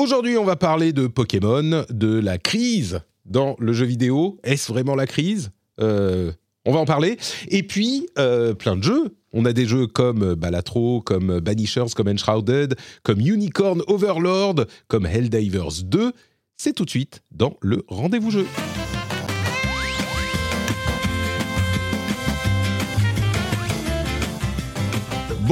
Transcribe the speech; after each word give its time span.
Aujourd'hui, 0.00 0.38
on 0.38 0.44
va 0.44 0.56
parler 0.56 0.94
de 0.94 1.06
Pokémon, 1.08 1.84
de 1.90 2.18
la 2.18 2.38
crise 2.38 3.02
dans 3.26 3.54
le 3.58 3.74
jeu 3.74 3.84
vidéo. 3.84 4.38
Est-ce 4.42 4.72
vraiment 4.72 4.94
la 4.94 5.06
crise? 5.06 5.50
Euh, 5.78 6.32
On 6.64 6.72
va 6.72 6.78
en 6.78 6.86
parler. 6.86 7.18
Et 7.48 7.62
puis, 7.62 8.08
euh, 8.18 8.54
plein 8.54 8.76
de 8.76 8.82
jeux. 8.82 9.14
On 9.34 9.44
a 9.44 9.52
des 9.52 9.66
jeux 9.66 9.86
comme 9.86 10.36
Balatro, 10.36 11.02
comme 11.02 11.40
Banishers, 11.40 11.92
comme 11.94 12.08
Enshrouded, 12.08 12.76
comme 13.02 13.20
Unicorn 13.20 13.82
Overlord, 13.88 14.64
comme 14.88 15.04
Helldivers 15.04 15.82
2. 15.84 16.12
C'est 16.56 16.72
tout 16.72 16.86
de 16.86 16.90
suite 16.90 17.20
dans 17.30 17.58
le 17.60 17.84
rendez-vous 17.86 18.30
jeu. 18.30 18.46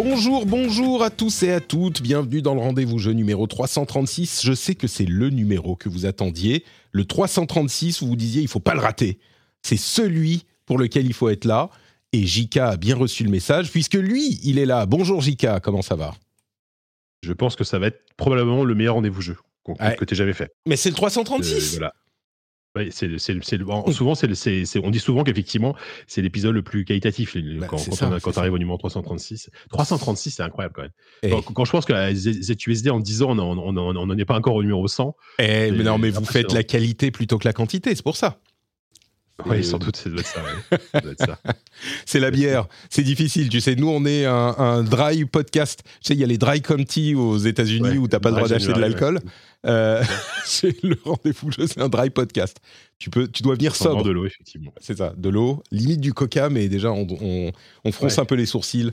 Bonjour, 0.01 0.47
bonjour 0.47 1.03
à 1.03 1.11
tous 1.11 1.43
et 1.43 1.51
à 1.51 1.59
toutes. 1.59 2.03
Bienvenue 2.03 2.41
dans 2.41 2.55
le 2.55 2.61
rendez-vous 2.61 3.01
jeu 3.01 3.11
numéro 3.11 3.49
336. 3.49 4.43
Je 4.45 4.53
sais 4.53 4.77
que 4.77 4.87
c'est 4.87 5.05
le 5.05 5.29
numéro 5.29 5.75
que 5.75 5.89
vous 5.89 6.07
attendiez. 6.07 6.65
Le 6.93 7.05
336, 7.05 8.03
vous 8.03 8.07
vous 8.11 8.15
disiez, 8.15 8.41
il 8.41 8.47
faut 8.47 8.61
pas 8.61 8.75
le 8.75 8.81
rater. 8.81 9.19
C'est 9.61 9.77
celui 9.77 10.45
pour 10.67 10.79
lequel 10.79 11.05
il 11.05 11.15
faut 11.15 11.29
être 11.31 11.45
là. 11.47 11.69
Et 12.13 12.25
Jika 12.27 12.69
a 12.69 12.77
bien 12.77 12.95
reçu 12.95 13.25
le 13.25 13.31
message, 13.31 13.73
puisque 13.73 13.95
lui, 13.95 14.39
il 14.45 14.61
est 14.61 14.67
là. 14.67 14.87
Bonjour 14.87 15.21
Jika, 15.21 15.59
comment 15.59 15.83
ça 15.83 15.97
va? 15.97 16.15
Je 17.25 17.33
pense 17.33 17.57
que 17.57 17.65
ça 17.65 17.81
va 17.81 17.89
être 17.89 18.05
probablement 18.17 18.63
le 18.63 18.77
meilleur 18.77 18.95
rendez-vous 18.95 19.21
jeu 19.21 19.37
que 19.99 20.05
tu 20.05 20.15
jamais 20.15 20.33
fait. 20.33 20.53
Mais 20.69 20.77
c'est 20.77 20.91
le 20.91 20.95
336 20.95 21.75
Euh, 21.75 21.79
voilà. 21.79 21.95
Ouais, 22.77 22.89
c'est, 22.91 23.07
le- 23.09 23.19
c'est, 23.19 23.59
bon, 23.59 23.91
souvent, 23.93 24.15
c'est, 24.15 24.27
le- 24.27 24.35
c'est- 24.35 24.65
c'est- 24.67 24.79
on 24.85 24.91
dit 24.91 24.99
souvent 25.01 25.25
qu'effectivement, 25.25 25.75
c'est 26.07 26.21
l'épisode 26.23 26.55
le 26.55 26.63
plus 26.63 26.85
qualitatif 26.85 27.35
Bah, 27.37 27.67
quand, 27.67 27.79
c'est 27.79 27.91
quand, 27.91 27.97
ça, 27.97 28.11
on 28.15 28.19
quand 28.21 28.39
arrive 28.39 28.53
au 28.53 28.59
numéro 28.59 28.77
336. 28.77 29.51
336, 29.71 30.31
c'est 30.33 30.43
incroyable 30.43 30.75
quand 30.77 30.83
même. 30.83 30.91
Quand, 31.31 31.43
quand 31.53 31.65
je 31.65 31.71
pense 31.73 31.87
qu'à 31.87 32.13
Z- 32.13 32.43
ZUSD 32.43 32.91
en 32.91 33.01
10 33.01 33.23
ans, 33.23 33.37
on 33.39 33.73
n'en 33.73 34.19
est 34.19 34.25
pas 34.27 34.37
encore 34.37 34.55
au 34.55 34.63
numéro 34.63 34.87
100. 34.87 35.17
eh, 35.39 35.71
mais 35.73 35.83
non, 35.83 35.99
mais 35.99 36.11
vous 36.11 36.21
faites 36.33 36.53
la 36.55 36.63
qualité 36.63 37.11
plutôt 37.11 37.39
que 37.39 37.47
la 37.49 37.53
quantité, 37.55 37.95
c'est 37.95 38.03
pour 38.05 38.17
ça. 38.17 38.39
Oui, 39.47 39.59
Euh, 39.59 39.63
sans 39.63 39.79
doute, 39.79 39.97
ça 39.97 40.11
doit 40.11 40.21
être 40.21 41.19
ça. 41.19 41.39
ouais. 41.47 41.53
C'est 42.07 42.19
la 42.21 42.31
bière, 42.31 42.67
c'est 42.91 43.03
difficile. 43.05 43.49
Tu 43.49 43.61
sais, 43.61 43.77
nous, 43.77 43.89
on 43.89 44.05
est 44.05 44.25
un, 44.27 44.55
un 44.59 44.83
dry 44.83 45.25
podcast. 45.27 45.83
Tu 45.85 45.91
sais, 46.03 46.15
il 46.15 46.21
y 46.21 46.25
a 46.25 46.27
les 46.27 46.39
dry 46.39 46.61
county 46.61 47.15
aux 47.15 47.39
États-Unis 47.39 47.89
Ouais, 47.91 47.97
où 47.99 48.09
t'as 48.09 48.19
pas 48.21 48.31
le 48.31 48.37
droit 48.37 48.49
d'acheter 48.49 48.73
de 48.73 48.81
l'alcool. 48.81 49.21
Euh, 49.67 50.03
c'est 50.45 50.83
le 50.83 50.97
rendez-vous 51.05 51.51
c'est 51.53 51.81
un 51.81 51.89
dry 51.89 52.11
podcast. 52.11 52.59
Tu 52.99 53.11
peux, 53.11 53.29
tu 53.29 53.43
dois 53.43 53.55
venir 53.55 53.77
sobre. 53.77 54.03
de 54.03 54.11
l'eau, 54.11 54.27
effectivement. 54.27 54.73
C'est 54.81 54.99
ça, 54.99 55.13
de 55.17 55.29
l'eau, 55.29 55.63
limite 55.71 56.01
du 56.01 56.13
coca, 56.13 56.49
mais 56.49 56.69
déjà 56.69 56.91
on, 56.91 57.07
on, 57.21 57.53
on 57.85 57.93
fronce 57.93 58.15
Ouais. 58.17 58.21
un 58.23 58.25
peu 58.25 58.35
les 58.35 58.47
sourcils. 58.47 58.91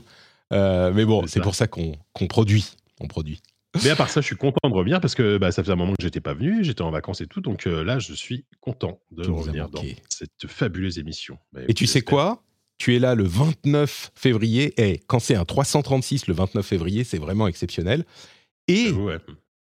Euh, 0.52 0.92
mais 0.94 1.04
bon, 1.04 1.26
C'est 1.26 1.40
pour 1.40 1.56
ça 1.56 1.66
qu'on 1.66 1.96
qu'on 2.12 2.28
produit. 2.28 2.66
On 3.00 3.08
produit. 3.08 3.40
Mais 3.84 3.90
à 3.90 3.96
part 3.96 4.08
ça, 4.08 4.20
je 4.20 4.26
suis 4.26 4.36
content 4.36 4.68
de 4.68 4.74
revenir 4.74 5.00
parce 5.00 5.14
que 5.14 5.36
bah, 5.38 5.52
ça 5.52 5.62
faisait 5.62 5.72
un 5.72 5.76
moment 5.76 5.92
que 5.92 6.02
j'étais 6.02 6.20
pas 6.20 6.32
venu, 6.34 6.64
j'étais 6.64 6.82
en 6.82 6.90
vacances 6.90 7.20
et 7.20 7.26
tout, 7.26 7.40
donc 7.40 7.66
euh, 7.66 7.84
là, 7.84 7.98
je 7.98 8.14
suis 8.14 8.46
content 8.60 9.00
de 9.10 9.28
revenir 9.28 9.68
dans 9.68 9.82
manqué. 9.82 9.96
cette 10.08 10.46
fabuleuse 10.46 10.98
émission. 10.98 11.38
Bah, 11.52 11.60
Et 11.68 11.74
tu 11.74 11.86
sais 11.86 11.98
j'espère. 11.98 12.10
quoi? 12.14 12.42
Tu 12.78 12.94
es 12.96 12.98
là 12.98 13.14
le 13.14 13.24
29 13.24 14.12
février. 14.14 14.74
Et 14.82 14.98
quand 15.06 15.18
c'est 15.18 15.34
un 15.34 15.44
336 15.44 16.26
le 16.26 16.34
29 16.34 16.64
février, 16.64 17.04
c'est 17.04 17.18
vraiment 17.18 17.48
exceptionnel. 17.48 18.04
Et 18.68 18.90
ouais. 18.92 19.18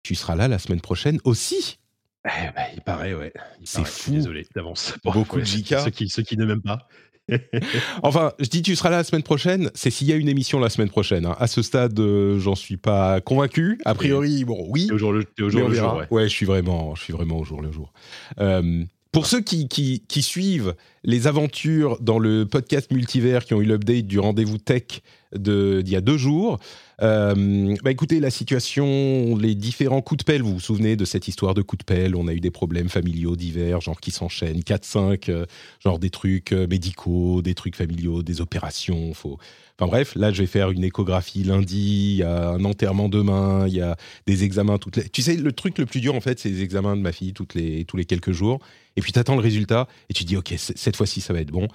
tu 0.02 0.14
seras 0.14 0.34
là 0.36 0.48
la 0.48 0.58
semaine 0.58 0.80
prochaine 0.80 1.18
aussi. 1.24 1.78
Eh 2.24 2.50
ben, 2.56 2.64
il 2.74 2.80
paraît, 2.80 3.14
ouais. 3.14 3.32
Il 3.60 3.66
C'est 3.68 3.78
paraît, 3.78 3.90
je 3.90 3.94
suis 3.94 4.02
fou. 4.06 4.10
Désolé 4.12 4.46
d'avance. 4.54 4.94
Beaucoup 5.04 5.38
de 5.38 5.44
JK. 5.44 5.78
Ceux 5.84 5.90
qui, 5.90 6.08
ceux 6.08 6.22
qui 6.24 6.36
ne 6.36 6.44
m'aiment 6.44 6.62
pas. 6.62 6.88
Enfin, 8.02 8.32
je 8.38 8.48
dis 8.48 8.62
tu 8.62 8.76
seras 8.76 8.90
là 8.90 8.98
la 8.98 9.04
semaine 9.04 9.22
prochaine. 9.22 9.70
C'est 9.74 9.90
s'il 9.90 10.06
y 10.08 10.12
a 10.12 10.16
une 10.16 10.28
émission 10.28 10.60
la 10.60 10.68
semaine 10.70 10.88
prochaine. 10.88 11.26
hein. 11.26 11.36
À 11.38 11.46
ce 11.46 11.62
stade, 11.62 11.98
euh, 11.98 12.38
j'en 12.38 12.54
suis 12.54 12.76
pas 12.76 13.20
convaincu. 13.20 13.78
A 13.84 13.94
priori, 13.94 14.44
bon, 14.44 14.66
oui. 14.68 14.88
Au 14.92 14.98
jour 14.98 15.12
le, 15.12 15.24
au 15.40 15.50
jour, 15.50 15.68
le 15.68 15.74
jour, 15.74 16.02
ouais. 16.10 16.24
je 16.24 16.32
suis 16.32 16.46
vraiment, 16.46 16.94
je 16.94 17.02
suis 17.02 17.12
vraiment 17.12 17.38
au 17.38 17.44
jour 17.44 17.60
le 17.62 17.72
jour. 17.72 17.92
Euh, 18.40 18.84
pour 19.12 19.26
ceux 19.26 19.40
qui, 19.40 19.66
qui, 19.68 20.04
qui 20.06 20.22
suivent 20.22 20.74
les 21.02 21.26
aventures 21.26 21.98
dans 22.00 22.18
le 22.18 22.44
podcast 22.44 22.90
multivers 22.92 23.44
qui 23.44 23.54
ont 23.54 23.62
eu 23.62 23.64
l'update 23.64 24.06
du 24.06 24.18
rendez-vous 24.18 24.58
tech 24.58 25.00
d'il 25.34 25.88
y 25.88 25.96
a 25.96 26.00
deux 26.00 26.18
jours, 26.18 26.58
euh, 27.02 27.76
bah 27.84 27.90
écoutez, 27.90 28.20
la 28.20 28.30
situation, 28.30 29.36
les 29.36 29.54
différents 29.54 30.00
coups 30.00 30.20
de 30.20 30.24
pelle, 30.24 30.42
vous 30.42 30.54
vous 30.54 30.60
souvenez 30.60 30.96
de 30.96 31.04
cette 31.04 31.28
histoire 31.28 31.52
de 31.52 31.60
coups 31.60 31.80
de 31.80 31.84
pelle? 31.84 32.16
On 32.16 32.26
a 32.26 32.32
eu 32.32 32.40
des 32.40 32.50
problèmes 32.50 32.88
familiaux 32.88 33.36
divers, 33.36 33.82
genre 33.82 34.00
qui 34.00 34.10
s'enchaînent, 34.10 34.60
4-5, 34.60 35.30
euh, 35.30 35.46
genre 35.84 35.98
des 35.98 36.08
trucs 36.08 36.52
euh, 36.52 36.66
médicaux, 36.66 37.42
des 37.42 37.54
trucs 37.54 37.76
familiaux, 37.76 38.22
des 38.22 38.40
opérations. 38.40 39.12
Faut... 39.12 39.38
Enfin 39.78 39.88
bref, 39.88 40.14
là 40.14 40.32
je 40.32 40.40
vais 40.40 40.46
faire 40.46 40.70
une 40.70 40.84
échographie 40.84 41.44
lundi, 41.44 42.12
il 42.12 42.16
y 42.16 42.22
a 42.22 42.48
un 42.48 42.64
enterrement 42.64 43.10
demain, 43.10 43.66
il 43.68 43.74
y 43.74 43.82
a 43.82 43.96
des 44.26 44.44
examens 44.44 44.78
toutes. 44.78 45.12
Tu 45.12 45.20
sais, 45.20 45.36
le 45.36 45.52
truc 45.52 45.76
le 45.76 45.84
plus 45.84 46.00
dur 46.00 46.14
en 46.14 46.20
fait, 46.20 46.40
c'est 46.40 46.48
les 46.48 46.62
examens 46.62 46.96
de 46.96 47.02
ma 47.02 47.12
fille 47.12 47.34
toutes 47.34 47.54
les, 47.54 47.84
tous 47.84 47.98
les 47.98 48.06
quelques 48.06 48.32
jours. 48.32 48.58
Et 48.96 49.02
puis 49.02 49.12
tu 49.12 49.18
attends 49.18 49.36
le 49.36 49.42
résultat 49.42 49.86
et 50.08 50.14
tu 50.14 50.24
dis, 50.24 50.36
ok, 50.36 50.54
cette 50.56 50.96
fois-ci 50.96 51.20
ça 51.20 51.34
va 51.34 51.40
être 51.40 51.50
bon. 51.50 51.68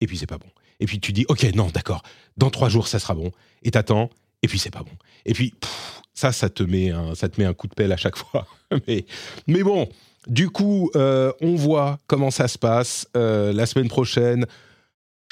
Et 0.00 0.06
puis 0.06 0.16
c'est 0.16 0.26
pas 0.26 0.38
bon. 0.38 0.46
Et 0.78 0.86
puis 0.86 1.00
tu 1.00 1.12
dis, 1.12 1.24
ok, 1.28 1.42
non, 1.56 1.68
d'accord, 1.74 2.04
dans 2.36 2.50
trois 2.50 2.68
jours 2.68 2.86
ça 2.86 3.00
sera 3.00 3.16
bon. 3.16 3.32
Et 3.64 3.72
t'attends, 3.72 4.10
et 4.42 4.48
puis 4.48 4.58
c'est 4.58 4.70
pas 4.70 4.82
bon. 4.82 4.96
Et 5.24 5.32
puis 5.32 5.52
pff, 5.58 6.02
ça, 6.14 6.32
ça 6.32 6.48
te, 6.48 6.62
met 6.62 6.90
un, 6.90 7.14
ça 7.14 7.28
te 7.28 7.40
met 7.40 7.46
un 7.46 7.54
coup 7.54 7.68
de 7.68 7.74
pelle 7.74 7.92
à 7.92 7.96
chaque 7.96 8.16
fois. 8.16 8.46
mais, 8.86 9.06
mais 9.46 9.62
bon, 9.62 9.88
du 10.26 10.50
coup, 10.50 10.90
euh, 10.96 11.32
on 11.40 11.54
voit 11.54 11.98
comment 12.06 12.30
ça 12.30 12.48
se 12.48 12.58
passe 12.58 13.08
euh, 13.16 13.52
la 13.52 13.66
semaine 13.66 13.88
prochaine. 13.88 14.46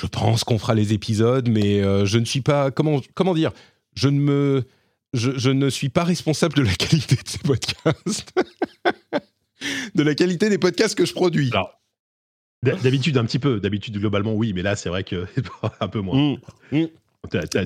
Je 0.00 0.06
pense 0.06 0.44
qu'on 0.44 0.58
fera 0.58 0.74
les 0.74 0.92
épisodes, 0.92 1.48
mais 1.48 1.82
euh, 1.82 2.04
je 2.04 2.18
ne 2.18 2.24
suis 2.24 2.42
pas. 2.42 2.70
Comment, 2.70 3.00
comment 3.14 3.34
dire 3.34 3.52
je 3.94 4.08
ne, 4.08 4.20
me, 4.20 4.64
je, 5.14 5.32
je 5.38 5.50
ne 5.50 5.70
suis 5.70 5.88
pas 5.88 6.04
responsable 6.04 6.54
de 6.54 6.62
la 6.62 6.74
qualité 6.74 7.16
de 7.16 7.28
ces 7.28 7.38
podcasts. 7.38 8.32
de 9.94 10.02
la 10.02 10.14
qualité 10.14 10.50
des 10.50 10.58
podcasts 10.58 10.94
que 10.94 11.06
je 11.06 11.14
produis. 11.14 11.50
Alors, 11.52 11.72
D'habitude, 12.62 13.16
un 13.16 13.24
petit 13.24 13.38
peu. 13.38 13.60
D'habitude, 13.60 13.96
globalement, 13.98 14.34
oui, 14.34 14.52
mais 14.52 14.62
là, 14.62 14.76
c'est 14.76 14.88
vrai 14.88 15.04
que 15.04 15.26
un 15.80 15.88
peu 15.88 16.00
moins. 16.00 16.36
Mm, 16.72 16.78
mm. 16.78 16.86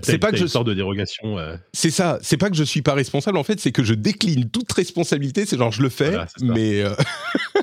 C'est 0.03 0.19
pas 0.19 0.31
que 0.31 0.37
je- 0.37 0.43
une 0.43 0.48
sorte 0.48 0.66
de 0.66 0.75
dérogation. 0.75 1.38
euh, 1.38 1.56
C'est 1.72 1.91
ça, 1.91 2.19
c'est 2.22 2.37
pas 2.37 2.50
que 2.50 2.56
je 2.56 2.65
suis 2.65 2.82
pas 2.82 2.94
responsable, 2.94 3.38
en 3.38 3.44
fait, 3.44 3.60
c'est 3.60 3.72
que 3.72 3.82
je 3.82 3.94
décline 3.94 4.48
toute 4.50 4.71
responsabilité, 4.72 5.47
c'est 5.47 5.56
genre 5.59 5.72
je 5.72 5.82
le 5.82 5.88
fais, 5.88 6.10
Voilà, 6.10 6.26
mais... 6.43 6.82
euh, 6.82 6.94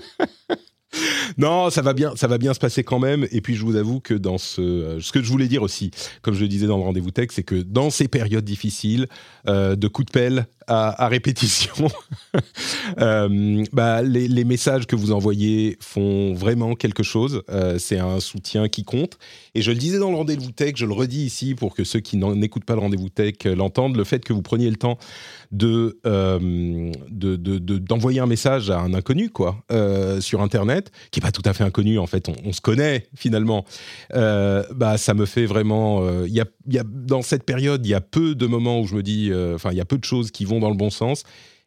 non, 1.38 1.70
ça 1.70 1.84
va 1.84 1.94
bien, 1.94 2.16
ça 2.16 2.28
va 2.28 2.40
bien 2.40 2.54
se 2.54 2.60
passer 2.60 2.84
quand 2.84 2.98
même. 3.00 3.28
Et 3.32 3.42
puis 3.42 3.56
je 3.56 3.64
vous 3.64 3.76
avoue 3.76 4.00
que 4.00 4.16
dans 4.16 4.40
ce, 4.40 4.62
euh, 4.62 5.00
ce 5.00 5.12
que 5.12 5.22
je 5.22 5.30
voulais 5.30 5.48
dire 5.48 5.62
aussi, 5.62 5.92
comme 6.24 6.34
je 6.34 6.42
le 6.42 6.48
disais 6.48 6.66
dans 6.66 6.78
le 6.78 6.84
rendez-vous 6.84 7.12
tech, 7.12 7.28
c'est 7.32 7.44
que 7.44 7.56
dans 7.62 7.92
ces 7.92 8.08
périodes 8.08 8.44
difficiles, 8.46 9.08
euh, 9.48 9.76
de 9.76 9.88
coups 9.88 10.08
de 10.08 10.12
pelle 10.12 10.48
à, 10.70 11.08
répétition, 11.08 11.88
euh, 13.00 13.64
bah, 13.72 14.02
les, 14.02 14.44
messages 14.44 14.86
que 14.86 14.98
vous 14.98 15.14
envoyez 15.14 15.78
font 15.80 16.34
vraiment 16.34 16.76
quelque 16.76 17.04
chose. 17.04 17.42
C'est 17.78 18.00
un 18.00 18.20
soutien 18.20 18.68
qui 18.68 18.84
compte. 18.84 19.18
Et 19.56 19.62
je 19.62 19.72
le 19.72 19.78
disais 19.78 19.98
dans 19.98 20.10
le 20.10 20.18
rendez-vous 20.18 20.52
tech, 20.52 20.74
je 20.76 20.86
le 20.86 20.92
redis 20.92 21.24
ici 21.24 21.56
pour 21.56 21.74
que 21.74 21.86
ceux 21.86 22.02
qui 22.02 22.18
n'écoutent 22.18 22.66
pas 22.66 22.74
le 22.74 22.82
rendez-vous 22.82 23.08
tech 23.08 23.36
l'entendent, 23.46 23.96
le 23.96 24.04
fait 24.04 24.26
que 24.26 24.34
vous 24.34 24.42
preniez 24.42 24.70
le 24.70 24.76
temps 24.76 24.98
de 25.54 26.00
euh, 26.06 26.92
de- 27.10 27.38
de- 27.38 27.60
de- 27.60 27.78
d'envoyer 27.78 28.20
un 28.20 28.26
message 28.26 28.70
à 28.70 28.80
un 28.80 28.94
inconnu 28.94 29.30
quoi 29.30 29.64
sur 30.20 30.42
internet 30.42 30.92
qui 31.12 31.22
est 31.22 31.27
tout 31.32 31.42
à 31.46 31.54
fait 31.54 31.64
inconnu 31.64 32.00
en 32.00 32.08
fait 32.08 32.30
on, 32.44 32.54
se 32.54 32.62
connaît 32.62 33.08
finalement 33.16 33.66
euh, 34.14 34.64
bah 34.74 34.98
ça 34.98 35.14
me 35.14 35.26
fait 35.26 35.46
vraiment 35.46 36.02
euh, 36.02 36.28
y, 36.28 36.40
a, 36.40 36.46
y 36.68 36.78
a 36.78 36.84
dans 36.86 37.22
cette 37.22 37.44
période 37.44 37.86
il 37.86 37.90
y 37.90 37.94
a 37.94 38.02
peu 38.02 38.36
de 38.36 38.48
moments 38.48 38.82
où 38.82 38.88
je 38.88 38.96
me 38.96 39.04
dis 39.04 39.30
euh, 39.32 39.56
enfin 39.56 39.72
il 39.72 39.78
y 39.78 39.82
a 39.82 39.86
peu 39.86 39.98
de 39.98 40.04
choses 40.04 40.32
qui 40.32 40.46
vont 40.46 40.60
dans 40.60 40.70
le 40.70 40.76
bon 40.76 40.90
sens 40.90 41.24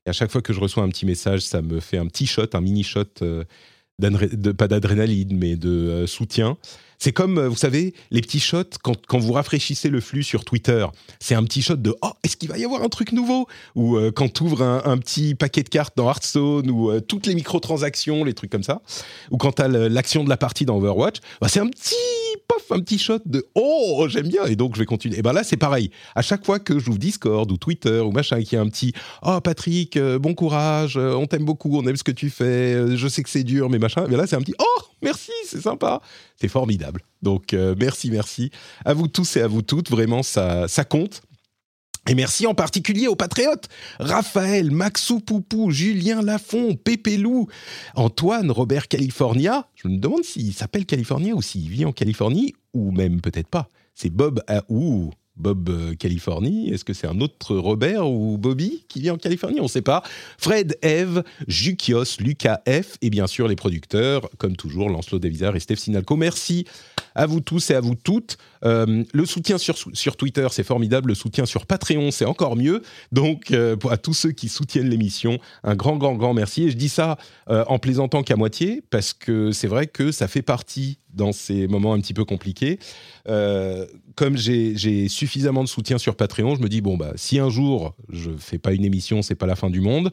et 0.06 0.10
à 0.10 0.12
chaque 0.12 0.30
fois 0.30 0.42
que 0.42 0.52
je 0.52 0.60
reçois 0.60 0.82
un 0.82 0.88
petit 0.88 1.06
message 1.06 1.40
ça 1.40 1.62
me 1.62 1.80
fait 1.80 1.98
un 1.98 2.06
petit 2.06 2.26
shot 2.26 2.46
un 2.52 2.60
mini 2.60 2.82
shot 2.82 3.04
euh, 3.22 3.44
pas 4.56 4.68
d'adrénaline, 4.68 5.36
mais 5.36 5.56
de 5.56 6.04
soutien. 6.06 6.56
C'est 7.02 7.12
comme, 7.12 7.38
euh, 7.38 7.48
vous 7.48 7.56
savez, 7.56 7.94
les 8.10 8.20
petits 8.20 8.40
shots 8.40 8.76
quand, 8.82 9.06
quand 9.06 9.18
vous 9.18 9.32
rafraîchissez 9.32 9.88
le 9.88 10.00
flux 10.00 10.22
sur 10.22 10.44
Twitter. 10.44 10.86
C'est 11.18 11.34
un 11.34 11.42
petit 11.44 11.62
shot 11.62 11.76
de 11.76 11.96
Oh, 12.02 12.10
est-ce 12.22 12.36
qu'il 12.36 12.50
va 12.50 12.58
y 12.58 12.64
avoir 12.64 12.82
un 12.82 12.90
truc 12.90 13.12
nouveau? 13.12 13.48
Ou 13.74 13.96
euh, 13.96 14.12
quand 14.12 14.30
tu 14.30 14.42
ouvres 14.42 14.62
un, 14.62 14.98
petit 14.98 15.34
paquet 15.34 15.62
de 15.62 15.70
cartes 15.70 15.96
dans 15.96 16.06
Hearthstone, 16.06 16.70
ou 16.70 16.90
euh, 16.90 17.00
toutes 17.00 17.26
les 17.26 17.34
microtransactions, 17.34 18.22
les 18.22 18.34
trucs 18.34 18.50
comme 18.50 18.62
ça. 18.62 18.82
Ou 19.30 19.38
quand 19.38 19.52
tu 19.52 19.62
as 19.62 19.68
l'action 19.68 20.24
de 20.24 20.28
la 20.28 20.36
partie 20.36 20.66
dans 20.66 20.76
Overwatch. 20.76 21.20
Bah, 21.40 21.48
c'est 21.48 21.60
un 21.60 21.68
petit 21.68 21.94
pof, 22.46 22.70
un 22.70 22.80
petit 22.80 22.98
shot 22.98 23.20
de 23.24 23.46
Oh, 23.54 24.06
j'aime 24.10 24.28
bien, 24.28 24.44
et 24.44 24.54
donc 24.54 24.74
je 24.74 24.80
vais 24.80 24.86
continuer. 24.86 25.18
Et 25.18 25.22
ben 25.22 25.32
là, 25.32 25.42
c'est 25.42 25.56
pareil. 25.56 25.90
À 26.14 26.20
chaque 26.20 26.44
fois 26.44 26.58
que 26.58 26.78
j'ouvre 26.78 26.98
Discord 26.98 27.50
ou 27.50 27.56
Twitter 27.56 28.00
ou 28.00 28.12
machin, 28.12 28.42
qui 28.42 28.56
a 28.56 28.60
un 28.60 28.68
petit 28.68 28.92
Oh, 29.22 29.40
Patrick, 29.40 29.98
bon 29.98 30.34
courage, 30.34 30.98
on 30.98 31.26
t'aime 31.26 31.46
beaucoup, 31.46 31.78
on 31.78 31.86
aime 31.86 31.96
ce 31.96 32.04
que 32.04 32.12
tu 32.12 32.28
fais, 32.28 32.94
je 32.94 33.08
sais 33.08 33.22
que 33.22 33.30
c'est 33.30 33.44
dur, 33.44 33.70
mais 33.70 33.78
machin. 33.78 34.04
Mais 34.10 34.18
là, 34.18 34.26
c'est 34.26 34.36
un 34.36 34.40
petit 34.40 34.54
Oh, 34.58 34.82
merci, 35.00 35.32
c'est 35.46 35.62
sympa. 35.62 36.02
C'est 36.36 36.48
formidable. 36.48 36.89
Donc, 37.22 37.54
euh, 37.54 37.74
merci, 37.78 38.10
merci 38.10 38.50
à 38.84 38.94
vous 38.94 39.08
tous 39.08 39.36
et 39.36 39.42
à 39.42 39.46
vous 39.46 39.62
toutes. 39.62 39.90
Vraiment, 39.90 40.22
ça, 40.22 40.68
ça 40.68 40.84
compte. 40.84 41.22
Et 42.08 42.14
merci 42.14 42.46
en 42.46 42.54
particulier 42.54 43.08
aux 43.08 43.14
patriotes 43.14 43.68
Raphaël, 43.98 44.70
Maxou 44.70 45.20
Poupou, 45.20 45.70
Julien 45.70 46.22
Lafont, 46.22 46.74
Pépé 46.74 47.18
Lou, 47.18 47.46
Antoine, 47.94 48.50
Robert 48.50 48.88
California. 48.88 49.68
Je 49.74 49.86
me 49.86 49.98
demande 49.98 50.24
s'il 50.24 50.54
s'appelle 50.54 50.86
California 50.86 51.34
ou 51.34 51.42
s'il 51.42 51.68
vit 51.68 51.84
en 51.84 51.92
Californie, 51.92 52.54
ou 52.72 52.90
même 52.90 53.20
peut-être 53.20 53.48
pas. 53.48 53.68
C'est 53.94 54.10
Bob. 54.10 54.42
À, 54.48 54.64
ouh, 54.70 55.10
Bob 55.40 55.68
euh, 55.68 55.94
Californie 55.94 56.70
Est-ce 56.70 56.84
que 56.84 56.92
c'est 56.92 57.06
un 57.06 57.20
autre 57.20 57.56
Robert 57.56 58.08
ou 58.08 58.38
Bobby 58.38 58.84
qui 58.88 59.00
vit 59.00 59.10
en 59.10 59.16
Californie? 59.16 59.60
On 59.60 59.64
ne 59.64 59.68
sait 59.68 59.82
pas. 59.82 60.02
Fred, 60.38 60.78
Eve, 60.82 61.24
Jukios, 61.48 62.20
Lucas 62.20 62.60
F 62.68 62.96
et 63.02 63.10
bien 63.10 63.26
sûr 63.26 63.48
les 63.48 63.56
producteurs, 63.56 64.28
comme 64.38 64.56
toujours, 64.56 64.90
Lancelot 64.90 65.18
Davizard 65.18 65.56
et 65.56 65.60
Steph 65.60 65.76
Sinalco. 65.76 66.16
Merci 66.16 66.66
à 67.14 67.26
vous 67.26 67.40
tous 67.40 67.70
et 67.70 67.74
à 67.74 67.80
vous 67.80 67.94
toutes. 67.96 68.38
Euh, 68.64 69.02
le 69.12 69.26
soutien 69.26 69.58
sur, 69.58 69.76
sur 69.94 70.16
Twitter, 70.16 70.46
c'est 70.50 70.62
formidable. 70.62 71.08
Le 71.08 71.14
soutien 71.14 71.46
sur 71.46 71.66
Patreon, 71.66 72.10
c'est 72.10 72.26
encore 72.26 72.56
mieux. 72.56 72.82
Donc, 73.10 73.50
euh, 73.50 73.76
à 73.90 73.96
tous 73.96 74.14
ceux 74.14 74.32
qui 74.32 74.48
soutiennent 74.48 74.88
l'émission, 74.88 75.38
un 75.64 75.74
grand, 75.74 75.96
grand, 75.96 76.14
grand 76.14 76.34
merci. 76.34 76.64
Et 76.64 76.70
je 76.70 76.76
dis 76.76 76.88
ça 76.88 77.16
en 77.48 77.80
plaisantant 77.80 78.22
qu'à 78.22 78.36
moitié, 78.36 78.82
parce 78.90 79.12
que 79.12 79.50
c'est 79.50 79.66
vrai 79.66 79.88
que 79.88 80.12
ça 80.12 80.28
fait 80.28 80.42
partie 80.42 80.98
dans 81.14 81.32
ces 81.32 81.66
moments 81.66 81.94
un 81.94 82.00
petit 82.00 82.14
peu 82.14 82.24
compliqués. 82.24 82.78
Comme 84.16 84.36
j'ai 84.36 85.08
suffisamment 85.08 85.64
de 85.64 85.68
soutien 85.68 85.98
sur 85.98 86.16
Patreon, 86.16 86.54
je 86.54 86.60
me 86.60 86.68
dis 86.68 86.80
bon 86.80 86.96
bah 86.96 87.12
si 87.16 87.38
un 87.38 87.50
jour 87.50 87.94
je 88.08 88.30
fais 88.38 88.58
pas 88.58 88.72
une 88.72 88.84
émission, 88.84 89.22
c'est 89.22 89.34
pas 89.34 89.46
la 89.46 89.56
fin 89.56 89.70
du 89.70 89.80
monde. 89.80 90.10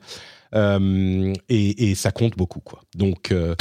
Euh, 0.56 1.34
et, 1.50 1.94
ça 1.96 2.12
compte 2.12 2.38
beaucoup 2.38 2.62
quoi. 2.62 2.82
Donc 2.96 3.32
euh, 3.32 3.56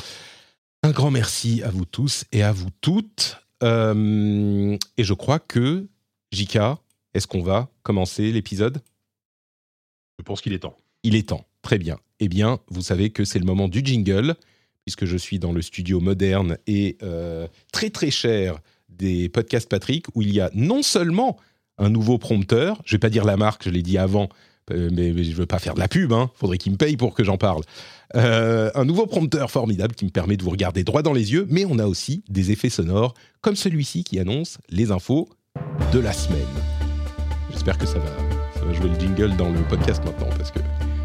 un 0.83 0.93
grand 0.93 1.11
merci 1.11 1.63
à 1.65 1.71
vous 1.71 1.85
tous 1.85 2.25
et 2.33 2.43
à 2.43 2.53
vous 2.53 2.71
toutes. 2.81 3.39
et 3.63 5.05
je 5.05 5.13
crois 5.13 5.39
que 5.39 5.89
Jika, 6.33 6.79
est-ce 7.15 7.27
qu'on 7.27 7.43
va 7.43 7.71
commencer 7.83 8.31
l'épisode? 8.31 8.83
Je 10.19 10.23
pense 10.23 10.41
qu'il 10.41 10.53
est 10.53 10.61
temps. 10.61 10.77
Il 11.03 11.15
est 11.15 11.29
temps. 11.29 11.45
Très 11.63 11.79
bien. 11.79 11.99
Eh 12.21 12.29
bien, 12.29 12.61
vous 12.69 12.83
savez 12.83 13.11
que 13.11 13.25
c'est 13.25 13.39
le 13.39 13.45
moment 13.45 13.69
du 13.69 13.81
jingle 13.85 14.37
puisque 14.87 15.05
je 15.05 15.17
suis 15.17 15.41
dans 15.41 15.53
le 15.53 15.63
studio 15.63 16.01
moderne 16.01 16.59
et 16.69 16.97
euh, 17.03 17.49
très 17.73 17.91
très 17.91 18.11
cher 18.11 18.61
des 18.99 19.29
podcasts 19.29 19.69
Patrick, 19.69 20.07
où 20.15 20.23
il 20.23 20.33
y 20.33 20.41
a 20.41 20.51
non 20.55 20.83
seulement 20.83 21.37
un 21.79 21.91
nouveau 21.91 22.19
prompteur, 22.19 22.81
je 22.85 22.95
vais 22.95 22.99
pas 22.99 23.11
dire 23.11 23.25
la 23.25 23.37
marque, 23.37 23.65
je 23.65 23.71
l'ai 23.71 23.83
dit 23.83 23.99
avant, 23.99 24.29
euh, 24.73 24.91
mais, 24.93 25.23
je 25.23 25.35
veux 25.35 25.47
pas 25.47 25.59
faire 25.59 25.75
de 25.75 25.81
la 25.81 25.89
pub, 25.89 26.13
hein, 26.13 26.31
faudrait 26.35 26.59
qu'il 26.59 26.73
me 26.73 26.77
paye 26.77 26.97
pour 26.97 27.15
que 27.15 27.23
j'en 27.23 27.37
parle. 27.37 27.63
Euh, 28.15 28.71
un 28.75 28.85
nouveau 28.85 29.07
prompteur 29.07 29.51
formidable 29.51 29.95
qui 29.95 30.05
me 30.05 30.11
permet 30.11 30.37
de 30.37 30.43
vous 30.43 30.51
regarder 30.51 30.85
droit 30.85 31.03
dans 31.03 31.13
les 31.13 31.33
yeux, 31.33 31.47
mais 31.51 31.65
on 31.65 31.79
a 31.79 31.87
aussi 31.87 32.25
des 32.29 32.51
effets 32.51 32.71
sonores 32.71 33.15
comme 33.43 33.57
celui-ci 33.57 34.05
qui 34.05 34.19
annonce 34.19 34.59
les 34.71 34.91
infos 34.91 35.29
de 35.93 35.99
la 35.99 36.13
semaine. 36.13 36.41
J'espère 37.51 37.79
que 37.79 37.87
ça 37.87 37.99
va, 37.99 38.73
jouer 38.73 38.89
le 38.89 38.99
jingle 38.99 39.37
dans 39.37 39.51
le 39.51 39.61
podcast 39.69 40.05
maintenant 40.05 40.29
parce 40.37 40.51
que 40.51 40.59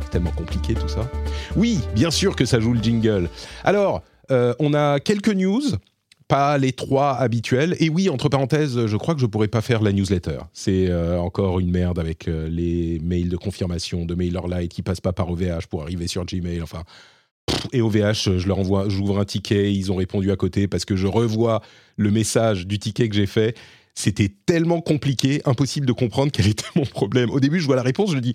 tellement 0.09 0.31
compliqué 0.31 0.73
tout 0.73 0.89
ça. 0.89 1.09
Oui, 1.55 1.79
bien 1.95 2.11
sûr 2.11 2.35
que 2.35 2.45
ça 2.45 2.59
joue 2.59 2.73
le 2.73 2.81
jingle. 2.81 3.29
Alors, 3.63 4.03
euh, 4.29 4.53
on 4.59 4.73
a 4.73 4.99
quelques 4.99 5.29
news, 5.29 5.61
pas 6.31 6.57
les 6.57 6.71
trois 6.71 7.17
habituels. 7.17 7.75
Et 7.81 7.89
oui, 7.89 8.07
entre 8.07 8.29
parenthèses, 8.29 8.85
je 8.85 8.95
crois 8.95 9.15
que 9.15 9.19
je 9.19 9.25
pourrais 9.25 9.49
pas 9.49 9.59
faire 9.59 9.81
la 9.81 9.91
newsletter. 9.91 10.37
C'est 10.53 10.87
euh, 10.87 11.19
encore 11.19 11.59
une 11.59 11.69
merde 11.69 11.99
avec 11.99 12.29
euh, 12.29 12.47
les 12.47 12.99
mails 13.03 13.27
de 13.27 13.35
confirmation 13.35 14.05
de 14.05 14.15
MailerLite 14.15 14.71
qui 14.71 14.81
passent 14.81 15.01
pas 15.01 15.11
par 15.11 15.29
OVH 15.29 15.67
pour 15.69 15.81
arriver 15.81 16.07
sur 16.07 16.23
Gmail. 16.25 16.61
Enfin. 16.61 16.83
Et 17.73 17.81
OVH, 17.81 18.37
je 18.37 18.47
leur 18.47 18.59
envoie, 18.59 18.87
j'ouvre 18.87 19.19
un 19.19 19.25
ticket, 19.25 19.73
ils 19.73 19.91
ont 19.91 19.97
répondu 19.97 20.31
à 20.31 20.37
côté 20.37 20.69
parce 20.69 20.85
que 20.85 20.95
je 20.95 21.05
revois 21.05 21.61
le 21.97 22.11
message 22.11 22.65
du 22.65 22.79
ticket 22.79 23.09
que 23.09 23.15
j'ai 23.15 23.25
fait 23.25 23.57
c'était 23.93 24.29
tellement 24.45 24.81
compliqué, 24.81 25.41
impossible 25.45 25.85
de 25.85 25.91
comprendre 25.91 26.31
quel 26.31 26.47
était 26.47 26.63
mon 26.75 26.85
problème. 26.85 27.29
Au 27.29 27.39
début, 27.39 27.59
je 27.59 27.65
vois 27.65 27.75
la 27.75 27.81
réponse, 27.81 28.13
je 28.13 28.19
dis 28.19 28.33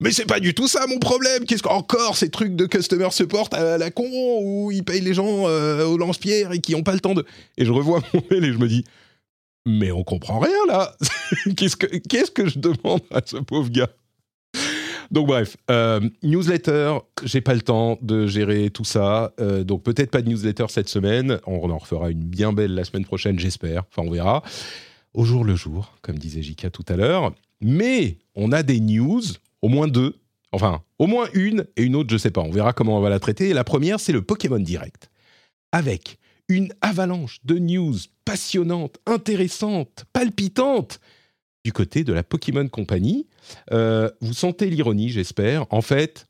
mais 0.00 0.10
c'est 0.10 0.26
pas 0.26 0.40
du 0.40 0.54
tout 0.54 0.68
ça 0.68 0.86
mon 0.88 0.98
problème. 0.98 1.44
Qu'est-ce 1.44 1.62
qu'encore 1.62 2.16
ces 2.16 2.30
trucs 2.30 2.56
de 2.56 2.66
customer 2.66 3.10
support 3.10 3.48
à 3.52 3.78
la 3.78 3.90
con 3.90 4.08
où 4.42 4.70
ils 4.72 4.84
payent 4.84 5.00
les 5.00 5.14
gens 5.14 5.48
euh, 5.48 5.84
au 5.84 5.96
lance-pierre 5.96 6.52
et 6.52 6.60
qui 6.60 6.74
ont 6.74 6.82
pas 6.82 6.92
le 6.92 7.00
temps 7.00 7.14
de. 7.14 7.24
Et 7.56 7.64
je 7.64 7.72
revois 7.72 8.02
mon 8.12 8.22
mail 8.30 8.44
et 8.44 8.52
je 8.52 8.58
me 8.58 8.68
dis, 8.68 8.84
mais 9.66 9.92
on 9.92 10.02
comprend 10.02 10.38
rien 10.38 10.66
là. 10.68 10.94
qu'est-ce 11.56 11.76
que 11.76 11.86
qu'est-ce 11.86 12.30
que 12.30 12.48
je 12.48 12.58
demande 12.58 13.00
à 13.10 13.20
ce 13.24 13.36
pauvre 13.36 13.70
gars? 13.70 13.90
Donc 15.10 15.28
bref, 15.28 15.56
euh, 15.70 16.00
newsletter, 16.22 16.98
j'ai 17.22 17.40
pas 17.40 17.54
le 17.54 17.60
temps 17.60 17.98
de 18.02 18.26
gérer 18.26 18.70
tout 18.70 18.84
ça, 18.84 19.32
euh, 19.38 19.62
donc 19.62 19.82
peut-être 19.82 20.10
pas 20.10 20.22
de 20.22 20.28
newsletter 20.28 20.66
cette 20.68 20.88
semaine. 20.88 21.38
On 21.46 21.70
en 21.70 21.78
refera 21.78 22.10
une 22.10 22.24
bien 22.24 22.52
belle 22.52 22.74
la 22.74 22.84
semaine 22.84 23.04
prochaine, 23.04 23.38
j'espère. 23.38 23.84
Enfin, 23.90 24.06
on 24.08 24.10
verra. 24.10 24.42
Au 25.12 25.24
jour 25.24 25.44
le 25.44 25.54
jour, 25.54 25.96
comme 26.02 26.18
disait 26.18 26.42
Jika 26.42 26.70
tout 26.70 26.84
à 26.88 26.96
l'heure. 26.96 27.32
Mais 27.60 28.18
on 28.34 28.50
a 28.50 28.62
des 28.62 28.80
news 28.80 29.22
au 29.64 29.68
moins 29.68 29.88
deux, 29.88 30.20
enfin, 30.52 30.82
au 30.98 31.06
moins 31.06 31.26
une 31.32 31.64
et 31.78 31.84
une 31.84 31.96
autre, 31.96 32.10
je 32.12 32.18
sais 32.18 32.30
pas. 32.30 32.42
On 32.42 32.50
verra 32.50 32.74
comment 32.74 32.98
on 32.98 33.00
va 33.00 33.08
la 33.08 33.18
traiter. 33.18 33.54
la 33.54 33.64
première, 33.64 33.98
c'est 33.98 34.12
le 34.12 34.20
Pokémon 34.20 34.58
Direct. 34.58 35.10
Avec 35.72 36.18
une 36.50 36.68
avalanche 36.82 37.38
de 37.44 37.58
news 37.58 37.96
passionnantes, 38.26 38.98
intéressantes, 39.06 40.04
palpitantes 40.12 41.00
du 41.64 41.72
côté 41.72 42.04
de 42.04 42.12
la 42.12 42.22
Pokémon 42.22 42.68
Company. 42.68 43.26
Euh, 43.72 44.10
vous 44.20 44.34
sentez 44.34 44.68
l'ironie, 44.68 45.08
j'espère. 45.08 45.64
En 45.70 45.80
fait, 45.80 46.26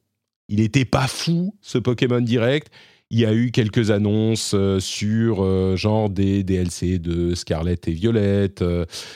il 0.48 0.60
n'était 0.60 0.84
pas 0.84 1.08
fou, 1.08 1.56
ce 1.60 1.78
Pokémon 1.78 2.20
Direct. 2.20 2.72
Il 3.10 3.18
y 3.18 3.26
a 3.26 3.34
eu 3.34 3.50
quelques 3.50 3.90
annonces 3.90 4.52
euh, 4.54 4.78
sur 4.78 5.42
euh, 5.42 5.74
genre 5.74 6.08
des 6.08 6.44
DLC 6.44 7.00
de 7.00 7.34
Scarlet 7.34 7.80
et 7.88 7.92
Violette, 7.92 8.62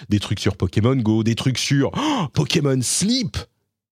des 0.08 0.18
trucs 0.18 0.40
sur 0.40 0.56
Pokémon 0.56 0.96
Go, 0.96 1.22
des 1.22 1.36
trucs 1.36 1.58
sur 1.58 1.92
oh, 1.96 2.26
Pokémon 2.32 2.80
Sleep 2.82 3.36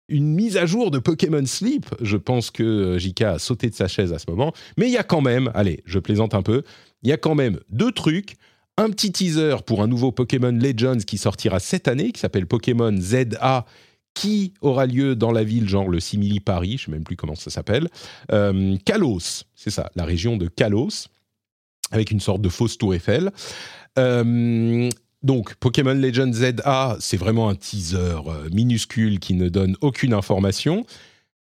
une 0.09 0.35
mise 0.35 0.57
à 0.57 0.67
jour 0.67 0.91
de 0.91 0.99
Pokémon 0.99 1.45
Sleep. 1.47 1.87
Je 2.01 2.17
pense 2.17 2.51
que 2.51 2.63
euh, 2.63 2.99
JK 2.99 3.23
a 3.23 3.39
sauté 3.39 3.71
de 3.71 3.75
sa 3.75 3.89
chaise 3.89 4.13
à 4.13 4.19
ce 4.19 4.27
moment. 4.29 4.53
Mais 4.77 4.87
il 4.87 4.93
y 4.93 4.99
a 4.99 5.03
quand 5.03 5.21
même, 5.21 5.51
allez, 5.55 5.83
je 5.87 5.99
plaisante 5.99 6.35
un 6.35 6.43
peu, 6.43 6.63
il 7.03 7.09
y 7.09 7.13
a 7.13 7.17
quand 7.17 7.35
même 7.35 7.61
deux 7.71 7.93
trucs. 7.93 8.37
Un 8.77 8.91
petit 8.91 9.13
teaser 9.13 9.57
pour 9.65 9.83
un 9.83 9.87
nouveau 9.87 10.11
Pokémon 10.11 10.51
Legends 10.51 10.99
qui 11.07 11.17
sortira 11.17 11.61
cette 11.61 11.87
année, 11.87 12.11
qui 12.11 12.21
s'appelle 12.21 12.47
Pokémon 12.47 12.95
ZA, 12.99 13.67
qui 14.15 14.55
aura 14.61 14.87
lieu 14.87 15.15
dans 15.15 15.33
la 15.33 15.45
ville, 15.45 15.69
genre 15.69 15.89
le 15.89 16.01
Simili 16.01 16.41
Paris, 16.41 16.79
je 16.79 16.83
ne 16.83 16.87
sais 16.87 16.91
même 16.93 17.05
plus 17.05 17.17
comment 17.17 17.35
ça 17.35 17.51
s'appelle. 17.51 17.89
Euh, 18.33 18.77
Kalos, 18.85 19.45
c'est 19.55 19.71
ça, 19.71 19.91
la 19.95 20.05
région 20.05 20.37
de 20.37 20.49
Kalos, 20.49 21.09
avec 21.91 22.11
une 22.11 22.21
sorte 22.21 22.41
de 22.41 22.49
fausse 22.49 22.79
tour 22.79 22.95
Eiffel. 22.95 23.33
Euh, 23.99 24.89
donc, 25.25 25.55
Pokémon 25.55 25.95
Legends 25.95 26.35
ZA, 26.35 26.99
c'est 27.01 27.17
vraiment 27.17 27.49
un 27.49 27.55
teaser 27.55 28.19
euh, 28.27 28.51
minuscule 28.53 29.19
qui 29.19 29.33
ne 29.33 29.49
donne 29.49 29.75
aucune 29.81 30.13
information. 30.13 30.85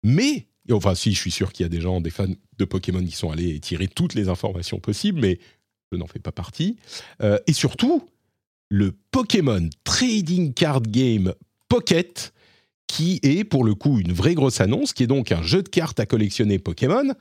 Mais, 0.03 0.47
enfin, 0.71 0.95
si, 0.95 1.13
je 1.13 1.19
suis 1.19 1.31
sûr 1.31 1.51
qu'il 1.51 1.65
y 1.65 1.67
a 1.67 1.69
des 1.69 1.81
gens, 1.81 1.99
des 1.99 2.09
fans 2.09 2.33
de 2.57 2.65
Pokémon 2.65 3.03
qui 3.03 3.11
sont 3.11 3.29
allés 3.29 3.59
tirer 3.59 3.89
toutes 3.89 4.13
les 4.13 4.29
informations 4.29 4.79
possibles, 4.79 5.19
mais 5.19 5.37
je 5.91 5.97
n'en 5.97 6.07
fais 6.07 6.19
pas 6.19 6.31
partie. 6.31 6.77
Euh, 7.21 7.39
et 7.45 7.51
surtout, 7.51 8.07
le 8.69 8.93
Pokémon 9.11 9.69
Trading 9.83 10.53
Card 10.53 10.83
Game 10.83 11.33
Pocket, 11.67 12.33
qui 12.87 13.19
est 13.21 13.43
pour 13.43 13.65
le 13.65 13.75
coup 13.75 13.99
une 13.99 14.13
vraie 14.13 14.33
grosse 14.33 14.61
annonce, 14.61 14.93
qui 14.93 15.03
est 15.03 15.07
donc 15.07 15.33
un 15.33 15.43
jeu 15.43 15.61
de 15.61 15.67
cartes 15.67 15.99
à 15.99 16.05
collectionner 16.05 16.57
Pokémon 16.57 17.13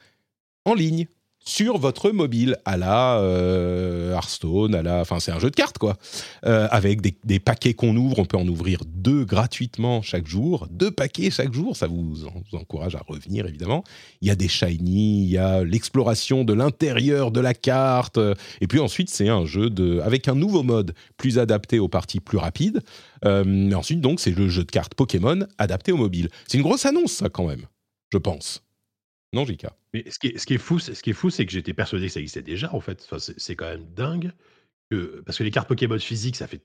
en 0.65 0.75
ligne 0.75 1.09
sur 1.47 1.79
votre 1.79 2.11
mobile 2.11 2.57
à 2.65 2.76
la 2.76 3.21
euh, 3.21 4.12
Hearthstone, 4.12 4.75
à 4.75 4.83
la, 4.83 5.00
enfin 5.00 5.21
c'est 5.21 5.31
un 5.31 5.38
jeu 5.38 5.49
de 5.49 5.55
cartes 5.55 5.79
quoi, 5.79 5.97
euh, 6.45 6.67
avec 6.71 7.00
des, 7.00 7.38
paquets 7.38 7.75
qu'on 7.75 7.97
ouvre, 7.97 8.19
on 8.19 8.25
peut 8.25 8.37
en 8.37 8.47
ouvrir 8.49 8.81
deux 8.87 9.25
gratuitement 9.25 10.03
chaque 10.03 10.26
jour, 10.26 10.67
deux 10.71 10.91
paquets 10.91 11.31
chaque 11.31 11.53
jour, 11.53 11.76
ça 11.76 11.87
vous, 11.87 12.25
encourage 12.53 12.97
à 12.97 13.03
revenir 13.07 13.47
évidemment. 13.47 13.85
Il 14.21 14.29
y 14.29 14.31
a 14.31 14.35
des 14.35 14.49
shiny, 14.49 15.23
il 15.23 15.29
y 15.29 15.38
a 15.38 15.62
l'exploration 15.62 16.43
de 16.43 16.53
l'intérieur 16.53 17.31
de 17.31 17.41
la 17.41 17.55
carte, 17.55 18.19
et 18.61 18.67
puis 18.67 18.81
ensuite 18.81 19.09
c'est 19.09 19.29
un 19.29 19.47
jeu 19.47 19.71
de, 19.71 20.00
avec 20.00 20.26
un 20.26 20.35
nouveau 20.35 20.65
mode 20.65 20.95
plus 21.17 21.38
adapté 21.38 21.79
aux 21.79 21.88
parties 21.88 22.21
plus 22.21 22.38
rapides. 22.38 22.83
Euh, 23.25 23.73
ensuite 23.73 24.00
donc 24.00 24.19
c'est 24.19 24.33
le 24.33 24.49
jeu 24.49 24.65
de 24.65 24.71
cartes 24.71 24.95
Pokémon 24.95 25.47
adapté 25.59 25.93
au 25.93 25.97
mobile. 25.97 26.29
C'est 26.49 26.59
une 26.59 26.65
grosse 26.65 26.87
annonce 26.87 27.12
ça 27.12 27.29
quand 27.29 27.47
même, 27.47 27.67
je 28.12 28.19
pense. 28.19 28.65
Non, 29.37 29.45
JK. 29.45 29.66
Mais 29.93 30.02
ce 30.11 30.19
qui 30.19 30.28
est, 30.55 30.59
fou, 30.59 30.78
c'est 30.78 30.95
ce 30.95 31.02
qui 31.02 31.11
est 31.11 31.12
fou, 31.12 31.28
c'est 31.28 31.45
que 31.45 31.52
j'étais 31.52 31.75
persuadé 31.75 32.07
que 32.07 32.12
ça 32.12 32.21
existait 32.21 32.40
déjà 32.40 32.73
en 32.73 32.81
fait. 32.81 33.02
Enfin, 33.05 33.19
c'est 33.19 33.38
c'est 33.38 33.55
quand 33.55 33.66
même 33.66 33.85
dingue 33.93 34.33
que 34.90 35.23
parce 35.26 35.37
que 35.37 35.45
les 35.45 35.50
cartes 35.50 35.69
Pokémon 35.69 35.99
physiques, 35.99 36.37
ça 36.37 36.47
fait 36.47 36.62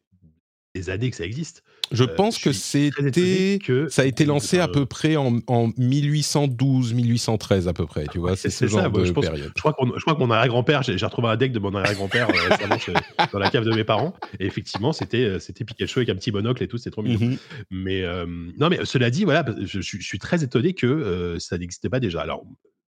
des 0.73 0.89
années 0.89 1.09
que 1.09 1.17
ça 1.17 1.25
existe. 1.25 1.63
Je 1.91 2.05
Euh, 2.05 2.07
pense 2.15 2.39
je 2.39 2.45
que 2.45 2.51
c'était. 2.53 3.59
que 3.61 3.89
Ça 3.89 4.03
a 4.03 4.05
été 4.05 4.23
lancé 4.23 4.59
à 4.59 4.69
peu 4.69 4.85
près 4.85 5.17
en, 5.17 5.39
en 5.47 5.71
1812, 5.77 6.93
1813 6.93 7.67
à 7.67 7.73
peu 7.73 7.85
près, 7.85 8.05
tu 8.07 8.19
vois, 8.19 8.37
c'est 8.37 8.49
c'est- 8.49 8.65
ce 8.67 8.67
c'est 8.71 8.81
ça, 8.81 8.89
de 8.89 9.03
je 9.03 9.11
pense- 9.11 9.25
période. 9.25 9.51
Je 9.53 9.59
crois, 9.61 9.73
qu'on- 9.73 9.91
je 9.97 10.01
crois 10.01 10.13
que 10.15 10.19
mon 10.19 10.31
arrière-grand-père, 10.31 10.83
j'ai 10.83 10.93
retrouvé 11.05 11.27
un 11.27 11.35
deck 11.35 11.51
de 11.51 11.59
mon 11.59 11.75
arrière-grand-père 11.75 12.29
euh, 12.29 12.49
récemment 12.49 12.77
chez- 12.77 12.93
dans 13.33 13.39
la 13.39 13.49
cave 13.49 13.65
de 13.65 13.71
mes 13.75 13.83
parents. 13.83 14.13
Et 14.39 14.45
effectivement, 14.45 14.93
c'était 14.93 15.25
euh, 15.25 15.39
c'était 15.39 15.65
Pikachu 15.65 15.99
avec 15.99 16.09
un 16.09 16.15
petit 16.15 16.31
monocle 16.31 16.63
et 16.63 16.67
tout, 16.69 16.77
c'était 16.77 16.91
trop 16.91 17.03
mignon. 17.03 17.19
Mhm. 17.31 17.37
Mais 17.71 18.03
euh, 18.03 18.25
non, 18.57 18.69
mais 18.69 18.79
cela 18.85 19.09
dit, 19.09 19.25
voilà, 19.25 19.43
je, 19.61 19.81
je- 19.81 19.97
suis 20.01 20.19
très 20.19 20.43
étonné 20.43 20.73
que 20.73 21.35
ça 21.39 21.57
n'existait 21.57 21.89
pas 21.89 21.99
déjà. 21.99 22.21
Alors, 22.21 22.43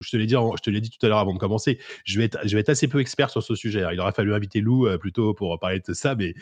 je 0.01 0.09
te 0.09 0.17
l'ai 0.17 0.25
dit, 0.25 0.35
en- 0.35 0.55
je 0.55 0.61
te 0.61 0.69
l'ai 0.69 0.81
dit 0.81 0.89
tout 0.89 1.03
à 1.05 1.09
l'heure 1.09 1.19
avant 1.19 1.33
de 1.33 1.39
commencer. 1.39 1.79
Je 2.03 2.17
vais 2.19 2.25
être, 2.25 2.37
je 2.47 2.53
vais 2.55 2.59
être 2.61 2.69
assez 2.69 2.87
peu 2.87 2.99
expert 2.99 3.29
sur 3.29 3.41
ce 3.41 3.55
sujet. 3.55 3.83
hein. 3.83 3.89
Il 3.93 3.99
aurait 3.99 4.11
fallu 4.11 4.33
inviter 4.33 4.59
Lou 4.61 4.87
euh, 4.87 4.97
plutôt 4.97 5.33
pour 5.33 5.57
parler 5.59 5.79
de 5.79 5.93
ça, 5.93 6.15
mais 6.15 6.33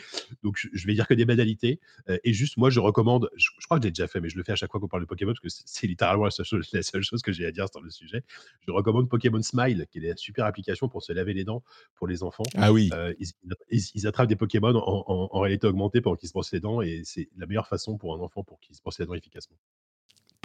donc 0.42 0.56
je, 0.58 0.68
je 0.72 0.86
vais 0.86 0.94
dire 0.94 1.06
que 1.06 1.14
des 1.14 1.24
banalités. 1.24 1.80
Euh, 2.08 2.18
et 2.24 2.32
juste, 2.32 2.56
moi, 2.56 2.70
je 2.70 2.80
recommande. 2.80 3.30
Je, 3.36 3.48
je 3.60 3.66
crois 3.66 3.78
que 3.78 3.82
je 3.84 3.88
l'ai 3.88 3.92
déjà 3.92 4.06
fait, 4.08 4.20
mais 4.20 4.28
je 4.28 4.36
le 4.36 4.42
fais 4.42 4.52
à 4.52 4.56
chaque 4.56 4.70
fois 4.70 4.80
qu'on 4.80 4.88
parle 4.88 5.02
de 5.02 5.06
Pokémon 5.08 5.32
parce 5.32 5.40
que 5.40 5.48
c'est- 5.48 5.86
littéralement 5.86 6.24
la 6.24 6.30
seule, 6.30 6.46
chose, 6.46 6.68
la 6.72 6.82
seule 6.82 7.02
chose 7.02 7.22
que 7.22 7.30
j'ai 7.32 7.46
à 7.46 7.52
dire 7.52 7.68
sur 7.70 7.80
le 7.80 7.90
sujet. 7.90 8.22
Je 8.66 8.72
recommande 8.72 9.08
Pokémon 9.08 9.42
Smile, 9.42 9.86
qui 9.90 9.98
est 9.98 10.10
une 10.10 10.16
super 10.16 10.44
application 10.46 10.88
pour 10.88 11.02
se 11.02 11.12
laver 11.12 11.34
les 11.34 11.44
dents 11.44 11.62
pour 11.94 12.06
les 12.08 12.22
enfants. 12.22 12.44
Ah 12.56 12.72
oui, 12.72 12.90
Euh, 12.94 13.12
ils, 13.20 13.28
ils- 13.70 13.90
ils 13.94 14.06
attrapent 14.06 14.28
des 14.28 14.36
Pokémon 14.36 14.74
en, 14.74 15.04
en- 15.06 15.28
en 15.30 15.40
réalité 15.40 15.66
augmentée 15.66 16.00
pendant 16.00 16.16
qu'ils 16.16 16.28
se 16.28 16.32
brossent 16.32 16.52
les 16.52 16.60
dents 16.60 16.80
et 16.80 17.02
c'est 17.04 17.28
la 17.36 17.46
meilleure 17.46 17.68
façon 17.68 17.96
pour 17.98 18.14
un 18.14 18.20
enfant 18.20 18.42
pour 18.42 18.58
qu'il 18.60 18.74
se 18.74 18.80
brosse 18.80 18.98
les 18.98 19.06
dents 19.06 19.14
efficacement. 19.14 19.56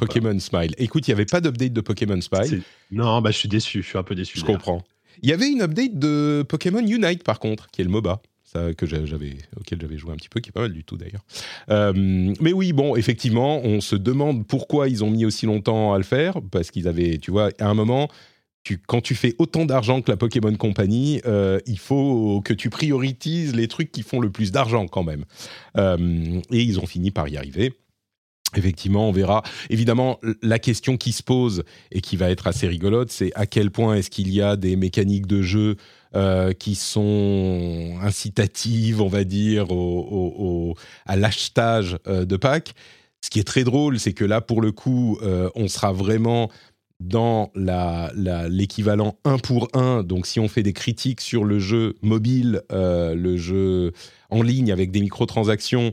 Pokémon 0.07 0.39
Smile. 0.39 0.73
Écoute, 0.77 1.07
il 1.07 1.11
n'y 1.11 1.15
avait 1.15 1.25
pas 1.25 1.41
d'update 1.41 1.73
de 1.73 1.81
Pokémon 1.81 2.19
Smile. 2.21 2.41
Non, 2.91 3.21
bah, 3.21 3.31
je 3.31 3.37
suis 3.37 3.49
déçu, 3.49 3.81
je 3.83 3.87
suis 3.87 3.97
un 3.97 4.03
peu 4.03 4.15
déçu. 4.15 4.39
Je 4.39 4.45
comprends. 4.45 4.83
Il 5.21 5.29
y 5.29 5.33
avait 5.33 5.49
une 5.49 5.61
update 5.61 5.97
de 5.99 6.43
Pokémon 6.47 6.79
Unite 6.85 7.23
par 7.23 7.39
contre, 7.39 7.67
qui 7.71 7.81
est 7.81 7.83
le 7.83 7.89
MOBA. 7.89 8.21
Ça, 8.43 8.73
que 8.73 8.87
j'a- 8.87 9.05
j'avais, 9.05 9.35
auquel 9.59 9.79
j'avais 9.79 9.97
joué 9.99 10.11
un 10.11 10.15
petit 10.15 10.29
peu, 10.29 10.39
qui 10.39 10.49
est 10.49 10.51
pas 10.51 10.61
mal 10.61 10.73
du 10.73 10.83
tout 10.83 10.97
d'ailleurs. 10.97 11.23
Euh, 11.69 11.93
mais 12.41 12.51
oui, 12.51 12.73
bon, 12.73 12.95
effectivement, 12.95 13.61
on 13.63 13.79
se 13.79 13.95
demande 13.95 14.47
pourquoi 14.47 14.89
ils 14.89 15.03
ont 15.03 15.11
mis 15.11 15.23
aussi 15.23 15.45
longtemps 15.45 15.93
à 15.93 15.97
le 15.99 16.03
faire, 16.03 16.41
parce 16.49 16.71
qu'ils 16.71 16.87
avaient, 16.87 17.19
tu 17.19 17.29
vois, 17.29 17.51
à 17.59 17.67
un 17.67 17.75
moment, 17.75 18.09
tu, 18.63 18.79
quand 18.79 19.01
tu 19.01 19.13
fais 19.13 19.35
autant 19.37 19.65
d'argent 19.65 20.01
que 20.01 20.09
la 20.09 20.17
Pokémon 20.17 20.55
Company, 20.55 21.21
euh, 21.27 21.59
il 21.67 21.77
faut 21.77 22.41
que 22.43 22.53
tu 22.53 22.71
priorises 22.71 23.53
les 23.55 23.67
trucs 23.67 23.91
qui 23.91 24.01
font 24.01 24.19
le 24.19 24.31
plus 24.31 24.51
d'argent 24.51 24.87
quand 24.87 25.03
même. 25.03 25.25
Euh, 25.77 26.39
et 26.51 26.63
ils 26.63 26.79
ont 26.79 26.87
fini 26.87 27.11
par 27.11 27.27
y 27.27 27.37
arriver. 27.37 27.73
Effectivement, 28.55 29.07
on 29.07 29.11
verra. 29.11 29.43
Évidemment, 29.69 30.19
la 30.41 30.57
question 30.57 30.97
qui 30.97 31.11
se 31.11 31.21
pose 31.21 31.63
et 31.91 32.01
qui 32.01 32.15
va 32.17 32.31
être 32.31 32.47
assez 32.47 32.67
rigolote, 32.67 33.11
c'est 33.11 33.31
à 33.35 33.45
quel 33.45 33.69
point 33.69 33.93
est-ce 33.95 34.09
qu'il 34.09 34.33
y 34.33 34.41
a 34.41 34.55
des 34.55 34.75
mécaniques 34.75 35.27
de 35.27 35.43
jeu 35.43 35.75
euh, 36.15 36.53
qui 36.53 36.73
sont 36.73 37.93
incitatives, 38.01 39.01
on 39.01 39.07
va 39.07 39.23
dire, 39.23 39.69
au, 39.71 40.75
à 41.05 41.15
l'achetage 41.15 41.97
euh, 42.07 42.25
de 42.25 42.35
packs. 42.37 42.73
Ce 43.21 43.29
qui 43.29 43.39
est 43.39 43.43
très 43.43 43.63
drôle, 43.63 43.99
c'est 43.99 44.13
que 44.13 44.25
là, 44.25 44.41
pour 44.41 44.61
le 44.61 44.71
coup, 44.71 45.19
euh, 45.21 45.49
on 45.55 45.67
sera 45.67 45.91
vraiment 45.93 46.49
dans 46.99 47.51
la- 47.53 48.11
la- 48.15 48.49
l'équivalent 48.49 49.15
1 49.25 49.37
pour 49.37 49.67
1. 49.73 50.01
Donc, 50.03 50.25
si 50.25 50.39
on 50.39 50.47
fait 50.47 50.63
des 50.63 50.73
critiques 50.73 51.21
sur 51.21 51.43
le 51.45 51.59
jeu 51.59 51.95
mobile, 52.01 52.61
le 52.71 53.37
jeu 53.37 53.93
en 54.31 54.41
ligne 54.41 54.71
avec 54.71 54.89
des 54.91 55.01
microtransactions, 55.01 55.91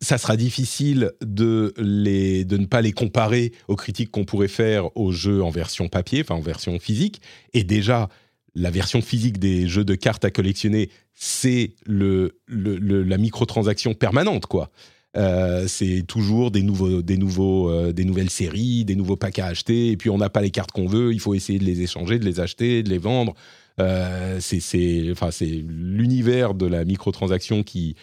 ça 0.00 0.18
sera 0.18 0.36
difficile 0.36 1.12
de, 1.20 1.74
les, 1.78 2.44
de 2.44 2.56
ne 2.56 2.66
pas 2.66 2.80
les 2.80 2.92
comparer 2.92 3.52
aux 3.68 3.76
critiques 3.76 4.10
qu'on 4.10 4.24
pourrait 4.24 4.48
faire 4.48 4.96
aux 4.96 5.12
jeux 5.12 5.42
en 5.42 5.50
version 5.50 5.88
papier, 5.88 6.22
enfin 6.22 6.34
en 6.34 6.40
version 6.40 6.78
physique. 6.78 7.20
Et 7.54 7.64
déjà, 7.64 8.08
la 8.54 8.70
version 8.70 9.02
physique 9.02 9.38
des 9.38 9.68
jeux 9.68 9.84
de 9.84 9.94
cartes 9.94 10.24
à 10.24 10.30
collectionner, 10.30 10.90
c'est 11.14 11.74
le, 11.86 12.38
la 12.48 13.18
microtransaction 13.18 13.94
permanente, 13.94 14.46
quoi. 14.46 14.70
Euh, 15.16 15.66
c'est 15.66 16.04
toujours 16.06 16.50
des, 16.50 16.62
nouveaux, 16.62 17.02
des, 17.02 17.16
nouveaux, 17.16 17.70
euh, 17.70 17.92
des 17.92 18.04
nouvelles 18.04 18.30
séries, 18.30 18.84
des 18.84 18.94
nouveaux 18.94 19.16
packs 19.16 19.38
à 19.38 19.46
acheter, 19.46 19.88
et 19.88 19.96
puis 19.96 20.10
on 20.10 20.18
n'a 20.18 20.28
pas 20.28 20.42
les 20.42 20.50
cartes 20.50 20.70
qu'on 20.70 20.86
veut, 20.86 21.12
il 21.12 21.20
faut 21.20 21.34
essayer 21.34 21.58
de 21.58 21.64
les 21.64 21.80
échanger, 21.80 22.18
de 22.18 22.24
les 22.24 22.40
acheter, 22.40 22.82
de 22.82 22.90
les 22.90 22.98
vendre. 22.98 23.34
Euh, 23.80 24.38
c'est 24.40 25.62
l'univers 25.66 26.54
de 26.54 26.66
la 26.66 26.84
microtransaction 26.84 27.62
qui 27.62 27.96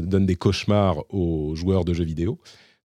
donne 0.00 0.26
des 0.26 0.36
cauchemars 0.36 1.02
aux 1.12 1.54
joueurs 1.54 1.84
de 1.84 1.92
jeux 1.92 2.04
vidéo. 2.04 2.38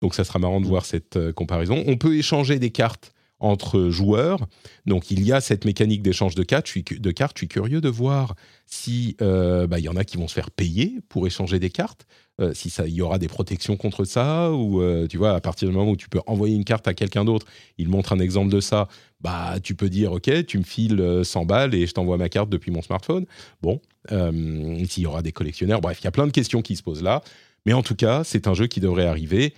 Donc 0.02 0.16
ça 0.16 0.24
sera 0.24 0.40
marrant 0.40 0.62
de 0.62 0.66
voir 0.66 0.86
cette 0.86 1.18
euh, 1.18 1.34
comparaison. 1.34 1.84
On 1.88 1.98
peut 1.98 2.16
échanger 2.18 2.58
des 2.60 2.70
cartes 2.72 3.12
entre 3.42 3.90
joueurs. 3.90 4.40
Donc 4.86 5.12
il 5.12 5.26
y 5.26 5.32
a 5.32 5.40
cette 5.42 5.64
mécanique 5.66 6.02
d'échange 6.02 6.36
de 6.36 6.44
cartes. 6.44 6.66
Je 6.68 6.72
suis, 6.72 6.84
cu- 6.84 7.00
de 7.00 7.12
cartes. 7.12 7.38
Je 7.38 7.42
suis 7.42 7.48
curieux 7.48 7.80
de 7.82 7.90
voir 7.90 8.36
si 8.66 9.16
euh, 9.22 9.66
bah, 9.68 9.80
il 9.80 9.86
y 9.86 9.90
en 9.90 9.96
a 9.96 10.04
qui 10.04 10.18
vont 10.18 10.28
se 10.28 10.34
faire 10.34 10.52
payer 10.52 11.00
pour 11.10 11.26
échanger 11.28 11.60
des 11.60 11.70
cartes. 11.70 12.06
Euh, 12.42 12.54
si 12.54 12.70
ça, 12.70 12.88
il 12.88 12.94
y 12.94 13.02
aura 13.02 13.18
des 13.20 13.28
protections 13.28 13.76
contre 13.76 14.06
ça 14.06 14.52
ou 14.52 14.82
euh, 14.82 15.08
tu 15.08 15.18
vois 15.18 15.32
à 15.36 15.42
partir 15.42 15.68
du 15.70 15.76
moment 15.76 15.92
où 15.92 15.98
tu 15.98 16.08
peux 16.10 16.22
envoyer 16.28 16.56
une 16.56 16.64
carte 16.66 16.88
à 16.88 16.94
quelqu'un 16.94 17.26
d'autre, 17.26 17.46
il 17.78 17.90
montre 17.90 18.14
un 18.14 18.20
exemple 18.20 18.50
de 18.52 18.62
ça. 18.62 18.88
Bah 19.22 19.56
tu 19.62 19.76
peux 19.76 19.90
dire 19.90 20.14
ok, 20.14 20.46
tu 20.46 20.58
me 20.58 20.64
files 20.64 21.00
euh, 21.02 21.24
100 21.26 21.46
balles 21.46 21.76
et 21.76 21.86
je 21.88 21.92
t'envoie 21.94 22.18
ma 22.18 22.30
carte 22.30 22.50
depuis 22.50 22.72
mon 22.72 22.82
smartphone. 22.82 23.26
Bon, 23.62 23.82
euh, 24.12 24.86
s'il 24.86 25.04
y 25.04 25.06
aura 25.06 25.22
des 25.22 25.32
collectionneurs. 25.32 25.82
Bref, 25.82 26.00
il 26.02 26.06
y 26.06 26.08
a 26.08 26.12
plein 26.12 26.28
de 26.28 26.32
questions 26.32 26.62
qui 26.62 26.76
se 26.76 26.84
posent 26.84 27.04
là. 27.04 27.22
Mais 27.66 27.74
en 27.74 27.84
tout 27.84 27.96
cas, 27.96 28.24
c'est 28.24 28.48
un 28.48 28.54
jeu 28.54 28.68
qui 28.68 28.80
devrait 28.80 29.06
arriver 29.06 29.54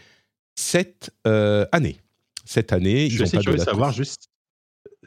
cette 0.55 1.11
euh, 1.27 1.65
année. 1.71 1.97
Cette 2.45 2.73
année, 2.73 3.09
Je 3.09 3.13
ils 3.21 3.27
suis 3.27 3.37
assez 3.37 3.37
pas 3.37 3.51
de 3.51 3.57
savoir 3.57 3.91
juste. 3.91 4.29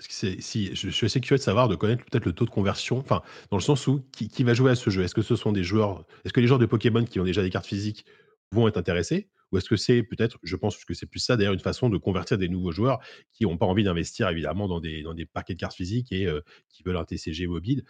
Si, 0.01 0.75
je 0.75 0.91
suis 0.91 1.07
assez 1.07 1.21
curieux 1.21 1.39
de 1.39 1.43
savoir, 1.43 1.69
de 1.69 1.77
connaître 1.77 2.05
peut-être 2.05 2.25
le 2.25 2.33
taux 2.33 2.45
de 2.45 2.51
conversion, 2.51 2.99
enfin, 2.99 3.23
dans 3.51 3.57
le 3.57 3.63
sens 3.63 3.87
où 3.87 4.05
qui, 4.11 4.29
qui 4.29 4.43
va 4.43 4.53
jouer 4.53 4.73
à 4.73 4.75
ce 4.75 4.91
jeu? 4.91 5.03
Est-ce 5.05 5.15
que 5.15 5.23
ce 5.23 5.37
sont 5.37 5.53
des 5.53 5.63
joueurs, 5.63 6.05
est-ce 6.25 6.33
que 6.33 6.41
les 6.41 6.49
joueurs 6.49 6.59
de 6.59 6.67
Pokémon 6.67 7.05
qui 7.05 7.21
ont 7.21 7.25
déjà 7.25 7.43
des 7.43 7.51
cartes 7.51 7.67
physiques 7.67 8.05
vont 8.51 8.67
être 8.67 8.77
intéressés? 8.77 9.29
Ou 9.53 9.59
est-ce 9.59 9.69
que 9.69 9.77
c'est 9.77 10.03
peut-être, 10.03 10.39
je 10.43 10.57
pense 10.57 10.85
que 10.85 10.95
c'est 10.95 11.07
plus 11.07 11.21
ça 11.21 11.37
d'ailleurs, 11.37 11.53
une 11.53 11.61
façon 11.61 11.89
de 11.89 11.97
convertir 11.97 12.39
des 12.39 12.49
nouveaux 12.49 12.73
joueurs 12.73 12.99
qui 13.33 13.45
n'ont 13.45 13.57
pas 13.57 13.67
envie 13.67 13.85
d'investir 13.85 14.29
évidemment 14.29 14.67
dans 14.67 14.81
des, 14.81 15.03
dans 15.03 15.15
des 15.15 15.27
paquets 15.27 15.55
de 15.55 15.61
cartes 15.61 15.77
physiques 15.77 16.11
et 16.11 16.27
euh, 16.27 16.41
qui 16.71 16.83
veulent 16.83 16.97
un 16.97 17.05
TCG 17.05 17.47
mobile? 17.47 17.85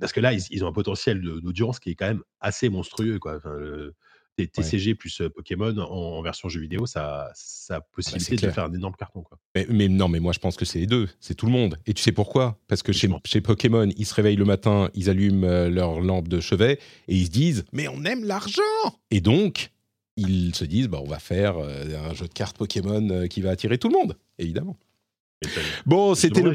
Parce 0.00 0.12
que 0.12 0.20
là, 0.20 0.32
ils, 0.32 0.42
ils 0.50 0.64
ont 0.64 0.68
un 0.68 0.72
potentiel 0.72 1.20
d'audience 1.20 1.80
qui 1.80 1.90
est 1.90 1.94
quand 1.94 2.08
même 2.08 2.22
assez 2.40 2.68
monstrueux. 2.68 3.18
Quoi. 3.18 3.36
Enfin, 3.36 3.54
le- 3.54 3.94
TCG 4.46 4.94
plus 4.94 5.20
euh, 5.20 5.30
Pokémon 5.30 5.76
en, 5.78 5.82
en 5.90 6.22
version 6.22 6.48
jeu 6.48 6.60
vidéo, 6.60 6.86
ça, 6.86 7.30
ça 7.34 7.76
a 7.76 7.80
possibilité 7.80 8.36
de 8.36 8.50
faire 8.50 8.64
un 8.64 8.72
énorme 8.72 8.94
carton. 8.94 9.22
Quoi. 9.22 9.38
Mais, 9.54 9.66
mais 9.68 9.88
non, 9.88 10.08
mais 10.08 10.20
moi 10.20 10.32
je 10.32 10.38
pense 10.38 10.56
que 10.56 10.64
c'est 10.64 10.78
les 10.78 10.86
deux, 10.86 11.08
c'est 11.20 11.34
tout 11.34 11.46
le 11.46 11.52
monde. 11.52 11.76
Et 11.86 11.94
tu 11.94 12.02
sais 12.02 12.12
pourquoi? 12.12 12.58
Parce 12.68 12.82
que 12.82 12.92
chez, 12.92 13.08
Pokémon, 13.40 13.88
ils 13.96 14.06
se 14.06 14.14
réveillent 14.14 14.36
le 14.36 14.44
matin, 14.44 14.90
ils 14.94 15.10
allument 15.10 15.46
euh, 15.46 15.68
leur 15.68 16.00
lampe 16.00 16.28
de 16.28 16.40
chevet 16.40 16.78
et 17.08 17.16
ils 17.16 17.26
se 17.26 17.30
disent 17.30 17.64
Mais 17.72 17.88
on 17.88 18.04
aime 18.04 18.24
l'argent 18.24 18.62
Et 19.10 19.20
donc, 19.20 19.72
ils 20.16 20.54
se 20.54 20.64
disent 20.64 20.88
bah, 20.88 21.00
On 21.02 21.08
va 21.08 21.18
faire 21.18 21.56
euh, 21.58 22.08
un 22.08 22.14
jeu 22.14 22.26
de 22.28 22.32
cartes 22.32 22.56
Pokémon 22.56 23.26
qui 23.28 23.40
va 23.40 23.50
attirer 23.50 23.78
tout 23.78 23.88
le 23.88 23.94
monde, 23.94 24.16
évidemment. 24.38 24.78
Bon, 25.86 26.14
c'était 26.16 26.42
le. 26.42 26.52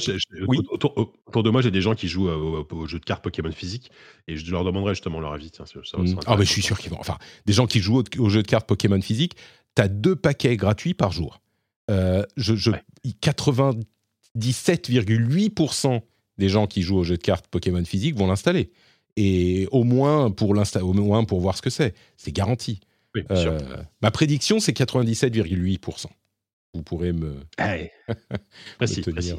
Oui. 0.48 0.60
autour, 0.70 1.14
autour 1.26 1.42
de 1.44 1.50
moi, 1.50 1.62
j'ai 1.62 1.72
des 1.72 1.80
gens 1.82 1.96
qui 1.96 2.10
jouent 2.10 2.28
euh, 2.28 2.66
au, 2.70 2.76
au 2.76 2.86
jeu 2.88 3.00
de 3.00 3.06
cartes 3.06 3.24
Pokémon 3.24 3.52
physique 3.52 3.90
et 4.28 4.36
je 4.36 4.52
leur 4.52 4.66
demanderai 4.66 4.94
justement 4.94 5.22
leur 5.22 5.32
avis. 5.34 5.50
Tiens, 5.52 5.66
ça- 5.66 5.80
ça- 5.86 5.98
ça 5.98 6.04
Mm. 6.04 6.20
Ah, 6.28 6.36
mais 6.38 6.44
je 6.46 6.52
suis 6.52 6.62
sûr 6.62 6.78
qu'ils 6.78 6.92
vont. 6.92 7.00
Enfin, 7.00 7.18
des 7.46 7.54
gens 7.54 7.66
qui 7.66 7.80
jouent 7.80 8.00
au, 8.00 8.04
au 8.20 8.30
jeu 8.30 8.44
de 8.44 8.48
cartes 8.48 8.68
Pokémon 8.68 9.02
physique, 9.02 9.36
tu 9.76 9.82
as 9.82 9.88
deux 9.88 10.16
paquets 10.18 10.58
gratuits 10.58 10.94
par 10.94 11.12
jour. 11.14 11.40
Euh, 11.92 12.24
je, 12.38 12.56
je- 12.56 12.72
Ouais. 12.72 12.82
97,8% 13.22 16.02
des 16.38 16.50
gens 16.50 16.68
qui 16.68 16.82
jouent 16.82 16.98
au 16.98 17.04
jeu 17.04 17.16
de 17.18 17.22
cartes 17.22 17.48
Pokémon 17.48 17.84
physique 17.86 18.16
vont 18.18 18.28
l'installer. 18.28 18.72
Et 19.16 19.68
au 19.72 19.84
moins 19.84 20.32
pour 20.32 20.56
au 20.82 20.94
moins 20.94 21.24
pour 21.24 21.40
voir 21.40 21.56
ce 21.56 21.62
que 21.62 21.70
c'est. 21.70 21.94
C'est 22.18 22.32
garanti. 22.32 22.80
Oui. 23.16 23.22
Euh, 23.30 23.60
ma 24.02 24.10
prédiction, 24.10 24.60
c'est 24.60 24.74
97,8%. 24.74 26.08
Vous 26.74 26.82
pourrez 26.82 27.14
me, 27.14 27.36
Allez. 27.58 27.92
me 28.08 28.14
Précis, 28.78 29.02
tenir. 29.02 29.38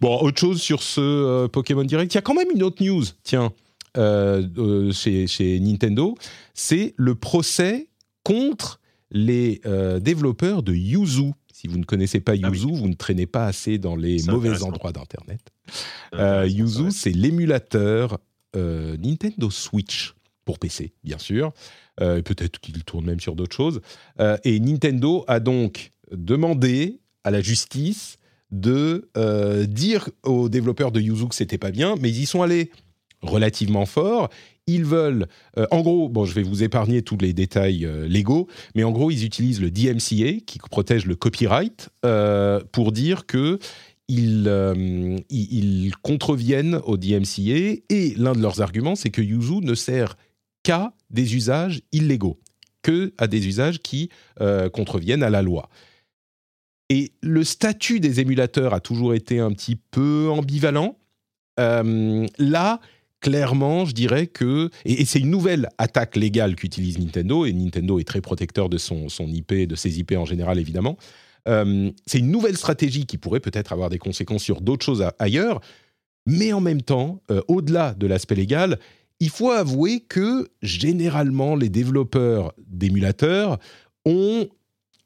Bon, 0.00 0.18
autre 0.20 0.38
chose 0.38 0.60
sur 0.60 0.82
ce 0.82 1.00
euh, 1.00 1.48
Pokémon 1.48 1.84
Direct. 1.84 2.12
Il 2.12 2.16
y 2.16 2.18
a 2.18 2.22
quand 2.22 2.34
même 2.34 2.50
une 2.54 2.62
autre 2.62 2.82
news, 2.82 3.04
tiens, 3.22 3.52
euh, 3.96 4.46
euh, 4.58 4.92
chez, 4.92 5.26
chez 5.26 5.58
Nintendo. 5.60 6.16
C'est 6.52 6.94
le 6.96 7.14
procès 7.14 7.88
contre 8.22 8.80
les 9.10 9.60
développeurs 10.00 10.62
de 10.62 10.72
Yuzu. 10.72 11.32
Si 11.52 11.68
vous 11.68 11.76
ne 11.76 11.84
connaissez 11.84 12.20
pas 12.20 12.32
Ah 12.32 12.48
oui. 12.50 12.58
Yuzu, 12.58 12.74
vous 12.74 12.88
ne 12.88 12.94
traînez 12.94 13.26
pas 13.26 13.46
assez 13.46 13.78
dans 13.78 13.94
les 13.94 14.22
mauvais 14.24 14.62
endroits 14.62 14.92
d'Internet. 14.92 15.40
Yuzu, 16.50 16.90
c'est 16.90 17.10
l'émulateur 17.12 18.18
Nintendo 18.54 19.50
Switch 19.50 20.14
pour 20.44 20.58
PC, 20.58 20.92
bien 21.04 21.18
sûr. 21.18 21.52
Euh, 22.00 22.22
Peut-être 22.22 22.58
qu'il 22.60 22.82
tourne 22.84 23.04
même 23.04 23.20
sur 23.20 23.36
d'autres 23.36 23.54
choses. 23.54 23.80
Euh, 24.20 24.36
et 24.44 24.58
Nintendo 24.60 25.24
a 25.28 25.40
donc 25.40 25.91
demandé 26.12 27.00
à 27.24 27.30
la 27.30 27.40
justice 27.40 28.18
de 28.52 29.08
euh, 29.16 29.66
dire 29.66 30.10
aux 30.24 30.48
développeurs 30.48 30.92
de 30.92 31.00
Yuzu 31.00 31.26
que 31.26 31.34
c'était 31.34 31.58
pas 31.58 31.70
bien, 31.70 31.94
mais 32.00 32.10
ils 32.10 32.20
y 32.20 32.26
sont 32.26 32.42
allés 32.42 32.70
relativement 33.22 33.86
fort. 33.86 34.28
Ils 34.66 34.84
veulent, 34.84 35.26
euh, 35.58 35.66
en 35.70 35.80
gros, 35.80 36.08
bon, 36.08 36.24
je 36.24 36.34
vais 36.34 36.42
vous 36.42 36.62
épargner 36.62 37.02
tous 37.02 37.16
les 37.16 37.32
détails 37.32 37.86
euh, 37.86 38.06
légaux, 38.06 38.46
mais 38.74 38.84
en 38.84 38.92
gros, 38.92 39.10
ils 39.10 39.24
utilisent 39.24 39.60
le 39.60 39.70
DMCA 39.70 40.44
qui 40.46 40.58
protège 40.58 41.06
le 41.06 41.16
copyright 41.16 41.88
pour 42.72 42.92
dire 42.92 43.26
que 43.26 43.58
ils, 44.08 44.50
ils, 45.30 45.92
contreviennent 46.02 46.80
au 46.84 46.98
DMCA 46.98 47.80
et 47.88 48.14
l'un 48.16 48.34
de 48.34 48.42
leurs 48.42 48.60
arguments, 48.60 48.94
c'est 48.94 49.08
que 49.08 49.22
Yuzu 49.22 49.60
ne 49.62 49.74
sert 49.74 50.16
qu'à 50.62 50.92
des 51.08 51.34
usages 51.34 51.80
illégaux, 51.92 52.38
que 52.82 53.14
à 53.16 53.26
des 53.26 53.46
usages 53.46 53.78
qui 53.78 54.10
contreviennent 54.72 55.22
à 55.22 55.30
la 55.30 55.40
loi. 55.40 55.70
Et 56.92 57.12
le 57.22 57.42
statut 57.42 58.00
des 58.00 58.20
émulateurs 58.20 58.74
a 58.74 58.80
toujours 58.80 59.14
été 59.14 59.38
un 59.38 59.50
petit 59.52 59.76
peu 59.76 60.28
ambivalent. 60.30 60.98
là, 61.56 62.80
clairement, 63.22 63.86
je 63.86 63.92
dirais 63.92 64.26
que, 64.26 64.68
et, 64.84 65.06
c'est 65.06 65.20
une 65.20 65.30
nouvelle 65.30 65.70
attaque 65.78 66.16
légale 66.16 66.54
qu'utilise 66.54 66.98
Nintendo, 66.98 67.46
et 67.46 67.54
Nintendo 67.54 67.98
est 67.98 68.04
très 68.04 68.20
protecteur 68.20 68.68
de 68.68 68.76
son, 68.76 69.08
son 69.08 69.28
IP, 69.28 69.54
de 69.54 69.74
ses 69.74 70.00
IP 70.00 70.12
en 70.12 70.26
général 70.26 70.58
évidemment. 70.58 70.98
Euh, 71.48 71.90
c'est 72.06 72.18
une 72.18 72.30
nouvelle 72.30 72.58
stratégie 72.58 73.06
qui 73.06 73.16
pourrait 73.16 73.40
peut-être 73.40 73.72
avoir 73.72 73.88
des 73.88 73.98
conséquences 73.98 74.42
sur 74.42 74.60
d'autres 74.60 74.84
choses 74.84 75.02
ailleurs, 75.18 75.62
mais 76.26 76.52
en 76.52 76.60
même 76.60 76.82
temps, 76.82 77.22
euh, 77.30 77.40
au-delà 77.48 77.94
de 77.94 78.06
l'aspect 78.06 78.34
légal, 78.34 78.78
il 79.18 79.30
faut 79.30 79.50
avouer 79.50 80.00
que 80.00 80.50
généralement 80.60 81.56
les 81.56 81.70
développeurs 81.70 82.52
d'émulateurs 82.66 83.58
ont 84.04 84.46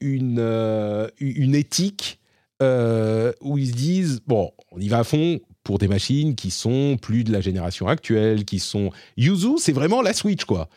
une, 0.00 0.38
euh, 0.38 1.08
une 1.18 1.54
éthique 1.54 2.20
où 2.60 3.58
ils 3.58 3.68
se 3.68 3.74
disent 3.74 4.20
bon, 4.26 4.50
on 4.70 4.80
y 4.80 4.88
va 4.88 5.00
à 5.00 5.04
fond, 5.04 5.40
pour 5.66 5.78
des 5.78 5.88
machines 5.88 6.36
qui 6.36 6.52
sont 6.52 6.96
plus 6.96 7.24
de 7.24 7.32
la 7.32 7.40
génération 7.40 7.88
actuelle, 7.88 8.44
qui 8.44 8.60
sont... 8.60 8.90
Yuzu, 9.16 9.58
c'est 9.58 9.72
vraiment 9.72 10.00
la 10.00 10.12
Switch, 10.12 10.44
quoi. 10.44 10.68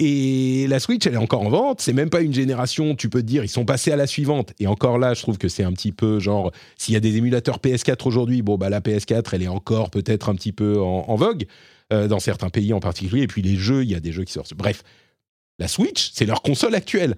Et 0.00 0.66
la 0.68 0.80
Switch, 0.80 1.06
elle 1.06 1.14
est 1.14 1.18
encore 1.18 1.42
en 1.42 1.50
vente. 1.50 1.82
C'est 1.82 1.92
même 1.92 2.08
pas 2.08 2.22
une 2.22 2.32
génération, 2.32 2.94
tu 2.94 3.10
peux 3.10 3.20
te 3.20 3.26
dire, 3.26 3.44
ils 3.44 3.50
sont 3.50 3.66
passés 3.66 3.92
à 3.92 3.96
la 3.96 4.06
suivante. 4.06 4.54
Et 4.58 4.66
encore 4.66 4.98
là, 4.98 5.12
je 5.12 5.20
trouve 5.20 5.36
que 5.36 5.48
c'est 5.48 5.64
un 5.64 5.72
petit 5.72 5.92
peu 5.92 6.18
genre, 6.18 6.50
s'il 6.78 6.94
y 6.94 6.96
a 6.96 7.00
des 7.00 7.18
émulateurs 7.18 7.58
PS4 7.58 8.06
aujourd'hui, 8.06 8.40
bon, 8.40 8.56
bah 8.56 8.70
la 8.70 8.80
PS4, 8.80 9.28
elle 9.32 9.42
est 9.42 9.48
encore 9.48 9.90
peut-être 9.90 10.30
un 10.30 10.34
petit 10.34 10.52
peu 10.52 10.80
en, 10.80 11.14
vogue, 11.16 11.44
euh, 11.92 12.08
dans 12.08 12.20
certains 12.20 12.48
pays 12.48 12.72
en 12.72 12.80
particulier. 12.80 13.24
Et 13.24 13.26
puis 13.26 13.42
les 13.42 13.56
jeux, 13.56 13.82
il 13.82 13.90
y 13.90 13.94
a 13.94 14.00
des 14.00 14.12
jeux 14.12 14.24
qui 14.24 14.32
sortent. 14.32 14.54
Bref, 14.54 14.82
la 15.58 15.68
Switch, 15.68 16.10
c'est 16.14 16.24
leur 16.24 16.40
console 16.40 16.74
actuelle 16.74 17.16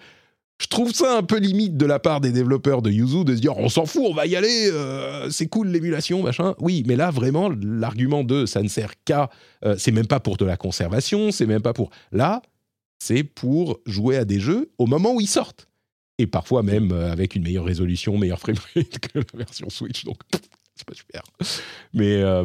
je 0.60 0.66
trouve 0.66 0.92
ça 0.92 1.16
un 1.16 1.22
peu 1.22 1.38
limite 1.38 1.78
de 1.78 1.86
la 1.86 1.98
part 1.98 2.20
des 2.20 2.32
développeurs 2.32 2.82
de 2.82 2.90
Yuzu 2.90 3.24
de 3.24 3.34
se 3.34 3.40
dire 3.40 3.56
on 3.56 3.70
s'en 3.70 3.86
fout, 3.86 4.02
on 4.04 4.12
va 4.12 4.26
y 4.26 4.36
aller, 4.36 4.68
euh, 4.70 5.30
c'est 5.30 5.46
cool 5.46 5.68
l'émulation, 5.68 6.22
machin. 6.22 6.54
Oui, 6.58 6.84
mais 6.86 6.96
là 6.96 7.10
vraiment 7.10 7.50
l'argument 7.62 8.24
de 8.24 8.44
ça 8.44 8.62
ne 8.62 8.68
sert 8.68 8.92
qu'à, 9.04 9.30
euh, 9.64 9.76
c'est 9.78 9.90
même 9.90 10.06
pas 10.06 10.20
pour 10.20 10.36
de 10.36 10.44
la 10.44 10.58
conservation, 10.58 11.30
c'est 11.30 11.46
même 11.46 11.62
pas 11.62 11.72
pour. 11.72 11.88
Là, 12.12 12.42
c'est 12.98 13.24
pour 13.24 13.80
jouer 13.86 14.18
à 14.18 14.26
des 14.26 14.38
jeux 14.38 14.70
au 14.76 14.86
moment 14.86 15.14
où 15.14 15.20
ils 15.22 15.28
sortent. 15.28 15.66
Et 16.18 16.26
parfois 16.26 16.62
même 16.62 16.92
euh, 16.92 17.10
avec 17.10 17.36
une 17.36 17.42
meilleure 17.42 17.64
résolution, 17.64 18.18
meilleure 18.18 18.38
framerate 18.38 18.98
que 19.00 19.18
la 19.18 19.24
version 19.32 19.70
Switch. 19.70 20.04
Donc 20.04 20.18
c'est 20.74 20.86
pas 20.86 20.94
super. 20.94 21.22
Non, 21.94 22.44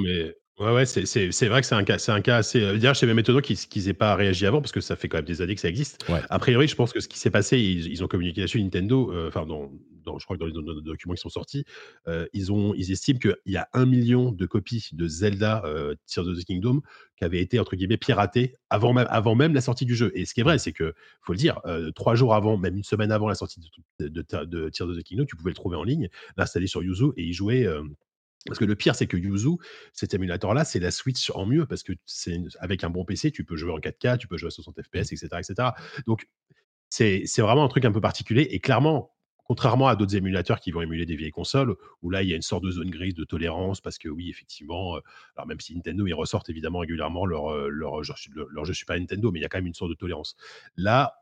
mais 0.00 0.34
Ouais, 0.62 0.72
ouais, 0.72 0.86
c'est 0.86 1.06
c'est 1.06 1.48
vrai 1.48 1.60
que 1.60 1.66
c'est 1.66 1.74
un 1.74 1.82
cas 1.82 1.98
c'est 1.98 2.12
un 2.12 2.20
cas 2.20 2.36
assez, 2.36 2.62
euh, 2.62 2.74
d'ailleurs, 2.74 2.94
je 2.94 3.04
même 3.04 3.18
étonné 3.18 3.42
qu'ils 3.42 3.56
qu'ils 3.56 3.88
aient 3.88 3.94
pas 3.94 4.14
réagi 4.14 4.46
avant 4.46 4.60
parce 4.60 4.70
que 4.70 4.80
ça 4.80 4.94
fait 4.94 5.08
quand 5.08 5.18
même 5.18 5.24
des 5.24 5.42
années 5.42 5.56
que 5.56 5.60
ça 5.60 5.68
existe. 5.68 6.04
A 6.30 6.38
priori, 6.38 6.68
je 6.68 6.76
pense 6.76 6.92
que 6.92 7.00
ce 7.00 7.08
qui 7.08 7.18
s'est 7.18 7.30
passé, 7.30 7.58
ils 7.58 7.88
ils 7.88 8.04
ont 8.04 8.06
communiqué 8.06 8.42
là-dessus, 8.42 8.62
Nintendo, 8.62 9.12
euh, 9.12 9.26
enfin 9.26 9.44
dans 9.44 9.72
dans 10.04 10.20
je 10.20 10.24
crois 10.24 10.36
que 10.36 10.40
dans 10.40 10.46
les 10.46 10.82
documents 10.82 11.14
qui 11.14 11.20
sont 11.20 11.30
sortis, 11.30 11.64
euh, 12.06 12.26
ils 12.32 12.52
ont 12.52 12.74
ils 12.74 12.92
estiment 12.92 13.18
qu'il 13.18 13.36
y 13.46 13.56
a 13.56 13.68
un 13.72 13.86
million 13.86 14.30
de 14.30 14.46
copies 14.46 14.90
de 14.92 15.08
Zelda, 15.08 15.64
Tears 16.06 16.28
of 16.28 16.38
the 16.38 16.44
Kingdom 16.44 16.80
qui 17.16 17.24
avaient 17.24 17.40
été 17.40 17.58
entre 17.58 17.74
guillemets 17.74 17.96
«piratées» 17.96 18.54
avant 18.70 18.92
même 18.92 19.06
avant 19.10 19.34
même 19.34 19.54
la 19.54 19.60
sortie 19.60 19.84
du 19.84 19.96
jeu 19.96 20.12
et 20.14 20.26
ce 20.26 20.34
qui 20.34 20.42
est 20.42 20.44
vrai, 20.44 20.58
c'est 20.58 20.72
que, 20.72 20.94
faut 21.22 21.32
le 21.32 21.38
dire, 21.38 21.60
trois 21.96 22.14
jours 22.14 22.34
avant, 22.34 22.56
même 22.56 22.76
une 22.76 22.84
semaine 22.84 23.10
avant 23.10 23.28
la 23.28 23.34
sortie 23.34 23.58
de 23.98 24.08
de 24.08 24.44
de 24.44 24.68
Tears 24.68 24.88
of 24.88 24.96
the 24.96 25.02
Kingdom, 25.02 25.24
tu 25.24 25.34
pouvais 25.34 25.50
le 25.50 25.56
trouver 25.56 25.76
en 25.76 25.82
ligne, 25.82 26.08
l'installer 26.36 26.68
sur 26.68 26.84
Yuzu 26.84 27.06
et 27.16 27.24
y 27.24 27.32
jouer, 27.32 27.68
parce 28.46 28.58
que 28.58 28.64
le 28.64 28.74
pire, 28.74 28.94
c'est 28.94 29.06
que 29.06 29.16
Yuzu, 29.16 29.56
cet 29.92 30.14
émulateur-là, 30.14 30.64
c'est 30.64 30.80
la 30.80 30.90
Switch 30.90 31.30
en 31.34 31.46
mieux, 31.46 31.66
parce 31.66 31.82
que 31.82 31.92
c'est 32.06 32.38
avec 32.58 32.84
un 32.84 32.90
bon 32.90 33.04
PC, 33.04 33.30
tu 33.30 33.44
peux 33.44 33.56
jouer 33.56 33.72
en 33.72 33.78
4K, 33.78 34.18
tu 34.18 34.26
peux 34.26 34.36
jouer 34.36 34.48
à 34.48 34.50
60 34.50 34.82
FPS, 34.82 35.12
etc., 35.12 35.28
etc. 35.38 35.68
Donc, 36.06 36.28
c'est 36.88 37.24
vraiment 37.38 37.64
un 37.64 37.68
truc 37.68 37.84
un 37.84 37.92
peu 37.92 38.00
particulier. 38.00 38.48
Et 38.50 38.60
clairement, 38.60 39.12
contrairement 39.44 39.88
à 39.88 39.96
d'autres 39.96 40.16
émulateurs 40.16 40.60
qui 40.60 40.70
vont 40.70 40.82
émuler 40.82 41.06
des 41.06 41.16
vieilles 41.16 41.30
consoles, 41.30 41.76
où 42.02 42.10
là, 42.10 42.22
il 42.22 42.28
y 42.28 42.32
a 42.32 42.36
une 42.36 42.42
sorte 42.42 42.64
de 42.64 42.70
zone 42.70 42.90
grise 42.90 43.14
de 43.14 43.24
tolérance, 43.24 43.80
parce 43.80 43.98
que 43.98 44.08
oui, 44.08 44.28
effectivement, 44.30 44.96
euh, 44.96 45.00
alors 45.36 45.46
même 45.46 45.60
si 45.60 45.74
Nintendo, 45.74 46.06
ils 46.06 46.14
ressortent 46.14 46.50
évidemment 46.50 46.80
régulièrement 46.80 47.26
leur, 47.26 47.52
euh, 47.52 47.68
leur, 47.68 48.00
leur, 48.50 48.64
jeu 48.64 48.74
Super 48.74 48.98
Nintendo, 48.98 49.30
mais 49.30 49.40
il 49.40 49.42
y 49.42 49.44
a 49.44 49.48
quand 49.48 49.58
même 49.58 49.66
une 49.66 49.74
sorte 49.74 49.90
de 49.90 49.96
tolérance. 49.96 50.36
Là, 50.76 51.14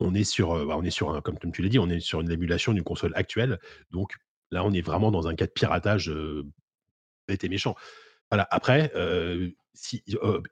on 0.00 0.14
est 0.14 0.24
sur, 0.24 0.52
euh, 0.52 0.66
bah, 0.66 0.76
on 0.76 0.82
est 0.82 0.90
sur 0.90 1.10
un, 1.10 1.20
comme 1.20 1.38
tu 1.52 1.62
l'as 1.62 1.68
dit, 1.68 1.78
on 1.78 1.88
est 1.88 2.00
sur 2.00 2.20
une 2.20 2.30
émulation 2.30 2.72
d'une 2.72 2.84
console 2.84 3.12
actuelle. 3.14 3.58
Donc, 3.90 4.14
Là, 4.50 4.64
on 4.64 4.72
est 4.72 4.80
vraiment 4.80 5.10
dans 5.10 5.28
un 5.28 5.34
cas 5.34 5.46
de 5.46 5.52
piratage 5.52 6.12
bête 7.28 7.44
et 7.44 7.48
méchant. 7.48 7.74
Voilà. 8.30 8.46
Après, 8.50 8.92
si, 9.74 10.02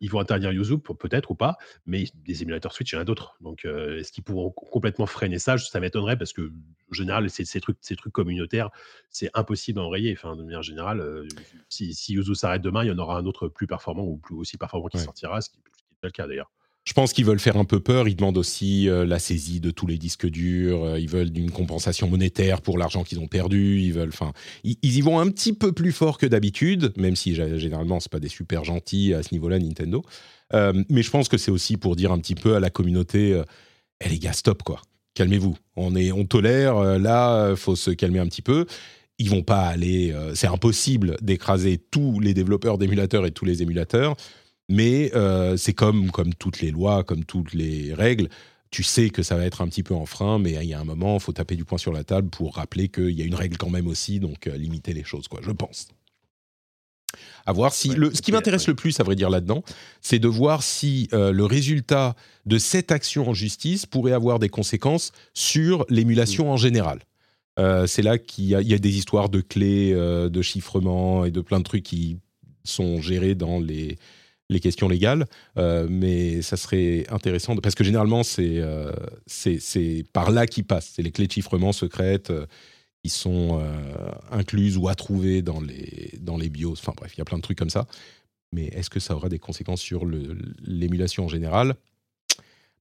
ils 0.00 0.10
vont 0.10 0.20
interdire 0.20 0.52
Yuzu, 0.52 0.78
peut-être 0.78 1.30
ou 1.30 1.34
pas, 1.34 1.58
mais 1.86 2.04
des 2.14 2.42
émulateurs 2.42 2.72
Switch, 2.72 2.92
il 2.92 2.94
y 2.96 2.98
en 2.98 3.02
a 3.02 3.04
d'autres. 3.04 3.36
Donc, 3.40 3.64
est-ce 3.64 4.12
qu'ils 4.12 4.24
pourront 4.24 4.50
complètement 4.50 5.06
freiner 5.06 5.38
ça? 5.38 5.58
Ça 5.58 5.80
m'étonnerait 5.80 6.16
parce 6.16 6.32
que, 6.32 6.52
en 6.90 6.94
général, 6.94 7.28
ces, 7.28 7.44
ces, 7.44 7.60
trucs, 7.60 7.78
ces 7.80 7.96
trucs 7.96 8.12
communautaires, 8.12 8.70
c'est 9.10 9.30
impossible 9.34 9.80
à 9.80 9.82
enrayer. 9.82 10.12
Enfin, 10.12 10.36
de 10.36 10.42
manière 10.42 10.62
générale, 10.62 11.26
si, 11.68 11.94
si 11.94 12.14
Yuzu 12.14 12.34
s'arrête 12.34 12.62
demain, 12.62 12.84
il 12.84 12.88
y 12.88 12.92
en 12.92 12.98
aura 12.98 13.18
un 13.18 13.26
autre 13.26 13.48
plus 13.48 13.66
performant 13.66 14.04
ou 14.04 14.16
plus 14.16 14.36
aussi 14.36 14.56
performant 14.56 14.88
qui 14.88 14.98
sortira, 14.98 15.40
ce 15.40 15.50
qui 15.50 15.56
n'est 15.56 15.62
pas 16.00 16.08
le 16.08 16.12
cas 16.12 16.26
d'ailleurs. 16.26 16.50
Je 16.88 16.94
pense 16.94 17.12
qu'ils 17.12 17.26
veulent 17.26 17.38
faire 17.38 17.58
un 17.58 17.66
peu 17.66 17.80
peur. 17.80 18.08
Ils 18.08 18.16
demandent 18.16 18.38
aussi 18.38 18.88
euh, 18.88 19.04
la 19.04 19.18
saisie 19.18 19.60
de 19.60 19.70
tous 19.70 19.86
les 19.86 19.98
disques 19.98 20.26
durs. 20.26 20.84
Euh, 20.84 20.98
ils 20.98 21.06
veulent 21.06 21.36
une 21.36 21.50
compensation 21.50 22.08
monétaire 22.08 22.62
pour 22.62 22.78
l'argent 22.78 23.04
qu'ils 23.04 23.20
ont 23.20 23.26
perdu. 23.26 23.82
Ils 23.82 23.92
veulent, 23.92 24.08
enfin, 24.08 24.32
ils, 24.64 24.78
y 24.82 25.00
vont 25.02 25.20
un 25.20 25.28
petit 25.28 25.52
peu 25.52 25.72
plus 25.72 25.92
fort 25.92 26.16
que 26.16 26.24
d'habitude, 26.24 26.94
même 26.96 27.14
si 27.14 27.34
généralement 27.34 28.00
c'est 28.00 28.10
pas 28.10 28.20
des 28.20 28.30
super 28.30 28.64
gentils 28.64 29.12
à 29.12 29.22
ce 29.22 29.34
niveau-là, 29.34 29.58
Nintendo. 29.58 30.02
Euh, 30.54 30.82
mais 30.88 31.02
je 31.02 31.10
pense 31.10 31.28
que 31.28 31.36
c'est 31.36 31.50
aussi 31.50 31.76
pour 31.76 31.94
dire 31.94 32.10
un 32.10 32.18
petit 32.20 32.34
peu 32.34 32.56
à 32.56 32.60
la 32.60 32.70
communauté, 32.70 33.38
eh 34.02 34.08
les 34.08 34.18
gars, 34.18 34.32
stop 34.32 34.62
quoi, 34.62 34.80
calmez-vous. 35.12 35.58
On 35.76 35.94
est, 35.94 36.10
on 36.10 36.24
tolère. 36.24 36.98
là, 36.98 37.54
faut 37.54 37.76
se 37.76 37.90
calmer 37.90 38.18
un 38.18 38.26
petit 38.26 38.42
peu 38.42 38.64
ils 39.20 39.28
vont 39.28 39.42
pas 39.42 39.62
aller. 39.62 40.14
c'est 40.34 40.46
impossible 40.46 41.16
d'écraser 41.20 41.76
tous 41.76 42.20
les 42.20 42.34
développeurs 42.34 42.78
d'émulateurs 42.78 43.26
et 43.26 43.32
tous 43.32 43.44
les 43.44 43.62
émulateurs. 43.62 44.16
Mais 44.68 45.10
euh, 45.14 45.56
c'est 45.56 45.72
comme, 45.72 46.10
comme 46.10 46.34
toutes 46.34 46.60
les 46.60 46.70
lois, 46.70 47.04
comme 47.04 47.24
toutes 47.24 47.54
les 47.54 47.94
règles. 47.94 48.28
Tu 48.70 48.82
sais 48.82 49.08
que 49.08 49.22
ça 49.22 49.36
va 49.36 49.46
être 49.46 49.62
un 49.62 49.68
petit 49.68 49.82
peu 49.82 49.94
en 49.94 50.04
frein, 50.04 50.38
mais 50.38 50.52
il 50.52 50.68
y 50.68 50.74
a 50.74 50.80
un 50.80 50.84
moment, 50.84 51.16
il 51.16 51.20
faut 51.20 51.32
taper 51.32 51.56
du 51.56 51.64
poing 51.64 51.78
sur 51.78 51.92
la 51.92 52.04
table 52.04 52.28
pour 52.28 52.56
rappeler 52.56 52.88
qu'il 52.88 53.10
y 53.10 53.22
a 53.22 53.24
une 53.24 53.34
règle 53.34 53.56
quand 53.56 53.70
même 53.70 53.86
aussi, 53.86 54.20
donc 54.20 54.46
euh, 54.46 54.56
limiter 54.58 54.92
les 54.92 55.04
choses, 55.04 55.26
quoi, 55.26 55.40
je 55.42 55.52
pense. 55.52 55.88
À 57.46 57.52
voir 57.52 57.72
si 57.72 57.88
le, 57.88 58.14
ce 58.14 58.20
qui 58.20 58.30
m'intéresse 58.30 58.68
le 58.68 58.74
plus, 58.74 59.00
à 59.00 59.04
vrai 59.04 59.16
dire 59.16 59.30
là-dedans, 59.30 59.64
c'est 60.02 60.18
de 60.18 60.28
voir 60.28 60.62
si 60.62 61.08
euh, 61.14 61.32
le 61.32 61.46
résultat 61.46 62.14
de 62.44 62.58
cette 62.58 62.92
action 62.92 63.26
en 63.30 63.32
justice 63.32 63.86
pourrait 63.86 64.12
avoir 64.12 64.38
des 64.38 64.50
conséquences 64.50 65.12
sur 65.32 65.86
l'émulation 65.88 66.52
en 66.52 66.58
général. 66.58 67.00
c'est 67.86 68.02
là 68.02 68.18
qu'il 68.18 68.44
y, 68.44 68.48
y, 68.50 68.74
a 68.74 68.78
des 68.78 68.98
histoires 68.98 69.30
de 69.30 69.40
clés, 69.40 69.92
de 69.92 70.42
chiffrement 70.42 71.24
et 71.24 71.30
de 71.30 71.40
plein 71.40 71.58
de 71.58 71.64
trucs 71.64 71.82
qui 71.82 72.18
sont 72.64 73.00
gérés 73.00 73.34
dans 73.34 73.58
les 73.58 73.96
les 74.50 74.60
questions 74.60 74.88
légales, 74.88 75.26
euh, 75.58 75.86
mais 75.90 76.42
ça 76.42 76.56
serait 76.56 77.06
intéressant, 77.10 77.56
parce 77.56 77.74
que 77.74 77.84
généralement, 77.84 78.22
euh, 78.38 78.92
c'est 79.26 79.60
c'est 79.60 80.04
par 80.12 80.30
là 80.30 80.46
qu'ils 80.46 80.64
passent. 80.64 80.92
C'est 80.94 81.02
les 81.02 81.12
clés 81.12 81.26
de 81.26 81.32
chiffrement 81.32 81.72
secrètes 81.72 82.30
euh, 82.30 82.46
qui 83.02 83.10
sont 83.10 83.62
incluses 84.32 84.76
ou 84.76 84.88
à 84.88 84.96
trouver 84.96 85.40
dans 85.40 85.60
les, 85.60 86.14
dans 86.20 86.36
les 86.36 86.48
BIOS. 86.48 86.72
Enfin 86.72 86.92
bref, 86.96 87.12
il 87.14 87.18
y 87.18 87.20
a 87.20 87.24
plein 87.24 87.38
de 87.38 87.42
trucs 87.42 87.56
comme 87.56 87.70
ça. 87.70 87.86
Mais 88.52 88.64
est-ce 88.66 88.90
que 88.90 88.98
ça 88.98 89.14
aura 89.14 89.28
des 89.28 89.38
conséquences 89.38 89.80
sur 89.80 90.04
l'émulation 90.64 91.26
en 91.26 91.28
général? 91.28 91.76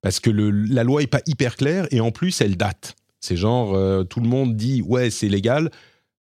Parce 0.01 0.19
que 0.19 0.32
la 0.32 0.84
loi 0.84 1.01
n'est 1.01 1.08
pas 1.08 1.21
hyper 1.27 1.56
claire 1.56 1.88
et 1.91 1.99
en 1.99 2.10
plus, 2.10 2.41
elle 2.41 2.58
date. 2.58 2.95
C'est 3.19 3.38
genre, 3.38 4.08
tout 4.08 4.19
le 4.19 4.27
monde 4.27 4.56
dit, 4.58 4.82
ouais, 4.82 5.12
c'est 5.12 5.30
légal 5.30 5.69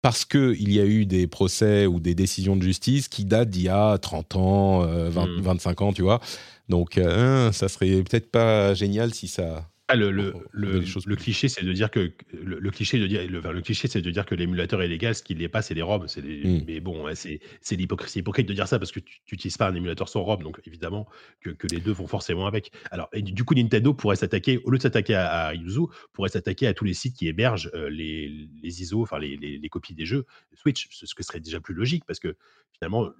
parce 0.04 0.26
qu'il 0.26 0.70
y 0.70 0.80
a 0.80 0.84
eu 0.84 1.06
des 1.06 1.26
procès 1.26 1.86
ou 1.86 1.98
des 1.98 2.14
décisions 2.14 2.56
de 2.56 2.62
justice 2.62 3.08
qui 3.08 3.24
datent 3.24 3.48
d'il 3.48 3.62
y 3.62 3.68
a 3.70 3.96
30 3.96 4.36
ans, 4.36 4.80
25 4.80 4.90
euh, 4.90 5.72
hmm. 5.72 5.88
ans, 5.88 5.92
tu 5.94 6.02
vois. 6.02 6.20
Donc, 6.68 6.98
euh, 6.98 7.50
ça 7.52 7.68
serait 7.68 8.02
peut-être 8.02 8.30
pas 8.30 8.74
génial 8.74 9.14
si 9.14 9.28
ça 9.28 9.66
ah, 9.88 9.96
le, 9.96 10.10
le, 10.10 10.32
le, 10.52 10.80
le, 10.80 11.16
cliché, 11.16 11.48
c'est 11.48 11.62
de 11.62 11.72
dire 11.72 11.90
que 11.90 12.10
le, 12.32 12.70
cliché 12.70 12.98
de 12.98 13.06
dire 13.06 13.20
le, 13.28 13.60
cliché, 13.60 13.86
c'est 13.86 14.00
de 14.00 14.10
dire 14.10 14.24
que 14.24 14.34
l'émulateur 14.34 14.80
est 14.80 14.88
légal. 14.88 15.14
Ce 15.14 15.22
qui 15.22 15.36
n'est 15.36 15.48
pas, 15.48 15.60
c'est 15.60 15.74
les 15.74 15.82
robes. 15.82 16.06
C'est 16.06 16.22
mmh. 16.22 16.64
Mais 16.66 16.80
bon, 16.80 17.04
c'est 17.14 17.40
c'est 17.60 17.76
l'hypocrisie 17.76 18.20
hypocrite 18.20 18.48
de 18.48 18.54
dire 18.54 18.66
ça 18.66 18.78
parce 18.78 18.92
que 18.92 19.00
tu 19.00 19.20
n'utilises 19.30 19.58
pas 19.58 19.68
un 19.68 19.74
émulateur 19.74 20.08
sans 20.08 20.22
robe. 20.22 20.42
Donc 20.42 20.58
évidemment 20.64 21.06
que, 21.42 21.50
que, 21.50 21.66
les 21.66 21.80
deux 21.80 21.92
vont 21.92 22.06
forcément 22.06 22.46
avec. 22.46 22.72
Alors 22.90 23.10
et 23.12 23.20
du 23.20 23.44
coup, 23.44 23.54
Nintendo 23.54 23.92
pourrait 23.92 24.16
s'attaquer 24.16 24.56
au 24.64 24.70
lieu 24.70 24.78
de 24.78 24.82
s'attaquer 24.82 25.16
à, 25.16 25.48
à 25.48 25.54
Yuzu, 25.54 25.82
pourrait 26.14 26.30
s'attaquer 26.30 26.66
à 26.66 26.72
tous 26.72 26.86
les 26.86 26.94
sites 26.94 27.14
qui 27.14 27.28
hébergent 27.28 27.70
euh, 27.74 27.90
les, 27.90 28.48
les 28.62 28.82
ISO, 28.82 29.02
enfin 29.02 29.18
les, 29.18 29.36
les, 29.36 29.58
les, 29.58 29.68
copies 29.68 29.94
des 29.94 30.06
jeux 30.06 30.24
Switch, 30.54 30.88
ce 30.90 31.14
que 31.14 31.22
serait 31.22 31.40
déjà 31.40 31.60
plus 31.60 31.74
logique 31.74 32.04
parce 32.06 32.20
que 32.20 32.36
finalement 32.72 33.10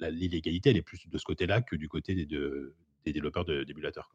l'illégalité, 0.00 0.70
elle 0.70 0.76
est 0.76 0.82
plus 0.82 1.06
de 1.08 1.18
ce 1.18 1.24
côté-là 1.24 1.62
que 1.62 1.76
du 1.76 1.88
côté 1.88 2.16
des, 2.16 2.26
de- 2.26 2.74
des 3.04 3.12
développeurs 3.12 3.44
d'émulateurs. 3.44 4.10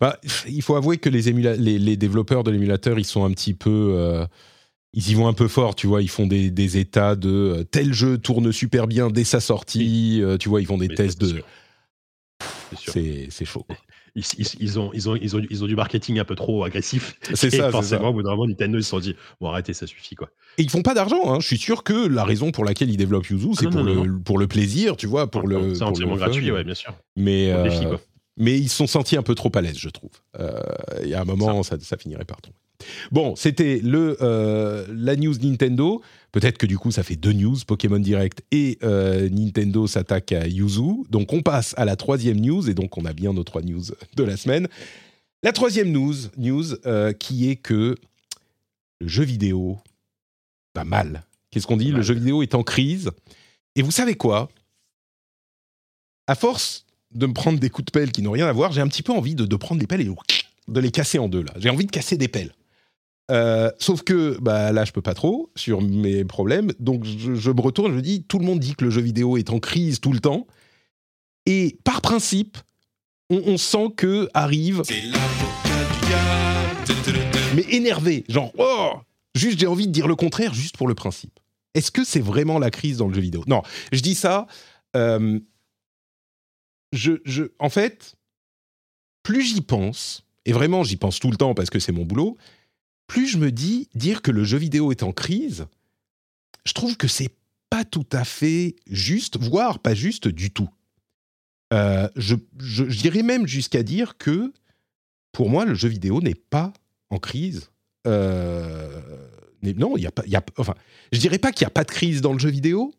Bah, 0.00 0.18
il 0.48 0.62
faut 0.62 0.76
avouer 0.76 0.98
que 0.98 1.08
les, 1.08 1.30
émula- 1.30 1.56
les, 1.56 1.78
les 1.78 1.96
développeurs 1.96 2.44
de 2.44 2.50
l'émulateur, 2.50 2.98
ils 2.98 3.04
sont 3.04 3.24
un 3.24 3.30
petit 3.32 3.54
peu. 3.54 3.94
euh, 3.96 4.26
ils 4.94 5.10
y 5.10 5.14
vont 5.14 5.28
un 5.28 5.34
peu 5.34 5.48
fort, 5.48 5.74
tu 5.74 5.86
vois. 5.86 6.00
Ils 6.02 6.08
font 6.08 6.26
des, 6.26 6.50
des 6.50 6.78
états 6.78 7.14
de 7.16 7.28
euh, 7.30 7.64
tel 7.64 7.92
jeu 7.92 8.16
tourne 8.18 8.52
super 8.52 8.86
bien 8.86 9.10
dès 9.10 9.24
sa 9.24 9.40
sortie. 9.40 10.20
euh, 10.22 10.36
tu 10.38 10.48
vois, 10.48 10.60
ils 10.60 10.66
font 10.66 10.78
des 10.78 10.88
Mais 10.88 10.94
tests 10.94 11.22
c'est 11.24 11.34
de. 11.34 11.42
C'est. 12.76 12.90
C'est 12.92 13.26
c'est 13.30 13.44
chaud. 13.44 13.64
quoi. 13.64 13.76
Ils, 14.14 14.24
ils- 14.38 14.46
ils 14.58 14.78
ont, 14.80 14.90
ils, 14.94 15.08
ont, 15.08 15.14
ils, 15.14 15.36
ont, 15.36 15.42
ils 15.48 15.62
ont 15.62 15.66
du 15.68 15.76
marketing 15.76 16.18
un 16.18 16.24
peu 16.24 16.34
trop 16.34 16.64
agressif. 16.64 17.14
C'est 17.34 17.50
ça, 17.50 17.66
c'est 17.66 17.70
forcément, 17.70 18.02
ça. 18.04 18.08
au 18.08 18.12
bout 18.14 18.22
d'un 18.24 18.30
moment, 18.30 18.46
Nintendo, 18.48 18.76
ils 18.78 18.82
se 18.82 18.88
sont 18.90 18.98
dit 18.98 19.14
bon, 19.40 19.48
arrêtez, 19.48 19.74
ça 19.74 19.86
suffit. 19.86 20.16
quoi. 20.16 20.28
Et 20.56 20.62
ils 20.62 20.70
font 20.70 20.82
pas 20.82 20.94
d'argent. 20.94 21.32
Hein. 21.32 21.38
Je 21.40 21.46
suis 21.46 21.58
sûr 21.58 21.84
que 21.84 21.92
la 22.08 22.24
raison 22.24 22.50
pour 22.50 22.64
laquelle 22.64 22.90
ils 22.90 22.96
développent 22.96 23.26
Yuzu, 23.28 23.50
c'est 23.54 23.66
non, 23.66 23.70
pour, 23.70 23.84
non, 23.84 24.02
le, 24.02 24.18
pour 24.18 24.38
le 24.38 24.48
plaisir, 24.48 24.96
tu 24.96 25.06
vois, 25.06 25.30
pour 25.30 25.46
le. 25.46 25.74
C'est 25.76 25.82
entièrement 25.84 26.16
gratuit, 26.16 26.50
ouais, 26.50 26.64
bien 26.64 26.74
sûr. 26.74 26.94
Mais, 27.16 27.52
défi, 27.62 27.84
quoi. 27.84 28.00
Mais 28.38 28.58
ils 28.58 28.68
se 28.68 28.76
sont 28.76 28.86
sentis 28.86 29.16
un 29.16 29.22
peu 29.22 29.34
trop 29.34 29.50
à 29.54 29.60
l'aise, 29.60 29.78
je 29.78 29.88
trouve. 29.88 30.12
Il 31.02 31.08
y 31.08 31.14
a 31.14 31.20
un 31.20 31.24
moment, 31.24 31.62
ça, 31.62 31.76
ça 31.80 31.96
finirait 31.96 32.24
par 32.24 32.40
tomber. 32.40 32.56
Bon, 33.10 33.34
c'était 33.36 33.80
le 33.82 34.16
euh, 34.22 34.86
la 34.90 35.16
news 35.16 35.34
Nintendo. 35.42 36.02
Peut-être 36.30 36.58
que 36.58 36.66
du 36.66 36.78
coup, 36.78 36.90
ça 36.90 37.02
fait 37.02 37.16
deux 37.16 37.32
news, 37.32 37.56
Pokémon 37.66 37.98
Direct 37.98 38.42
et 38.50 38.78
euh, 38.82 39.28
Nintendo 39.30 39.86
s'attaque 39.86 40.32
à 40.32 40.46
Yuzu. 40.46 41.04
Donc, 41.08 41.32
on 41.32 41.42
passe 41.42 41.74
à 41.76 41.84
la 41.84 41.96
troisième 41.96 42.38
news, 42.40 42.68
et 42.68 42.74
donc 42.74 42.96
on 42.98 43.04
a 43.04 43.12
bien 43.12 43.32
nos 43.32 43.44
trois 43.44 43.62
news 43.62 43.82
de 44.14 44.24
la 44.24 44.36
semaine. 44.36 44.68
La 45.42 45.52
troisième 45.52 45.90
news, 45.90 46.14
news 46.36 46.74
euh, 46.86 47.12
qui 47.12 47.48
est 47.48 47.56
que 47.56 47.96
le 49.00 49.08
jeu 49.08 49.24
vidéo 49.24 49.78
va 50.74 50.84
mal. 50.84 51.22
Qu'est-ce 51.50 51.66
qu'on 51.66 51.76
dit? 51.76 51.92
Le 51.92 52.02
jeu 52.02 52.14
vidéo 52.14 52.42
est 52.42 52.54
en 52.54 52.62
crise. 52.62 53.10
Et 53.74 53.82
vous 53.82 53.90
savez 53.90 54.14
quoi? 54.14 54.48
À 56.26 56.34
force 56.34 56.84
de 57.14 57.26
me 57.26 57.32
prendre 57.32 57.58
des 57.58 57.70
coups 57.70 57.86
de 57.86 57.90
pelle 57.90 58.12
qui 58.12 58.22
n'ont 58.22 58.32
rien 58.32 58.46
à 58.46 58.52
voir, 58.52 58.72
j'ai 58.72 58.80
un 58.80 58.88
petit 58.88 59.02
peu 59.02 59.12
envie 59.12 59.34
de, 59.34 59.44
de 59.46 59.56
prendre 59.56 59.80
les 59.80 59.86
pelles 59.86 60.00
et 60.02 60.10
de 60.68 60.80
les 60.80 60.90
casser 60.90 61.18
en 61.18 61.28
deux. 61.28 61.42
là. 61.42 61.52
J'ai 61.56 61.70
envie 61.70 61.86
de 61.86 61.90
casser 61.90 62.16
des 62.16 62.28
pelles. 62.28 62.52
Euh, 63.30 63.70
sauf 63.78 64.02
que 64.02 64.38
bah, 64.40 64.72
là, 64.72 64.84
je 64.84 64.92
peux 64.92 65.02
pas 65.02 65.14
trop 65.14 65.50
sur 65.54 65.82
mes 65.82 66.24
problèmes. 66.24 66.72
Donc, 66.78 67.04
je, 67.04 67.34
je 67.34 67.50
me 67.50 67.60
retourne, 67.60 67.94
je 67.94 68.00
dis 68.00 68.22
tout 68.24 68.38
le 68.38 68.44
monde 68.46 68.60
dit 68.60 68.74
que 68.74 68.84
le 68.84 68.90
jeu 68.90 69.00
vidéo 69.02 69.36
est 69.36 69.50
en 69.50 69.58
crise 69.58 70.00
tout 70.00 70.12
le 70.12 70.20
temps. 70.20 70.46
Et 71.46 71.78
par 71.84 72.00
principe, 72.00 72.58
on, 73.30 73.42
on 73.46 73.56
sent 73.58 73.92
que 73.96 74.28
arrive. 74.34 74.82
Mais 77.54 77.64
énervé, 77.70 78.24
genre, 78.28 78.52
oh 78.58 78.92
Juste, 79.34 79.60
j'ai 79.60 79.66
envie 79.66 79.86
de 79.86 79.92
dire 79.92 80.08
le 80.08 80.16
contraire, 80.16 80.52
juste 80.52 80.76
pour 80.76 80.88
le 80.88 80.94
principe. 80.94 81.38
Est-ce 81.74 81.90
que 81.90 82.02
c'est 82.04 82.20
vraiment 82.20 82.58
la 82.58 82.70
crise 82.70 82.96
dans 82.96 83.08
le 83.08 83.14
jeu 83.14 83.20
vidéo? 83.20 83.44
Non, 83.46 83.62
je 83.92 84.00
dis 84.00 84.14
ça. 84.14 84.46
euh, 84.96 85.38
je, 86.92 87.12
je, 87.24 87.44
en 87.58 87.68
fait, 87.70 88.16
plus 89.22 89.42
j'y 89.42 89.60
pense, 89.60 90.24
et 90.44 90.52
vraiment 90.52 90.84
j'y 90.84 90.96
pense 90.96 91.18
tout 91.20 91.30
le 91.30 91.36
temps 91.36 91.54
parce 91.54 91.70
que 91.70 91.78
c'est 91.78 91.92
mon 91.92 92.04
boulot, 92.04 92.36
plus 93.06 93.26
je 93.26 93.38
me 93.38 93.50
dis 93.50 93.88
dire 93.94 94.22
que 94.22 94.30
le 94.30 94.44
jeu 94.44 94.58
vidéo 94.58 94.90
est 94.90 95.02
en 95.02 95.12
crise, 95.12 95.66
je 96.64 96.72
trouve 96.72 96.96
que 96.96 97.08
c'est 97.08 97.34
pas 97.70 97.84
tout 97.84 98.06
à 98.12 98.24
fait 98.24 98.76
juste, 98.86 99.38
voire 99.38 99.78
pas 99.80 99.94
juste 99.94 100.28
du 100.28 100.50
tout. 100.50 100.68
Euh, 101.74 102.08
je, 102.16 102.34
je- 102.58 102.84
dirais 102.84 103.22
même 103.22 103.46
jusqu'à 103.46 103.82
dire 103.82 104.16
que 104.16 104.52
pour 105.32 105.50
moi, 105.50 105.66
le 105.66 105.74
jeu 105.74 105.88
vidéo 105.88 106.22
n'est 106.22 106.34
pas 106.34 106.72
en 107.10 107.18
crise. 107.18 107.70
Euh, 108.06 109.02
non, 109.62 109.96
il 109.98 110.02
y 110.02 110.06
a 110.06 110.10
pas, 110.10 110.24
y 110.26 110.36
a, 110.36 110.42
enfin, 110.56 110.74
je 111.12 111.18
dirais 111.18 111.38
pas 111.38 111.52
qu'il 111.52 111.64
n'y 111.64 111.68
a 111.68 111.74
pas 111.74 111.84
de 111.84 111.90
crise 111.90 112.22
dans 112.22 112.32
le 112.32 112.38
jeu 112.38 112.48
vidéo, 112.48 112.94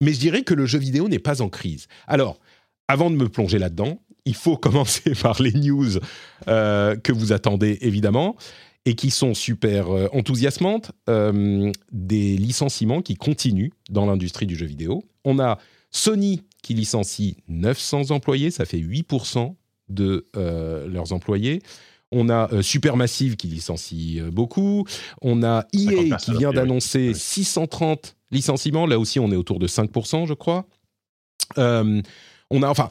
mais 0.00 0.12
je 0.12 0.18
dirais 0.18 0.42
que 0.42 0.54
le 0.54 0.66
jeu 0.66 0.78
vidéo 0.78 1.08
n'est 1.08 1.18
pas 1.20 1.40
en 1.40 1.48
crise. 1.48 1.86
Alors, 2.08 2.40
avant 2.88 3.10
de 3.10 3.16
me 3.16 3.28
plonger 3.28 3.58
là-dedans, 3.58 4.00
il 4.24 4.34
faut 4.34 4.56
commencer 4.58 5.12
par 5.22 5.40
les 5.40 5.52
news 5.52 5.98
euh, 6.48 6.96
que 6.96 7.12
vous 7.12 7.32
attendez 7.32 7.78
évidemment 7.82 8.36
et 8.84 8.94
qui 8.94 9.10
sont 9.10 9.34
super 9.34 9.90
euh, 9.90 10.08
enthousiasmantes. 10.12 10.92
Euh, 11.08 11.70
des 11.92 12.36
licenciements 12.36 13.02
qui 13.02 13.16
continuent 13.16 13.70
dans 13.90 14.06
l'industrie 14.06 14.46
du 14.46 14.56
jeu 14.56 14.66
vidéo. 14.66 15.04
On 15.24 15.38
a 15.38 15.58
Sony 15.90 16.42
qui 16.62 16.74
licencie 16.74 17.36
900 17.48 18.10
employés, 18.10 18.50
ça 18.50 18.64
fait 18.64 18.78
8% 18.78 19.54
de 19.88 20.28
leurs 20.34 21.12
employés. 21.14 21.62
On 22.12 22.28
a 22.28 22.62
Supermassive 22.62 23.36
qui 23.36 23.46
licencie 23.46 24.20
beaucoup. 24.30 24.84
On 25.22 25.42
a 25.42 25.66
50 25.74 25.74
EA 25.74 26.02
qui 26.02 26.08
personnes, 26.10 26.38
vient 26.38 26.52
d'annoncer 26.52 27.08
Ouais. 27.08 27.14
630 27.14 28.16
licenciements. 28.30 28.86
Là 28.86 28.98
aussi, 28.98 29.18
on 29.18 29.30
est 29.32 29.36
autour 29.36 29.58
de 29.58 29.66
5%, 29.66 30.26
je 30.26 30.34
crois. 30.34 30.66
Euh, 31.56 32.02
on 32.50 32.62
a, 32.62 32.68
enfin, 32.68 32.90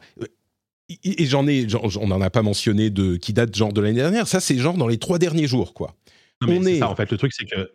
et 0.89 1.25
j'en 1.25 1.47
ai, 1.47 1.67
on 1.99 2.07
n'en 2.07 2.21
a 2.21 2.29
pas 2.29 2.43
mentionné 2.43 2.89
de 2.89 3.17
qui 3.17 3.33
date 3.33 3.55
genre 3.55 3.73
de 3.73 3.81
l'année 3.81 3.95
dernière. 3.99 4.27
Ça, 4.27 4.39
c'est 4.39 4.57
genre 4.57 4.77
dans 4.77 4.87
les 4.87 4.97
trois 4.97 5.19
derniers 5.19 5.47
jours, 5.47 5.73
quoi. 5.73 5.95
Non, 6.41 6.47
mais 6.47 6.59
On 6.59 6.63
c'est 6.63 6.75
est- 6.75 6.79
ça, 6.79 6.89
en 6.89 6.95
fait, 6.95 7.11
le 7.11 7.17
truc, 7.17 7.33
c'est 7.33 7.45
que. 7.45 7.71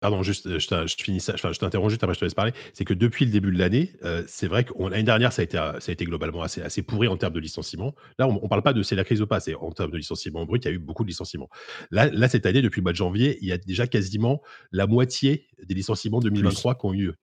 Pardon, 0.00 0.22
juste, 0.22 0.58
je, 0.58 0.94
finis 1.02 1.20
ça, 1.20 1.32
enfin, 1.34 1.52
je 1.52 1.58
t'interromps 1.58 1.88
juste 1.90 2.04
après, 2.04 2.12
je 2.14 2.20
te 2.20 2.24
laisse 2.26 2.34
parler. 2.34 2.52
C'est 2.74 2.84
que 2.84 2.92
depuis 2.92 3.24
le 3.24 3.30
début 3.30 3.50
de 3.50 3.58
l'année, 3.58 3.92
euh, 4.04 4.22
c'est 4.28 4.46
vrai 4.46 4.62
que 4.62 4.72
l'année 4.78 5.02
dernière, 5.02 5.32
ça 5.32 5.40
a, 5.40 5.44
été, 5.44 5.56
ça 5.56 5.78
a 5.88 5.90
été 5.90 6.04
globalement 6.04 6.42
assez, 6.42 6.60
assez 6.60 6.82
pourri 6.82 7.08
en 7.08 7.16
termes 7.16 7.32
de 7.32 7.40
licenciements. 7.40 7.94
Là, 8.18 8.28
on 8.28 8.34
ne 8.34 8.46
parle 8.46 8.62
pas 8.62 8.74
de 8.74 8.82
c'est 8.82 8.94
la 8.94 9.04
crise 9.04 9.22
ou 9.22 9.26
pas, 9.26 9.40
c'est 9.40 9.54
en 9.54 9.72
termes 9.72 9.90
de 9.90 9.96
licenciements 9.96 10.44
brut, 10.44 10.62
il 10.64 10.68
y 10.68 10.70
a 10.70 10.74
eu 10.74 10.78
beaucoup 10.78 11.02
de 11.02 11.08
licenciements. 11.08 11.48
Là, 11.90 12.10
là, 12.10 12.28
cette 12.28 12.44
année, 12.44 12.60
depuis 12.60 12.80
le 12.80 12.82
mois 12.82 12.92
de 12.92 12.98
janvier, 12.98 13.38
il 13.40 13.48
y 13.48 13.52
a 13.52 13.58
déjà 13.58 13.86
quasiment 13.86 14.42
la 14.70 14.86
moitié 14.86 15.46
des 15.64 15.74
licenciements 15.74 16.20
2023 16.20 16.74
qui 16.74 16.86
ont 16.86 16.92
eu 16.92 16.98
lieu. 17.06 17.14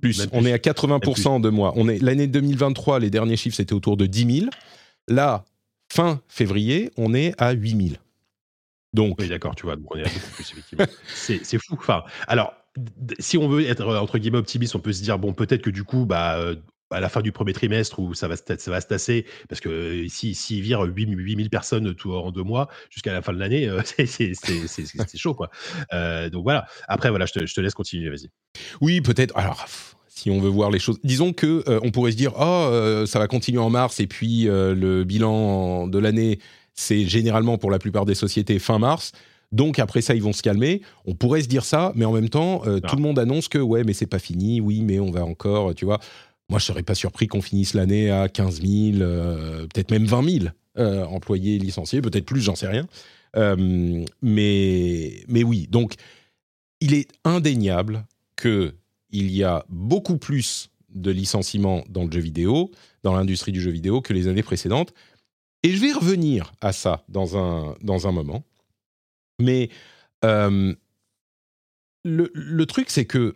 Plus, 0.00 0.28
on 0.32 0.44
est 0.44 0.52
à 0.52 0.58
80% 0.58 1.40
de 1.40 1.48
mois. 1.48 1.72
On 1.76 1.88
est 1.88 2.02
l'année 2.02 2.26
2023, 2.26 2.98
les 3.00 3.10
derniers 3.10 3.36
chiffres 3.36 3.56
c'était 3.56 3.74
autour 3.74 3.96
de 3.96 4.06
10 4.06 4.40
000. 4.40 4.50
Là, 5.08 5.44
fin 5.92 6.20
février, 6.28 6.90
on 6.96 7.14
est 7.14 7.34
à 7.38 7.52
8 7.52 7.70
000. 7.70 8.00
Donc, 8.92 9.16
Oui, 9.20 9.28
d'accord, 9.28 9.54
tu 9.54 9.66
vois, 9.66 9.76
c'est 11.14 11.58
fou. 11.58 11.74
Enfin, 11.74 12.02
alors, 12.26 12.54
si 13.18 13.38
on 13.38 13.48
veut 13.48 13.64
être, 13.66 13.84
entre 13.84 14.18
guillemets, 14.18 14.38
optimiste, 14.38 14.74
on 14.74 14.80
peut 14.80 14.92
se 14.92 15.02
dire, 15.02 15.18
bon, 15.18 15.32
peut-être 15.32 15.62
que 15.62 15.70
du 15.70 15.84
coup, 15.84 16.06
bah, 16.06 16.38
euh, 16.38 16.56
à 16.90 17.00
la 17.00 17.08
fin 17.08 17.22
du 17.22 17.32
premier 17.32 17.52
trimestre, 17.52 17.98
où 17.98 18.14
ça 18.14 18.28
va, 18.28 18.36
ça 18.36 18.70
va 18.70 18.80
se 18.80 18.86
tasser, 18.86 19.26
parce 19.48 19.60
que 19.60 19.68
euh, 19.68 20.08
si, 20.08 20.34
s'ils 20.34 20.62
virent 20.62 20.82
8 20.82 21.06
8000 21.08 21.50
personnes 21.50 21.94
tout 21.94 22.12
en 22.12 22.30
deux 22.32 22.42
mois, 22.42 22.68
jusqu'à 22.90 23.12
la 23.12 23.22
fin 23.22 23.32
de 23.32 23.38
l'année, 23.38 23.68
euh, 23.68 23.80
c'est 24.06 25.16
chaud, 25.16 25.34
quoi. 25.34 25.50
Euh, 25.92 26.30
donc 26.30 26.42
voilà. 26.42 26.66
Après, 26.88 27.10
voilà, 27.10 27.26
je 27.26 27.32
te, 27.32 27.46
je 27.46 27.54
te 27.54 27.60
laisse 27.60 27.74
continuer, 27.74 28.10
vas-y. 28.10 28.30
oui, 28.80 29.00
peut-être. 29.00 29.36
Alors, 29.36 29.66
si 30.08 30.30
on 30.30 30.40
veut 30.40 30.50
voir 30.50 30.70
les 30.70 30.78
choses, 30.78 30.98
disons 31.04 31.32
que 31.32 31.62
euh, 31.68 31.80
on 31.82 31.90
pourrait 31.90 32.12
se 32.12 32.16
dire, 32.16 32.32
oh, 32.38 33.04
ça 33.06 33.18
va 33.18 33.26
continuer 33.28 33.60
en 33.60 33.70
mars, 33.70 34.00
et 34.00 34.06
puis 34.06 34.44
le 34.44 35.04
bilan 35.04 35.86
de 35.86 35.98
l'année, 35.98 36.40
c'est 36.74 37.04
généralement 37.04 37.58
pour 37.58 37.70
la 37.70 37.78
plupart 37.78 38.06
des 38.06 38.14
sociétés 38.14 38.58
fin 38.58 38.78
mars. 38.78 39.12
Donc 39.52 39.80
après 39.80 40.00
ça, 40.00 40.14
ils 40.14 40.22
vont 40.22 40.32
se 40.32 40.42
calmer. 40.42 40.80
On 41.06 41.14
pourrait 41.14 41.42
se 41.42 41.48
dire 41.48 41.64
ça, 41.64 41.92
mais 41.96 42.04
en 42.04 42.12
même 42.12 42.28
temps, 42.28 42.62
euh, 42.66 42.78
tout 42.80 42.96
le 42.96 43.02
monde 43.02 43.18
annonce 43.18 43.48
que 43.48 43.58
ouais, 43.58 43.82
mais 43.84 43.92
c'est 43.92 44.06
pas 44.06 44.18
fini. 44.18 44.60
Oui, 44.60 44.82
mais 44.82 45.00
on 45.00 45.10
va 45.10 45.24
encore, 45.24 45.74
tu 45.74 45.84
vois. 45.84 45.98
Moi, 46.50 46.58
je 46.58 46.64
serais 46.64 46.82
pas 46.82 46.96
surpris 46.96 47.28
qu'on 47.28 47.42
finisse 47.42 47.74
l'année 47.74 48.10
à 48.10 48.28
15 48.28 48.60
000, 48.60 49.02
euh, 49.02 49.68
peut-être 49.68 49.92
même 49.92 50.04
20 50.04 50.40
000 50.40 50.44
euh, 50.78 51.04
employés 51.04 51.60
licenciés, 51.60 52.02
peut-être 52.02 52.26
plus, 52.26 52.40
j'en 52.40 52.56
sais 52.56 52.66
rien. 52.66 52.88
Euh, 53.36 54.04
mais, 54.20 55.24
mais 55.28 55.44
oui, 55.44 55.68
donc 55.70 55.94
il 56.80 56.94
est 56.94 57.08
indéniable 57.24 58.04
que 58.34 58.74
il 59.10 59.30
y 59.30 59.44
a 59.44 59.64
beaucoup 59.68 60.18
plus 60.18 60.70
de 60.88 61.12
licenciements 61.12 61.84
dans 61.88 62.04
le 62.04 62.10
jeu 62.10 62.18
vidéo, 62.18 62.72
dans 63.04 63.14
l'industrie 63.14 63.52
du 63.52 63.60
jeu 63.60 63.70
vidéo, 63.70 64.00
que 64.00 64.12
les 64.12 64.26
années 64.26 64.42
précédentes. 64.42 64.92
Et 65.62 65.70
je 65.70 65.80
vais 65.80 65.92
revenir 65.92 66.52
à 66.60 66.72
ça 66.72 67.04
dans 67.08 67.36
un, 67.36 67.76
dans 67.80 68.08
un 68.08 68.12
moment. 68.12 68.42
Mais 69.38 69.68
le, 70.22 70.76
le 72.04 72.66
truc, 72.66 72.90
c'est 72.90 73.04
que 73.04 73.34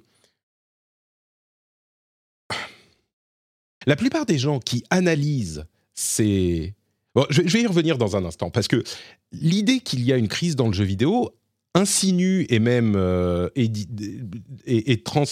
la 3.87 3.97
plupart 3.97 4.27
des 4.27 4.38
gens 4.38 4.59
qui 4.61 4.85
analysent 4.90 5.64
ces... 5.94 6.75
Bon, 7.14 7.27
je, 7.31 7.42
vais 7.42 7.62
y 7.62 7.66
revenir 7.66 7.97
dans 7.97 8.16
un 8.16 8.25
instant, 8.25 8.51
parce 8.51 8.66
que 8.66 8.83
l'idée 9.31 9.81
qu'il 9.81 10.03
y 10.05 10.12
a 10.12 10.16
une 10.16 10.29
crise 10.29 10.57
dans 10.57 10.66
le 10.66 10.73
jeu 10.73 10.85
vidéo 10.85 11.31
insinue 11.75 12.47
et 12.49 12.59
même 12.59 12.94
euh, 12.97 13.49
est, 13.55 15.05
trans, 15.05 15.25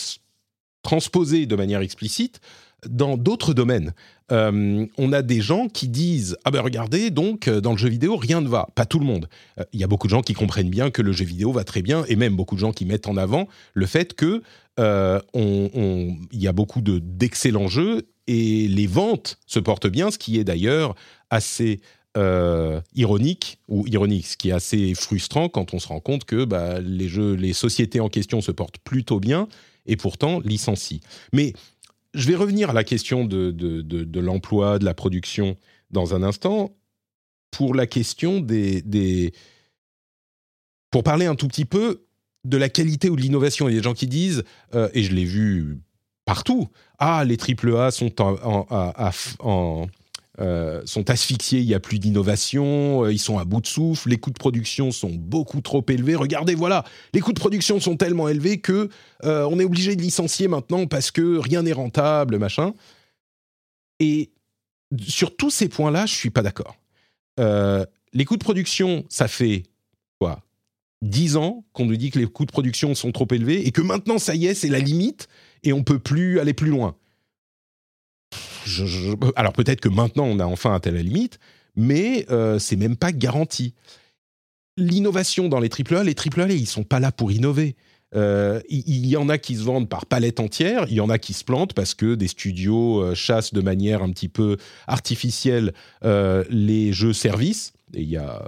transposée 0.83 1.47
de 1.47 1.57
manière 1.57 1.81
explicite 1.81 2.41
dans 2.89 3.17
d'autres 3.17 3.55
domaines. 3.55 3.95
Euh, 4.33 4.87
on 4.99 5.13
a 5.13 5.23
des 5.23 5.41
gens 5.41 5.69
qui 5.69 5.89
disent 5.89 6.37
ah 6.45 6.51
ben 6.51 6.61
regardez 6.61 7.11
donc 7.11 7.47
euh, 7.47 7.61
dans 7.61 7.73
le 7.73 7.79
jeu 7.79 7.89
vidéo 7.89 8.17
rien 8.17 8.41
ne 8.41 8.49
va 8.49 8.69
pas 8.75 8.87
tout 8.87 8.99
le 8.99 9.05
monde 9.05 9.29
Euh, 9.61 9.65
il 9.73 9.81
y 9.81 9.85
a 9.85 9.87
beaucoup 9.87 10.07
de 10.09 10.11
gens 10.11 10.23
qui 10.23 10.35
comprennent 10.35 10.71
bien 10.71 10.91
que 10.91 11.03
le 11.03 11.13
jeu 11.13 11.25
vidéo 11.25 11.53
va 11.53 11.65
très 11.65 11.83
bien 11.83 12.05
et 12.09 12.17
même 12.17 12.35
beaucoup 12.35 12.55
de 12.55 12.61
gens 12.61 12.73
qui 12.73 12.85
mettent 12.85 13.07
en 13.07 13.17
avant 13.17 13.47
le 13.75 13.87
fait 13.87 14.17
euh, 14.81 15.21
on- 15.35 16.17
y 16.33 16.49
a 16.49 16.53
beaucoup 16.53 16.81
de 16.81 16.99
d'excellents 16.99 17.69
jeux 17.69 18.09
et 18.27 18.69
les 18.69 18.87
ventes 18.87 19.39
se 19.47 19.59
portent 19.59 19.89
bien 19.89 20.11
ce 20.11 20.19
qui 20.19 20.39
est 20.39 20.45
d'ailleurs 20.45 20.95
assez 21.31 21.81
euh, 22.17 22.81
ironique 22.95 23.59
ou 23.69 23.87
ironique 23.87 24.27
ce 24.27 24.37
qui 24.37 24.51
est 24.51 24.53
assez 24.53 24.95
frustrant 24.95 25.49
quand 25.49 25.75
on 25.75 25.79
se 25.79 25.89
rend 25.89 26.01
compte 26.01 26.25
que 26.25 26.45
bah, 26.45 26.81
les 26.81 27.09
jeux 27.09 27.35
les 27.35 27.55
sociétés 27.55 28.01
en 28.01 28.09
question 28.09 28.41
se 28.41 28.53
portent 28.53 28.79
plutôt 28.79 29.19
bien 29.19 29.49
et 29.87 29.97
pourtant 29.97 30.41
licencient 30.41 31.01
mais 31.33 31.55
je 32.15 32.29
vais 32.29 32.37
revenir 32.37 32.71
à 32.71 32.73
la 32.73 32.85
question 32.85 33.25
de, 33.25 33.51
de, 33.51 33.81
de, 33.83 34.21
l'emploi, 34.21 34.79
de 34.79 34.85
la 34.85 34.95
production 34.95 35.57
dans 35.91 36.15
un 36.15 36.23
instant. 36.23 36.77
Pour 37.51 37.75
la 37.75 37.87
question 37.87 38.41
des, 38.41 38.83
des, 38.83 39.33
Pour 40.91 41.03
parler 41.03 41.27
un 41.27 41.35
tout 41.35 41.49
petit 41.49 41.65
peu 41.65 42.07
de 42.45 42.57
la 42.57 42.69
qualité 42.69 43.09
ou 43.09 43.17
de 43.17 43.21
l'innovation. 43.21 43.69
Il 43.69 43.73
y 43.73 43.77
a 43.77 43.81
des 43.81 43.85
gens 43.85 43.95
qui 43.95 44.07
disent, 44.07 44.43
euh, 44.75 44.89
et 44.95 45.03
je 45.03 45.13
l'ai 45.15 45.25
vu 45.25 45.81
partout, 46.25 46.69
ah, 46.99 47.25
les 47.25 47.37
AAA 47.37 47.91
sont 47.91 48.11
euh, 50.41 50.81
sont 50.87 51.11
asphyxiés, 51.11 51.61
il 51.61 51.67
n'y 51.67 51.75
a 51.75 51.81
plus 51.81 51.99
d'innovation, 51.99 53.05
euh, 53.05 53.13
ils 53.13 53.19
sont 53.19 53.37
à 53.37 53.45
bout 53.45 53.61
de 53.61 53.67
souffle, 53.67 54.09
les 54.09 54.17
coûts 54.17 54.31
de 54.31 54.39
production 54.39 54.91
sont 54.91 55.11
beaucoup 55.11 55.61
trop 55.61 55.85
élevés. 55.91 56.15
Regardez, 56.15 56.55
voilà, 56.55 56.85
les 57.13 57.21
coûts 57.21 57.35
de 57.35 57.39
production 57.39 57.81
sont 57.81 57.99
tellement 57.99 58.31
élevés 58.31 58.59
que 58.59 58.89
euh, 59.25 59.47
on 59.51 59.61
est 59.61 59.65
obligé 59.65 59.95
de 59.95 60.01
licencier 60.01 60.49
maintenant 60.49 60.87
parce 60.87 61.11
que 61.11 61.37
rien 61.37 61.63
n'est 61.63 61.75
rentable, 61.75 62.39
machin. 62.39 62.73
Et 64.01 64.31
sur 65.07 65.37
tous 65.37 65.51
ces 65.51 65.69
points-là, 65.69 66.07
je 66.07 66.15
suis 66.15 66.31
pas 66.31 66.43
d'accord. 66.43 66.77
les 67.39 68.25
coûts 68.25 68.39
de 68.39 68.45
production, 68.45 69.05
ça 69.11 69.29
fait 69.29 69.65
quoi 70.19 70.41
10 71.03 71.37
ans 71.37 71.65
qu'on 71.75 71.85
nous 71.85 71.97
dit 71.97 72.11
que 72.11 72.19
les 72.19 72.27
coûts 72.27 72.47
de 72.47 72.53
production 72.53 72.95
sont 72.95 73.13
trop 73.13 73.29
élevés 73.33 73.67
et 73.67 73.71
que 73.71 73.83
maintenant, 73.83 74.19
ça 74.19 74.35
y 74.35 74.47
est, 74.47 74.55
c'est 74.55 74.69
la 74.69 74.79
limite 74.79 75.29
et 75.63 75.73
on 75.73 75.83
peut 75.85 75.99
plus 75.99 76.41
aller 76.41 76.55
plus 76.55 76.71
loin 76.71 76.97
alors 79.37 79.53
peut-être 79.53 79.81
que 79.81 79.89
maintenant 79.89 80.25
on 80.25 80.39
a 80.39 80.45
enfin 80.45 80.75
atteint 80.75 80.91
la 80.91 81.03
limite, 81.03 81.39
mais 81.77 82.27
euh, 82.31 82.59
c'est 82.59 82.77
même 82.77 82.97
pas 82.97 83.13
garanti. 83.13 83.75
L'innovation 84.77 85.49
dans 85.49 85.61
les 85.61 85.69
AAA, 85.69 86.05
les 86.05 86.15
AAA, 86.15 86.53
ils 86.53 86.67
sont 86.67 86.85
pas 86.85 87.01
là 87.01 87.13
pour 87.13 87.33
innover. 87.33 87.77
Euh, 88.15 88.61
il 88.69 89.07
y, 89.07 89.17
en 89.17 89.31
a 89.31 89.39
qui 89.39 89.57
se 89.57 89.63
vendent 89.63 89.89
par 89.89 90.05
palette 90.05 90.39
entière, 90.39 90.85
il 90.89 90.95
y 90.95 91.01
en 91.01 91.09
a 91.09 91.19
qui 91.19 91.33
se 91.33 91.45
plantent 91.45 91.73
parce 91.73 91.95
que 91.95 92.15
des 92.15 92.29
studios 92.29 93.01
euh, 93.01 93.15
chassent 93.15 93.55
de 93.55 93.63
manière 93.63 94.03
un 94.03 94.11
petit 94.11 94.29
peu 94.29 94.59
artificielle 94.87 95.73
les 96.03 96.93
jeux 96.93 97.15
services. 97.15 97.73
Et 97.95 98.03
il 98.03 98.11
y 98.11 98.19
a 98.19 98.43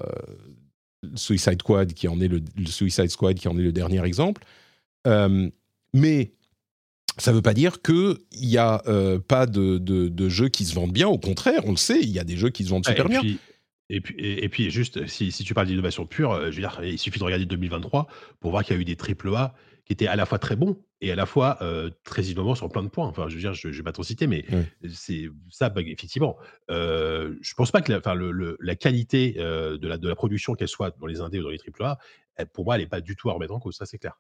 Suicide 1.15 1.61
Squad 1.61 1.95
qui 1.95 2.09
en 2.09 2.21
est 2.21 2.29
le, 2.29 2.43
Suicide 2.67 3.11
Squad 3.11 3.39
qui 3.39 3.49
en 3.49 3.59
est 3.59 3.63
le 3.63 3.73
dernier 3.73 4.05
exemple. 4.05 4.45
mais 5.95 6.33
ça 7.19 7.31
ne 7.31 7.37
veut 7.37 7.43
pas 7.43 7.55
dire 7.55 7.81
qu'il 7.83 8.19
n'y 8.33 8.57
a 8.57 8.83
euh, 8.87 9.19
pas 9.19 9.47
de, 9.47 9.79
de, 9.79 10.29
jeux 10.29 10.49
qui 10.49 10.65
se 10.65 10.75
vendent 10.75 10.93
bien. 10.93 11.09
Au 11.09 11.19
contraire, 11.19 11.63
on 11.65 11.71
le 11.71 11.77
sait, 11.77 12.01
il 12.01 12.11
y 12.11 12.19
a 12.19 12.25
des 12.25 12.37
jeux 12.37 12.51
qui 12.51 12.65
se 12.65 12.71
vendent 12.71 12.87
super 12.87 13.09
bien. 13.09 13.23
Et 13.91 14.01
puis, 14.01 14.15
et, 14.19 14.49
puis, 14.49 14.71
juste, 14.71 15.07
si, 15.07 15.31
si 15.31 15.45
tu 15.45 15.53
parles 15.53 15.67
d'innovation 15.67 16.07
pure, 16.07 16.33
euh, 16.33 16.51
je 16.51 16.57
veux 16.57 16.63
dire, 16.63 16.81
il 16.83 16.99
suffit 16.99 17.19
de 17.19 17.25
regarder 17.25 17.45
2023 17.45 18.07
pour 18.41 18.51
voir 18.51 18.65
qu'il 18.65 18.75
y 18.75 18.79
a 18.79 18.81
eu 18.81 18.85
des 18.85 18.97
AAA 18.97 19.55
qui 19.85 19.93
étaient 19.93 20.07
à 20.07 20.17
la 20.17 20.25
fois 20.25 20.39
très 20.39 20.57
bons 20.57 20.79
et 21.03 21.13
à 21.13 21.15
la 21.15 21.27
fois 21.27 21.59
euh, 21.61 21.91
très 22.03 22.23
innovants 22.25 22.55
sur 22.55 22.71
plein 22.71 22.83
de 22.83 22.89
points. 22.89 23.07
Enfin, 23.07 23.29
je 23.29 23.35
veux 23.35 23.41
dire, 23.41 23.53
je 23.53 23.69
ne 23.69 23.73
vais 23.75 23.83
pas 23.83 23.93
trop 23.93 24.03
citer, 24.03 24.27
mais 24.27 24.47
c'est 24.91 25.29
ça, 25.51 25.69
bah, 25.69 25.83
effectivement. 25.83 26.39
je 26.71 26.75
ne 26.75 27.55
pense 27.57 27.71
pas 27.71 27.83
que 27.83 27.93
la, 27.93 27.99
enfin, 27.99 28.15
le, 28.15 28.57
la 28.59 28.75
qualité 28.75 29.35
de, 29.35 29.87
la, 29.87 29.99
de 29.99 30.09
la 30.09 30.15
production, 30.15 30.55
qu'elle 30.55 30.69
soit 30.69 30.97
dans 30.99 31.07
les 31.07 31.21
indés 31.21 31.39
ou 31.39 31.43
dans 31.43 31.51
les 31.51 31.59
AAA, 31.59 31.99
pour 32.55 32.65
moi, 32.65 32.77
elle 32.77 32.81
n'est 32.81 32.89
pas 32.89 33.03
du 33.03 33.15
tout 33.15 33.29
à 33.29 33.35
remettre 33.35 33.53
en 33.53 33.61
cause, 33.61 33.77
ça 33.77 33.85
c'est 33.85 33.99
clair. 33.99 34.19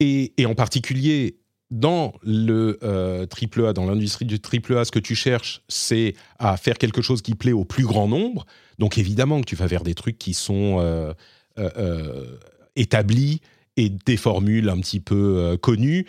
Et, 0.00 0.40
et, 0.40 0.46
en 0.46 0.54
particulier, 0.54 1.38
dans 1.70 2.14
le 2.22 2.78
euh, 2.82 3.26
triple 3.26 3.66
A, 3.66 3.72
dans 3.72 3.86
l'industrie 3.86 4.24
du 4.24 4.40
triple 4.40 4.76
A, 4.76 4.84
ce 4.84 4.92
que 4.92 4.98
tu 4.98 5.14
cherches, 5.14 5.62
c'est 5.68 6.14
à 6.38 6.56
faire 6.56 6.78
quelque 6.78 7.02
chose 7.02 7.22
qui 7.22 7.34
plaît 7.34 7.52
au 7.52 7.64
plus 7.64 7.84
grand 7.84 8.08
nombre. 8.08 8.46
Donc 8.78 8.98
évidemment 8.98 9.40
que 9.40 9.46
tu 9.46 9.56
vas 9.56 9.66
vers 9.66 9.82
des 9.82 9.94
trucs 9.94 10.18
qui 10.18 10.34
sont 10.34 10.78
euh, 10.80 11.12
euh, 11.58 12.36
établis 12.76 13.40
et 13.76 13.88
des 13.88 14.16
formules 14.16 14.68
un 14.68 14.78
petit 14.78 15.00
peu 15.00 15.56
connues. 15.60 16.06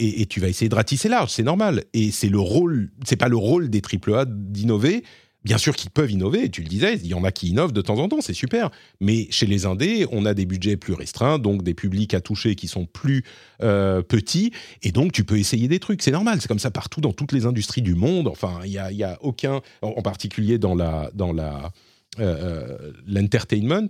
Et, 0.00 0.22
et, 0.22 0.26
tu 0.26 0.40
vas 0.40 0.48
essayer 0.48 0.68
de 0.68 0.74
ratisser 0.74 1.08
large, 1.08 1.30
c'est 1.30 1.44
normal. 1.44 1.84
Et 1.92 2.10
c'est 2.10 2.28
le 2.28 2.40
rôle, 2.40 2.90
c'est 3.04 3.14
pas 3.14 3.28
le 3.28 3.36
rôle 3.36 3.70
des 3.70 3.80
triple 3.80 4.14
A 4.14 4.24
d'innover, 4.24 5.04
Bien 5.44 5.58
sûr 5.58 5.76
qu'ils 5.76 5.90
peuvent 5.90 6.10
innover, 6.10 6.48
tu 6.48 6.62
le 6.62 6.68
disais, 6.68 6.94
il 6.94 7.06
y 7.06 7.12
en 7.12 7.22
a 7.22 7.30
qui 7.30 7.48
innovent 7.48 7.72
de 7.72 7.82
temps 7.82 7.98
en 7.98 8.08
temps, 8.08 8.22
c'est 8.22 8.32
super. 8.32 8.70
Mais 9.00 9.26
chez 9.30 9.44
les 9.44 9.66
indés, 9.66 10.06
on 10.10 10.24
a 10.24 10.32
des 10.32 10.46
budgets 10.46 10.78
plus 10.78 10.94
restreints, 10.94 11.38
donc 11.38 11.62
des 11.62 11.74
publics 11.74 12.14
à 12.14 12.22
toucher 12.22 12.54
qui 12.54 12.66
sont 12.66 12.86
plus 12.86 13.24
euh, 13.62 14.00
petits, 14.00 14.52
et 14.82 14.90
donc 14.90 15.12
tu 15.12 15.22
peux 15.22 15.38
essayer 15.38 15.68
des 15.68 15.80
trucs, 15.80 16.00
c'est 16.00 16.10
normal, 16.10 16.40
c'est 16.40 16.48
comme 16.48 16.58
ça 16.58 16.70
partout 16.70 17.02
dans 17.02 17.12
toutes 17.12 17.32
les 17.32 17.44
industries 17.44 17.82
du 17.82 17.94
monde. 17.94 18.28
Enfin, 18.28 18.60
il 18.64 18.72
y 18.72 18.78
a, 18.78 18.90
y 18.90 19.04
a, 19.04 19.18
aucun, 19.20 19.60
en 19.82 20.00
particulier 20.00 20.56
dans 20.56 20.74
la 20.74 21.10
dans 21.14 21.32
la 21.32 21.72
euh, 22.20 22.22
euh, 22.22 22.92
l'entertainment. 23.06 23.88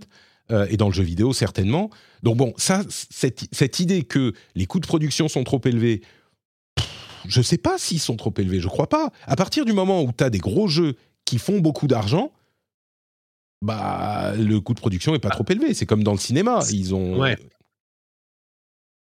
et 0.69 0.77
dans 0.77 0.89
le 0.89 0.93
jeu 0.93 1.03
vidéo 1.03 1.33
certainement. 1.33 1.89
Donc 2.21 2.37
bon, 2.37 2.53
ça, 2.57 2.83
cette, 2.89 3.47
cette 3.51 3.79
idée 3.79 4.03
que 4.03 4.33
les 4.55 4.65
coûts 4.65 4.79
de 4.79 4.85
production 4.85 5.27
sont 5.27 5.43
trop 5.43 5.61
élevés, 5.63 6.01
je 7.27 7.39
ne 7.39 7.43
sais 7.43 7.57
pas 7.57 7.77
s'ils 7.77 7.99
sont 7.99 8.15
trop 8.15 8.33
élevés, 8.37 8.59
je 8.59 8.67
crois 8.67 8.89
pas. 8.89 9.09
À 9.25 9.35
partir 9.35 9.65
du 9.65 9.73
moment 9.73 10.03
où 10.03 10.11
tu 10.15 10.23
as 10.23 10.29
des 10.29 10.37
gros 10.37 10.67
jeux 10.67 10.95
qui 11.25 11.39
font 11.39 11.59
beaucoup 11.59 11.87
d'argent, 11.87 12.31
bah, 13.61 14.33
le 14.37 14.59
coût 14.59 14.73
de 14.73 14.79
production 14.79 15.11
n'est 15.11 15.19
pas 15.19 15.29
trop 15.29 15.45
élevé. 15.49 15.73
C'est 15.73 15.85
comme 15.85 16.03
dans 16.03 16.11
le 16.11 16.19
cinéma. 16.19 16.59
Ils 16.71 16.93
ont. 16.93 17.19
Ouais. 17.19 17.37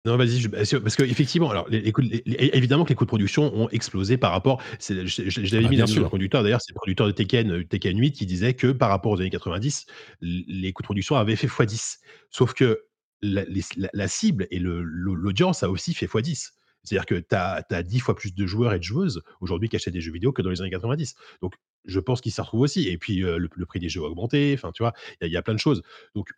Non, 0.05 0.17
vas-y, 0.17 0.49
parce 0.49 0.97
qu'effectivement, 0.97 1.49
alors, 1.49 1.65
évidemment 1.71 2.83
que 2.83 2.89
les 2.89 2.95
coûts 2.95 3.05
de 3.05 3.09
production 3.09 3.55
ont 3.55 3.69
explosé 3.69 4.17
par 4.17 4.31
rapport. 4.31 4.61
Je, 4.81 5.05
je, 5.05 5.55
l'avais 5.55 5.67
ah, 5.67 5.69
mis 5.69 5.77
dans 5.77 5.85
le 5.85 6.09
conducteur, 6.09 6.43
d'ailleurs, 6.43 6.59
c'est 6.61 6.73
le 6.73 6.75
producteur 6.75 7.07
de 7.07 7.13
Tekken, 7.13 7.51
euh, 7.51 7.63
Tekken 7.63 7.97
8 7.97 8.11
qui 8.11 8.25
disait 8.25 8.53
que 8.53 8.73
par 8.73 8.89
rapport 8.89 9.13
aux 9.13 9.21
années 9.21 9.29
90, 9.29 9.85
les 10.19 10.73
coûts 10.73 10.81
de 10.81 10.87
production 10.87 11.15
avaient 11.15 11.37
fait 11.37 11.47
x10. 11.47 11.99
Sauf 12.31 12.53
que 12.53 12.83
la, 13.21 13.45
la 13.93 14.07
cible 14.09 14.45
et 14.51 14.59
l'audience 14.59 15.63
a 15.63 15.69
aussi 15.69 15.93
fait 15.93 16.07
x10. 16.07 16.49
C'est-à-dire 16.83 17.05
que 17.05 17.15
tu 17.15 17.35
as, 17.35 17.65
as, 17.69 17.83
10 17.83 17.99
fois 17.99 18.13
plus 18.13 18.35
de 18.35 18.45
joueurs 18.45 18.73
et 18.73 18.79
de 18.79 18.83
joueuses 18.83 19.21
aujourd'hui 19.39 19.69
qui 19.69 19.77
achètent 19.77 19.93
des 19.93 20.01
jeux 20.01 20.11
vidéo 20.11 20.33
que 20.33 20.41
dans 20.41 20.49
les 20.49 20.59
années 20.59 20.69
90. 20.69 21.15
Donc, 21.41 21.53
je 21.85 21.99
pense 21.99 22.21
qu'ils 22.21 22.31
s'y 22.31 22.41
retrouvent 22.41 22.61
aussi. 22.61 22.87
Et 22.89 22.97
puis, 22.97 23.17
le, 23.17 23.65
prix 23.65 23.79
des 23.79 23.89
jeux 23.89 24.01
a 24.01 24.05
augmenté. 24.05 24.53
Enfin, 24.55 24.71
tu 24.71 24.83
vois, 24.83 24.93
il 25.21 25.31
y, 25.31 25.37
a 25.37 25.41
plein 25.41 25.53
de 25.53 25.59
choses. 25.59 25.81
Donc, 26.15 26.29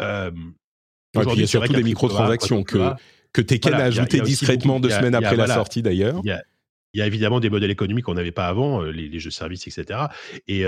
euh, 0.00 0.30
il 1.14 1.40
y 1.40 1.42
a 1.42 1.46
surtout 1.46 1.72
des 1.72 1.82
microtransactions 1.82 2.64
que, 2.64 2.92
que 3.32 3.42
Tekken 3.42 3.74
a 3.74 3.84
ajouté 3.84 4.20
discrètement 4.20 4.80
deux 4.80 4.90
semaines 4.90 5.14
après 5.14 5.36
la 5.36 5.46
sortie 5.46 5.82
d'ailleurs. 5.82 6.20
Il 6.94 6.98
y, 6.98 7.02
a 7.02 7.06
évidemment 7.06 7.38
des 7.38 7.50
modèles 7.50 7.70
économiques 7.70 8.06
qu'on 8.06 8.14
n'avait 8.14 8.32
pas 8.32 8.48
avant, 8.48 8.82
les, 8.82 9.08
les, 9.08 9.18
jeux 9.20 9.30
services, 9.30 9.68
etc. 9.68 10.06
Et, 10.46 10.64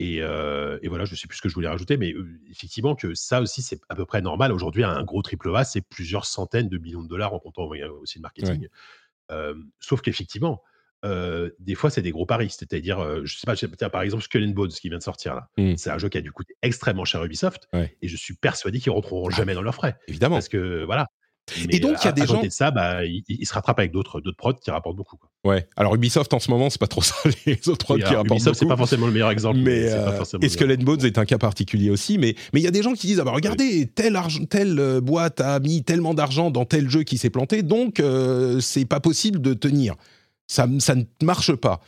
et, 0.00 0.20
voilà, 0.20 1.04
je 1.04 1.12
ne 1.12 1.16
sais 1.16 1.26
plus 1.26 1.38
ce 1.38 1.42
que 1.42 1.48
je 1.48 1.54
voulais 1.54 1.68
rajouter, 1.68 1.96
mais 1.96 2.14
effectivement 2.50 2.94
que 2.94 3.14
ça 3.14 3.40
aussi, 3.40 3.62
c'est 3.62 3.80
à 3.88 3.94
peu 3.94 4.04
près 4.04 4.20
normal. 4.20 4.52
Aujourd'hui, 4.52 4.84
un 4.84 5.02
gros 5.02 5.22
triple 5.22 5.54
A, 5.56 5.64
c'est 5.64 5.80
plusieurs 5.80 6.26
centaines 6.26 6.68
de 6.68 6.78
millions 6.78 7.02
de 7.02 7.08
dollars 7.08 7.34
en 7.34 7.40
comptant 7.40 7.68
aussi 8.00 8.18
le 8.18 8.22
marketing. 8.22 8.68
sauf 9.80 10.02
qu'effectivement, 10.02 10.62
des 11.04 11.74
fois, 11.74 11.90
c'est 11.90 12.02
des 12.02 12.10
gros 12.10 12.26
paris. 12.26 12.50
C'est-à-dire, 12.50 13.24
je 13.24 13.36
sais 13.36 13.46
pas, 13.46 13.90
par 13.90 14.02
exemple, 14.02 14.22
Skull 14.22 14.44
and 14.44 14.52
Bones 14.52 14.70
qui 14.70 14.88
vient 14.88 14.98
de 14.98 15.02
sortir 15.02 15.34
là. 15.34 15.48
Mmh. 15.56 15.76
C'est 15.76 15.90
un 15.90 15.98
jeu 15.98 16.08
qui 16.08 16.18
a 16.18 16.20
dû 16.20 16.32
coûter 16.32 16.54
extrêmement 16.62 17.04
cher 17.04 17.20
à 17.20 17.26
Ubisoft. 17.26 17.68
Et 17.74 18.08
je 18.08 18.16
suis 18.16 18.34
persuadé 18.34 18.80
qu'ils 18.80 18.90
ne 18.90 18.94
rentreront 18.94 19.28
ah, 19.28 19.36
jamais 19.36 19.54
dans 19.54 19.62
leurs 19.62 19.74
frais. 19.74 19.96
Évidemment. 20.08 20.36
Parce 20.36 20.48
que 20.48 20.84
voilà, 20.84 21.06
et 21.70 21.80
donc, 21.80 21.96
il 22.02 22.04
y 22.04 22.08
a 22.08 22.12
des 22.12 22.26
gens. 22.26 22.42
de 22.42 22.48
ça, 22.48 22.70
bah, 22.70 23.04
ils, 23.04 23.46
se 23.46 23.52
rattrapent 23.52 23.78
avec 23.78 23.92
d'autres 23.92 24.20
prods 24.36 24.54
qui 24.54 24.70
rapportent 24.70 24.96
beaucoup. 24.96 25.16
Quoi. 25.16 25.30
Ouais. 25.44 25.66
Alors, 25.76 25.94
Ubisoft, 25.94 26.32
en 26.34 26.38
ce 26.38 26.50
moment, 26.50 26.70
c'est 26.70 26.80
pas 26.80 26.86
trop 26.86 27.02
ça, 27.02 27.14
les 27.46 27.68
autres 27.68 27.84
prods 27.84 27.96
qui 27.96 28.04
rapportent 28.04 28.30
Ubisoft, 28.30 28.58
c'est 28.58 28.66
pas 28.66 28.76
forcément 28.76 29.06
le 29.06 29.12
meilleur 29.12 29.30
exemple. 29.30 29.58
Mais, 29.58 29.90
euh, 29.90 30.22
et 30.40 30.48
Skull 30.48 30.76
Bones 30.78 31.04
est 31.04 31.18
un 31.18 31.24
cas 31.24 31.38
particulier 31.38 31.90
aussi. 31.90 32.18
Mais 32.18 32.34
il 32.52 32.60
y 32.60 32.66
a 32.66 32.70
des 32.70 32.82
gens 32.82 32.92
qui 32.92 33.06
disent 33.06 33.20
ah 33.20 33.24
bah, 33.24 33.32
regardez, 33.32 33.86
telle, 33.86 34.18
telle 34.50 34.78
euh, 34.78 35.00
boîte 35.00 35.40
a 35.40 35.58
mis 35.60 35.84
tellement 35.84 36.14
d'argent 36.14 36.50
dans 36.50 36.64
tel 36.64 36.88
jeu 36.88 37.02
qui 37.02 37.18
s'est 37.18 37.30
planté, 37.30 37.62
donc 37.62 38.00
euh, 38.00 38.60
c'est 38.60 38.84
pas 38.84 39.00
possible 39.00 39.40
de 39.40 39.54
tenir. 39.54 39.94
Ça, 40.48 40.66
ça 40.80 40.96
ne 40.96 41.04
marche 41.22 41.54
pas. 41.54 41.80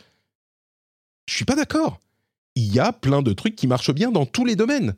Je 1.27 1.35
suis 1.35 1.45
pas 1.45 1.57
d'accord. 1.57 1.99
Il 2.55 2.73
y 2.73 2.79
a 2.79 2.93
plein 2.93 3.23
de 3.23 3.33
trucs 3.33 3.57
qui 3.57 3.67
marchent 3.67 3.93
bien 3.93 4.13
dans 4.13 4.27
tous 4.27 4.45
les 4.45 4.55
domaines. 4.55 4.95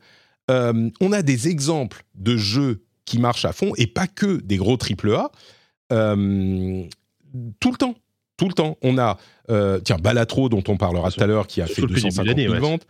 on 0.49 1.11
a 1.11 1.21
des 1.21 1.47
exemples 1.47 2.03
de 2.15 2.37
jeux 2.37 2.83
qui 3.05 3.19
marchent 3.19 3.45
à 3.45 3.53
fond 3.53 3.73
et 3.77 3.87
pas 3.87 4.07
que 4.07 4.41
des 4.41 4.57
gros 4.57 4.77
triple 4.77 5.13
A. 5.13 5.31
Euh, 5.91 6.83
tout 7.59 7.71
le 7.71 7.77
temps, 7.77 7.95
tout 8.37 8.47
le 8.47 8.53
temps. 8.53 8.77
On 8.81 8.97
a, 8.97 9.17
euh, 9.49 9.79
tiens, 9.79 9.97
Balatro 9.97 10.49
dont 10.49 10.63
on 10.67 10.77
parlera 10.77 11.11
tout 11.11 11.21
à 11.21 11.27
l'heure 11.27 11.47
qui 11.47 11.61
a 11.61 11.67
fait 11.67 11.81
250 11.81 12.37
000 12.37 12.55
ventes. 12.59 12.87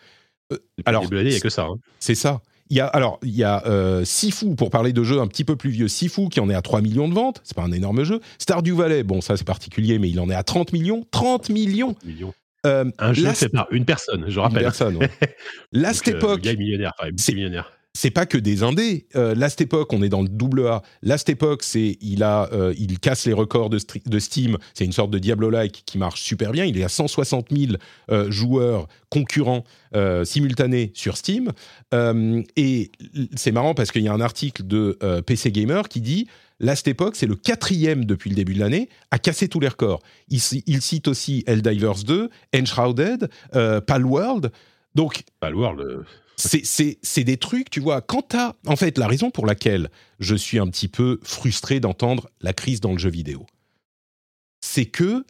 Euh, 0.51 0.57
alors, 0.85 1.05
il 1.11 1.27
n'y 1.27 1.35
a 1.35 1.39
que 1.39 1.49
ça. 1.49 1.63
Hein. 1.63 1.75
C'est 1.99 2.15
ça. 2.15 2.41
Il 2.73 2.77
y 2.77 2.79
a, 2.79 2.87
alors, 2.87 3.19
il 3.21 3.35
y 3.35 3.43
a 3.43 3.63
euh, 3.67 4.03
Sifu, 4.03 4.55
pour 4.55 4.71
parler 4.71 4.93
de 4.93 5.03
jeux 5.03 5.19
un 5.21 5.27
petit 5.27 5.43
peu 5.43 5.55
plus 5.55 5.69
vieux, 5.69 5.87
Sifu 5.87 6.27
qui 6.29 6.39
en 6.39 6.49
est 6.49 6.55
à 6.55 6.63
3 6.63 6.81
millions 6.81 7.07
de 7.07 7.13
ventes, 7.13 7.39
c'est 7.43 7.55
pas 7.55 7.61
un 7.61 7.71
énorme 7.71 8.03
jeu. 8.03 8.19
Stardew 8.39 8.73
Valley, 8.73 9.03
bon, 9.03 9.21
ça 9.21 9.37
c'est 9.37 9.45
particulier, 9.45 9.99
mais 9.99 10.09
il 10.09 10.19
en 10.19 10.27
est 10.27 10.33
à 10.33 10.41
30 10.41 10.73
millions. 10.73 11.05
30 11.11 11.49
millions, 11.49 11.95
millions. 12.03 12.33
Un 12.63 13.13
jeu 13.13 13.31
fait 13.33 13.49
par 13.49 13.67
une 13.69 13.85
personne, 13.85 14.25
je 14.27 14.39
rappelle. 14.39 14.57
Une 14.57 14.63
personne, 14.63 14.97
ouais. 14.97 15.11
Last 15.71 16.07
Epoch. 16.07 16.39
Il 16.43 16.57
millionnaire, 16.57 16.93
enfin, 16.97 17.11
millionnaire 17.29 17.71
c'est 17.95 18.11
pas 18.11 18.25
que 18.25 18.37
des 18.37 18.63
indés. 18.63 19.05
Euh, 19.15 19.35
Last 19.35 19.61
Epoch, 19.61 19.93
on 19.93 20.01
est 20.01 20.09
dans 20.09 20.23
le 20.23 20.27
double 20.27 20.67
A. 20.67 20.81
Last 21.03 21.29
Epoch, 21.29 21.61
c'est 21.61 21.97
il 22.01 22.23
a, 22.23 22.49
euh, 22.51 22.73
il 22.77 22.99
casse 22.99 23.25
les 23.25 23.33
records 23.33 23.69
de, 23.69 23.77
Steam. 24.19 24.57
C'est 24.73 24.85
une 24.85 24.91
sorte 24.91 25.11
de 25.11 25.19
Diablo-like 25.19 25.83
qui 25.85 25.99
marche 25.99 26.21
super 26.21 26.51
bien. 26.51 26.65
Il 26.65 26.77
est 26.79 26.83
à 26.83 26.89
160 26.89 27.49
000 27.55 27.73
euh, 28.09 28.31
joueurs 28.31 28.87
concurrents 29.09 29.63
euh, 29.95 30.25
simultanés 30.25 30.91
sur 30.95 31.17
Steam. 31.17 31.51
et 31.93 32.91
c'est 33.35 33.51
marrant 33.51 33.75
parce 33.75 33.91
qu'il 33.91 34.01
y 34.01 34.07
a 34.07 34.13
un 34.13 34.21
article 34.21 34.65
de 34.65 34.97
PC 35.25 35.51
Gamer 35.51 35.87
qui 35.87 36.01
dit 36.01 36.27
Last 36.59 36.87
Epoch, 36.87 37.15
c'est 37.15 37.27
le 37.27 37.35
quatrième 37.35 38.05
depuis 38.05 38.31
le 38.31 38.35
début 38.35 38.55
de 38.55 38.59
l'année 38.59 38.89
à 39.11 39.19
casser 39.19 39.47
tous 39.47 39.59
les 39.59 39.67
records. 39.67 40.01
Il, 40.29 40.41
cite 40.41 41.07
aussi 41.07 41.43
Helldivers 41.45 42.03
2, 42.05 42.29
Enshrouded, 42.55 43.29
Palworld. 43.85 44.51
Donc, 44.95 45.23
Palworld. 45.39 46.05
C'est 46.35 47.23
des 47.23 47.37
trucs, 47.37 47.69
tu 47.69 47.79
vois. 47.79 48.01
Quant 48.01 48.25
à, 48.33 48.55
en 48.65 48.75
fait, 48.75 48.97
la 48.97 49.07
raison 49.07 49.31
pour 49.31 49.45
laquelle 49.45 49.89
je 50.19 50.35
suis 50.35 50.59
un 50.59 50.67
petit 50.67 50.87
peu 50.87 51.19
frustré 51.23 51.79
d'entendre 51.79 52.29
la 52.41 52.53
crise 52.53 52.81
dans 52.81 52.91
le 52.91 52.97
jeu 52.97 53.09
vidéo, 53.09 53.45
c'est 54.61 54.85
que 54.85 55.25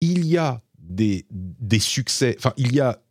il 0.00 0.26
y 0.26 0.36
a 0.36 0.62
des, 0.78 1.26
des 1.30 1.78
succès, 1.78 2.36
enfin, 2.38 2.52
il 2.56 2.74
y 2.74 2.80
a 2.80 3.02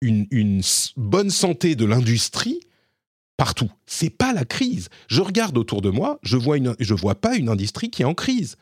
une, 0.00 0.26
une 0.30 0.62
bonne 0.96 1.30
santé 1.30 1.74
de 1.74 1.84
l'industrie 1.84 2.60
partout. 3.36 3.70
C'est 3.86 4.10
pas 4.10 4.32
la 4.32 4.44
crise. 4.44 4.88
Je 5.08 5.20
regarde 5.22 5.56
autour 5.58 5.82
de 5.82 5.90
moi, 5.90 6.18
je 6.22 6.36
vois 6.36 6.56
une, 6.56 6.76
je 6.78 6.94
vois 6.94 7.14
pas 7.14 7.36
une 7.36 7.48
industrie 7.48 7.90
qui 7.90 8.02
est 8.02 8.06
en 8.06 8.14
crise. 8.14 8.56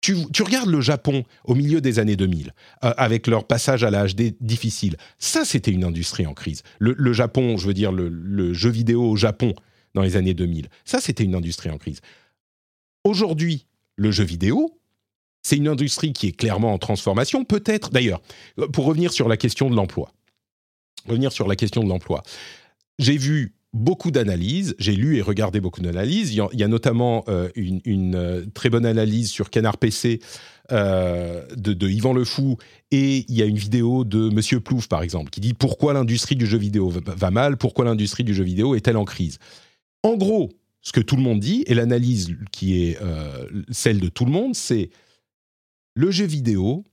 Tu, 0.00 0.14
regardes 0.42 0.68
le 0.68 0.80
Japon 0.80 1.24
au 1.44 1.54
milieu 1.54 1.80
des 1.80 1.98
années 1.98 2.14
2000, 2.14 2.52
euh, 2.84 2.94
avec 2.96 3.26
leur 3.26 3.44
passage 3.44 3.82
à 3.82 3.90
l'âge 3.90 4.14
difficile. 4.14 4.96
Ça, 5.18 5.44
c'était 5.44 5.72
une 5.72 5.82
industrie 5.82 6.26
en 6.26 6.34
crise. 6.34 6.62
Le, 6.78 7.12
Japon, 7.12 7.56
je 7.56 7.66
veux 7.66 7.74
dire 7.74 7.90
le, 7.90 8.08
le, 8.08 8.52
jeu 8.54 8.70
vidéo 8.70 9.02
au 9.02 9.16
Japon 9.16 9.54
dans 9.94 10.02
les 10.02 10.16
années 10.16 10.34
2000, 10.34 10.68
ça, 10.84 11.00
c'était 11.00 11.24
une 11.24 11.34
industrie 11.34 11.70
en 11.70 11.78
crise. 11.78 12.00
Aujourd'hui, 13.02 13.66
le 13.96 14.12
jeu 14.12 14.24
vidéo, 14.24 14.78
c'est 15.42 15.56
une 15.56 15.68
industrie 15.68 16.12
qui 16.12 16.26
est 16.26 16.32
clairement 16.32 16.72
en 16.72 16.78
transformation. 16.78 17.44
Peut-être, 17.44 17.90
d'ailleurs, 17.90 18.20
pour 18.72 18.84
revenir 18.84 19.12
sur 19.12 19.28
la 19.28 19.36
question 19.36 19.70
de 19.70 19.76
l'emploi. 19.76 20.12
Revenir 21.06 21.32
sur 21.32 21.46
la 21.46 21.56
question 21.56 21.84
de 21.84 21.88
l'emploi. 21.88 22.22
J'ai 22.98 23.16
vu 23.16 23.54
beaucoup 23.76 24.10
d'analyses. 24.10 24.74
J'ai 24.78 24.96
lu 24.96 25.16
et 25.16 25.22
regardé 25.22 25.60
beaucoup 25.60 25.80
d'analyses. 25.80 26.32
Il, 26.32 26.44
y 26.52 26.62
a 26.62 26.68
notamment 26.68 27.24
euh, 27.28 27.48
une, 27.54 28.14
euh, 28.14 28.44
très 28.54 28.70
bonne 28.70 28.86
analyse 28.86 29.30
sur 29.30 29.50
Canard 29.50 29.78
PC 29.78 30.20
euh, 30.72 31.46
de, 31.56 31.88
Yvan 31.88 32.12
Le 32.12 32.24
Fou 32.24 32.56
et 32.90 33.24
il 33.28 33.34
y 33.34 33.42
a 33.42 33.44
une 33.44 33.58
vidéo 33.58 34.04
de 34.04 34.30
Monsieur 34.30 34.60
Plouf, 34.60 34.88
par 34.88 35.02
exemple, 35.02 35.30
qui 35.30 35.40
dit 35.40 35.54
pourquoi 35.54 35.92
l'industrie 35.92 36.36
du 36.36 36.46
jeu 36.46 36.58
vidéo 36.58 36.90
va, 36.90 37.30
mal, 37.30 37.56
pourquoi 37.56 37.84
l'industrie 37.84 38.24
du 38.24 38.34
jeu 38.34 38.44
vidéo 38.44 38.74
est-elle 38.74 38.96
en 38.96 39.04
crise? 39.04 39.38
En 40.02 40.16
gros, 40.16 40.50
ce 40.80 40.92
que 40.92 41.00
tout 41.00 41.16
le 41.16 41.22
monde 41.22 41.40
dit, 41.40 41.64
et 41.66 41.74
l'analyse 41.74 42.36
qui 42.52 42.82
est 42.82 42.98
celle 43.70 44.00
de 44.00 44.08
tout 44.08 44.24
le 44.24 44.30
monde, 44.30 44.54
c'est 44.54 44.90
le 45.94 46.10
jeu 46.10 46.26
vidéo 46.26 46.84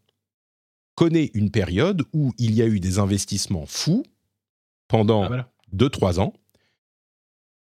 connaît 0.96 1.32
une 1.34 1.52
période 1.52 2.04
où 2.14 2.34
il 2.38 2.54
y 2.54 2.62
a 2.62 2.68
eu 2.68 2.80
des 2.80 3.00
investissements 3.00 3.66
fous 3.66 4.04
pendant 4.88 5.30
2-3 5.76 6.16
ah, 6.18 6.22
ans 6.22 6.34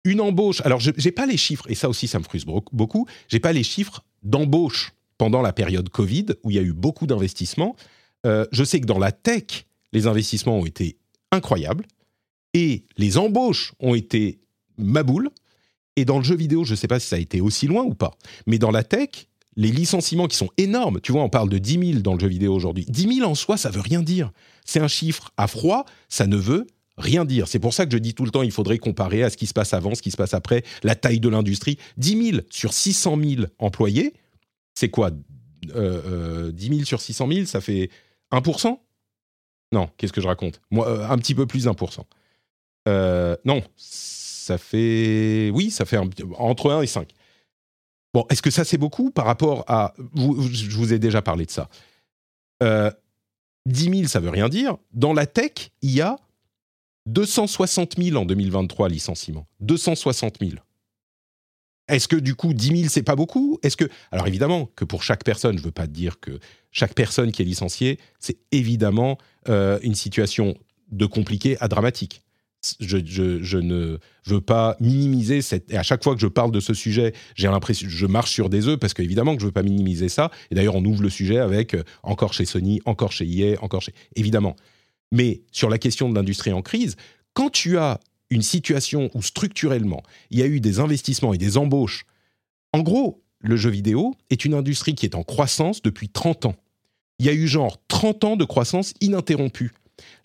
une 0.03 0.21
embauche. 0.21 0.61
Alors, 0.61 0.79
je 0.79 0.91
n'ai 0.91 1.11
pas 1.11 1.25
les 1.25 1.37
chiffres, 1.37 1.69
et 1.69 1.75
ça 1.75 1.89
aussi, 1.89 2.07
ça 2.07 2.19
me 2.19 2.23
frustre 2.23 2.51
beaucoup. 2.71 3.07
J'ai 3.27 3.39
pas 3.39 3.53
les 3.53 3.63
chiffres 3.63 4.03
d'embauche 4.23 4.93
pendant 5.17 5.41
la 5.41 5.53
période 5.53 5.89
Covid, 5.89 6.27
où 6.43 6.51
il 6.51 6.55
y 6.55 6.59
a 6.59 6.63
eu 6.63 6.73
beaucoup 6.73 7.07
d'investissements. 7.07 7.75
Euh, 8.25 8.45
je 8.51 8.63
sais 8.63 8.79
que 8.79 8.85
dans 8.85 8.99
la 8.99 9.11
tech, 9.11 9.65
les 9.91 10.07
investissements 10.07 10.57
ont 10.57 10.65
été 10.65 10.97
incroyables, 11.31 11.85
et 12.53 12.85
les 12.97 13.17
embauches 13.17 13.73
ont 13.79 13.95
été 13.95 14.39
maboules. 14.77 15.29
Et 15.95 16.05
dans 16.05 16.17
le 16.17 16.23
jeu 16.23 16.35
vidéo, 16.35 16.63
je 16.63 16.71
ne 16.71 16.75
sais 16.75 16.87
pas 16.87 16.99
si 16.99 17.07
ça 17.07 17.17
a 17.17 17.19
été 17.19 17.41
aussi 17.41 17.67
loin 17.67 17.83
ou 17.83 17.93
pas, 17.93 18.17
mais 18.47 18.57
dans 18.57 18.71
la 18.71 18.83
tech, 18.83 19.27
les 19.55 19.71
licenciements 19.71 20.27
qui 20.27 20.37
sont 20.37 20.49
énormes, 20.57 21.01
tu 21.01 21.11
vois, 21.11 21.21
on 21.21 21.29
parle 21.29 21.49
de 21.49 21.57
10 21.57 21.91
000 21.91 21.99
dans 22.01 22.13
le 22.13 22.19
jeu 22.19 22.27
vidéo 22.27 22.53
aujourd'hui. 22.53 22.85
10 22.87 23.15
000 23.15 23.29
en 23.29 23.35
soi, 23.35 23.57
ça 23.57 23.69
veut 23.69 23.81
rien 23.81 24.01
dire. 24.01 24.31
C'est 24.63 24.79
un 24.79 24.87
chiffre 24.87 25.31
à 25.35 25.47
froid, 25.47 25.83
ça 26.07 26.27
ne 26.27 26.37
veut 26.37 26.65
rien 26.99 27.25
dire. 27.25 27.47
C'est 27.47 27.59
pour 27.59 27.73
ça 27.73 27.85
que 27.85 27.91
je 27.91 27.97
dis 27.97 28.13
tout 28.13 28.25
le 28.25 28.31
temps, 28.31 28.43
il 28.43 28.51
faudrait 28.51 28.77
comparer 28.77 29.23
à 29.23 29.29
ce 29.29 29.37
qui 29.37 29.47
se 29.47 29.53
passe 29.53 29.73
avant, 29.73 29.95
ce 29.95 30.01
qui 30.01 30.11
se 30.11 30.17
passe 30.17 30.33
après, 30.33 30.63
la 30.83 30.95
taille 30.95 31.19
de 31.19 31.29
l'industrie. 31.29 31.77
10 31.97 32.31
000 32.31 32.41
sur 32.49 32.73
600 32.73 33.17
000 33.21 33.43
employés, 33.57 34.13
c'est 34.75 34.89
quoi? 34.89 35.11
Euh, 35.75 36.51
10 36.51 36.67
euh, 36.67 36.73
000 36.73 36.85
sur 36.85 37.01
600 37.01 37.27
000, 37.31 37.45
ça 37.45 37.61
fait 37.61 37.89
1% 38.31 38.77
Non, 39.71 39.89
qu'est-ce 39.97 40.13
que 40.13 40.21
je 40.21 40.27
raconte? 40.27 40.61
Euh, 40.73 41.07
Un 41.07 41.17
petit 41.17 41.35
peu 41.35 41.45
plus 41.47 41.65
1%. 41.65 41.99
Euh, 42.87 43.35
non, 43.45 43.61
ça 43.75 44.57
fait... 44.57 45.51
Oui, 45.53 45.71
ça 45.71 45.85
fait 45.85 45.97
entre 46.37 46.71
1 46.71 46.81
et 46.81 46.87
5. 46.87 47.09
Bon, 48.13 48.25
est-ce 48.29 48.41
que 48.41 48.49
ça 48.49 48.63
c'est 48.63 48.77
beaucoup 48.77 49.11
par 49.11 49.25
rapport 49.25 49.63
à... 49.67 49.93
je 50.15 50.75
vous 50.75 50.93
ai 50.93 50.99
déjà 50.99 51.21
parlé 51.21 51.45
de 51.45 51.51
ça. 51.51 51.69
10 53.65 53.83
000, 53.83 54.07
ça 54.07 54.19
veut 54.19 54.29
rien 54.29 54.49
dire. 54.49 54.77
Dans 54.93 55.13
la 55.13 55.27
tech, 55.27 55.71
il 55.81 55.91
y 55.91 56.01
a 56.01 56.17
260 57.09 57.95
000 58.01 58.17
en 58.17 58.25
2023 58.25 58.89
licenciements. 58.89 59.47
260 59.61 60.37
000. 60.39 60.51
Est-ce 61.87 62.07
que 62.07 62.15
du 62.15 62.35
coup 62.35 62.53
10 62.53 62.67
000 62.67 62.89
c'est 62.89 63.03
pas 63.03 63.15
beaucoup? 63.15 63.57
Est-ce 63.63 63.75
que 63.75 63.89
alors 64.11 64.27
évidemment 64.27 64.69
que 64.75 64.85
pour 64.85 65.01
chaque 65.01 65.23
personne, 65.23 65.57
je 65.57 65.63
veux 65.63 65.71
pas 65.71 65.87
dire 65.87 66.19
que 66.19 66.39
chaque 66.71 66.93
personne 66.93 67.31
qui 67.31 67.41
est 67.41 67.45
licenciée, 67.45 67.97
c'est 68.19 68.37
évidemment 68.51 69.17
euh, 69.47 69.79
une 69.81 69.95
situation 69.95 70.55
de 70.91 71.05
compliqué 71.07 71.57
à 71.59 71.67
dramatique. 71.67 72.21
Je, 72.81 72.97
ne 73.57 73.97
veux 74.25 74.41
pas 74.41 74.75
minimiser 74.81 75.41
cette. 75.41 75.71
Et 75.71 75.77
à 75.77 75.83
chaque 75.83 76.03
fois 76.03 76.13
que 76.13 76.21
je 76.21 76.27
parle 76.27 76.51
de 76.51 76.59
ce 76.59 76.73
sujet, 76.73 77.13
j'ai 77.35 77.47
l'impression 77.47 77.87
je 77.89 78.05
marche 78.05 78.31
sur 78.31 78.49
des 78.49 78.67
œufs 78.67 78.77
parce 78.77 78.93
qu'évidemment 78.93 79.35
que 79.35 79.41
je 79.41 79.45
veux 79.45 79.53
pas 79.53 79.63
minimiser 79.63 80.09
ça. 80.09 80.29
Et 80.51 80.55
d'ailleurs, 80.55 80.75
on 80.75 80.83
ouvre 80.83 81.01
le 81.01 81.09
sujet 81.09 81.39
avec 81.39 81.73
euh, 81.73 81.83
encore 82.03 82.33
chez 82.33 82.45
Sony, 82.45 82.81
encore 82.85 83.13
chez 83.13 83.25
EA, 83.25 83.55
encore 83.63 83.81
chez. 83.81 83.93
Évidemment. 84.15 84.55
Mais 85.11 85.41
sur 85.51 85.69
la 85.69 85.77
question 85.77 86.09
de 86.09 86.15
l'industrie 86.15 86.53
en 86.53 86.61
crise, 86.61 86.95
quand 87.33 87.49
tu 87.49 87.77
as 87.77 87.99
une 88.29 88.41
situation 88.41 89.09
où 89.13 89.21
structurellement, 89.21 90.03
il 90.29 90.39
y 90.39 90.43
a 90.43 90.45
eu 90.45 90.59
des 90.59 90.79
investissements 90.79 91.33
et 91.33 91.37
des 91.37 91.57
embauches, 91.57 92.05
en 92.73 92.81
gros, 92.81 93.23
le 93.39 93.55
jeu 93.55 93.69
vidéo 93.69 94.13
est 94.29 94.45
une 94.45 94.53
industrie 94.53 94.95
qui 94.95 95.05
est 95.05 95.15
en 95.15 95.23
croissance 95.23 95.81
depuis 95.81 96.09
30 96.09 96.45
ans. 96.45 96.55
Il 97.17 97.25
y 97.25 97.29
a 97.29 97.33
eu 97.33 97.47
genre 97.47 97.77
30 97.87 98.23
ans 98.23 98.35
de 98.35 98.45
croissance 98.45 98.93
ininterrompue. 99.01 99.71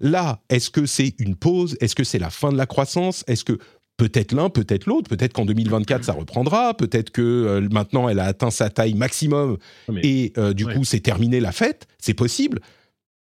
Là, 0.00 0.42
est-ce 0.48 0.70
que 0.70 0.86
c'est 0.86 1.14
une 1.18 1.34
pause? 1.34 1.76
Est-ce 1.80 1.94
que 1.94 2.04
c'est 2.04 2.18
la 2.18 2.30
fin 2.30 2.52
de 2.52 2.56
la 2.56 2.66
croissance? 2.66 3.24
Est-ce 3.26 3.44
que 3.44 3.58
peut-être 3.96 4.32
l'un, 4.32 4.50
peut-être 4.50 4.86
l'autre? 4.86 5.08
Peut-être 5.08 5.32
qu'en 5.32 5.44
2024, 5.44 6.04
ça 6.04 6.12
reprendra. 6.12 6.74
Peut-être 6.74 7.10
que 7.10 7.22
euh, 7.22 7.68
maintenant, 7.70 8.08
elle 8.08 8.20
a 8.20 8.24
atteint 8.24 8.50
sa 8.50 8.70
taille 8.70 8.94
maximum 8.94 9.58
et 10.02 10.32
euh, 10.38 10.52
du 10.52 10.66
coup, 10.66 10.84
c'est 10.84 11.00
terminé 11.00 11.40
la 11.40 11.52
fête. 11.52 11.86
C'est 11.98 12.14
possible. 12.14 12.60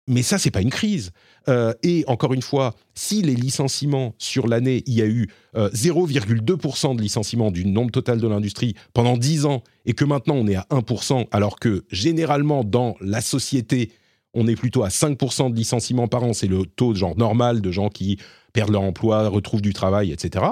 Mais 0.08 0.22
ça, 0.22 0.38
c'est 0.38 0.52
pas 0.52 0.62
une 0.62 0.70
crise. 0.70 1.12
Euh, 1.50 1.74
et 1.84 2.04
encore 2.08 2.34
une 2.34 2.42
fois, 2.42 2.76
si 2.96 3.22
les 3.22 3.36
licenciements 3.36 4.16
sur 4.18 4.48
l'année, 4.48 4.84
il 4.88 4.94
y 4.94 5.02
a 5.02 5.06
eu 5.06 5.30
0,2% 5.56 6.92
euh, 6.92 6.96
de 6.96 7.02
licenciements 7.02 7.52
du 7.52 7.66
nombre 7.66 7.92
total 7.92 8.20
de 8.20 8.28
l'industrie 8.28 8.76
pendant 8.94 9.18
10 9.18 9.46
ans, 9.46 9.64
et 9.86 9.94
que 9.94 10.06
maintenant 10.06 10.36
on 10.36 10.48
est 10.48 10.56
à 10.56 10.66
1%, 10.72 11.28
alors 11.32 11.60
que 11.60 11.84
généralement 11.92 12.64
dans 12.64 12.96
la 13.02 13.22
société, 13.22 13.92
on 14.34 14.48
est 14.48 14.56
plutôt 14.56 14.84
à 14.84 14.88
5% 14.88 15.52
de 15.52 15.56
licenciements 15.56 16.08
par 16.08 16.24
an, 16.24 16.34
c'est 16.34 16.48
le 16.48 16.66
taux 16.66 16.96
genre 16.96 17.18
normal 17.18 17.62
de 17.62 17.72
gens 17.72 17.90
qui 17.90 18.18
perdent 18.54 18.72
leur 18.72 18.82
emploi, 18.82 19.28
retrouvent 19.28 19.62
du 19.62 19.74
travail, 19.74 20.12
etc. 20.12 20.46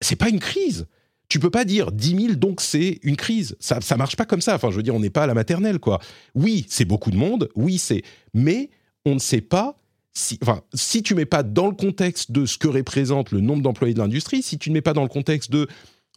C'est 0.00 0.16
pas 0.16 0.28
une 0.28 0.40
crise. 0.40 0.86
Tu 1.28 1.38
peux 1.38 1.50
pas 1.50 1.64
dire 1.64 1.90
10 1.90 2.26
000, 2.26 2.34
donc 2.34 2.60
c'est 2.60 2.98
une 3.02 3.16
crise. 3.16 3.56
Ça, 3.58 3.80
ça 3.80 3.96
marche 3.96 4.16
pas 4.16 4.26
comme 4.26 4.42
ça. 4.42 4.54
Enfin, 4.54 4.70
je 4.70 4.76
veux 4.76 4.82
dire, 4.82 4.94
on 4.94 5.00
n'est 5.00 5.10
pas 5.10 5.22
à 5.22 5.26
la 5.26 5.34
maternelle, 5.34 5.78
quoi. 5.78 5.98
Oui, 6.34 6.66
c'est 6.68 6.84
beaucoup 6.84 7.10
de 7.10 7.16
monde. 7.16 7.48
Oui, 7.56 7.78
c'est. 7.78 8.02
Mais 8.34 8.70
on 9.06 9.14
ne 9.14 9.18
sait 9.18 9.40
pas 9.40 9.76
si, 10.14 10.38
enfin, 10.42 10.62
si 10.72 11.02
tu 11.02 11.14
mets 11.14 11.26
pas 11.26 11.42
dans 11.42 11.66
le 11.66 11.74
contexte 11.74 12.30
de 12.30 12.46
ce 12.46 12.56
que 12.56 12.68
représente 12.68 13.32
le 13.32 13.40
nombre 13.40 13.62
d'employés 13.62 13.94
de 13.94 13.98
l'industrie, 13.98 14.42
si 14.42 14.58
tu 14.58 14.70
ne 14.70 14.74
mets 14.74 14.80
pas 14.80 14.92
dans 14.92 15.02
le 15.02 15.08
contexte 15.08 15.50
de 15.50 15.66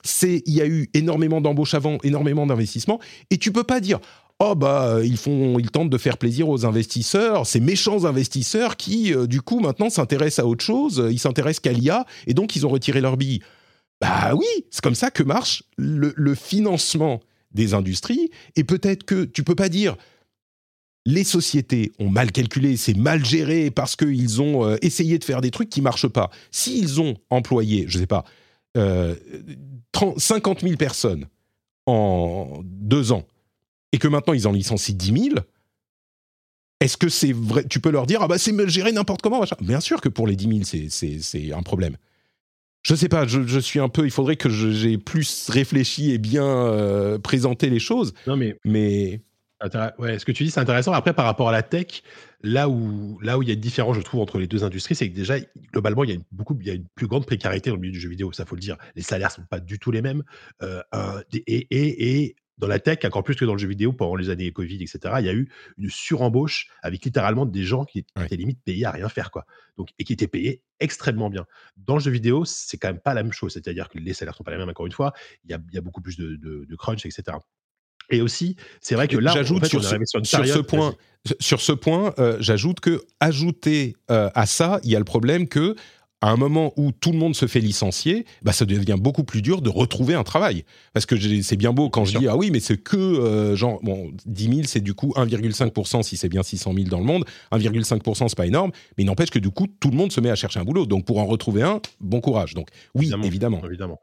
c'est 0.03 0.43
il 0.45 0.53
y 0.53 0.61
a 0.61 0.67
eu 0.67 0.89
énormément 0.93 1.41
d'embauches 1.41 1.73
avant, 1.73 1.97
énormément 2.03 2.45
d'investissements, 2.45 2.99
et 3.31 3.37
tu 3.37 3.51
peux 3.51 3.63
pas 3.63 3.79
dire 3.79 3.99
oh 4.39 4.53
bah 4.53 4.99
ils 5.03 5.17
font 5.17 5.57
ils 5.57 5.71
tentent 5.71 5.89
de 5.89 5.97
faire 5.97 6.17
plaisir 6.17 6.47
aux 6.47 6.65
investisseurs, 6.65 7.47
ces 7.47 7.59
méchants 7.59 8.05
investisseurs 8.05 8.77
qui 8.77 9.13
euh, 9.13 9.25
du 9.25 9.41
coup 9.41 9.59
maintenant 9.59 9.89
s'intéressent 9.89 10.45
à 10.45 10.47
autre 10.47 10.63
chose, 10.63 11.03
ils 11.11 11.19
s'intéressent 11.19 11.61
qu'à 11.61 11.71
l'IA 11.71 12.05
et 12.27 12.35
donc 12.35 12.55
ils 12.55 12.65
ont 12.65 12.69
retiré 12.69 13.01
leur 13.01 13.17
billes. 13.17 13.41
Bah 13.99 14.35
oui, 14.35 14.45
c'est 14.69 14.81
comme 14.81 14.95
ça 14.95 15.09
que 15.09 15.23
marche 15.23 15.63
le, 15.75 16.13
le 16.15 16.35
financement 16.35 17.19
des 17.51 17.73
industries 17.73 18.29
et 18.55 18.63
peut-être 18.63 19.03
que 19.03 19.25
tu 19.25 19.43
peux 19.43 19.55
pas 19.55 19.69
dire 19.69 19.97
les 21.07 21.23
sociétés 21.23 21.93
ont 21.99 22.09
mal 22.09 22.33
calculé, 22.33 22.75
c'est 22.75 22.95
mal 22.97 23.23
géré 23.23 23.71
parce 23.71 23.95
qu'ils 23.95 24.41
ont 24.41 24.65
euh, 24.65 24.75
essayé 24.81 25.17
de 25.17 25.23
faire 25.23 25.39
des 25.39 25.51
trucs 25.51 25.69
qui 25.69 25.81
marchent 25.81 26.09
pas. 26.09 26.29
S'ils 26.51 26.99
ont 26.99 27.15
employé, 27.29 27.85
je 27.87 27.97
ne 27.97 28.01
sais 28.01 28.07
pas, 28.07 28.25
50 28.75 28.77
euh, 28.77 30.67
000 30.67 30.75
personnes 30.75 31.27
en 31.85 32.59
deux 32.61 33.13
ans 33.13 33.25
et 33.93 33.99
que 33.99 34.09
maintenant 34.09 34.33
ils 34.33 34.49
en 34.49 34.51
licencient 34.51 34.97
10 34.97 35.29
000, 35.29 35.35
est-ce 36.81 36.97
que 36.97 37.07
c'est 37.07 37.31
vrai? 37.31 37.63
Tu 37.63 37.79
peux 37.79 37.89
leur 37.89 38.05
dire 38.05 38.21
ah 38.21 38.27
bah 38.27 38.37
c'est 38.37 38.51
mal 38.51 38.69
géré 38.69 38.91
n'importe 38.91 39.21
comment 39.21 39.41
Bien 39.61 39.79
sûr 39.79 40.01
que 40.01 40.09
pour 40.09 40.27
les 40.27 40.35
10 40.35 40.65
000 40.65 40.89
c'est 41.21 41.53
un 41.53 41.63
problème. 41.63 41.95
Je 42.81 42.93
ne 42.93 42.97
sais 42.97 43.09
pas, 43.09 43.25
je, 43.25 43.59
suis 43.59 43.79
un 43.79 43.89
peu. 43.89 44.03
Il 44.03 44.11
faudrait 44.11 44.35
que 44.35 44.49
j'ai 44.49 44.97
plus 44.97 45.49
réfléchi 45.49 46.11
et 46.11 46.17
bien 46.17 46.45
euh, 46.45 47.17
présenté 47.17 47.69
les 47.69 47.79
choses. 47.79 48.13
Non 48.27 48.35
mais 48.35 48.57
mais 48.65 49.21
Ouais, 49.97 50.19
ce 50.19 50.25
que 50.25 50.31
tu 50.31 50.43
dis, 50.43 50.51
c'est 50.51 50.59
intéressant. 50.59 50.93
Après, 50.93 51.13
par 51.13 51.25
rapport 51.25 51.49
à 51.49 51.51
la 51.51 51.63
tech, 51.63 52.03
là 52.41 52.69
où, 52.69 53.19
là 53.21 53.37
où 53.37 53.41
il 53.41 53.47
y 53.47 53.51
a 53.51 53.55
une 53.55 53.59
différence, 53.59 53.95
je 53.95 54.01
trouve, 54.01 54.21
entre 54.21 54.37
les 54.37 54.47
deux 54.47 54.63
industries, 54.63 54.93
c'est 54.95 55.09
que 55.09 55.15
déjà, 55.15 55.37
globalement, 55.73 56.03
il 56.03 56.09
y 56.09 56.13
a 56.13 56.15
une, 56.15 56.23
beaucoup, 56.31 56.55
il 56.61 56.67
y 56.67 56.69
a 56.69 56.73
une 56.73 56.87
plus 56.95 57.07
grande 57.07 57.25
précarité 57.25 57.71
dans 57.71 57.75
le 57.75 57.81
milieu 57.81 57.93
du 57.93 57.99
jeu 57.99 58.09
vidéo, 58.09 58.31
ça 58.31 58.45
faut 58.45 58.55
le 58.55 58.61
dire. 58.61 58.77
Les 58.95 59.01
salaires 59.01 59.31
sont 59.31 59.45
pas 59.49 59.59
du 59.59 59.79
tout 59.79 59.89
les 59.89 60.03
mêmes. 60.03 60.23
Euh, 60.61 60.81
et, 61.33 61.67
et, 61.71 62.23
et, 62.23 62.35
dans 62.59 62.67
la 62.67 62.79
tech, 62.79 62.99
encore 63.05 63.23
plus 63.23 63.35
que 63.35 63.45
dans 63.45 63.53
le 63.53 63.59
jeu 63.59 63.67
vidéo, 63.67 63.93
pendant 63.93 64.15
les 64.15 64.29
années 64.29 64.51
Covid, 64.51 64.75
etc., 64.75 64.99
il 65.19 65.25
y 65.25 65.29
a 65.29 65.33
eu 65.33 65.49
une 65.77 65.89
surembauche 65.89 66.69
avec 66.81 67.03
littéralement 67.05 67.45
des 67.45 67.63
gens 67.63 67.85
qui 67.85 67.99
étaient 67.99 68.35
limite 68.35 68.59
payés 68.63 68.85
à 68.85 68.91
rien 68.91 69.09
faire, 69.09 69.31
quoi. 69.31 69.45
Donc, 69.77 69.89
et 69.99 70.03
qui 70.03 70.13
étaient 70.13 70.27
payés 70.27 70.63
extrêmement 70.79 71.29
bien. 71.29 71.45
Dans 71.77 71.95
le 71.95 72.01
jeu 72.01 72.11
vidéo, 72.11 72.45
c'est 72.45 72.77
quand 72.77 72.89
même 72.89 72.99
pas 72.99 73.13
la 73.13 73.23
même 73.23 73.31
chose. 73.33 73.53
C'est-à-dire 73.53 73.89
que 73.89 73.97
les 73.99 74.13
salaires 74.13 74.35
sont 74.35 74.43
pas 74.43 74.51
les 74.51 74.57
mêmes, 74.57 74.69
encore 74.69 74.85
une 74.85 74.91
fois. 74.91 75.13
Il 75.45 75.51
y 75.51 75.53
a, 75.53 75.59
il 75.69 75.75
y 75.75 75.77
a 75.77 75.81
beaucoup 75.81 76.01
plus 76.01 76.17
de, 76.17 76.35
de, 76.35 76.65
de 76.65 76.75
crunch, 76.75 77.05
etc. 77.05 77.37
Et 78.09 78.21
aussi, 78.21 78.55
c'est 78.81 78.95
vrai 78.95 79.07
que 79.07 79.17
là, 79.17 79.33
j'ajoute 79.33 79.65
sur, 79.65 79.83
ce, 79.83 79.95
sur, 80.23 80.45
ce 80.45 80.59
point, 80.59 80.95
sur 81.39 81.61
ce 81.61 81.71
point, 81.73 82.13
euh, 82.19 82.37
j'ajoute 82.39 82.79
que 82.79 83.03
ajouter 83.19 83.95
euh, 84.11 84.29
à 84.33 84.45
ça, 84.45 84.79
il 84.83 84.91
y 84.91 84.95
a 84.95 84.99
le 84.99 85.05
problème 85.05 85.47
que 85.47 85.75
à 86.21 86.31
un 86.31 86.35
moment 86.35 86.73
où 86.77 86.91
tout 86.91 87.11
le 87.11 87.17
monde 87.17 87.35
se 87.35 87.45
fait 87.45 87.59
licencier, 87.59 88.25
bah 88.41 88.51
ça 88.51 88.65
devient 88.65 88.95
beaucoup 88.99 89.23
plus 89.23 89.43
dur 89.43 89.61
de 89.61 89.69
retrouver 89.69 90.15
un 90.15 90.23
travail. 90.23 90.65
Parce 90.93 91.05
que 91.05 91.15
c'est 91.43 91.55
bien 91.55 91.73
beau 91.73 91.89
quand 91.89 92.05
je 92.05 92.17
dis 92.17 92.27
ah 92.27 92.35
oui, 92.35 92.49
mais 92.49 92.59
c'est 92.59 92.77
que 92.77 92.97
euh, 92.97 93.55
genre 93.55 93.79
bon 93.83 94.11
10 94.25 94.43
000, 94.43 94.61
c'est 94.65 94.79
du 94.79 94.95
coup 94.95 95.13
1,5% 95.15 96.01
si 96.01 96.17
c'est 96.17 96.29
bien 96.29 96.41
600 96.41 96.73
000 96.73 96.87
dans 96.87 96.99
le 96.99 97.05
monde. 97.05 97.25
1,5% 97.51 98.27
c'est 98.29 98.37
pas 98.37 98.47
énorme, 98.47 98.71
mais 98.97 99.03
il 99.03 99.07
n'empêche 99.07 99.29
que 99.29 99.39
du 99.39 99.51
coup 99.51 99.67
tout 99.79 99.91
le 99.91 99.97
monde 99.97 100.11
se 100.11 100.19
met 100.19 100.31
à 100.31 100.35
chercher 100.35 100.59
un 100.59 100.63
boulot. 100.63 100.87
Donc 100.87 101.05
pour 101.05 101.19
en 101.19 101.25
retrouver 101.25 101.61
un, 101.61 101.81
bon 102.01 102.19
courage. 102.19 102.55
Donc 102.55 102.69
oui, 102.95 103.11
évidemment. 103.23 103.61
évidemment. 103.63 103.99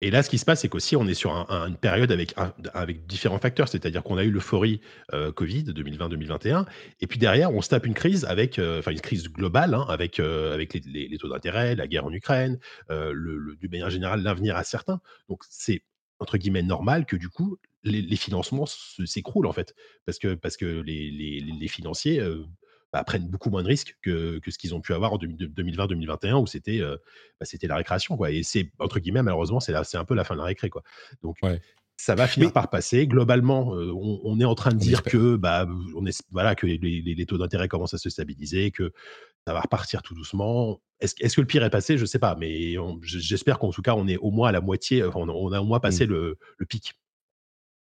Et 0.00 0.10
là, 0.10 0.22
ce 0.22 0.28
qui 0.28 0.38
se 0.38 0.44
passe, 0.44 0.60
c'est 0.60 0.68
qu'aussi, 0.68 0.96
on 0.96 1.06
est 1.06 1.14
sur 1.14 1.32
une 1.32 1.76
période 1.76 2.12
avec, 2.12 3.06
différents 3.06 3.38
facteurs. 3.38 3.68
C'est-à-dire 3.68 4.02
qu'on 4.02 4.18
a 4.18 4.24
eu 4.24 4.30
l'euphorie 4.30 4.80
euh, 5.12 5.32
Covid 5.32 5.64
2020-2021. 5.64 6.66
Et 7.00 7.06
puis 7.06 7.18
derrière, 7.18 7.54
on 7.54 7.62
se 7.62 7.70
tape 7.70 7.86
une 7.86 7.94
crise 7.94 8.24
avec, 8.24 8.58
euh, 8.58 8.80
enfin, 8.80 8.90
une 8.90 9.00
crise 9.00 9.28
globale, 9.30 9.72
hein, 9.74 9.86
avec, 9.88 10.20
euh, 10.20 10.52
avec 10.52 10.74
les, 10.74 11.16
taux 11.18 11.28
d'intérêt, 11.28 11.74
la 11.74 11.86
guerre 11.86 12.04
en 12.04 12.12
Ukraine, 12.12 12.58
le, 12.90 13.56
du 13.56 13.68
manière 13.68 13.90
générale, 13.90 14.22
l'avenir 14.22 14.56
incertain. 14.56 15.00
Donc, 15.28 15.42
c'est 15.48 15.82
entre 16.18 16.38
guillemets 16.38 16.62
normal 16.62 17.06
que 17.06 17.16
du 17.16 17.28
coup, 17.28 17.58
les, 17.82 18.16
financements 18.16 18.66
s'écroulent, 18.66 19.46
en 19.46 19.52
fait. 19.52 19.74
Parce 20.06 20.18
que, 20.18 20.34
parce 20.34 20.56
que 20.56 20.66
les, 20.66 21.10
les 21.10 21.68
financiers 21.68 22.20
bah, 22.94 23.02
prennent 23.02 23.26
beaucoup 23.26 23.50
moins 23.50 23.64
de 23.64 23.66
risques 23.66 23.96
que, 24.02 24.38
que 24.38 24.52
ce 24.52 24.56
qu'ils 24.56 24.72
ont 24.72 24.80
pu 24.80 24.94
avoir 24.94 25.12
en 25.12 25.18
2020-2021 25.18 26.34
où 26.34 26.46
c'était 26.46 26.78
bah, 26.80 27.44
c'était 27.44 27.66
la 27.66 27.74
récréation 27.74 28.16
quoi. 28.16 28.30
Et 28.30 28.44
c'est 28.44 28.70
entre 28.78 29.00
guillemets 29.00 29.24
malheureusement 29.24 29.58
c'est 29.58 29.74
c'est 29.82 29.96
un 29.96 30.04
peu 30.04 30.14
la 30.14 30.22
fin 30.22 30.34
de 30.34 30.38
la 30.38 30.44
récré 30.44 30.70
quoi. 30.70 30.84
Donc 31.20 31.38
ça 31.96 32.14
va 32.14 32.28
finir 32.28 32.52
par 32.52 32.70
passer. 32.70 33.08
Globalement, 33.08 33.70
on, 33.70 34.38
est 34.38 34.44
en 34.44 34.54
train 34.54 34.70
de 34.70 34.78
dire 34.78 35.02
que 35.02 35.34
bah 35.34 35.66
on 35.96 36.06
est 36.06 36.22
voilà 36.30 36.54
que 36.54 36.66
les, 36.66 36.78
les, 36.78 37.26
taux 37.26 37.36
d'intérêt 37.38 37.66
commencent 37.66 37.94
à 37.94 37.98
se 37.98 38.10
stabiliser, 38.10 38.70
que 38.70 38.92
ça 39.44 39.52
va 39.54 39.60
repartir 39.60 40.02
tout 40.02 40.14
doucement. 40.14 40.80
Est-ce 41.00 41.14
est 41.18 41.34
que 41.34 41.40
le 41.40 41.48
pire 41.48 41.64
est 41.64 41.70
passé? 41.70 41.98
Je 41.98 42.06
sais 42.06 42.20
pas, 42.20 42.36
mais 42.38 42.76
j'espère 43.02 43.58
qu'en 43.58 43.70
tout 43.70 43.82
cas 43.82 43.94
on 43.94 44.06
est 44.06 44.18
au 44.18 44.30
moins 44.30 44.50
à 44.50 44.52
la 44.52 44.60
moitié. 44.60 45.02
On, 45.02 45.52
a 45.52 45.60
au 45.60 45.64
moins 45.64 45.80
passé 45.80 46.06
mmh. 46.06 46.10
le, 46.10 46.38
le 46.58 46.66
pic. 46.66 46.94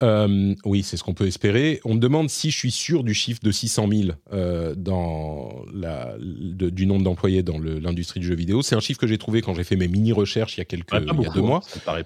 Euh, 0.04 0.54
oui, 0.66 0.84
c'est 0.84 0.98
ce 0.98 1.04
qu'on 1.04 1.14
peut 1.14 1.28
espérer. 1.28 1.80
On 1.86 1.94
me 1.94 2.00
demande 2.00 2.30
si 2.30 2.52
je 2.52 2.58
suis 2.58 2.72
sûr 2.72 3.04
du 3.04 3.14
chiffre 3.14 3.40
de 3.42 3.52
600 3.52 3.88
000 3.90 4.10
euh, 4.34 4.76
dans 4.76 5.64
la, 5.74 6.16
du 6.20 6.86
nombre 6.86 7.04
d'employés 7.04 7.44
dans 7.44 7.60
l'industrie 7.60 8.20
du 8.20 8.28
jeu 8.28 8.36
vidéo. 8.36 8.62
C'est 8.62 8.76
un 8.76 8.82
chiffre 8.82 9.00
que 9.00 9.08
j'ai 9.08 9.18
trouvé 9.18 9.42
quand 9.42 9.54
j'ai 9.54 9.64
fait 9.64 9.78
mes 9.78 9.88
mini-recherches 9.88 10.58
il 10.58 10.60
y 10.60 10.62
a, 10.62 10.66
quelques, 10.66 10.94
il 10.94 11.24
y 11.24 11.28
a 11.28 11.30
deux 11.30 11.42
mois. 11.42 11.62
Hein, 11.88 12.02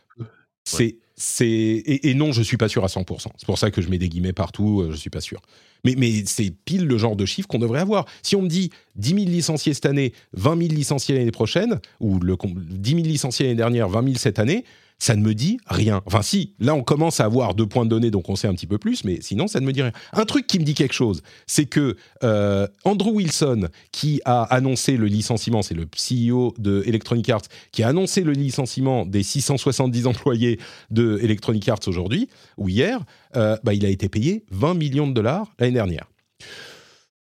c'est, 0.65 0.97
c'est, 1.15 1.83
et, 1.85 2.13
non, 2.13 2.31
je 2.31 2.43
suis 2.43 2.57
pas 2.57 2.69
sûr 2.69 2.83
à 2.83 2.87
100%. 2.87 3.27
C'est 3.37 3.45
pour 3.45 3.57
ça 3.57 3.71
que 3.71 3.81
je 3.81 3.89
mets 3.89 3.97
des 3.97 4.07
guillemets 4.07 4.33
partout, 4.33 4.81
euh, 4.81 4.91
je 4.91 4.97
suis 4.97 5.09
pas 5.09 5.21
sûr. 5.21 5.41
Mais, 5.83 5.95
mais 5.97 6.23
c'est 6.25 6.51
pile 6.51 6.85
le 6.85 6.97
genre 6.97 7.15
de 7.15 7.25
chiffre 7.25 7.47
qu'on 7.47 7.59
devrait 7.59 7.79
avoir. 7.79 8.05
Si 8.21 8.35
on 8.35 8.43
me 8.43 8.47
dit 8.47 8.69
10 8.95 9.09
000 9.09 9.19
licenciés 9.25 9.73
cette 9.73 9.87
année, 9.87 10.13
20 10.33 10.57
000 10.61 10.73
licenciés 10.73 11.17
l'année 11.17 11.31
prochaine, 11.31 11.79
ou 11.99 12.19
le, 12.19 12.37
10 12.45 12.89
000 12.91 13.03
licenciés 13.03 13.47
l'année 13.47 13.57
dernière, 13.57 13.89
20 13.89 14.03
000 14.03 14.15
cette 14.17 14.37
année, 14.37 14.63
ça 14.99 15.15
ne 15.15 15.21
me 15.21 15.33
dit 15.33 15.59
rien. 15.65 16.01
Enfin, 16.05 16.21
si, 16.21 16.53
là, 16.59 16.75
on 16.75 16.83
commence 16.83 17.21
à 17.21 17.25
avoir 17.25 17.55
deux 17.55 17.65
points 17.65 17.85
de 17.85 17.89
données, 17.89 18.11
donc 18.11 18.29
on 18.29 18.35
sait 18.35 18.47
un 18.47 18.53
petit 18.53 18.67
peu 18.67 18.77
plus, 18.77 19.05
mais 19.05 19.19
sinon, 19.21 19.47
ça 19.47 19.61
ne 19.61 19.65
me 19.65 19.71
dit 19.71 19.81
rien. 19.81 19.93
Un 20.13 20.25
truc 20.25 20.45
qui 20.45 20.59
me 20.59 20.65
dit 20.65 20.73
quelque 20.73 20.93
chose, 20.93 21.23
c'est 21.47 21.65
que 21.65 21.95
euh, 22.23 22.67
Andrew 22.83 23.11
Wilson, 23.11 23.69
qui 23.93 24.21
a 24.25 24.43
annoncé 24.43 24.97
le 24.97 25.07
licenciement, 25.07 25.61
c'est 25.61 25.73
le 25.73 25.85
CEO 25.85 26.53
de 26.57 26.83
Electronic 26.85 27.29
Arts, 27.29 27.43
qui 27.71 27.81
a 27.81 27.87
annoncé 27.87 28.21
le 28.21 28.33
licenciement 28.33 29.05
des 29.05 29.23
670 29.23 30.05
employés 30.05 30.59
de 30.91 31.17
Electronic 31.21 31.67
Arts 31.69 31.87
aujourd'hui, 31.87 32.27
ou 32.57 32.67
hier, 32.67 32.99
euh, 33.37 33.57
bah, 33.63 33.73
il 33.73 33.85
a 33.85 33.89
été 33.89 34.09
payé 34.09 34.43
20 34.51 34.73
millions 34.73 35.07
de 35.07 35.13
dollars 35.13 35.53
l'année 35.59 35.73
dernière. 35.73 36.07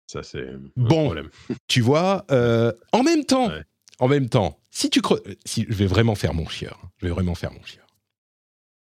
Ça, 0.08 0.24
c'est 0.24 0.48
bon. 0.76 1.06
Problème. 1.06 1.30
Tu 1.68 1.82
vois, 1.82 2.26
euh, 2.32 2.74
en 2.92 3.04
même 3.04 3.24
temps, 3.24 3.50
en 4.00 4.08
même 4.08 4.30
temps, 4.30 4.60
si 4.72 4.90
tu 4.90 5.02
creuses, 5.02 5.22
si, 5.46 5.66
je 5.70 5.76
vais 5.76 5.86
vraiment 5.86 6.16
faire 6.16 6.34
mon 6.34 6.48
chieur, 6.48 6.80
hein. 6.84 6.91
Je 7.02 7.08
vais 7.08 7.12
vraiment 7.12 7.36
faire 7.36 7.52
mon 7.52 7.64
chieur. 7.64 7.86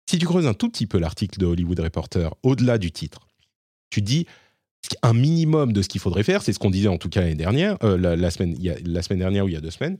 Si 0.09 0.18
tu 0.18 0.26
creuses 0.26 0.47
un 0.47 0.53
tout 0.53 0.70
petit 0.70 0.88
peu 0.88 0.97
l'article 0.97 1.39
de 1.39 1.45
Hollywood 1.45 1.80
Reporter, 1.80 2.34
au-delà 2.43 2.78
du 2.78 2.91
titre, 2.91 3.28
tu 3.89 4.01
dis 4.01 4.26
un 5.01 5.13
minimum 5.13 5.74
de 5.74 5.82
ce 5.82 5.89
qu'il 5.89 6.01
faudrait 6.01 6.24
faire, 6.24 6.41
c'est 6.41 6.53
ce 6.53 6.59
qu'on 6.59 6.70
disait 6.70 6.88
en 6.88 6.97
tout 6.97 7.09
cas 7.09 7.22
l'année 7.22 7.36
dernière, 7.36 7.78
euh, 7.84 7.97
la, 7.97 8.32
semaine, 8.32 8.57
la 8.86 9.01
semaine 9.01 9.20
dernière 9.20 9.45
ou 9.45 9.49
il 9.49 9.53
y 9.53 9.57
a 9.57 9.61
deux 9.61 9.72
semaines, 9.72 9.97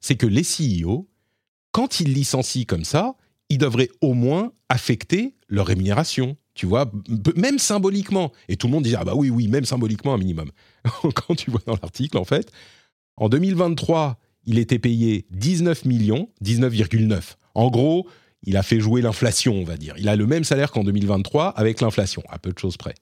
c'est 0.00 0.16
que 0.16 0.26
les 0.26 0.42
CEO, 0.42 1.08
quand 1.72 2.00
ils 2.00 2.12
licencient 2.12 2.64
comme 2.64 2.84
ça, 2.84 3.16
ils 3.48 3.58
devraient 3.58 3.90
au 4.00 4.14
moins 4.14 4.52
affecter 4.68 5.34
leur 5.48 5.66
rémunération, 5.66 6.36
tu 6.54 6.66
vois, 6.66 6.90
même 7.36 7.58
symboliquement. 7.58 8.32
Et 8.48 8.56
tout 8.56 8.66
le 8.66 8.72
monde 8.72 8.84
disait, 8.84 8.96
ah 8.98 9.04
bah 9.04 9.14
oui, 9.14 9.30
oui, 9.30 9.46
même 9.46 9.64
symboliquement 9.64 10.14
un 10.14 10.18
minimum. 10.18 10.50
quand 11.14 11.34
tu 11.34 11.50
vois 11.50 11.60
dans 11.66 11.76
l'article, 11.80 12.16
en 12.16 12.24
fait, 12.24 12.50
en 13.16 13.28
2023, 13.28 14.18
il 14.46 14.58
était 14.58 14.78
payé 14.78 15.26
19 15.30 15.84
millions, 15.84 16.30
19,9. 16.42 17.34
En 17.54 17.70
gros, 17.70 18.08
il 18.42 18.56
a 18.56 18.62
fait 18.62 18.80
jouer 18.80 19.02
l'inflation, 19.02 19.54
on 19.54 19.64
va 19.64 19.76
dire. 19.76 19.94
Il 19.98 20.08
a 20.08 20.16
le 20.16 20.26
même 20.26 20.44
salaire 20.44 20.70
qu'en 20.70 20.84
2023 20.84 21.48
avec 21.48 21.80
l'inflation, 21.80 22.22
à 22.28 22.38
peu 22.38 22.52
de 22.52 22.58
choses 22.58 22.76
près. 22.76 22.94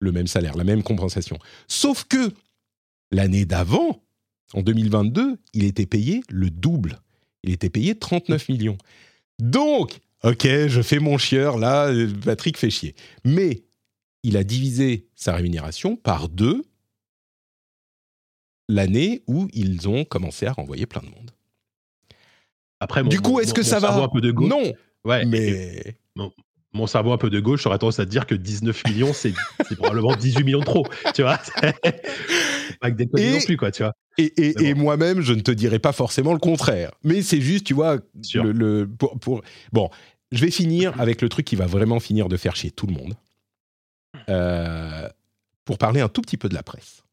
Le 0.00 0.12
même 0.12 0.26
salaire, 0.26 0.56
la 0.56 0.64
même 0.64 0.82
compensation. 0.82 1.38
Sauf 1.68 2.04
que 2.04 2.32
l'année 3.10 3.46
d'avant, 3.46 4.02
en 4.52 4.62
2022, 4.62 5.38
il 5.54 5.64
était 5.64 5.86
payé 5.86 6.22
le 6.28 6.50
double. 6.50 7.00
Il 7.42 7.52
était 7.52 7.70
payé 7.70 7.94
39 7.94 8.48
millions. 8.48 8.78
Donc, 9.38 9.98
ok, 10.24 10.46
je 10.66 10.82
fais 10.82 10.98
mon 10.98 11.16
chieur, 11.18 11.58
là, 11.58 11.92
Patrick 12.24 12.56
fait 12.56 12.70
chier. 12.70 12.94
Mais 13.24 13.62
il 14.22 14.36
a 14.36 14.44
divisé 14.44 15.06
sa 15.14 15.34
rémunération 15.34 15.96
par 15.96 16.28
deux 16.28 16.64
l'année 18.68 19.22
où 19.26 19.48
ils 19.52 19.88
ont 19.88 20.04
commencé 20.04 20.46
à 20.46 20.52
renvoyer 20.52 20.86
plein 20.86 21.02
de 21.02 21.06
monde. 21.06 21.30
Après, 22.80 23.02
du 23.04 23.20
coup, 23.20 23.40
est-ce 23.40 23.54
que 23.54 23.62
ça 23.62 23.78
va 23.78 23.94
un 23.94 24.08
peu 24.08 24.20
de 24.20 24.30
gauche 24.30 24.48
Non. 24.48 24.72
Ouais, 25.04 25.24
mais 25.24 25.96
mon, 26.72 26.86
cerveau 26.86 27.12
un 27.12 27.16
peu 27.16 27.30
de 27.30 27.40
gauche 27.40 27.64
aurait 27.66 27.78
tendance 27.78 28.00
à 28.00 28.04
dire 28.04 28.26
que 28.26 28.34
19 28.34 28.84
millions, 28.88 29.12
c'est 29.14 29.32
probablement 29.76 30.14
18 30.14 30.44
millions 30.44 30.60
de 30.60 30.64
trop. 30.64 30.86
Tu 31.14 31.22
vois 31.22 31.38
Pas 32.80 32.90
que 32.90 32.96
des 32.96 33.08
et, 33.16 33.32
non 33.32 33.38
plus, 33.40 33.56
quoi. 33.56 33.70
Tu 33.70 33.82
vois 33.82 33.92
et, 34.18 34.74
moi-même, 34.74 35.20
je 35.20 35.32
ne 35.32 35.40
te 35.40 35.50
dirais 35.50 35.78
pas 35.78 35.92
forcément 35.92 36.32
le 36.32 36.38
contraire. 36.38 36.90
Mais 37.02 37.22
c'est 37.22 37.40
juste, 37.40 37.66
tu 37.66 37.74
vois, 37.74 37.98
le, 38.34 38.86
pour, 38.86 39.42
bon, 39.72 39.90
je 40.32 40.44
vais 40.44 40.50
finir 40.50 40.98
avec 41.00 41.22
le 41.22 41.28
truc 41.28 41.46
qui 41.46 41.56
va 41.56 41.66
vraiment 41.66 42.00
finir 42.00 42.28
de 42.28 42.36
faire 42.36 42.56
chier 42.56 42.70
tout 42.70 42.86
le 42.86 42.92
monde. 42.92 43.14
Euh, 44.28 45.08
pour 45.64 45.78
parler 45.78 46.00
un 46.00 46.08
tout 46.08 46.22
petit 46.22 46.36
peu 46.36 46.48
de 46.48 46.54
la 46.54 46.62
presse. 46.62 47.05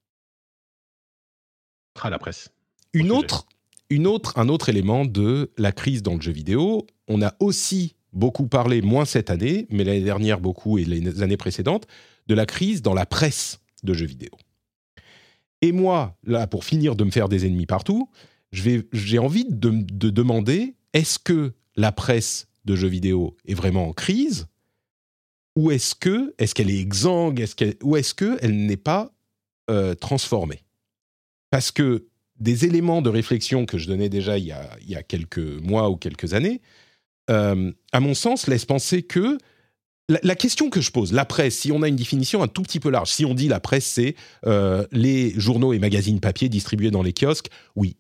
À 2.02 2.10
la 2.10 2.20
presse. 2.20 2.50
Une 2.94 3.12
autre, 3.12 3.46
une 3.90 4.08
autre, 4.08 4.38
un 4.38 4.50
autre 4.50 4.70
élément 4.70 5.06
de 5.06 5.52
la 5.58 5.72
crise 5.72 6.04
dans 6.04 6.16
le 6.16 6.22
jeu 6.22 6.32
vidéo, 6.32 6.86
on 7.08 7.22
a 7.22 7.34
aussi 7.40 7.96
beaucoup 8.12 8.48
parlé, 8.48 8.82
moins 8.82 9.06
cette 9.06 9.30
année, 9.30 9.68
mais 9.70 9.84
l'année 9.84 10.02
dernière 10.04 10.40
beaucoup 10.40 10.78
et 10.78 10.86
les 10.86 11.22
années 11.22 11.38
précédentes, 11.38 11.88
de 12.28 12.36
la 12.36 12.46
crise 12.46 12.82
dans 12.82 12.94
la 12.94 13.06
presse 13.06 13.60
de 13.84 13.94
jeux 13.94 14.06
vidéo. 14.06 14.32
Et 15.62 15.72
moi, 15.72 16.18
là, 16.24 16.46
pour 16.48 16.66
finir 16.66 16.96
de 16.96 17.04
me 17.04 17.12
faire 17.12 17.30
des 17.30 17.46
ennemis 17.46 17.66
partout, 17.66 18.10
j'ai 18.52 19.18
envie 19.18 19.46
de, 19.50 19.70
de 19.72 20.10
demander, 20.10 20.76
est-ce 20.94 21.18
que 21.18 21.54
la 21.76 21.92
presse 21.92 22.48
de 22.66 22.76
jeux 22.76 22.88
vidéo 22.88 23.36
est 23.46 23.54
vraiment 23.54 23.88
en 23.88 23.94
crise 23.94 24.48
ou 25.56 25.72
est-ce 25.72 25.96
que 25.96 26.34
est-ce 26.38 26.56
qu'elle 26.56 26.70
est 26.70 26.80
exsangue 26.80 27.40
est 27.40 27.84
ou 27.84 27.96
est-ce 27.96 28.14
qu'elle 28.14 28.66
n'est 28.66 28.78
pas 28.78 29.12
euh, 29.70 29.96
transformée? 29.96 30.64
Parce 31.54 31.70
que 31.70 32.08
des 32.40 32.66
éléments 32.66 33.04
de 33.04 33.12
réflexion 33.12 33.68
que 33.68 33.78
je 33.78 33.86
donnais 33.86 34.10
déjà 34.10 34.40
il 34.40 34.46
y 34.46 34.52
a, 34.52 35.04
quelques 35.04 35.38
mois 35.38 35.92
ou 35.92 35.98
quelques 35.98 36.34
années, 36.34 36.62
euh, 37.30 37.72
à 37.92 38.00
mon 38.00 38.16
sens, 38.16 38.48
laissent 38.48 38.66
penser 38.66 39.04
que 39.04 39.38
la, 40.10 40.34
question 40.34 40.72
que 40.72 40.82
je 40.82 40.90
pose, 40.90 41.14
la 41.14 41.26
presse, 41.26 41.56
si 41.56 41.72
on 41.72 41.84
a 41.84 41.88
une 41.88 41.96
définition 41.96 42.42
un 42.42 42.48
tout 42.48 42.64
petit 42.64 42.80
peu 42.80 42.90
large, 42.90 43.12
si 43.12 43.24
on 43.24 43.36
dit 43.36 43.50
la 43.50 43.60
presse, 43.60 43.86
c'est 43.86 44.16
euh, 44.48 44.88
les 44.92 45.40
journaux 45.40 45.74
et 45.74 45.80
magazines 45.80 46.20
papier 46.20 46.50
distribués 46.50 46.90
dans 46.90 47.04
les 47.04 47.14
kiosques, 47.14 47.52
oui, 47.76 47.98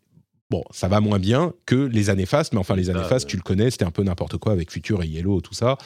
bon, 0.50 0.64
ça 0.72 0.88
va 0.88 1.00
moins 1.00 1.20
bien 1.20 1.54
que 1.68 1.76
les 1.76 2.10
années 2.10 2.26
fastes, 2.26 2.54
mais 2.54 2.60
enfin 2.60 2.76
les 2.76 2.90
années 2.90 3.08
fastes, 3.08 3.30
tu 3.30 3.38
le 3.38 3.44
connais, 3.44 3.70
c'était 3.70 3.86
un 3.86 3.92
peu 3.92 4.02
n'importe 4.02 4.38
quoi 4.38 4.54
avec 4.54 4.72
Futur 4.72 5.04
et 5.04 5.08
Yellow, 5.08 5.42
tout 5.42 5.54
ça, 5.54 5.78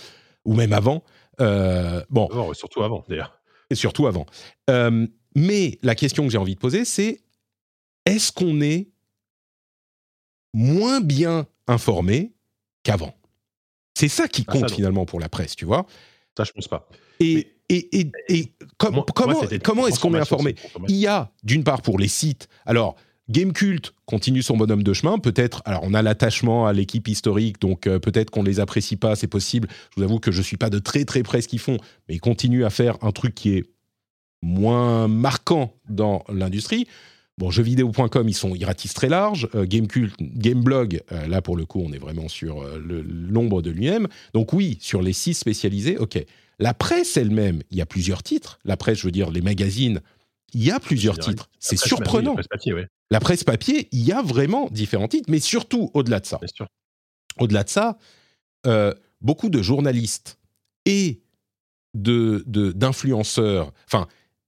ou 0.45 0.53
même 0.53 0.71
avant. 0.71 1.03
Euh, 1.41 2.01
bon, 2.09 2.29
Non, 2.33 2.53
surtout 2.53 2.83
avant, 2.83 3.03
d'ailleurs. 3.09 3.41
et 3.69 3.75
surtout 3.75 4.07
avant. 4.07 4.25
Euh, 4.69 5.05
mais 5.35 5.79
la 5.83 5.95
question 5.95 6.23
que 6.23 6.31
j'ai 6.31 6.37
envie 6.37 6.55
de 6.55 6.59
poser, 6.59 6.85
c'est 6.85 7.19
est-ce 8.07 8.31
qu'on 8.31 8.61
est 8.61 8.87
moins 10.53 11.01
bien 11.01 11.47
informé 11.67 12.33
qu'avant? 12.83 13.13
C'est 13.97 14.09
ça 14.09 14.27
qui 14.27 14.43
Ah, 14.47 14.53
ça, 14.53 14.59
compte 14.59 14.71
finalement 14.71 15.05
pour 15.05 15.19
la 15.19 15.29
presse, 15.29 15.55
tu 15.55 15.65
vois? 15.65 15.85
Ça, 16.35 16.43
je 16.43 16.51
pense 16.51 16.67
pas. 16.67 16.87
Et, 17.19 17.47
et, 17.69 17.99
et, 17.99 18.11
et 18.29 18.53
com- 18.77 18.93
Moi- 18.95 19.05
comment, 19.15 19.33
moi, 19.33 19.47
comment 19.63 19.87
est-ce 19.87 19.99
qu'on 19.99 20.13
est 20.13 20.19
informé? 20.19 20.55
Il 20.87 20.95
y 20.95 21.07
a, 21.07 21.31
d'une 21.43 21.63
part, 21.63 21.81
pour 21.81 21.97
les 21.97 22.07
sites. 22.07 22.47
Alors, 22.65 22.95
Gamecult 23.29 23.93
continue 24.05 24.41
son 24.41 24.55
bonhomme 24.55 24.83
de 24.83 24.93
chemin. 24.93 25.17
Peut-être, 25.19 25.61
alors 25.65 25.81
on 25.83 25.93
a 25.93 26.01
l'attachement 26.01 26.65
à 26.67 26.73
l'équipe 26.73 27.07
historique, 27.09 27.59
donc 27.59 27.85
euh, 27.85 27.99
peut-être 27.99 28.29
qu'on 28.29 28.43
les 28.43 28.59
apprécie 28.61 28.95
pas, 28.95 29.15
c'est 29.17 29.27
possible. 29.27 29.67
Je 29.91 29.95
vous 29.97 30.03
avoue 30.03 30.19
que 30.19 30.31
je 30.31 30.41
suis 30.41 30.55
pas 30.57 30.69
de 30.69 30.79
très 30.79 31.03
très 31.03 31.23
près 31.23 31.41
ce 31.41 31.47
qu'ils 31.49 31.59
font, 31.59 31.77
mais 32.07 32.15
ils 32.15 32.21
continuent 32.21 32.63
à 32.63 32.69
faire 32.69 32.97
un 33.01 33.11
truc 33.11 33.35
qui 33.35 33.57
est 33.57 33.65
moins 34.41 35.07
marquant 35.09 35.73
dans 35.89 36.23
l'industrie. 36.29 36.87
Bon, 37.37 37.51
jeuxvideo.com, 37.51 38.27
ils 38.27 38.33
sont, 38.33 38.55
ils 38.55 38.65
ratissent 38.65 38.95
très 38.95 39.09
large. 39.09 39.47
Euh, 39.53 39.65
Gamecult, 39.67 40.13
Gameblog, 40.19 41.01
euh, 41.11 41.27
là 41.27 41.41
pour 41.41 41.55
le 41.55 41.65
coup, 41.65 41.81
on 41.85 41.91
est 41.93 41.99
vraiment 41.99 42.27
sur 42.27 42.63
euh, 42.63 42.79
l'ombre 42.79 43.61
de 43.61 43.69
lui-même. 43.69 44.07
Donc 44.33 44.53
oui, 44.53 44.77
sur 44.81 45.01
les 45.03 45.13
sites 45.13 45.37
spécialisés, 45.37 45.97
ok. 45.97 46.23
La 46.59 46.73
presse 46.73 47.15
elle-même, 47.17 47.61
il 47.69 47.77
y 47.77 47.81
a 47.81 47.85
plusieurs 47.85 48.23
titres. 48.23 48.57
La 48.65 48.75
presse, 48.77 48.97
je 48.97 49.03
veux 49.05 49.11
dire, 49.11 49.29
les 49.29 49.41
magazines, 49.41 50.01
il 50.53 50.63
y 50.63 50.71
a 50.71 50.79
plusieurs 50.79 51.19
titres. 51.19 51.49
C'est 51.59 51.77
surprenant. 51.77 52.31
la 52.31 52.35
presse 52.37 52.47
papier, 52.47 52.73
ouais, 52.73 52.87
La 53.11 53.19
presse 53.19 53.43
papier, 53.43 53.87
il 53.91 54.03
y 54.03 54.11
a 54.11 54.23
vraiment 54.23 54.67
différents 54.71 55.07
titres, 55.07 55.29
mais 55.29 55.39
surtout 55.39 55.91
au-delà 55.93 56.19
de 56.19 56.25
ça. 56.25 56.39
Au-delà 57.39 57.63
de 57.63 57.69
ça, 57.69 57.99
euh, 58.65 58.91
beaucoup 59.21 59.49
de 59.49 59.61
journalistes 59.61 60.39
et 60.85 61.21
de- 61.93 62.43
d'influenceurs, 62.71 63.71
enfin 63.85 64.07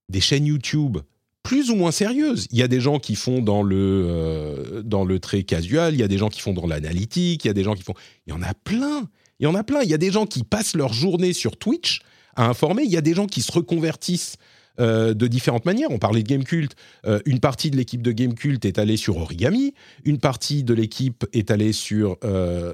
des 0.10 0.22
chaînes 0.22 0.46
YouTube 0.48 0.98
plus 1.44 1.70
ou 1.70 1.76
moins 1.76 1.92
sérieuses. 1.92 2.48
Il 2.52 2.58
y 2.58 2.64
a 2.64 2.68
des 2.68 2.82
gens 2.82 3.00
qui 3.00 3.16
font 3.16 3.42
dans 3.42 3.64
le 3.64 4.06
euh, 4.08 4.82
dans 4.84 5.06
le 5.06 5.20
casual, 5.20 5.94
il 5.94 6.00
y 6.00 6.04
a 6.04 6.08
des 6.08 6.18
gens 6.18 6.30
qui 6.30 6.42
font 6.42 6.54
dans 6.54 6.68
l'analytique, 6.68 7.46
il 7.46 7.48
y 7.48 7.52
a 7.52 7.54
des 7.54 7.64
gens 7.64 7.76
qui 7.76 7.84
font. 7.84 7.96
Il 8.28 8.32
y 8.32 8.34
en 8.34 8.42
a 8.42 8.54
plein. 8.54 9.10
Il 9.40 9.46
y 9.46 9.48
en 9.48 9.56
a 9.56 9.64
plein. 9.64 9.82
Il 9.82 9.90
y 9.90 9.94
a 9.94 9.98
des 9.98 10.12
gens 10.12 10.26
qui 10.26 10.44
passent 10.44 10.76
leur 10.76 10.94
journée 10.94 11.34
sur 11.34 11.58
Twitch 11.58 12.02
à 12.36 12.48
informer. 12.48 12.84
Il 12.84 12.92
y 12.92 12.98
a 12.98 13.02
des 13.02 13.14
gens 13.14 13.26
qui 13.26 13.42
se 13.42 13.52
reconvertissent 13.52 14.36
euh, 14.80 15.14
de 15.14 15.28
différentes 15.28 15.66
manières. 15.66 15.90
On 15.92 15.98
parlait 15.98 16.24
de 16.24 16.28
Gamecult. 16.28 16.74
Euh, 17.06 17.20
une 17.26 17.40
partie 17.40 17.70
de 17.70 17.76
l'équipe 17.76 18.02
de 18.02 18.12
Gamecult 18.12 18.64
est 18.64 18.80
allée 18.80 18.96
sur 18.96 19.18
Origami. 19.18 19.74
Une 20.06 20.20
partie 20.20 20.64
de 20.64 20.74
l'équipe 20.74 21.26
est 21.34 21.52
allée 21.52 21.74
sur 21.74 22.18
euh, 22.24 22.74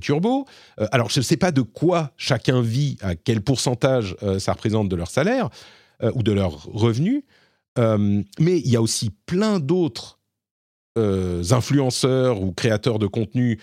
Turbo. 0.00 0.46
Euh, 0.80 0.86
alors, 0.92 1.10
je 1.10 1.20
ne 1.20 1.24
sais 1.24 1.36
pas 1.36 1.52
de 1.52 1.60
quoi 1.60 2.12
chacun 2.16 2.62
vit, 2.62 2.96
à 3.02 3.16
quel 3.16 3.42
pourcentage 3.42 4.16
euh, 4.22 4.38
ça 4.38 4.52
représente 4.52 4.88
de 4.88 4.96
leur 4.96 5.10
salaire 5.10 5.50
ou 6.14 6.22
de 6.22 6.30
leurs 6.30 6.66
revenus. 6.66 7.22
Euh, 7.78 8.22
mais 8.38 8.58
il 8.58 8.68
y 8.68 8.76
a 8.76 8.82
aussi 8.82 9.10
plein 9.26 9.60
d'autres 9.60 10.18
euh, 10.98 11.42
influenceurs 11.50 12.42
ou 12.42 12.52
créateurs 12.52 12.98
de 12.98 13.06
contenu 13.06 13.58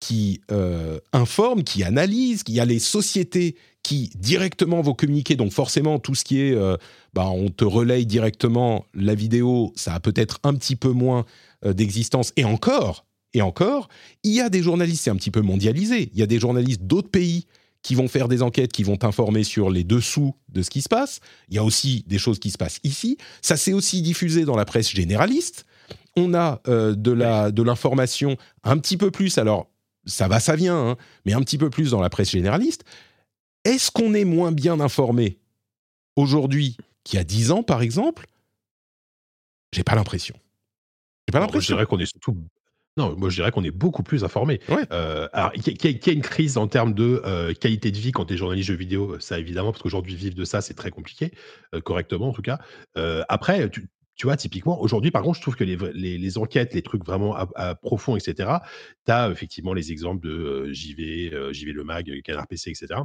qui 0.00 0.40
euh, 0.50 0.98
informent, 1.12 1.62
qui 1.62 1.84
analysent. 1.84 2.42
Il 2.48 2.54
y 2.54 2.60
a 2.60 2.64
les 2.64 2.80
sociétés 2.80 3.56
qui 3.82 4.10
directement 4.16 4.80
vont 4.80 4.94
communiquer. 4.94 5.36
Donc 5.36 5.52
forcément, 5.52 5.98
tout 5.98 6.14
ce 6.14 6.24
qui 6.24 6.40
est, 6.40 6.56
bah, 7.14 7.28
on 7.30 7.50
te 7.50 7.64
relaye 7.64 8.06
directement 8.06 8.86
la 8.94 9.14
vidéo, 9.14 9.72
ça 9.74 9.94
a 9.94 10.00
peut-être 10.00 10.38
un 10.44 10.54
petit 10.54 10.76
peu 10.76 10.90
moins 10.90 11.24
d'existence. 11.64 12.32
Et 12.36 12.44
encore, 12.44 13.06
et 13.34 13.42
encore, 13.42 13.88
il 14.22 14.32
y 14.32 14.40
a 14.40 14.48
des 14.50 14.62
journalistes, 14.62 15.04
c'est 15.04 15.10
un 15.10 15.16
petit 15.16 15.32
peu 15.32 15.40
mondialisé. 15.40 16.10
Il 16.12 16.20
y 16.20 16.22
a 16.22 16.26
des 16.26 16.38
journalistes 16.38 16.82
d'autres 16.82 17.10
pays 17.10 17.46
qui 17.82 17.94
vont 17.94 18.08
faire 18.08 18.28
des 18.28 18.42
enquêtes, 18.42 18.72
qui 18.72 18.84
vont 18.84 18.96
t'informer 18.96 19.44
sur 19.44 19.70
les 19.70 19.84
dessous 19.84 20.34
de 20.48 20.62
ce 20.62 20.70
qui 20.70 20.82
se 20.82 20.88
passe. 20.88 21.20
Il 21.48 21.54
y 21.54 21.58
a 21.58 21.64
aussi 21.64 22.04
des 22.06 22.18
choses 22.18 22.38
qui 22.38 22.50
se 22.50 22.58
passent 22.58 22.80
ici. 22.84 23.18
Ça 23.42 23.56
s'est 23.56 23.72
aussi 23.72 24.02
diffusé 24.02 24.44
dans 24.44 24.56
la 24.56 24.64
presse 24.64 24.90
généraliste. 24.90 25.66
On 26.16 26.34
a 26.34 26.60
euh, 26.68 26.94
de 26.94 27.10
la 27.10 27.50
de 27.50 27.62
l'information 27.62 28.36
un 28.64 28.78
petit 28.78 28.96
peu 28.96 29.10
plus. 29.10 29.38
Alors 29.38 29.68
ça 30.04 30.28
va, 30.28 30.40
ça 30.40 30.56
vient, 30.56 30.76
hein, 30.76 30.96
mais 31.24 31.32
un 31.32 31.40
petit 31.40 31.58
peu 31.58 31.70
plus 31.70 31.90
dans 31.90 32.00
la 32.00 32.10
presse 32.10 32.30
généraliste. 32.30 32.84
Est-ce 33.64 33.90
qu'on 33.90 34.14
est 34.14 34.24
moins 34.24 34.52
bien 34.52 34.80
informé 34.80 35.38
aujourd'hui 36.16 36.76
qu'il 37.04 37.18
y 37.18 37.20
a 37.20 37.24
10 37.24 37.52
ans, 37.52 37.62
par 37.62 37.82
exemple? 37.82 38.26
J'ai 39.72 39.84
pas 39.84 39.94
l'impression. 39.94 40.34
J'ai 41.28 41.32
pas 41.32 41.38
moi, 41.38 41.46
je 41.46 41.46
l'impression. 41.46 41.74
dirais 41.74 41.86
qu'on 41.86 41.98
est 41.98 42.06
surtout. 42.06 42.36
Non, 42.98 43.16
moi 43.16 43.30
je 43.30 43.36
dirais 43.36 43.50
qu'on 43.50 43.64
est 43.64 43.70
beaucoup 43.70 44.02
plus 44.02 44.22
informé. 44.22 44.60
Ouais. 44.68 44.84
Euh, 44.92 45.26
alors, 45.32 45.52
qu'il 45.52 45.72
y, 45.82 45.86
a- 45.86 46.10
y 46.10 46.14
une 46.14 46.20
crise 46.22 46.58
en 46.58 46.68
termes 46.68 46.92
de 46.92 47.22
euh, 47.24 47.54
qualité 47.54 47.90
de 47.90 47.96
vie 47.98 48.12
quand 48.12 48.26
tu 48.26 48.34
es 48.34 48.36
journaliste 48.36 48.68
jeux 48.68 48.74
vidéo, 48.74 49.18
ça 49.18 49.38
évidemment, 49.38 49.72
parce 49.72 49.82
qu'aujourd'hui, 49.82 50.14
vivre 50.14 50.34
de 50.34 50.44
ça, 50.44 50.60
c'est 50.60 50.74
très 50.74 50.90
compliqué, 50.90 51.32
euh, 51.74 51.80
correctement 51.80 52.28
en 52.28 52.32
tout 52.32 52.42
cas. 52.42 52.58
Euh, 52.98 53.22
après, 53.30 53.70
tu, 53.70 53.88
tu 54.14 54.26
vois, 54.26 54.36
typiquement, 54.36 54.78
aujourd'hui, 54.78 55.10
par 55.10 55.22
contre, 55.22 55.38
je 55.38 55.42
trouve 55.42 55.56
que 55.56 55.64
les, 55.64 55.74
vrais- 55.76 55.92
les, 55.94 56.18
les 56.18 56.38
enquêtes, 56.38 56.74
les 56.74 56.82
trucs 56.82 57.04
vraiment 57.04 57.34
à, 57.34 57.48
à 57.54 57.74
profond, 57.74 58.14
etc., 58.14 58.50
tu 59.06 59.10
as 59.12 59.30
effectivement 59.30 59.72
les 59.72 59.90
exemples 59.90 60.22
de 60.26 60.30
euh, 60.30 60.72
JV, 60.74 61.30
euh, 61.32 61.50
JV 61.52 61.72
Le 61.72 61.84
Mag, 61.84 62.20
Canard 62.22 62.46
PC, 62.46 62.70
etc. 62.70 63.00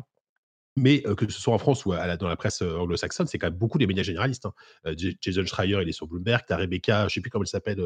Mais 0.77 1.01
euh, 1.07 1.15
que 1.15 1.27
ce 1.27 1.41
soit 1.41 1.55
en 1.55 1.57
France 1.57 1.85
ou 1.87 1.93
dans 1.93 2.27
la 2.27 2.35
presse 2.35 2.61
euh, 2.61 2.77
anglo-saxonne, 2.77 3.25
c'est 3.25 3.39
quand 3.39 3.47
même 3.47 3.57
beaucoup 3.57 3.79
des 3.79 3.87
médias 3.87 4.03
généralistes. 4.03 4.45
hein. 4.45 4.53
Euh, 4.85 4.95
Jason 5.19 5.43
Schreier, 5.43 5.79
il 5.81 5.89
est 5.89 5.91
sur 5.91 6.07
Bloomberg. 6.07 6.43
Tu 6.47 6.53
as 6.53 6.57
Rebecca, 6.57 7.07
je 7.07 7.15
sais 7.15 7.21
plus 7.21 7.31
comment 7.31 7.43
elle 7.43 7.49
s'appelle. 7.49 7.81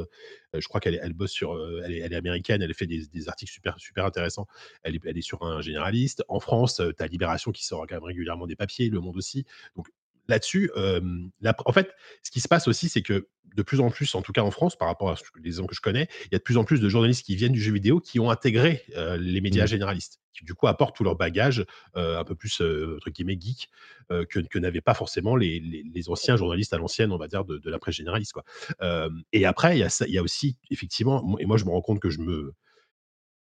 je 0.54 0.68
crois 0.68 0.82
qu'elle 0.82 1.00
elle 1.02 1.14
bosse 1.14 1.32
sur. 1.32 1.58
elle, 1.86 1.94
est, 1.94 2.00
elle 2.00 2.12
est 2.12 2.18
américaine. 2.18 2.62
Elle 2.62 2.74
fait 2.74 2.88
des, 2.88 3.08
des 3.08 3.30
articles 3.30 3.52
super, 3.52 3.80
super 3.80 4.06
intéressants. 4.06 4.46
Elle 4.84 4.96
est, 4.96 5.02
elle 5.06 5.18
est 5.18 5.22
sur 5.22 5.42
un 5.44 5.62
généraliste. 5.62 6.24
En 6.28 6.42
France, 6.42 6.82
tu 6.98 7.04
as 7.04 7.08
Libération 7.08 7.52
qui 7.52 7.66
sort 7.66 7.86
quand 7.88 7.96
même 7.96 8.04
régulièrement 8.04 8.46
des 8.46 8.58
papiers. 8.58 8.90
Le 8.90 9.00
Monde 9.00 9.16
aussi. 9.16 9.46
Donc 9.78 9.88
là-dessus, 10.32 10.72
euh, 10.76 11.00
la- 11.42 11.56
en 11.66 11.72
fait, 11.72 11.92
ce 12.24 12.32
qui 12.32 12.40
se 12.42 12.48
passe 12.48 12.68
aussi, 12.68 12.90
c'est 12.90 13.04
que 13.04 13.28
de 13.56 13.62
plus 13.64 13.80
en 13.82 13.90
plus, 13.92 14.16
en 14.16 14.22
tout 14.22 14.32
cas 14.32 14.42
en 14.42 14.50
France, 14.52 14.76
par 14.78 14.88
rapport 14.88 15.12
à 15.12 15.16
ce 15.18 15.24
que- 15.24 15.40
les 15.40 15.52
gens 15.52 15.68
que 15.68 15.76
je 15.76 15.82
connais, 15.82 16.08
il 16.26 16.30
y 16.32 16.36
a 16.36 16.40
de 16.40 16.44
plus 16.44 16.58
en 16.58 16.64
plus 16.64 16.80
de 16.82 16.90
journalistes 16.90 17.26
qui 17.26 17.36
viennent 17.36 17.52
du 17.52 17.62
jeu 17.62 17.74
vidéo 17.74 18.00
qui 18.00 18.20
ont 18.20 18.30
intégré 18.32 18.84
euh, 18.96 19.18
les 19.18 19.42
médias 19.42 19.64
Mhm. 19.64 19.68
généralistes, 19.68 20.20
qui 20.34 20.46
du 20.46 20.54
coup 20.56 20.68
apportent 20.68 20.96
tout 20.96 21.04
leur 21.04 21.16
bagage 21.18 21.66
euh, 21.98 22.18
un 22.20 22.24
peu 22.24 22.34
plus 22.36 22.62
entre 22.62 23.10
guillemets 23.12 23.38
geek 23.40 23.70
que, 24.10 24.40
que 24.40 24.60
n'avaient 24.60 24.82
pas 24.82 24.94
forcément 24.94 25.36
les, 25.36 25.60
les- 25.60 25.84
les 25.94 26.10
anciens 26.10 26.36
journalistes 26.38 26.74
à 26.74 26.78
l'ancienne, 26.78 27.12
on 27.12 27.18
va 27.18 27.28
dire, 27.28 27.46
de, 27.46 27.58
de 27.58 27.70
la 27.70 27.78
presse 27.80 27.96
généraliste. 27.96 28.34
Quoi. 28.34 28.44
Et 29.34 29.46
après, 29.46 29.76
il 29.78 29.80
y, 29.80 29.84
a 29.84 29.90
ça- 29.90 30.08
il 30.08 30.14
y 30.14 30.18
a 30.18 30.24
aussi, 30.24 30.58
effectivement, 30.70 31.38
et 31.40 31.46
moi 31.46 31.58
je 31.58 31.66
me 31.66 31.70
rends 31.72 31.82
compte 31.82 32.00
que 32.00 32.10
je 32.10 32.20
me... 32.20 32.54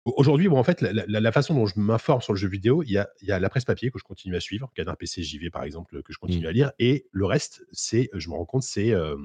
Aujourd'hui, 0.06 0.48
bon, 0.48 0.58
en 0.60 0.64
fait, 0.64 0.82
la, 0.82 0.94
la- 0.94 1.20
la 1.20 1.32
façon 1.32 1.56
dont 1.56 1.66
je 1.66 1.74
m'informe 1.80 2.22
sur 2.22 2.32
le 2.34 2.38
jeu 2.40 2.48
vidéo, 2.48 2.84
il 2.84 2.92
y 2.92 2.98
a, 2.98 3.10
il 3.22 3.28
y 3.28 3.32
a 3.32 3.40
la 3.40 3.50
presse 3.50 3.66
papier 3.66 3.90
que 3.90 3.98
je 3.98 4.04
continue 4.04 4.36
à 4.36 4.40
suivre, 4.40 4.72
Canard 4.76 4.98
PC, 4.98 5.24
JV 5.24 5.50
par 5.50 5.64
exemple, 5.64 6.02
que 6.04 6.14
je 6.14 6.20
continue 6.20 6.46
à 6.48 6.52
lire, 6.52 6.72
et 6.78 7.08
le 7.12 7.26
reste, 7.26 7.66
c'est, 7.72 8.10
je 8.14 8.30
me 8.30 8.36
rends 8.36 8.46
compte, 8.46 8.64
c'est 8.64 8.92
euh, 8.92 9.16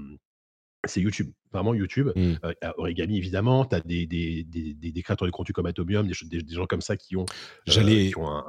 c'est 0.87 1.03
YouTube, 1.03 1.31
vraiment 1.53 1.75
YouTube. 1.75 2.09
Mm. 2.17 2.33
Euh, 2.45 2.53
Origami, 2.79 3.19
évidemment, 3.19 3.67
tu 3.67 3.77
as 3.77 3.81
des, 3.81 4.07
des, 4.07 4.45
des, 4.45 4.73
des- 4.73 4.93
des 4.93 5.03
créateurs 5.03 5.27
de 5.27 5.31
contenu 5.33 5.53
comme 5.53 5.67
Atomium, 5.67 6.07
des, 6.09 6.43
gens 6.49 6.65
comme 6.65 6.81
ça 6.81 6.97
qui 6.97 7.17
ont. 7.17 7.27
euh, 7.29 7.73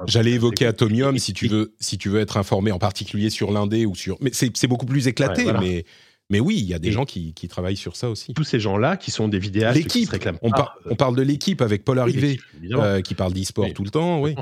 J'allais- 0.06 0.32
évoquer 0.32 0.64
Atomium 0.64 1.14
et- 1.16 1.18
si 1.18 1.34
tu 1.34 1.44
et- 1.44 1.48
veux, 1.48 1.74
si 1.80 1.98
tu 1.98 2.08
veux 2.08 2.20
être 2.20 2.38
informé 2.38 2.72
en 2.72 2.78
particulier 2.78 3.28
sur 3.28 3.52
l'indé 3.52 3.84
ou 3.84 3.94
sur. 3.94 4.16
Mais 4.22 4.30
c'est 4.32 4.56
c'est 4.56 4.68
beaucoup 4.68 4.86
plus 4.86 5.06
éclaté, 5.08 5.42
Ouais, 5.44 5.52
voilà. 5.52 5.60
mais, 5.60 5.84
mais 6.32 6.40
oui, 6.40 6.56
il 6.58 6.64
y 6.64 6.74
a 6.74 6.80
des 6.80 6.88
Et- 6.88 6.92
gens 6.92 7.04
qui, 7.04 7.32
qui 7.34 7.46
travaillent 7.46 7.76
sur 7.76 7.94
ça 7.94 8.10
aussi. 8.10 8.34
Tous 8.34 8.42
ces 8.42 8.58
gens-là 8.58 8.96
qui 8.96 9.10
sont 9.12 9.28
des 9.28 9.38
vidéastes 9.38 9.86
qui 9.86 10.00
L'équipe, 10.00 10.28
on, 10.42 10.50
par- 10.50 10.76
euh, 10.86 10.90
on 10.90 10.96
parle 10.96 11.14
de 11.14 11.22
l'équipe 11.22 11.60
avec 11.62 11.84
Paul 11.84 11.98
Arrivé, 12.00 12.40
euh, 12.72 13.00
qui 13.02 13.14
parle 13.14 13.32
d'e-sport 13.32 13.72
tout 13.74 13.84
le 13.84 13.90
temps, 13.90 14.20
oui. 14.20 14.34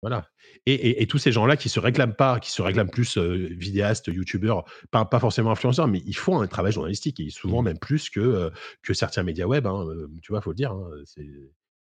Voilà. 0.00 0.26
Et, 0.66 0.72
et- 0.74 1.02
et 1.02 1.06
tous 1.06 1.18
ces 1.18 1.32
gens-là 1.32 1.56
qui 1.56 1.68
se 1.68 1.80
réclament 1.80 2.14
pas, 2.14 2.38
qui 2.38 2.50
se 2.50 2.62
réclament 2.62 2.88
plus 2.90 3.18
euh, 3.18 3.48
vidéastes, 3.50 4.06
youtubeurs, 4.08 4.64
pas, 4.90 5.04
pas 5.04 5.18
forcément 5.18 5.50
influenceurs, 5.50 5.88
mais 5.88 6.02
ils 6.06 6.16
font 6.16 6.40
un 6.40 6.46
travail 6.46 6.72
journalistique 6.72 7.20
et 7.20 7.28
souvent 7.30 7.60
Mhm. 7.60 7.64
même 7.68 7.78
plus 7.78 8.08
que, 8.10 8.20
euh, 8.20 8.50
que 8.82 8.94
certains 8.94 9.22
médias 9.24 9.46
web, 9.46 9.66
hein, 9.66 9.84
euh, 9.88 10.08
tu 10.22 10.32
vois, 10.32 10.40
faut 10.40 10.50
le 10.50 10.56
dire. 10.56 10.72
hein, 10.72 10.88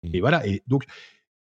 Mhm. 0.03 0.15
Et 0.15 0.19
voilà. 0.19 0.45
Et 0.47 0.61
donc, 0.67 0.83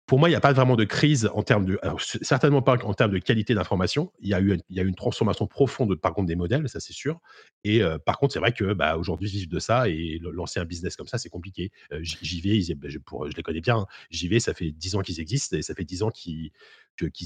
pour 0.09 0.17
moi, 0.17 0.27
il 0.27 0.31
n'y 0.31 0.35
a 0.35 0.41
pas 0.41 0.53
vraiment 0.53 0.75
de 0.75 0.85
crise 0.85 1.29
en 1.35 1.43
termes 1.43 1.65
de. 1.65 1.77
alors, 1.83 2.01
certainement 2.01 2.63
pas 2.63 2.75
en 2.83 2.93
termes 2.95 3.11
de 3.11 3.19
qualité 3.19 3.53
d'information. 3.53 4.11
Il 4.19 4.27
y 4.27 4.33
a 4.33 4.39
eu 4.39 4.53
une, 4.55 4.61
il 4.69 4.75
y 4.75 4.79
a 4.79 4.83
eu 4.83 4.87
une 4.87 4.95
transformation 4.95 5.45
profonde, 5.45 5.93
par 5.95 6.13
contre, 6.15 6.25
des 6.27 6.35
modèles, 6.35 6.67
ça 6.67 6.79
c'est 6.79 6.93
sûr. 6.93 7.19
Et 7.63 7.83
euh, 7.83 7.99
par 7.99 8.17
contre, 8.17 8.33
c'est 8.33 8.39
vrai 8.39 8.51
que 8.51 8.73
bah, 8.73 8.97
aujourd'hui, 8.97 9.29
vivre 9.29 9.49
de 9.49 9.59
ça 9.59 9.87
et 9.87 10.19
lancer 10.33 10.59
un 10.59 10.65
business 10.65 10.95
comme 10.95 11.07
ça, 11.07 11.19
c'est 11.19 11.29
compliqué. 11.29 11.71
Euh, 11.93 11.99
J- 12.01 12.17
JV, 12.23 12.57
ils- 12.57 12.75
je, 12.89 12.97
pour- 12.97 13.29
je 13.29 13.35
les 13.37 13.43
connais 13.43 13.61
bien. 13.61 13.77
hein. 13.77 13.85
JV, 14.09 14.39
ça 14.39 14.53
fait 14.55 14.71
10 14.71 14.95
ans 14.95 15.01
qu'ils 15.01 15.19
existent 15.19 15.55
et 15.55 15.61
ça 15.61 15.75
fait 15.75 15.85
10 15.85 16.01
ans 16.01 16.09
qu'ils 16.09 16.51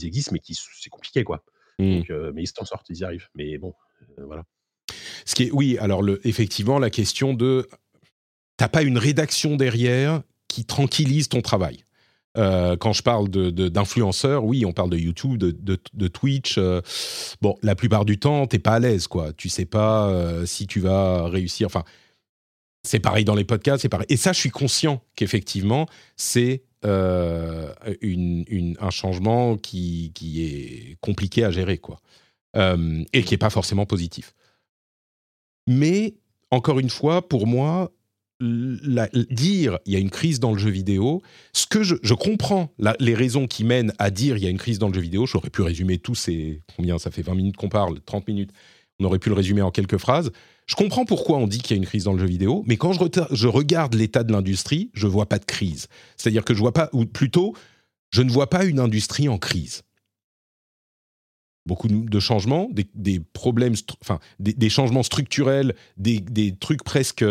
existent, 0.06 0.32
mais 0.34 0.40
qui 0.40 0.54
c'est 0.56 0.90
compliqué, 0.90 1.24
quoi. 1.24 1.44
Mm. 1.80 2.00
Donc, 2.00 2.10
euh, 2.10 2.32
mais 2.36 2.44
ils 2.44 2.48
s'en 2.48 2.66
sortent, 2.66 2.90
ils 2.90 2.98
y 2.98 3.04
arrivent. 3.06 3.30
Mais 3.34 3.58
bon, 3.58 3.74
voilà. 4.18 4.44
Ce 5.26 5.36
qui 5.36 5.44
est, 5.44 5.52
oui, 5.52 5.78
alors 5.80 6.02
le, 6.02 6.20
effectivement, 6.28 6.80
la 6.80 6.90
question 6.90 7.34
de. 7.34 7.66
T'as 8.58 8.68
pas 8.68 8.84
une 8.84 8.98
rédaction 8.98 9.56
derrière 9.56 10.22
qui 10.50 10.66
tranquillise 10.66 11.30
ton 11.30 11.42
travail. 11.42 11.86
Euh, 12.38 12.76
quand 12.78 12.94
je 12.94 13.04
parle 13.04 13.30
d'influenceurs, 13.30 14.44
oui, 14.44 14.66
on 14.66 14.74
parle 14.74 14.90
de 14.90 14.98
YouTube, 14.98 15.38
de, 15.38 16.08
Twitch. 16.08 16.58
euh, 16.58 16.82
bon, 17.42 17.56
la 17.62 17.76
plupart 17.76 18.06
du 18.06 18.18
temps, 18.20 18.48
t'es 18.48 18.60
pas 18.60 18.74
à 18.74 18.80
l'aise, 18.80 19.08
quoi. 19.08 19.34
Tu 19.34 19.50
sais 19.50 19.66
pas 19.66 20.10
euh, 20.10 20.46
si 20.46 20.68
tu 20.68 20.80
vas 20.80 21.28
réussir. 21.28 21.68
Enfin, 21.68 21.84
c'est 22.84 23.00
pareil 23.00 23.24
dans 23.24 23.36
les 23.36 23.46
podcasts, 23.46 23.84
c'est 23.84 23.90
pareil. 23.90 24.08
Et 24.10 24.18
ça, 24.18 24.34
je 24.34 24.40
suis 24.40 24.50
conscient 24.50 25.04
qu'effectivement, 25.16 25.88
c'est 26.18 26.64
un 26.86 27.70
changement 28.90 29.56
qui, 29.56 30.12
qui 30.14 30.44
est 30.44 30.98
compliqué 31.00 31.46
à 31.46 31.52
gérer, 31.52 31.78
quoi. 31.78 32.02
Et 32.56 33.24
qui 33.24 33.34
n'est 33.34 33.38
pas 33.38 33.50
forcément 33.50 33.86
positif. 33.86 34.34
Mais, 35.68 36.16
encore 36.52 36.80
une 36.80 36.90
fois, 36.90 37.28
pour 37.28 37.48
moi, 37.48 37.92
dire 38.40 39.80
il 39.86 39.94
y 39.94 39.96
a 39.96 40.00
une 40.00 40.10
crise 40.10 40.40
dans 40.40 40.52
le 40.52 40.58
jeu 40.58 40.70
vidéo, 40.70 41.22
ce 41.54 41.66
que 41.66 41.84
je, 41.84 42.14
comprends 42.14 42.74
les 43.00 43.14
raisons 43.14 43.48
qui 43.48 43.64
mènent 43.64 43.94
à 44.00 44.12
dire 44.12 44.38
il 44.38 44.44
y 44.44 44.48
a 44.48 44.50
une 44.50 44.58
crise 44.58 44.80
dans 44.80 44.88
le 44.88 44.94
jeu 44.94 45.02
vidéo, 45.02 45.26
j'aurais 45.26 45.50
pu 45.50 45.62
résumer 45.62 45.98
tous 45.98 46.16
ces... 46.16 46.62
Combien 46.76 46.98
ça 46.98 47.12
fait 47.12 47.22
20 47.22 47.36
minutes 47.36 47.58
qu'on 47.58 47.70
parle 47.70 48.00
30 48.02 48.28
minutes 48.28 48.52
On 49.00 49.06
aurait 49.06 49.20
pu 49.20 49.30
le 49.30 49.36
résumer 49.36 49.62
en 49.62 49.72
quelques 49.72 49.98
phrases. 49.98 50.32
Je 50.66 50.76
comprends 50.76 51.06
pourquoi 51.06 51.38
on 51.38 51.48
dit 51.48 51.60
qu'il 51.60 51.72
y 51.72 51.80
a 51.80 51.82
une 51.82 51.86
crise 51.86 52.06
dans 52.06 52.14
le 52.14 52.20
jeu 52.20 52.26
vidéo, 52.26 52.64
mais 52.66 52.78
quand 52.78 52.94
je, 52.94 53.48
regarde 53.48 53.96
l'état 53.96 54.24
de 54.24 54.32
l'industrie, 54.32 54.92
je 54.94 55.08
vois 55.08 55.28
pas 55.28 55.40
de 55.40 55.46
crise. 55.46 55.88
C'est-à-dire 56.16 56.46
que 56.46 56.54
je 56.54 56.60
vois 56.60 56.72
pas, 56.74 56.90
ou 56.94 57.06
plutôt, 57.06 57.54
je 58.12 58.22
ne 58.22 58.32
vois 58.32 58.50
pas 58.50 58.64
une 58.64 58.80
industrie 58.80 59.28
en 59.28 59.38
crise. 59.38 59.84
Beaucoup 61.66 61.88
de 61.88 62.20
changements, 62.20 62.70
des, 62.72 63.20
problèmes, 63.20 63.76
enfin, 64.02 64.20
des, 64.40 64.70
changements 64.70 65.04
structurels, 65.04 65.76
des 65.98 66.56
trucs 66.60 66.84
presque 66.84 67.24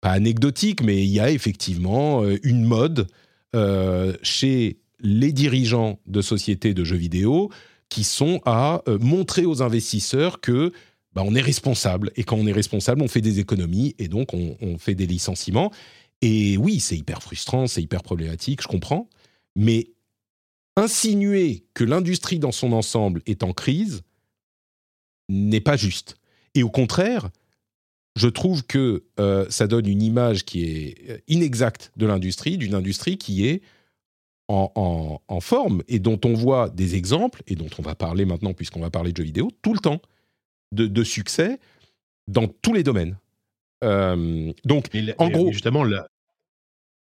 pas 0.00 0.10
anecdotiques, 0.10 0.82
mais 0.82 1.04
il 1.04 1.10
y 1.10 1.20
a 1.20 1.30
effectivement 1.30 2.22
euh, 2.22 2.38
une 2.42 2.64
mode 2.64 3.06
euh, 3.54 4.16
chez 4.22 4.78
les 5.00 5.32
dirigeants 5.32 5.98
de 6.06 6.20
sociétés 6.20 6.74
de 6.74 6.84
jeux 6.84 6.96
vidéo 6.96 7.50
qui 7.88 8.04
sont 8.04 8.40
à 8.44 8.82
euh, 8.88 8.98
montrer 8.98 9.46
aux 9.46 9.62
investisseurs 9.62 10.40
que 10.40 10.72
bah, 11.12 11.22
on 11.24 11.34
est 11.34 11.40
responsable 11.40 12.10
et 12.16 12.24
quand 12.24 12.36
on 12.36 12.46
est 12.46 12.52
responsable, 12.52 13.02
on 13.02 13.08
fait 13.08 13.20
des 13.20 13.40
économies 13.40 13.94
et 13.98 14.08
donc 14.08 14.34
on, 14.34 14.56
on 14.60 14.78
fait 14.78 14.94
des 14.94 15.06
licenciements. 15.06 15.72
Et 16.22 16.56
oui, 16.56 16.80
c'est 16.80 16.96
hyper 16.96 17.22
frustrant, 17.22 17.66
c'est 17.66 17.82
hyper 17.82 18.02
problématique, 18.02 18.62
je 18.62 18.68
comprends, 18.68 19.08
mais 19.54 19.90
insinuer 20.76 21.64
que 21.74 21.84
l'industrie 21.84 22.38
dans 22.38 22.52
son 22.52 22.72
ensemble 22.72 23.22
est 23.26 23.42
en 23.42 23.52
crise 23.52 24.02
n'est 25.28 25.60
pas 25.60 25.76
juste. 25.76 26.16
Et 26.54 26.62
au 26.62 26.70
contraire, 26.70 27.30
je 28.16 28.28
trouve 28.28 28.64
que 28.66 29.04
euh, 29.20 29.46
ça 29.50 29.66
donne 29.68 29.86
une 29.86 30.02
image 30.02 30.44
qui 30.44 30.64
est 30.64 31.10
euh, 31.10 31.18
inexacte 31.28 31.92
de 31.96 32.06
l'industrie, 32.06 32.56
d'une 32.58 32.74
industrie 32.74 33.18
qui 33.18 33.46
est 33.46 33.62
en, 34.48 34.72
en- 34.74 35.20
en 35.28 35.40
forme 35.40 35.82
et 35.88 35.98
dont 35.98 36.18
on 36.24 36.32
voit 36.34 36.70
des 36.70 36.94
exemples, 36.96 37.42
et 37.46 37.54
dont 37.54 37.68
on 37.78 37.82
va 37.82 37.94
parler 37.94 38.24
maintenant 38.24 38.54
puisqu'on 38.54 38.80
va 38.80 38.90
parler 38.90 39.12
de 39.12 39.16
jeux 39.18 39.24
vidéo, 39.24 39.50
tout 39.62 39.72
le 39.74 39.80
temps, 39.80 40.00
de, 40.72 40.86
de 40.86 41.04
succès 41.04 41.60
dans 42.28 42.48
tous 42.48 42.72
les 42.72 42.82
domaines. 42.82 43.16
Euh, 43.84 44.52
donc, 44.64 44.88
En 45.18 45.28
gros- 45.30 45.52
justement, 45.52 45.84
là, 45.84 46.08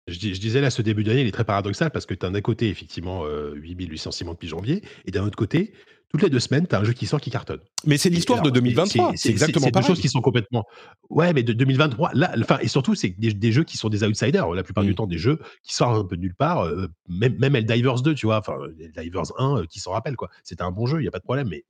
je, 0.08 0.18
dis- 0.20 0.34
je 0.36 0.40
disais 0.42 0.62
là, 0.62 0.70
ce 0.70 0.82
début 0.82 1.04
d'année, 1.04 1.22
il 1.22 1.28
est 1.28 1.32
très 1.32 1.44
paradoxal 1.46 1.92
parce 1.92 2.06
que 2.06 2.14
tu 2.14 2.26
as 2.26 2.30
d'un 2.30 2.42
côté, 2.42 2.70
effectivement, 2.70 3.26
euh, 3.26 3.54
8000 3.56 3.90
licenciements 3.90 4.34
depuis 4.34 4.48
janvier, 4.48 4.82
et 5.06 5.12
d'un 5.12 5.24
autre 5.26 5.36
côté, 5.38 5.74
toutes 6.14 6.22
les 6.22 6.30
deux 6.30 6.40
semaines, 6.40 6.68
tu 6.68 6.76
as 6.76 6.80
un 6.80 6.84
jeu 6.84 6.94
qui 6.94 7.08
sort 7.08 7.20
qui 7.20 7.32
cartonne. 7.32 7.60
mais 7.88 7.98
c'est 7.98 8.10
l'histoire 8.10 8.40
de 8.44 8.50
alors, 8.50 8.54
2023, 8.62 9.14
c'est 9.16 9.30
exactement 9.30 9.64
C'est 9.66 9.72
deux 9.72 9.72
pareil. 9.72 9.88
choses 9.88 10.00
qui 10.00 10.10
sont 10.10 10.22
complètement. 10.22 10.64
Ouais, 11.10 11.34
mais 11.34 11.42
de 11.42 11.54
2023, 11.54 12.12
là, 12.14 12.32
enfin, 12.40 12.60
et 12.62 12.68
surtout, 12.68 12.94
c'est 12.94 13.10
des, 13.18 13.34
des 13.34 13.52
jeux 13.52 13.64
qui 13.64 13.78
sont 13.78 13.90
des 13.90 14.04
outsiders. 14.04 14.48
La 14.54 14.62
plupart 14.64 14.84
Mm. 14.84 14.88
du 14.88 14.96
temps, 14.96 15.08
des 15.08 15.18
jeux 15.18 15.40
qui 15.64 15.74
sortent 15.74 15.98
un 15.98 16.06
peu 16.08 16.16
de 16.16 16.22
nulle 16.22 16.36
part. 16.36 16.66
euh, 16.66 16.88
même, 17.10 17.36
même 17.40 17.56
Helldivers 17.56 18.02
2, 18.04 18.14
tu 18.14 18.28
vois, 18.28 18.38
enfin, 18.38 18.58
Helldivers 18.96 19.24
1, 19.40 19.58
euh, 19.62 19.66
qui 19.66 19.80
s'en 19.80 19.92
rappelle, 19.92 20.16
quoi. 20.16 20.30
C'était 20.44 20.62
un 20.62 20.72
bon 20.72 20.86
jeu, 20.86 21.00
il 21.00 21.02
n'y 21.02 21.08
a 21.08 21.12
pas 21.12 21.18
de 21.20 21.24
problème, 21.24 21.48
mais 21.50 21.64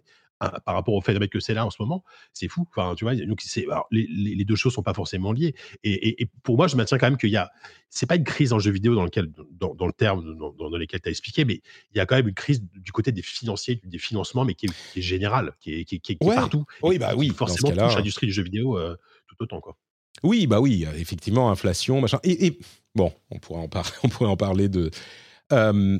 par 0.65 0.75
rapport 0.75 0.93
au 0.93 1.01
fait 1.01 1.17
que 1.27 1.39
c'est 1.39 1.53
là 1.53 1.65
en 1.65 1.69
ce 1.69 1.77
moment, 1.79 2.03
c'est 2.33 2.47
fou. 2.47 2.65
Enfin, 2.69 2.95
tu 2.95 3.05
vois, 3.05 3.15
donc 3.15 3.41
alors, 3.69 3.87
les, 3.91 4.07
les- 4.07 4.35
les 4.35 4.45
deux 4.45 4.55
choses 4.55 4.73
sont 4.73 4.83
pas 4.83 4.93
forcément 4.93 5.31
liées. 5.31 5.55
Et, 5.83 5.91
et- 5.93 6.21
et 6.23 6.27
pour 6.43 6.55
moi, 6.57 6.67
je 6.67 6.75
maintiens 6.75 6.97
quand 6.97 7.07
même 7.09 7.17
qu'il 7.17 7.29
y 7.29 7.37
a, 7.37 7.51
c'est 7.89 8.05
pas 8.05 8.15
une 8.15 8.23
crise 8.23 8.53
en 8.53 8.59
jeu 8.59 8.71
vidéo 8.71 8.95
dans 8.95 9.03
lequel, 9.05 9.31
dans, 9.51 9.75
dans 9.75 9.85
le 9.85 9.93
terme 9.93 10.35
dans, 10.37 10.51
dans 10.51 10.69
lequel 10.77 11.01
tu 11.01 11.07
as 11.07 11.11
expliqué, 11.11 11.45
mais 11.45 11.61
il 11.93 11.97
y 11.97 11.99
a 11.99 12.05
quand 12.05 12.15
même 12.15 12.27
une 12.27 12.33
crise 12.33 12.61
du 12.75 12.91
côté 12.91 13.11
des 13.11 13.21
financiers, 13.21 13.81
des 13.83 13.99
financements, 13.99 14.45
mais 14.45 14.53
qui 14.55 14.65
est, 14.67 14.73
qui 14.93 14.99
est 14.99 15.03
générale, 15.03 15.53
qui 15.59 15.73
est, 15.73 15.85
qui 15.85 15.99
qui 15.99 16.13
est- 16.13 16.17
partout. 16.35 16.65
Oui, 16.81 16.97
bah 16.97 17.13
oui, 17.15 17.29
forcément 17.35 17.69
touche 17.87 17.95
l'industrie 17.97 18.27
du 18.27 18.33
jeu 18.33 18.43
vidéo 18.43 18.77
euh, 18.77 18.95
tout 19.27 19.35
autant, 19.39 19.61
quoi. 19.61 19.77
Oui, 20.23 20.47
bah 20.47 20.59
oui, 20.61 20.85
effectivement, 20.95 21.49
inflation, 21.51 21.99
machin. 22.01 22.19
Et, 22.23 22.45
et- 22.45 22.59
bon, 22.95 23.11
on 23.31 23.39
pourrait 23.39 23.59
en, 23.61 23.67
par- 23.67 23.91
on 24.03 24.09
pourrait 24.09 24.29
en 24.29 24.37
parler 24.37 24.69
de 24.69 24.89
euh, 25.51 25.99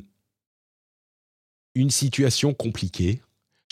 une 1.74 1.90
situation 1.90 2.54
compliquée. 2.54 3.20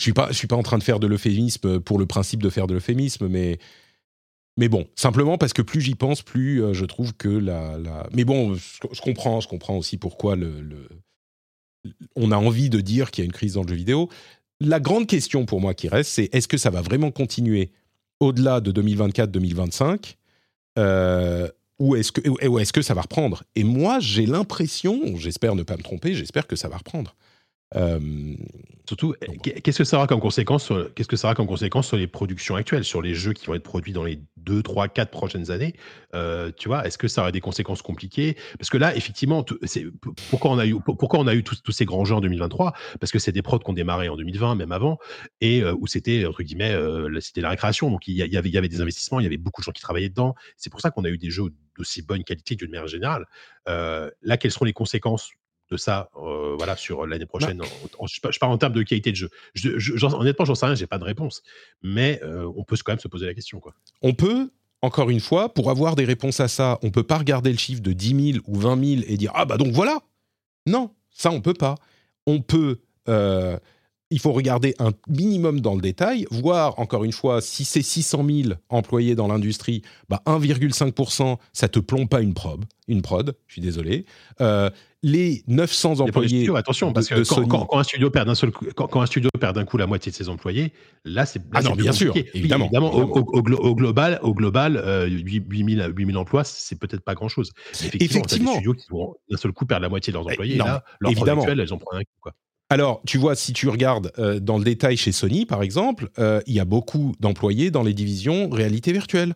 Je 0.03 0.07
suis 0.07 0.13
pas, 0.13 0.27
je 0.31 0.33
suis 0.33 0.47
pas 0.47 0.57
en 0.57 0.63
train 0.63 0.77
de 0.77 0.83
faire 0.83 0.99
de 0.99 1.07
l'euphémisme 1.07 1.79
pour 1.79 1.97
le 1.97 2.05
principe 2.05 2.43
de 2.43 2.49
faire 2.49 2.67
de 2.67 2.73
l'euphémisme, 2.73 3.29
mais 3.29 3.57
mais 4.57 4.67
bon, 4.67 4.85
simplement 4.95 5.37
parce 5.37 5.53
que 5.53 5.61
plus 5.61 5.79
j'y 5.79 5.95
pense, 5.95 6.21
plus 6.21 6.61
euh, 6.61 6.73
je 6.73 6.83
trouve 6.83 7.13
que 7.13 7.29
la. 7.29 7.77
Mais 8.11 8.25
bon, 8.25 8.53
je, 8.53 9.01
comprends, 9.01 9.39
je 9.39 9.47
comprends 9.47 9.77
aussi 9.77 9.95
pourquoi 9.95 10.35
le, 10.35 10.89
on 12.17 12.31
a 12.31 12.35
envie 12.35 12.69
de 12.69 12.81
dire 12.81 13.11
qu'il 13.11 13.23
y 13.23 13.25
a 13.25 13.27
une 13.27 13.31
crise 13.31 13.53
dans 13.53 13.63
le 13.63 13.69
jeu 13.69 13.75
vidéo. 13.75 14.09
La 14.59 14.81
grande 14.81 15.07
question 15.07 15.45
pour 15.45 15.61
moi 15.61 15.73
qui 15.73 15.87
reste, 15.87 16.11
c'est 16.11 16.29
est-ce 16.35 16.49
que 16.49 16.57
ça 16.57 16.69
va 16.69 16.81
vraiment 16.81 17.09
continuer 17.09 17.71
au-delà 18.19 18.59
de 18.59 18.73
2024-2025 18.73 20.15
euh, 20.79 21.47
ou 21.79 21.95
est-ce 21.95 22.11
que, 22.11 22.45
ou 22.47 22.59
est-ce 22.59 22.73
que 22.73 22.81
ça 22.81 22.93
va 22.93 23.03
reprendre? 23.03 23.43
Et 23.55 23.63
moi, 23.63 24.01
j'ai 24.01 24.25
l'impression, 24.25 25.15
j'espère 25.15 25.55
ne 25.55 25.63
pas 25.63 25.77
me 25.77 25.81
tromper, 25.81 26.13
j'espère 26.13 26.45
que 26.45 26.57
ça 26.57 26.67
va 26.67 26.75
reprendre. 26.75 27.15
Euh, 27.75 28.35
Surtout, 28.85 29.15
eh, 29.21 29.37
qu'est- 29.37 29.61
qu'est-ce 29.61 29.77
que 29.77 29.83
ça 29.85 29.95
aura 29.95 30.07
comme 30.07 30.19
conséquence 30.19 30.65
sur, 30.65 30.93
qu'est-ce 30.93 31.07
que 31.07 31.15
ça 31.15 31.27
aura 31.29 31.35
comme 31.35 31.47
conséquence 31.47 31.87
sur 31.87 31.95
les 31.95 32.05
productions 32.05 32.55
actuelles, 32.57 32.83
sur 32.83 33.01
les 33.01 33.13
jeux 33.15 33.31
qui 33.31 33.45
vont 33.45 33.53
être 33.53 33.63
produits 33.63 33.93
dans 33.93 34.03
les 34.03 34.19
2, 34.35 34.61
3, 34.61 34.89
4 34.89 35.09
prochaines 35.09 35.51
années? 35.51 35.73
Euh, 36.15 36.51
Tu 36.57 36.67
vois, 36.67 36.85
est-ce 36.85 36.97
que 36.97 37.07
ça 37.07 37.21
aura 37.21 37.31
des 37.31 37.39
conséquences 37.39 37.81
compliquées? 37.81 38.35
Parce 38.59 38.69
que 38.69 38.77
là, 38.77 38.93
effectivement, 38.93 39.45
c'est, 39.63 39.85
pourquoi 40.29 40.51
on 40.51 40.57
a 40.59 40.65
eu, 40.67 40.75
pour- 40.81 40.97
pourquoi 40.97 41.19
on 41.19 41.27
a 41.27 41.33
eu 41.33 41.43
tous, 41.43 41.61
tous 41.63 41.71
ces 41.71 41.85
grands 41.85 42.03
jeux 42.03 42.15
en 42.15 42.19
2023 42.21 42.73
Parce 42.99 43.11
que 43.13 43.19
c'est 43.19 43.31
des 43.31 43.41
prods 43.41 43.59
qui 43.59 43.69
ont 43.69 43.73
démarré 43.73 44.09
en 44.09 44.17
2020, 44.17 44.55
même 44.55 44.73
avant, 44.73 44.99
et 45.39 45.61
euh, 45.63 45.73
où 45.79 45.87
c'était, 45.87 46.25
entre 46.25 46.43
guillemets, 46.43 46.75
la- 47.09 47.21
c'était 47.21 47.41
la 47.41 47.49
récréation. 47.51 47.89
Donc, 47.89 48.05
il 48.09 48.15
y, 48.15 48.21
avait, 48.37 48.49
il 48.49 48.53
y 48.53 48.57
avait 48.57 48.67
des 48.67 48.81
investissements, 48.81 49.21
il 49.21 49.23
y 49.23 49.27
avait 49.27 49.37
beaucoup 49.37 49.61
de 49.61 49.65
gens 49.65 49.71
qui 49.71 49.81
travaillaient 49.81 50.09
dedans. 50.09 50.35
C'est 50.57 50.69
pour 50.69 50.81
ça 50.81 50.91
qu'on 50.91 51.05
a 51.05 51.09
eu 51.09 51.17
des 51.17 51.29
jeux 51.29 51.45
d'aussi 51.77 52.01
bonne 52.01 52.23
qualité 52.25 52.55
d'une 52.55 52.69
manière 52.71 52.87
générale. 52.87 53.25
Là, 53.65 54.37
quelles 54.37 54.51
seront 54.51 54.65
les 54.65 54.73
conséquences 54.73 55.31
de 55.71 55.77
ça 55.77 56.09
euh, 56.17 56.55
voilà, 56.57 56.75
sur 56.75 57.05
l'année 57.07 57.25
prochaine 57.25 57.61
en- 57.61 58.03
en- 58.03 58.07
je, 58.07 58.19
par- 58.21 58.31
je 58.31 58.39
parle 58.39 58.51
en 58.51 58.57
termes 58.57 58.73
de 58.73 58.83
qualité 58.83 59.11
de 59.11 59.15
jeu. 59.15 59.29
Je, 59.53 59.77
je- 59.79 60.05
honnêtement, 60.05 60.45
j'en 60.45 60.55
sais 60.55 60.65
rien, 60.65 60.75
j'ai 60.75 60.87
pas 60.87 60.97
de 60.99 61.03
réponse. 61.03 61.41
Mais 61.81 62.19
euh, 62.23 62.51
on 62.55 62.63
peut 62.63 62.75
quand 62.83 62.91
même 62.91 62.99
se 62.99 63.07
poser 63.07 63.25
la 63.25 63.33
question. 63.33 63.59
Quoi. 63.59 63.73
on 64.01 64.13
peut, 64.13 64.51
encore 64.81 65.09
une 65.09 65.19
fois, 65.21 65.53
pour 65.53 65.69
avoir 65.71 65.95
des 65.95 66.05
réponses 66.05 66.39
à 66.41 66.47
ça, 66.47 66.77
on 66.83 66.91
peut 66.91 67.03
pas 67.03 67.17
regarder 67.17 67.51
le 67.51 67.57
chiffre 67.57 67.81
de 67.81 67.93
10 67.93 68.31
000 68.33 68.43
ou 68.47 68.59
20 68.59 68.83
000 68.97 69.01
et 69.07 69.17
dire 69.17 69.31
ah 69.35 69.45
bah 69.45 69.57
donc 69.57 69.71
voilà. 69.73 69.99
Non, 70.67 70.91
ça 71.09 71.31
on 71.31 71.41
peut 71.41 71.53
pas. 71.53 71.75
On 72.27 72.41
peut. 72.41 72.79
euh, 73.09 73.57
il 74.11 74.19
faut 74.19 74.31
regarder 74.31 74.75
un 74.77 74.91
minimum 75.07 75.59
dans 75.59 75.73
le 75.73 75.81
détail, 75.81 76.27
voir 76.29 76.77
encore 76.79 77.03
une 77.03 77.11
fois 77.13 77.41
si 77.41 77.65
c'est 77.65 77.81
600 77.81 78.23
000 78.43 78.53
employés 78.69 79.15
dans 79.15 79.27
l'industrie, 79.27 79.81
bah 80.07 80.21
1,5%, 80.27 81.37
ça 81.51 81.67
te 81.67 81.79
plombe 81.79 82.07
pas 82.07 82.21
une 82.21 82.33
prod, 82.35 82.63
une 82.87 83.01
prod. 83.01 83.35
Je 83.47 83.53
suis 83.53 83.61
désolé. 83.61 84.05
Euh, 84.41 84.69
les 85.03 85.43
900 85.47 85.93
Il 85.93 85.97
y 85.97 86.01
a 86.01 86.05
pas 86.05 86.05
de 86.05 86.09
employés 86.09 86.49
attention, 86.55 86.93
parce 86.93 87.07
que 87.09 87.15
quand, 87.15 87.41
Sony- 87.41 87.47
quand- 87.47 87.65
quand 87.65 87.77
un 87.79 87.83
studio 87.83 88.09
perd 88.09 88.27
d'un 88.27 88.35
seul 88.35 88.51
coup, 88.51 88.65
quand, 88.75 88.87
quand 88.87 89.01
un 89.01 89.05
studio 89.05 89.29
perd 89.39 89.55
d'un 89.55 89.65
coup 89.65 89.77
la 89.77 89.85
moitié 89.85 90.11
de 90.11 90.15
ses 90.15 90.29
employés, 90.29 90.71
là 91.05 91.25
c'est 91.25 91.41
Ah 91.53 91.61
non, 91.61 91.75
bien 91.75 91.91
sûr, 91.91 92.13
compliqué. 92.13 92.29
Évidemment, 92.37 92.65
au, 92.65 92.67
évidemment. 92.67 92.91
au- 92.93 93.19
au 93.37 93.41
glo- 93.41 93.57
au 93.59 93.75
global, 93.75 94.19
au 94.23 94.33
global, 94.33 94.77
euh, 94.77 95.05
8000 95.07 95.91
8000 95.95 96.17
emplois, 96.17 96.43
c'est 96.45 96.79
peut-être 96.79 97.01
pas 97.03 97.15
grand 97.15 97.27
chose. 97.27 97.51
Effectivement, 97.73 98.05
Effectivement. 98.05 98.51
des 98.51 98.55
studios 98.55 98.73
qui 98.73 98.87
vont 98.89 99.13
d'un 99.29 99.37
seul 99.37 99.51
coup 99.51 99.65
perdre 99.65 99.83
la 99.83 99.89
moitié 99.89 100.11
de 100.11 100.17
leurs 100.17 100.27
employés. 100.27 100.55
non, 100.55 100.65
là, 100.65 100.83
leurs 101.01 101.11
évidemment. 101.11 101.41
actuelles, 101.41 101.59
elles 101.59 101.73
en 101.73 101.77
prennent 101.77 101.99
un 101.99 102.03
coup. 102.03 102.19
Quoi. 102.21 102.33
Alors, 102.69 103.01
tu 103.05 103.17
vois, 103.17 103.35
si 103.35 103.53
tu 103.53 103.67
regardes 103.69 104.11
euh, 104.17 104.39
dans 104.39 104.57
le 104.57 104.63
détail 104.63 104.97
chez 104.97 105.11
Sony, 105.11 105.45
par 105.45 105.61
exemple, 105.61 106.09
euh, 106.17 106.41
il 106.47 106.53
y 106.55 106.59
a 106.59 106.65
beaucoup 106.65 107.13
d'employés 107.19 107.69
dans 107.71 107.83
les 107.83 107.93
divisions 107.93 108.49
réalité 108.49 108.91
virtuelle. 108.93 109.35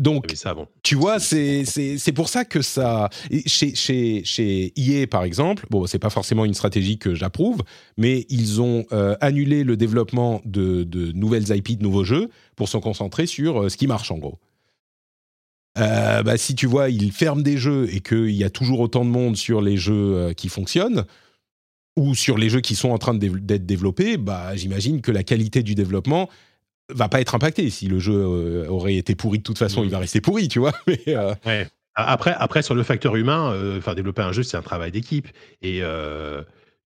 Donc, 0.00 0.24
Mais 0.30 0.34
ça, 0.34 0.54
bon. 0.54 0.66
tu 0.82 0.94
vois, 0.94 1.20
c'est 1.20 2.12
pour 2.14 2.30
ça 2.30 2.46
que 2.46 2.62
ça. 2.62 3.10
Chez, 3.44 3.74
chez, 3.74 4.22
chez 4.24 4.72
EA, 4.76 5.06
par 5.06 5.24
exemple, 5.24 5.66
bon, 5.68 5.86
c'est 5.86 5.98
pas 5.98 6.08
forcément 6.08 6.46
une 6.46 6.54
stratégie 6.54 6.96
que 6.96 7.14
j'approuve, 7.14 7.62
mais 7.98 8.24
ils 8.30 8.62
ont 8.62 8.86
euh, 8.92 9.14
annulé 9.20 9.62
le 9.62 9.76
développement 9.76 10.40
de, 10.46 10.84
de 10.84 11.12
nouvelles 11.12 11.54
IP, 11.54 11.76
de 11.76 11.82
nouveaux 11.82 12.04
jeux, 12.04 12.30
pour 12.56 12.70
se 12.70 12.78
concentrer 12.78 13.26
sur 13.26 13.62
euh, 13.64 13.68
ce 13.68 13.76
qui 13.76 13.86
marche, 13.86 14.10
en 14.10 14.16
gros. 14.16 14.38
Euh, 15.78 16.22
bah, 16.22 16.38
si 16.38 16.54
tu 16.54 16.66
vois, 16.66 16.88
ils 16.88 17.12
ferment 17.12 17.42
des 17.42 17.58
jeux 17.58 17.86
et 17.94 18.00
qu'il 18.00 18.30
y 18.30 18.42
a 18.42 18.50
toujours 18.50 18.80
autant 18.80 19.04
de 19.04 19.10
monde 19.10 19.36
sur 19.36 19.60
les 19.60 19.76
jeux 19.76 20.32
qui 20.34 20.48
fonctionnent, 20.48 21.04
ou 21.98 22.14
sur 22.14 22.38
les 22.38 22.48
jeux 22.48 22.62
qui 22.62 22.74
sont 22.74 22.90
en 22.90 22.98
train 22.98 23.14
d'être 23.14 23.66
développés, 23.66 24.16
bah, 24.16 24.56
j'imagine 24.56 25.02
que 25.02 25.12
la 25.12 25.24
qualité 25.24 25.62
du 25.62 25.74
développement 25.74 26.30
va 26.94 27.08
pas 27.08 27.20
être 27.20 27.34
impactée. 27.34 27.70
Si 27.70 27.86
le 27.86 27.98
jeu 27.98 28.14
euh, 28.14 28.66
aurait 28.68 28.96
été 28.96 29.14
pourri 29.14 29.38
de 29.38 29.42
toute 29.42 29.58
façon, 29.58 29.84
il 29.84 29.90
va 29.90 29.98
rester 29.98 30.20
pourri, 30.20 30.48
tu 30.48 30.58
vois. 30.58 30.72
Mais, 30.86 31.00
euh, 31.08 31.34
Ouais. 31.46 31.66
Après, 31.96 32.34
après, 32.38 32.62
sur 32.62 32.74
le 32.74 32.82
facteur 32.82 33.16
humain, 33.16 33.52
euh, 33.52 33.78
enfin, 33.78 33.94
développer 33.94 34.22
un 34.22 34.32
jeu, 34.32 34.42
c'est 34.42 34.56
un 34.56 34.62
travail 34.62 34.92
d'équipe. 34.92 35.28
Et 35.60 35.80
euh, 35.82 36.42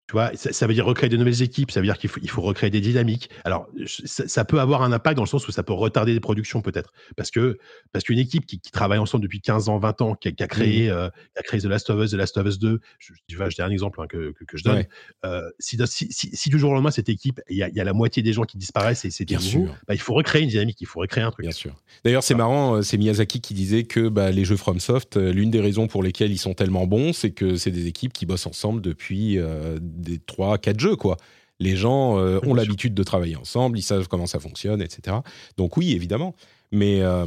Tu 0.07 0.13
vois, 0.13 0.31
ça, 0.37 0.53
ça 0.53 0.67
veut 0.67 0.75
dire 0.75 0.85
recréer 0.85 1.09
de 1.09 1.17
nouvelles 1.17 1.41
équipes, 1.41 1.71
ça 1.71 1.81
veut 1.81 1.87
dire 1.87 1.97
qu'il 1.97 2.11
faut, 2.11 2.21
il 2.23 2.29
faut 2.29 2.43
recréer 2.43 2.69
des 2.69 2.83
dynamiques. 2.83 3.31
Alors, 3.45 3.69
je- 3.75 4.03
ça, 4.05 4.29
ça 4.29 4.45
peut 4.45 4.61
avoir 4.61 4.83
un 4.83 4.93
impact 4.93 5.17
dans 5.17 5.23
le 5.23 5.29
sens 5.29 5.49
où 5.49 5.53
ça 5.53 5.63
peut 5.63 5.73
retarder 5.73 6.13
des 6.13 6.21
productions 6.21 6.61
peut-être. 6.61 6.93
Parce 7.17 7.31
que 7.31 7.57
parce 7.93 8.05
qu'une 8.05 8.19
équipe 8.19 8.45
qui, 8.45 8.61
qui 8.61 8.71
travaille 8.71 8.99
ensemble 8.99 9.23
depuis 9.23 9.41
15 9.41 9.71
ans, 9.71 9.79
20 9.79 10.03
ans, 10.03 10.15
qui 10.15 10.29
a, 10.29 10.33
qui 10.33 10.43
a 10.43 10.47
créé, 10.47 10.91
euh, 10.91 11.09
qui 11.09 11.39
a 11.39 11.43
créé 11.43 11.59
The 11.61 11.65
Last 11.65 11.89
of 11.89 12.05
Us, 12.05 12.11
The 12.11 12.15
Last 12.17 12.37
of 12.37 12.47
Us 12.47 12.59
2, 12.59 12.81
je, 12.99 13.13
je, 13.29 13.39
vais- 13.39 13.51
je 13.51 13.55
dis 13.57 13.63
un 13.63 13.71
exemple 13.71 13.99
hein, 14.03 14.07
que, 14.07 14.33
que, 14.33 14.45
que 14.45 14.59
je 14.59 14.65
donne. 14.65 14.77
Ouais. 14.77 14.89
Euh, 15.25 15.49
si, 15.59 15.79
si, 15.87 16.09
si, 16.11 16.31
si 16.37 16.51
du 16.51 16.59
jour 16.59 16.73
au 16.73 16.75
lendemain, 16.75 16.91
cette 16.91 17.09
équipe, 17.09 17.41
il 17.49 17.57
y 17.57 17.61
y 17.75 17.81
a 17.81 17.85
la 17.85 17.93
moitié 17.95 18.23
des 18.23 18.35
gens 18.35 18.43
qui 18.45 18.59
disparaissent 18.59 19.07
et 19.07 19.11
c'est 19.11 19.25
Bien 19.25 19.39
nouveau, 19.39 19.49
sûr. 19.51 19.77
bah, 19.89 19.95
il 19.95 20.01
faut 20.01 20.13
recréer 20.13 20.43
une 20.43 20.51
dynamique, 20.51 20.79
il 20.83 20.87
faut 20.87 21.01
recréer 21.01 21.25
un 21.25 21.31
truc. 21.31 21.45
Bien 21.47 21.53
sûr. 21.53 21.75
D'ailleurs, 22.05 22.23
c'est 22.23 22.35
marrant, 22.35 22.77
euh, 22.77 22.83
c'est 22.83 22.99
Miyazaki 22.99 23.41
qui 23.41 23.55
disait 23.55 23.85
que 23.85 24.09
bah, 24.11 24.31
les 24.31 24.45
jeux 24.45 24.57
FromSoft, 24.57 25.17
l'une 25.17 25.51
des 25.51 25.61
raisons 25.61 25.87
pour 25.87 26.03
lesquelles 26.03 26.31
ils 26.31 26.37
sont 26.39 26.53
tellement 26.53 26.87
bons, 26.87 27.15
c'est 27.15 27.31
que 27.31 27.57
c'est 27.57 27.71
des 27.71 27.87
équipes 27.87 28.13
qui 28.13 28.27
bossent 28.27 28.47
ensemble 28.47 28.83
depuis 28.83 29.39
euh, 29.39 29.79
des 29.95 30.19
3 30.19 30.59
4 30.59 30.79
jeux 30.79 30.97
quoi. 30.97 31.17
Les 31.61 31.77
gens 31.77 32.19
euh, 32.19 32.41
ont 32.43 32.55
l'habitude 32.55 32.95
de 32.95 33.03
travailler 33.03 33.37
ensemble, 33.37 33.79
ils 33.79 33.83
savent 33.83 34.09
comment 34.09 34.27
ça 34.27 34.41
fonctionne, 34.41 34.83
etc. 34.83 35.19
Donc 35.57 35.77
oui, 35.77 35.93
évidemment. 35.93 36.35
Mais 36.73 37.01
euh, 37.01 37.27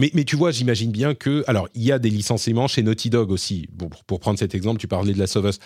mais, 0.00 0.10
mais 0.14 0.24
tu 0.24 0.34
vois, 0.36 0.50
j'imagine 0.50 0.90
bien 0.90 1.14
que 1.14 1.44
alors 1.46 1.68
il 1.74 1.82
y 1.82 1.92
a 1.92 1.98
des 1.98 2.10
licenciements 2.10 2.66
chez 2.66 2.82
Naughty 2.82 3.10
Dog 3.10 3.30
aussi. 3.30 3.68
Bon, 3.72 3.88
pour, 3.88 4.04
pour 4.04 4.20
prendre 4.20 4.38
cet 4.38 4.54
exemple, 4.54 4.80
tu 4.80 4.88
parlais 4.88 5.12
de 5.12 5.18
la 5.18 5.26
Us. 5.26 5.58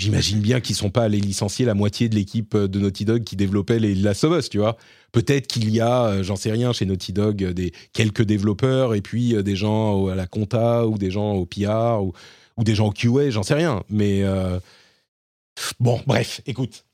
J'imagine 0.00 0.40
bien 0.40 0.60
qu'ils 0.60 0.76
sont 0.76 0.88
pas 0.88 1.02
allés 1.02 1.20
licencier 1.20 1.66
la 1.66 1.74
moitié 1.74 2.08
de 2.08 2.14
l'équipe 2.14 2.56
de 2.56 2.78
Naughty 2.78 3.04
Dog 3.04 3.22
qui 3.22 3.36
développait 3.36 3.78
les 3.78 3.94
Last 3.94 4.24
of 4.24 4.38
Us, 4.38 4.48
tu 4.48 4.56
vois. 4.56 4.78
Peut-être 5.12 5.46
qu'il 5.46 5.68
y 5.68 5.78
a, 5.80 6.06
euh, 6.06 6.22
j'en 6.22 6.36
sais 6.36 6.50
rien, 6.50 6.72
chez 6.72 6.86
Naughty 6.86 7.12
Dog, 7.12 7.44
euh, 7.44 7.52
des 7.52 7.72
quelques 7.92 8.22
développeurs 8.22 8.94
et 8.94 9.02
puis 9.02 9.34
euh, 9.34 9.42
des 9.42 9.56
gens 9.56 10.06
à 10.06 10.14
la 10.14 10.26
compta 10.26 10.86
ou 10.86 10.96
des 10.96 11.10
gens 11.10 11.32
au 11.32 11.44
PR 11.44 12.02
ou, 12.02 12.14
ou 12.56 12.64
des 12.64 12.74
gens 12.74 12.88
au 12.88 12.92
QA, 12.92 13.28
j'en 13.28 13.42
sais 13.42 13.52
rien. 13.52 13.82
Mais 13.90 14.22
euh, 14.22 14.58
bon, 15.80 16.00
bref, 16.06 16.40
écoute, 16.46 16.84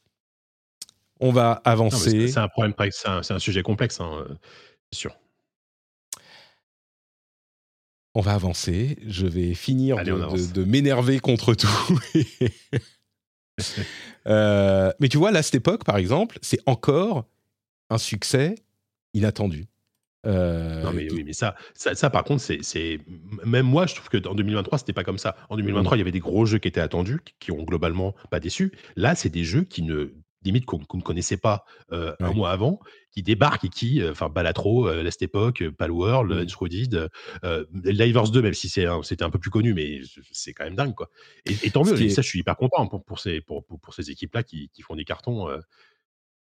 on 1.20 1.32
va 1.32 1.52
avancer. 1.64 2.28
C'est 2.28 2.38
un 2.38 2.48
problème, 2.48 2.74
c'est 2.90 3.32
un, 3.32 3.38
sujet 3.38 3.62
complexe, 3.62 4.00
hein, 4.00 4.26
c'est 4.90 4.98
sûr. 4.98 5.16
On 8.14 8.20
va 8.20 8.32
avancer. 8.32 8.96
Je 9.06 9.26
vais 9.26 9.54
finir 9.54 9.98
Allez, 9.98 10.10
de, 10.10 10.16
on 10.16 10.22
avance. 10.22 10.52
de- 10.52 10.62
de 10.62 10.64
m'énerver 10.64 11.20
contre 11.20 11.54
tout. 11.54 11.68
Euh, 14.26 14.92
mais 15.00 15.08
tu 15.08 15.16
vois, 15.16 15.30
là, 15.30 15.42
cette 15.42 15.54
époque, 15.54 15.84
par 15.84 15.96
exemple, 15.96 16.38
c'est 16.42 16.60
encore 16.66 17.26
un 17.90 17.96
succès 17.96 18.56
inattendu. 19.14 19.66
Euh, 20.26 20.82
Non, 20.82 20.92
mais 20.92 21.06
qui- 21.06 21.14
oui, 21.14 21.24
mais 21.24 21.32
ça, 21.32 21.54
ça, 21.74 21.94
ça, 21.94 22.10
par 22.10 22.24
contre, 22.24 22.42
c'est, 22.42 23.00
même 23.44 23.66
moi, 23.66 23.86
je 23.86 23.94
trouve 23.94 24.08
que 24.08 24.26
en 24.28 24.34
2023, 24.34 24.78
c'était 24.78 24.92
pas 24.92 25.04
comme 25.04 25.18
ça. 25.18 25.36
En 25.48 25.56
2023, 25.56 25.96
il 25.96 26.00
y 26.00 26.02
avait 26.02 26.10
des 26.12 26.18
gros 26.20 26.44
jeux 26.46 26.58
qui 26.58 26.68
étaient 26.68 26.80
attendus, 26.80 27.20
qui- 27.38 27.52
ont 27.52 27.62
globalement 27.62 28.14
pas 28.30 28.40
déçu. 28.40 28.72
Là, 28.96 29.14
c'est 29.14 29.28
des 29.30 29.44
jeux 29.44 29.62
qui 29.62 29.82
ne, 29.82 30.12
limite, 30.42 30.66
qu'on, 30.66 30.78
ne 30.78 31.02
connaissait 31.02 31.36
pas 31.36 31.64
euh, 31.92 32.14
un 32.20 32.32
mois 32.32 32.50
avant, 32.50 32.80
qui 33.12 33.22
débarquent 33.22 33.64
et 33.64 33.68
qui, 33.68 34.00
euh, 34.02 34.10
enfin, 34.12 34.28
Balatro, 34.28 34.88
euh, 34.88 35.02
Last 35.02 35.22
Epoch, 35.22 35.62
euh, 35.62 35.70
Palworld, 35.72 36.32
Coded, 36.54 37.08
euh, 37.44 37.64
Livers 37.72 38.30
2, 38.30 38.42
même 38.42 38.52
si 38.54 38.68
c'était 38.68 39.22
un 39.24 39.30
peu 39.30 39.38
plus 39.38 39.50
connu, 39.50 39.74
mais 39.74 40.00
c'est 40.32 40.52
quand 40.52 40.64
même 40.64 40.74
dingue, 40.76 40.94
quoi. 40.94 41.08
Et, 41.46 41.54
et 41.64 41.70
tant 41.70 41.82
mieux, 41.84 41.94
et 42.06 42.08
ça, 42.10 42.22
je 42.22 42.28
suis 42.28 42.40
hyper 42.40 42.56
content 42.56 42.86
pour, 42.88 43.04
pour 43.04 43.18
ces, 43.20 43.40
pour, 43.40 43.64
pour, 43.64 43.80
pour 43.80 43.94
ces 43.94 44.10
équipes-là 44.10 44.42
qui, 44.42 44.68
qui 44.72 44.82
font 44.82 44.96
des 44.96 45.04
cartons 45.04 45.48
euh, 45.48 45.58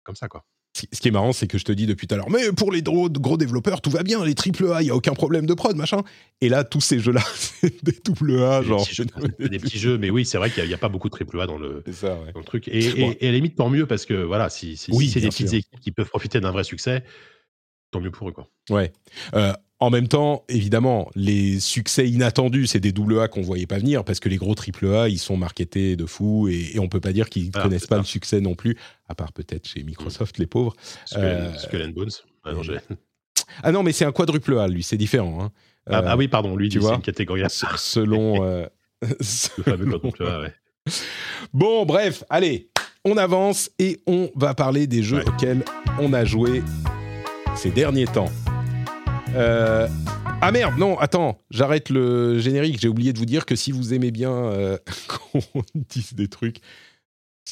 comme 0.04 0.16
ça, 0.16 0.28
quoi. 0.28 0.46
Ce 0.76 1.00
qui 1.00 1.08
est 1.08 1.12
marrant, 1.12 1.34
c'est 1.34 1.46
que 1.48 1.60
je 1.60 1.66
te 1.66 1.72
dis 1.72 1.86
depuis 1.86 2.08
tout 2.08 2.16
à 2.16 2.18
l'heure, 2.18 2.32
mais 2.32 2.52
pour 2.52 2.72
les 2.72 2.82
gros, 2.82 3.08
gros 3.08 3.38
développeurs, 3.38 3.80
tout 3.80 3.92
va 3.92 4.02
bien, 4.02 4.26
les 4.26 4.34
triple 4.34 4.72
A, 4.74 4.82
il 4.82 4.86
n'y 4.86 4.90
a 4.92 4.96
aucun 4.96 5.14
problème 5.14 5.46
de 5.46 5.54
prod, 5.54 5.76
machin. 5.76 6.02
Et 6.42 6.50
là, 6.50 6.64
tous 6.64 6.82
ces 6.82 6.98
jeux-là, 7.00 7.22
c'est 7.36 7.84
des 7.86 7.96
double 8.04 8.42
A, 8.42 8.62
Des 8.62 8.68
genre. 8.68 8.84
petits 8.84 8.96
jeux- 8.96 9.06
des 9.40 9.60
petits 9.60 9.78
jeux, 9.78 10.00
mais 10.00 10.10
oui, 10.10 10.26
c'est 10.26 10.40
vrai 10.40 10.50
qu'il 10.50 10.66
n'y 10.68 10.74
a, 10.74 10.78
pas 10.80 10.90
beaucoup 10.90 11.10
de 11.10 11.14
triple 11.14 11.40
A 11.40 11.46
dans 11.46 11.60
le, 11.60 11.84
C'est 11.86 11.94
ça, 11.94 12.16
ouais. 12.20 12.32
dans 12.34 12.40
le 12.40 12.46
truc. 12.46 12.68
Et, 12.70 12.80
et- 12.86 12.94
Ouais. 13.10 13.18
et 13.22 13.28
à 13.28 13.32
la 13.32 13.36
limite, 13.38 13.56
tant 13.56 13.70
mieux, 13.70 13.86
parce 13.86 14.06
que 14.08 14.16
voilà, 14.16 14.50
si, 14.50 14.76
si- 14.76 14.86
si 14.86 14.92
Oui, 14.98 15.10
c'est 15.10 15.20
des 15.22 15.30
petites 15.30 15.54
équipes 15.54 15.80
qui 15.80 15.92
peuvent 15.92 16.10
profiter 16.10 16.40
d'un 16.40 16.52
vrai 16.52 16.64
succès, 16.64 17.04
tant 17.92 18.02
mieux 18.02 18.10
pour 18.12 18.30
eux. 18.30 18.32
Quoi. 18.32 18.50
Ouais. 18.72 18.92
Euh, 19.36 19.54
en 19.84 19.90
même 19.90 20.08
temps, 20.08 20.44
évidemment, 20.50 21.10
les 21.16 21.60
succès 21.60 22.08
inattendus, 22.10 22.68
c'est 22.68 22.80
des 22.80 22.92
double 22.92 23.20
A 23.20 23.28
qu'on 23.28 23.42
voyait 23.42 23.66
pas 23.68 23.78
venir 23.78 24.04
parce 24.04 24.20
que 24.20 24.30
les 24.30 24.38
gros 24.38 24.56
triple 24.56 24.88
A, 24.88 25.10
ils 25.10 25.20
sont 25.20 25.38
marketés 25.38 25.96
de 25.96 26.06
fou 26.06 26.48
et, 26.48 26.72
et 26.74 26.80
on 26.80 26.88
peut 26.88 27.00
pas 27.00 27.14
dire 27.14 27.30
qu'ils 27.30 27.52
Ah, 27.54 27.64
connaissent 27.64 27.82
c'est 27.82 27.90
pas 27.90 27.96
ça. 27.96 28.02
le 28.02 28.08
succès 28.08 28.42
non 28.42 28.56
plus, 28.56 28.78
à 29.08 29.16
part 29.16 29.32
peut-être 29.34 29.68
chez 29.68 29.84
Microsoft, 29.84 30.38
les 30.40 30.46
pauvres. 30.48 30.74
Skull, 31.06 31.24
Euh, 31.24 31.54
Skull 31.58 31.82
and 31.84 31.90
Bones. 31.90 32.10
Ah, 32.44 32.54
non, 32.54 32.64
j'ai- 32.64 32.78
Ah 33.62 33.72
non, 33.72 33.84
mais 33.84 33.92
c'est 33.92 34.06
un 34.06 34.12
quadruple 34.12 34.58
A, 34.58 34.68
lui, 34.68 34.84
c'est 34.84 34.98
différent. 34.98 35.44
hein. 35.44 35.52
Ah, 35.90 36.00
Euh, 36.00 36.04
ah 36.08 36.18
oui, 36.18 36.28
pardon, 36.28 36.56
lui, 36.56 36.70
tu 36.70 36.80
c'est 36.80 36.86
vois, 36.86 36.96
une 36.96 37.02
catégorie 37.02 37.44
à 37.44 37.50
se- 37.50 37.66
part. 37.66 37.78
selon. 37.80 38.44
euh, 38.46 38.66
Le 39.02 39.64
fameux 39.64 39.86
quadruple 39.86 40.26
A, 40.26 40.42
ouais. 40.42 40.54
Bon, 41.54 41.86
bref, 41.86 42.24
allez, 42.30 42.70
on 43.06 43.18
avance 43.18 43.70
et 43.80 44.00
on 44.08 44.32
va 44.36 44.54
parler 44.54 44.88
des 44.88 45.04
jeux 45.04 45.18
Ouais. 45.18 45.28
auxquels 45.28 45.64
on 46.00 46.14
a 46.14 46.24
joué 46.26 46.64
ces 47.56 47.70
derniers 47.70 48.06
temps. 48.08 48.30
Euh, 49.36 49.88
Ah 50.42 50.52
merde, 50.52 50.78
non, 50.78 50.98
attends, 51.00 51.38
j'arrête 51.50 51.90
le 51.90 52.38
générique. 52.40 52.80
J'ai 52.80 52.88
oublié 52.88 53.14
de 53.14 53.18
vous 53.20 53.26
dire 53.26 53.46
que 53.46 53.56
si 53.56 53.72
vous 53.72 53.94
aimez 53.94 54.12
bien 54.12 54.32
euh, 54.32 54.78
qu'on 55.08 55.64
dise 55.74 56.14
des 56.14 56.28
trucs 56.28 56.58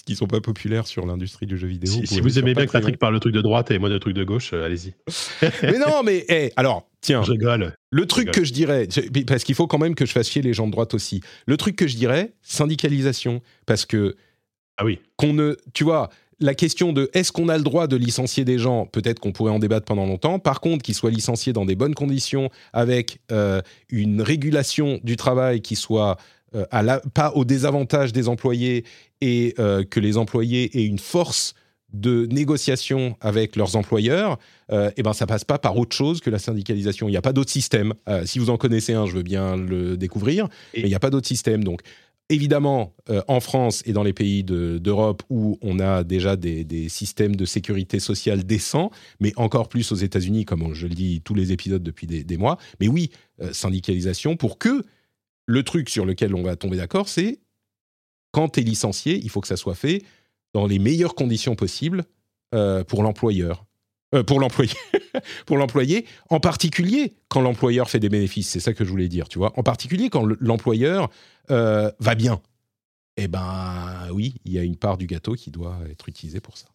qui 0.06 0.16
sont 0.16 0.26
pas 0.28 0.42
populaires 0.42 0.88
sur 0.88 1.06
l'industrie 1.06 1.46
du 1.46 1.58
jeu 1.58 1.68
vidéo. 1.68 1.94
Si, 2.06 2.22
vous 2.22 2.40
aimez 2.40 2.54
bien 2.54 2.66
que. 2.66 2.72
Patrick 2.72 2.98
parle 2.98 3.14
le 3.14 3.20
truc 3.20 3.34
de 3.36 3.42
droite 3.42 3.72
et 3.72 3.78
moi 3.78 3.88
le 3.90 4.00
truc 4.00 4.16
de 4.16 4.24
gauche, 4.24 4.52
euh, 4.54 4.66
allez-y. 4.66 4.94
Mais 5.64 5.78
non, 5.78 6.02
mais 6.04 6.26
hey, 6.28 6.52
alors, 6.56 6.90
tiens, 7.02 7.22
Je 7.24 7.32
rigole. 7.32 7.74
le 7.92 8.06
truc 8.08 8.28
rigole. 8.28 8.36
que 8.36 8.44
je 8.46 8.54
dirais, 8.54 8.88
parce 9.28 9.44
qu'il 9.44 9.54
faut 9.54 9.68
quand 9.68 9.78
même 9.78 9.94
que 9.94 10.06
je 10.06 10.12
fasse 10.12 10.30
chier 10.30 10.42
les 10.42 10.54
gens 10.54 10.66
de 10.66 10.72
droite 10.72 10.94
aussi. 10.94 11.22
Le 11.46 11.56
truc 11.58 11.76
que 11.76 11.88
je 11.88 11.98
dirais, 11.98 12.34
syndicalisation, 12.42 13.42
parce 13.66 13.86
que 13.86 14.16
Ah 14.78 14.86
oui. 14.86 15.00
qu'on 15.18 15.34
ne, 15.34 15.56
tu 15.74 15.84
vois, 15.84 16.10
la 16.42 16.56
question 16.56 16.92
de 16.92 17.10
est-ce 17.14 17.32
qu'on 17.32 17.48
a 17.50 17.58
le 17.58 17.64
droit 17.64 17.88
de 17.88 17.96
licencier 17.96 18.44
des 18.44 18.58
gens, 18.58 18.86
peut-être 18.88 19.20
qu'on 19.20 19.32
pourrait 19.32 19.52
en 19.52 19.60
débattre 19.60 19.86
pendant 19.86 20.06
longtemps. 20.06 20.39
Par 20.39 20.60
contre, 20.60 20.84
qu'ils 20.84 20.96
soient 20.96 21.12
licenciés 21.12 21.54
dans 21.54 21.66
des 21.66 21.76
bonnes 21.76 21.96
conditions, 21.96 22.50
avec 22.74 23.20
euh, 23.32 23.62
une 23.89 24.22
régulation 24.22 25.00
du 25.04 25.16
travail 25.16 25.62
qui 25.62 25.76
soit 25.76 26.18
euh, 26.56 26.66
à 26.72 26.84
la- 26.84 27.00
pas 27.14 27.32
au 27.36 27.46
désavantage 27.46 28.12
des 28.12 28.28
employés 28.28 28.84
et 29.22 29.54
euh, 29.60 29.84
que 29.84 30.00
les 30.00 30.18
employés 30.18 30.78
aient 30.78 30.86
une 30.86 31.00
force 31.00 31.54
de 31.94 32.26
négociation 32.32 33.18
avec 33.22 33.56
leurs 33.58 33.76
employeurs, 33.76 34.38
eh 34.96 35.04
ben 35.04 35.12
ça 35.12 35.26
passe 35.28 35.44
pas 35.44 35.58
par 35.60 35.78
autre 35.78 35.94
chose 35.94 36.22
que 36.22 36.30
la 36.30 36.39
syndicalisation. 36.39 37.10
Il 37.10 37.12
n'y 37.12 37.18
a 37.18 37.22
pas 37.22 37.34
d'autre 37.34 37.52
système. 37.52 37.94
Si 38.24 38.39
vous 38.39 38.50
en 38.50 38.56
connaissez 38.56 38.94
un, 38.94 39.06
je 39.08 39.12
veux 39.18 39.24
bien 39.24 39.58
le 39.58 39.98
découvrir, 39.98 40.46
Et- 40.74 40.78
mais 40.84 40.88
il 40.88 40.89
n'y 40.89 40.96
a 40.96 41.00
pas 41.02 41.10
d'autre 41.10 41.28
système. 41.28 41.66
Donc, 41.66 41.82
évidemment, 42.32 42.96
euh, 43.10 43.22
en 43.28 43.40
France 43.40 43.84
et 43.86 43.94
dans 43.94 44.04
les 44.04 44.14
pays 44.14 44.44
de- 44.44 44.78
d'Europe 44.78 45.24
où 45.30 45.58
on 45.62 45.80
a 45.80 46.04
déjà 46.04 46.36
des, 46.36 46.90
systèmes 46.90 47.36
de 47.36 47.46
sécurité 47.46 48.00
sociale 48.00 48.44
décents, 48.44 48.92
mais 49.20 49.34
encore 49.36 49.70
plus 49.70 49.92
aux 49.92 49.96
États-Unis, 49.96 50.46
comme 50.46 50.74
je 50.74 50.88
le 50.88 50.96
dis 50.96 51.22
tous 51.22 51.36
les 51.36 51.52
épisodes 51.52 51.84
depuis 51.84 52.08
des, 52.08 52.38
mois. 52.38 52.58
Mais 52.80 52.88
oui, 52.88 53.12
euh, 53.42 53.54
syndicalisation 53.54 54.36
pour 54.38 54.58
que 54.58 54.84
le 55.46 55.64
truc 55.64 55.90
sur 55.90 56.06
lequel 56.06 56.34
on 56.34 56.44
va 56.44 56.56
tomber 56.56 56.78
d'accord, 56.78 57.10
c'est 57.10 57.40
quand 58.32 58.50
tu 58.50 58.62
es 58.62 58.64
licencié, 58.64 59.20
il 59.22 59.30
faut 59.30 59.42
que 59.42 59.48
ça 59.48 59.58
soit 59.58 59.76
fait 59.76 60.02
dans 60.54 60.66
les 60.66 60.80
meilleures 60.80 61.16
conditions 61.16 61.56
possibles 61.56 62.06
euh, 62.56 62.84
pour 62.84 63.04
l'employeur. 63.04 63.66
Pour 64.28 64.42
l'employé, 64.42 64.74
pour 65.45 65.57
l'employé, 65.57 66.05
en 66.30 66.39
particulier 66.39 67.14
quand 67.30 67.41
l'employeur 67.41 67.89
fait 67.89 67.99
des 67.99 68.09
bénéfices, 68.09 68.49
c'est 68.49 68.59
ça 68.59 68.74
que 68.74 68.84
je 68.84 68.89
voulais 68.89 69.07
dire, 69.07 69.28
tu 69.28 69.38
vois. 69.38 69.51
En 69.57 69.64
particulier 69.64 70.09
quand 70.09 70.24
le- 70.24 70.38
l'employeur 70.39 71.09
euh, 71.49 71.91
va 71.99 72.16
bien. 72.16 72.41
Eh 73.18 73.28
ben 73.28 74.07
oui, 74.14 74.36
il 74.45 74.53
y 74.53 74.59
a 74.59 74.64
une 74.64 74.78
part 74.78 74.97
du 74.97 75.05
gâteau 75.05 75.34
qui 75.34 75.51
doit 75.51 75.78
être 75.89 76.07
utilisée 76.09 76.39
pour 76.39 76.57
ça. 76.57 76.68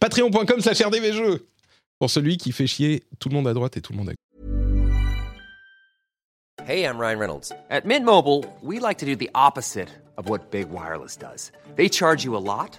Patreon.com 0.00 0.60
slash 0.60 0.82
rdvjeux 0.82 1.46
pour 1.98 2.10
celui 2.10 2.36
qui 2.36 2.52
fait 2.52 2.66
chier 2.66 3.04
tout 3.18 3.28
le 3.28 3.34
monde 3.34 3.48
à 3.48 3.54
droite 3.54 3.76
et 3.76 3.80
tout 3.80 3.92
le 3.92 3.98
monde 3.98 4.10
à 4.10 4.12
gauche. 4.12 4.18
Hey, 6.68 6.84
I'm 6.84 6.96
Ryan 6.98 7.18
Reynolds. 7.18 7.52
At 7.70 7.84
Mint 7.84 8.04
we 8.62 8.78
like 8.78 8.98
to 8.98 9.06
do 9.06 9.16
the 9.16 9.30
opposite 9.34 9.88
of 10.16 10.28
what 10.28 10.50
Big 10.50 10.68
Wireless 10.70 11.16
does. 11.16 11.50
They 11.76 11.88
charge 11.88 12.24
you 12.24 12.36
a 12.36 12.38
lot, 12.38 12.78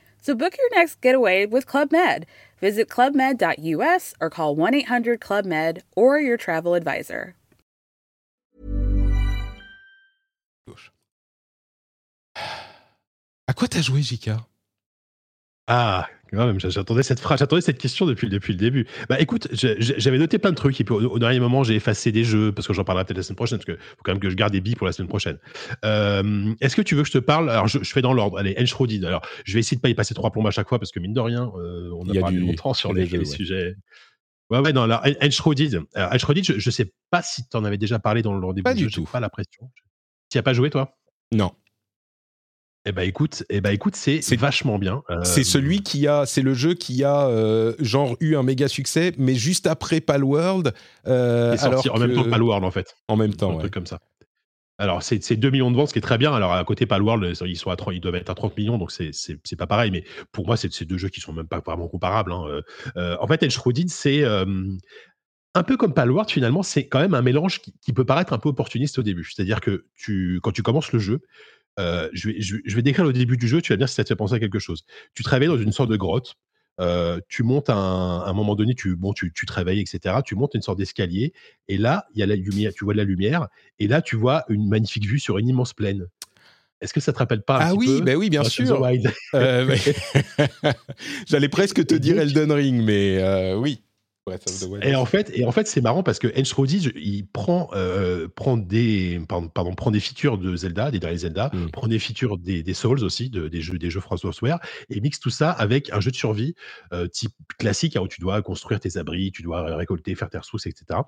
So 0.21 0.35
book 0.35 0.55
your 0.57 0.69
next 0.79 1.01
getaway 1.01 1.45
with 1.47 1.65
Club 1.65 1.91
Med. 1.91 2.25
Visit 2.59 2.89
clubmed.us 2.89 4.13
or 4.21 4.29
call 4.29 4.55
1 4.55 4.73
800 4.75 5.19
Club 5.19 5.45
Med 5.45 5.83
or 5.95 6.19
your 6.19 6.37
travel 6.37 6.75
advisor. 6.75 7.35
À 13.47 13.53
quoi 13.53 13.67
t'as 13.67 13.81
joué, 13.81 14.01
Jika 14.01 14.45
Ah, 15.67 16.07
j'attendais 16.31 17.03
cette 17.03 17.19
phrase, 17.19 17.39
j'attendais 17.39 17.61
cette 17.61 17.77
question 17.77 18.05
depuis, 18.05 18.29
depuis 18.29 18.53
le 18.53 18.59
début. 18.59 18.87
Bah 19.09 19.19
écoute, 19.19 19.47
j'avais 19.53 20.17
noté 20.17 20.37
plein 20.39 20.51
de 20.51 20.55
trucs 20.55 20.79
et 20.79 20.83
puis 20.83 20.93
au, 20.93 21.01
au 21.01 21.19
dernier 21.19 21.39
moment, 21.39 21.63
j'ai 21.63 21.75
effacé 21.75 22.11
des 22.11 22.23
jeux 22.23 22.51
parce 22.51 22.67
que 22.67 22.73
j'en 22.73 22.83
parlerai 22.83 23.05
peut-être 23.05 23.17
la 23.17 23.23
semaine 23.23 23.35
prochaine 23.35 23.57
parce 23.57 23.65
qu'il 23.65 23.75
faut 23.77 24.01
quand 24.03 24.11
même 24.13 24.21
que 24.21 24.29
je 24.29 24.35
garde 24.35 24.53
des 24.53 24.61
billes 24.61 24.75
pour 24.75 24.87
la 24.87 24.93
semaine 24.93 25.09
prochaine. 25.09 25.37
Euh, 25.83 26.53
Est-ce 26.61 26.75
que 26.75 26.81
tu 26.81 26.95
veux 26.95 27.01
que 27.03 27.07
je 27.07 27.13
te 27.13 27.17
parle? 27.17 27.49
Alors, 27.49 27.67
je, 27.67 27.79
je 27.83 27.91
fais 27.91 28.01
dans 28.01 28.13
l'ordre. 28.13 28.37
Allez, 28.37 28.55
Enshrouded. 28.59 29.03
Alors, 29.05 29.21
je 29.45 29.53
vais 29.53 29.59
essayer 29.59 29.75
de 29.77 29.81
pas 29.81 29.89
y 29.89 29.93
passer 29.93 30.13
trois 30.13 30.31
plombes 30.31 30.47
à 30.47 30.51
chaque 30.51 30.69
fois 30.69 30.79
parce 30.79 30.91
que 30.91 30.99
mine 30.99 31.13
de 31.13 31.19
rien, 31.19 31.51
euh, 31.57 31.91
on 31.95 32.07
a 32.09 32.17
a 32.17 32.21
parlé 32.21 32.37
du- 32.37 32.45
longtemps 32.45 32.73
sur 32.73 32.93
les, 32.93 33.03
des 33.03 33.09
jeux, 33.09 33.17
les 33.19 33.29
ouais. 33.29 33.35
sujets. 33.35 33.75
Ouais, 34.49 34.59
ouais, 34.59 34.73
non, 34.73 34.83
alors, 34.83 35.01
En- 35.05 35.25
Enshrouded. 35.27 35.81
Enshrouded, 35.95 36.43
je, 36.45 36.59
je 36.59 36.69
sais 36.69 36.93
pas 37.09 37.21
si 37.21 37.47
tu 37.47 37.57
en 37.57 37.63
avais 37.65 37.77
déjà 37.77 37.99
parlé 37.99 38.21
dans 38.21 38.33
le 38.33 38.45
rendez-vous. 38.45 38.63
Pas 38.63 38.73
du 38.73 38.85
jeu, 38.85 38.89
tout. 38.89 39.09
Pas 39.11 39.19
la 39.19 39.29
pression. 39.29 39.69
Tu 40.29 40.37
as 40.37 40.43
pas 40.43 40.53
joué, 40.53 40.69
toi? 40.69 40.97
Non. 41.33 41.51
Eh 42.85 42.91
ben 42.91 43.03
écoute, 43.03 43.43
eh 43.49 43.61
ben 43.61 43.69
écoute, 43.71 43.95
c'est 43.95 44.21
C'est- 44.21 44.35
vachement 44.37 44.79
bien. 44.79 45.03
Euh, 45.11 45.23
C'est 45.23 45.43
celui 45.43 45.83
qui 45.83 46.07
a, 46.07 46.25
c'est 46.25 46.41
le 46.41 46.55
jeu 46.55 46.73
qui 46.73 47.03
a 47.03 47.27
euh, 47.27 47.75
genre 47.79 48.17
eu 48.21 48.35
un 48.35 48.41
méga 48.43 48.67
succès, 48.67 49.13
mais 49.19 49.35
juste 49.35 49.67
après 49.67 50.01
Palworld. 50.01 50.73
Euh, 51.07 51.55
sorti 51.57 51.87
alors 51.89 51.97
en 51.97 51.99
même 51.99 52.13
temps 52.15 52.23
que 52.23 52.29
Palworld 52.29 52.63
en 52.65 52.71
fait. 52.71 52.95
En 53.07 53.17
même 53.17 53.31
un 53.31 53.33
temps, 53.35 53.53
ouais. 53.53 53.59
truc 53.59 53.73
comme 53.73 53.85
ça. 53.85 53.99
Alors, 54.79 55.03
c'est 55.03 55.21
c'est 55.23 55.35
2 55.35 55.51
millions 55.51 55.69
de 55.69 55.75
ventes, 55.75 55.89
ce 55.89 55.93
qui 55.93 55.99
est 55.99 56.01
très 56.01 56.17
bien. 56.17 56.33
Alors, 56.33 56.53
à 56.53 56.63
côté 56.63 56.87
Palworld, 56.87 57.35
ils, 57.45 57.55
sont 57.55 57.69
à 57.69 57.75
30 57.75 57.93
ils 57.93 58.01
doivent 58.01 58.15
être 58.15 58.31
à 58.31 58.33
30 58.33 58.57
millions, 58.57 58.79
donc 58.79 58.91
c'est- 58.91 59.11
c'est 59.13 59.37
c'est 59.43 59.55
pas 59.55 59.67
pareil. 59.67 59.91
Mais 59.91 60.03
pour 60.31 60.47
moi, 60.47 60.57
c'est 60.57 60.83
deux 60.85 60.97
jeux 60.97 61.09
qui 61.09 61.19
sont 61.21 61.33
même 61.33 61.47
pas 61.47 61.59
vraiment 61.63 61.87
comparables. 61.87 62.31
hein. 62.31 62.61
Euh, 62.97 63.15
en 63.21 63.27
fait, 63.27 63.43
Enshrouded, 63.43 63.89
c'est 63.89 64.23
un 65.53 65.63
peu 65.63 65.77
comme 65.77 65.93
Palworld, 65.93 66.31
finalement, 66.31 66.63
c'est 66.63 66.87
quand 66.87 66.99
même 67.01 67.13
un 67.13 67.21
mélange 67.21 67.59
qui, 67.61 67.73
qui 67.81 67.93
peut 67.93 68.05
paraître 68.05 68.31
un 68.33 68.37
peu 68.39 68.49
opportuniste 68.49 68.97
au 68.97 69.03
début. 69.03 69.25
C'est-à-dire 69.25 69.59
que 69.59 69.85
tu, 69.95 70.39
quand 70.41 70.51
tu 70.51 70.63
commences 70.63 70.93
le 70.93 70.99
jeu, 70.99 71.19
euh, 71.79 72.09
je, 72.13 72.29
vais, 72.29 72.41
je, 72.41 72.55
vais- 72.55 72.61
je 72.65 72.75
vais 72.75 72.81
décrire 72.81 73.05
le 73.05 73.13
début 73.13 73.37
du 73.37 73.47
jeu, 73.47 73.61
tu 73.61 73.71
vas 73.71 73.75
me 73.77 73.79
dire 73.79 73.89
si 73.89 73.95
ça 73.95 74.03
te 74.03 74.09
fait 74.09 74.15
penser 74.15 74.33
à 74.35 74.39
quelque 74.39 74.59
chose. 74.59 74.83
Tu 75.13 75.23
te 75.23 75.29
réveilles 75.29 75.47
dans 75.49 75.57
une 75.57 75.71
sorte 75.71 75.89
de 75.89 75.95
grotte, 75.97 76.35
euh, 76.79 77.19
tu 77.27 77.43
montes 77.43 77.69
un, 77.69 77.75
à 77.75 78.29
un 78.29 78.33
moment 78.33 78.55
donné, 78.55 78.73
tu, 78.75 78.95
bon, 78.95 79.13
tu, 79.13 79.31
réveilles, 79.49 79.79
etc. 79.81 80.15
Tu 80.25 80.35
montes 80.35 80.53
une 80.55 80.61
sorte 80.61 80.77
d'escalier, 80.77 81.33
et 81.67 81.77
là, 81.77 82.05
il 82.13 82.19
y 82.19 82.23
a 82.23 82.25
la 82.25 82.35
lumière, 82.35 82.73
tu 82.73 82.83
vois 82.85 82.93
de 82.93 82.97
la 82.97 83.03
lumière, 83.03 83.47
et 83.79 83.87
là, 83.87 84.01
tu 84.01 84.15
vois 84.15 84.43
une 84.49 84.67
magnifique 84.67 85.05
vue 85.05 85.19
sur 85.19 85.37
une 85.37 85.47
immense 85.47 85.73
plaine. 85.73 86.07
Est-ce 86.81 86.93
que 86.93 86.99
ça 86.99 87.13
te 87.13 87.19
rappelle 87.19 87.43
pas 87.43 87.57
un 87.57 87.59
Ah 87.61 87.69
petit 87.69 87.77
oui, 87.77 87.85
peu 87.99 88.05
bah 88.05 88.15
oui, 88.15 88.29
bien 88.31 88.41
sûr. 88.43 88.81
Euh, 89.35 89.65
mais- 89.67 90.71
J'allais 91.27 91.49
presque 91.49 91.85
te 91.85 91.93
dire 91.95 92.19
Elden 92.19 92.51
Ring, 92.51 92.83
mais 92.83 93.19
euh, 93.19 93.55
oui. 93.55 93.83
Breath 94.25 94.47
of 94.47 94.59
the 94.59 94.63
Wild. 94.71 94.85
Et 94.85 94.95
en 94.95 95.05
fait, 95.05 95.31
et 95.33 95.45
en 95.45 95.51
fait, 95.51 95.67
c'est 95.67 95.81
marrant 95.81 96.03
parce 96.03 96.19
que 96.19 96.27
Enshrouded, 96.39 96.91
il 96.95 97.25
prend, 97.27 97.69
euh, 97.73 98.27
prend 98.27 98.55
des, 98.55 99.19
pardon, 99.27 99.47
pardon, 99.49 99.73
prend 99.73 99.89
des 99.91 99.99
features 99.99 100.37
de 100.37 100.55
Zelda, 100.55 100.91
des 100.91 100.99
derniers 100.99 101.17
Zelda, 101.17 101.49
Mm. 101.53 101.71
prend 101.71 101.87
des 101.87 101.97
features 101.99 102.37
des, 102.37 102.61
des 102.63 102.73
Souls 102.75 103.03
aussi, 103.03 103.29
de- 103.29 103.47
des 103.47 103.61
jeux, 103.61 103.77
des 103.79 103.89
jeux 103.89 103.99
From 103.99 104.17
Software, 104.19 104.59
et 104.89 105.01
mixe 105.01 105.19
tout 105.19 105.31
ça 105.31 105.51
avec 105.51 105.91
un 105.91 105.99
jeu 105.99 106.11
de 106.11 106.15
survie 106.15 106.53
euh, 106.93 107.07
type 107.07 107.33
classique, 107.57 107.95
hein, 107.95 108.01
où 108.01 108.07
tu 108.07 108.21
dois 108.21 108.41
construire 108.43 108.79
tes 108.79 108.97
abris, 108.97 109.31
tu 109.31 109.41
dois 109.41 109.75
récolter, 109.75 110.13
faire 110.15 110.29
tes 110.29 110.37
ressources, 110.37 110.67
etc. 110.67 110.99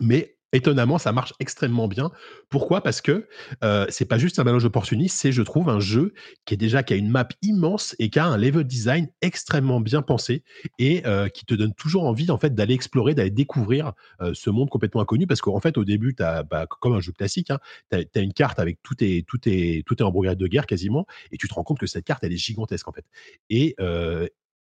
Mais 0.00 0.37
étonnamment, 0.52 0.98
ça 0.98 1.12
marche 1.12 1.34
extrêmement 1.40 1.88
bien. 1.88 2.10
Pourquoi? 2.48 2.82
Parce 2.82 3.00
que 3.00 3.28
euh, 3.64 3.86
c'est 3.90 4.06
pas 4.06 4.18
juste 4.18 4.38
un 4.38 4.44
mélange 4.44 4.64
opportuniste, 4.64 5.18
c'est, 5.18 5.32
je 5.32 5.42
trouve, 5.42 5.68
un 5.68 5.80
jeu 5.80 6.14
qui 6.44 6.54
est 6.54 6.56
déjà 6.56 6.82
qui 6.82 6.94
a 6.94 6.96
une 6.96 7.10
map 7.10 7.28
immense 7.42 7.94
et 7.98 8.10
qui 8.10 8.18
a 8.18 8.26
un 8.26 8.36
level 8.36 8.64
design 8.64 9.08
extrêmement 9.20 9.80
bien 9.80 10.02
pensé 10.02 10.42
et 10.78 11.06
euh, 11.06 11.28
qui 11.28 11.44
te 11.44 11.54
donne 11.54 11.74
toujours 11.74 12.04
envie 12.04 12.30
en 12.30 12.38
fait 12.38 12.54
d'aller 12.54 12.74
explorer, 12.74 13.14
d'aller 13.14 13.30
découvrir 13.30 13.92
euh, 14.20 14.32
ce 14.34 14.50
monde 14.50 14.70
complètement 14.70 15.00
inconnu. 15.00 15.26
Parce 15.26 15.40
qu'en 15.40 15.60
fait, 15.60 15.76
au 15.76 15.84
début, 15.84 16.14
as, 16.20 16.42
bah, 16.42 16.66
comme 16.66 16.94
un 16.94 17.00
jeu 17.00 17.12
classique, 17.12 17.50
hein, 17.50 17.58
tu 17.90 17.98
as, 17.98 18.20
une 18.20 18.32
carte 18.32 18.58
avec 18.58 18.78
tout 18.82 18.96
est 19.00 19.26
tout 19.26 19.40
est 19.46 19.84
tout 19.86 19.96
est 19.98 20.02
en 20.02 20.10
brigade 20.10 20.38
de 20.38 20.46
guerre 20.46 20.66
quasiment, 20.66 21.06
et 21.30 21.36
tu 21.36 21.48
te 21.48 21.54
rends 21.54 21.64
compte 21.64 21.78
que 21.78 21.86
cette 21.86 22.04
carte 22.04 22.24
est 22.24 22.36
gigantesque 22.36 22.88
en 22.88 22.92
fait. 22.92 23.04
Et 23.50 23.76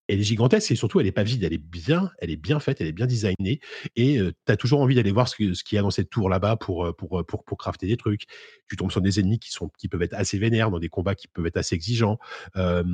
elle 0.08 0.20
est 0.20 0.24
gigantesque 0.24 0.70
et 0.70 0.76
surtout 0.76 1.00
elle 1.00 1.06
est 1.06 1.12
pas 1.12 1.22
vide, 1.22 1.44
elle 1.44 1.52
est 1.52 1.58
bien, 1.58 2.10
elle 2.18 2.30
est 2.30 2.36
bien 2.36 2.60
faite, 2.60 2.80
elle 2.80 2.86
est 2.86 2.92
bien 2.92 3.06
designée 3.06 3.60
et 3.96 4.18
tu 4.18 4.52
as 4.52 4.56
toujours 4.56 4.80
envie 4.80 4.94
d'aller 4.94 5.12
voir 5.12 5.28
ce 5.28 5.36
qu'il 5.36 5.76
y 5.76 5.78
a 5.78 5.82
dans 5.82 5.90
cette 5.90 6.10
tour 6.10 6.28
là-bas 6.28 6.56
pour, 6.56 6.86
euh, 6.86 6.92
pour, 6.92 7.20
euh, 7.20 7.24
pour, 7.24 7.44
pour 7.44 7.58
crafter 7.58 7.86
des 7.86 7.96
trucs. 7.96 8.24
Tu 8.68 8.76
tombes 8.76 8.90
sur 8.90 9.00
des 9.00 9.20
ennemis 9.20 9.38
qui, 9.38 9.50
sont, 9.50 9.70
qui 9.78 9.88
peuvent 9.88 10.02
être 10.02 10.14
assez 10.14 10.38
vénères, 10.38 10.70
dans 10.70 10.78
des 10.78 10.88
combats 10.88 11.14
qui 11.14 11.28
peuvent 11.28 11.46
être 11.46 11.56
assez 11.56 11.74
exigeants. 11.74 12.18
Euh, 12.56 12.84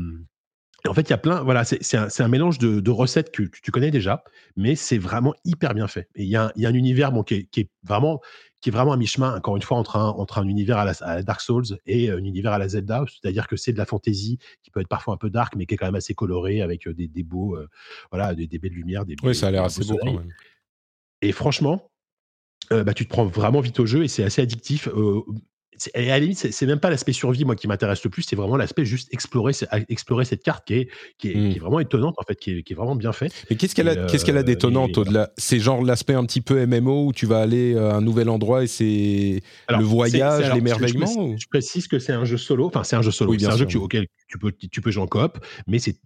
en 0.87 0.93
fait, 0.93 1.03
il 1.03 1.11
y 1.11 1.15
a 1.15 1.19
plein, 1.19 1.43
voilà, 1.43 1.65
c'est 1.65 1.83
c'est 1.83 1.97
un, 1.97 2.29
mélange 2.29 2.59
de, 2.59 2.91
recettes 2.91 3.33
que, 3.33 3.45
tu 3.45 3.71
connais 3.71 3.91
déjà, 3.91 4.23
mais 4.55 4.75
c'est 4.75 4.99
vraiment 4.99 5.35
hyper 5.45 5.73
bien 5.73 5.89
fait. 5.89 6.11
Et 6.15 6.25
il 6.25 6.29
y 6.29 6.37
a, 6.37 6.47
un- 6.47 6.53
il 6.57 6.63
y 6.63 6.67
a 6.67 6.69
un 6.69 6.75
univers 6.75 7.11
bon, 7.11 7.23
qui, 7.23 7.35
est, 7.35 7.45
qui 7.45 7.61
est 7.61 7.71
vraiment 7.85 8.21
qui 8.65 8.71
est 8.71 8.73
vraiment 8.73 8.93
à 8.93 8.97
mi-chemin, 8.97 9.37
encore 9.37 9.57
une 9.57 9.63
fois, 9.63 9.77
entre 9.77 9.97
un, 9.97 10.09
entre 10.09 10.39
un 10.39 10.49
univers 10.49 10.79
à 10.79 10.87
la, 10.87 10.93
à 11.03 11.17
la 11.17 11.23
Dark 11.23 11.43
Souls 11.43 11.67
et 11.85 12.11
un 12.11 12.17
univers 12.25 12.51
à 12.53 12.59
la 12.59 12.67
Zelda, 12.67 13.05
c'est-à-dire 13.07 13.47
que 13.47 13.57
c'est 13.57 13.75
de 13.75 13.77
la 13.77 13.85
fantasy 13.85 14.39
qui 14.63 14.71
peut 14.71 14.81
être 14.81 14.89
parfois 14.89 15.13
un 15.13 15.17
peu 15.19 15.29
dark, 15.29 15.55
mais 15.55 15.67
qui 15.67 15.75
est 15.75 15.77
quand 15.77 15.85
même 15.85 15.95
assez 15.97 16.15
coloré, 16.15 16.63
avec 16.63 16.87
euh, 16.89 16.95
des, 16.95 17.07
des 17.07 17.23
beaux, 17.23 17.57
euh, 17.57 17.69
voilà, 18.11 18.35
des, 18.35 18.47
des 18.47 18.59
belles 18.59 18.73
lumières, 18.73 19.05
des, 19.05 19.17
Oui, 19.23 19.35
ça 19.35 19.49
a 19.49 19.51
l'air 19.51 19.65
assez 19.65 19.83
beau 19.85 19.99
quand 19.99 20.07
soleils. 20.07 20.17
même. 20.17 20.33
Et 21.21 21.33
franchement, 21.33 21.91
euh, 22.73 22.85
bah, 22.85 22.95
tu 22.95 23.05
te 23.05 23.11
prends 23.11 23.27
vraiment 23.27 23.61
vite 23.61 23.79
au 23.81 23.85
jeu 23.85 24.03
et 24.03 24.09
c'est 24.09 24.25
assez 24.25 24.41
addictif. 24.41 24.89
Euh, 24.89 25.21
à 25.95 26.01
la 26.01 26.19
limite, 26.19 26.39
c'est 26.53 26.67
même 26.67 26.79
pas 26.81 26.91
l'aspect 26.91 27.13
survie, 27.13 27.45
moi, 27.45 27.57
qui 27.57 27.67
m'intéresse 27.69 28.03
le 28.05 28.11
plus, 28.11 28.23
c'est 28.23 28.37
vraiment 28.37 28.57
l'aspect 28.57 28.85
juste 28.85 29.13
explorer, 29.13 29.53
explorer 29.89 30.25
cette 30.25 30.43
carte 30.43 30.65
qui 30.67 30.75
est, 30.75 30.89
qui, 31.19 31.31
est, 31.31 31.35
Mm. 31.35 31.51
qui 31.51 31.57
est 31.57 31.61
vraiment 31.61 31.81
étonnante, 31.81 32.15
en 32.19 32.23
fait, 32.23 32.37
qui 32.37 32.59
est, 32.59 32.63
qui 32.63 32.73
est 32.73 32.77
vraiment 32.77 32.95
bien 32.97 33.13
faite. 33.13 33.33
Mais 33.51 33.57
qu'est-ce 33.57 33.75
qu'elle 33.75 33.89
a, 33.89 33.93
Et, 33.95 34.07
qu'est-ce 34.07 34.25
qu'elle 34.25 34.37
a 34.37 34.41
euh, 34.41 34.45
d'étonnant 34.45 34.87
et 34.89 34.99
au-delà? 34.99 35.31
C'est 35.37 35.59
genre 35.59 35.83
l'aspect 35.83 36.15
un 36.15 36.25
petit 36.25 36.41
peu 36.41 36.65
MMO 36.67 37.07
où 37.07 37.13
tu 37.13 37.27
vas 37.27 37.41
aller 37.41 37.77
à 37.77 37.95
un 37.97 38.01
nouvel 38.01 38.29
endroit 38.29 38.63
et 38.65 38.67
c'est 38.67 39.43
le 39.69 39.83
voyage, 39.85 40.53
l'émerveillement 40.55 41.33
Je, 41.37 41.43
je 41.43 41.49
précise 41.49 41.89
que 41.89 41.99
c'est 41.99 42.13
un 42.13 42.25
jeu 42.25 42.37
solo. 42.37 42.67
Enfin, 42.67 42.85
c'est 42.85 42.97
un 42.97 43.03
jeu 43.03 43.11
solo. 43.11 43.31
Oui, 43.33 43.37
bien 43.39 43.49
c'est 43.49 43.55
un 43.55 43.57
jeu 43.59 43.65
sûr, 43.65 43.67
que 43.69 43.73
tu- 43.73 43.79
auquel 43.79 44.07
tu 44.35 44.39
peux, 44.39 44.53
tu 44.53 44.81
peux 44.81 44.91
jouer 44.91 45.03
en 45.03 45.07
coop, 45.07 45.39
mais 45.69 45.79
c'est, 45.79 45.97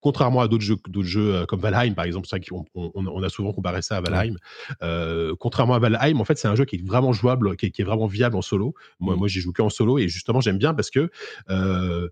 contrairement 0.00 0.40
à 0.40 0.48
d'autres 0.48 0.64
jeux, 0.64 0.76
jeux 1.02 1.34
euh, 1.34 1.46
comme 1.46 1.60
Valheim, 1.60 1.92
par 1.92 2.06
exemple, 2.06 2.26
qu'on 2.48 2.64
on, 2.74 2.90
on 2.94 3.22
a 3.22 3.28
souvent 3.28 3.52
comparé 3.52 3.82
ça 3.82 3.98
à 3.98 4.00
Valheim. 4.00 4.36
Euh, 4.82 5.34
contrairement 5.38 5.74
à 5.74 5.78
Valheim, 5.78 6.20
en 6.20 6.24
fait, 6.24 6.38
c'est 6.38 6.48
un 6.48 6.54
jeu 6.54 6.64
qui 6.64 6.76
est 6.76 6.86
vraiment 6.86 7.12
jouable, 7.12 7.56
qui 7.56 7.66
est, 7.66 7.70
qui 7.70 7.82
est 7.82 7.84
vraiment 7.84 8.06
viable 8.06 8.36
en 8.36 8.42
solo. 8.42 8.74
Moi, 8.98 9.14
Mm. 9.14 9.18
moi, 9.18 9.28
j'ai 9.28 9.40
joué 9.40 9.52
que 9.52 9.60
en 9.60 9.68
solo 9.68 9.98
et 9.98 10.08
justement, 10.08 10.40
j'aime 10.40 10.58
bien 10.58 10.72
parce 10.72 10.90
que 10.90 11.10
euh, 11.50 12.08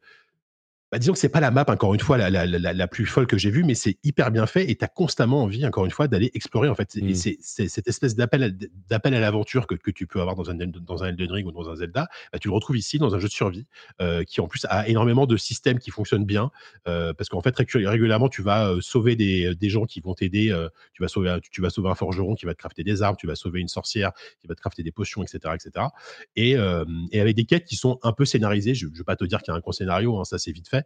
bah, 0.93 0.99
disons 0.99 1.15
que 1.15 1.19
c'est 1.19 1.31
pas 1.31 1.41
la 1.41 1.51
map, 1.51 1.65
encore 1.69 1.95
une 1.95 2.01
fois, 2.01 2.19
la, 2.19 2.29
la, 2.29 2.45
la, 2.47 2.73
la 2.75 2.87
plus 2.87 3.07
folle 3.07 3.27
que 3.27 3.39
j'ai 3.39 3.51
vue, 3.51 3.65
mais 3.65 3.75
c'est 3.75 3.97
hyper 4.05 4.31
bien 4.31 4.45
fait 4.47 4.71
et 4.71 4.77
tu 4.77 4.85
as 4.85 4.89
constamment 4.89 5.43
envie, 5.43 5.65
encore 5.67 5.87
une 5.87 5.91
fois, 5.91 6.07
d'aller 6.07 6.31
explorer. 6.35 6.69
En 6.69 6.75
fait, 6.75 6.95
Mm. 6.97 7.15
c'est 7.15 7.39
c'est 7.41 7.69
cette 7.69 7.89
espèce 7.89 8.15
d'appel 8.15 8.43
à, 8.43 8.49
d'appel 8.91 9.15
à 9.15 9.21
l'aventure 9.21 9.67
que, 9.67 9.75
que 9.75 9.91
tu 9.91 10.07
peux 10.07 10.21
avoir 10.21 10.37
dans 10.37 10.51
un, 10.51 10.55
dans 10.55 11.03
un 11.03 11.09
Elden 11.09 11.33
Ring 11.33 11.47
ou 11.47 11.53
dans 11.53 11.71
un 11.71 11.77
Zelda, 11.77 12.09
bah, 12.33 12.39
tu 12.39 12.49
le 12.49 12.55
retrouves 12.55 12.77
ici 12.77 12.99
dans 12.99 13.15
un 13.15 13.19
jeu 13.19 13.29
de 13.29 13.33
survie 13.33 13.65
euh, 14.03 14.23
qui, 14.25 14.43
en 14.43 14.47
plus, 14.49 14.67
a 14.69 14.87
énormément 14.87 15.25
de 15.27 15.37
systèmes 15.39 15.79
qui 15.79 15.91
fonctionnent 15.91 16.27
bien 16.27 16.51
euh, 16.87 17.15
parce 17.15 17.31
qu'en 17.31 17.41
fait, 17.41 17.57
régul- 17.57 17.87
régulièrement, 17.89 18.29
tu 18.29 18.43
vas 18.43 18.69
euh, 18.69 18.81
sauver 18.83 19.17
des, 19.17 19.55
des 19.55 19.69
gens 19.71 19.87
qui 19.87 20.01
vont 20.01 20.13
t'aider. 20.15 20.51
euh, 20.51 20.69
tu, 20.93 21.03
vas 21.03 21.09
sauver, 21.09 21.31
un- 21.31 21.41
tu 21.41 21.63
vas 21.63 21.71
sauver 21.71 21.89
un 21.89 21.95
forgeron 21.95 22.35
qui 22.35 22.45
va 22.45 22.53
te 22.53 22.59
crafter 22.59 22.85
des 22.85 23.01
armes, 23.01 23.17
tu 23.19 23.27
vas 23.27 23.35
sauver 23.35 23.61
une 23.61 23.69
sorcière 23.69 24.13
qui 24.43 24.47
va 24.47 24.55
te 24.55 24.61
crafter 24.61 24.83
des 24.83 24.93
potions, 24.93 25.23
etc. 25.23 25.55
etc. 25.55 25.87
Et, 26.37 26.51
et 27.13 27.21
avec 27.21 27.35
des 27.35 27.45
quêtes 27.47 27.65
qui 27.65 27.77
sont 27.77 27.99
un 28.03 28.13
peu 28.13 28.25
scénarisées. 28.27 28.75
Je 28.75 28.87
ne 28.89 28.95
vais 28.95 29.05
pas 29.05 29.17
te 29.17 29.25
dire 29.25 29.41
qu'il 29.41 29.53
y 29.53 29.55
a 29.55 29.57
un 29.57 29.61
gros 29.61 29.73
scénario, 29.73 30.19
hein, 30.19 30.25
ça 30.25 30.37
c'est 30.39 30.53
vite 30.53 30.69
fait. 30.69 30.82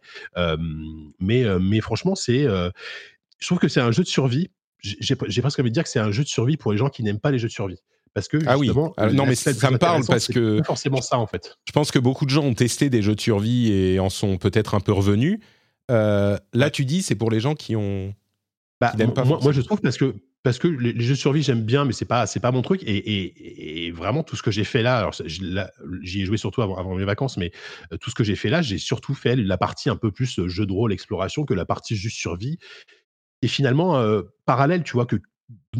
Mais, 1.19 1.43
mais 1.59 1.81
franchement, 1.81 2.15
c'est, 2.15 2.43
je 2.43 3.45
trouve 3.45 3.59
que 3.59 3.67
c'est 3.67 3.81
un 3.81 3.91
jeu 3.91 4.03
de 4.03 4.07
survie. 4.07 4.49
J'ai 4.81 5.15
presque 5.15 5.59
envie 5.59 5.69
de 5.69 5.73
dire 5.73 5.83
que 5.83 5.89
c'est 5.89 5.99
un 5.99 6.11
jeu 6.11 6.23
de 6.23 6.27
survie 6.29 6.57
pour 6.57 6.71
les 6.71 6.77
gens 6.77 6.89
qui 6.89 7.03
n'aiment 7.03 7.19
pas 7.19 7.31
les 7.31 7.39
jeux 7.39 7.47
de 7.47 7.53
survie. 7.53 7.79
Parce 8.13 8.27
que 8.27 8.37
Ah 8.47 8.57
oui. 8.57 8.67
justement, 8.67 8.93
Ah, 8.97 9.11
non, 9.11 9.25
mais 9.27 9.35
ça 9.35 9.69
me 9.69 9.77
parle 9.77 10.03
parce 10.05 10.27
que- 10.27 10.61
forcément 10.63 11.01
ça 11.01 11.19
en 11.19 11.27
fait. 11.27 11.57
Je 11.65 11.71
pense 11.71 11.91
que 11.91 11.99
beaucoup 11.99 12.25
de 12.25 12.31
gens 12.31 12.43
ont 12.43 12.53
testé 12.55 12.89
des 12.89 13.01
jeux 13.03 13.13
de 13.15 13.21
survie 13.21 13.71
et 13.71 13.99
en 13.99 14.09
sont 14.09 14.37
peut-être 14.37 14.73
un 14.73 14.79
peu 14.79 14.91
revenus. 14.91 15.39
Euh, 15.91 16.37
là, 16.53 16.69
tu 16.69 16.83
dis, 16.85 17.01
c'est 17.01 17.15
pour 17.15 17.29
les 17.31 17.39
gens 17.39 17.53
qui 17.55 17.75
ont. 17.75 18.13
Bah, 18.81 18.91
Qui 18.91 18.97
n'aiment 18.97 19.13
pas 19.13 19.23
moi, 19.23 19.39
moi, 19.41 19.51
je 19.51 19.61
trouve 19.61 19.81
parce 19.81 19.97
que 19.97 20.15
parce 20.43 20.59
que 20.59 20.67
les, 20.67 20.97
jeux 21.01 21.13
de 21.15 21.19
survie 21.19 21.41
j'aime 21.43 21.63
bien, 21.63 21.83
mais 21.83 21.91
c'est 21.93 22.05
pas 22.05 22.25
c'est 22.25 22.39
pas 22.39 22.51
mon 22.51 22.61
truc. 22.61 22.81
Et, 22.83 22.95
et- 22.97 23.85
et 23.87 23.91
vraiment 23.91 24.23
tout 24.23 24.35
ce 24.35 24.43
que 24.43 24.51
j'ai 24.51 24.63
fait 24.63 24.81
là, 24.81 24.97
alors 24.97 25.13
j'y 25.25 26.21
ai 26.21 26.25
joué 26.25 26.37
surtout 26.37 26.61
avant, 26.61 26.77
avant 26.77 26.95
mes 26.95 27.03
vacances, 27.05 27.37
mais 27.37 27.51
euh, 27.91 27.97
tout 27.97 28.09
ce 28.09 28.15
que 28.15 28.23
j'ai 28.23 28.35
fait 28.35 28.49
là, 28.49 28.61
j'ai 28.61 28.77
surtout 28.77 29.13
fait 29.13 29.35
la 29.35 29.57
partie 29.57 29.89
un 29.89 29.95
peu 29.97 30.11
plus 30.11 30.39
euh, 30.39 30.47
jeu 30.47 30.65
de 30.65 30.71
rôle, 30.71 30.93
exploration, 30.93 31.43
que 31.45 31.53
la 31.53 31.65
partie 31.65 31.95
juste 31.95 32.17
survie. 32.17 32.57
Et 33.41 33.47
finalement 33.47 33.97
euh, 33.97 34.23
parallèle, 34.45 34.83
tu 34.83 34.93
vois 34.93 35.05
que 35.05 35.17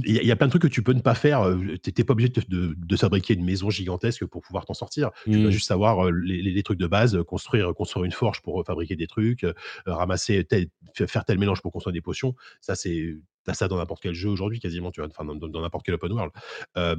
il 0.06 0.14
y, 0.14 0.20
a- 0.20 0.22
il 0.22 0.28
y 0.28 0.32
a 0.32 0.36
plein 0.38 0.48
de 0.48 0.52
trucs 0.52 0.62
que 0.62 0.68
tu 0.68 0.82
peux 0.84 0.94
ne 0.94 1.02
pas 1.02 1.16
faire. 1.16 1.44
T'es 1.84 1.92
t'es 1.92 2.04
pas 2.06 2.14
obligé 2.14 2.30
de, 2.30 2.42
de, 2.48 2.76
de 2.78 2.96
fabriquer 2.98 3.34
une 3.34 3.44
maison 3.44 3.70
gigantesque 3.70 4.26
pour 4.26 4.42
pouvoir 4.42 4.66
t'en 4.66 4.74
sortir. 4.74 5.12
Tu 5.26 5.32
dois 5.42 5.52
juste 5.52 5.68
savoir 5.68 6.10
les, 6.12 6.42
les- 6.42 6.52
les 6.52 6.64
trucs 6.64 6.80
de 6.80 6.88
base, 6.88 7.22
construire, 7.28 7.74
construire 7.74 8.06
une 8.06 8.12
forge 8.14 8.42
pour 8.42 8.64
fabriquer 8.66 8.96
des 8.96 9.08
trucs, 9.08 9.46
ramasser 9.86 10.44
tel, 10.46 10.68
faire 10.94 11.26
tel 11.26 11.38
mélange 11.40 11.62
pour 11.62 11.72
construire 11.74 11.94
des 11.94 12.02
potions. 12.02 12.34
Ça, 12.62 12.76
c'est 12.76 13.18
t'as 13.48 13.54
ça 13.54 13.68
dans 13.68 13.78
n'importe 13.78 14.04
quel 14.04 14.14
jeu 14.14 14.30
aujourd'hui 14.30 14.60
quasiment, 14.60 14.92
tu 14.92 15.02
vois, 15.02 15.10
enfin 15.10 15.26
dans 15.26 15.62
n'importe 15.62 15.86
quel 15.86 15.96
open 15.96 16.12
world. 16.12 16.32
Euh, 16.78 16.96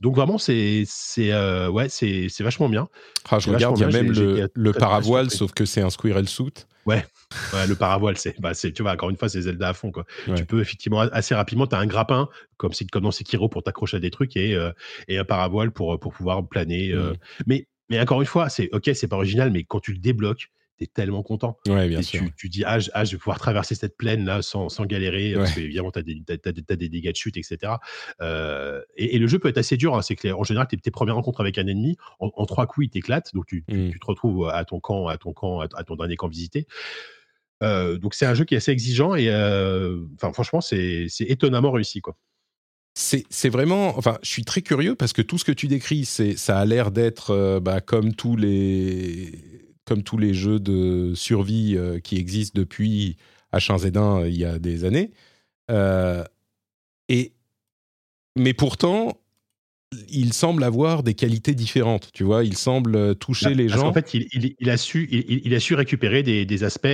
donc 0.00 0.16
vraiment, 0.16 0.38
c'est 0.38 0.84
c'est 0.86 1.30
euh, 1.32 1.68
ouais, 1.68 1.88
c'est 1.90 2.28
c'est 2.30 2.42
vachement 2.42 2.68
bien. 2.70 2.88
Ah, 3.30 3.38
je 3.38 3.50
regarde, 3.50 3.78
il 3.78 3.82
y 3.82 3.84
a 3.84 3.88
même 3.88 4.10
le, 4.10 4.48
le 4.52 4.72
paravoile, 4.72 5.30
sauf 5.30 5.52
que 5.52 5.66
c'est 5.66 5.82
un 5.82 5.90
squirrel 5.90 6.26
suit. 6.28 6.64
Ouais, 6.86 7.04
le 7.68 7.74
paravoile, 7.74 8.16
c'est, 8.16 8.40
bah, 8.40 8.54
c'est, 8.54 8.72
tu 8.72 8.82
vois, 8.82 8.92
encore 8.92 9.10
une 9.10 9.16
fois, 9.16 9.28
c'est 9.28 9.42
Zelda 9.42 9.68
à 9.68 9.72
fond, 9.74 9.92
quoi. 9.92 10.04
Ouais. 10.26 10.34
Tu 10.34 10.46
peux 10.46 10.60
effectivement 10.60 11.00
assez 11.00 11.34
rapidement, 11.34 11.66
tu 11.66 11.76
as 11.76 11.78
un 11.78 11.86
grappin, 11.86 12.28
comme, 12.56 12.72
c'est- 12.72 12.90
comme 12.90 13.04
dans 13.04 13.10
Sekiro 13.12 13.48
pour 13.48 13.62
t'accrocher 13.62 13.98
à 13.98 14.00
des 14.00 14.10
trucs 14.10 14.36
et, 14.36 14.54
euh, 14.56 14.72
et 15.06 15.18
un 15.18 15.24
paravoile 15.24 15.70
pour, 15.70 16.00
pour 16.00 16.12
pouvoir 16.14 16.48
planer. 16.48 16.90
euh. 16.92 17.12
Mm. 17.12 17.16
Mais, 17.46 17.66
mais 17.90 18.00
encore 18.00 18.20
une 18.22 18.26
fois, 18.26 18.48
c'est 18.48 18.70
ok, 18.72 18.90
c'est 18.94 19.06
pas 19.06 19.16
original, 19.16 19.50
mais 19.52 19.62
quand 19.64 19.78
tu 19.80 19.92
le 19.92 19.98
débloques, 19.98 20.48
tellement 20.86 21.22
content. 21.22 21.58
Ouais, 21.68 21.88
bien 21.88 22.00
Et 22.00 22.02
sûr. 22.02 22.20
tu, 22.22 22.32
tu 22.36 22.48
dis, 22.48 22.64
ah, 22.64 22.78
je, 22.78 22.90
ah, 22.94 23.04
je 23.04 23.12
vais 23.12 23.18
pouvoir 23.18 23.38
traverser 23.38 23.74
cette 23.74 23.96
plaine 23.96 24.24
là 24.24 24.42
sans, 24.42 24.68
sans 24.68 24.86
galérer, 24.86 25.34
parce 25.34 25.50
Ouais. 25.50 25.62
qu'évidemment, 25.62 25.90
tu 25.90 25.98
as, 25.98 26.38
t'as 26.38 26.76
des 26.76 26.88
dégâts 26.88 27.10
de 27.10 27.16
chute, 27.16 27.36
etc. 27.36 27.72
Euh, 28.20 28.80
et, 28.96 29.16
et 29.16 29.18
le 29.18 29.26
jeu 29.26 29.38
peut 29.38 29.48
être 29.48 29.58
assez 29.58 29.76
dur. 29.76 29.94
hein, 29.96 30.02
c'est 30.02 30.16
que 30.16 30.28
en 30.28 30.42
général, 30.44 30.66
tes, 30.68 30.76
tes 30.76 30.90
premières 30.90 31.14
rencontres 31.16 31.40
avec 31.40 31.58
un 31.58 31.66
ennemi, 31.66 31.96
en, 32.18 32.30
en 32.34 32.46
trois 32.46 32.66
coups, 32.66 32.86
il 32.86 32.90
t'éclate. 32.90 33.34
Donc, 33.34 33.46
tu, 33.46 33.64
tu- 33.68 33.76
Mm. 33.76 33.90
tu 33.90 33.98
te 34.00 34.06
retrouves 34.06 34.48
à 34.48 34.64
ton 34.64 34.80
camp, 34.80 35.06
à 35.08 35.16
ton 35.18 35.32
camp, 35.32 35.60
à, 35.60 35.66
à 35.74 35.84
ton 35.84 35.96
dernier 35.96 36.16
camp 36.16 36.28
visité. 36.28 36.66
Euh, 37.62 37.98
donc, 37.98 38.14
c'est 38.14 38.26
un 38.26 38.34
jeu 38.34 38.44
qui 38.44 38.54
est 38.54 38.56
assez 38.56 38.72
exigeant 38.72 39.14
et, 39.14 39.28
euh, 39.28 39.98
enfin, 40.14 40.32
franchement, 40.32 40.60
c'est 40.60 41.06
étonnamment 41.20 41.70
réussi, 41.72 42.00
quoi. 42.00 42.16
C'est 42.94 43.24
c'est 43.30 43.50
vraiment. 43.50 43.96
Enfin, 43.98 44.18
je 44.22 44.28
suis 44.30 44.44
très 44.44 44.62
curieux 44.62 44.96
parce 44.96 45.12
que 45.12 45.22
tout 45.22 45.38
ce 45.38 45.44
que 45.44 45.52
tu 45.52 45.68
décris, 45.68 46.04
c'est 46.04 46.36
ça 46.36 46.58
a 46.58 46.64
l'air 46.64 46.90
d'être 46.90 47.30
euh, 47.30 47.60
bah, 47.60 47.80
comme 47.80 48.14
tous 48.14 48.34
les 48.34 49.30
comme 49.84 50.02
tous 50.02 50.18
les 50.18 50.34
jeux 50.34 50.60
de 50.60 51.12
survie 51.14 51.76
euh, 51.76 52.00
qui 52.00 52.16
existent 52.16 52.58
depuis 52.58 53.16
H1Z1 53.52 54.22
euh, 54.22 54.28
il 54.28 54.36
y 54.36 54.44
a 54.44 54.58
des 54.58 54.84
années. 54.84 55.10
Euh, 55.70 56.24
et 57.08 57.34
mais 58.36 58.54
pourtant, 58.54 59.19
il 60.08 60.32
semble 60.32 60.62
avoir 60.62 61.02
des 61.02 61.14
qualités 61.14 61.52
différentes. 61.52 62.10
Tu 62.12 62.22
vois, 62.22 62.44
il 62.44 62.56
semble 62.56 62.94
euh, 62.94 63.14
toucher 63.14 63.54
les 63.54 63.66
parce 63.66 63.80
gens. 63.80 63.86
qu'en 63.88 63.92
fait, 63.92 64.14
il, 64.14 64.28
il- 64.32 64.54
il 64.60 64.70
a 64.70 64.76
su, 64.76 65.08
il, 65.10 65.52
a 65.52 65.58
su 65.58 65.74
récupérer 65.74 66.22
des, 66.22 66.46
des 66.46 66.62
aspects 66.64 66.86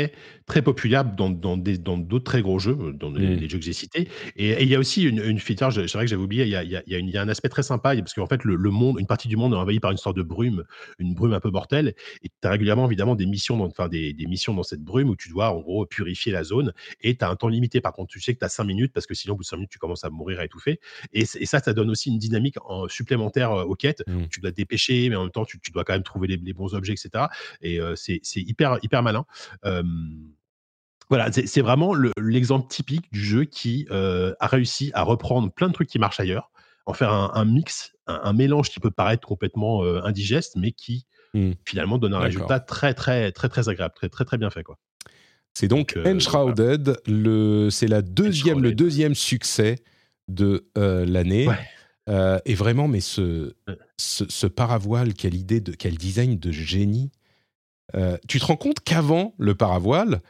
très 0.47 0.63
populaires 0.63 1.05
dans, 1.05 1.29
dans 1.29 1.59
des- 1.59 1.77
dans 1.77 1.99
d'autres 1.99 2.25
très 2.25 2.41
gros 2.41 2.59
jeux, 2.59 2.95
dans 2.95 3.11
les, 3.11 3.27
Mm. 3.37 3.41
les 3.41 3.49
jeux 3.51 3.59
que 3.59 3.65
j'ai 3.65 3.75
cités. 3.75 4.09
Et, 4.37 4.49
et 4.51 4.63
il 4.63 4.69
y 4.69 4.75
a 4.75 4.79
aussi 4.79 5.03
une, 5.03 5.19
une 5.19 5.39
feature, 5.39 5.71
je- 5.71 5.87
c'est 5.87 5.99
vrai 5.99 6.07
que 6.07 6.11
j'avais 6.11 6.23
oublié, 6.23 6.45
il 6.45 6.49
y 6.49 6.57
a, 6.57 6.63
il 6.65 6.71
y 6.71 6.77
a- 6.77 6.83
il 6.87 6.93
y 6.93 6.97
a 6.97 6.99
une- 6.99 7.09
il 7.09 7.13
y 7.15 7.19
a 7.19 7.23
un 7.23 7.29
aspect 7.29 7.51
très 7.51 7.63
sympa, 7.63 7.95
parce 7.97 8.15
qu'en 8.15 8.27
fait, 8.27 8.43
le, 8.45 8.57
le 8.57 8.71
monde, 8.71 8.97
une 8.99 9.07
partie 9.07 9.29
du 9.29 9.37
monde 9.37 9.53
est 9.53 9.57
envahie 9.57 9.81
par 9.81 9.91
une 9.91 9.99
sorte 9.99 10.17
de 10.17 10.23
brume, 10.23 10.65
une 10.99 11.13
brume 11.15 11.35
un 11.35 11.41
peu 11.41 11.51
mortelle. 11.51 11.95
Et 12.23 12.29
tu 12.29 12.49
as 12.49 12.51
régulièrement, 12.51 12.87
évidemment, 12.87 13.15
des 13.15 13.27
missions, 13.27 13.59
dans, 13.59 13.67
enfin, 13.67 13.89
des, 13.89 14.15
des 14.15 14.27
missions 14.27 14.55
dans 14.55 14.63
cette 14.63 14.83
brume 14.83 15.11
où 15.11 15.17
tu 15.17 15.29
dois, 15.29 15.51
en 15.55 15.61
gros, 15.61 15.85
purifier 15.85 16.33
la 16.33 16.45
zone. 16.45 16.73
Et 17.03 17.15
tu 17.17 17.25
as 17.27 17.29
un 17.29 17.37
temps 17.37 17.49
limité. 17.49 17.83
Par 17.83 17.93
contre, 17.93 18.09
tu 18.11 18.21
sais 18.21 18.33
que 18.33 18.39
tu 18.39 18.45
as 18.47 18.49
5 18.49 18.65
minutes, 18.65 18.93
parce 18.95 19.05
que 19.07 19.13
sinon, 19.15 19.35
au 19.35 19.37
bout 19.37 19.43
de 19.43 19.49
5 19.49 19.57
minutes, 19.57 19.71
tu 19.71 19.79
commences 19.79 20.05
à 20.05 20.09
mourir, 20.09 20.41
à 20.41 20.47
étouffer. 20.47 20.81
Et, 21.13 21.21
et 21.23 21.47
ça, 21.47 21.59
ça 21.61 21.75
donne 21.75 21.91
aussi 21.91 22.09
une 22.09 22.19
dynamique 22.19 22.55
en- 22.65 22.86
supplémentaire 22.89 23.53
euh, 23.53 23.65
aux 23.65 23.75
quêtes. 23.75 24.03
Mm. 24.07 24.27
Tu 24.31 24.41
dois 24.41 24.51
te 24.51 24.57
dépêcher, 24.57 25.09
mais 25.09 25.17
en 25.17 25.23
même 25.23 25.31
temps, 25.33 25.45
tu, 25.45 25.59
tu 25.61 25.71
dois 25.71 25.85
quand 25.85 25.93
même 25.95 26.03
trouver 26.03 26.29
les, 26.29 26.37
les 26.37 26.53
bons 26.53 26.75
objets, 26.75 26.93
etc. 26.93 27.27
Et 27.63 27.81
euh, 27.81 27.95
c'est 27.97 28.21
hyper, 28.35 28.79
hyper 28.83 29.03
malin. 29.03 29.25
Euh, 29.65 29.83
voilà, 31.09 31.31
c'est 31.31 31.61
vraiment 31.61 31.95
le- 31.95 32.13
l'exemple 32.21 32.67
typique 32.69 33.11
du 33.13 33.25
jeu 33.25 33.45
qui 33.45 33.87
euh, 33.93 34.35
a 34.41 34.49
réussi 34.49 34.91
à 34.95 35.03
reprendre 35.03 35.53
plein 35.53 35.69
de 35.69 35.73
trucs 35.73 35.89
qui 35.89 36.01
marchent 36.01 36.19
ailleurs, 36.19 36.51
en 36.85 36.95
faire 36.95 37.13
un, 37.13 37.31
un 37.35 37.45
mix, 37.45 37.93
un, 38.09 38.21
un 38.25 38.33
mélange 38.33 38.71
qui 38.71 38.81
peut 38.81 38.91
paraître 38.91 39.27
complètement 39.27 39.85
euh, 39.85 40.01
indigeste, 40.05 40.55
mais 40.57 40.73
qui 40.73 41.07
Mm. 41.35 41.53
finalement 41.67 41.99
donne 41.99 42.15
un 42.15 42.21
résultat 42.21 42.61
très, 42.61 42.95
très, 42.95 43.31
très, 43.33 43.49
très 43.49 43.69
agréable, 43.69 43.93
très, 43.95 44.09
très, 44.09 44.25
très 44.25 44.39
bien 44.39 44.49
fait, 44.49 44.63
quoi. 44.63 44.79
C'est 45.53 45.69
donc 45.69 45.95
Donc, 45.95 46.07
euh, 46.07 46.15
Enshrouded, 46.15 46.99
le, 47.07 47.69
c'est 47.69 47.89
la 47.89 48.01
deuxième, 48.01 48.63
le 48.63 48.73
deuxième 48.73 49.15
succès 49.15 49.75
de 50.29 50.69
euh, 50.79 51.05
l'année. 51.05 51.49
Ouais. 51.49 51.59
Euh, 52.09 52.39
et 52.45 52.55
vraiment, 52.55 52.87
mais 52.89 53.01
ce, 53.01 53.55
ce, 53.97 54.25
ce 54.29 54.47
paravoile, 54.47 55.15
quelle 55.15 55.35
idée, 55.35 55.61
de, 55.61 55.73
quel 55.73 55.97
design 55.97 56.39
de 56.39 56.53
génie. 56.53 57.11
Euh, 57.95 58.17
tu 58.29 58.39
te 58.41 58.45
rends 58.47 58.57
compte 58.57 58.81
qu'avant 58.81 59.35
le 59.39 59.55
paravoile, 59.55 60.21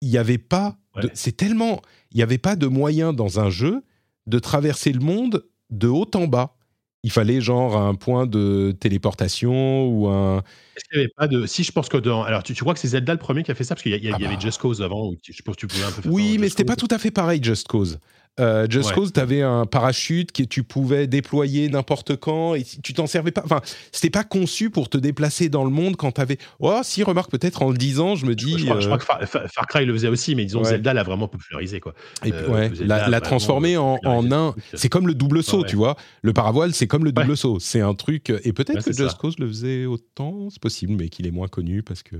il 0.00 0.08
n'y 0.10 0.18
avait 0.18 0.38
pas. 0.38 0.76
Ouais. 0.96 1.02
c'est 1.14 1.36
tellement. 1.36 1.82
Il 2.12 2.16
n'y 2.18 2.22
avait 2.22 2.38
pas 2.38 2.56
de 2.56 2.66
moyen 2.66 3.12
dans 3.12 3.40
un 3.40 3.50
jeu 3.50 3.82
de 4.26 4.38
traverser 4.38 4.92
le 4.92 5.00
monde 5.00 5.44
de 5.70 5.88
haut 5.88 6.10
en 6.14 6.26
bas. 6.26 6.56
Il 7.02 7.10
fallait 7.10 7.40
genre 7.42 7.76
un 7.76 7.94
point 7.94 8.26
de 8.26 8.74
téléportation 8.80 9.86
ou 9.88 10.08
un. 10.08 10.38
Est-ce 10.38 10.84
qu'il 10.88 10.98
n'y 10.98 11.04
avait 11.04 11.12
pas 11.16 11.28
de. 11.28 11.46
Si, 11.46 11.62
je 11.62 11.70
pense 11.72 11.88
que 11.88 11.96
dans. 11.98 12.22
Alors, 12.22 12.42
tu, 12.42 12.54
tu 12.54 12.62
crois 12.62 12.74
que 12.74 12.80
c'est 12.80 12.88
Zelda 12.88 13.12
le 13.12 13.18
premier 13.18 13.42
qui 13.42 13.50
a 13.50 13.54
fait 13.54 13.64
ça? 13.64 13.74
Parce 13.74 13.82
qu'il 13.82 13.92
y, 13.92 13.94
Ah 13.94 14.18
y 14.18 14.24
avait 14.24 14.34
bah. 14.36 14.40
Just 14.40 14.58
Cause 14.60 14.80
avant, 14.80 15.08
où 15.08 15.16
tu- 15.16 15.32
je 15.32 15.42
pense 15.42 15.56
que 15.56 15.60
tu 15.60 15.66
pouvais 15.66 15.84
un 15.84 15.90
peu 15.92 16.02
faire 16.02 16.12
Oui, 16.12 16.38
mais 16.38 16.48
c'était 16.48 16.64
pas 16.64 16.76
tout 16.76 16.88
à 16.90 16.98
fait 16.98 17.10
pareil, 17.10 17.42
Just 17.42 17.68
Cause. 17.68 17.98
Euh, 18.40 18.66
Just 18.68 18.88
Ouais. 18.88 18.94
Cause, 18.94 19.12
tu 19.12 19.20
avais 19.20 19.42
un 19.42 19.64
parachute 19.64 20.32
que 20.32 20.42
tu 20.42 20.64
pouvais 20.64 21.06
déployer 21.06 21.68
n'importe 21.68 22.16
quand 22.16 22.54
et 22.54 22.64
tu 22.64 22.92
t'en 22.92 23.06
servais 23.06 23.30
pas. 23.30 23.42
Enfin, 23.44 23.60
c'était 23.92 24.10
pas 24.10 24.24
conçu 24.24 24.70
pour 24.70 24.88
te 24.88 24.98
déplacer 24.98 25.48
dans 25.48 25.64
le 25.64 25.70
monde 25.70 25.96
quand 25.96 26.12
tu 26.12 26.20
avais. 26.20 26.38
Oh, 26.58 26.80
si, 26.82 27.02
remarque, 27.04 27.30
peut-être 27.30 27.62
en 27.62 27.70
le 27.70 27.78
disant, 27.78 28.16
je 28.16 28.26
me 28.26 28.34
dis. 28.34 28.58
Je 28.58 28.64
crois, 28.64 28.80
je 28.80 28.88
euh, 28.88 28.96
crois 28.96 29.18
que 29.18 29.26
Far, 29.26 29.66
Cry 29.68 29.86
le 29.86 29.92
faisait 29.92 30.08
aussi, 30.08 30.34
mais 30.34 30.44
disons 30.44 30.62
Ouais. 30.64 30.70
Zelda 30.70 30.94
l'a 30.94 31.02
vraiment 31.02 31.28
popularisé. 31.28 31.78
Quoi. 31.78 31.94
et 32.24 32.32
puis, 32.32 32.40
euh, 32.44 32.48
ouais, 32.48 32.70
la, 32.80 33.08
la 33.08 33.18
euh, 33.18 33.76
en, 33.76 33.98
en 34.04 34.32
un. 34.32 34.54
C'est 34.74 34.88
comme 34.88 35.06
le 35.06 35.14
double 35.14 35.42
saut, 35.42 35.64
tu 35.64 35.76
vois. 35.76 35.96
Le 36.22 36.32
paravoile, 36.32 36.74
c'est 36.74 36.86
comme 36.86 37.04
le 37.04 37.12
double 37.12 37.36
saut. 37.36 37.58
C'est 37.60 37.80
un 37.80 37.94
truc. 37.94 38.30
Et 38.30 38.52
peut-être 38.52 38.84
que 38.84 38.92
Just 38.92 39.10
ça. 39.10 39.16
Cause 39.18 39.38
le 39.38 39.46
faisait 39.46 39.86
autant, 39.86 40.48
c'est 40.50 40.60
possible, 40.60 40.94
mais 40.98 41.08
qu'il 41.08 41.26
est 41.26 41.30
moins 41.30 41.48
connu 41.48 41.82
parce 41.82 42.02
que. 42.02 42.16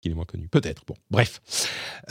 Qu'il 0.00 0.12
est 0.12 0.14
moins 0.14 0.24
connu. 0.26 0.46
Peut-être. 0.48 0.82
Bon, 0.86 0.94
bref. 1.10 1.40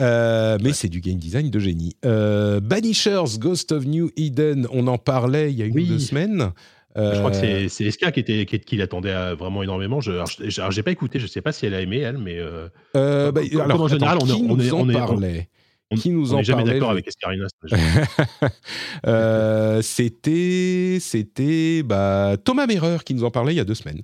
Euh, 0.02 0.58
mais 0.62 0.74
c'est 0.74 0.90
du 0.90 1.00
game 1.00 1.18
design 1.18 1.50
de 1.50 1.60
génie. 1.60 1.96
Euh, 2.06 2.60
Banishers, 2.60 3.38
Ghost 3.40 3.72
of 3.72 3.86
New 3.86 4.12
Eden, 4.18 4.68
on 4.72 4.88
en 4.88 4.98
parlait 4.98 5.52
il 5.54 5.58
y 5.58 5.64
a 5.64 5.66
une 5.66 5.76
Oui. 5.76 5.86
ou 5.86 5.94
deux 5.94 6.00
semaines. 6.00 6.52
Je 6.98 7.20
crois 7.20 7.30
que 7.32 7.38
Euh, 7.38 7.70
c'est- 7.70 7.90
SK 7.92 8.12
qui, 8.12 8.20
était, 8.20 8.46
qui, 8.48 8.60
qui 8.60 8.76
l'attendait 8.76 9.12
euh, 9.14 9.36
vraiment 9.36 9.62
énormément. 9.64 10.02
Je, 10.02 10.12
j'ai 10.40 10.84
pas 10.84 10.92
écouté, 10.92 11.20
je 11.20 11.28
sais 11.28 11.42
pas 11.42 11.52
si 11.52 11.66
elle 11.68 11.76
a 11.76 11.82
aimé, 11.82 12.00
elle, 12.00 12.18
mais 12.18 12.40
bah, 12.42 12.70
Comme- 12.94 13.50
comme 13.52 13.62
alors, 13.62 13.82
en 13.84 13.88
général, 13.88 14.18
attends, 14.18 14.26
on 14.26 14.30
est- 14.30 14.36
qui 14.36 14.44
on 14.44 14.56
nous 14.56 14.68
est- 14.68 14.72
en 14.72 14.80
on 14.82 14.90
est- 14.90 14.94
parlait? 14.94 15.50
on 15.92 15.96
Qui 15.96 16.10
nous 16.10 16.32
on 16.34 16.36
en 16.36 16.38
n'est 16.40 16.44
jamais 16.44 16.64
d'accord 16.66 16.90
avec 16.90 17.08
Escarina. 17.08 17.46
C'était, 19.82 20.98
c'était 21.00 21.84
bah, 21.84 22.36
Thomas 22.44 22.68
Merreur 22.68 23.04
qui 23.04 23.14
nous 23.14 23.24
en 23.24 23.32
parlait 23.32 23.54
il 23.54 23.58
y 23.58 23.62
a 23.62 23.66
deux 23.66 23.76
semaines. 23.76 24.02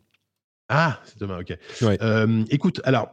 ah, 0.69 0.99
c'est 1.05 1.19
demain, 1.19 1.39
ok. 1.41 1.57
Ouais. 1.81 1.97
Écoute, 2.49 2.81
alors, 2.85 3.09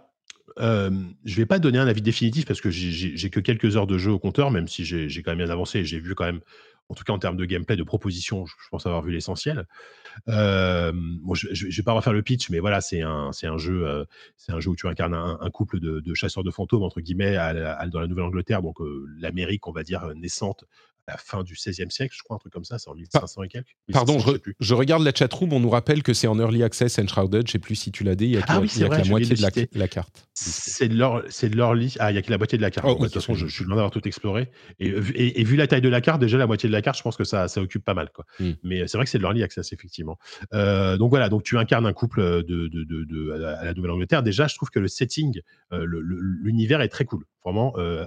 euh, 0.60 0.90
je 1.24 1.36
vais 1.36 1.46
pas 1.46 1.58
donner 1.58 1.78
un 1.78 1.86
avis 1.86 2.02
définitif 2.02 2.44
parce 2.44 2.60
que 2.60 2.70
j'ai- 2.70 3.30
que 3.30 3.40
quelques 3.40 3.76
heures 3.76 3.86
de 3.86 3.98
jeu 3.98 4.10
au 4.10 4.18
compteur, 4.18 4.50
même 4.50 4.68
si 4.68 4.84
j'ai 4.84 5.22
quand 5.22 5.30
même 5.32 5.38
bien 5.38 5.50
avancé 5.50 5.84
j'ai 5.84 6.00
vu 6.00 6.14
quand 6.14 6.24
même, 6.24 6.40
en 6.88 6.94
tout 6.94 7.04
cas 7.04 7.12
en 7.12 7.18
termes 7.18 7.36
de 7.36 7.44
gameplay, 7.44 7.76
de 7.76 7.82
propositions, 7.82 8.46
je, 8.46 8.54
pense 8.70 8.84
avoir 8.86 9.02
vu 9.02 9.12
l'essentiel. 9.12 9.66
Euh, 10.28 10.92
je, 11.34 11.48
je, 11.52 11.70
je 11.70 11.76
vais 11.76 11.84
pas 11.84 11.92
refaire 11.92 12.12
le 12.12 12.22
pitch, 12.22 12.50
mais 12.50 12.58
voilà, 12.58 12.80
c'est 12.80 13.00
un, 13.00 13.30
euh, 13.30 13.56
jeu 13.58 14.70
où 14.70 14.76
tu 14.76 14.88
incarnes 14.88 15.14
un, 15.14 15.50
couple 15.50 15.80
de, 15.80 16.14
chasseurs 16.14 16.42
de 16.42 16.50
fantômes 16.50 16.82
entre 16.82 17.00
guillemets 17.00 17.36
dans 17.36 18.00
la 18.00 18.06
Nouvelle-Angleterre, 18.06 18.62
donc 18.62 18.80
euh, 18.80 19.06
l'Amérique, 19.18 19.66
on 19.68 19.72
va 19.72 19.82
dire 19.82 20.12
naissante 20.14 20.64
à 21.06 21.12
la 21.12 21.16
fin 21.18 21.42
du 21.42 21.54
XVIe 21.54 21.90
siècle, 21.90 22.14
je 22.16 22.22
crois, 22.22 22.36
un 22.36 22.38
truc 22.38 22.52
comme 22.52 22.64
ça, 22.64 22.78
c'est 22.78 22.90
en 22.90 22.94
1500 22.94 23.42
et 23.42 23.48
quelques. 23.48 23.76
Pardon, 23.92 24.14
1600, 24.14 24.38
je, 24.60 24.74
regarde 24.74 25.02
la 25.02 25.12
chatroom, 25.14 25.52
on 25.52 25.60
nous 25.60 25.70
rappelle 25.70 26.02
que 26.02 26.14
c'est 26.14 26.26
en 26.26 26.38
early 26.38 26.62
access 26.62 26.98
Enshrouded, 26.98 27.46
je 27.46 27.52
sais 27.52 27.58
plus 27.58 27.74
si 27.74 27.92
tu 27.92 28.04
l'as 28.04 28.14
dit, 28.14 28.26
il 28.26 28.30
y 28.32 28.36
a 28.36 28.42
que, 28.42 28.46
Ah 28.48 28.60
oui, 28.60 28.70
il 28.74 28.82
y 28.82 28.88
que 28.88 28.94
la 28.94 29.04
moitié 29.04 29.34
de 29.34 29.78
la, 29.78 29.88
carte. 29.88 30.28
C'est 30.34 30.88
de 30.88 31.74
lit. 31.74 31.96
Ah, 31.98 32.10
il 32.10 32.14
y 32.14 32.18
a 32.18 32.22
que 32.22 32.30
la 32.30 32.38
moitié 32.38 32.58
de 32.58 32.62
la 32.62 32.70
carte. 32.70 32.86
Oh, 32.88 32.94
de 32.94 33.04
toute 33.04 33.14
façon, 33.14 33.34
je, 33.34 33.46
suis 33.46 33.64
loin 33.64 33.76
d'avoir 33.76 33.90
tout 33.90 34.06
exploré. 34.06 34.50
Et, 34.78 34.90
vu- 34.90 35.12
et, 35.14 35.40
et 35.40 35.44
vu 35.44 35.56
la 35.56 35.66
taille 35.66 35.80
de 35.80 35.88
la 35.88 36.00
carte, 36.00 36.20
déjà 36.20 36.38
la 36.38 36.46
moitié 36.46 36.68
de 36.68 36.72
la 36.72 36.82
carte, 36.82 36.98
je 36.98 37.02
pense 37.02 37.16
que 37.16 37.24
ça, 37.24 37.48
ça 37.48 37.60
occupe 37.60 37.84
pas 37.84 37.94
mal. 37.94 38.10
Quoi. 38.12 38.24
Hmm. 38.38 38.52
Mais 38.62 38.86
c'est 38.86 38.96
vrai 38.96 39.04
que 39.04 39.10
c'est 39.10 39.18
de 39.18 39.22
l'early 39.22 39.42
access, 39.42 39.72
effectivement. 39.72 40.18
Euh, 40.54 40.96
donc 40.96 41.10
voilà, 41.10 41.28
donc 41.28 41.42
tu 41.42 41.58
incarnes 41.58 41.86
un 41.86 41.92
couple 41.92 42.44
de, 42.44 42.68
de, 42.68 42.84
de, 42.84 43.04
de- 43.04 43.30
à 43.32 43.64
la- 43.64 43.74
Nouvelle-Angleterre. 43.74 44.22
Déjà, 44.22 44.46
je 44.46 44.54
trouve 44.56 44.70
que 44.70 44.80
le 44.80 44.88
setting, 44.88 45.40
euh, 45.72 45.86
l'univers 46.42 46.80
est 46.80 46.88
très 46.88 47.04
cool. 47.04 47.24
Vraiment, 47.44 47.74
euh, 47.78 48.04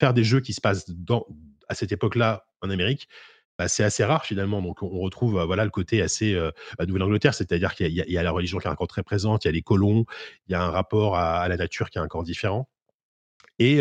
faire 0.00 0.14
des 0.14 0.24
jeux 0.24 0.40
qui 0.40 0.52
se 0.52 0.60
passent 0.60 0.90
dans, 0.90 1.26
à 1.68 1.74
cette 1.74 1.92
époque-là 1.92 2.46
en 2.60 2.70
Amérique, 2.70 3.08
bah, 3.58 3.68
c'est 3.68 3.84
assez 3.84 4.04
rare 4.04 4.24
finalement. 4.24 4.60
Donc 4.62 4.82
on 4.82 5.00
retrouve 5.00 5.42
voilà 5.44 5.64
le 5.64 5.70
côté 5.70 6.02
assez 6.02 6.34
euh, 6.34 6.50
Nouvelle-Angleterre, 6.86 7.34
c'est-à-dire 7.34 7.74
qu'il 7.74 7.92
y, 7.92 8.18
a- 8.18 8.22
la 8.22 8.30
religion 8.30 8.58
qui 8.58 8.66
est 8.66 8.70
encore 8.70 8.88
très 8.88 9.02
présente, 9.02 9.44
il 9.44 9.48
y 9.48 9.50
a 9.50 9.52
les 9.52 9.62
colons, 9.62 10.04
il 10.48 10.52
y 10.52 10.54
a 10.54 10.62
un 10.62 10.70
rapport 10.70 11.16
à, 11.16 11.46
la 11.48 11.56
nature 11.56 11.90
qui 11.90 11.98
est 11.98 12.02
encore 12.02 12.24
différent. 12.24 12.68
Et 13.58 13.80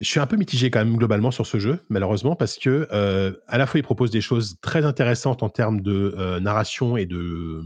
je 0.00 0.08
suis 0.08 0.20
un 0.20 0.26
peu 0.26 0.36
mitigé 0.36 0.70
quand 0.70 0.78
même 0.78 0.96
globalement 0.96 1.30
sur 1.30 1.46
ce 1.46 1.58
jeu, 1.58 1.84
malheureusement, 1.88 2.36
parce 2.36 2.58
que 2.58 2.86
euh, 2.92 3.32
à 3.46 3.58
la 3.58 3.66
fois 3.66 3.80
il 3.80 3.82
propose 3.82 4.10
des 4.10 4.20
choses 4.20 4.56
très 4.60 4.84
intéressantes 4.84 5.42
en 5.42 5.48
termes 5.48 5.80
de 5.80 6.14
euh, 6.18 6.38
narration 6.38 6.96
et 6.96 7.06
de, 7.06 7.62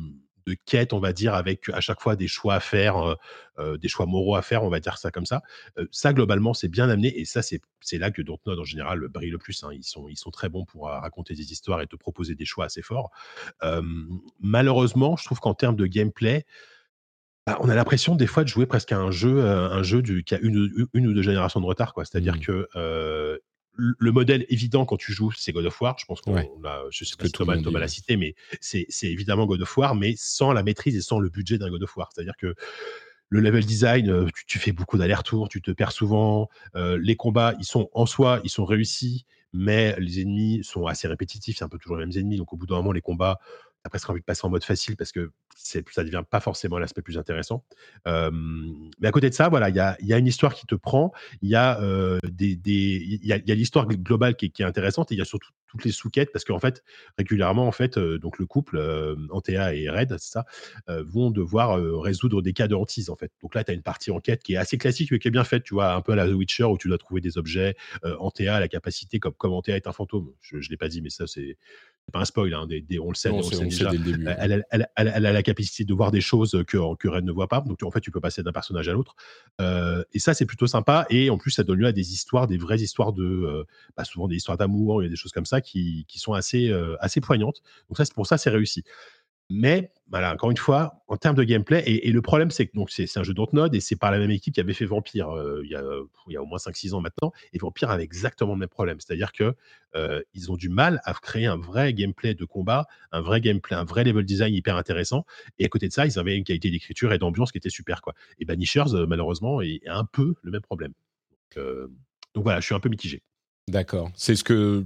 de 0.47 0.57
quête, 0.67 0.93
on 0.93 1.01
va 1.01 1.13
dire, 1.13 1.35
avec 1.35 1.69
à 1.71 1.81
chaque 1.81 2.01
fois 2.01 2.17
des 2.17 2.29
choix 2.29 2.55
à 2.55 2.61
faire, 2.61 2.97
euh, 2.97 3.15
euh, 3.59 3.77
des 3.77 3.89
choix 3.89 4.07
moraux 4.07 4.37
à 4.37 4.43
faire, 4.43 4.63
on 4.65 4.69
va 4.69 4.81
dire 4.81 4.99
ça 4.99 5.11
comme 5.11 5.27
ça. 5.27 5.43
Euh, 5.79 5.87
ça, 5.91 6.13
globalement, 6.13 6.55
c'est 6.55 6.69
bien 6.69 6.89
amené 6.89 7.19
et 7.19 7.25
ça, 7.25 7.43
c'est 7.43 7.99
là 7.99 8.11
que 8.11 8.23
Dontnod, 8.23 8.59
en 8.59 8.65
général, 8.65 9.01
brille 9.09 9.31
le 9.31 9.39
plus. 9.39 9.63
Hein. 9.65 9.71
Ils, 9.73 9.85
sont, 9.85 10.09
ils 10.09 10.17
sont 10.17 10.31
très 10.31 10.49
bons 10.49 10.65
pour 10.65 10.87
raconter 10.87 11.35
des 11.35 11.53
histoires 11.53 11.81
et 11.81 11.87
te 11.87 11.97
proposer 11.97 12.35
des 12.35 12.45
choix 12.45 12.67
assez 12.67 12.83
forts. 12.83 13.11
malheureusement, 14.41 15.17
je 15.17 15.25
trouve 15.25 15.41
qu'en 15.41 15.55
termes 15.55 15.77
de 15.77 15.87
gameplay, 15.87 16.45
bah, 17.47 17.59
on 17.61 17.69
a 17.69 17.75
l'impression 17.75 18.17
des 18.17 18.27
fois 18.27 18.45
de 18.45 18.49
jouer 18.49 18.67
presque 18.67 18.93
à 18.93 18.99
un 18.99 19.11
jeu, 19.11 19.43
un 19.45 19.83
jeu 19.83 20.03
du, 20.03 20.25
qui 20.25 20.35
a 20.35 20.39
une, 20.41 20.89
une 20.93 21.07
ou 21.07 21.15
deux 21.15 21.23
générations 21.23 21.61
de 21.61 21.67
retard. 21.67 21.95
C'est-à-dire 21.97 22.37
mmh. 22.37 22.41
que 22.41 23.41
le 23.77 24.13
modèle 24.13 24.45
évident 24.49 24.85
quand 24.85 24.97
tu 24.97 25.13
joues, 25.13 25.33
c'est 25.33 25.53
God 25.53 25.65
of 25.65 25.81
War. 25.81 25.97
Je 25.99 26.05
pense 26.05 26.21
qu'on 26.21 26.37
a, 26.37 26.85
je 26.91 27.05
sais 27.05 27.17
pas 27.17 27.27
si 27.27 27.33
Thomas, 27.33 27.57
l'a 27.57 27.89
cité, 27.89 28.17
mais 28.17 28.35
c'est 28.61 28.87
évidemment 29.03 29.47
God 29.47 29.63
of 29.63 29.77
War, 29.77 29.95
mais 29.95 30.15
sans 30.17 30.53
la 30.53 30.63
maîtrise 30.63 30.97
et 30.97 31.01
sans 31.01 31.19
le 31.19 31.29
budget 31.29 31.59
d'un 31.59 31.71
God 31.71 31.83
of 31.83 31.97
War. 31.97 32.11
C'est-à-dire 32.15 32.37
que 32.37 32.55
le 33.31 33.41
level 33.41 33.65
design, 33.65 34.11
euh, 34.11 34.27
tu, 34.47 34.59
fais 34.59 34.73
beaucoup 34.73 34.99
d'allers-retours, 34.99 35.49
tu 35.49 35.63
te 35.63 35.71
perds 35.71 35.93
souvent. 35.93 36.49
Euh, 36.75 36.99
les 37.01 37.15
combats, 37.15 37.55
ils 37.61 37.65
sont 37.65 37.89
en 37.95 38.05
soi, 38.05 38.41
ils 38.43 38.51
sont 38.51 38.65
réussis, 38.65 39.25
mais 39.53 39.95
les 39.99 40.21
ennemis 40.21 40.65
sont 40.65 40.87
assez 40.87 41.07
répétitifs. 41.07 41.59
C'est 41.59 41.65
un 41.65 41.69
peu 41.69 41.79
toujours 41.79 41.97
les 41.97 42.07
mêmes 42.07 42.17
ennemis. 42.19 42.37
Donc 42.37 42.53
au 42.53 42.57
bout 42.57 42.67
d'un 42.67 42.77
moment, 42.77 42.93
les 42.93 43.01
combats, 43.01 43.39
t'as 43.83 43.91
presque 43.91 44.11
envie 44.11 44.21
de 44.21 44.25
passer 44.25 44.45
en 44.45 44.51
mode 44.51 44.65
facile 44.65 44.97
parce 44.97 45.13
que 45.13 45.31
ça 45.57 46.05
devient 46.05 46.23
pas 46.29 46.41
forcément 46.41 46.79
l'aspect 46.79 47.03
plus 47.03 47.19
intéressant. 47.19 47.65
mais 48.07 49.09
à 49.09 49.11
côté 49.11 49.31
de 49.31 49.35
ça, 49.35 49.49
voilà, 49.49 49.69
il 49.69 49.77
y 49.77 50.13
a, 50.13 50.19
une 50.19 50.27
histoire 50.27 50.55
qui 50.55 50.67
te 50.67 50.75
prend, 50.75 51.13
il 51.43 51.49
y 51.49 51.57
a 51.57 51.81
des, 52.25 52.59
y 53.23 53.33
a, 53.33 53.55
l'histoire 53.55 53.87
globale 53.87 54.37
qui 54.37 54.47
est, 54.47 54.63
intéressante 54.63 55.11
et 55.13 55.15
il 55.15 55.19
y 55.19 55.23
a 55.23 55.25
surtout 55.25 55.51
toutes 55.67 55.85
les 55.85 55.93
sous-quêtes 55.93 56.33
parce 56.33 56.45
qu'en 56.45 56.59
fait, 56.59 56.83
régulièrement, 57.17 57.67
en 57.67 57.73
fait, 57.73 57.99
donc 57.99 58.39
le 58.39 58.47
couple, 58.47 58.79
Antea 59.31 59.75
et 59.75 59.89
Red, 59.89 60.17
c'est 60.19 60.33
ça, 60.33 60.45
vont 60.89 61.31
devoir 61.31 61.81
résoudre 62.01 62.43
des 62.43 62.53
cas 62.53 62.69
de 62.69 62.75
hantise, 62.75 63.09
en 63.09 63.17
fait. 63.17 63.33
Donc 63.43 63.55
là, 63.55 63.65
tu 63.65 63.71
as 63.71 63.75
une 63.75 63.83
partie 63.83 64.11
enquête 64.11 64.43
qui 64.43 64.55
est 64.55 64.59
assez 64.59 64.79
classique 64.79 65.11
mais 65.13 65.19
qui 65.19 65.29
est 65.29 65.31
bien 65.31 65.45
faite, 65.45 65.63
tu 65.63 65.75
vois, 65.75 65.95
un 65.95 66.01
peu 66.01 66.13
à 66.13 66.17
la 66.17 66.27
The 66.27 66.33
Witcher 66.33 66.65
où 66.65 66.77
tu 66.77 66.89
dois 66.89 66.99
trouver 66.99 67.21
des 67.21 67.39
objets. 67.39 67.77
Antea 68.03 68.57
a 68.57 68.61
la 68.61 68.69
capacité, 68.69 69.19
comme, 69.19 69.35
comme 69.35 69.53
Antea 69.53 69.77
est 69.77 69.87
un 69.87 69.93
fantôme, 69.93 70.33
je 70.41 70.57
ne 70.57 70.63
l'ai 70.69 70.77
pas 70.77 70.89
dit, 70.89 71.03
mais 71.03 71.11
ça, 71.11 71.27
c'est 71.27 71.57
pas 72.11 72.21
un 72.21 72.25
spoil, 72.25 72.53
hein, 72.55 72.67
des, 72.67 72.99
on 72.99 73.09
le 73.09 73.15
sait, 73.15 73.31
on, 73.31 73.43
sait 73.43 73.65
déjà. 73.65 73.91
Elle, 74.39 74.65
elle, 74.71 74.89
elle, 74.97 75.13
elle, 75.15 75.27
a 75.27 75.33
la 75.33 75.43
capacité 75.43 75.85
de 75.85 75.95
voir 75.95 76.11
des 76.11 76.21
choses 76.21 76.63
que, 76.67 76.95
que 76.97 77.09
Red 77.09 77.25
ne 77.25 77.33
voit 77.33 77.49
pas. 77.49 77.61
Donc, 77.61 77.83
en 77.83 77.91
fait, 77.91 78.01
tu 78.01 78.11
peux 78.11 78.21
passer 78.21 78.43
d'un 78.43 78.53
personnage 78.53 78.89
à 78.89 78.93
l'autre. 78.93 79.15
Euh, 79.61 80.03
et 80.13 80.19
ça, 80.19 80.35
c'est 80.35 80.47
plutôt 80.47 80.67
sympa. 80.67 81.07
Et 81.11 81.31
en 81.31 81.39
plus, 81.39 81.51
ça 81.51 81.63
donne 81.63 81.79
lieu 81.79 81.87
à 81.87 81.93
des 81.93 82.13
histoires, 82.13 82.47
des 82.47 82.59
vraies 82.59 82.81
histoires 82.81 83.13
de. 83.13 83.25
Euh, 83.25 83.65
bah, 83.97 84.05
souvent 84.05 84.29
des 84.29 84.37
histoires 84.37 84.57
d'amour, 84.57 85.03
il 85.03 85.07
y 85.07 85.09
a 85.09 85.11
des 85.11 85.17
choses 85.17 85.33
comme 85.33 85.47
ça 85.47 85.61
qui, 85.61 86.05
qui 86.09 86.19
sont 86.19 86.33
assez, 86.33 86.69
euh, 86.69 86.97
assez 87.01 87.21
poignantes. 87.21 87.63
Donc, 87.89 87.97
ça, 87.97 88.05
pour 88.15 88.27
ça, 88.27 88.39
c'est 88.39 88.51
réussi. 88.51 88.85
Mais 89.51 89.91
voilà, 90.09 90.33
encore 90.33 90.51
une 90.51 90.57
fois, 90.57 91.03
en 91.09 91.17
termes 91.17 91.35
de 91.35 91.43
gameplay, 91.43 91.83
et, 91.85 92.11
le 92.11 92.23
problème, 92.23 92.51
c'est 92.51 92.67
que 92.67 92.73
donc 92.75 92.91
c'est 92.91 93.17
un 93.17 93.25
jeu 93.25 93.35
Dontnod 93.35 93.75
et 93.75 93.81
c'est 93.81 93.97
par 93.97 94.13
la 94.13 94.19
même 94.19 94.31
équipe 94.31 94.55
qui 94.55 94.61
avait 94.61 94.75
fait 94.75 94.85
Vampire 94.85 95.31
euh, 95.31 95.63
il, 95.65 95.71
y 95.71 96.37
a, 96.37 96.43
au 96.43 96.47
moins 96.47 96.59
5-6 96.59 96.95
ans 96.95 97.01
maintenant. 97.01 97.33
Et 97.53 97.59
Vampire 97.59 97.91
avait 97.91 98.05
exactement 98.05 98.53
le 98.53 98.61
même 98.61 98.69
problème. 98.69 98.99
C'est-à-dire 99.01 99.33
que 99.33 99.55
euh, 99.97 100.23
ils 100.35 100.53
ont 100.53 100.57
du 100.57 100.69
mal 100.69 101.01
à 101.05 101.15
créer 101.15 101.47
un 101.47 101.57
vrai 101.57 101.93
gameplay 101.93 102.35
de 102.35 102.45
combat, 102.45 102.87
un 103.11 103.21
vrai 103.21 103.41
gameplay, 103.41 103.77
un 103.77 103.85
vrai 103.85 104.05
level 104.05 104.25
design 104.25 104.55
hyper 104.55 104.77
intéressant. 104.77 105.25
Et 105.59 105.65
à 105.65 105.69
côté 105.69 105.89
de 105.89 105.93
ça, 105.93 106.07
ils 106.07 106.19
avaient 106.19 106.37
une 106.37 106.45
qualité 106.45 106.71
d'écriture 106.71 107.13
et 107.13 107.19
d'ambiance 107.19 107.51
qui 107.51 107.59
était 107.59 107.71
super. 107.71 108.03
Quoi. 108.03 108.15
Et 108.39 108.45
Banishers, 108.45 108.95
euh, 108.95 109.07
malheureusement, 109.07 109.61
est 109.63 109.81
un 109.87 110.05
peu 110.05 110.35
le 110.43 110.53
même 110.53 110.63
problème. 110.63 110.93
Donc, 111.57 111.65
donc 112.35 112.45
voilà, 112.45 112.61
je 112.61 112.67
suis 112.67 112.75
un 112.75 112.81
peu 112.81 112.89
mitigé. 112.89 113.23
D'accord. 113.69 114.11
C'est 114.15 114.37
ce 114.37 114.45
que 114.45 114.85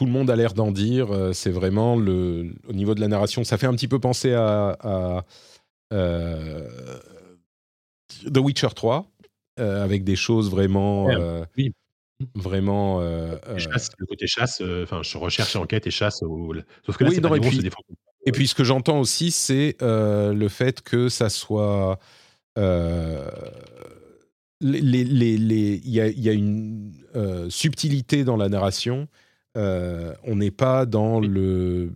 tout 0.00 0.06
le 0.06 0.12
monde 0.12 0.30
a 0.30 0.36
l'air 0.36 0.54
d'en 0.54 0.72
dire. 0.72 1.12
Euh, 1.12 1.34
c'est 1.34 1.50
vraiment 1.50 1.94
le, 1.94 2.54
au 2.66 2.72
niveau 2.72 2.94
de 2.94 3.02
la 3.02 3.08
narration, 3.08 3.44
ça 3.44 3.58
fait 3.58 3.66
un 3.66 3.74
petit 3.74 3.86
peu 3.86 3.98
penser 3.98 4.32
à, 4.32 5.26
euh, 5.92 6.66
The 8.32 8.38
Witcher 8.38 8.68
3, 8.74 9.06
euh, 9.58 9.84
avec 9.84 10.02
des 10.02 10.16
choses 10.16 10.50
vraiment. 10.50 11.08
oui. 11.58 11.74
Vraiment. 12.34 13.00
le 13.00 14.06
côté 14.06 14.26
chasse, 14.26 14.62
enfin, 14.82 15.02
je 15.02 15.18
recherche 15.18 15.54
enquête 15.56 15.86
et 15.86 15.90
chasse. 15.90 16.20
Sauf 16.20 16.96
que 16.96 17.04
là, 17.04 17.10
c'est 17.10 17.18
et, 17.18 17.40
puis, 17.40 17.70
et 18.26 18.32
puis, 18.32 18.46
ce 18.46 18.54
que 18.54 18.64
j'entends 18.64 19.00
aussi, 19.00 19.30
c'est 19.30 19.76
le 19.82 20.48
fait 20.48 20.80
que 20.80 21.10
ça 21.10 21.28
soit. 21.28 21.98
Il 22.56 22.62
y, 24.62 26.00
a, 26.00 26.08
y 26.08 26.28
a 26.30 26.32
une 26.32 26.90
subtilité 27.50 28.24
dans 28.24 28.38
la 28.38 28.48
narration 28.48 29.06
euh, 29.56 30.14
on 30.24 30.36
n'est 30.36 30.50
pas 30.50 30.86
dans 30.86 31.20
le 31.20 31.92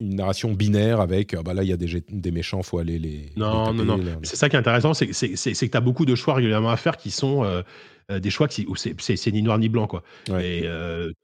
une 0.00 0.16
narration 0.16 0.52
binaire 0.52 1.00
avec 1.00 1.34
ah 1.34 1.42
bah 1.42 1.54
là 1.54 1.62
il 1.62 1.68
y 1.68 1.72
a 1.72 1.76
des, 1.76 2.04
des 2.08 2.30
méchants 2.32 2.62
faut 2.62 2.78
aller 2.78 2.98
les 2.98 3.32
non 3.36 3.72
non 3.72 3.84
non. 3.84 4.00
c'est 4.22 4.36
ça 4.36 4.48
qui 4.48 4.56
est 4.56 4.58
intéressant 4.58 4.92
c'est 4.92 5.06
que 5.06 5.66
tu 5.66 5.76
as 5.76 5.80
beaucoup 5.80 6.04
de 6.04 6.14
choix 6.14 6.34
régulièrement 6.34 6.70
à 6.70 6.76
faire 6.76 6.96
qui 6.96 7.12
sont 7.12 7.44
euh, 7.44 7.62
euh, 8.10 8.18
des 8.18 8.30
choix 8.30 8.48
qui, 8.48 8.66
où 8.66 8.74
c'est 8.76 9.32
ni 9.32 9.40
noir 9.40 9.58
ni 9.58 9.68
blanc 9.68 9.86
quoi. 9.86 10.02
Et 10.40 10.68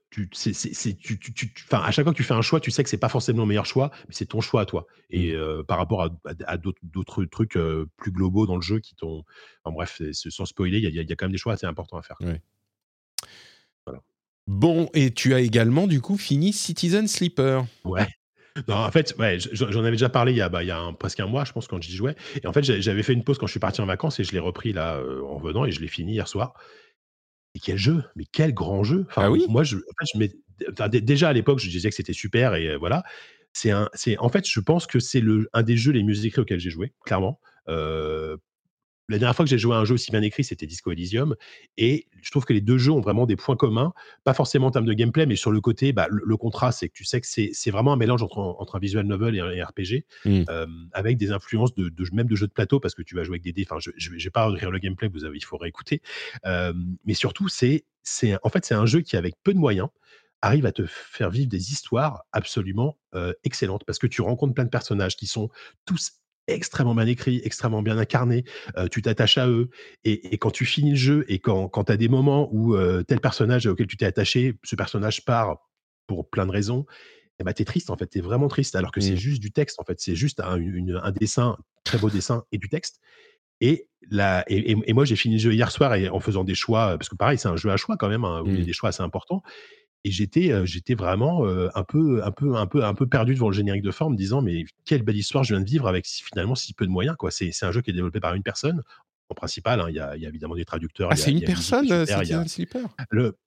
tu, 0.09 0.29
tu, 0.29 1.17
tu, 1.33 1.53
à 1.71 1.91
chaque 1.91 2.05
fois 2.05 2.13
que 2.13 2.17
tu 2.17 2.23
fais 2.23 2.33
un 2.33 2.41
choix 2.41 2.59
tu 2.59 2.71
sais 2.71 2.83
que 2.83 2.89
c'est 2.89 2.97
pas 2.97 3.09
forcément 3.09 3.43
le 3.43 3.49
meilleur 3.49 3.65
choix 3.65 3.91
mais 4.07 4.13
c'est 4.13 4.25
ton 4.25 4.41
choix 4.41 4.61
à 4.61 4.65
toi. 4.65 4.87
Et 5.09 5.35
mmh. 5.35 5.63
par 5.65 5.77
rapport 5.77 6.09
à, 6.47 6.57
d'autres 6.57 7.25
trucs 7.25 7.57
plus 7.97 8.11
globaux 8.11 8.47
dans 8.47 8.55
le 8.55 8.61
jeu 8.61 8.79
qui 8.79 8.95
t'ont 8.95 9.23
en 9.65 9.71
bref 9.73 10.01
sans 10.11 10.45
spoiler 10.45 10.79
il 10.79 10.89
y, 10.89 10.95
y, 10.95 10.99
a 10.99 11.15
quand 11.15 11.25
même 11.25 11.33
des 11.33 11.37
choix 11.37 11.53
assez 11.53 11.67
importants 11.67 11.97
à 11.97 12.01
faire 12.01 12.17
Bon, 14.51 14.89
et 14.93 15.11
tu 15.11 15.33
as 15.33 15.39
également 15.39 15.87
du 15.87 16.01
coup 16.01 16.17
fini 16.17 16.51
Citizen 16.51 17.07
Sleeper. 17.07 17.65
Ouais. 17.85 18.05
Non, 18.67 18.75
en 18.75 18.91
fait, 18.91 19.15
ouais, 19.17 19.37
j'en 19.53 19.79
avais 19.79 19.91
déjà 19.91 20.09
parlé 20.09 20.33
il 20.33 20.37
y 20.37 20.41
a, 20.41 20.49
bah, 20.49 20.61
il 20.61 20.67
y 20.67 20.71
a 20.71 20.91
presque 20.99 21.21
un 21.21 21.25
mois, 21.25 21.45
je 21.45 21.53
pense, 21.53 21.67
quand 21.67 21.81
j'y 21.81 21.95
jouais. 21.95 22.15
Et 22.43 22.47
en 22.47 22.51
fait, 22.51 22.61
j'avais 22.61 23.01
fait 23.01 23.13
une 23.13 23.23
pause 23.23 23.37
quand 23.37 23.47
je 23.47 23.51
suis 23.51 23.61
parti 23.61 23.79
en 23.79 23.85
vacances 23.85 24.19
et 24.19 24.25
je 24.25 24.33
l'ai 24.33 24.39
repris 24.39 24.73
là 24.73 24.97
euh, 24.97 25.23
en 25.23 25.37
venant 25.37 25.63
et 25.63 25.71
je 25.71 25.79
l'ai 25.79 25.87
fini 25.87 26.11
hier 26.11 26.27
soir. 26.27 26.53
Et 27.55 27.59
quel 27.59 27.77
jeu, 27.77 28.03
mais 28.17 28.25
quel 28.29 28.53
grand 28.53 28.83
jeu. 28.83 29.05
Enfin, 29.09 29.23
ah 29.23 29.31
oui 29.31 29.45
moi, 29.47 29.63
je, 29.63 29.77
en 29.77 30.19
fait, 30.19 30.99
déjà 30.99 31.29
à 31.29 31.33
l'époque, 31.33 31.59
je 31.59 31.69
disais 31.69 31.89
que 31.89 31.95
c'était 31.95 32.11
super 32.11 32.55
et 32.55 32.71
euh, 32.71 32.77
voilà. 32.77 33.03
C'est 33.53 33.71
un, 33.71 33.89
c'est 33.93 34.17
en 34.17 34.27
fait, 34.27 34.45
je 34.45 34.59
pense 34.59 34.85
que 34.85 34.99
c'est 34.99 35.21
le 35.21 35.49
un 35.53 35.63
des 35.63 35.77
jeux 35.77 35.93
les 35.93 36.03
mieux 36.03 36.25
écrits 36.25 36.41
auxquels 36.41 36.59
j'ai 36.59 36.69
joué, 36.71 36.93
clairement. 37.05 37.39
Euh, 37.69 38.35
la 39.11 39.19
dernière 39.19 39.35
fois 39.35 39.45
que 39.45 39.49
j'ai 39.49 39.57
joué 39.57 39.75
à 39.75 39.79
un 39.79 39.85
jeu 39.85 39.95
aussi 39.95 40.09
bien 40.11 40.21
écrit, 40.21 40.43
c'était 40.43 40.65
Disco 40.65 40.91
Elysium. 40.91 41.35
Et 41.77 42.07
je 42.21 42.31
trouve 42.31 42.45
que 42.45 42.53
les 42.53 42.61
deux 42.61 42.77
jeux 42.77 42.91
ont 42.91 43.01
vraiment 43.01 43.25
des 43.25 43.35
points 43.35 43.55
communs, 43.55 43.93
pas 44.23 44.33
forcément 44.33 44.67
en 44.67 44.71
termes 44.71 44.85
de 44.85 44.93
gameplay, 44.93 45.25
mais 45.25 45.35
sur 45.35 45.51
le 45.51 45.59
côté, 45.61 45.91
bah, 45.91 46.07
le, 46.09 46.37
contrat, 46.37 46.71
c'est 46.71 46.87
que 46.87 46.93
tu 46.93 47.03
sais 47.03 47.19
que 47.19 47.27
c'est 47.27 47.71
vraiment 47.71 47.93
un 47.93 47.97
mélange 47.97 48.23
entre, 48.23 48.75
un 48.75 48.79
visual 48.79 49.05
novel 49.05 49.35
et 49.35 49.39
un 49.39 49.65
RPG, 49.65 50.05
mmh. 50.25 50.43
euh, 50.49 50.65
avec 50.93 51.17
des 51.17 51.31
influences 51.31 51.75
de, 51.75 51.91
même 52.13 52.27
de 52.27 52.35
jeux 52.35 52.47
de 52.47 52.53
plateau, 52.53 52.79
parce 52.79 52.95
que 52.95 53.01
tu 53.01 53.15
vas 53.15 53.23
jouer 53.23 53.35
avec 53.35 53.43
des 53.43 53.51
dés. 53.51 53.67
Enfin, 53.69 53.79
je 53.79 54.09
ne 54.09 54.17
vais 54.17 54.29
pas 54.29 54.47
rire 54.47 54.71
le 54.71 54.79
gameplay, 54.79 55.09
vous 55.09 55.25
avez, 55.25 55.37
il 55.37 55.43
faut 55.43 55.57
réécouter. 55.57 56.01
Euh, 56.45 56.73
mais 57.05 57.13
surtout, 57.13 57.49
c'est 57.49 57.85
en 58.43 58.49
fait, 58.49 58.65
c'est 58.65 58.73
un 58.73 58.85
jeu 58.85 59.01
qui, 59.01 59.15
avec 59.15 59.35
peu 59.43 59.53
de 59.53 59.59
moyens, 59.59 59.89
arrive 60.41 60.65
à 60.65 60.71
te 60.71 60.85
faire 60.87 61.29
vivre 61.29 61.49
des 61.49 61.71
histoires 61.71 62.23
absolument 62.31 62.97
euh, 63.13 63.33
excellentes 63.43 63.83
parce 63.85 63.99
que 63.99 64.07
tu 64.07 64.21
rencontres 64.21 64.55
plein 64.55 64.65
de 64.65 64.69
personnages 64.69 65.15
qui 65.15 65.27
sont 65.27 65.49
tous 65.85 66.20
extrêmement 66.53 66.95
bien 66.95 67.07
écrit, 67.07 67.41
extrêmement 67.43 67.81
bien 67.81 67.97
incarné, 67.97 68.43
tu 68.91 69.01
t'attaches 69.01 69.37
à 69.37 69.47
eux, 69.47 69.69
et, 70.03 70.37
quand 70.37 70.51
tu 70.51 70.65
finis 70.65 70.91
le 70.91 70.97
jeu, 70.97 71.25
et 71.27 71.39
quand, 71.39 71.67
quand 71.69 71.85
tu 71.85 71.91
as 71.91 71.97
des 71.97 72.09
moments 72.09 72.49
où 72.51 72.75
tel 73.03 73.19
personnage 73.19 73.65
auquel 73.67 73.87
tu 73.87 73.97
t'es 73.97 74.05
attaché, 74.05 74.57
ce 74.63 74.75
personnage 74.75 75.25
part 75.25 75.57
pour 76.07 76.29
plein 76.29 76.45
de 76.45 76.51
raisons, 76.51 76.85
eh 77.41 77.43
ben, 77.43 77.53
t'es 77.53 77.65
triste 77.65 77.89
en 77.89 77.97
fait, 77.97 78.05
t'es 78.05 78.21
vraiment 78.21 78.47
triste, 78.47 78.75
alors 78.75 78.91
que 78.91 79.01
c'est 79.01 79.13
mmh. 79.13 79.17
juste 79.17 79.41
du 79.41 79.51
texte 79.51 79.79
en 79.79 79.83
fait, 79.83 79.99
c'est 79.99 80.15
juste 80.15 80.39
un, 80.39 80.59
un, 81.01 81.11
dessin, 81.11 81.57
très 81.83 81.97
beau 81.97 82.09
dessin 82.09 82.43
et 82.51 82.57
du 82.57 82.69
texte. 82.69 82.99
Et, 83.61 83.87
la, 84.09 84.43
et, 84.47 84.93
moi 84.93 85.05
j'ai 85.05 85.15
fini 85.15 85.35
le 85.35 85.41
jeu 85.41 85.53
hier 85.53 85.71
soir 85.71 85.95
et 85.95 86.07
en 86.07 86.19
faisant 86.19 86.43
des 86.43 86.55
choix, 86.55 86.97
parce 86.97 87.09
que 87.09 87.15
pareil 87.15 87.37
c'est 87.37 87.47
un 87.47 87.55
jeu 87.55 87.71
à 87.71 87.77
choix 87.77 87.97
quand 87.97 88.09
même, 88.09 88.25
hein, 88.25 88.41
où 88.43 88.47
il 88.47 88.53
y 88.53 88.57
a 88.57 88.61
mmh. 88.61 88.65
des 88.65 88.73
choix 88.73 88.89
assez 88.89 89.01
importants, 89.01 89.41
et 90.03 90.11
j'étais 90.11 90.65
j'étais 90.65 90.95
vraiment 90.95 91.45
un 91.45 91.83
peu 91.83 92.23
un 92.23 92.31
peu 92.31 92.55
un 92.55 92.67
peu 92.67 92.83
un 92.83 92.93
peu 92.93 93.07
perdu 93.07 93.33
devant 93.35 93.49
le 93.49 93.55
générique 93.55 93.83
de 93.83 93.91
forme 93.91 94.15
disant 94.15 94.41
mais 94.41 94.65
quelle 94.85 95.03
belle 95.03 95.17
histoire 95.17 95.43
je 95.43 95.53
viens 95.53 95.63
de 95.63 95.69
vivre 95.69 95.87
avec 95.87 96.07
finalement 96.07 96.55
si 96.55 96.73
peu 96.73 96.85
de 96.85 96.91
moyens 96.91 97.15
quoi. 97.17 97.29
C'est 97.31 97.51
un 97.63 97.71
jeu 97.71 97.81
qui 97.81 97.91
est 97.91 97.93
développé 97.93 98.19
par 98.19 98.33
une 98.33 98.43
personne 98.43 98.81
en 99.29 99.35
principal 99.35 99.79
hein, 99.79 99.85
il 99.89 99.95
y, 99.95 99.99
a, 99.99 100.17
y, 100.17 100.25
a 100.25 100.29
évidemment 100.29 100.55
des 100.55 100.65
traducteurs 100.65 101.09
ah 101.11 101.15
c'est 101.15 101.31
une 101.31 101.41
personne 101.41 101.87
c'est 101.87 102.33
un 102.33 102.47
slipper 102.47 102.83
le 103.09 103.37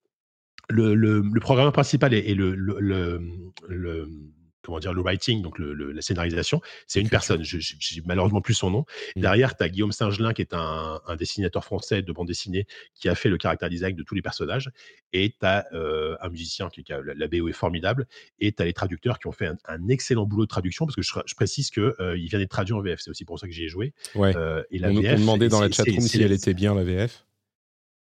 le, 0.71 0.95
le, 0.95 1.21
le, 1.21 1.41
programmeur 1.41 1.73
principal 1.73 2.15
et, 2.15 2.35
le, 2.35 2.55
le, 2.55 3.21
le 3.69 4.19
comment 4.65 4.79
dire, 4.79 4.93
le 4.93 5.03
writing, 5.03 5.43
donc 5.43 5.59
le, 5.59 5.93
la 5.93 6.03
scénarisation, 6.03 6.61
c'est 6.87 7.01
une 7.01 7.09
personne. 7.09 7.43
Je 7.43 7.57
n'ai 7.57 8.03
malheureusement 8.05 8.41
plus 8.41 8.55
son 8.55 8.71
nom. 8.71 8.85
Mmh. 9.17 9.21
Derrière, 9.21 9.57
tu 9.57 9.63
as 9.63 9.69
Guillaume 9.69 9.93
Singelin, 9.93 10.33
qui 10.33 10.43
est 10.43 10.55
un, 10.55 11.01
dessinateur 11.19 11.65
français 11.65 12.03
de 12.03 12.13
bande 12.13 12.27
dessinée, 12.27 12.67
qui 12.95 13.09
a 13.09 13.15
fait 13.15 13.29
le 13.29 13.37
caractère 13.37 13.69
design 13.69 13.95
de 13.95 14.03
tous 14.03 14.15
les 14.15 14.23
personnages. 14.23 14.71
Et 15.13 15.31
tu 15.31 15.47
as 15.47 15.67
euh, 15.73 16.17
un 16.21 16.29
musicien 16.29 16.69
qui, 16.71 16.85
a, 16.93 17.01
la, 17.15 17.29
BO 17.29 17.49
est 17.49 17.53
formidable. 17.53 18.07
Et 18.39 18.53
tu 18.53 18.63
as 18.63 18.65
les 18.65 18.73
traducteurs 18.73 19.19
qui 19.19 19.27
ont 19.27 19.33
fait 19.33 19.51
un, 19.67 19.89
excellent 19.89 20.27
boulot 20.27 20.45
de 20.45 20.49
traduction, 20.49 20.87
parce 20.87 20.97
que 20.97 21.03
je, 21.03 21.35
précise 21.35 21.71
qu'il 21.71 21.83
euh, 22.01 22.15
vient 22.15 22.39
d'être 22.39 22.51
traduit 22.51 22.75
en 22.75 22.81
VF. 22.81 23.01
C'est 23.01 23.11
aussi 23.11 23.25
pour 23.25 23.39
ça 23.39 23.47
que 23.47 23.53
j'y 23.53 23.65
ai 23.65 23.69
joué. 23.69 23.93
Ouais. 24.15 24.35
Euh, 24.37 24.63
et 24.71 24.79
la 24.79 24.89
on, 24.89 25.01
VF, 25.01 25.21
demandait 25.21 25.49
dans 25.49 25.61
la 25.61 25.71
chatroom 25.71 26.01
si 26.01 26.23
elle 26.23 26.33
était 26.33 26.55
bien, 26.55 26.75
la 26.75 26.85
VF. 26.85 27.25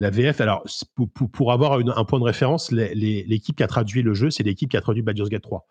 La 0.01 0.09
VF, 0.09 0.41
alors, 0.41 0.65
pour, 1.31 1.53
avoir 1.53 1.79
un 1.79 2.05
point 2.05 2.19
de 2.19 2.25
référence, 2.25 2.69
l'équipe 2.71 3.55
qui 3.55 3.63
a 3.63 3.67
traduit 3.67 4.01
le 4.01 4.13
jeu, 4.13 4.29
c'est 4.29 4.43
l'équipe 4.43 4.69
qui 4.69 4.75
a 4.75 4.81
traduit 4.81 5.01
Baldur's 5.01 5.29
Gate 5.29 5.43
3. 5.43 5.65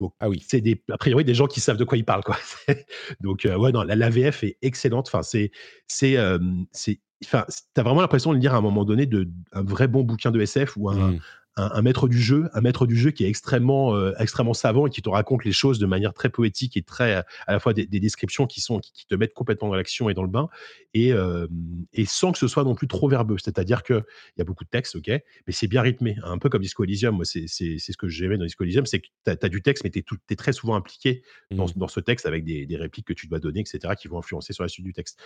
Donc, 0.00 0.14
Ah 0.20 0.28
oui. 0.28 0.42
c'est 0.46 0.60
des, 0.60 0.82
a 0.90 0.98
priori 0.98 1.24
des 1.24 1.34
gens 1.34 1.46
qui 1.46 1.60
savent 1.60 1.76
de 1.76 1.84
quoi 1.84 1.98
ils 1.98 2.04
parlent. 2.04 2.24
Quoi. 2.24 2.36
Donc, 3.20 3.44
euh, 3.46 3.56
ouais, 3.56 3.72
non, 3.72 3.82
la, 3.82 3.96
la 3.96 4.10
VF 4.10 4.42
est 4.44 4.56
excellente. 4.62 5.08
Enfin, 5.08 5.22
c'est, 5.22 5.50
c'est, 5.86 6.16
euh, 6.16 6.38
c'est, 6.72 7.00
enfin, 7.24 7.44
t'as 7.74 7.82
vraiment 7.82 8.00
l'impression 8.00 8.32
de 8.32 8.38
lire 8.38 8.54
à 8.54 8.58
un 8.58 8.62
moment 8.62 8.84
donné 8.84 9.06
de, 9.06 9.28
un 9.52 9.62
vrai 9.62 9.88
bon 9.88 10.02
bouquin 10.02 10.30
de 10.30 10.40
SF 10.40 10.76
ou 10.76 10.88
un, 10.88 11.12
Mm. 11.12 11.20
Un, 11.56 11.70
un 11.74 11.82
maître 11.82 12.08
du 12.08 12.20
jeu, 12.20 12.48
un 12.54 12.60
maître 12.60 12.86
du 12.86 12.96
jeu 12.96 13.10
qui 13.10 13.24
est 13.24 13.28
extrêmement, 13.28 13.94
euh, 13.94 14.12
extrêmement 14.18 14.54
savant 14.54 14.86
et 14.86 14.90
qui 14.90 15.02
te 15.02 15.08
raconte 15.08 15.44
les 15.44 15.52
choses 15.52 15.78
de 15.78 15.86
manière 15.86 16.14
très 16.14 16.28
poétique 16.28 16.76
et 16.76 16.82
très, 16.82 17.16
euh, 17.16 17.22
à 17.46 17.52
la 17.52 17.58
fois 17.60 17.72
des, 17.74 17.86
des 17.86 18.00
descriptions 18.00 18.46
qui 18.46 18.60
sont, 18.60 18.78
qui, 18.78 18.92
qui 18.92 19.06
te 19.06 19.14
mettent 19.14 19.34
complètement 19.34 19.68
dans 19.68 19.74
l'action 19.74 20.08
et 20.08 20.14
dans 20.14 20.22
le 20.22 20.28
bain 20.28 20.48
et, 20.94 21.12
euh, 21.12 21.46
et 21.92 22.04
sans 22.06 22.32
que 22.32 22.38
ce 22.38 22.48
soit 22.48 22.64
non 22.64 22.74
plus 22.74 22.86
trop 22.88 23.08
verbeux. 23.08 23.36
C'est-à-dire 23.38 23.82
que 23.82 23.94
il 24.36 24.38
y 24.38 24.42
a 24.42 24.44
beaucoup 24.44 24.64
de 24.64 24.70
texte, 24.70 24.96
ok, 24.96 25.08
mais 25.08 25.52
c'est 25.52 25.66
bien 25.68 25.82
rythmé, 25.82 26.16
un 26.24 26.38
peu 26.38 26.48
comme 26.48 26.62
Disco 26.62 26.84
Elysium. 26.84 27.16
Moi, 27.16 27.24
c'est 27.24 27.46
c'est- 27.46 27.78
c'est 27.78 27.92
ce 27.92 27.96
que 27.98 28.08
j'aimais 28.08 28.38
dans 28.38 28.44
Disco 28.44 28.64
Elysium, 28.64 28.86
c'est 28.86 29.00
que 29.00 29.08
tu 29.26 29.30
as, 29.30 29.48
du 29.48 29.62
texte, 29.62 29.84
mais 29.84 29.90
tu 29.90 30.04
es, 30.30 30.36
très 30.36 30.52
souvent 30.52 30.76
impliqué 30.76 31.22
dans, 31.50 31.66
Mm. 31.66 31.72
dans 31.76 31.88
ce 31.88 32.00
texte 32.00 32.26
avec 32.26 32.44
des, 32.44 32.66
des 32.66 32.76
répliques 32.76 33.06
que 33.06 33.12
tu 33.12 33.26
dois 33.26 33.38
donner, 33.40 33.60
etc., 33.60 33.94
qui 34.00 34.08
vont 34.08 34.18
influencer 34.18 34.52
sur 34.52 34.62
la 34.62 34.68
suite 34.68 34.84
du 34.84 34.92
texte. 34.92 35.20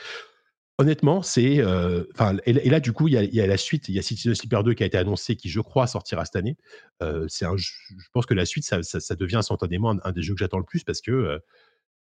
Honnêtement, 0.78 1.22
c'est. 1.22 1.60
euh, 1.60 2.04
Enfin, 2.14 2.36
et, 2.46 2.50
et 2.50 2.70
là, 2.70 2.80
du 2.80 2.92
coup, 2.92 3.06
il 3.08 3.14
y, 3.14 3.16
a, 3.16 3.22
il 3.22 3.34
y 3.34 3.40
a 3.40 3.46
la 3.46 3.56
suite. 3.56 3.88
Il 3.88 3.94
y 3.94 3.98
a 3.98 4.02
Citizen 4.02 4.34
Sleeper 4.34 4.64
2 4.64 4.74
qui 4.74 4.82
a 4.82 4.86
été 4.86 4.98
annoncé, 4.98 5.36
qui, 5.36 5.48
je 5.48 5.60
crois, 5.60 5.86
sortira 5.86 6.24
cette 6.24 6.36
année. 6.36 6.56
Euh, 7.02 7.26
c'est 7.28 7.44
un, 7.44 7.56
je 7.56 7.72
pense 8.12 8.26
que 8.26 8.34
la 8.34 8.44
suite, 8.44 8.64
ça, 8.64 8.82
ça, 8.82 8.98
ça 9.00 9.14
devient 9.14 9.36
instantanément 9.36 9.92
un, 9.92 9.98
un 10.04 10.12
des 10.12 10.22
jeux 10.22 10.34
que 10.34 10.40
j'attends 10.40 10.58
le 10.58 10.64
plus 10.64 10.82
parce 10.84 11.00
que. 11.00 11.12
euh, 11.12 11.38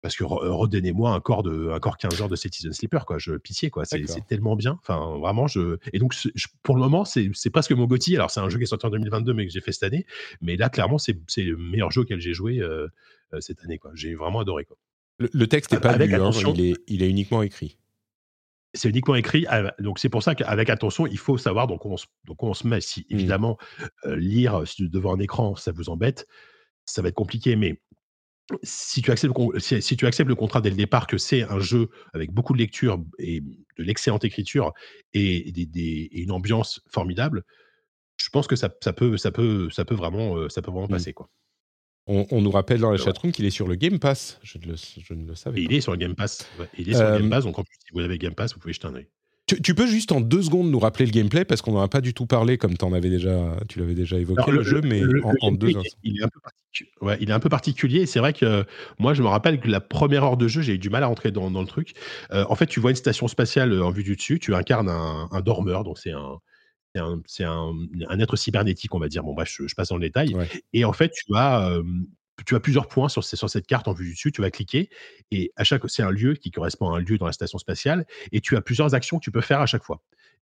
parce 0.03 0.15
que 0.15 0.23
re- 0.23 0.47
redonnez-moi 0.47 1.11
un 1.13 1.19
corps 1.19 1.43
de 1.43 1.69
un 1.69 1.79
corps 1.79 1.95
15 1.95 2.21
heures 2.23 2.27
de 2.27 2.35
Citizen 2.35 2.73
Sleeper 2.73 3.05
quoi 3.05 3.19
je 3.19 3.33
pitié 3.35 3.69
quoi 3.69 3.85
c'est 3.85 3.99
D'accord. 3.99 4.15
c'est 4.15 4.25
tellement 4.25 4.55
bien 4.55 4.79
enfin 4.81 5.15
vraiment 5.19 5.45
je 5.45 5.77
et 5.93 5.99
donc 5.99 6.15
je- 6.15 6.47
pour 6.63 6.73
le 6.73 6.81
moment 6.81 7.05
c'est 7.05 7.29
c'est 7.35 7.51
presque 7.51 7.71
mon 7.73 7.85
Gotti 7.85 8.15
alors 8.15 8.31
c'est 8.31 8.39
un 8.39 8.49
jeu 8.49 8.57
qui 8.57 8.63
est 8.63 8.65
sorti 8.65 8.87
en 8.87 8.89
2022 8.89 9.35
mais 9.35 9.45
que 9.45 9.53
j'ai 9.53 9.61
fait 9.61 9.71
cette 9.71 9.83
année 9.83 10.07
mais 10.41 10.55
là 10.57 10.69
clairement 10.69 10.97
c'est 10.97 11.19
c'est 11.27 11.43
le 11.43 11.55
meilleur 11.55 11.91
jeu 11.91 12.01
auquel 12.01 12.19
j'ai 12.19 12.33
joué 12.33 12.61
euh, 12.61 12.87
euh, 13.35 13.41
cette 13.41 13.63
année 13.63 13.77
quoi 13.77 13.91
j'ai 13.93 14.15
vraiment 14.15 14.39
adoré 14.39 14.65
quoi 14.65 14.75
Le, 15.19 15.29
le 15.31 15.45
texte 15.45 15.71
n'est 15.71 15.79
pas 15.79 15.91
Avec 15.91 16.07
lu, 16.09 16.15
hein, 16.15 16.21
attention. 16.21 16.51
il, 16.55 16.61
est, 16.71 16.73
il 16.87 17.03
est 17.03 17.07
uniquement 17.09 17.43
écrit. 17.43 17.77
C'est 18.73 18.89
uniquement 18.89 19.15
écrit. 19.15 19.45
Donc 19.79 19.99
c'est 19.99 20.09
pour 20.09 20.23
ça 20.23 20.35
qu'avec 20.35 20.69
attention, 20.69 21.05
il 21.07 21.17
faut 21.17 21.37
savoir 21.37 21.67
donc 21.67 21.85
on 21.85 21.97
se, 21.97 22.05
donc 22.25 22.41
on 22.43 22.53
se 22.53 22.65
met. 22.67 22.81
Si 22.81 23.01
Mm. 23.01 23.05
évidemment 23.15 23.57
euh, 24.05 24.15
lire 24.15 24.67
si 24.67 24.87
devant 24.89 25.13
un 25.15 25.19
écran, 25.19 25.55
ça 25.55 25.71
vous 25.71 25.89
embête, 25.89 26.27
ça 26.85 27.01
va 27.01 27.09
être 27.09 27.15
compliqué. 27.15 27.55
Mais 27.55 27.81
si 28.63 29.01
tu 29.01 29.11
acceptes, 29.11 29.33
le 29.37 29.59
si, 29.59 29.81
si 29.81 29.95
tu 29.97 30.05
acceptes 30.07 30.27
le 30.29 30.35
contrat 30.35 30.61
dès 30.61 30.69
le 30.69 30.75
départ 30.75 31.07
que 31.07 31.17
c'est 31.17 31.43
un 31.43 31.59
jeu 31.59 31.89
avec 32.13 32.31
beaucoup 32.31 32.53
de 32.53 32.57
lecture 32.59 33.01
et 33.19 33.41
de 33.41 33.83
l'excellente 33.83 34.23
écriture 34.25 34.73
et, 35.13 35.51
des- 35.51 35.65
des- 35.65 36.09
et 36.11 36.21
une 36.21 36.31
ambiance 36.31 36.81
formidable, 36.89 37.43
je 38.17 38.29
pense 38.29 38.47
que 38.47 38.55
ça, 38.55 38.69
ça 38.83 38.93
peut, 38.93 39.17
ça 39.17 39.31
peut, 39.31 39.69
ça 39.69 39.83
peut 39.85 39.95
vraiment, 39.95 40.37
euh, 40.37 40.49
ça 40.49 40.61
peut 40.61 40.71
vraiment 40.71 40.87
Mm. 40.87 40.91
passer 40.91 41.13
quoi. 41.13 41.29
On, 42.07 42.25
on 42.31 42.41
nous 42.41 42.51
rappelle 42.51 42.79
dans 42.79 42.91
la 42.91 42.97
chatroom 42.97 43.31
qu'il 43.31 43.45
est 43.45 43.51
sur 43.51 43.67
le 43.67 43.75
Game 43.75 43.99
Pass. 43.99 44.39
Je 44.43 44.57
ne 44.57 44.65
le, 44.65 44.73
je 44.75 45.13
ne 45.13 45.27
le 45.27 45.35
savais 45.35 45.61
pas. 45.63 45.71
il 45.71 45.77
est 45.77 45.81
sur 45.81 45.91
le 45.91 45.97
Game 45.97 46.15
Pass. 46.15 46.47
ouais, 46.59 46.67
il 46.77 46.89
est 46.89 46.93
sur 46.93 47.01
Euh, 47.01 47.13
le 47.13 47.19
Game 47.19 47.29
Pass. 47.29 47.43
Donc 47.45 47.59
en 47.59 47.63
plus, 47.63 47.75
si 47.79 47.93
vous 47.93 47.99
avez 48.01 48.17
Game 48.17 48.33
Pass, 48.33 48.53
vous 48.53 48.59
pouvez 48.59 48.73
jeter 48.73 48.87
un 48.87 48.95
œil. 48.95 49.07
Tu, 49.47 49.61
tu 49.61 49.75
peux 49.75 49.85
juste 49.87 50.11
en 50.11 50.21
deux 50.21 50.41
secondes 50.43 50.71
nous 50.71 50.79
rappeler 50.79 51.05
le 51.05 51.11
gameplay 51.11 51.43
parce 51.45 51.61
qu'on 51.61 51.73
n'en 51.73 51.81
a 51.81 51.87
pas 51.89 51.99
du 52.01 52.13
tout 52.13 52.25
parlé 52.25 52.57
comme 52.57 52.73
en 52.81 52.93
avais 52.93 53.09
déjà, 53.09 53.57
tu 53.67 53.79
l'avais 53.79 53.95
déjà 53.95 54.17
évoqué 54.17 54.41
Alors, 54.41 54.51
le, 54.51 54.63
jeu, 54.63 54.81
mais 54.81 55.01
le- 55.01 55.21
en, 55.41 55.51
deux 55.51 55.75
instants. 55.75 55.97
il 56.03 56.19
est 56.19 56.23
un 56.23 56.27
peu 56.29 56.39
particu- 56.39 56.89
ouais, 57.01 57.17
il 57.19 57.29
est 57.29 57.33
un 57.33 57.39
peu 57.39 57.49
particulier. 57.49 58.05
C'est 58.05 58.19
vrai 58.19 58.33
que 58.33 58.45
euh, 58.45 58.63
moi, 58.97 59.13
je 59.13 59.21
me 59.21 59.27
rappelle 59.27 59.59
que 59.59 59.67
la 59.67 59.81
première 59.81 60.23
heure 60.23 60.37
de 60.37 60.47
jeu, 60.47 60.61
j'ai 60.61 60.73
eu 60.75 60.79
du 60.79 60.89
mal 60.89 61.03
à 61.03 61.07
rentrer 61.07 61.31
dans, 61.31 61.51
dans 61.51 61.61
le 61.61 61.67
truc. 61.67 61.93
Euh, 62.31 62.45
en 62.49 62.55
fait, 62.55 62.65
tu 62.67 62.79
vois 62.79 62.91
une 62.91 62.95
station 62.95 63.27
spatiale 63.27 63.73
euh, 63.73 63.83
en 63.85 63.91
vue 63.91 64.03
du 64.03 64.15
dessus. 64.15 64.39
Tu 64.39 64.55
incarnes 64.55 64.89
un, 64.89 65.27
un 65.31 65.41
dormeur, 65.41 65.83
donc 65.83 65.97
c'est 65.99 66.11
un, 66.11 66.37
un, 66.99 67.21
c'est 67.25 67.43
un- 67.43 67.73
un 68.09 68.19
être 68.19 68.35
cybernétique, 68.35 68.93
on 68.93 68.99
va 68.99 69.07
dire. 69.07 69.23
Bon, 69.23 69.33
bref, 69.33 69.53
je, 69.57 69.67
je 69.67 69.75
passe 69.75 69.89
dans 69.89 69.97
le 69.97 70.01
détail. 70.01 70.33
Ouais. 70.35 70.47
Et 70.73 70.85
en 70.85 70.93
fait, 70.93 71.11
tu 71.11 71.25
as, 71.35 71.69
euh, 71.69 71.83
tu 72.45 72.55
as 72.55 72.59
plusieurs 72.59 72.87
points 72.87 73.07
sur, 73.09 73.23
ces- 73.23 73.35
sur 73.35 73.49
cette 73.49 73.67
carte 73.67 73.87
en 73.87 73.93
vue 73.93 74.05
du 74.05 74.11
dessus. 74.11 74.31
Tu 74.31 74.41
vas 74.41 74.51
cliquer 74.51 74.89
et 75.31 75.51
à 75.55 75.63
chaque, 75.63 75.83
c'est 75.89 76.03
un 76.03 76.11
lieu 76.11 76.33
qui 76.33 76.51
correspond 76.51 76.91
à 76.91 76.97
un 76.97 76.99
lieu 77.01 77.17
dans 77.17 77.25
la 77.27 77.31
station 77.31 77.57
spatiale. 77.57 78.05
Et 78.31 78.41
tu 78.41 78.57
as 78.57 78.61
plusieurs 78.61 78.93
actions 78.95 79.19
que 79.19 79.23
tu 79.23 79.31
peux 79.31 79.41
faire 79.41 79.61
à 79.61 79.65
chaque 79.65 79.83
fois. 79.83 80.01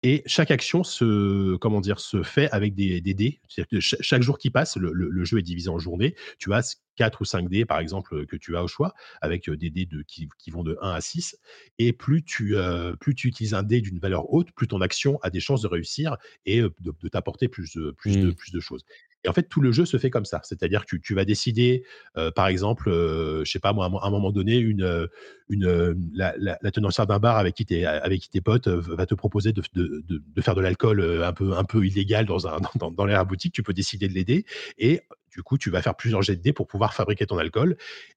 Et 0.06 0.22
chaque 0.26 0.52
action 0.52 0.84
se, 0.84 1.56
comment 1.56 1.80
dire, 1.80 2.00
se 2.00 2.24
fait 2.24 2.50
avec 2.52 2.76
des, 2.76 3.00
des 3.00 3.14
dés. 3.14 3.40
Que 3.72 3.80
chaque 3.80 4.22
jour 4.22 4.38
qui 4.38 4.50
passe, 4.50 4.76
le, 4.76 4.92
le- 4.92 5.10
le 5.10 5.24
jeu 5.26 5.40
est 5.40 5.44
divisé 5.44 5.70
en 5.70 5.80
journées. 5.80 6.14
Tu 6.40 6.54
as 6.54 6.78
4 6.98 7.22
ou 7.22 7.26
5 7.26 7.48
dés, 7.50 7.64
par 7.66 7.80
exemple, 7.80 8.26
que 8.26 8.36
tu 8.36 8.58
as 8.58 8.64
au 8.64 8.68
choix, 8.68 8.94
avec 9.22 9.48
euh, 9.48 9.56
des 9.56 9.70
dés 9.70 9.86
de, 9.86 10.02
qui, 10.02 10.28
qui 10.38 10.52
vont 10.52 10.64
de 10.64 10.78
1 10.82 10.90
à 10.92 11.00
6. 11.02 11.38
Et 11.80 11.94
plus 11.94 12.22
tu, 12.24 12.58
euh, 12.58 12.96
plus 12.98 13.16
tu 13.16 13.30
utilises 13.30 13.54
un 13.54 13.64
dé 13.64 13.80
d'une 13.80 13.98
valeur 14.00 14.32
haute, 14.34 14.52
plus 14.52 14.68
ton 14.68 14.82
action 14.82 15.20
a 15.24 15.30
des 15.30 15.40
chances 15.40 15.62
de 15.62 15.68
réussir 15.68 16.18
et 16.46 16.60
euh, 16.60 16.70
de, 16.82 16.94
de 17.02 17.08
t'apporter 17.08 17.48
plus, 17.48 17.74
de, 17.78 17.92
plus, 17.92 18.18
de, 18.18 18.28
Mm. 18.28 18.36
plus 18.36 18.52
de 18.52 18.60
choses. 18.60 18.84
Et 19.24 19.30
en 19.30 19.34
fait, 19.34 19.44
tout 19.44 19.62
le 19.62 19.72
jeu 19.72 19.86
se 19.86 19.98
fait 19.98 20.10
comme 20.10 20.26
ça. 20.26 20.42
C'est-à-dire 20.44 20.86
que 20.86 20.96
tu, 20.98 21.14
vas 21.14 21.26
décider, 21.26 21.84
euh, 22.18 22.32
par 22.32 22.48
exemple, 22.48 22.90
euh, 22.90 23.44
je 23.46 23.52
sais 23.52 23.60
pas 23.60 23.74
moi, 23.74 23.86
à 23.86 24.08
un- 24.08 24.12
moment 24.12 24.32
donné, 24.32 24.58
une, 24.58 24.84
euh, 24.84 25.08
une, 25.50 25.66
euh, 25.66 25.96
la, 26.14 26.34
la, 26.38 26.58
la 26.62 26.72
tenancière 26.72 27.08
d'un 27.08 27.20
bar 27.20 27.38
avec 27.38 27.56
qui, 27.56 27.66
t'es- 27.66 27.86
avec 27.86 28.22
qui 28.22 28.30
tes 28.30 28.42
potes 28.42 28.68
va 28.68 29.06
te 29.06 29.16
proposer 29.16 29.54
de, 29.54 29.62
de, 29.74 30.04
de, 30.08 30.22
de 30.36 30.42
faire 30.42 30.56
de 30.56 30.62
l'alcool 30.62 31.24
un 31.24 31.34
peu, 31.34 31.54
un 31.58 31.64
peu 31.64 31.86
illégal 31.86 32.26
dans, 32.26 32.48
un, 32.48 32.60
dans, 32.80 32.92
dans 32.92 33.06
l'air 33.06 33.26
boutique. 33.26 33.54
Tu 33.54 33.64
peux 33.64 33.74
décider 33.74 34.08
de 34.08 34.14
l'aider. 34.14 34.46
Et 34.78 35.02
du 35.32 35.42
coup, 35.42 35.58
tu 35.58 35.70
vas 35.72 35.82
faire 35.82 35.96
plusieurs 35.96 36.22
jets 36.22 36.36
de 36.36 36.42
dés 36.42 36.54
pour 36.54 36.68
pouvoir 36.68 36.94
fabriquer 36.94 37.26
ton 37.26 37.38
alcool. 37.38 37.76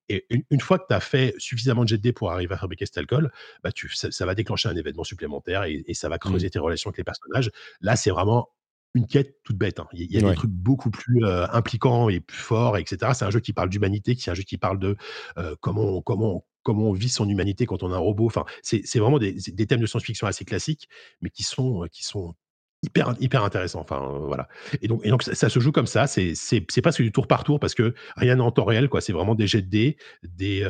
Et 0.09 0.27
une, 0.31 0.43
une 0.51 0.61
fois 0.61 0.79
que 0.79 0.85
tu 0.89 0.95
as 0.95 1.01
fait 1.01 1.35
suffisamment 1.39 1.83
de 1.85 1.89
jets 1.89 1.97
de 1.97 2.03
dés 2.03 2.13
pour 2.13 2.31
arriver 2.31 2.55
à 2.55 2.59
fabriquer 2.59 2.85
cet 2.87 2.99
alcool, 2.99 3.31
bah 3.65 3.73
tu, 3.73 3.89
ça, 3.95 4.11
ça 4.11 4.27
va 4.27 4.35
déclencher 4.35 4.69
un 4.69 4.77
événement 4.77 5.05
supplémentaire 5.05 5.65
et, 5.65 5.83
et 5.87 5.95
ça 5.95 6.09
va 6.09 6.19
creuser 6.19 6.51
tes 6.51 6.59
relations 6.59 6.91
avec 6.91 6.99
les 6.99 7.05
personnages. 7.05 7.51
Là, 7.81 7.97
c'est 7.97 8.11
vraiment 8.11 8.51
une 8.95 9.07
quête 9.07 9.37
toute 9.45 9.57
bête. 9.57 9.79
hein. 9.81 9.87
Il 9.93 10.01
y 10.01 10.03
a, 10.03 10.07
il 10.09 10.13
y 10.15 10.19
a 10.19 10.23
Ouais. 10.23 10.31
des 10.31 10.37
trucs 10.37 10.51
beaucoup 10.51 10.91
plus 10.91 11.25
euh, 11.25 11.47
impliquants 11.53 12.09
et 12.09 12.21
plus 12.21 12.39
forts, 12.39 12.79
etc. 12.79 13.13
C'est 13.15 13.25
un 13.27 13.31
jeu 13.31 13.41
qui 13.41 13.53
parle 13.53 13.69
d'humanité, 13.69 14.17
c'est 14.19 14.31
un 14.31 14.35
jeu 14.35 14.43
qui 14.43 14.57
parle 14.59 14.79
de 14.79 14.97
euh, 15.39 15.55
comment, 15.61 16.01
comment, 16.01 16.47
comment 16.63 16.85
on 16.91 16.93
vit 16.93 17.09
son 17.11 17.29
humanité 17.29 17.67
quand 17.67 17.83
on 17.83 17.93
a 17.93 17.97
un 17.97 17.99
robot. 17.99 18.27
Enfin, 18.27 18.45
c'est 18.63 18.99
vraiment 18.99 19.19
des, 19.19 19.33
des 19.35 19.67
thèmes 19.67 19.81
de 19.81 19.87
science-fiction 19.87 20.27
assez 20.27 20.45
classiques, 20.45 20.89
mais 21.21 21.31
qui 21.31 21.43
sont, 21.43 21.85
euh, 21.85 21.89
qui 21.89 22.05
sont 22.05 22.35
hyper, 22.83 23.15
hyper 23.21 23.45
intéressants. 23.45 23.81
Enfin, 23.81 24.03
euh, 24.03 24.27
voilà. 24.27 24.49
Et 24.83 24.89
donc, 24.89 25.01
et 25.05 25.11
donc 25.11 25.23
ça, 25.23 25.35
ça 25.35 25.49
se 25.51 25.61
joue 25.61 25.73
comme 25.73 25.87
ça. 25.87 26.07
C'est 26.07 26.35
c'est 26.35 26.83
presque 26.83 27.03
du 27.03 27.13
tour 27.13 27.27
par 27.27 27.45
tour 27.45 27.61
parce 27.61 27.75
que 27.75 27.95
rien 28.17 28.37
n'est 28.37 28.43
en 28.43 28.51
temps 28.51 28.65
réel. 28.65 28.89
quoi. 28.89 29.01
C'est 29.03 29.13
vraiment 29.13 29.35
des 29.35 29.47
jets 29.47 29.63
de 29.63 29.69
dés, 29.69 29.97
des, 30.23 30.67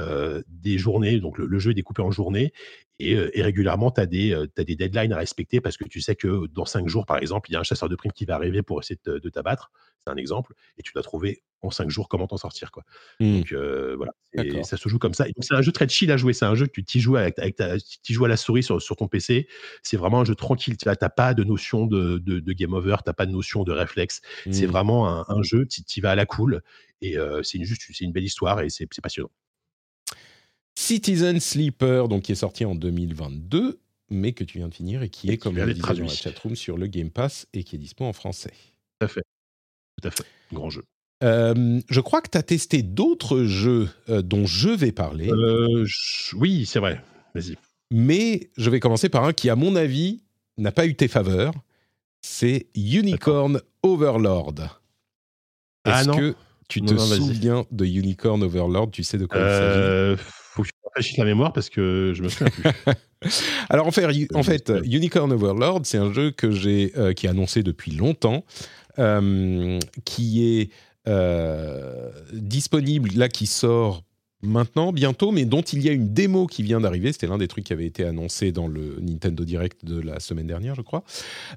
des 0.48 0.78
journées. 0.78 1.20
Donc, 1.20 1.38
le, 1.38 1.46
le 1.46 1.58
jeu 1.58 1.70
est 1.70 1.74
découpé 1.74 2.02
en 2.02 2.10
journées. 2.10 2.52
Et, 2.98 3.12
et 3.12 3.42
régulièrement, 3.42 3.90
tu 3.90 4.00
as, 4.00 4.06
des 4.06 4.34
des 4.56 4.76
deadlines 4.76 5.12
à 5.12 5.18
respecter 5.18 5.60
parce 5.60 5.76
que 5.76 5.84
tu 5.84 6.00
sais 6.00 6.16
que 6.16 6.46
dans 6.48 6.64
cinq 6.64 6.88
jours, 6.88 7.06
par 7.06 7.18
exemple, 7.18 7.50
il 7.50 7.54
y 7.54 7.56
a 7.56 7.60
un 7.60 7.64
chasseur 7.64 7.88
de 7.88 7.96
primes 7.96 8.12
qui 8.12 8.24
va 8.24 8.34
arriver 8.34 8.62
pour 8.62 8.80
essayer 8.80 8.98
de, 9.04 9.28
t'abattre. 9.28 9.70
C'est 10.04 10.12
un 10.12 10.16
exemple. 10.16 10.54
Et 10.78 10.82
tu 10.82 10.92
dois 10.92 11.02
trouver 11.02 11.42
en 11.62 11.70
cinq 11.70 11.90
jours 11.90 12.08
comment 12.08 12.26
t'en 12.26 12.36
sortir. 12.36 12.70
Quoi. 12.70 12.84
Mm. 13.20 13.38
Donc 13.38 13.52
euh, 13.52 13.96
voilà, 13.96 14.12
Et 14.34 14.62
ça 14.62 14.76
se 14.76 14.88
joue 14.88 14.98
comme 14.98 15.14
ça. 15.14 15.26
C'est 15.40 15.54
un 15.54 15.62
jeu 15.62 15.72
très 15.72 15.88
chill 15.88 16.10
à 16.10 16.16
jouer. 16.16 16.32
C'est 16.32 16.44
un 16.44 16.54
jeu 16.54 16.66
que 16.66 16.72
tu 16.72 16.84
t'y 16.84 17.00
joues, 17.00 17.16
avec, 17.16 17.38
avec 17.38 17.56
ta, 17.56 17.76
joues 18.08 18.24
à 18.24 18.28
la 18.28 18.36
souris 18.36 18.62
sur, 18.62 18.80
sur 18.80 18.96
ton 18.96 19.08
PC. 19.08 19.48
C'est 19.82 19.96
vraiment 19.96 20.20
un 20.20 20.24
jeu 20.24 20.34
tranquille. 20.34 20.76
Tu 20.76 20.88
n'as 20.88 20.96
pas 21.08 21.34
de 21.34 21.44
notion 21.44 21.86
de, 21.86 22.18
de, 22.18 22.40
de 22.40 22.52
game 22.52 22.72
over, 22.72 22.96
tu 23.04 23.08
n'as 23.08 23.14
pas 23.14 23.26
de 23.26 23.32
notion 23.32 23.64
de 23.64 23.72
réflexe. 23.72 24.20
C'est 24.50 24.66
Mm. 24.66 24.70
vraiment 24.70 25.08
un, 25.08 25.24
un 25.28 25.42
jeu, 25.42 25.66
tu 25.66 25.82
y 25.96 26.00
vas 26.00 26.12
à 26.12 26.14
la 26.14 26.26
cool. 26.26 26.62
Et 27.02 27.18
euh, 27.18 27.42
c'est 27.42 27.58
une, 27.58 27.64
juste 27.64 27.82
c'est 27.92 28.04
une 28.04 28.12
belle 28.12 28.24
histoire 28.24 28.60
et 28.60 28.70
c'est 28.70 28.88
passionnant. 29.02 29.30
Citizen 30.76 31.40
Sleeper, 31.40 32.06
donc 32.08 32.22
qui 32.24 32.32
est 32.32 32.36
sorti 32.36 32.64
en 32.64 32.74
2022, 32.74 33.80
mais 34.10 34.32
que 34.32 34.44
tu 34.44 34.58
viens 34.58 34.68
de 34.68 34.74
finir 34.74 35.02
et 35.02 35.08
qui 35.08 35.28
Et 35.28 35.32
est, 35.32 35.38
comme 35.38 35.58
on 35.58 35.64
le 35.64 35.74
disait 35.74 35.86
dans 35.94 36.02
la 36.02 36.08
chatroom, 36.08 36.54
sur 36.54 36.76
le 36.76 36.86
Game 36.86 37.10
Pass 37.10 37.46
et 37.54 37.64
qui 37.64 37.76
est 37.76 37.78
dispo 37.78 38.04
en 38.04 38.12
français. 38.12 38.52
Tout 39.00 39.06
à 39.06 39.08
fait. 39.08 39.22
Tout 40.00 40.08
à 40.08 40.10
fait. 40.10 40.24
Grand 40.52 40.70
jeu. 40.70 40.84
Euh, 41.24 41.80
je 41.88 42.00
crois 42.00 42.20
que 42.20 42.28
tu 42.30 42.36
as 42.38 42.42
testé 42.42 42.82
d'autres 42.82 43.44
jeux 43.44 43.88
euh, 44.10 44.20
dont 44.20 44.44
je 44.46 44.68
vais 44.68 44.92
parler, 44.92 45.30
Euh, 45.30 45.82
je- 45.86 46.36
oui, 46.36 46.66
c'est 46.66 46.78
vrai. 46.78 47.02
Vas-y. 47.34 47.56
mais 47.90 48.50
je 48.56 48.68
vais 48.70 48.80
commencer 48.80 49.08
par 49.08 49.24
un 49.24 49.32
qui, 49.32 49.48
à 49.48 49.56
mon 49.56 49.76
avis, 49.76 50.22
n'a 50.58 50.72
pas 50.72 50.86
eu 50.86 50.94
tes 50.94 51.08
faveurs. 51.08 51.54
C'est 52.20 52.66
Unicorn 52.74 53.60
Overlord. 53.82 54.54
Ah 55.84 56.04
non. 56.04 56.16
que 56.16 56.34
tu 56.68 56.82
te 56.82 56.94
Non, 56.94 56.98
souviens 57.00 57.64
de 57.70 57.84
Unicorn 57.84 58.42
Overlord 58.42 58.90
Tu 58.90 59.04
sais 59.04 59.18
de 59.18 59.26
quoi 59.26 59.38
il 59.38 59.44
s'agit? 59.44 59.78
Euh, 59.80 60.16
faut 60.16 60.62
que 60.62 60.68
je 60.68 60.72
rafraîchisse 60.84 61.16
la 61.18 61.24
mémoire 61.24 61.52
parce 61.52 61.68
que 61.70 62.12
je 62.14 62.22
me 62.22 62.28
souviens 62.28 62.50
plus. 62.50 62.92
Alors 63.68 63.86
en 63.86 63.90
fait, 63.90 64.04
en 64.34 64.40
Euh, 64.40 64.42
fait 64.42 64.72
Unicorn 64.84 65.32
Overlord, 65.32 65.80
c'est 65.84 65.98
un 65.98 66.12
jeu 66.12 66.30
que 66.30 66.50
j'ai, 66.50 66.92
euh, 66.96 67.12
qui 67.12 67.26
est 67.26 67.28
annoncé 67.30 67.62
depuis 67.62 67.92
longtemps, 67.92 68.44
euh, 68.98 69.78
qui 70.04 70.44
est 70.60 70.70
disponible 72.32 73.10
là, 73.16 73.28
qui 73.28 73.46
sort 73.46 74.02
maintenant, 74.42 74.92
bientôt, 74.92 75.32
mais 75.32 75.44
dont 75.44 75.62
il 75.62 75.82
y 75.82 75.88
a 75.88 75.92
une 75.92 76.12
démo 76.12 76.46
qui 76.46 76.62
vient 76.62 76.80
d'arriver. 76.80 77.12
C'était 77.12 77.26
l'un 77.26 77.38
des 77.38 77.48
trucs 77.48 77.64
qui 77.64 77.72
avait 77.72 77.86
été 77.86 78.04
annoncé 78.04 78.52
dans 78.52 78.68
le 78.68 78.98
Nintendo 79.00 79.44
Direct 79.44 79.84
de 79.84 80.00
la 80.00 80.20
semaine 80.20 80.46
dernière, 80.46 80.74
je 80.74 80.82
crois. 80.82 81.04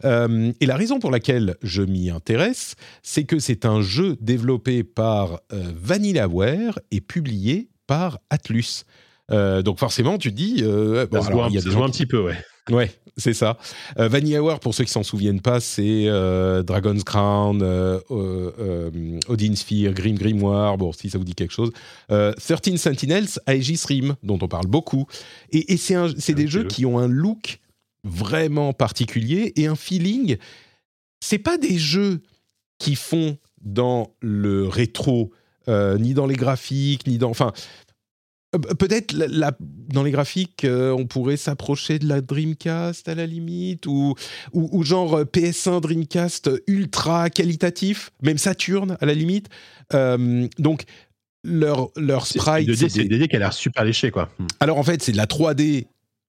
Euh, 0.05 0.51
et 0.59 0.65
la 0.65 0.75
raison 0.75 0.99
pour 0.99 1.11
laquelle 1.11 1.55
je 1.61 1.81
m'y 1.81 2.09
intéresse, 2.09 2.75
c'est 3.03 3.23
que 3.23 3.39
c'est 3.39 3.65
un 3.65 3.81
jeu 3.81 4.17
développé 4.21 4.83
par 4.83 5.41
euh, 5.53 5.63
Vanillaware 5.75 6.79
et 6.91 7.01
publié 7.01 7.69
par 7.87 8.19
Atlus. 8.29 8.83
Euh, 9.31 9.61
donc 9.61 9.79
forcément, 9.79 10.17
tu 10.17 10.31
te 10.31 10.35
dis, 10.35 10.63
bon, 10.63 11.21
alors, 11.23 11.49
il 11.49 11.55
y 11.55 11.57
a 11.57 11.61
des 11.61 11.71
gens 11.71 11.83
un 11.83 11.89
petit 11.89 12.05
peu, 12.05 12.21
ouais. 12.21 12.37
Ouais, 12.71 12.91
c'est 13.17 13.33
ça. 13.33 13.57
Euh, 13.97 14.07
Vanilla 14.07 14.41
War, 14.41 14.59
pour 14.59 14.73
ceux 14.73 14.83
qui 14.83 14.91
s'en 14.91 15.03
souviennent 15.03 15.41
pas, 15.41 15.59
c'est 15.59 16.05
euh, 16.07 16.63
Dragon's 16.63 17.03
Crown, 17.03 17.61
euh, 17.61 17.99
euh, 18.11 18.51
euh, 18.59 19.19
Odin 19.27 19.55
Sphere, 19.55 19.93
Grim 19.93 20.15
Grimoire, 20.15 20.77
bon, 20.77 20.91
si 20.91 21.09
ça 21.09 21.17
vous 21.17 21.23
dit 21.23 21.35
quelque 21.35 21.53
chose. 21.53 21.71
Euh, 22.11 22.33
13 22.33 22.77
Sentinels, 22.77 23.27
Aegis 23.47 23.81
Rim, 23.87 24.15
dont 24.23 24.39
on 24.41 24.47
parle 24.47 24.67
beaucoup. 24.67 25.05
Et, 25.51 25.73
et 25.73 25.77
c'est 25.77 26.33
des 26.33 26.47
jeux 26.47 26.63
qui 26.65 26.85
ont 26.85 26.99
un 26.99 27.07
look 27.07 27.59
vraiment 28.03 28.73
particulier 28.73 29.53
et 29.55 29.67
un 29.67 29.75
feeling. 29.75 30.37
C'est 31.19 31.39
pas 31.39 31.57
des 31.57 31.77
jeux 31.77 32.21
qui 32.77 32.95
font 32.95 33.37
dans 33.61 34.13
le 34.21 34.67
rétro, 34.67 35.31
ni 35.67 36.13
dans 36.13 36.25
les 36.25 36.35
graphiques, 36.35 37.05
ni 37.07 37.17
dans. 37.17 37.29
Enfin, 37.29 37.51
peut-être 38.51 39.13
la- 39.13 39.27
la- 39.27 39.57
dans 39.59 40.03
les 40.03 40.11
graphiques, 40.11 40.63
euh, 40.65 40.91
on 40.91 41.05
pourrait 41.05 41.37
s'approcher 41.37 41.99
de 41.99 42.07
la 42.07 42.21
Dreamcast 42.21 43.07
à 43.07 43.15
la 43.15 43.25
limite, 43.25 43.85
ou, 43.85 44.15
ou, 44.53 44.69
ou 44.71 44.83
genre 44.83 45.17
euh, 45.19 45.23
PS1 45.25 45.81
Dreamcast 45.81 46.49
ultra 46.67 47.29
qualitatif, 47.29 48.11
même 48.23 48.37
Saturn 48.37 48.97
à 48.99 49.05
la 49.05 49.13
limite. 49.13 49.49
Euh, 49.93 50.47
donc, 50.57 50.83
leur, 51.43 51.89
leur 51.95 52.25
C'est 52.27 52.39
sprite. 52.39 52.67
2D, 52.69 52.89
c'est 52.89 53.03
des- 53.05 53.17
2D 53.19 53.27
qui 53.27 53.35
a 53.35 53.39
l'air 53.39 53.53
super 53.53 53.83
léché, 53.83 54.11
quoi. 54.11 54.29
Hmm. 54.39 54.47
alors 54.59 54.77
en 54.77 54.83
fait, 54.83 55.01
c'est 55.03 55.11
de 55.13 55.17
la 55.17 55.25
3D 55.27 55.85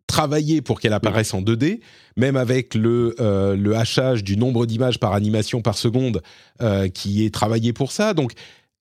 travaillée 0.06 0.60
pour 0.60 0.80
qu'elle 0.80 0.92
apparaisse 0.92 1.32
en 1.34 1.40
2D, 1.40 1.80
même 2.16 2.36
avec 2.36 2.74
le, 2.74 3.14
euh, 3.20 3.56
le 3.56 3.76
hachage 3.76 4.24
du 4.24 4.36
nombre 4.36 4.66
d'images 4.66 4.98
par 4.98 5.12
animation 5.14 5.62
par 5.62 5.78
seconde 5.78 6.20
euh, 6.62 6.88
qui 6.88 7.24
est 7.24 7.32
travaillé 7.32 7.72
pour 7.72 7.92
ça. 7.92 8.12
Donc, 8.12 8.32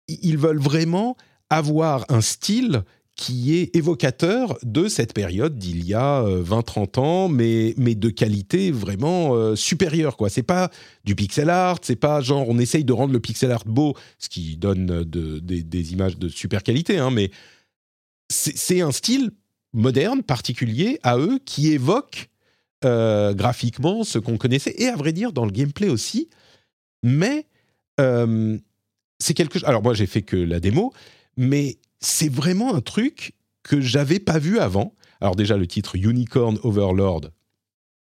ils 0.10 0.38
veulent 0.38 0.60
vraiment 0.60 1.16
avoir 1.50 2.06
un 2.10 2.20
style 2.22 2.84
qui 3.16 3.56
est 3.56 3.76
évocateur 3.76 4.58
de 4.64 4.88
cette 4.88 5.14
période 5.14 5.58
d'il 5.60 5.86
y 5.86 5.94
a 5.94 6.24
euh, 6.24 6.44
20-30 6.44 7.00
ans, 7.00 7.30
mais, 7.30 7.76
mais 7.78 7.94
de 7.94 8.10
qualité 8.10 8.72
vraiment 8.72 9.36
euh, 9.36 9.56
supérieure. 9.56 10.18
quoi. 10.18 10.30
C'est 10.30 10.42
pas 10.44 10.72
du 11.06 11.14
pixel 11.16 11.50
art, 11.52 11.78
c'est 11.84 11.96
pas 11.96 12.22
genre 12.22 12.50
on 12.50 12.58
essaye 12.58 12.84
de 12.84 12.92
rendre 12.94 13.14
le 13.14 13.20
pixel 13.20 13.52
art 13.52 13.66
beau, 13.66 13.96
ce 14.18 14.30
qui 14.30 14.58
donne 14.58 15.04
de- 15.04 15.38
des- 15.40 15.94
images 15.94 16.18
de 16.18 16.28
super 16.28 16.64
qualité, 16.64 16.98
hein, 16.98 17.12
mais 17.12 17.30
c'est 18.30 18.82
un 18.82 18.92
style 18.92 19.32
moderne, 19.74 20.24
particulier 20.24 21.00
à 21.04 21.18
eux, 21.20 21.40
qui 21.46 21.72
évoque 21.72 22.30
euh, 22.86 23.34
graphiquement 23.34 24.04
ce 24.04 24.18
qu'on 24.18 24.38
connaissait, 24.38 24.74
et 24.78 24.88
à 24.88 24.96
vrai 24.96 25.14
dire 25.14 25.34
dans 25.34 25.46
le 25.46 25.52
gameplay 25.52 25.90
aussi. 25.90 26.30
Mais 27.04 27.46
euh, 28.00 28.58
c'est 29.20 29.34
quelque 29.34 29.60
chose. 29.60 29.68
Alors 29.68 29.84
moi 29.84 29.94
j'ai 29.94 30.08
fait 30.08 30.22
que 30.24 30.36
la 30.36 30.60
démo, 30.60 30.94
mais 31.38 31.78
c'est 32.04 32.32
vraiment 32.32 32.76
un 32.76 32.82
truc 32.82 33.34
que 33.64 33.82
j'avais 33.82 34.20
pas 34.20 34.40
vu 34.40 34.60
avant. 34.60 34.94
Alors 35.22 35.36
déjà 35.36 35.58
le 35.58 35.68
titre 35.68 35.96
Unicorn 35.96 36.60
Overlord. 36.64 37.22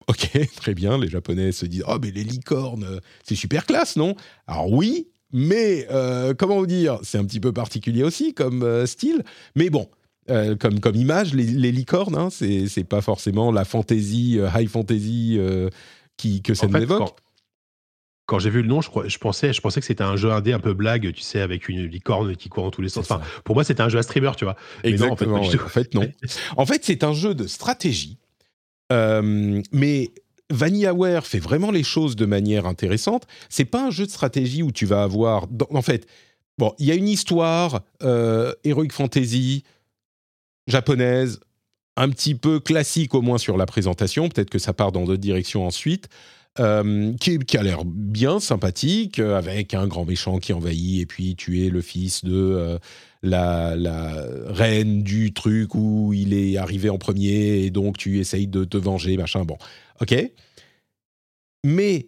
Ok, 0.08 0.30
très 0.56 0.74
bien. 0.74 0.98
Les 0.98 1.08
Japonais 1.08 1.52
se 1.52 1.64
disent 1.66 1.84
oh 1.88 1.96
mais 2.02 2.10
les 2.10 2.24
licornes, 2.24 2.84
euh, 2.84 3.00
c'est 3.22 3.36
super 3.36 3.64
classe, 3.66 3.96
non? 3.96 4.14
Alors 4.46 4.70
oui, 4.70 5.08
mais 5.32 5.86
euh, 5.90 6.34
comment 6.36 6.58
vous 6.58 6.66
dire? 6.66 6.98
C'est 7.02 7.18
un 7.18 7.24
petit 7.24 7.40
peu 7.40 7.52
particulier 7.52 8.02
aussi 8.02 8.34
comme 8.34 8.62
euh, 8.62 8.86
style. 8.86 9.22
Mais 9.54 9.70
bon, 9.70 9.88
euh, 10.30 10.56
comme, 10.56 10.80
comme 10.80 10.96
image, 10.96 11.34
les, 11.34 11.44
les 11.44 11.72
licornes, 11.72 12.16
hein, 12.16 12.28
c'est 12.30 12.66
c'est 12.68 12.84
pas 12.84 13.00
forcément 13.00 13.52
la 13.52 13.64
fantasy, 13.64 14.38
high 14.54 14.68
fantasy 14.68 15.38
qui, 16.16 16.42
que 16.42 16.54
ça 16.54 16.66
En 16.66 16.68
nous 16.68 16.76
fait, 16.76 16.82
évoque. 16.82 16.98
quand, 16.98 17.16
quand 18.26 18.38
j'ai 18.38 18.48
vu 18.50 18.62
le 18.62 18.68
nom, 18.68 18.80
je, 18.80 18.88
crois- 18.88 19.06
je 19.06 19.18
pensais, 19.18 19.52
je 19.52 19.60
pensais 19.60 19.80
que 19.80 19.86
c'était 19.86 20.02
un 20.04 20.16
jeu 20.16 20.32
indé 20.32 20.52
un 20.52 20.58
peu 20.60 20.72
blague, 20.72 21.12
tu 21.12 21.20
sais, 21.22 21.40
avec 21.40 21.68
une 21.68 21.84
licorne 21.84 22.36
qui 22.36 22.48
court 22.48 22.64
dans 22.64 22.70
tous 22.70 22.80
les 22.82 22.88
sens. 22.88 23.10
Enfin, 23.10 23.22
pour 23.44 23.54
moi, 23.54 23.64
c'était 23.64 23.82
un 23.82 23.88
jeu 23.88 23.98
à 23.98 24.02
streamer, 24.02 24.32
tu 24.36 24.44
vois. 24.44 24.56
Mais 24.82 24.92
non, 24.92 25.10
en 25.10 25.16
fait, 25.16 25.24
Exactement. 25.26 25.40
ouais. 25.42 25.60
En 25.62 25.68
fait, 25.68 25.94
non. 25.94 26.08
En 26.56 26.66
fait, 26.66 26.84
c'est 26.84 27.04
un 27.04 27.12
jeu 27.12 27.34
de 27.34 27.46
stratégie, 27.46 28.16
euh, 28.92 29.60
mais 29.72 30.10
VanillaWare 30.50 31.26
fait 31.26 31.38
vraiment 31.38 31.70
les 31.70 31.82
choses 31.82 32.16
de 32.16 32.26
manière 32.26 32.66
intéressante. 32.66 33.26
C'est 33.48 33.64
pas 33.64 33.86
un 33.86 33.90
jeu 33.90 34.06
de 34.06 34.10
stratégie 34.10 34.62
où 34.62 34.72
tu 34.72 34.86
vas 34.86 35.02
avoir, 35.02 35.46
dans- 35.48 35.68
en 35.70 35.82
fait, 35.82 36.06
bon, 36.58 36.72
il 36.78 36.86
y 36.86 36.92
a 36.92 36.94
une 36.94 37.08
histoire 37.08 37.82
euh, 38.02 38.52
heroic 38.64 38.90
fantasy 38.92 39.64
japonaise, 40.66 41.40
un 41.96 42.08
petit 42.10 42.34
peu 42.34 42.58
classique 42.60 43.14
au 43.14 43.22
moins 43.22 43.38
sur 43.38 43.56
la 43.56 43.66
présentation. 43.66 44.28
Peut-être 44.28 44.50
que 44.50 44.58
ça 44.58 44.72
part 44.72 44.92
dans 44.92 45.04
d'autres 45.04 45.20
directions 45.20 45.66
ensuite. 45.66 46.08
Euh, 46.60 47.12
qui, 47.14 47.56
a 47.56 47.62
l'air 47.64 47.84
bien 47.84 48.38
sympathique, 48.38 49.18
euh, 49.18 49.36
avec 49.36 49.74
un 49.74 49.88
grand 49.88 50.04
méchant 50.04 50.38
qui 50.38 50.52
envahit, 50.52 51.00
et 51.00 51.06
puis 51.06 51.34
tu 51.34 51.66
es 51.66 51.68
le 51.68 51.80
fils 51.80 52.24
de 52.24 52.32
euh, 52.32 52.78
la, 53.24 53.74
reine 54.46 55.02
du 55.02 55.32
truc 55.32 55.74
où 55.74 56.12
il 56.12 56.32
est 56.32 56.56
arrivé 56.56 56.90
en 56.90 56.98
premier, 56.98 57.64
et 57.64 57.70
donc 57.70 57.98
tu 57.98 58.20
essayes 58.20 58.46
de 58.46 58.62
te 58.62 58.76
venger, 58.76 59.16
machin. 59.16 59.44
Bon, 59.44 59.58
ok. 60.00 60.14
Mais 61.64 62.06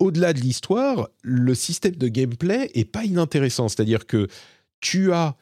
au-delà 0.00 0.32
de 0.32 0.40
l'histoire, 0.40 1.08
le 1.22 1.54
système 1.54 1.94
de 1.94 2.08
gameplay 2.08 2.68
est 2.74 2.84
pas 2.84 3.04
inintéressant. 3.04 3.68
C'est-à-dire 3.68 4.06
que 4.06 4.26
tu 4.80 5.12
as 5.12 5.36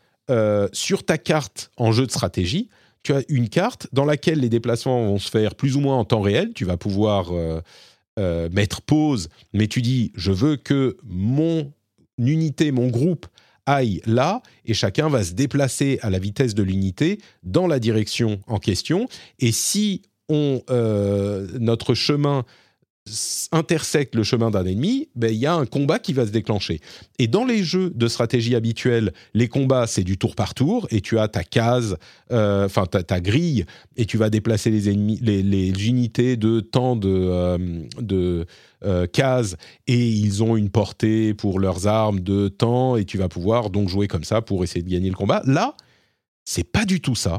sur 0.72 1.06
ta 1.06 1.16
carte 1.16 1.70
en 1.78 1.92
jeu 1.92 2.06
de 2.06 2.10
stratégie, 2.10 2.68
tu 3.02 3.14
as 3.14 3.22
une 3.28 3.48
carte 3.48 3.86
dans 3.92 4.04
laquelle 4.04 4.40
les 4.40 4.48
déplacements 4.50 5.06
vont 5.06 5.18
se 5.18 5.30
faire 5.30 5.54
plus 5.54 5.76
ou 5.76 5.80
moins 5.80 5.96
en 5.96 6.04
temps 6.04 6.20
réel. 6.20 6.52
Tu 6.54 6.64
vas 6.64 6.76
pouvoir 6.76 7.32
euh, 8.18 8.48
mettre 8.50 8.82
pause, 8.82 9.28
mais 9.52 9.66
tu 9.66 9.82
dis 9.82 10.12
je 10.14 10.32
veux 10.32 10.56
que 10.56 10.96
mon 11.04 11.72
unité, 12.18 12.72
mon 12.72 12.88
groupe 12.88 13.26
aille 13.66 14.00
là, 14.06 14.42
et 14.64 14.74
chacun 14.74 15.08
va 15.08 15.24
se 15.24 15.32
déplacer 15.32 15.98
à 16.02 16.10
la 16.10 16.18
vitesse 16.18 16.54
de 16.54 16.62
l'unité 16.62 17.20
dans 17.42 17.66
la 17.66 17.78
direction 17.78 18.40
en 18.46 18.58
question. 18.58 19.08
Et 19.38 19.52
si 19.52 20.02
on, 20.28 20.62
euh, 20.70 21.46
notre 21.58 21.94
chemin 21.94 22.44
intersecte 23.52 24.14
le 24.14 24.22
chemin 24.22 24.50
d'un 24.50 24.64
ennemi, 24.64 25.08
ben, 25.14 25.32
il 25.32 25.38
y 25.38 25.46
a 25.46 25.54
un 25.54 25.66
combat 25.66 25.98
qui 25.98 26.12
va 26.12 26.26
se 26.26 26.30
déclencher. 26.30 26.80
Et 27.18 27.26
dans 27.26 27.44
les 27.44 27.62
jeux 27.62 27.90
de 27.90 28.08
stratégie 28.08 28.54
habituels, 28.54 29.12
les 29.34 29.48
combats, 29.48 29.86
c'est 29.86 30.04
du 30.04 30.18
tour 30.18 30.34
par 30.34 30.54
tour, 30.54 30.86
et 30.90 31.00
tu 31.00 31.18
as 31.18 31.28
ta 31.28 31.44
case, 31.44 31.96
euh, 32.32 32.66
enfin 32.66 32.86
ta, 32.86 33.20
grille, 33.20 33.64
et 33.96 34.06
tu 34.06 34.16
vas 34.16 34.30
déplacer 34.30 34.70
les, 34.70 34.88
ennemis, 34.88 35.18
les, 35.22 35.42
les 35.42 35.88
unités 35.88 36.36
de 36.36 36.60
temps 36.60 36.96
de, 36.96 37.08
euh, 37.08 37.58
de 38.00 38.46
euh, 38.84 39.06
cases, 39.06 39.56
et 39.86 40.08
ils 40.08 40.42
ont 40.42 40.56
une 40.56 40.70
portée 40.70 41.34
pour 41.34 41.60
leurs 41.60 41.86
armes 41.86 42.20
de 42.20 42.48
temps, 42.48 42.96
et 42.96 43.04
tu 43.04 43.18
vas 43.18 43.28
pouvoir 43.28 43.70
donc 43.70 43.88
jouer 43.88 44.08
comme 44.08 44.24
ça 44.24 44.42
pour 44.42 44.64
essayer 44.64 44.82
de 44.82 44.90
gagner 44.90 45.10
le 45.10 45.16
combat. 45.16 45.42
Là, 45.44 45.74
c'est 46.44 46.64
pas 46.64 46.84
du 46.84 47.00
tout 47.00 47.14
ça. 47.14 47.38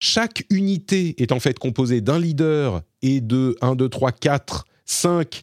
Chaque 0.00 0.44
unité 0.50 1.20
est 1.20 1.32
en 1.32 1.40
fait 1.40 1.58
composée 1.58 2.00
d'un 2.00 2.18
leader 2.18 2.82
et 3.02 3.20
de 3.20 3.56
1, 3.60 3.74
2, 3.74 3.88
3, 3.88 4.12
4, 4.12 4.64
5 4.88 5.42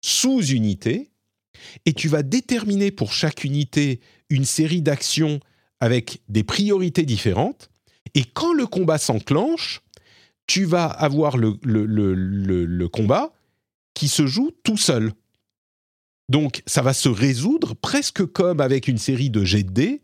sous-unités. 0.00 1.10
Et 1.86 1.92
tu 1.92 2.08
vas 2.08 2.22
déterminer 2.22 2.92
pour 2.92 3.12
chaque 3.12 3.42
unité 3.42 4.00
une 4.30 4.44
série 4.44 4.82
d'actions 4.82 5.40
avec 5.80 6.20
des 6.28 6.44
priorités 6.44 7.04
différentes. 7.04 7.70
Et 8.14 8.24
quand 8.24 8.52
le 8.52 8.66
combat 8.66 8.98
s'enclenche, 8.98 9.82
tu 10.46 10.64
vas 10.64 10.86
avoir 10.86 11.36
le, 11.36 12.86
combat 12.86 13.32
qui 13.94 14.08
se 14.08 14.26
joue 14.26 14.52
tout 14.62 14.76
seul. 14.76 15.12
Donc 16.28 16.62
ça 16.66 16.82
va 16.82 16.94
se 16.94 17.08
résoudre 17.08 17.74
presque 17.74 18.24
comme 18.26 18.60
avec 18.60 18.86
une 18.86 18.98
série 18.98 19.30
de 19.30 19.44
jets 19.44 19.62
de 19.62 19.98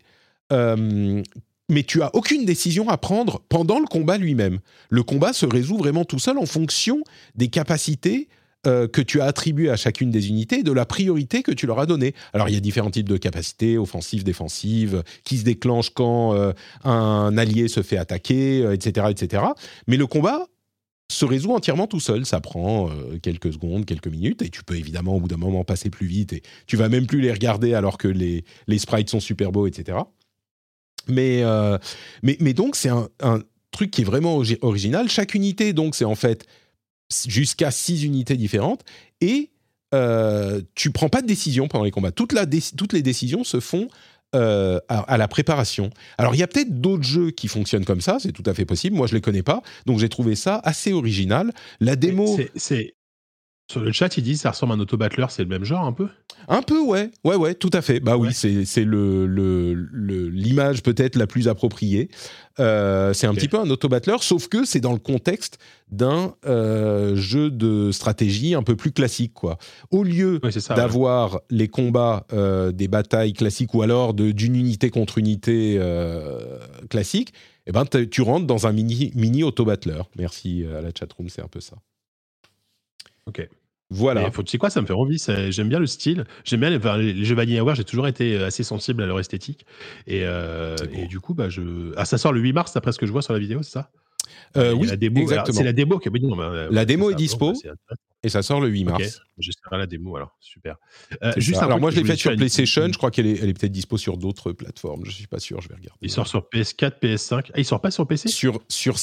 euh, 0.51 1.23
mais 1.69 1.83
tu 1.83 2.03
as 2.03 2.13
aucune 2.13 2.45
décision 2.45 2.89
à 2.89 2.97
prendre 2.97 3.41
pendant 3.49 3.79
le 3.79 3.87
combat 3.87 4.17
lui-même. 4.17 4.59
Le 4.89 5.01
combat 5.03 5.33
se 5.33 5.45
résout 5.45 5.77
vraiment 5.77 6.05
tout 6.05 6.19
seul 6.19 6.37
en 6.37 6.45
fonction 6.45 7.03
des 7.35 7.47
capacités 7.47 8.27
euh, 8.67 8.87
que 8.87 9.01
tu 9.01 9.21
as 9.21 9.25
attribuées 9.25 9.69
à 9.69 9.75
chacune 9.75 10.11
des 10.11 10.29
unités 10.29 10.63
de 10.63 10.71
la 10.71 10.85
priorité 10.85 11.43
que 11.43 11.51
tu 11.51 11.67
leur 11.67 11.79
as 11.79 11.85
donnée. 11.85 12.13
Alors 12.33 12.49
il 12.49 12.55
y 12.55 12.57
a 12.57 12.59
différents 12.59 12.91
types 12.91 13.09
de 13.09 13.17
capacités, 13.17 13.77
offensives, 13.77 14.23
défensives, 14.23 15.03
qui 15.23 15.37
se 15.37 15.43
déclenchent 15.43 15.91
quand 15.91 16.33
euh, 16.33 16.53
un 16.83 17.37
allié 17.37 17.67
se 17.67 17.81
fait 17.83 17.97
attaquer, 17.97 18.61
euh, 18.63 18.73
etc., 18.73 19.07
etc. 19.09 19.43
Mais 19.87 19.97
le 19.97 20.07
combat 20.07 20.47
se 21.11 21.25
résout 21.25 21.53
entièrement 21.53 21.87
tout 21.87 21.99
seul. 21.99 22.25
Ça 22.25 22.41
prend 22.41 22.89
quelques 23.21 23.53
secondes, 23.53 23.85
quelques 23.85 24.07
minutes, 24.07 24.41
et 24.41 24.49
tu 24.49 24.63
peux 24.63 24.75
évidemment 24.75 25.15
au 25.15 25.19
bout 25.19 25.27
d'un 25.27 25.37
moment 25.37 25.63
passer 25.63 25.91
plus 25.91 26.07
vite, 26.07 26.33
et 26.33 26.41
tu 26.65 26.77
vas 26.77 26.89
même 26.89 27.05
plus 27.05 27.21
les 27.21 27.31
regarder 27.31 27.75
alors 27.75 27.99
que 27.99 28.07
les, 28.07 28.43
les 28.65 28.79
sprites 28.79 29.11
sont 29.11 29.19
super 29.19 29.51
beaux, 29.51 29.67
etc. 29.67 29.99
Mais, 31.07 31.43
mais, 32.23 32.53
donc, 32.53 32.75
c'est 32.75 32.89
un, 32.89 33.07
truc 33.69 33.91
qui 33.91 34.01
est 34.01 34.05
vraiment 34.05 34.41
original. 34.61 35.07
Chaque 35.07 35.35
unité, 35.35 35.73
donc, 35.73 35.93
c'est 35.93 36.05
en 36.05 36.15
fait 36.15 36.47
jusqu'à 37.27 37.71
six 37.71 38.03
unités 38.03 38.37
différentes, 38.37 38.83
et 39.21 39.51
euh, 39.93 40.61
tu 40.73 40.91
prends 40.91 41.09
pas 41.09 41.21
de 41.21 41.27
décision 41.27 41.67
pendant 41.67 41.85
les 41.85 41.91
combats. 41.91 42.11
Toute 42.11 42.33
la 42.33 42.45
dé- 42.45 42.61
toutes 42.75 42.93
les 42.93 43.01
décisions 43.01 43.43
se 43.43 43.59
font 43.59 43.87
euh, 44.35 44.79
à, 44.89 44.99
à 45.01 45.17
la 45.17 45.27
préparation. 45.27 45.91
Alors, 46.17 46.35
il 46.35 46.39
y 46.39 46.43
a 46.43 46.47
peut-être 46.47 46.81
d'autres 46.81 47.03
jeux 47.03 47.31
qui 47.31 47.47
fonctionnent 47.47 47.85
comme 47.85 48.01
ça, 48.01 48.17
c'est 48.19 48.31
tout 48.33 48.43
à 48.47 48.53
fait 48.53 48.65
possible. 48.65 48.95
Moi, 48.95 49.07
je 49.07 49.13
les 49.13 49.21
connais 49.21 49.43
pas, 49.43 49.61
donc 49.85 49.99
j'ai 49.99 50.09
trouvé 50.09 50.35
ça 50.35 50.59
assez 50.65 50.91
original. 50.91 51.53
La 51.79 51.95
démo, 51.95 52.35
C'est- 52.35 52.51
C'est 52.55 52.95
Sur 53.71 53.81
le 53.81 53.91
chat, 53.91 54.15
ils 54.17 54.23
disent 54.23 54.41
ça 54.41 54.51
ressemble 54.51 54.73
à 54.73 54.75
un 54.75 54.79
auto-battler, 54.79 55.25
c'est 55.29 55.41
le 55.41 55.49
même 55.49 55.63
genre 55.63 55.85
un 55.85 55.91
peu? 55.91 56.07
Un 56.47 56.61
peu, 56.61 56.79
ouais. 56.79 57.09
Ouais, 57.23 57.35
ouais, 57.35 57.55
tout 57.55 57.71
à 57.73 57.81
fait. 57.81 57.99
Bah 57.99 58.15
oui, 58.15 58.29
c'est 58.31 58.63
c'est 58.63 58.83
le 58.83 59.25
le- 59.25 59.73
le- 59.73 60.29
l'image 60.29 60.83
peut-être 60.83 61.15
la 61.15 61.25
plus 61.25 61.47
appropriée. 61.47 62.09
Euh, 62.59 63.13
c'est 63.13 63.25
un 63.25 63.33
petit 63.33 63.47
peu 63.47 63.57
un 63.59 63.67
auto-battler, 63.67 64.17
sauf 64.21 64.47
que 64.49 64.65
c'est 64.65 64.81
dans 64.81 64.93
le 64.93 64.99
contexte 64.99 65.57
d'un 65.89 66.35
euh, 66.45 67.15
jeu 67.15 67.49
de 67.49 67.91
stratégie 67.91 68.53
un 68.53 68.61
peu 68.61 68.75
plus 68.75 68.91
classique, 68.91 69.33
quoi. 69.33 69.57
Au 69.89 70.03
lieu 70.03 70.39
ouais. 70.43 70.51
d'avoir 70.75 71.39
les 71.49 71.67
combats 71.67 72.27
euh, 72.33 72.71
des 72.71 72.87
batailles 72.87 73.33
classiques 73.33 73.73
ou 73.73 73.81
alors 73.81 74.13
d'une 74.13 74.55
unité 74.55 74.91
contre 74.91 75.17
unité 75.17 75.79
classique, 76.91 77.33
eh 77.65 77.71
ben, 77.71 77.85
tu 77.85 78.21
rentres 78.21 78.45
dans 78.45 78.67
un 78.67 78.71
mini, 78.73 79.11
mini 79.15 79.41
auto-battler. 79.43 80.01
Merci 80.17 80.65
à 80.77 80.81
la 80.81 80.89
chatroom, 80.97 81.29
c'est 81.29 81.41
un 81.41 81.47
peu 81.47 81.61
ça. 81.61 81.77
Ok. 83.27 83.47
Voilà. 83.91 84.31
Faut, 84.31 84.41
tu 84.41 84.49
sais 84.51 84.57
quoi, 84.57 84.69
ça 84.71 84.81
me 84.81 84.87
fait 84.87 84.93
envie. 84.93 85.23
J'aime 85.49 85.69
bien 85.69 85.79
le 85.79 85.85
style. 85.85 86.25
J'aime 86.43 86.59
bien 86.61 86.69
les, 86.71 86.77
enfin, 86.77 86.97
les- 86.97 87.23
jeux 87.23 87.35
Vanillaware. 87.35 87.75
J'ai 87.75 87.83
toujours 87.83 88.07
été 88.07 88.35
euh, 88.35 88.47
assez 88.47 88.63
sensible 88.63 89.03
à 89.03 89.05
leur 89.05 89.19
esthétique. 89.19 89.65
Et, 90.07 90.21
euh, 90.23 90.75
et 90.91 91.05
du 91.05 91.19
coup, 91.19 91.33
bah, 91.35 91.49
je... 91.49 91.93
ah, 91.95 92.05
ça 92.05 92.17
sort 92.17 92.33
le 92.33 92.39
8 92.41 92.53
mars, 92.53 92.73
d'après 92.73 92.91
ce 92.91 92.97
que 92.97 93.05
je 93.05 93.11
vois 93.11 93.21
sur 93.21 93.33
la 93.33 93.39
vidéo, 93.39 93.61
c'est 93.61 93.71
ça? 93.73 93.91
Euh, 94.57 94.71
oui, 94.73 94.87
la 94.87 94.95
démo. 94.95 95.17
alors, 95.17 95.23
exactement. 95.31 95.57
C'est 95.57 95.63
la 95.63 95.73
démo 95.73 95.99
qui 95.99 96.07
est. 96.09 96.11
non, 96.19 96.35
mais, 96.35 96.43
euh, 96.43 96.67
La 96.71 96.85
démo 96.85 97.11
est 97.11 97.15
dispo. 97.15 97.51
Bon, 97.53 97.59
bah. 97.89 97.95
Et 98.23 98.29
ça 98.29 98.41
sort 98.41 98.59
le 98.59 98.69
8 98.69 98.83
Ok, 98.85 98.89
mars. 98.89 99.21
j'essaierai 99.37 99.77
la 99.77 99.85
démo 99.85 100.15
alors, 100.15 100.35
super. 100.39 100.77
Euh, 101.21 101.31
juste 101.37 101.61
Alors 101.61 101.79
moi, 101.79 101.91
je 101.91 101.97
l'ai 101.97 102.05
faite 102.05 102.17
sur 102.17 102.35
PlayStation. 102.35 102.87
Je 102.91 102.97
crois 102.97 103.11
qu'elle 103.11 103.27
est, 103.27 103.39
elle 103.39 103.49
est 103.49 103.53
peut-être 103.53 103.71
dispo 103.71 103.97
sur 103.97 104.17
d'autres 104.17 104.51
plateformes. 104.51 105.05
Je 105.05 105.11
suis 105.11 105.27
pas 105.27 105.39
sûr. 105.39 105.61
Je 105.61 105.69
vais 105.69 105.75
regarder. 105.75 105.99
Il 106.01 106.09
sort 106.09 106.25
sur 106.27 106.47
PS4, 106.51 106.93
PS5. 106.99 107.51
Ah, 107.53 107.59
il 107.59 107.65
sort 107.65 107.81
pas 107.81 107.91
sur 107.91 108.07
PC 108.07 108.29
sur 108.29 108.61
sur 108.67 108.95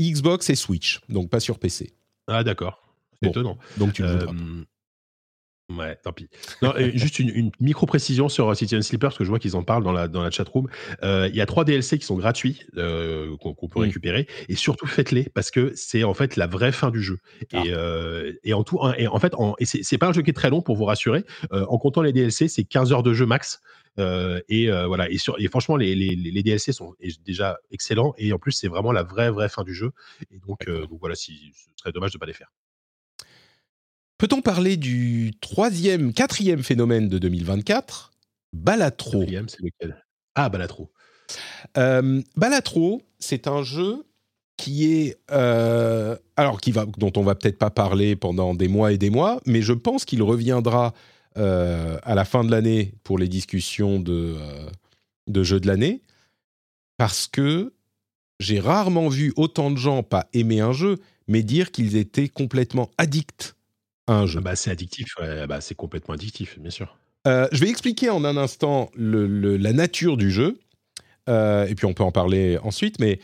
Xbox 0.00 0.48
et 0.48 0.54
Switch, 0.54 1.00
donc 1.10 1.28
pas 1.28 1.40
sur 1.40 1.58
PC. 1.58 1.92
Ah, 2.26 2.42
d'accord. 2.42 2.80
C'est 3.22 3.26
Bon, 3.26 3.30
étonnant. 3.30 3.58
Donc 3.78 3.92
tu 3.92 4.02
le 4.02 4.08
Euh. 4.08 4.64
Ouais, 5.72 5.96
tant 5.96 6.12
pis. 6.12 6.28
Non, 6.60 6.74
juste 6.94 7.18
une, 7.18 7.30
une 7.30 7.50
micro-précision 7.58 8.28
sur 8.28 8.50
euh, 8.50 8.52
and 8.52 8.82
Sleeper, 8.82 9.08
parce 9.08 9.16
que 9.16 9.24
je 9.24 9.30
vois 9.30 9.38
qu'ils 9.38 9.56
en 9.56 9.62
parlent 9.62 9.82
dans 9.82 9.92
la, 9.92 10.08
dans 10.08 10.22
la 10.22 10.30
chatroom. 10.30 10.68
Euh, 11.02 11.26
Il 11.30 11.36
y 11.36 11.40
a 11.40 11.46
trois 11.46 11.64
DLC 11.64 11.98
qui 11.98 12.04
sont 12.04 12.16
gratuits, 12.16 12.60
euh, 12.76 13.34
qu'on 13.38 13.54
peut 13.54 13.80
Mm. 13.80 13.84
récupérer. 13.84 14.28
Et 14.50 14.56
surtout, 14.56 14.86
faites-les, 14.86 15.24
parce 15.30 15.50
que 15.50 15.72
c'est 15.74 16.04
en 16.04 16.12
fait 16.12 16.36
la 16.36 16.46
vraie 16.46 16.70
fin 16.70 16.90
du 16.90 17.02
jeu. 17.02 17.18
Ah. 17.54 17.62
Et, 17.64 17.72
euh, 17.72 18.34
et 18.44 18.52
en 18.52 18.62
tout, 18.62 18.78
et 18.98 19.06
en 19.06 19.18
fait, 19.18 19.34
en, 19.36 19.54
et 19.58 19.64
c'est 19.64 19.96
pas 19.98 20.08
un 20.08 20.12
jeu 20.12 20.20
qui 20.20 20.28
est 20.30 20.34
très 20.34 20.50
long 20.50 20.60
pour 20.60 20.76
vous 20.76 20.84
rassurer. 20.84 21.24
En 21.50 21.78
comptant 21.78 22.02
les 22.02 22.12
DLC, 22.12 22.46
c'est 22.48 22.64
15 22.64 22.92
heures 22.92 23.02
de 23.02 23.14
jeu 23.14 23.24
max. 23.24 23.60
Euh, 23.98 24.40
et 24.48 24.70
euh, 24.70 24.86
voilà. 24.86 25.08
Et, 25.08 25.18
sur, 25.18 25.36
et 25.40 25.48
franchement, 25.48 25.76
les, 25.76 25.94
les, 25.94 26.14
les 26.16 26.42
DLC 26.42 26.72
sont 26.72 26.94
déjà 27.24 27.58
excellents. 27.70 28.12
Et 28.18 28.32
en 28.32 28.38
plus, 28.38 28.52
c'est 28.52 28.68
vraiment 28.68 28.92
la 28.92 29.02
vraie, 29.02 29.30
vraie 29.30 29.48
fin 29.48 29.62
du 29.62 29.72
jeu. 29.72 29.92
Et 30.30 30.38
donc, 30.46 30.68
euh, 30.68 30.86
donc 30.86 30.98
voilà, 31.00 31.14
si, 31.14 31.52
ce 31.54 31.68
serait 31.76 31.92
dommage 31.92 32.12
de 32.12 32.18
pas 32.18 32.26
les 32.26 32.32
faire. 32.32 32.52
Peut-on 34.24 34.40
parler 34.40 34.78
du 34.78 35.32
troisième, 35.42 36.14
quatrième 36.14 36.62
phénomène 36.62 37.10
de 37.10 37.18
2024 37.18 38.10
Balatro. 38.54 39.18
Quatrième, 39.18 39.50
c'est 39.50 39.60
lequel? 39.60 40.02
Ah, 40.34 40.48
Balatro. 40.48 40.90
Euh, 41.76 42.22
Balatro, 42.34 43.02
c'est 43.18 43.48
un 43.48 43.62
jeu 43.62 44.06
qui 44.56 44.90
est 44.90 45.18
euh, 45.30 46.16
alors 46.36 46.62
qui 46.62 46.72
va 46.72 46.86
dont 46.96 47.12
on 47.16 47.22
va 47.22 47.34
peut-être 47.34 47.58
pas 47.58 47.68
parler 47.68 48.16
pendant 48.16 48.54
des 48.54 48.66
mois 48.66 48.92
et 48.92 48.96
des 48.96 49.10
mois, 49.10 49.42
mais 49.44 49.60
je 49.60 49.74
pense 49.74 50.06
qu'il 50.06 50.22
reviendra 50.22 50.94
euh, 51.36 51.98
à 52.02 52.14
la 52.14 52.24
fin 52.24 52.44
de 52.44 52.50
l'année 52.50 52.94
pour 53.04 53.18
les 53.18 53.28
discussions 53.28 54.00
de 54.00 54.36
de 55.26 55.42
jeux 55.42 55.60
de 55.60 55.66
l'année 55.66 56.00
parce 56.96 57.26
que 57.26 57.74
j'ai 58.40 58.58
rarement 58.58 59.10
vu 59.10 59.34
autant 59.36 59.70
de 59.70 59.76
gens 59.76 60.02
pas 60.02 60.28
aimer 60.32 60.60
un 60.60 60.72
jeu, 60.72 60.96
mais 61.28 61.42
dire 61.42 61.70
qu'ils 61.72 61.96
étaient 61.96 62.30
complètement 62.30 62.90
addicts 62.96 63.54
un 64.06 64.26
jeu. 64.26 64.38
Ah 64.40 64.42
Bah, 64.42 64.56
c'est 64.56 64.70
addictif, 64.70 65.06
ouais, 65.20 65.46
bah, 65.46 65.60
c'est 65.60 65.74
complètement 65.74 66.14
addictif, 66.14 66.58
bien 66.58 66.70
sûr. 66.70 66.96
Euh, 67.26 67.48
je 67.52 67.60
vais 67.60 67.70
expliquer 67.70 68.10
en 68.10 68.24
un 68.24 68.36
instant 68.36 68.90
le- 68.94 69.26
le- 69.26 69.56
la 69.56 69.72
nature 69.72 70.16
du 70.16 70.30
jeu, 70.30 70.58
euh, 71.28 71.66
et 71.66 71.74
puis 71.74 71.86
on 71.86 71.94
peut 71.94 72.02
en 72.04 72.12
parler 72.12 72.58
ensuite, 72.62 72.98
mais 73.00 73.18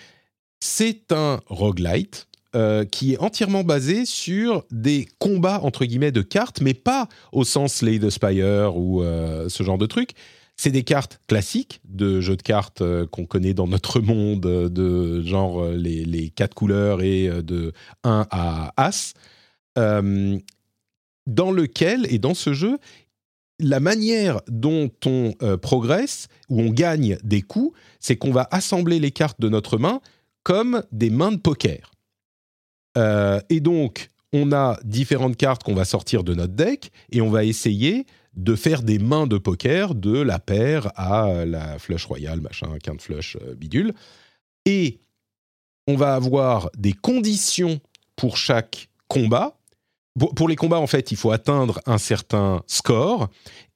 c'est 0.60 1.12
un 1.12 1.40
roguelite 1.46 2.28
euh, 2.56 2.84
qui 2.84 3.12
est 3.14 3.18
entièrement 3.18 3.64
basé 3.64 4.06
sur 4.06 4.64
des 4.72 5.06
combats, 5.20 5.60
entre 5.62 5.84
guillemets, 5.84 6.12
de 6.12 6.22
cartes, 6.22 6.60
mais 6.62 6.74
pas 6.74 7.08
au 7.32 7.44
sens 7.44 7.74
Slay 7.74 7.98
the 8.00 8.10
Spire 8.10 8.76
ou 8.76 9.02
ce 9.48 9.62
genre 9.62 9.78
de 9.78 9.86
truc. 9.86 10.12
C'est 10.56 10.72
des 10.72 10.82
cartes 10.82 11.20
classiques 11.28 11.80
de 11.84 12.20
jeux 12.20 12.36
de 12.36 12.42
cartes 12.42 12.82
qu'on 13.12 13.24
connaît 13.26 13.54
dans 13.54 13.68
notre 13.68 14.00
monde, 14.02 14.40
de 14.42 15.22
genre 15.22 15.64
les, 15.68 16.04
les 16.04 16.30
quatre 16.30 16.54
couleurs 16.54 17.02
et 17.02 17.28
de 17.42 17.72
1 18.04 18.26
à 18.30 18.72
As, 18.76 19.14
dans 21.26 21.50
lequel, 21.50 22.06
et 22.12 22.18
dans 22.18 22.34
ce 22.34 22.52
jeu, 22.52 22.78
la 23.58 23.80
manière 23.80 24.40
dont 24.48 24.90
on 25.04 25.34
euh, 25.42 25.56
progresse, 25.56 26.28
où 26.48 26.60
on 26.60 26.70
gagne 26.70 27.18
des 27.22 27.42
coups, 27.42 27.76
c'est 27.98 28.16
qu'on 28.16 28.32
va 28.32 28.48
assembler 28.50 28.98
les 28.98 29.10
cartes 29.10 29.40
de 29.40 29.48
notre 29.48 29.78
main 29.78 30.00
comme 30.42 30.82
des 30.92 31.10
mains 31.10 31.32
de 31.32 31.36
poker. 31.36 31.92
Euh, 32.96 33.40
et 33.50 33.60
donc, 33.60 34.08
on 34.32 34.52
a 34.52 34.78
différentes 34.84 35.36
cartes 35.36 35.62
qu'on 35.62 35.74
va 35.74 35.84
sortir 35.84 36.24
de 36.24 36.34
notre 36.34 36.54
deck 36.54 36.90
et 37.12 37.20
on 37.20 37.30
va 37.30 37.44
essayer 37.44 38.06
de 38.34 38.54
faire 38.54 38.82
des 38.82 38.98
mains 38.98 39.26
de 39.26 39.38
poker 39.38 39.94
de 39.94 40.18
la 40.18 40.38
paire 40.38 40.90
à 40.96 41.44
la 41.44 41.78
flush 41.78 42.06
royale, 42.06 42.40
machin, 42.40 42.78
quinte 42.82 43.02
flush, 43.02 43.36
euh, 43.42 43.54
bidule. 43.54 43.92
Et 44.66 45.00
on 45.86 45.96
va 45.96 46.14
avoir 46.14 46.70
des 46.76 46.92
conditions 46.92 47.80
pour 48.16 48.36
chaque 48.36 48.88
combat. 49.08 49.59
Pour, 50.18 50.48
les 50.48 50.56
combats, 50.56 50.80
en 50.80 50.86
fait, 50.86 51.12
il 51.12 51.16
faut 51.16 51.30
atteindre 51.30 51.80
un 51.86 51.98
certain 51.98 52.62
score 52.66 53.28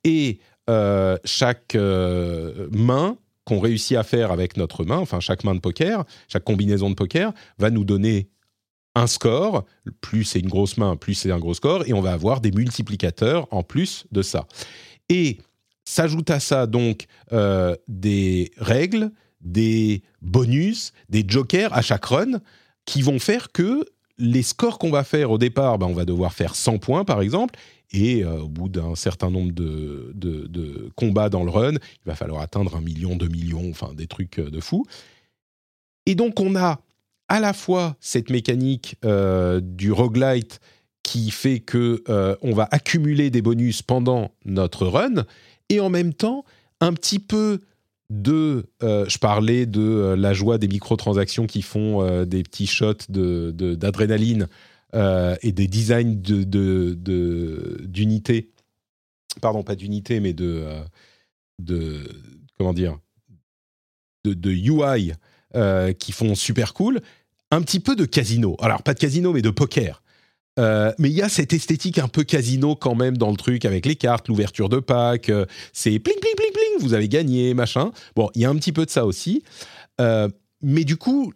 et 0.03 0.41
euh, 0.69 1.17
chaque 1.25 1.75
euh, 1.75 2.69
main 2.73 3.17
qu'on 3.45 3.61
réussit 3.61 3.97
à 3.97 4.03
faire 4.03 4.33
avec 4.33 4.57
notre 4.57 4.85
main, 4.85 4.99
enfin 4.99 5.21
chaque 5.21 5.45
main 5.45 5.55
de 5.55 5.61
poker, 5.61 6.05
chaque 6.29 6.45
combinaison 6.45 6.91
de 6.91 6.95
poker, 6.95 7.33
va 7.59 7.71
nous 7.71 7.85
donner 7.85 8.29
un 8.95 9.07
score. 9.07 9.65
Plus 10.01 10.25
c'est 10.25 10.41
une 10.41 10.49
grosse 10.49 10.77
main, 10.77 10.97
plus 10.97 11.15
c'est 11.15 11.31
un 11.31 11.39
gros 11.39 11.55
score, 11.55 11.87
et 11.87 11.93
on 11.93 12.01
va 12.01 12.13
avoir 12.13 12.41
des 12.41 12.51
multiplicateurs 12.51 13.47
en 13.51 13.63
plus 13.63 14.07
de 14.13 14.23
ça. 14.23 14.47
Et 15.09 15.39
s'ajoute 15.85 16.31
à 16.31 16.41
ça 16.41 16.67
donc 16.67 17.07
euh, 17.33 17.77
des 17.87 18.51
règles, 18.57 19.11
des 19.41 20.03
bonus, 20.23 20.93
des 21.11 21.25
jokers 21.27 21.73
à 21.73 21.83
chaque 21.83 22.07
run 22.07 22.41
qui 22.87 23.03
vont 23.03 23.19
faire 23.19 23.53
que 23.53 23.85
les 24.19 24.43
scores 24.43 24.79
qu'on 24.79 24.91
va 24.91 25.05
faire 25.05 25.31
au 25.31 25.39
départ, 25.39 25.79
ben, 25.79 25.87
on 25.87 25.95
va 25.95 26.05
devoir 26.05 26.33
faire 26.33 26.55
100 26.55 26.79
points 26.79 27.05
par 27.05 27.21
exemple, 27.21 27.59
et 27.93 28.25
euh, 28.25 28.41
au 28.41 28.49
bout 28.49 28.69
d'un 28.69 28.95
certain 28.95 29.31
nombre 29.31 29.53
de, 29.53 30.13
de- 30.15 30.91
combats 30.97 31.29
dans 31.29 31.45
le 31.45 31.51
run, 31.51 31.73
il 31.75 32.07
va 32.07 32.15
falloir 32.15 32.41
atteindre 32.41 32.77
un 32.77 32.81
million, 32.81 33.17
deux 33.17 33.29
millions, 33.29 33.69
enfin 33.71 33.93
des 33.95 34.07
trucs 34.07 34.39
euh, 34.39 34.51
de 34.51 34.61
fou. 34.61 34.85
Et 36.07 36.15
donc 36.15 36.41
on 36.41 36.57
a 36.57 36.81
à 37.29 37.41
la 37.41 37.53
fois 37.53 37.97
cette 38.01 38.31
mécanique 38.31 38.97
euh, 39.05 39.61
du 39.63 39.93
roguelite 39.93 40.61
qui 41.03 41.31
fait 41.31 41.61
que 41.61 42.03
euh, 42.09 42.37
on 42.43 42.53
va 42.53 42.69
accumuler 42.71 43.31
des 43.31 43.43
bonus 43.43 43.83
pendant 43.83 44.31
notre 44.45 44.87
run, 44.87 45.25
et 45.69 45.81
en 45.81 45.91
même 45.91 46.15
temps 46.15 46.45
un 46.81 46.93
petit 46.93 47.19
peu 47.19 47.61
de, 48.23 48.67
euh, 48.83 49.07
je 49.09 49.19
parlais 49.19 49.67
de 49.67 49.81
euh, 49.81 50.17
la 50.17 50.33
joie 50.33 50.59
des 50.59 50.69
microtransactions 50.69 51.47
qui 51.47 51.63
font 51.63 52.03
euh, 52.03 52.25
des 52.25 52.43
petits 52.45 52.67
shots 52.69 53.09
de- 53.09 53.51
de- 53.51 53.75
d'adrénaline 53.75 54.49
euh, 54.95 55.37
et 55.43 55.51
des 55.51 55.67
designs 55.67 56.15
de- 56.21 56.45
de- 56.45 56.95
de- 56.97 57.81
d'unités, 57.85 58.51
pardon, 59.41 59.65
pas 59.65 59.75
d'unités, 59.75 60.21
mais 60.21 60.33
de, 60.33 60.65
de, 61.61 62.09
comment 62.57 62.73
dire, 62.73 62.99
de, 64.25 64.33
de 64.35 64.51
UI 64.51 65.13
qui 65.99 66.13
font 66.13 66.35
super 66.35 66.73
cool, 66.73 67.01
un 67.51 67.61
petit 67.63 67.81
peu 67.81 67.97
de 67.97 68.05
casino. 68.05 68.57
Alors, 68.61 68.83
pas 68.83 68.95
de 68.95 68.99
casino, 69.01 69.33
mais 69.33 69.43
de 69.43 69.51
poker. 69.51 70.03
Euh, 70.59 70.93
mais 70.99 71.09
il 71.11 71.15
y 71.17 71.23
a 71.23 71.29
cette 71.29 71.53
esthétique 71.53 71.99
un 71.99 72.07
peu 72.07 72.23
casino 72.23 72.77
quand 72.77 72.95
même 72.95 73.17
dans 73.17 73.31
le 73.31 73.37
truc 73.37 73.65
avec 73.65 73.87
les 73.87 73.97
cartes, 73.97 74.29
l'ouverture 74.29 74.69
de 74.69 74.79
pack, 74.79 75.29
euh, 75.29 75.47
c'est 75.73 75.99
pling 75.99 76.17
pling 76.21 76.35
pling 76.37 76.53
pling, 76.53 76.79
vous 76.81 76.95
avez 76.95 77.09
gagné, 77.09 77.55
machin. 77.55 77.91
Bon, 78.15 78.31
il 78.35 78.43
y 78.43 78.45
a 78.45 78.51
un 78.51 78.55
petit 78.57 78.71
peu 78.73 78.85
de 78.87 78.91
ça 78.91 79.05
aussi. 79.05 79.43
Euh, 80.01 80.29
mais 80.63 80.85
du 80.85 80.97
coup, 80.97 81.33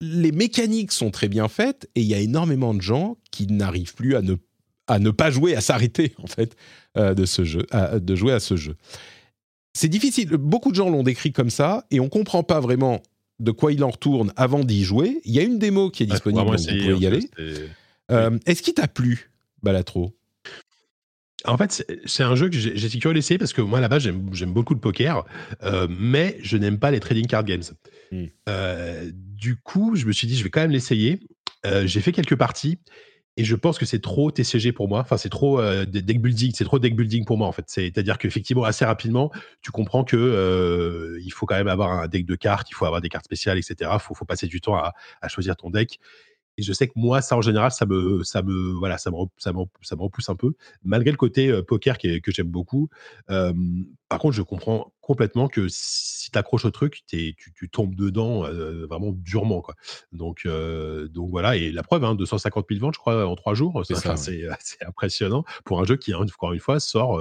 les 0.00 0.30
mécaniques 0.32 0.92
sont 0.92 1.10
très 1.10 1.28
bien 1.28 1.48
faites 1.48 1.88
et 1.94 2.02
il 2.02 2.06
y 2.06 2.14
a 2.14 2.18
énormément 2.20 2.72
de 2.74 2.80
gens 2.82 3.16
qui 3.32 3.46
n'arrivent 3.48 3.94
plus 3.94 4.14
à 4.16 4.22
ne, 4.22 4.34
à 4.86 4.98
ne 4.98 5.10
pas 5.10 5.30
jouer, 5.30 5.56
à 5.56 5.60
s'arrêter 5.60 6.14
en 6.22 6.26
fait 6.26 6.54
de 6.96 7.24
ce 7.24 7.42
jeu, 7.44 7.66
à- 7.72 7.98
de 7.98 8.14
jouer 8.14 8.32
à 8.32 8.38
ce 8.40 8.56
jeu. 8.56 8.76
C'est 9.76 9.88
difficile. 9.88 10.28
Beaucoup 10.28 10.70
de 10.70 10.76
gens 10.76 10.88
l'ont 10.88 11.02
décrit 11.02 11.32
comme 11.32 11.50
ça 11.50 11.84
et 11.90 11.98
on 11.98 12.08
comprend 12.08 12.44
pas 12.44 12.60
vraiment 12.60 13.02
de 13.40 13.50
quoi 13.50 13.72
il 13.72 13.82
en 13.82 13.90
retourne 13.90 14.32
avant 14.36 14.62
d'y 14.62 14.84
jouer. 14.84 15.20
Il 15.24 15.32
y 15.32 15.40
a 15.40 15.42
une 15.42 15.58
démo 15.58 15.90
qui 15.90 16.04
est 16.04 16.06
disponible, 16.06 16.42
vraiment 16.42 16.56
donc 16.56 16.68
vous 16.86 16.92
pouvez 16.94 17.04
y 17.04 17.06
aller. 17.08 17.28
Euh, 18.10 18.38
Est-ce 18.46 18.62
qu'il 18.62 18.74
t'a 18.74 18.88
plu, 18.88 19.30
Balatro? 19.62 20.14
En 21.46 21.58
fait, 21.58 21.84
c'est- 22.06 22.22
un 22.22 22.34
jeu 22.34 22.48
que 22.48 22.56
été 22.56 22.98
curieux 22.98 23.14
d'essayer 23.14 23.36
parce 23.36 23.52
que 23.52 23.60
moi, 23.60 23.78
là-bas, 23.80 23.98
j'aime 23.98 24.30
j'aime 24.32 24.52
beaucoup 24.52 24.72
le 24.72 24.80
poker, 24.80 25.24
euh, 25.62 25.86
mais 25.90 26.38
je 26.42 26.56
n'aime 26.56 26.78
pas 26.78 26.90
les 26.90 27.00
trading 27.00 27.26
card 27.26 27.44
games. 27.44 27.62
Hmm. 28.10 28.26
Euh, 28.48 29.10
du 29.12 29.56
coup, 29.56 29.94
je 29.94 30.06
me 30.06 30.12
suis 30.12 30.26
dit, 30.26 30.36
je 30.36 30.44
vais 30.44 30.50
quand 30.50 30.62
même 30.62 30.70
l'essayer. 30.70 31.20
Euh, 31.66 31.86
j'ai 31.86 32.00
fait 32.00 32.12
quelques 32.12 32.36
parties 32.36 32.78
et 33.36 33.44
je 33.44 33.56
pense 33.56 33.78
que 33.78 33.84
c'est 33.84 34.00
trop 34.00 34.30
TCG 34.30 34.72
pour 34.72 34.88
moi. 34.88 35.00
Enfin, 35.00 35.18
c'est 35.18 35.28
trop 35.28 35.60
deck 35.84 36.22
building. 36.22 36.52
C'est 36.54 36.64
trop 36.64 36.78
deck 36.78 36.96
building 36.96 37.26
pour 37.26 37.36
moi, 37.36 37.46
en 37.46 37.52
fait. 37.52 37.64
C'est-à-dire 37.66 38.16
qu'effectivement, 38.16 38.64
assez 38.64 38.86
rapidement, 38.86 39.30
tu 39.60 39.70
comprends 39.70 40.04
que 40.04 41.18
il 41.20 41.30
faut 41.30 41.44
quand 41.44 41.56
même 41.56 41.68
avoir 41.68 41.90
un 41.90 42.06
deck 42.08 42.24
de 42.24 42.36
cartes, 42.36 42.70
il 42.70 42.74
faut 42.74 42.86
avoir 42.86 43.02
des 43.02 43.08
cartes 43.10 43.24
spéciales, 43.26 43.58
etc. 43.58 43.90
Il 43.94 44.00
faut, 44.00 44.14
faut, 44.14 44.24
passer 44.24 44.46
du 44.46 44.62
temps 44.62 44.76
à, 44.76 44.94
à, 45.20 45.28
choisir 45.28 45.56
ton 45.56 45.68
deck. 45.68 45.98
Et 46.56 46.62
je 46.62 46.72
sais 46.72 46.86
que 46.88 46.92
moi, 46.96 47.20
ça 47.20 47.36
en 47.36 47.42
général, 47.42 47.70
ça 47.70 47.86
me, 47.86 48.22
ça 48.22 48.42
me, 48.42 48.72
voilà, 48.72 48.98
ça 48.98 49.10
me, 49.10 49.16
ça 49.38 49.52
me, 49.52 49.64
ça 49.82 49.96
me 49.96 50.02
repousse 50.02 50.28
un 50.28 50.36
peu, 50.36 50.54
malgré 50.84 51.10
le 51.10 51.16
côté 51.16 51.48
euh, 51.48 51.62
poker 51.62 51.98
que 51.98 52.32
j'aime 52.32 52.48
beaucoup. 52.48 52.88
Par 54.14 54.20
contre, 54.20 54.36
je 54.36 54.42
comprends 54.42 54.92
complètement 55.00 55.48
que 55.48 55.66
si 55.68 56.30
tu 56.30 56.38
accroches 56.38 56.64
au 56.64 56.70
truc, 56.70 57.02
tu, 57.08 57.34
tu, 57.34 57.68
tombes 57.68 57.96
dedans 57.96 58.46
euh, 58.46 58.86
vraiment 58.86 59.10
durement. 59.10 59.60
Quoi. 59.60 59.74
Donc, 60.12 60.46
donc 60.46 61.30
voilà, 61.30 61.56
et 61.56 61.72
la 61.72 61.82
preuve, 61.82 62.04
hein, 62.04 62.14
250 62.14 62.66
000 62.70 62.80
ventes, 62.80 62.94
je 62.94 63.00
crois, 63.00 63.26
en 63.26 63.34
trois 63.34 63.54
jours, 63.54 63.82
c'est 63.84 64.86
impressionnant 64.86 65.44
pour 65.64 65.80
un 65.80 65.84
jeu 65.84 65.96
qui, 65.96 66.14
encore 66.14 66.52
une 66.52 66.60
fois, 66.60 66.78
sort 66.78 67.20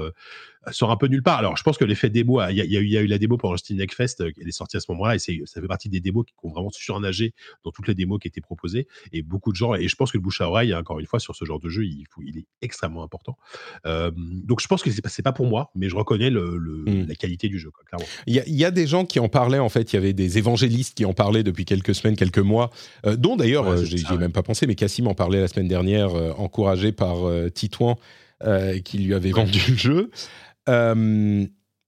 sort 0.72 0.92
un 0.92 0.98
peu 0.98 1.08
nulle 1.08 1.24
part. 1.24 1.40
Alors, 1.40 1.58
je 1.58 1.64
pense 1.64 1.78
que 1.78 1.84
l'effet 1.84 2.10
démo, 2.10 2.42
il 2.50 2.56
y, 2.56 2.62
a, 2.62 2.66
y, 2.66 2.98
a 2.98 3.02
eu 3.02 3.08
la 3.08 3.18
démo 3.18 3.38
pendant 3.38 3.58
Steam 3.58 3.80
Fest, 3.90 4.22
euh, 4.22 4.32
elle 4.40 4.48
est 4.48 4.52
sortie 4.52 4.78
à 4.78 4.80
ce 4.80 4.92
moment-là, 4.92 5.16
et 5.16 5.20
ça 5.20 5.62
fait 5.62 5.68
partie 5.68 5.90
des 5.90 6.00
démos 6.00 6.26
qui 6.26 6.34
ont 6.44 6.52
vraiment 6.52 6.70
surnagé 6.72 7.34
dans 7.64 7.72
toutes 7.72 7.88
les 7.88 7.96
démos 7.96 8.20
qui 8.20 8.28
étaient 8.28 8.42
proposées. 8.42 8.88
Et 9.12 9.22
beaucoup 9.22 9.52
de 9.52 9.58
gens, 9.58 9.76
et 9.76 9.88
je 9.88 9.96
pense 9.96 10.12
que 10.12 10.18
le 10.18 10.22
bouche 10.24 10.42
à 10.42 10.48
oreille, 10.48 10.74
encore 10.74 11.00
une 11.00 11.06
fois, 11.06 11.20
sur 11.20 11.36
ce 11.36 11.44
genre 11.46 11.60
de 11.60 11.70
jeu, 11.70 11.86
il, 11.86 12.06
faut, 12.10 12.22
il 12.22 12.38
est 12.38 12.46
extrêmement 12.62 13.04
important. 13.04 13.38
Donc, 13.86 14.62
je 14.62 14.68
pense 14.68 14.82
que 14.84 14.92
c'est 14.92 15.02
pas, 15.02 15.10
pas 15.24 15.34
pour 15.34 15.48
moi, 15.48 15.72
mais 15.76 15.90
je 15.90 15.96
reconnais 15.96 16.30
le, 16.30 16.83
mmh. 16.92 17.08
la 17.08 17.16
qualité 17.16 17.48
du 17.48 17.60
jeu, 17.60 17.70
clairement. 17.88 18.08
Il 18.28 18.36
y, 18.36 18.66
a 18.66 18.72
des 18.72 18.88
gens 18.88 19.06
qui 19.06 19.20
en 19.20 19.30
parlaient, 19.30 19.60
en 19.60 19.70
fait, 19.70 19.94
il 19.94 19.96
y 19.96 20.00
avait 20.00 20.14
des 20.14 20.38
évangélistes 20.38 20.96
qui 20.96 21.06
en 21.06 21.14
parlaient 21.14 21.44
depuis 21.44 21.66
quelques 21.66 21.96
semaines, 21.96 22.16
quelques 22.16 22.40
mois, 22.40 22.70
euh, 23.06 23.16
dont 23.16 23.36
d'ailleurs, 23.36 23.84
j'ai 23.86 24.18
même 24.18 24.32
pas 24.32 24.44
pensé, 24.44 24.68
mais 24.68 24.76
Cassim 24.76 25.08
en 25.08 25.14
parlait 25.14 25.40
la 25.40 25.48
semaine 25.48 25.68
dernière, 25.68 26.14
encouragé 26.40 26.92
par 26.92 27.18
Titouan. 27.54 27.98
qui 28.84 28.98
lui 28.98 29.14
avait 29.14 29.32
vendu 29.32 29.60
le 29.70 29.76
jeu. 29.78 30.10
Euh, 30.70 31.46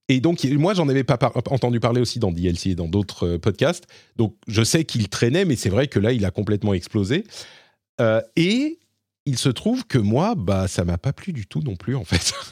et 0.07 0.19
donc, 0.19 0.43
moi, 0.43 0.73
j'en 0.73 0.88
avais 0.88 1.03
pas 1.03 1.17
entendu 1.49 1.80
parler 1.80 2.01
aussi 2.01 2.19
dans 2.19 2.31
DLC 2.31 2.72
et 2.72 2.76
dans 2.76 2.88
d'autres 2.88 3.27
euh, 3.27 3.39
podcasts. 3.39 3.85
Donc, 4.17 4.35
je 4.47 4.63
sais 4.63 4.84
qu'il 4.84 5.09
traînait, 5.09 5.45
mais 5.45 5.55
c'est 5.55 5.69
vrai 5.69 5.88
que 5.88 5.99
là, 5.99 6.11
il 6.11 6.26
a 6.26 6.31
complètement 6.31 6.73
explosé. 6.73 7.23
Euh, 7.99 8.22
et 8.35 8.80
il 9.26 9.38
se 9.38 9.49
trouve 9.49 9.88
que 9.88 9.97
moi, 9.97 10.35
bah, 10.35 10.67
ça 10.67 10.85
m'a 10.85 10.97
pas 10.97 11.13
plu 11.13 11.34
du 11.34 11.47
tout 11.47 11.61
non 11.61 11.76
plus, 11.76 11.95
en 11.95 12.05
fait. 12.05 12.34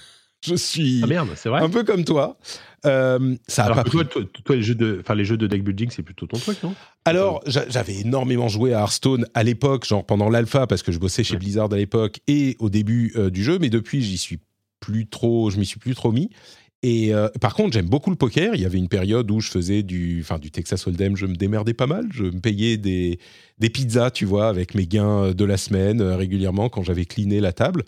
je 0.44 0.56
suis 0.56 1.02
ah 1.04 1.08
merde, 1.08 1.30
c'est 1.36 1.50
vrai. 1.50 1.62
un 1.62 1.70
peu 1.70 1.84
comme 1.84 2.06
toi. 2.06 2.38
Euh, 2.86 3.36
ça 3.48 3.66
a 3.66 3.76
pas 3.76 3.84
toi, 3.84 4.04
toi, 4.04 4.24
toi, 4.44 4.56
les 4.56 4.62
jeux 4.62 4.76
de, 4.76 4.98
enfin 5.00 5.16
les 5.16 5.24
jeux 5.24 5.38
de 5.38 5.48
deck 5.48 5.64
building, 5.64 5.90
c'est 5.90 6.04
plutôt 6.04 6.28
ton 6.28 6.38
truc, 6.38 6.62
non? 6.64 6.76
Alors, 7.06 7.42
j'avais 7.46 8.00
énormément 8.00 8.50
joué 8.50 8.74
à 8.74 8.80
Hearthstone 8.80 9.26
à 9.34 9.44
l'époque, 9.44 9.86
genre 9.86 10.06
pendant 10.06 10.30
l'alpha, 10.30 10.68
parce 10.68 10.84
que 10.84 10.92
je 10.92 11.00
bossais 11.00 11.24
chez 11.24 11.38
Blizzard 11.38 11.72
à 11.72 11.78
l'époque 11.78 12.20
et 12.28 12.58
au 12.60 12.70
début 12.70 13.14
du 13.32 13.44
jeu, 13.44 13.58
mais 13.60 13.70
depuis, 13.70 14.02
j'y 14.02 14.18
suis 14.18 14.40
plus 14.80 15.08
trop, 15.08 15.50
je 15.50 15.58
m'y 15.58 15.66
suis 15.66 15.80
plus 15.80 15.96
trop 15.96 16.12
mis. 16.12 16.30
Et 16.84 17.14
euh, 17.14 17.30
par 17.40 17.56
contre, 17.56 17.72
j'aime 17.72 17.88
beaucoup 17.88 18.10
le 18.10 18.18
poker. 18.18 18.56
Il 18.56 18.62
y 18.62 18.66
avait 18.66 18.78
une 18.78 18.90
période 18.90 19.32
où 19.32 19.40
je 19.40 19.50
faisais 19.50 19.84
du, 19.84 20.20
enfin, 20.22 20.38
du 20.38 20.52
Texas 20.52 20.86
Hold'em, 20.86 21.16
je 21.16 21.26
me 21.26 21.36
démerdais 21.36 21.74
pas 21.74 21.88
mal. 21.88 22.08
Je 22.12 22.26
me 22.26 22.42
payais 22.42 22.76
des, 22.76 23.20
des 23.58 23.70
pizzas, 23.70 24.12
tu 24.12 24.26
vois, 24.26 24.50
avec 24.50 24.76
mes 24.76 24.86
gains 24.86 25.32
de 25.32 25.46
la 25.46 25.56
semaine 25.56 26.02
euh, 26.02 26.18
régulièrement 26.18 26.68
quand 26.68 26.84
j'avais 26.84 27.06
cliné 27.06 27.40
la 27.40 27.54
table. 27.54 27.86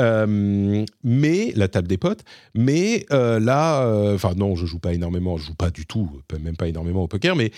Euh, 0.00 0.84
mais 1.04 1.52
la 1.54 1.68
table 1.68 1.88
des 1.88 1.98
potes. 1.98 2.24
Mais 2.54 3.06
là, 3.10 3.86
enfin 4.14 4.34
non, 4.36 4.56
je 4.56 4.66
joue 4.66 4.78
pas 4.78 4.92
énormément. 4.92 5.36
Je 5.36 5.46
joue 5.46 5.54
pas 5.54 5.70
du 5.70 5.86
tout, 5.86 6.10
même 6.40 6.56
pas 6.56 6.68
énormément 6.68 7.02
au 7.02 7.08
poker. 7.08 7.36
Mais 7.36 7.52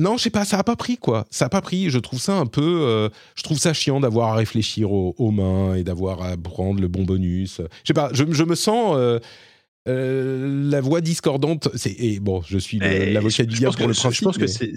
non, 0.00 0.16
je 0.16 0.22
sais 0.22 0.30
pas, 0.30 0.46
ça 0.46 0.58
a 0.58 0.64
pas 0.64 0.76
pris 0.76 0.96
quoi. 0.96 1.26
Ça 1.30 1.44
a 1.44 1.48
pas 1.50 1.60
pris. 1.60 1.90
Je 1.90 1.98
trouve 1.98 2.18
ça 2.18 2.32
un 2.32 2.46
peu, 2.46 2.62
euh, 2.62 3.10
je 3.34 3.42
trouve 3.42 3.58
ça 3.58 3.74
chiant 3.74 4.00
d'avoir 4.00 4.32
à 4.32 4.34
réfléchir 4.34 4.90
aux, 4.90 5.30
mains 5.30 5.74
et 5.74 5.84
d'avoir 5.84 6.22
à 6.22 6.38
prendre 6.38 6.80
le 6.80 6.88
bon 6.88 7.04
bonus. 7.04 7.60
Je 7.84 7.88
sais 7.88 7.92
pas, 7.92 8.08
je, 8.14 8.24
me 8.24 8.54
sens 8.54 8.94
euh, 8.96 9.18
euh, 9.88 10.68
la 10.70 10.82
voix 10.82 11.00
discordante, 11.00 11.68
c'est 11.74 11.92
et 11.92 12.20
bon, 12.20 12.42
je 12.42 12.58
suis 12.58 12.78
l'avocat 12.78 13.44
du 13.44 13.56
diable 13.56 13.76
pour 13.76 13.88
le 13.88 13.94
principe. 13.94 14.20
Je 14.20 14.24
pense 14.24 14.38
que 14.38 14.46
c'est 14.46 14.74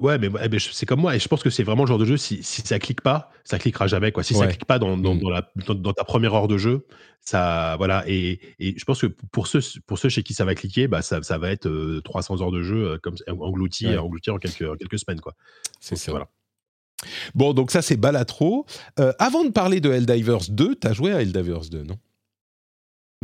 ouais, 0.00 0.18
mais, 0.18 0.28
eh 0.42 0.48
ben, 0.48 0.60
c'est 0.60 0.84
comme 0.84 1.00
moi 1.00 1.16
et 1.16 1.18
je 1.18 1.28
pense 1.28 1.42
que 1.42 1.48
c'est 1.48 1.62
vraiment 1.62 1.84
le 1.84 1.88
genre 1.88 1.98
de 1.98 2.04
jeu 2.04 2.18
si, 2.18 2.42
si 2.42 2.60
ça 2.60 2.78
clique 2.78 3.00
pas, 3.00 3.30
ça 3.44 3.58
cliquera 3.58 3.86
jamais 3.86 4.12
quoi. 4.12 4.22
Si 4.22 4.34
ça 4.34 4.46
clique 4.46 4.66
pas 4.66 4.78
dans, 4.78 4.98
dans, 4.98 5.14
mm. 5.14 5.74
dans, 5.76 5.92
ta 5.94 6.04
première 6.04 6.34
heure 6.34 6.48
de 6.48 6.58
jeu, 6.58 6.84
ça 7.22 7.76
voilà 7.78 8.04
et, 8.06 8.38
et, 8.58 8.78
je 8.78 8.84
pense 8.84 9.00
que 9.00 9.06
pour 9.06 9.46
ceux 9.46 9.60
pour 9.86 9.98
ceux 9.98 10.10
chez 10.10 10.22
qui 10.22 10.34
ça 10.34 10.44
va 10.44 10.54
cliquer, 10.54 10.88
bah 10.88 11.00
ça, 11.00 11.22
ça 11.22 11.38
va 11.38 11.50
être 11.50 12.00
300 12.04 12.42
heures 12.42 12.52
de 12.52 12.62
jeu 12.62 12.84
euh, 12.84 12.98
comme 13.02 13.16
englouti 13.40 13.96
englouti 13.96 14.30
en 14.30 14.36
quelques 14.36 14.78
quelques 14.78 14.98
semaines 14.98 15.20
quoi. 15.20 15.34
C'est 15.80 15.96
ça. 15.96 16.10
Voilà. 16.10 16.28
Bon, 17.34 17.54
donc 17.54 17.70
ça 17.70 17.80
c'est 17.80 17.96
Balatro. 17.96 18.66
Euh, 19.00 19.12
avant 19.18 19.44
de 19.44 19.50
parler 19.50 19.80
de 19.80 19.90
Helldivers 19.90 20.50
2, 20.50 20.76
tu 20.76 20.86
as 20.86 20.92
joué 20.92 21.12
à 21.12 21.22
Helldivers 21.22 21.70
2, 21.70 21.82
non? 21.84 21.96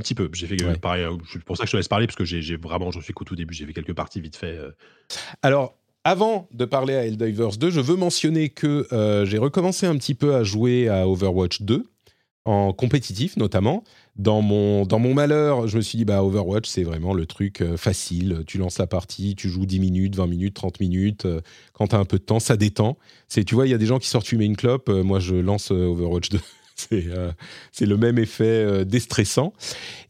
Un 0.00 0.02
petit 0.02 0.14
peu. 0.14 0.30
J'ai 0.32 0.46
fait 0.46 0.56
pareil. 0.80 1.04
Euh, 1.04 1.16
c'est 1.30 1.44
pour 1.44 1.56
ça 1.56 1.64
que 1.64 1.68
je 1.68 1.72
te 1.72 1.76
laisse 1.76 1.88
parler 1.88 2.06
parce 2.06 2.16
que 2.16 2.24
j'ai 2.24 2.56
vraiment, 2.56 2.90
j'en 2.90 3.02
suis 3.02 3.12
qu'au 3.12 3.24
tout 3.24 3.36
début. 3.36 3.52
J'ai 3.52 3.66
fait 3.66 3.74
quelques 3.74 3.92
parties 3.94 4.20
vite 4.20 4.36
fait. 4.36 4.56
Euh. 4.56 4.70
Alors, 5.42 5.76
avant 6.04 6.48
de 6.52 6.64
parler 6.64 6.94
à 6.94 7.04
Helldivers 7.04 7.58
2, 7.58 7.70
je 7.70 7.80
veux 7.80 7.96
mentionner 7.96 8.48
que 8.48 8.86
euh, 8.92 9.26
j'ai 9.26 9.36
recommencé 9.36 9.86
un 9.86 9.96
petit 9.96 10.14
peu 10.14 10.34
à 10.34 10.42
jouer 10.42 10.88
à 10.88 11.06
Overwatch 11.06 11.62
2 11.62 11.84
en 12.46 12.72
compétitif 12.72 13.36
notamment. 13.36 13.84
Dans 14.16 14.40
mon, 14.40 14.86
dans 14.86 14.98
mon 14.98 15.12
malheur, 15.12 15.68
je 15.68 15.76
me 15.76 15.82
suis 15.82 15.98
dit, 15.98 16.04
bah, 16.06 16.24
Overwatch, 16.24 16.66
c'est 16.66 16.82
vraiment 16.82 17.12
le 17.12 17.26
truc 17.26 17.62
facile. 17.76 18.44
Tu 18.46 18.56
lances 18.56 18.78
la 18.78 18.86
partie, 18.86 19.34
tu 19.34 19.50
joues 19.50 19.66
10 19.66 19.78
minutes, 19.78 20.16
20 20.16 20.26
minutes, 20.26 20.54
30 20.54 20.80
minutes. 20.80 21.26
quand 21.74 21.88
tu 21.88 21.96
as 21.96 21.98
un 21.98 22.04
peu 22.06 22.18
de 22.18 22.24
temps, 22.24 22.40
ça 22.40 22.56
détend. 22.56 22.96
C'est, 23.28 23.44
tu 23.44 23.54
vois, 23.54 23.66
il 23.66 23.70
y 23.70 23.74
a 23.74 23.78
des 23.78 23.86
gens 23.86 23.98
qui 23.98 24.08
sortent 24.08 24.26
fumer 24.26 24.46
une 24.46 24.56
clope. 24.56 24.88
moi, 24.88 25.20
je 25.20 25.36
lance 25.36 25.70
Overwatch 25.70 26.30
2. 26.30 26.40
Euh, 26.92 27.32
c'est 27.72 27.86
le 27.86 27.96
même 27.96 28.18
effet 28.18 28.44
euh, 28.44 28.84
déstressant. 28.84 29.52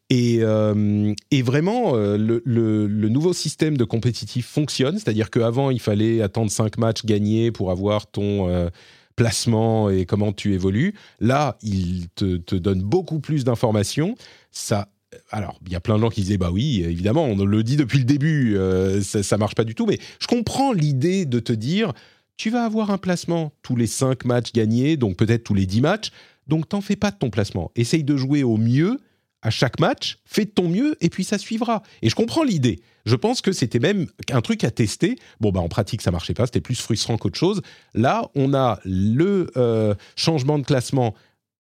Et, 0.09 0.39
euh, 0.41 1.15
et 1.31 1.43
vraiment, 1.43 1.95
le, 1.95 2.43
le, 2.45 3.09
nouveau 3.09 3.33
système 3.33 3.77
de 3.77 3.85
compétitif 3.85 4.45
fonctionne, 4.45 4.99
c'est-à-dire 4.99 5.31
qu'avant, 5.31 5.71
il 5.71 5.79
fallait 5.79 6.21
attendre 6.21 6.51
5 6.51 6.79
matchs 6.79 7.05
gagnés 7.05 7.53
pour 7.53 7.71
avoir 7.71 8.09
ton 8.09 8.69
placement 9.15 9.89
et 9.89 10.07
comment 10.07 10.33
tu 10.33 10.53
évolues. 10.53 10.95
Là, 11.21 11.59
il 11.63 12.09
te, 12.17 12.39
te 12.39 12.57
donne 12.57 12.83
beaucoup 12.83 13.21
plus 13.21 13.45
d'informations. 13.45 14.17
Ça 14.51 14.89
alors, 15.31 15.59
il 15.67 15.73
y 15.73 15.77
a 15.77 15.81
plein 15.81 15.97
de 15.97 16.01
gens 16.01 16.09
qui 16.09 16.23
disaient, 16.23 16.39
bah 16.39 16.51
oui, 16.53 16.83
évidemment, 16.85 17.25
on 17.25 17.37
le 17.37 17.63
dit 17.63 17.77
depuis 17.77 17.99
le 17.99 18.05
début, 18.05 18.57
ça, 19.03 19.23
ça 19.23 19.39
marche 19.39 19.55
pas 19.55 19.65
du 19.65 19.77
tout, 19.77 19.87
mais 19.87 19.99
je 20.21 20.27
comprends 20.27 20.73
l'idée 20.73 21.25
de 21.25 21.39
te 21.39 21.53
dire, 21.53 21.93
tu 22.41 22.49
vas 22.49 22.65
avoir 22.65 22.91
un 22.91 22.97
placement 22.97 23.53
tous 23.61 23.77
les 23.77 23.87
5 23.87 24.25
matchs 24.25 24.55
gagnés, 24.55 24.97
donc 24.97 25.19
peut-être 25.19 25.45
tous 25.45 25.53
les 25.53 25.67
10 25.67 25.83
matchs, 25.83 26.11
donc, 26.47 26.69
t'en 26.69 26.81
fais 26.81 26.97
pas 26.97 27.11
de 27.11 27.17
ton 27.17 27.31
placement. 27.31 27.71
Essaye 27.77 28.05
de 28.05 28.17
jouer 28.17 28.43
au 28.43 28.57
mieux 28.57 28.99
à 29.43 29.51
chaque 29.51 29.81
match, 29.81 30.19
fais 30.25 30.45
de 30.45 30.51
ton 30.51 30.69
mieux 30.69 30.97
et 31.01 31.09
puis 31.09 31.25
ça 31.25 31.39
suivra. 31.39 31.83
Et 32.03 32.11
je 32.11 32.15
comprends 32.15 32.43
l'idée. 32.43 32.81
Je 33.07 33.17
pense 33.17 33.41
que 33.41 33.53
c'était 33.53 33.79
même 33.79 34.07
un 34.31 34.41
truc 34.43 34.65
à 34.65 34.71
tester. 34.71 35.17
Bon, 35.41 35.51
bah 35.51 35.61
en 35.61 35.69
pratique, 35.69 36.03
ça 36.03 36.11
marchait 36.11 36.35
pas, 36.35 36.47
c'était 36.47 36.61
plus 36.61 36.79
frustrant 36.81 37.17
qu'autre 37.17 37.39
chose. 37.39 37.63
Là, 37.95 38.29
on 38.35 38.53
a 38.53 38.81
le 38.85 39.51
euh, 39.57 39.95
changement 40.17 40.59
de 40.59 40.65
classement 40.65 41.15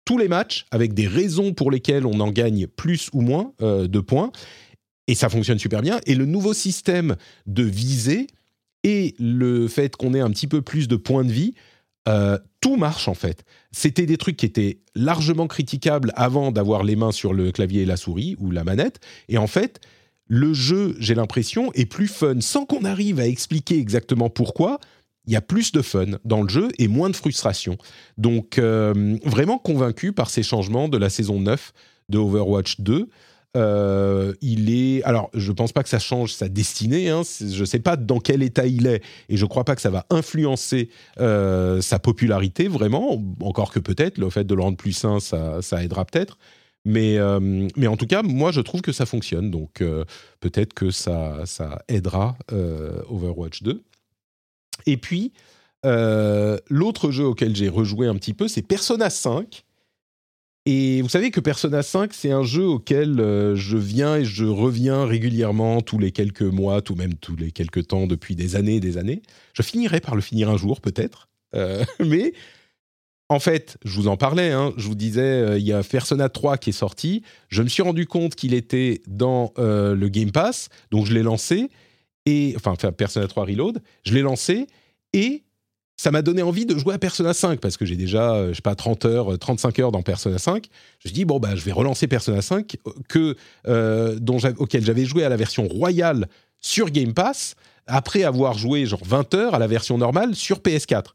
tous 0.05 0.17
les 0.17 0.27
matchs 0.27 0.65
avec 0.71 0.93
des 0.93 1.07
raisons 1.07 1.53
pour 1.53 1.71
lesquelles 1.71 2.05
on 2.05 2.19
en 2.19 2.31
gagne 2.31 2.67
plus 2.67 3.09
ou 3.13 3.21
moins 3.21 3.53
euh, 3.61 3.87
de 3.87 3.99
points. 3.99 4.31
Et 5.07 5.15
ça 5.15 5.29
fonctionne 5.29 5.59
super 5.59 5.81
bien. 5.81 5.99
Et 6.05 6.15
le 6.15 6.25
nouveau 6.25 6.53
système 6.53 7.15
de 7.47 7.63
visée 7.63 8.27
et 8.83 9.15
le 9.17 9.67
fait 9.67 9.95
qu'on 9.95 10.13
ait 10.13 10.19
un 10.19 10.29
petit 10.29 10.47
peu 10.47 10.61
plus 10.61 10.87
de 10.87 10.95
points 10.95 11.23
de 11.23 11.31
vie, 11.31 11.53
euh, 12.07 12.38
tout 12.61 12.75
marche 12.75 13.07
en 13.07 13.13
fait. 13.13 13.43
C'était 13.71 14.05
des 14.05 14.17
trucs 14.17 14.38
qui 14.38 14.45
étaient 14.45 14.80
largement 14.95 15.47
critiquables 15.47 16.11
avant 16.15 16.51
d'avoir 16.51 16.84
les 16.84 16.95
mains 16.95 17.11
sur 17.11 17.34
le 17.34 17.51
clavier 17.51 17.84
et 17.84 17.85
la 17.85 17.97
souris 17.97 18.35
ou 18.39 18.51
la 18.51 18.63
manette. 18.63 18.99
Et 19.30 19.38
en 19.38 19.47
fait, 19.47 19.80
le 20.27 20.53
jeu, 20.53 20.95
j'ai 20.99 21.15
l'impression, 21.15 21.71
est 21.73 21.85
plus 21.85 22.07
fun 22.07 22.39
sans 22.41 22.65
qu'on 22.65 22.85
arrive 22.85 23.19
à 23.19 23.27
expliquer 23.27 23.77
exactement 23.77 24.30
pourquoi. 24.30 24.80
Il 25.25 25.34
y 25.34 25.38
a 25.38 25.41
plus 25.41 25.71
de 25.71 25.81
fun 25.81 26.17
dans 26.25 26.41
le 26.41 26.49
jeu 26.49 26.67
et 26.77 26.89
moins 26.89 27.09
de 27.09 27.15
frustration. 27.15 27.77
Donc, 28.17 28.57
euh, 28.57 29.17
vraiment 29.23 29.57
convaincu 29.57 30.11
par 30.11 30.30
ces 30.30 30.43
changements 30.43 30.89
de 30.89 30.97
la 30.97 31.09
saison 31.09 31.39
9 31.39 31.71
de 32.09 32.17
Overwatch 32.17 32.81
2. 32.81 33.09
Euh, 33.55 34.34
il 34.41 34.73
est. 34.73 35.03
Alors, 35.03 35.30
je 35.34 35.51
pense 35.51 35.71
pas 35.71 35.84
que 35.84 35.89
ça 35.89 35.99
change 35.99 36.34
sa 36.34 36.49
destinée. 36.49 37.09
Hein. 37.09 37.21
Je 37.23 37.65
sais 37.65 37.80
pas 37.80 37.95
dans 37.95 38.19
quel 38.19 38.41
état 38.41 38.65
il 38.65 38.88
est, 38.88 39.03
et 39.30 39.38
je 39.38 39.45
crois 39.45 39.63
pas 39.63 39.75
que 39.75 39.81
ça 39.81 39.91
va 39.91 40.05
influencer 40.09 40.89
euh, 41.19 41.81
sa 41.81 41.99
popularité 41.99 42.67
vraiment. 42.67 43.21
Encore 43.41 43.71
que 43.71 43.80
peut-être 43.80 44.17
le 44.17 44.30
fait 44.30 44.43
de 44.43 44.55
le 44.55 44.61
rendre 44.61 44.77
plus 44.77 44.93
sain, 44.93 45.19
ça, 45.19 45.61
ça 45.61 45.84
aidera 45.84 46.05
peut-être. 46.05 46.38
Mais, 46.85 47.17
euh, 47.17 47.39
mais 47.77 47.88
en 47.88 47.95
tout 47.95 48.07
cas, 48.07 48.23
moi, 48.23 48.51
je 48.51 48.59
trouve 48.59 48.81
que 48.81 48.91
ça 48.91 49.05
fonctionne. 49.05 49.51
Donc, 49.51 49.84
peut-être 50.39 50.73
que 50.73 50.89
ça, 50.89 51.45
ça 51.45 51.84
aidera 51.88 52.35
Overwatch 52.51 53.61
2. 53.61 53.84
Et 54.88 54.97
puis, 54.97 55.31
l'autre 55.84 57.11
jeu 57.11 57.25
auquel 57.25 57.55
j'ai 57.55 57.69
rejoué 57.69 58.07
un 58.07 58.15
petit 58.15 58.34
peu, 58.34 58.47
c'est 58.47 58.63
Persona 58.63 59.11
5 59.11 59.63
et 60.65 61.02
vous 61.02 61.10
savez 61.10 61.30
que 61.30 61.41
Persona 61.41 61.84
5, 61.84 62.14
c'est 62.14 62.31
un 62.31 62.44
jeu 62.44 62.65
auquel 62.65 63.19
euh, 63.19 63.53
je 63.56 63.76
viens 63.76 64.15
et 64.15 64.26
je 64.26 64.45
reviens 64.45 65.06
régulièrement 65.06 65.81
tous 65.81 65.99
les 65.99 66.11
quelques 66.11 66.41
mois, 66.41 66.81
tout 66.81 66.95
même 66.95 67.15
tous 67.15 67.35
les 67.35 67.52
quelques 67.52 67.88
temps 67.88 68.07
depuis 68.07 68.35
des 68.35 68.56
années 68.56 68.76
et 68.76 68.80
des 68.80 68.98
années. 68.98 69.22
Je 69.53 69.61
finirai 69.61 69.99
par 69.99 70.15
le 70.15 70.22
finir 70.22 70.49
un 70.49 70.56
jour 70.56 70.80
peut-être, 70.80 71.27
euh, 71.53 71.84
mais 71.99 72.31
en 73.27 73.40
fait, 73.40 73.77
je 73.84 73.94
vous 73.99 74.07
en 74.07 74.15
parlais, 74.15 74.52
hein, 74.52 74.73
je 74.77 74.88
vous 74.88 74.95
disais, 74.95 75.22
euh, 75.22 75.60
il 75.60 75.65
y 75.65 75.73
a 75.73 75.84
Persona 75.84 76.30
3 76.30 76.57
qui 76.57 76.69
est 76.69 76.73
sorti. 76.73 77.23
Je 77.49 77.61
me 77.61 77.68
suis 77.68 77.84
rendu 77.84 78.06
compte 78.06 78.35
qu'il 78.35 78.53
était 78.53 79.02
dans 79.07 79.52
le 79.57 80.07
Game 80.07 80.31
Pass, 80.31 80.69
donc 80.91 81.06
je 81.07 81.14
l'ai 81.14 81.23
lancé. 81.23 81.69
Et, 82.26 82.53
enfin, 82.56 82.76
Persona 82.91 83.27
3 83.27 83.45
Reload, 83.45 83.81
je 84.03 84.14
l'ai 84.14 84.22
lancé 84.22 84.68
et 85.11 85.43
ça 85.95 86.11
m'a 86.11 86.22
donné 86.22 86.41
envie 86.41 86.65
de 86.65 86.78
jouer 86.78 86.95
à 86.95 86.98
Persona 86.98 87.34
5 87.34 87.60
parce 87.60 87.78
que 87.78 87.86
j'ai 87.86 87.95
déjà, 87.95 88.34
euh, 88.34 88.49
je 88.49 88.56
sais 88.56 88.61
pas, 88.61 88.76
30 88.76 89.06
heures, 89.06 89.38
35 89.38 89.80
heures 89.80 89.91
dans 89.91 90.02
Persona 90.02 90.38
5. 90.38 90.68
Je 91.06 91.11
dis, 91.11 91.26
bon, 91.26 91.40
bah, 91.40 91.56
je 91.56 91.64
vais 91.64 91.72
relancer 91.72 92.07
Persona 92.07 92.41
5 92.41 92.78
que, 93.07 93.36
dont 94.18 94.38
auquel 94.57 94.84
j'avais 94.84 95.06
joué 95.06 95.24
à 95.24 95.30
la 95.30 95.38
version 95.38 95.68
royale 95.68 96.28
sur 96.60 96.90
Game 96.90 97.14
Pass 97.14 97.56
après 97.88 98.24
avoir 98.24 98.57
joué 98.57 98.86
genre 98.86 99.03
20 99.03 99.34
heures 99.36 99.56
à 99.56 99.60
la 99.60 99.68
version 99.68 99.98
normale 99.98 100.36
sur 100.36 100.60
PS4. 100.60 101.14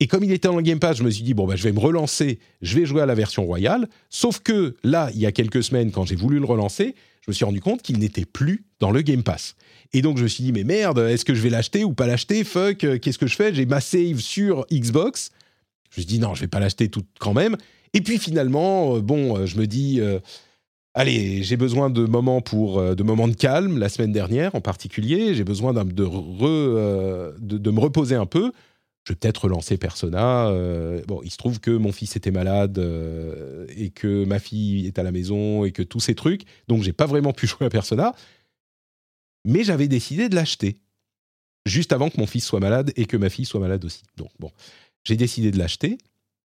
Et 0.00 0.06
comme 0.06 0.24
il 0.24 0.32
était 0.32 0.48
en 0.48 0.60
Game 0.60 0.80
Pass, 0.80 0.98
je 0.98 1.04
me 1.04 1.10
suis 1.10 1.22
dit, 1.22 1.34
bon, 1.34 1.46
bah, 1.46 1.56
je 1.56 1.62
vais 1.62 1.72
me 1.72 1.78
relancer, 1.78 2.38
je 2.62 2.78
vais 2.78 2.84
jouer 2.84 3.02
à 3.02 3.06
la 3.06 3.14
version 3.14 3.44
royale. 3.44 3.88
Sauf 4.10 4.40
que 4.40 4.76
là, 4.82 5.10
il 5.14 5.20
y 5.20 5.26
a 5.26 5.32
quelques 5.32 5.62
semaines, 5.62 5.92
quand 5.92 6.04
j'ai 6.04 6.16
voulu 6.16 6.38
le 6.38 6.44
relancer, 6.44 6.94
je 7.22 7.30
me 7.30 7.32
suis 7.32 7.44
rendu 7.44 7.60
compte 7.60 7.80
qu'il 7.80 7.98
n'était 7.98 8.24
plus 8.24 8.64
dans 8.80 8.90
le 8.90 9.02
Game 9.02 9.22
Pass. 9.22 9.54
Et 9.94 10.02
donc, 10.02 10.18
je 10.18 10.24
me 10.24 10.28
suis 10.28 10.42
dit, 10.42 10.52
mais 10.52 10.64
merde, 10.64 10.98
est-ce 10.98 11.24
que 11.24 11.34
je 11.34 11.40
vais 11.40 11.50
l'acheter 11.50 11.84
ou 11.84 11.94
pas 11.94 12.08
l'acheter? 12.08 12.42
Fuck, 12.42 12.82
euh, 12.82 12.98
qu'est-ce 12.98 13.16
que 13.16 13.28
je 13.28 13.36
fais? 13.36 13.54
J'ai 13.54 13.64
ma 13.64 13.80
save 13.80 14.18
sur 14.18 14.66
Xbox. 14.70 15.30
Je 15.90 16.00
me 16.00 16.02
suis 16.02 16.06
dit, 16.06 16.18
non, 16.18 16.34
je 16.34 16.40
vais 16.40 16.48
pas 16.48 16.58
l'acheter 16.58 16.88
tout 16.88 17.04
quand 17.20 17.32
même. 17.32 17.56
Et 17.94 18.00
puis 18.00 18.18
finalement, 18.18 18.96
euh, 18.96 19.00
bon, 19.00 19.38
euh, 19.38 19.46
je 19.46 19.56
me 19.56 19.68
dis, 19.68 20.00
allez, 20.94 21.44
j'ai 21.44 21.56
besoin 21.56 21.90
de 21.90 22.04
moments 22.06 22.40
pour 22.40 22.82
de 22.82 23.02
moments 23.04 23.28
de 23.28 23.36
calme 23.36 23.78
la 23.78 23.88
semaine 23.88 24.10
dernière 24.10 24.56
en 24.56 24.60
particulier. 24.60 25.32
J'ai 25.34 25.44
besoin 25.44 25.72
de, 25.72 25.84
de, 25.84 27.56
de, 27.56 27.70
me 27.70 27.80
reposer 27.80 28.16
un 28.16 28.26
peu 28.26 28.52
je 29.06 29.12
vais 29.12 29.16
peut-être 29.16 29.44
relancer 29.44 29.76
Persona. 29.76 30.50
Bon, 31.06 31.20
il 31.22 31.30
se 31.30 31.36
trouve 31.36 31.60
que 31.60 31.70
mon 31.70 31.92
fils 31.92 32.16
était 32.16 32.30
malade 32.30 32.78
et 33.76 33.90
que 33.90 34.24
ma 34.24 34.38
fille 34.38 34.86
est 34.86 34.98
à 34.98 35.02
la 35.02 35.12
maison 35.12 35.66
et 35.66 35.72
que 35.72 35.82
tous 35.82 36.00
ces 36.00 36.14
trucs. 36.14 36.44
Donc, 36.68 36.82
j'ai 36.82 36.94
pas 36.94 37.04
vraiment 37.04 37.34
pu 37.34 37.46
jouer 37.46 37.66
à 37.66 37.68
Persona. 37.68 38.14
Mais 39.44 39.64
j'avais 39.64 39.88
décidé 39.88 40.28
de 40.28 40.34
l'acheter 40.34 40.76
juste 41.66 41.92
avant 41.92 42.10
que 42.10 42.18
mon 42.18 42.26
fils 42.26 42.44
soit 42.44 42.60
malade 42.60 42.92
et 42.96 43.06
que 43.06 43.16
ma 43.16 43.30
fille 43.30 43.44
soit 43.44 43.60
malade 43.60 43.84
aussi. 43.84 44.02
Donc, 44.16 44.30
bon, 44.38 44.50
j'ai 45.04 45.16
décidé 45.16 45.50
de 45.50 45.58
l'acheter. 45.58 45.98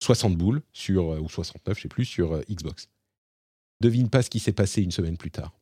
60 0.00 0.36
boules 0.36 0.62
sur, 0.72 1.12
euh, 1.12 1.18
ou 1.18 1.28
69, 1.28 1.76
je 1.76 1.82
sais 1.82 1.88
plus, 1.88 2.04
sur 2.04 2.40
Xbox. 2.48 2.88
Devine 3.80 4.08
pas 4.08 4.22
ce 4.22 4.30
qui 4.30 4.38
s'est 4.38 4.52
passé 4.52 4.82
une 4.82 4.92
semaine 4.92 5.16
plus 5.16 5.32
tard. 5.32 5.52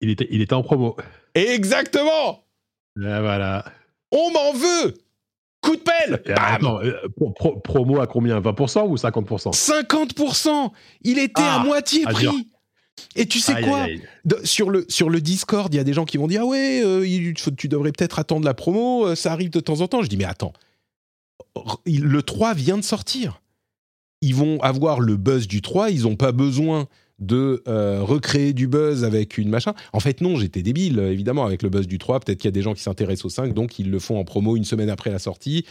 Il 0.00 0.08
était, 0.08 0.26
il 0.30 0.40
était 0.40 0.54
en 0.54 0.62
promo. 0.62 0.96
Exactement 1.34 2.44
voilà. 2.96 3.64
On 4.10 4.30
m'en 4.30 4.52
veut 4.52 4.94
Coup 5.62 5.76
de 5.76 5.82
pelle 5.82 6.22
euh, 6.26 7.08
Promo 7.62 8.00
à 8.00 8.06
combien? 8.06 8.40
20% 8.40 8.88
ou 8.88 8.96
50% 8.96 9.52
50% 9.52 10.72
Il 11.02 11.18
était 11.18 11.42
à 11.42 11.60
ah, 11.60 11.64
moitié 11.64 12.04
prix 12.04 12.50
et 13.16 13.26
tu 13.26 13.40
sais 13.40 13.60
quoi 13.62 13.86
sur, 14.44 14.70
le, 14.70 14.84
sur 14.88 15.10
le 15.10 15.20
Discord, 15.20 15.72
il 15.72 15.76
y 15.76 15.80
a 15.80 15.84
des 15.84 15.92
gens 15.92 16.04
qui 16.04 16.16
vont 16.16 16.26
dire 16.26 16.42
Ah 16.42 16.46
ouais, 16.46 16.82
euh, 16.84 17.32
tu 17.56 17.68
devrais 17.68 17.92
peut-être 17.92 18.18
attendre 18.18 18.44
la 18.44 18.54
promo, 18.54 19.06
euh, 19.06 19.14
ça 19.14 19.32
arrive 19.32 19.50
de 19.50 19.60
temps 19.60 19.80
en 19.80 19.88
temps. 19.88 20.02
Je 20.02 20.08
dis 20.08 20.16
Mais 20.16 20.24
attends, 20.24 20.52
le 21.86 22.22
3 22.22 22.54
vient 22.54 22.76
de 22.76 22.82
sortir. 22.82 23.42
Ils 24.22 24.34
vont 24.34 24.60
avoir 24.60 25.00
le 25.00 25.16
buzz 25.16 25.48
du 25.48 25.62
3, 25.62 25.90
ils 25.90 26.02
n'ont 26.02 26.16
pas 26.16 26.32
besoin 26.32 26.86
de 27.18 27.62
euh, 27.68 28.02
recréer 28.02 28.52
du 28.52 28.66
buzz 28.66 29.04
avec 29.04 29.38
une 29.38 29.48
machin. 29.48 29.74
En 29.92 30.00
fait, 30.00 30.20
non, 30.20 30.36
j'étais 30.36 30.62
débile, 30.62 30.98
évidemment, 30.98 31.44
avec 31.44 31.62
le 31.62 31.68
buzz 31.68 31.86
du 31.86 31.98
3. 31.98 32.20
Peut-être 32.20 32.38
qu'il 32.38 32.48
y 32.48 32.52
a 32.52 32.52
des 32.52 32.62
gens 32.62 32.74
qui 32.74 32.82
s'intéressent 32.82 33.26
au 33.26 33.30
5, 33.30 33.54
donc 33.54 33.78
ils 33.78 33.90
le 33.90 33.98
font 33.98 34.18
en 34.18 34.24
promo 34.24 34.56
une 34.56 34.64
semaine 34.64 34.90
après 34.90 35.10
la 35.10 35.18
sortie. 35.18 35.64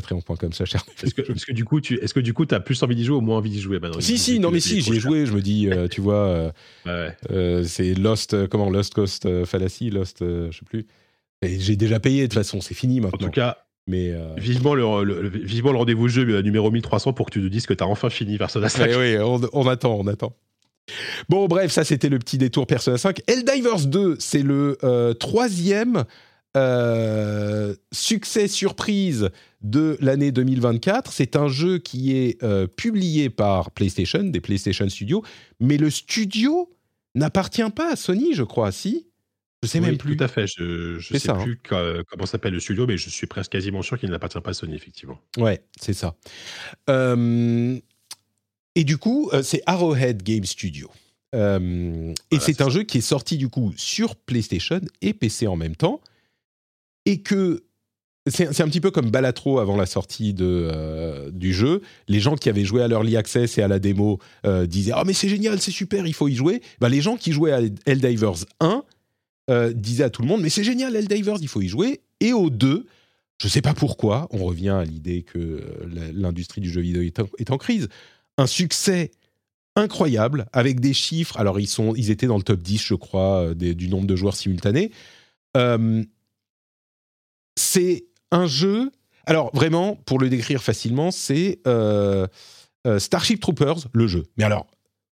Patreon.com, 0.00 0.36
comme 0.38 0.52
ça, 0.52 0.64
cher. 0.64 0.84
Est-ce 1.02 1.14
que, 1.14 1.22
est 1.22 1.44
que, 1.44 1.52
du 1.52 1.64
coup, 1.64 1.80
tu 1.80 1.94
est-ce 2.02 2.14
que 2.14 2.20
du 2.20 2.32
coup, 2.32 2.44
as 2.50 2.60
plus 2.60 2.82
envie 2.82 2.94
d'y 2.94 3.04
jouer 3.04 3.16
ou 3.16 3.20
moins 3.20 3.38
envie 3.38 3.50
d'y 3.50 3.60
jouer 3.60 3.80
maintenant 3.80 4.00
Si, 4.00 4.18
si, 4.18 4.38
non, 4.38 4.50
mais 4.50 4.60
si, 4.60 4.80
j'y 4.80 4.96
ai 4.96 5.00
joué. 5.00 5.26
Je 5.26 5.32
me 5.32 5.42
dis, 5.42 5.68
euh, 5.68 5.88
tu 5.88 6.00
vois, 6.00 6.52
euh, 6.86 7.64
c'est 7.64 7.94
Lost, 7.94 8.46
comment 8.48 8.70
Lost 8.70 8.94
Coast 8.94 9.44
Fallacy, 9.44 9.90
Lost, 9.90 10.18
je 10.20 10.50
sais 10.52 10.64
plus. 10.64 10.86
J'ai 11.42 11.76
déjà 11.76 12.00
payé 12.00 12.22
de 12.22 12.26
toute 12.26 12.34
façon, 12.34 12.60
c'est 12.60 12.74
fini 12.74 13.00
maintenant. 13.00 13.26
En 13.26 13.30
tout 13.30 13.34
cas, 13.34 13.66
mais 13.88 14.10
euh, 14.10 14.34
vivement, 14.36 14.74
le, 14.74 15.28
vivement 15.28 15.70
le 15.70 15.78
rendez-vous 15.78 16.08
jeu 16.08 16.26
euh, 16.28 16.42
numéro 16.42 16.70
1300 16.70 17.12
pour 17.12 17.26
que 17.26 17.32
tu 17.32 17.40
nous 17.40 17.48
dises 17.48 17.66
que 17.66 17.74
tu 17.74 17.84
as 17.84 17.86
enfin 17.86 18.10
fini 18.10 18.36
Persona 18.36 18.68
5. 18.68 18.90
Oui, 18.90 18.96
oui 18.96 19.16
on, 19.52 19.68
attend, 19.68 19.94
on 19.94 20.06
attend. 20.08 20.34
Bon, 21.28 21.46
bref, 21.46 21.70
ça 21.70 21.84
c'était 21.84 22.08
le 22.08 22.18
petit 22.18 22.36
détour 22.36 22.66
Persona 22.66 22.98
5. 22.98 23.20
Helldivers 23.28 23.86
2, 23.86 24.16
c'est 24.18 24.42
le 24.42 24.76
euh, 24.82 25.14
troisième 25.14 26.04
succès 27.92 28.48
surprise 28.48 29.30
de 29.62 29.96
l'année 30.00 30.32
2024. 30.32 31.12
C'est 31.12 31.36
un 31.36 31.48
jeu 31.48 31.78
qui 31.78 32.16
est 32.16 32.44
publié 32.76 33.30
par 33.30 33.70
PlayStation, 33.70 34.22
des 34.22 34.40
PlayStation 34.40 34.88
Studios, 34.88 35.22
mais 35.60 35.76
le 35.76 35.90
studio 35.90 36.70
n'appartient 37.16 37.70
pas 37.74 37.92
à 37.92 37.96
Sony, 37.96 38.34
je 38.34 38.42
crois, 38.42 38.70
si? 38.70 39.06
Je 39.62 39.68
sais 39.68 39.80
même 39.80 39.96
plus. 39.96 40.16
Tout 40.16 40.24
à 40.24 40.28
fait. 40.28 40.46
Je 40.46 40.96
ne 41.12 41.18
sais 41.18 41.30
hein. 41.30 41.42
plus 41.42 41.58
comment 41.66 42.26
s'appelle 42.26 42.52
le 42.52 42.60
studio, 42.60 42.86
mais 42.86 42.96
je 42.96 43.08
suis 43.10 43.26
presque 43.26 43.52
quasiment 43.52 43.82
sûr 43.82 43.98
qu'il 43.98 44.10
n'appartient 44.10 44.40
pas 44.40 44.50
à 44.50 44.54
Sony, 44.54 44.74
effectivement. 44.76 45.18
Ouais, 45.38 45.64
c'est 45.80 45.94
ça. 45.94 46.14
et 46.88 48.84
du 48.84 48.98
coup, 48.98 49.30
euh, 49.32 49.42
c'est 49.42 49.62
Arrowhead 49.66 50.22
Game 50.22 50.44
Studio. 50.44 50.90
et 51.34 52.38
c'est 52.38 52.60
un 52.60 52.68
jeu 52.68 52.84
qui 52.84 52.98
est 52.98 53.02
sorti 53.02 53.36
du 53.38 53.48
coup 53.48 53.72
sur 53.76 54.14
PlayStation 54.14 54.80
et 55.00 55.14
PC 55.14 55.46
en 55.46 55.56
même 55.56 55.74
temps. 55.74 56.00
Et 57.06 57.22
que 57.22 57.66
c'est 58.28 58.60
un 58.60 58.68
petit 58.68 58.80
peu 58.80 58.90
comme 58.90 59.10
Balatro 59.10 59.60
avant 59.60 59.76
la 59.76 59.86
sortie 59.86 60.34
de, 60.34 60.68
euh, 60.72 61.30
du 61.30 61.52
jeu. 61.52 61.82
Les 62.08 62.18
gens 62.18 62.34
qui 62.34 62.48
avaient 62.48 62.64
joué 62.64 62.82
à 62.82 62.88
l'Early 62.88 63.16
Access 63.16 63.58
et 63.58 63.62
à 63.62 63.68
la 63.68 63.78
démo 63.78 64.18
euh, 64.44 64.66
disaient 64.66 64.92
Ah, 64.94 65.04
mais 65.06 65.12
c'est 65.12 65.28
génial, 65.28 65.60
c'est 65.60 65.70
super, 65.70 66.06
il 66.06 66.14
faut 66.14 66.28
y 66.28 66.34
jouer. 66.34 66.60
Bah, 66.80 66.88
les 66.88 67.00
gens 67.00 67.16
qui 67.16 67.32
jouaient 67.32 67.52
à 67.52 67.60
Helldivers 67.86 68.44
1 68.60 68.82
euh, 69.50 69.72
disait 69.72 70.04
à 70.04 70.10
tout 70.10 70.22
le 70.22 70.28
monde 70.28 70.42
mais 70.42 70.48
c'est 70.48 70.64
génial 70.64 70.96
Helldivers, 70.96 71.38
il 71.40 71.48
faut 71.48 71.60
y 71.60 71.68
jouer. 71.68 72.00
Et 72.20 72.32
au 72.32 72.50
2, 72.50 72.86
je 73.40 73.46
ne 73.46 73.50
sais 73.50 73.62
pas 73.62 73.74
pourquoi, 73.74 74.26
on 74.30 74.44
revient 74.44 74.70
à 74.70 74.84
l'idée 74.84 75.22
que 75.22 75.62
l'industrie 76.12 76.60
du 76.60 76.70
jeu 76.70 76.80
vidéo 76.80 77.02
est 77.02 77.50
en, 77.50 77.58
crise. 77.58 77.88
Un 78.38 78.46
succès 78.46 79.12
incroyable 79.76 80.46
avec 80.52 80.80
des 80.80 80.94
chiffres. 80.94 81.38
Alors 81.38 81.60
ils 81.60 81.68
sont, 81.68 81.94
ils 81.94 82.10
étaient 82.10 82.26
dans 82.26 82.38
le 82.38 82.42
top 82.42 82.60
10, 82.60 82.82
je 82.82 82.94
crois, 82.94 83.54
du 83.54 83.88
nombre 83.88 84.06
de 84.06 84.16
joueurs 84.16 84.34
simultanés. 84.34 84.90
C'est 87.56 88.06
un 88.30 88.46
jeu. 88.46 88.90
Alors 89.26 89.50
vraiment, 89.54 89.96
pour 90.06 90.18
le 90.18 90.28
décrire 90.28 90.62
facilement, 90.62 91.10
c'est 91.10 91.60
Starship 92.98 93.40
Troopers, 93.40 93.88
le 93.92 94.06
jeu. 94.06 94.24
Mais 94.36 94.44
alors 94.44 94.66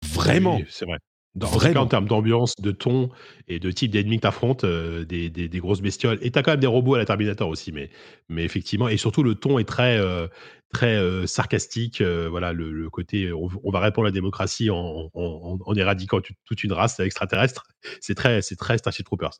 vraiment, 0.04 0.60
c'est 0.68 0.86
vrai. 0.86 0.98
Dans, 1.34 1.52
en 1.52 1.86
termes 1.86 2.06
d'ambiance, 2.06 2.54
de 2.58 2.70
ton 2.70 3.10
et 3.46 3.58
de 3.58 3.70
type 3.70 3.90
d'ennemis 3.90 4.16
que 4.16 4.22
tu 4.22 4.26
affrontes, 4.26 4.64
euh, 4.64 5.04
des, 5.04 5.28
des, 5.28 5.58
grosses 5.58 5.82
bestioles. 5.82 6.18
Et 6.22 6.30
tu 6.30 6.38
as 6.38 6.42
quand 6.42 6.52
même 6.52 6.60
des 6.60 6.66
robots 6.66 6.94
à 6.94 6.98
la 6.98 7.04
Terminator 7.04 7.46
aussi, 7.46 7.72
mais, 7.72 7.90
mais 8.30 8.42
effectivement, 8.42 8.88
et 8.88 8.96
surtout 8.96 9.22
le 9.22 9.34
ton 9.34 9.58
est 9.58 9.68
très, 9.68 9.98
euh, 9.98 10.28
très 10.72 10.96
euh, 10.96 11.26
sarcastique. 11.26 12.00
voilà, 12.00 12.54
le, 12.54 12.88
côté 12.88 13.30
on, 13.34 13.70
va 13.70 13.80
répondre 13.80 14.06
à 14.06 14.08
la 14.08 14.14
démocratie 14.14 14.70
en, 14.70 15.10
en, 15.12 15.74
éradiquant 15.74 16.20
toute 16.46 16.64
une 16.64 16.72
race 16.72 16.98
extraterrestre. 17.00 17.64
C'est 18.00 18.14
très, 18.14 18.40
c'est 18.40 18.56
très 18.56 18.78
Starship 18.78 19.04
Troopers. 19.04 19.38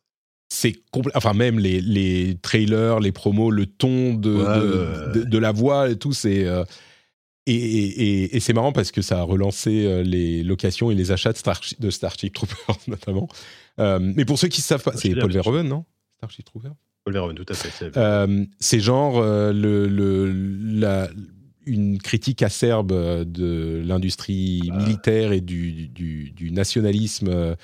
C'est 0.49 0.75
enfin 1.15 1.33
même 1.33 1.59
les, 1.59 1.81
les, 1.81 2.37
trailers, 2.41 3.01
les 3.01 3.11
promos, 3.11 3.51
le 3.51 3.67
ton 3.67 4.15
de, 4.15 5.13
de, 5.13 5.25
de, 5.25 5.39
la 5.39 5.51
voix 5.51 5.91
et 5.91 5.97
tout, 5.97 6.13
c'est 6.13 6.47
et, 7.47 8.41
c'est 8.41 8.53
marrant 8.53 8.73
parce 8.73 8.91
que 8.91 9.03
ça 9.03 9.21
a 9.21 9.23
relancé 9.23 9.87
euh, 9.87 10.03
les 10.03 10.43
locations 10.43 10.91
et 10.91 10.95
les 10.95 11.13
achats 11.13 11.33
de, 11.33 11.91
Starship 11.91 12.35
Troopers, 12.35 12.79
notamment. 12.89 13.29
Euh, 13.79 13.99
mais 14.01 14.25
pour 14.25 14.39
ceux 14.39 14.49
qui 14.49 14.61
ne 14.61 14.65
savent 14.65 14.83
pas, 14.83 14.97
c'est 14.97 15.15
Paul 15.15 15.33
Verhoeven, 15.33 15.69
non? 15.69 15.85
Starship 16.17 16.45
Troopers? 16.45 16.75
Paul 17.05 17.15
Verhoeven, 17.15 17.37
tout 17.37 17.47
à 17.49 17.55
fait. 17.55 17.97
Euh, 17.97 18.45
c'est 18.59 18.81
genre 18.81 19.23
le, 19.23 19.87
le, 19.87 20.33
la, 20.33 21.09
une 21.67 21.99
critique 21.99 22.43
acerbe 22.43 23.25
de 23.25 23.81
l'industrie 23.85 24.69
ah. 24.73 24.77
militaire 24.79 25.33
et 25.33 25.41
du, 25.41 25.89
du, 25.89 26.33
du 26.33 26.51
nationalisme 26.51 27.57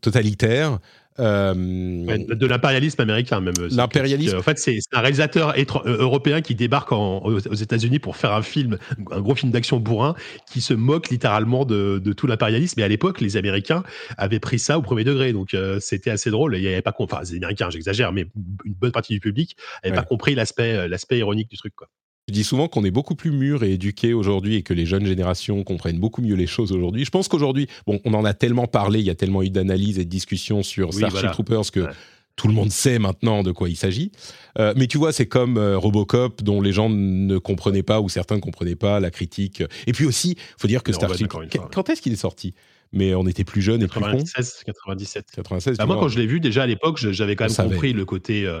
totalitaire 0.00 0.80
euh, 1.20 1.54
de 1.54 2.46
l'impérialisme 2.46 3.00
américain 3.00 3.40
même. 3.40 3.54
L'impérialisme. 3.70 4.38
En 4.38 4.42
fait, 4.42 4.58
c'est 4.58 4.78
un 4.92 5.00
réalisateur 5.00 5.54
euh, 5.56 5.96
européen 5.98 6.40
qui 6.40 6.54
débarque 6.54 6.92
aux 6.92 7.38
États-Unis 7.38 7.98
pour 7.98 8.16
faire 8.16 8.32
un 8.32 8.42
film, 8.42 8.78
un 9.10 9.20
gros 9.20 9.34
film 9.34 9.50
d'action 9.50 9.78
bourrin, 9.78 10.14
qui 10.50 10.60
se 10.60 10.74
moque 10.74 11.08
littéralement 11.08 11.64
de, 11.64 11.98
tout 12.16 12.26
l'impérialisme. 12.26 12.80
Et 12.80 12.82
à 12.82 12.88
l'époque, 12.88 13.20
les 13.20 13.36
Américains 13.36 13.82
avaient 14.16 14.40
pris 14.40 14.58
ça 14.58 14.78
au 14.78 14.82
premier 14.82 15.04
degré, 15.04 15.32
donc 15.32 15.54
euh, 15.54 15.80
c'était 15.80 16.10
assez 16.10 16.30
drôle. 16.30 16.56
Il 16.56 16.62
y 16.62 16.68
avait 16.68 16.82
pas, 16.82 16.94
enfin, 16.98 17.20
les 17.22 17.36
Américains, 17.36 17.70
j'exagère, 17.70 18.12
mais 18.12 18.26
une 18.64 18.74
bonne 18.74 18.92
partie 18.92 19.12
du 19.12 19.20
public 19.20 19.56
n'avait 19.84 19.96
pas 19.96 20.02
compris 20.02 20.34
l'aspect, 20.34 20.88
l'aspect 20.88 21.18
ironique 21.18 21.50
du 21.50 21.56
truc, 21.56 21.74
quoi. 21.74 21.88
Je 22.28 22.32
dis 22.32 22.44
souvent 22.44 22.68
qu'on 22.68 22.84
est 22.84 22.90
beaucoup 22.90 23.14
plus 23.14 23.30
mûr 23.30 23.62
et 23.64 23.72
éduqué 23.72 24.12
aujourd'hui 24.12 24.56
et 24.56 24.62
que 24.62 24.74
les 24.74 24.84
jeunes 24.84 25.06
générations 25.06 25.64
comprennent 25.64 25.98
beaucoup 25.98 26.20
mieux 26.20 26.34
les 26.34 26.46
choses 26.46 26.72
aujourd'hui. 26.72 27.04
Je 27.06 27.10
pense 27.10 27.26
qu'aujourd'hui, 27.26 27.68
bon, 27.86 28.00
on 28.04 28.12
en 28.12 28.24
a 28.24 28.34
tellement 28.34 28.66
parlé, 28.66 29.00
il 29.00 29.06
y 29.06 29.10
a 29.10 29.14
tellement 29.14 29.42
eu 29.42 29.48
d'analyses 29.50 29.98
et 29.98 30.04
de 30.04 30.10
discussions 30.10 30.62
sur 30.62 30.88
Oui, 30.88 30.96
Starship 30.96 31.12
voilà. 31.20 31.30
Troopers 31.30 31.70
que 31.72 31.80
Ouais. 31.80 31.90
tout 32.36 32.46
le 32.48 32.52
monde 32.54 32.70
sait 32.70 32.98
maintenant 32.98 33.42
de 33.42 33.50
quoi 33.50 33.70
il 33.70 33.76
s'agit. 33.76 34.12
Euh, 34.58 34.74
mais 34.76 34.86
tu 34.88 34.98
vois, 34.98 35.12
c'est 35.12 35.24
comme 35.26 35.56
euh, 35.56 35.78
Robocop 35.78 36.42
dont 36.42 36.60
les 36.60 36.72
gens 36.72 36.90
ne 36.90 37.38
comprenaient 37.38 37.82
pas 37.82 38.00
ou 38.02 38.08
certains 38.10 38.36
ne 38.36 38.40
comprenaient 38.40 38.76
pas 38.76 39.00
la 39.00 39.10
critique. 39.10 39.62
Et 39.86 39.92
puis 39.92 40.04
aussi, 40.04 40.36
faut 40.58 40.68
dire 40.68 40.82
que 40.82 40.92
Starship, 40.92 41.32
fois, 41.32 41.40
ouais. 41.40 41.48
quand 41.72 41.88
est-ce 41.88 42.02
qu'il 42.02 42.12
est 42.12 42.16
sorti? 42.16 42.52
Mais 42.92 43.14
on 43.14 43.26
était 43.26 43.44
plus 43.44 43.60
jeunes 43.62 43.82
et 43.82 43.86
plus 43.86 44.00
cons. 44.00 44.06
96, 44.06 44.62
97. 44.66 45.26
96. 45.34 45.76
Bah, 45.78 45.84
moi, 45.86 45.96
vois. 45.96 46.04
quand 46.04 46.08
je 46.08 46.18
l'ai 46.18 46.26
vu, 46.26 46.40
déjà 46.40 46.62
à 46.62 46.66
l'époque, 46.66 46.98
j'avais 46.98 47.36
quand 47.36 47.44
On 47.44 47.48
même 47.48 47.54
savait. 47.54 47.70
compris 47.74 47.92
le 47.94 48.04
côté. 48.04 48.46
euh, 48.46 48.60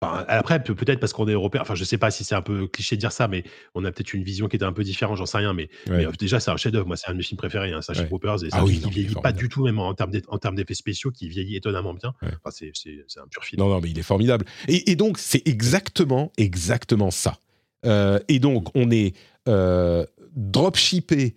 enfin, 0.00 0.24
après, 0.28 0.62
peut- 0.62 0.74
peut-être 0.74 1.00
parce 1.00 1.12
qu'on 1.12 1.26
est 1.28 1.32
européen. 1.32 1.60
Enfin, 1.62 1.74
je 1.74 1.84
sais 1.84 1.98
pas 1.98 2.10
si 2.10 2.24
c'est 2.24 2.34
un 2.34 2.42
peu 2.42 2.66
cliché 2.66 2.96
de 2.96 3.00
dire 3.00 3.12
ça, 3.12 3.28
mais 3.28 3.44
on 3.74 3.84
a 3.84 3.92
peut-être 3.92 4.12
une 4.14 4.22
vision 4.22 4.48
qui 4.48 4.56
était 4.56 4.64
un 4.64 4.72
peu 4.72 4.84
différente, 4.84 5.16
j'en 5.16 5.26
sais 5.26 5.38
rien. 5.38 5.52
Mais, 5.54 5.68
Ouais. 5.88 5.98
mais, 5.98 6.06
euh, 6.06 6.12
déjà, 6.18 6.40
c'est 6.40 6.50
un 6.50 6.56
chef-d'œuvre. 6.56 6.86
Moi, 6.86 6.96
c'est 6.96 7.08
un 7.08 7.12
de 7.12 7.18
mes 7.18 7.22
films 7.22 7.38
préférés, 7.38 7.72
hein, 7.72 7.82
Starship 7.82 8.02
Ouais. 8.04 8.08
Troopers. 8.08 8.44
Et 8.44 8.48
Ah 8.52 8.58
ça 8.58 8.64
oui, 8.64 8.78
qui 8.78 8.84
non, 8.84 8.90
vieillit 8.90 9.14
pas 9.22 9.32
du 9.32 9.48
tout, 9.48 9.64
même 9.64 9.78
en 9.78 9.94
termes 9.94 10.10
d'eff- 10.10 10.24
en 10.28 10.38
termes 10.38 10.54
d'effets 10.56 10.74
spéciaux, 10.74 11.10
qui 11.10 11.28
vieillit 11.28 11.56
étonnamment 11.56 11.94
bien. 11.94 12.14
Ouais. 12.22 12.28
Enfin, 12.42 12.50
c'est- 12.50 12.72
c'est 12.74 13.04
c'est 13.08 13.20
un 13.20 13.26
pur 13.28 13.44
film. 13.44 13.60
Non, 13.62 13.68
non, 13.68 13.80
mais 13.80 13.90
il 13.90 13.98
est 13.98 14.02
formidable. 14.02 14.44
Et, 14.68 14.90
et 14.90 14.96
donc, 14.96 15.18
c'est 15.18 15.46
exactement, 15.48 16.32
exactement 16.36 17.10
ça. 17.10 17.38
Euh, 17.84 18.18
et 18.28 18.38
donc, 18.38 18.68
on 18.74 18.90
est 18.90 19.14
euh, 19.48 20.04
dropshippé 20.34 21.34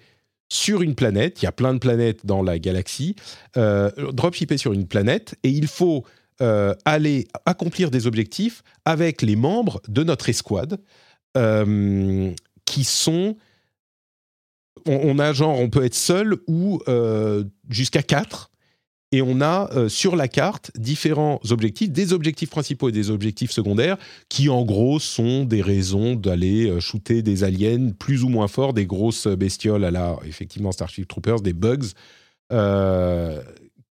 sur 0.51 0.81
une 0.81 0.95
planète. 0.95 1.41
Il 1.41 1.45
y 1.45 1.47
a 1.47 1.51
plein 1.51 1.73
de 1.73 1.79
planètes 1.79 2.25
dans 2.25 2.41
la 2.41 2.57
galaxie. 2.57 3.15
Euh, 3.57 3.91
dropshippé 4.13 4.57
sur 4.57 4.73
une 4.73 4.87
planète. 4.87 5.35
Et 5.43 5.49
il 5.49 5.67
faut 5.67 6.05
euh, 6.41 6.73
aller 6.85 7.27
accomplir 7.45 7.91
des 7.91 8.07
objectifs 8.07 8.63
avec 8.85 9.21
les 9.21 9.35
membres 9.35 9.81
de 9.89 10.03
notre 10.03 10.29
escouade 10.29 10.79
euh, 11.35 12.31
qui 12.63 12.85
sont. 12.85 13.35
On, 14.85 15.19
a 15.19 15.33
genre, 15.33 15.59
on 15.59 15.69
peut 15.69 15.83
être 15.83 15.95
seul 15.95 16.37
ou 16.47 16.79
euh, 16.87 17.43
jusqu'à 17.69 18.03
quatre 18.03 18.51
et 19.11 19.21
on 19.21 19.41
a 19.41 19.89
sur 19.89 20.15
la 20.15 20.29
carte 20.29 20.71
différents 20.77 21.41
objectifs, 21.49 21.89
des 21.89 22.13
objectifs 22.13 22.49
principaux 22.51 22.87
et 22.87 22.93
des 22.93 23.09
objectifs 23.09 23.51
secondaires, 23.51 23.97
qui 24.29 24.47
en 24.47 24.63
gros 24.63 24.99
sont 24.99 25.43
des 25.43 25.61
raisons 25.61 26.15
d'aller 26.15 26.79
shooter 26.79 27.21
des 27.21 27.43
aliens 27.43 27.89
plus 27.97 28.23
ou 28.23 28.29
moins 28.29 28.47
forts, 28.47 28.73
des 28.73 28.85
grosses 28.85 29.27
bestioles 29.27 29.83
à 29.83 29.91
la, 29.91 30.15
effectivement, 30.25 30.71
Starship 30.71 31.07
Troopers, 31.07 31.41
des 31.41 31.53
bugs, 31.53 31.89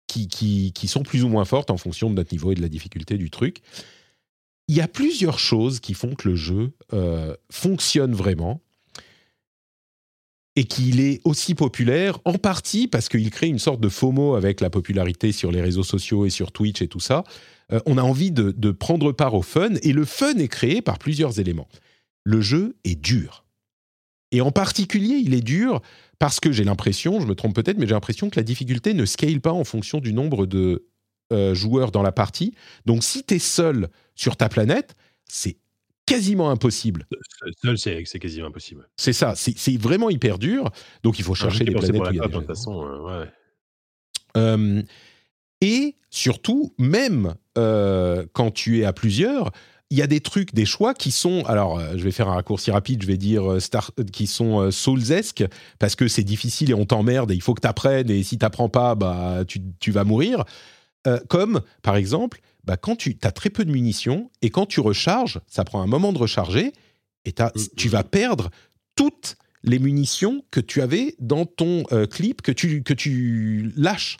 qui, 0.08 0.26
qui, 0.26 0.72
qui 0.72 0.88
sont 0.88 1.04
plus 1.04 1.22
ou 1.22 1.28
moins 1.28 1.44
fortes 1.44 1.70
en 1.70 1.76
fonction 1.76 2.10
de 2.10 2.16
notre 2.16 2.32
niveau 2.32 2.50
et 2.50 2.54
de 2.56 2.62
la 2.62 2.68
difficulté 2.68 3.16
du 3.16 3.30
truc. 3.30 3.58
Il 4.66 4.76
y 4.76 4.80
a 4.80 4.88
plusieurs 4.88 5.38
choses 5.38 5.78
qui 5.80 5.94
font 5.94 6.14
que 6.14 6.28
le 6.28 6.34
jeu 6.34 6.72
euh, 6.92 7.34
fonctionne 7.50 8.14
vraiment 8.14 8.60
et 10.56 10.64
qu'il 10.64 10.98
est 10.98 11.20
aussi 11.24 11.54
populaire, 11.54 12.18
en 12.24 12.34
partie 12.34 12.88
parce 12.88 13.08
qu'il 13.08 13.30
crée 13.30 13.46
une 13.46 13.60
sorte 13.60 13.80
de 13.80 13.88
FOMO 13.88 14.34
avec 14.34 14.60
la 14.60 14.70
popularité 14.70 15.30
sur 15.30 15.52
les 15.52 15.60
réseaux 15.60 15.84
sociaux 15.84 16.26
et 16.26 16.30
sur 16.30 16.50
Twitch 16.50 16.82
et 16.82 16.88
tout 16.88 17.00
ça. 17.00 17.22
Euh, 17.72 17.78
on 17.86 17.96
a 17.96 18.02
envie 18.02 18.32
de, 18.32 18.50
de 18.50 18.70
prendre 18.72 19.12
part 19.12 19.34
au 19.34 19.42
fun, 19.42 19.74
et 19.82 19.92
le 19.92 20.04
fun 20.04 20.34
est 20.34 20.48
créé 20.48 20.82
par 20.82 20.98
plusieurs 20.98 21.38
éléments. 21.38 21.68
Le 22.24 22.40
jeu 22.40 22.76
est 22.84 23.00
dur. 23.00 23.44
Et 24.32 24.40
en 24.40 24.50
particulier, 24.50 25.22
il 25.24 25.32
est 25.32 25.42
dur 25.42 25.80
parce 26.18 26.40
que 26.40 26.52
j'ai 26.52 26.64
l'impression, 26.64 27.20
je 27.20 27.26
me 27.26 27.34
trompe 27.34 27.54
peut-être, 27.54 27.78
mais 27.78 27.86
j'ai 27.86 27.94
l'impression 27.94 28.28
que 28.30 28.36
la 28.36 28.42
difficulté 28.42 28.94
ne 28.94 29.04
scale 29.04 29.40
pas 29.40 29.52
en 29.52 29.64
fonction 29.64 30.00
du 30.00 30.12
nombre 30.12 30.46
de 30.46 30.86
euh, 31.32 31.54
joueurs 31.54 31.90
dans 31.90 32.02
la 32.02 32.12
partie. 32.12 32.54
Donc 32.86 33.04
si 33.04 33.22
tu 33.24 33.34
es 33.34 33.38
seul 33.38 33.88
sur 34.14 34.36
ta 34.36 34.48
planète, 34.48 34.96
c'est 35.26 35.58
quasiment 36.06 36.50
impossible. 36.50 37.06
Seul, 37.62 37.78
c'est 37.78 38.18
quasiment 38.18 38.46
impossible. 38.48 38.88
C'est 38.96 39.12
ça, 39.12 39.34
c'est 39.36 39.76
vraiment 39.76 40.08
hyper 40.10 40.38
dur. 40.38 40.70
Donc 41.02 41.18
il 41.18 41.24
faut 41.24 41.34
chercher 41.34 41.64
des 41.64 41.74
Ah, 41.76 41.78
planètes 41.78 41.96
pour 42.02 42.10
où 42.10 42.14
y 42.14 42.20
a 42.20 42.26
de 42.28 42.32
toute 42.32 42.46
façon. 42.46 42.82
euh, 42.84 43.20
ouais. 43.22 43.28
Euh, 44.36 44.82
et 45.60 45.96
surtout, 46.10 46.74
même 46.78 47.34
euh, 47.56 48.24
quand 48.32 48.50
tu 48.50 48.80
es 48.80 48.84
à 48.84 48.92
plusieurs, 48.92 49.50
il 49.90 49.98
y 49.98 50.02
a 50.02 50.06
des 50.06 50.20
trucs, 50.20 50.54
des 50.54 50.66
choix 50.66 50.92
qui 50.94 51.10
sont. 51.10 51.44
Alors, 51.46 51.78
euh, 51.78 51.92
je 51.96 52.04
vais 52.04 52.10
faire 52.10 52.28
un 52.28 52.34
raccourci 52.34 52.70
rapide, 52.70 53.02
je 53.02 53.06
vais 53.06 53.16
dire 53.16 53.50
euh, 53.50 53.60
star, 53.60 53.90
euh, 53.98 54.04
qui 54.04 54.26
sont 54.26 54.70
soulsesques, 54.70 55.44
parce 55.78 55.96
que 55.96 56.08
c'est 56.08 56.24
difficile 56.24 56.70
et 56.70 56.74
on 56.74 56.84
t'emmerde 56.84 57.30
et 57.30 57.34
il 57.34 57.42
faut 57.42 57.54
que 57.54 57.62
tu 57.62 57.68
apprennes, 57.68 58.10
et 58.10 58.22
si 58.22 58.38
tu 58.38 58.44
n'apprends 58.44 58.68
pas, 58.68 58.94
bah, 58.94 59.44
tu, 59.46 59.60
tu 59.80 59.90
vas 59.90 60.04
mourir. 60.04 60.44
Euh, 61.06 61.18
comme, 61.28 61.62
par 61.82 61.96
exemple, 61.96 62.40
bah, 62.64 62.76
quand 62.76 62.96
tu 62.96 63.16
as 63.22 63.32
très 63.32 63.50
peu 63.50 63.64
de 63.64 63.70
munitions 63.70 64.30
et 64.42 64.50
quand 64.50 64.66
tu 64.66 64.80
recharges, 64.80 65.40
ça 65.46 65.64
prend 65.64 65.80
un 65.80 65.86
moment 65.86 66.12
de 66.12 66.18
recharger 66.18 66.72
et 67.24 67.30
Mm, 67.30 67.50
tu 67.76 67.88
mm. 67.88 67.90
vas 67.90 68.04
perdre 68.04 68.50
toutes 68.94 69.36
les 69.62 69.78
munitions 69.78 70.44
que 70.50 70.60
tu 70.60 70.80
avais 70.82 71.14
dans 71.18 71.46
ton 71.46 71.84
euh, 71.92 72.06
clip 72.06 72.42
que 72.42 72.52
tu, 72.52 72.82
que 72.82 72.94
tu 72.94 73.72
lâches. 73.76 74.18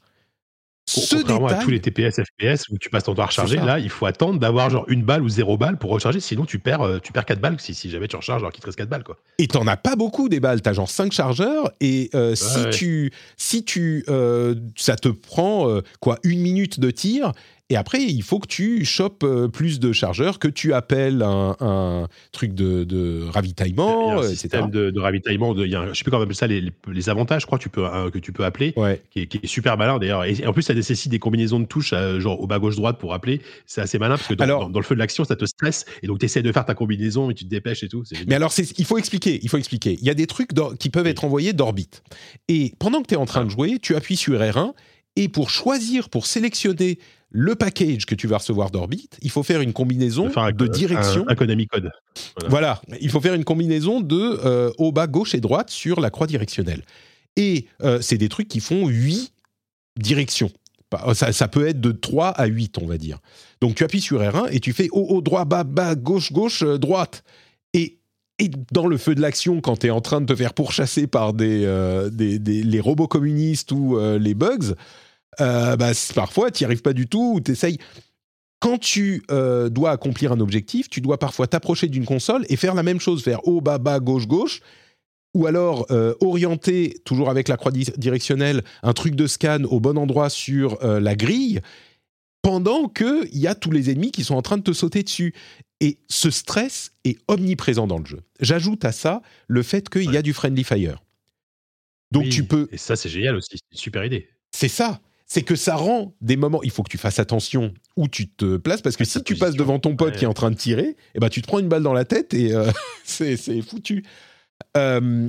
Ce 0.88 1.16
Contrairement 1.16 1.48
à 1.48 1.54
tous 1.56 1.70
les 1.70 1.80
TPS, 1.80 2.18
FPS 2.22 2.70
où 2.70 2.78
tu 2.78 2.88
passes 2.88 3.04
ton 3.04 3.14
temps 3.14 3.24
à 3.24 3.26
recharger, 3.26 3.56
là, 3.56 3.78
il 3.78 3.90
faut 3.90 4.06
attendre 4.06 4.38
d'avoir 4.38 4.70
genre 4.70 4.86
une 4.88 5.02
balle 5.02 5.22
ou 5.22 5.28
zéro 5.28 5.58
balle 5.58 5.76
pour 5.76 5.90
recharger, 5.90 6.18
sinon 6.18 6.46
tu 6.46 6.58
perds, 6.58 6.80
euh, 6.80 6.98
tu 6.98 7.12
perds 7.12 7.26
4 7.26 7.40
balles 7.40 7.56
si, 7.58 7.74
si 7.74 7.90
jamais 7.90 8.08
tu 8.08 8.16
recharges 8.16 8.40
alors 8.40 8.52
qu'il 8.52 8.62
te 8.62 8.66
reste 8.66 8.78
4 8.78 8.88
balles. 8.88 9.04
Quoi. 9.04 9.18
et 9.38 9.48
t'en 9.48 9.66
as 9.66 9.76
pas 9.76 9.96
beaucoup 9.96 10.30
des 10.30 10.40
balles, 10.40 10.62
t'as 10.62 10.72
genre 10.72 10.88
5 10.88 11.12
chargeurs 11.12 11.70
et 11.80 12.08
euh, 12.14 12.34
si 12.34 12.58
ouais. 12.58 12.70
tu 12.70 13.12
si 13.36 13.64
tu 13.64 14.04
euh, 14.08 14.54
ça 14.76 14.96
te 14.96 15.08
prend 15.08 15.68
quoi 16.00 16.18
une 16.24 16.40
minute 16.40 16.80
de 16.80 16.90
tir 16.90 17.32
et 17.70 17.76
après 17.76 18.02
il 18.02 18.22
faut 18.22 18.38
que 18.38 18.46
tu 18.48 18.84
chopes 18.84 19.24
euh, 19.24 19.48
plus 19.48 19.78
de 19.80 19.92
chargeurs, 19.92 20.38
que 20.38 20.48
tu 20.48 20.72
appelles 20.72 21.22
un, 21.22 21.56
un 21.60 22.08
truc 22.32 22.54
de, 22.54 22.84
de 22.84 23.20
Il 23.20 23.26
y 23.26 23.28
a 23.28 23.30
ravitaillement, 23.32 24.12
un 24.12 24.22
euh, 24.22 24.28
système 24.34 24.70
de, 24.70 24.90
de 24.90 25.00
ravitaillement, 25.00 25.54
de, 25.54 25.64
il 25.66 25.72
y 25.72 25.74
a 25.74 25.80
un- 25.80 25.88
je 25.92 25.98
sais 25.98 26.02
plus 26.04 26.10
comment 26.10 26.20
on 26.22 26.24
appelle 26.24 26.36
ça, 26.36 26.46
les, 26.46 27.08
avantages, 27.08 27.42
je 27.42 27.46
crois, 27.46 27.58
que 27.58 27.62
tu 27.62 27.68
peux, 27.68 27.84
euh, 27.86 28.10
que 28.10 28.18
tu 28.18 28.32
peux 28.32 28.44
appeler, 28.44 28.72
Ouais. 28.76 29.02
qui 29.10 29.20
est, 29.20 29.26
qui 29.26 29.40
est 29.42 29.46
super 29.46 29.76
malin 29.76 29.98
d'ailleurs. 29.98 30.24
Et 30.24 30.46
en 30.46 30.52
plus, 30.52 30.62
ça 30.62 30.74
nécessite 30.74 31.10
des 31.10 31.18
combinaisons 31.18 31.60
de 31.60 31.66
touches, 31.66 31.92
genre 32.18 32.40
au 32.40 32.46
bas 32.46 32.58
gauche-droite 32.58 32.98
pour 32.98 33.12
appeler. 33.14 33.40
C'est 33.66 33.80
assez 33.80 33.98
malin 33.98 34.16
parce 34.16 34.28
que 34.28 34.34
dans, 34.34 34.44
Alors- 34.44 34.60
dans- 34.64 34.70
dans 34.70 34.78
le 34.80 34.84
feu 34.84 34.94
de 34.94 35.00
l'action, 35.00 35.24
ça 35.24 35.36
te 35.36 35.44
stresse 35.44 35.84
et 36.02 36.06
donc 36.06 36.18
tu 36.18 36.24
essaies 36.26 36.42
de 36.42 36.52
faire 36.52 36.64
ta 36.64 36.74
combinaison, 36.74 37.28
mais 37.28 37.34
tu 37.34 37.44
te 37.44 37.50
dépêches 37.50 37.82
et 37.82 37.88
tout. 37.88 38.02
Mais 38.26 38.34
alors, 38.34 38.52
il 38.78 38.84
faut 38.84 38.98
expliquer. 38.98 39.38
Il 39.42 39.48
faut 39.48 39.58
expliquer. 39.58 39.98
Il 40.00 40.06
y 40.06 40.10
a 40.10 40.14
des 40.14 40.26
trucs 40.26 40.50
qui 40.78 40.90
peuvent 40.90 41.06
être 41.06 41.24
envoyés 41.24 41.52
d'orbite. 41.52 42.02
Et 42.48 42.72
pendant 42.78 43.02
que 43.02 43.08
tu 43.08 43.14
es 43.14 43.18
en 43.18 43.26
train 43.26 43.44
de 43.44 43.50
jouer, 43.50 43.78
tu 43.80 43.94
appuies 43.94 44.16
sur 44.16 44.38
R1 44.40 44.72
et 45.16 45.28
pour 45.28 45.50
choisir, 45.50 46.08
pour 46.10 46.26
sélectionner 46.26 46.98
le 47.30 47.54
package 47.54 48.06
que 48.06 48.14
tu 48.14 48.26
vas 48.26 48.38
recevoir 48.38 48.70
d'orbite, 48.70 49.18
il 49.22 49.30
faut 49.30 49.42
faire 49.42 49.60
une 49.60 49.72
combinaison 49.72 50.30
Faire 50.30 50.44
un- 50.44 50.52
de 50.52 50.66
direction. 50.66 51.24
Un, 51.28 51.34
Konami 51.34 51.66
code. 51.66 51.90
Voilà, 52.48 52.80
il 53.00 53.10
faut 53.10 53.20
faire 53.20 53.34
une 53.34 53.44
combinaison 53.44 54.00
de 54.00 54.16
euh, 54.44 54.70
au 54.78 54.92
bas 54.92 55.06
gauche 55.06 55.34
et 55.34 55.40
droite 55.40 55.70
sur 55.70 56.00
la 56.00 56.10
croix 56.10 56.26
directionnelle. 56.26 56.82
Et 57.36 57.66
euh, 57.82 58.00
c'est 58.00 58.16
des 58.18 58.28
trucs 58.28 58.48
qui 58.48 58.60
font 58.60 58.88
8 58.88 59.32
directions. 59.98 60.50
Ça, 61.12 61.32
ça 61.32 61.48
peut 61.48 61.66
être 61.68 61.80
de 61.82 61.92
3 61.92 62.28
à 62.28 62.46
8, 62.46 62.78
on 62.78 62.86
va 62.86 62.96
dire. 62.96 63.18
Donc 63.60 63.74
tu 63.74 63.84
appuies 63.84 64.00
sur 64.00 64.20
R1 64.22 64.48
et 64.50 64.58
tu 64.60 64.72
fais 64.72 64.88
haut, 64.92 65.06
haut, 65.10 65.20
droit, 65.20 65.44
bas, 65.44 65.64
bas, 65.64 65.94
gauche, 65.94 66.32
gauche, 66.32 66.62
euh, 66.62 66.78
droite. 66.78 67.24
Et, 67.74 67.98
et 68.38 68.50
dans 68.72 68.86
le 68.86 68.96
feu 68.96 69.14
de 69.14 69.20
l'action, 69.20 69.60
quand 69.60 69.80
tu 69.80 69.88
es 69.88 69.90
en 69.90 70.00
train 70.00 70.22
de 70.22 70.26
te 70.26 70.34
faire 70.34 70.54
pourchasser 70.54 71.06
par 71.06 71.34
des, 71.34 71.64
euh, 71.66 72.08
des, 72.08 72.38
des- 72.38 72.62
les 72.62 72.80
robots 72.80 73.06
communistes 73.08 73.70
ou 73.70 73.98
euh, 73.98 74.18
les 74.18 74.32
bugs, 74.32 74.74
euh, 75.40 75.76
bah, 75.76 75.92
parfois 76.14 76.50
tu 76.50 76.62
n'y 76.62 76.66
arrives 76.66 76.82
pas 76.82 76.92
du 76.92 77.06
tout 77.06 77.34
ou 77.36 77.40
tu 77.40 77.52
essayes. 77.52 77.78
Quand 78.60 78.78
tu 78.78 79.22
euh, 79.30 79.68
dois 79.68 79.92
accomplir 79.92 80.32
un 80.32 80.40
objectif, 80.40 80.88
tu 80.90 81.00
dois 81.00 81.18
parfois 81.18 81.46
t'approcher 81.46 81.86
d'une 81.86 82.04
console 82.04 82.44
et 82.48 82.56
faire 82.56 82.74
la 82.74 82.82
même 82.82 82.98
chose, 83.00 83.22
faire 83.22 83.46
haut, 83.46 83.60
bas, 83.60 83.78
bas, 83.78 84.00
gauche, 84.00 84.26
gauche, 84.26 84.60
ou 85.34 85.46
alors 85.46 85.86
euh, 85.90 86.14
orienter, 86.20 87.00
toujours 87.04 87.30
avec 87.30 87.46
la 87.48 87.56
croix 87.56 87.70
di- 87.70 87.92
directionnelle, 87.96 88.64
un 88.82 88.92
truc 88.94 89.14
de 89.14 89.26
scan 89.28 89.62
au 89.64 89.78
bon 89.78 89.96
endroit 89.96 90.28
sur 90.28 90.78
la 90.82 91.14
grille, 91.14 91.60
pendant 92.42 92.88
qu'il 92.88 93.28
y 93.38 93.46
a 93.46 93.54
tous 93.54 93.70
les 93.70 93.90
ennemis 93.90 94.10
qui 94.10 94.24
sont 94.24 94.34
en 94.34 94.42
train 94.42 94.56
de 94.56 94.62
te 94.62 94.72
sauter 94.72 95.02
dessus. 95.04 95.34
Et 95.80 95.98
ce 96.08 96.30
stress 96.30 96.90
est 97.04 97.18
omniprésent 97.28 97.86
dans 97.86 97.98
le 97.98 98.06
jeu. 98.06 98.22
J'ajoute 98.40 98.84
à 98.84 98.90
ça 98.90 99.22
le 99.46 99.62
fait 99.62 99.88
qu'il 99.88 100.10
y 100.12 100.16
a 100.16 100.22
du 100.22 100.32
friendly 100.32 100.64
fire. 100.64 101.00
Donc 102.10 102.24
Oui. 102.24 102.28
tu 102.30 102.42
peux 102.44 102.68
Et 102.72 102.78
ça, 102.78 102.96
c'est 102.96 103.08
génial 103.08 103.36
aussi. 103.36 103.50
C'est 103.52 103.60
une 103.70 103.78
super 103.78 104.04
idée. 104.04 104.28
c'est 104.50 104.66
ça. 104.68 105.00
C'est 105.30 105.42
que 105.42 105.56
ça 105.56 105.76
rend 105.76 106.14
des 106.22 106.36
moments. 106.38 106.62
Il 106.62 106.70
faut 106.70 106.82
que 106.82 106.90
tu 106.90 106.96
fasses 106.98 107.18
attention 107.18 107.74
où 107.96 108.08
tu 108.08 108.28
te 108.30 108.56
places 108.56 108.80
parce 108.80 108.96
que 108.96 109.04
si 109.04 109.22
tu 109.22 109.36
passes 109.36 109.54
devant 109.56 109.78
ton 109.78 109.94
pote 109.94 110.12
Ouais. 110.12 110.16
qui 110.18 110.24
est 110.24 110.28
en 110.28 110.32
train 110.32 110.50
de 110.50 110.56
tirer, 110.56 110.96
eh 111.14 111.18
ben 111.20 111.28
tu 111.28 111.42
te 111.42 111.46
prends 111.46 111.58
une 111.58 111.68
balle 111.68 111.82
dans 111.82 111.92
la 111.92 112.06
tête 112.06 112.32
et 112.32 112.54
euh, 112.54 112.70
c'est 113.04 113.36
foutu. 113.60 114.04
Euh, 114.78 115.28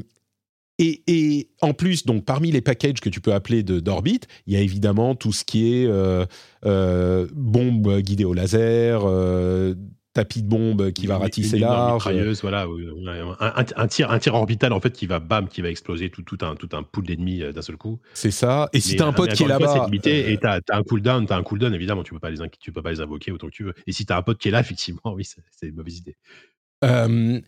et, 0.78 1.04
et 1.08 1.50
en 1.62 1.74
plus, 1.74 2.06
donc 2.06 2.24
parmi 2.24 2.50
les 2.52 2.62
packages 2.62 3.02
que 3.02 3.10
tu 3.10 3.20
peux 3.20 3.34
appeler 3.34 3.62
d'orbite, 3.64 4.28
il 4.48 4.54
y 4.54 4.56
a 4.56 4.62
évidemment 4.62 5.14
tout 5.16 5.34
ce 5.34 5.44
qui 5.44 5.74
est 5.74 5.86
euh, 5.86 6.26
euh, 6.66 7.28
bombe 7.34 8.00
guidée 8.00 8.24
au 8.24 8.34
laser, 8.34 9.02
tapis 10.14 10.42
de 10.42 10.48
bombe 10.48 10.92
qui 10.92 11.06
va 11.08 11.18
ratisser 11.18 11.60
large. 11.60 12.04
voilà, 12.42 12.66
un, 13.40 13.48
un- 13.48 13.66
un 13.76 13.88
tir, 13.88 14.10
un 14.12 14.20
tir 14.20 14.34
orbital 14.34 14.74
en 14.74 14.80
fait 14.80 14.92
qui 14.92 15.06
va 15.06 15.20
bam, 15.20 15.48
qui 15.48 15.62
va 15.62 15.70
exploser 15.70 16.10
tout, 16.10 16.24
tout 16.24 16.38
un 16.42 16.56
tout 16.56 16.70
un 16.74 16.82
pool 16.84 17.06
d'ennemis 17.06 17.44
euh, 17.44 17.52
d'un 17.54 17.62
seul 17.62 17.78
coup. 17.78 18.00
C'est 18.14 18.32
ça. 18.32 18.70
Et 18.74 18.80
si 18.80 18.96
t'as 18.96 19.06
un 19.06 19.14
pote 19.14 19.34
qui 19.34 19.44
est 19.44 19.48
là-bas, 19.48 19.86
limité 19.86 20.26
euh, 20.26 20.30
et 20.32 20.38
t'as 20.38 20.60
as 20.70 20.78
un 20.78 20.84
cooldown, 20.84 21.26
t'as 21.28 21.38
un 21.38 21.44
cooldown 21.44 21.74
évidemment, 21.74 22.04
tu 22.04 22.14
peux 22.14 22.20
pas 22.20 22.32
les 22.32 22.40
tu 22.60 22.72
peux 22.72 22.82
pas 22.82 22.92
les 22.92 23.02
invoquer 23.02 23.32
autant 23.32 23.48
que 23.48 23.54
tu 23.54 23.64
veux. 23.64 23.74
Et 23.88 23.92
si 23.92 24.06
t'as 24.06 24.18
un 24.18 24.22
pote 24.24 24.40
qui 24.40 24.48
est 24.48 24.52
là, 24.52 24.60
effectivement, 24.62 25.14
oui, 25.16 25.24
c'est 25.26 25.42
c'est 25.52 25.68
une 25.68 25.76
mauvaise 25.76 25.98
idée. 25.98 26.18
Euh, 26.84 27.40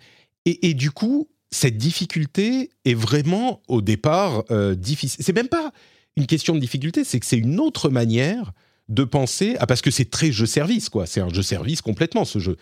Et, 0.45 0.69
et 0.69 0.73
du 0.73 0.91
coup, 0.91 1.29
cette 1.51 1.77
difficulté 1.77 2.69
est 2.85 2.93
vraiment 2.93 3.61
au 3.67 3.81
départ 3.81 4.43
euh, 4.51 4.75
difficile. 4.75 5.23
C'est 5.23 5.35
même 5.35 5.49
pas 5.49 5.71
une 6.17 6.25
question 6.27 6.53
de 6.55 6.59
difficulté, 6.59 7.03
c'est 7.03 7.19
que 7.19 7.25
c'est 7.25 7.37
une 7.37 7.59
autre 7.59 7.89
manière 7.89 8.51
de 8.93 9.03
penser. 9.03 9.55
Ah, 9.59 9.65
parce 9.65 9.81
que 9.81 9.89
c'est 9.91 10.09
très 10.09 10.31
jeu 10.31 10.45
service, 10.45 10.89
quoi. 10.89 11.05
C'est 11.05 11.21
un 11.21 11.29
jeu 11.29 11.41
service 11.41 11.81
complètement 11.81 12.25
ce 12.25 12.39
jeu. 12.39 12.57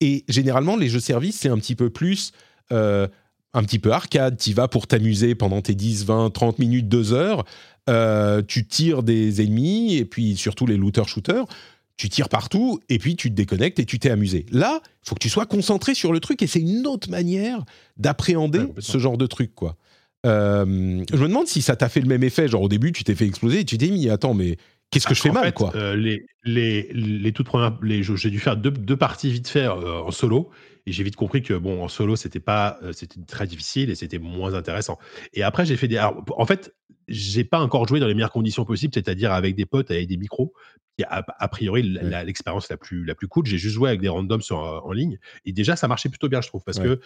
Et 0.00 0.24
généralement, 0.28 0.76
les 0.76 0.88
jeux 0.88 1.00
service, 1.00 1.38
c'est 1.40 1.48
un 1.48 1.58
petit 1.58 1.74
peu 1.74 1.90
plus. 1.90 2.32
euh, 2.72 3.08
un 3.54 3.62
petit 3.64 3.78
peu 3.78 3.92
arcade, 3.92 4.36
tu 4.36 4.52
vas 4.52 4.68
pour 4.68 4.86
t'amuser 4.86 5.34
pendant 5.34 5.62
tes 5.62 5.74
10, 5.74 6.04
20, 6.04 6.30
30 6.30 6.58
minutes, 6.58 6.86
2 6.86 7.14
heures, 7.14 7.46
euh, 7.88 8.42
tu 8.46 8.66
tires 8.66 9.02
des 9.02 9.40
ennemis, 9.40 9.96
et 9.96 10.04
puis 10.04 10.36
surtout 10.36 10.66
les 10.66 10.76
looter-shooters, 10.76 11.46
tu 11.96 12.10
tires 12.10 12.28
partout, 12.28 12.78
et 12.90 12.98
puis 12.98 13.16
tu 13.16 13.30
te 13.30 13.34
déconnectes 13.34 13.78
et 13.78 13.86
tu 13.86 13.98
t'es 13.98 14.10
amusé. 14.10 14.44
Là, 14.52 14.80
il 14.84 15.08
faut 15.08 15.14
que 15.14 15.20
tu 15.20 15.30
sois 15.30 15.46
concentré 15.46 15.94
sur 15.94 16.12
le 16.12 16.20
truc, 16.20 16.42
et 16.42 16.46
c'est 16.46 16.60
une 16.60 16.86
autre 16.86 17.08
manière 17.10 17.64
d'appréhender 17.96 18.58
Ouais, 18.60 18.74
ce 18.80 18.98
genre 18.98 19.16
de 19.16 19.26
truc, 19.26 19.54
quoi. 19.54 19.76
Euh, 20.26 21.02
je 21.10 21.16
me 21.16 21.28
demande 21.28 21.46
si 21.46 21.62
ça 21.62 21.74
t'a 21.74 21.88
fait 21.88 22.00
le 22.00 22.06
même 22.08 22.22
effet, 22.24 22.48
genre 22.48 22.62
au 22.62 22.68
début 22.68 22.92
tu 22.92 23.02
t'es 23.02 23.14
fait 23.14 23.26
exploser 23.26 23.60
et 23.60 23.64
tu 23.64 23.78
t'es 23.78 23.88
mis, 23.88 24.10
attends, 24.10 24.34
mais 24.34 24.58
qu'est-ce 24.90 25.06
que 25.06 25.14
je 25.14 25.20
fais 25.20 25.30
En 25.30 25.34
mal, 25.34 25.44
fait, 25.46 25.52
quoi 25.54 25.72
euh, 25.76 25.96
les, 25.96 26.24
les, 26.44 26.90
les 26.92 27.32
toutes 27.32 27.46
premières, 27.46 27.78
les, 27.82 28.02
j'ai 28.02 28.30
dû 28.30 28.38
faire 28.38 28.56
deux, 28.56 28.70
deux 28.70 28.96
parties 28.96 29.30
vite 29.30 29.48
fait 29.48 29.64
euh, 29.64 30.00
en 30.02 30.10
solo. 30.10 30.50
Et 30.86 30.92
j'ai 30.92 31.02
vite 31.04 31.16
compris 31.16 31.42
que 31.42 31.52
bon, 31.54 31.82
en 31.82 31.88
solo, 31.88 32.16
c'était 32.16 32.40
pas, 32.40 32.78
euh, 32.82 32.92
c'était 32.92 33.20
très 33.26 33.46
difficile 33.46 33.90
et 33.90 33.94
c'était 33.94 34.18
moins 34.18 34.54
intéressant. 34.54 34.98
Et 35.34 35.42
après, 35.42 35.66
j'ai 35.66 35.76
fait 35.76 35.88
des. 35.88 35.98
alors, 35.98 36.24
en 36.36 36.46
fait, 36.46 36.74
j'ai 37.08 37.44
pas 37.44 37.60
encore 37.60 37.86
joué 37.86 38.00
dans 38.00 38.06
les 38.06 38.14
meilleures 38.14 38.32
conditions 38.32 38.64
possibles, 38.64 38.94
c'est-à-dire 38.94 39.32
avec 39.32 39.54
des 39.54 39.66
potes, 39.66 39.90
avec 39.90 40.08
des 40.08 40.16
micros. 40.16 40.54
qui 40.96 41.04
a, 41.04 41.24
a 41.38 41.48
priori 41.48 41.82
Ouais. 41.98 42.24
l'expérience 42.24 42.68
la 42.70 42.76
plus, 42.78 43.04
la 43.04 43.14
plus 43.14 43.28
cool. 43.28 43.44
J'ai 43.46 43.58
juste 43.58 43.74
joué 43.74 43.88
avec 43.90 44.00
des 44.00 44.08
randoms 44.08 44.40
sur, 44.40 44.58
en 44.58 44.92
ligne. 44.92 45.18
Et 45.44 45.52
déjà, 45.52 45.76
ça 45.76 45.88
marchait 45.88 46.08
plutôt 46.08 46.28
bien, 46.28 46.40
je 46.40 46.48
trouve. 46.48 46.64
Parce 46.64 46.78
Ouais. 46.78 46.84
que 46.84 47.00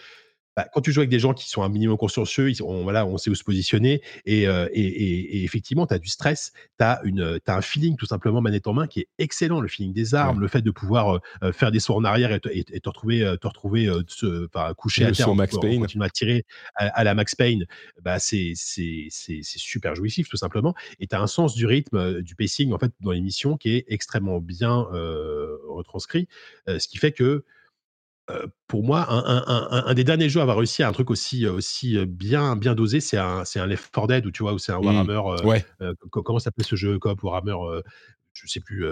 bah, 0.55 0.67
quand 0.73 0.81
tu 0.81 0.91
joues 0.91 0.99
avec 0.99 1.09
des 1.09 1.19
gens 1.19 1.33
qui 1.33 1.49
sont 1.49 1.63
un 1.63 1.69
minimum 1.69 1.97
consciencieux, 1.97 2.49
ils, 2.51 2.61
on, 2.61 2.83
voilà, 2.83 3.05
on 3.05 3.17
sait 3.17 3.29
où 3.29 3.35
se 3.35 3.43
positionner. 3.43 4.01
Et, 4.25 4.47
euh, 4.47 4.67
et, 4.71 4.81
et- 4.81 5.37
et 5.37 5.43
effectivement, 5.43 5.87
tu 5.87 5.93
as 5.95 5.99
du 5.99 6.07
stress, 6.09 6.51
tu 6.79 6.83
as, 6.85 7.01
un 7.47 7.61
feeling 7.61 7.95
tout 7.97 8.05
simplement 8.05 8.39
manette 8.41 8.67
en 8.67 8.73
main 8.73 8.87
qui 8.87 8.99
est 9.01 9.07
excellent. 9.17 9.61
Le 9.61 9.67
feeling 9.67 9.93
des 9.93 10.13
armes, 10.15 10.39
le 10.39 10.47
fait 10.47 10.61
de 10.61 10.71
pouvoir 10.71 11.19
euh, 11.43 11.51
faire 11.51 11.71
des 11.71 11.79
sauts 11.79 11.95
en 11.95 12.03
arrière 12.03 12.31
et 12.31 12.39
te, 12.39 12.49
et- 12.49 12.65
et 12.71 12.79
te 12.79 12.89
retrouver, 12.89 13.23
euh, 13.23 13.35
te 13.37 13.47
retrouver 13.47 13.87
euh, 13.87 14.01
se- 14.07 14.45
enfin, 14.45 14.73
couché 14.75 15.01
Le 15.03 15.07
à 15.09 15.11
terre 15.13 15.29
en, 15.29 15.35
Max 15.35 15.55
en 15.55 15.59
Payne. 15.59 15.79
continuant 15.81 16.05
à 16.05 16.09
tirer 16.09 16.45
à, 16.75 16.87
à 16.87 17.03
la 17.03 17.15
Max 17.15 17.35
Payne, 17.35 17.65
bah, 18.01 18.19
c'est 18.19 18.53
super 19.41 19.95
jouissif 19.95 20.29
tout 20.29 20.37
simplement. 20.37 20.73
Et 20.99 21.07
tu 21.07 21.15
as 21.15 21.21
un 21.21 21.27
sens 21.27 21.55
du 21.55 21.65
rythme, 21.65 21.97
euh, 21.97 22.21
du 22.21 22.35
pacing 22.35 22.71
en 22.73 22.79
fait 22.79 22.91
dans 23.01 23.11
l'émission 23.11 23.57
qui 23.57 23.75
est 23.75 23.85
extrêmement 23.87 24.39
bien 24.39 24.87
euh, 24.93 25.57
retranscrit, 25.67 26.27
euh, 26.69 26.79
ce 26.79 26.87
qui 26.87 26.97
fait 26.97 27.11
que 27.11 27.43
euh, 28.29 28.47
pour 28.67 28.83
moi, 28.83 29.05
un, 29.11 29.19
un- 29.25 29.67
un- 29.71 29.85
un 29.87 29.93
des 29.93 30.03
derniers 30.03 30.29
jeux 30.29 30.39
à 30.39 30.43
avoir 30.43 30.57
réussi 30.57 30.81
à 30.83 30.87
un 30.87 30.91
truc 30.93 31.09
aussi, 31.11 31.45
aussi 31.47 31.97
bien, 32.05 32.55
bien 32.55 32.73
dosé, 32.75 32.99
c'est 33.01 33.17
un, 33.17 33.43
c'est 33.45 33.59
un 33.59 33.65
Left 33.65 33.93
4 33.93 34.07
Dead 34.07 34.25
ou 34.25 34.31
tu 34.31 34.43
vois, 34.43 34.53
où 34.53 34.57
c'est 34.59 34.71
un 34.71 34.79
Mm. 34.79 34.85
Warhammer. 34.85 35.45
Ouais, 35.45 35.65
euh, 35.81 35.93
comment 36.09 36.39
s'appelle 36.39 36.65
ce 36.65 36.75
jeu 36.75 36.99
coop 36.99 37.21
Warhammer 37.23 37.55
Je 38.33 38.47
sais 38.47 38.59
plus. 38.61 38.85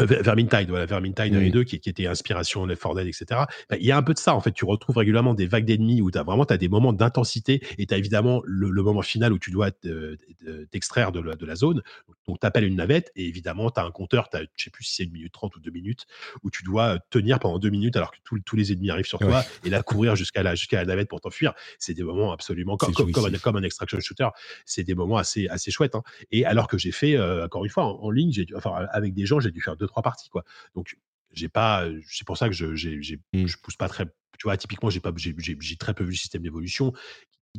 Euh, 0.00 0.02
euh, 0.02 0.06
Ver- 0.06 0.22
Vermintide, 0.22 0.68
voilà, 0.68 0.86
Vermintide 0.86 1.32
Oui. 1.32 1.36
1 1.38 1.40
et 1.42 1.50
2, 1.50 1.64
qui, 1.64 1.80
qui 1.80 1.88
était 1.88 2.06
inspiration 2.06 2.66
4 2.66 2.94
Dead, 2.96 3.06
etc. 3.06 3.24
Bah, 3.70 3.76
Il 3.78 3.84
y 3.86 3.92
a 3.92 3.96
un 3.96 4.02
peu 4.02 4.14
de 4.14 4.18
ça, 4.18 4.34
en 4.34 4.40
fait. 4.40 4.52
Tu 4.52 4.64
retrouves 4.64 4.96
régulièrement 4.96 5.34
des 5.34 5.46
vagues 5.46 5.64
d'ennemis 5.64 6.00
où 6.00 6.10
tu 6.10 6.18
as 6.18 6.22
vraiment 6.22 6.44
as 6.44 6.56
des 6.56 6.68
moments 6.68 6.92
d'intensité 6.92 7.60
et 7.78 7.86
tu 7.86 7.94
as 7.94 7.98
évidemment 7.98 8.42
le, 8.44 8.70
le 8.70 8.82
moment 8.82 9.02
final 9.02 9.32
où 9.32 9.38
tu 9.38 9.50
dois 9.50 9.70
te- 9.70 10.16
te- 10.16 10.64
t'extraire 10.64 11.12
de, 11.12 11.20
la- 11.20 11.36
de 11.36 11.46
la 11.46 11.54
zone. 11.54 11.82
Donc, 12.26 12.40
tu 12.40 12.46
appelles 12.46 12.64
une 12.64 12.76
navette 12.76 13.12
et 13.16 13.26
évidemment, 13.28 13.70
tu 13.70 13.80
as 13.80 13.84
un 13.84 13.90
compteur, 13.90 14.28
t'as- 14.30 14.42
je 14.56 14.64
sais 14.64 14.70
plus 14.70 14.84
si 14.84 14.94
c'est 14.96 15.04
une 15.04 15.12
minute 15.12 15.32
30 15.32 15.54
ou 15.56 15.60
deux 15.60 15.70
minutes, 15.70 16.06
où 16.42 16.50
tu 16.50 16.62
dois 16.64 16.98
tenir 17.10 17.38
pendant 17.38 17.58
deux 17.58 17.70
minutes 17.70 17.96
alors 17.96 18.10
que 18.10 18.16
tous- 18.24 18.40
tous 18.40 18.56
les 18.56 18.72
ennemis 18.72 18.90
arrivent 18.90 19.06
sur 19.06 19.18
toi 19.18 19.44
et 19.64 19.70
là, 19.70 19.82
courir 19.82 20.16
jusqu'à 20.16 20.42
la, 20.42 20.54
jusqu'à 20.54 20.78
la 20.78 20.86
navette 20.86 21.08
pour 21.08 21.20
t'enfuir. 21.20 21.52
C'est 21.78 21.94
des 21.94 22.02
moments 22.02 22.32
absolument 22.32 22.76
comme, 22.76 22.92
comme, 22.94 23.12
comme 23.12 23.24
un, 23.24 23.28
jouissif. 23.28 23.42
comme 23.42 23.56
un 23.56 23.62
extraction 23.62 24.00
shooter. 24.00 24.28
C'est 24.66 24.84
des 24.84 24.94
moments 24.94 25.16
assez, 25.18 25.46
assez 25.48 25.70
chouettes. 25.70 25.94
hein. 25.94 26.02
Et 26.30 26.44
alors 26.44 26.66
que 26.68 26.78
j'ai 26.78 26.92
fait, 26.92 27.16
euh, 27.16 27.44
encore 27.44 27.64
une 27.64 27.70
fois, 27.70 27.84
en, 27.84 28.02
en 28.02 28.10
ligne, 28.10 28.32
enfin, 28.56 28.72
avec 28.90 29.14
des 29.14 29.26
gens, 29.26 29.40
j'ai 29.40 29.50
dû 29.50 29.60
faire 29.60 29.76
deux, 29.76 29.83
trois 29.86 30.02
parties. 30.02 30.28
Quoi. 30.28 30.44
Donc, 30.74 30.96
j'ai 31.32 31.48
pas, 31.48 31.86
c'est 32.08 32.26
pour 32.26 32.36
ça 32.38 32.48
que 32.48 32.54
je, 32.54 32.74
j'ai, 32.74 33.02
j'ai- 33.02 33.20
Mm. 33.32 33.46
je 33.46 33.56
pousse 33.62 33.76
pas 33.76 33.88
très. 33.88 34.06
Tu 34.38 34.44
vois, 34.44 34.56
typiquement, 34.56 34.90
j'ai 34.90 35.00
pas, 35.00 35.12
j'ai, 35.16 35.34
j'ai- 35.38 35.56
j'ai 35.60 35.76
très 35.76 35.94
peu 35.94 36.04
vu 36.04 36.10
le 36.10 36.16
système 36.16 36.42
d'évolution 36.42 36.92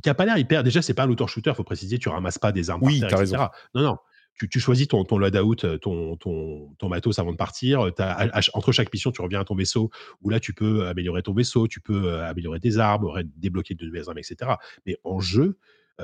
qui 0.03 0.09
a 0.09 0.13
pas 0.13 0.25
l'air 0.25 0.37
hyper. 0.37 0.63
Déjà, 0.63 0.81
c'est 0.81 0.93
pas 0.93 1.03
un 1.03 1.07
looter 1.07 1.27
shooter, 1.27 1.53
faut 1.55 1.63
préciser. 1.63 1.97
Tu 1.99 2.09
ramasses 2.09 2.37
pas 2.37 2.51
des 2.51 2.69
armes 2.69 2.81
Oui, 2.83 2.99
par 2.99 3.09
terre, 3.09 3.21
etc. 3.21 3.35
raison. 3.37 3.49
Non, 3.75 3.81
non. 3.81 3.97
Tu, 4.37 4.49
tu 4.49 4.59
choisis 4.59 4.89
ton, 4.89 5.05
ton 5.05 5.17
loadout, 5.17 5.55
ton, 5.55 6.17
ton, 6.17 6.73
ton 6.77 6.89
matos 6.89 7.17
avant 7.19 7.31
de 7.31 7.37
partir. 7.37 7.89
T'as- 7.95 8.29
entre 8.53 8.73
chaque 8.73 8.91
mission, 8.91 9.11
tu 9.13 9.21
reviens 9.21 9.39
à 9.39 9.45
ton 9.45 9.55
vaisseau 9.55 9.89
où 10.21 10.29
là, 10.29 10.41
tu 10.41 10.53
peux 10.53 10.87
améliorer 10.87 11.21
ton 11.23 11.33
vaisseau, 11.33 11.69
tu 11.69 11.79
peux 11.79 12.21
améliorer 12.23 12.59
tes 12.59 12.75
armes, 12.77 13.23
débloquer 13.37 13.75
de 13.75 13.85
nouvelles 13.85 14.09
armes, 14.09 14.17
etc. 14.17 14.55
Mais 14.85 14.97
en 15.05 15.21
jeu, 15.21 15.57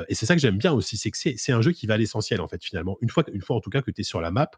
et 0.08 0.16
c'est 0.16 0.26
ça 0.26 0.34
que 0.36 0.42
j'aime 0.42 0.58
bien 0.58 0.72
aussi, 0.72 0.96
c'est 0.96 1.12
que 1.12 1.18
c'est, 1.18 1.36
c'est 1.38 1.52
un 1.52 1.62
jeu 1.62 1.74
qui 1.74 1.86
va 1.88 1.96
à 1.96 1.98
l'essentiel, 1.98 2.40
en 2.40 2.48
fait, 2.48 2.64
finalement. 2.64 2.98
Une 3.02 3.10
fois, 3.10 3.26
une 3.34 3.42
fois 3.42 3.58
en 3.58 3.60
tout 3.60 3.70
cas 3.70 3.82
que 3.82 3.92
tu 3.92 4.00
es 4.00 4.04
sur 4.06 4.22
la 4.22 4.32
map, 4.32 4.50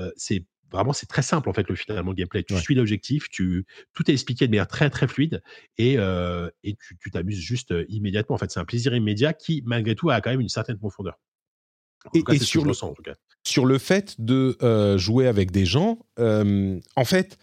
euh, 0.00 0.10
c'est 0.16 0.44
vraiment 0.72 0.92
c'est 0.92 1.06
très 1.06 1.22
simple 1.22 1.48
en 1.48 1.52
fait 1.52 1.68
le 1.68 1.74
finalement 1.76 2.10
le 2.10 2.16
gameplay. 2.16 2.42
Tu 2.42 2.54
Ouais. 2.54 2.60
suis 2.60 2.74
l'objectif, 2.74 3.28
tu 3.30 3.66
tout 3.92 4.10
est 4.10 4.14
expliqué 4.14 4.46
de 4.46 4.50
manière 4.50 4.66
très 4.68 4.90
très 4.90 5.06
fluide 5.06 5.42
et, 5.78 5.96
euh, 5.98 6.48
et 6.64 6.76
tu 7.00 7.10
t'amuses 7.10 7.38
juste 7.38 7.72
euh, 7.72 7.84
immédiatement. 7.88 8.34
En 8.34 8.38
fait, 8.38 8.50
c'est 8.50 8.60
un 8.60 8.64
plaisir 8.64 8.94
immédiat 8.94 9.32
qui 9.32 9.62
malgré 9.66 9.94
tout 9.94 10.10
a 10.10 10.20
quand 10.20 10.30
même 10.30 10.40
une 10.40 10.48
certaine 10.48 10.78
profondeur. 10.78 11.18
En 12.06 12.10
Et- 12.14 12.18
tout 12.20 12.24
cas, 12.24 12.32
et 12.34 12.38
sur 12.38 12.64
le- 12.64 12.70
ressens, 12.70 12.88
en 12.90 12.94
tout 12.94 13.02
cas. 13.02 13.14
sur 13.46 13.64
le 13.66 13.78
fait 13.78 14.20
de 14.20 14.56
euh, 14.62 14.98
jouer 14.98 15.26
avec 15.28 15.50
des 15.50 15.64
gens, 15.66 15.98
euh, 16.18 16.78
en 16.96 17.04
fait, 17.04 17.38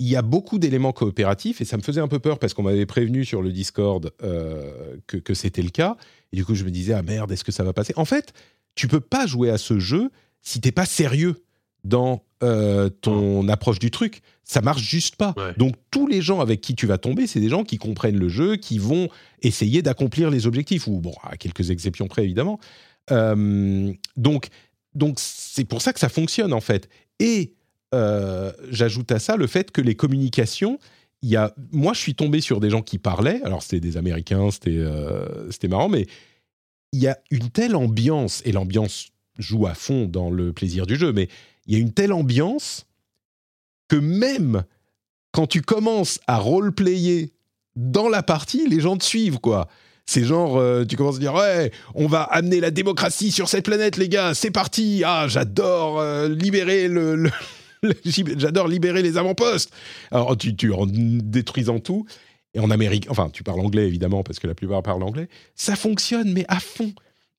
il 0.00 0.08
y 0.08 0.14
a 0.14 0.22
beaucoup 0.22 0.60
d'éléments 0.60 0.92
coopératifs 0.92 1.60
et 1.60 1.64
ça 1.64 1.76
me 1.76 1.82
faisait 1.82 2.00
un 2.00 2.06
peu 2.06 2.20
peur 2.20 2.38
parce 2.38 2.54
qu'on 2.54 2.62
m'avait 2.62 2.86
prévenu 2.86 3.24
sur 3.24 3.42
le 3.42 3.50
Discord 3.50 4.12
euh, 4.22 4.96
que, 5.08 5.16
que 5.16 5.34
c'était 5.34 5.62
le 5.62 5.70
cas. 5.70 5.96
Et 6.32 6.36
du 6.36 6.44
coup, 6.44 6.54
je 6.54 6.64
me 6.64 6.70
disais, 6.70 6.92
ah 6.92 7.02
merde, 7.02 7.32
est-ce 7.32 7.42
que 7.42 7.50
ça 7.50 7.64
va 7.64 7.72
passer? 7.72 7.92
En 7.96 8.04
fait, 8.04 8.32
tu 8.76 8.86
peux 8.86 9.00
pas 9.00 9.26
jouer 9.26 9.50
à 9.50 9.58
ce 9.58 9.80
jeu 9.80 10.10
si 10.40 10.60
t'es 10.60 10.70
pas 10.70 10.86
sérieux 10.86 11.34
dans 11.84 12.22
euh, 12.42 12.88
ton 12.88 13.48
approche 13.48 13.78
du 13.78 13.90
truc. 13.90 14.22
Ça 14.44 14.60
marche 14.60 14.82
juste 14.82 15.16
pas. 15.16 15.34
Ouais. 15.36 15.52
Donc, 15.56 15.74
tous 15.90 16.06
les 16.06 16.22
gens 16.22 16.40
avec 16.40 16.60
qui 16.60 16.74
tu 16.74 16.86
vas 16.86 16.98
tomber, 16.98 17.26
c'est 17.26 17.40
des 17.40 17.48
gens 17.48 17.64
qui 17.64 17.78
comprennent 17.78 18.18
le 18.18 18.28
jeu, 18.28 18.56
qui 18.56 18.78
vont 18.78 19.08
essayer 19.42 19.82
d'accomplir 19.82 20.30
les 20.30 20.46
objectifs, 20.46 20.86
ou 20.86 21.00
bon, 21.00 21.14
à 21.22 21.36
quelques 21.36 21.70
exceptions 21.70 22.06
près, 22.06 22.24
évidemment. 22.24 22.58
Euh, 23.10 23.92
donc, 24.16 24.48
donc 24.94 25.18
c'est 25.18 25.64
pour 25.64 25.82
ça 25.82 25.92
que 25.92 26.00
ça 26.00 26.08
fonctionne 26.08 26.52
en 26.52 26.60
fait. 26.60 26.88
Et 27.20 27.54
euh, 27.94 28.52
j'ajoute 28.70 29.10
à 29.12 29.18
ça 29.18 29.36
le 29.36 29.46
fait 29.46 29.70
que 29.70 29.80
les 29.80 29.94
communications, 29.94 30.78
il 31.22 31.30
y 31.30 31.36
a, 31.36 31.54
moi 31.72 31.92
je 31.94 32.00
suis 32.00 32.14
tombé 32.14 32.40
sur 32.40 32.60
des 32.60 32.70
gens 32.70 32.82
qui 32.82 32.98
parlaient. 32.98 33.40
Alors 33.44 33.62
c'était 33.62 33.80
des 33.80 33.96
Américains, 33.96 34.50
c'était 34.50 34.84
c'était 35.50 35.68
marrant, 35.68 35.88
mais 35.88 36.06
il 36.92 37.00
y 37.00 37.08
a 37.08 37.18
une 37.30 37.50
telle 37.50 37.76
ambiance 37.76 38.42
et 38.44 38.52
l'ambiance 38.52 39.08
joue 39.38 39.66
à 39.66 39.74
fond 39.74 40.06
dans 40.06 40.30
le 40.30 40.52
plaisir 40.52 40.86
du 40.86 40.96
jeu, 40.96 41.12
mais 41.12 41.28
il 41.68 41.74
y 41.74 41.76
a 41.76 41.80
une 41.80 41.92
telle 41.92 42.12
ambiance 42.12 42.86
que 43.88 43.96
même 43.96 44.64
quand 45.32 45.46
tu 45.46 45.62
commences 45.62 46.18
à 46.26 46.38
roleplayer 46.38 47.32
dans 47.76 48.08
la 48.08 48.22
partie, 48.22 48.66
les 48.68 48.80
gens 48.80 48.96
te 48.96 49.04
suivent 49.04 49.38
quoi. 49.38 49.68
C'est 50.06 50.24
genre, 50.24 50.56
euh, 50.56 50.86
tu 50.86 50.96
commences 50.96 51.16
à 51.16 51.18
dire, 51.18 51.34
ouais, 51.34 51.70
on 51.94 52.06
va 52.06 52.22
amener 52.22 52.60
la 52.60 52.70
démocratie 52.70 53.30
sur 53.30 53.46
cette 53.46 53.66
planète, 53.66 53.98
les 53.98 54.08
gars, 54.08 54.32
c'est 54.32 54.50
parti. 54.50 55.02
Ah, 55.04 55.26
j'adore 55.28 56.00
euh, 56.00 56.30
libérer 56.30 56.88
le, 56.88 57.30
j'adore 58.04 58.68
libérer 58.68 59.02
les 59.02 59.18
avant-postes. 59.18 59.70
Alors, 60.10 60.34
tu, 60.36 60.56
tu 60.56 60.72
en 60.72 60.86
détruisant 60.86 61.78
tout. 61.78 62.06
Et 62.54 62.60
en 62.60 62.70
Amérique, 62.70 63.06
enfin, 63.10 63.28
tu 63.30 63.42
parles 63.42 63.60
anglais 63.60 63.86
évidemment 63.86 64.22
parce 64.22 64.38
que 64.38 64.46
la 64.46 64.54
plupart 64.54 64.82
parlent 64.82 65.02
anglais. 65.02 65.28
Ça 65.54 65.76
fonctionne, 65.76 66.32
mais 66.32 66.46
à 66.48 66.58
fond, 66.58 66.94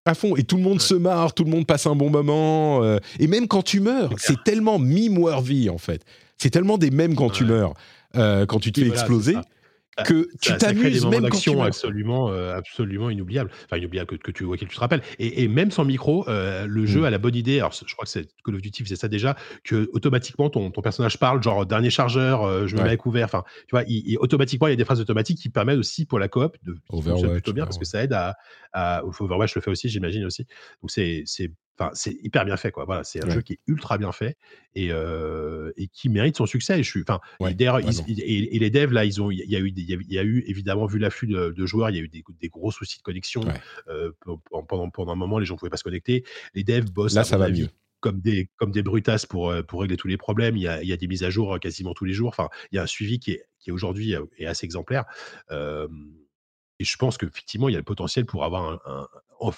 à 0.10 0.14
fond. 0.16 0.36
Et 0.36 0.44
tout 0.44 0.58
le 0.58 0.64
monde 0.64 0.74
Ouais. 0.74 0.80
se 0.80 0.94
marre, 0.96 1.34
tout 1.34 1.44
le 1.44 1.52
monde 1.52 1.66
passe 1.66 1.86
un 1.88 1.96
bon 1.96 2.10
moment. 2.10 2.84
euh, 2.84 2.98
et 3.20 3.28
même 3.28 3.48
quand 3.48 3.62
tu 3.64 3.80
meurs, 3.80 4.12
C'est 4.18 4.44
tellement 4.44 4.78
meme-worthy 4.80 5.70
en 5.70 5.78
fait. 5.78 6.04
C'est 6.38 6.50
tellement 6.50 6.78
des 6.78 6.92
mêmes 6.92 7.16
quand 7.16 7.30
tu 7.30 7.46
meurs, 7.46 7.74
euh, 8.16 8.46
quand 8.46 8.60
tu 8.60 8.72
te 8.72 8.80
Oui, 8.80 8.86
fais 8.86 8.90
voilà, 8.90 9.02
exploser, 9.02 9.38
c'est 10.00 10.04
ça. 10.06 10.14
Que 10.14 10.30
tu 10.42 10.58
t'amuses 10.58 11.06
même 11.06 11.30
quand 11.30 11.38
tu 11.40 11.52
meurs. 11.52 11.64
absolument, 11.64 12.30
euh, 12.32 12.56
absolument 12.56 13.10
inoubliables. 13.10 13.50
Enfin, 13.66 13.78
inoubliables 13.78 14.08
que, 14.10 14.16
que 14.16 14.32
tu, 14.32 14.44
auxquels 14.44 14.68
tu 14.70 14.76
te 14.76 14.80
rappelles. 14.80 15.02
Et, 15.20 15.44
et 15.44 15.48
même 15.48 15.72
sans 15.72 15.86
micro, 15.86 16.28
euh, 16.30 16.66
le 16.68 16.86
jeu 16.86 17.02
Mm. 17.02 17.06
a 17.06 17.10
la 17.10 17.18
bonne 17.18 17.36
idée. 17.36 17.60
Alors, 17.60 17.72
je 17.74 17.94
crois 17.94 18.06
que 18.06 18.12
c'est 18.12 18.28
Call 18.44 18.56
of 18.56 18.62
Duty 18.62 18.84
faisait 18.84 18.96
ça 18.96 19.08
déjà, 19.08 19.36
que 19.64 19.90
automatiquement 19.94 20.50
ton, 20.50 20.72
ton 20.72 20.82
personnage 20.82 21.18
parle, 21.20 21.42
genre 21.44 21.66
dernier 21.66 21.90
chargeur, 21.90 22.44
euh, 22.44 22.68
je 22.68 22.76
me 22.76 22.80
Ouais. 22.82 22.86
mets 22.88 22.94
à 22.94 22.98
couvert. 22.98 23.26
Enfin, 23.26 23.44
tu 23.68 23.72
vois, 23.72 23.84
il, 23.88 24.04
il- 24.06 24.18
automatiquement 24.20 24.68
il 24.68 24.72
y 24.72 24.74
a 24.74 24.78
des 24.78 24.86
phrases 24.86 25.02
automatiques 25.02 25.38
qui 25.40 25.50
permettent 25.50 25.80
aussi 25.80 26.06
pour 26.06 26.20
la 26.20 26.28
coop 26.28 26.56
de 26.64 26.76
Overwatch, 26.90 27.32
plutôt 27.32 27.54
bien 27.54 27.66
parce 27.66 27.78
que 27.78 27.86
ça 27.86 28.04
aide 28.04 28.14
à, 28.14 28.36
à 28.74 29.04
Overwatch 29.06 29.56
le 29.56 29.62
fait 29.62 29.72
aussi, 29.72 29.90
j'imagine 29.90 30.26
aussi. 30.26 30.46
Donc 30.82 30.92
c'est 30.92 31.24
c'est 31.26 31.52
Enfin, 31.80 31.92
c'est 31.94 32.12
hyper 32.22 32.44
bien 32.44 32.58
fait, 32.58 32.72
quoi. 32.72 32.84
Voilà, 32.84 33.06
c'est 33.06 33.24
un 33.24 33.28
Ouais. 33.28 33.36
jeu 33.36 33.42
qui 33.42 33.54
est 33.54 33.60
ultra 33.68 33.98
bien 33.98 34.12
fait 34.12 34.36
et, 34.76 34.92
euh, 34.92 35.72
et 35.78 35.88
qui 35.88 36.10
mérite 36.10 36.36
son 36.36 36.46
succès. 36.46 36.78
Et 36.80 36.84
je 36.84 36.90
suis, 36.90 37.02
enfin, 37.02 37.22
Ouais, 37.40 37.56
et, 37.58 38.56
et 38.56 38.60
les 38.60 38.70
devs 38.70 38.92
là, 38.92 39.06
ils 39.06 39.22
ont, 39.22 39.32
il 39.32 39.40
y 39.40 39.56
a 39.56 39.60
eu, 39.60 39.72
il 39.74 39.90
y 39.90 39.94
a, 39.94 39.98
il 40.02 40.14
y 40.14 40.20
a 40.20 40.24
eu 40.24 40.44
évidemment 40.46 40.88
vu 40.88 41.00
l'afflux 41.00 41.28
de, 41.28 41.52
de 41.52 41.66
joueurs, 41.66 41.90
il 41.90 41.96
y 41.96 42.00
a 42.00 42.02
eu 42.02 42.10
des, 42.10 42.24
des 42.42 42.50
gros 42.50 42.72
soucis 42.72 42.98
de 42.98 43.04
connexion 43.04 43.42
Ouais. 43.44 43.54
euh, 43.88 44.12
pe- 44.26 44.32
pendant 44.68 44.90
pendant 44.90 45.12
un 45.14 45.16
moment, 45.16 45.40
les 45.40 45.46
gens 45.46 45.56
pouvaient 45.56 45.70
pas 45.70 45.78
se 45.78 45.84
connecter. 45.84 46.26
Les 46.54 46.66
devs 46.66 46.92
bossent. 46.92 47.16
Là, 47.16 47.24
ça 47.24 47.38
va 47.38 47.50
mieux. 47.50 47.70
comme 48.02 48.20
des, 48.20 48.50
comme 48.58 48.72
des 48.72 48.84
brutasses 48.84 49.26
pour, 49.26 49.50
euh, 49.50 49.64
pour 49.64 49.80
régler 49.82 49.96
tous 49.96 50.08
les 50.10 50.18
problèmes. 50.18 50.58
Il 50.58 50.64
y 50.64 50.68
a, 50.68 50.84
il 50.84 50.90
y 50.90 50.94
a 50.94 50.98
des 50.98 51.08
mises 51.08 51.24
à 51.24 51.30
jour 51.30 51.60
quasiment 51.62 51.94
tous 51.94 52.06
les 52.06 52.14
jours. 52.14 52.30
Enfin, 52.30 52.50
il 52.72 52.76
y 52.76 52.80
a 52.80 52.84
un 52.84 52.88
suivi 52.88 53.20
qui 53.20 53.32
est, 53.32 53.46
qui 53.60 53.72
aujourd'hui 53.72 54.16
est 54.38 54.46
assez 54.46 54.66
exemplaire. 54.66 55.06
Euh, 55.52 55.88
et 56.80 56.84
je 56.86 56.96
pense 56.98 57.18
qu'effectivement, 57.18 57.68
il 57.70 57.74
y 57.74 57.76
a 57.76 57.80
le 57.80 57.84
potentiel 57.84 58.26
pour 58.26 58.44
avoir 58.46 58.82
un, 58.86 59.08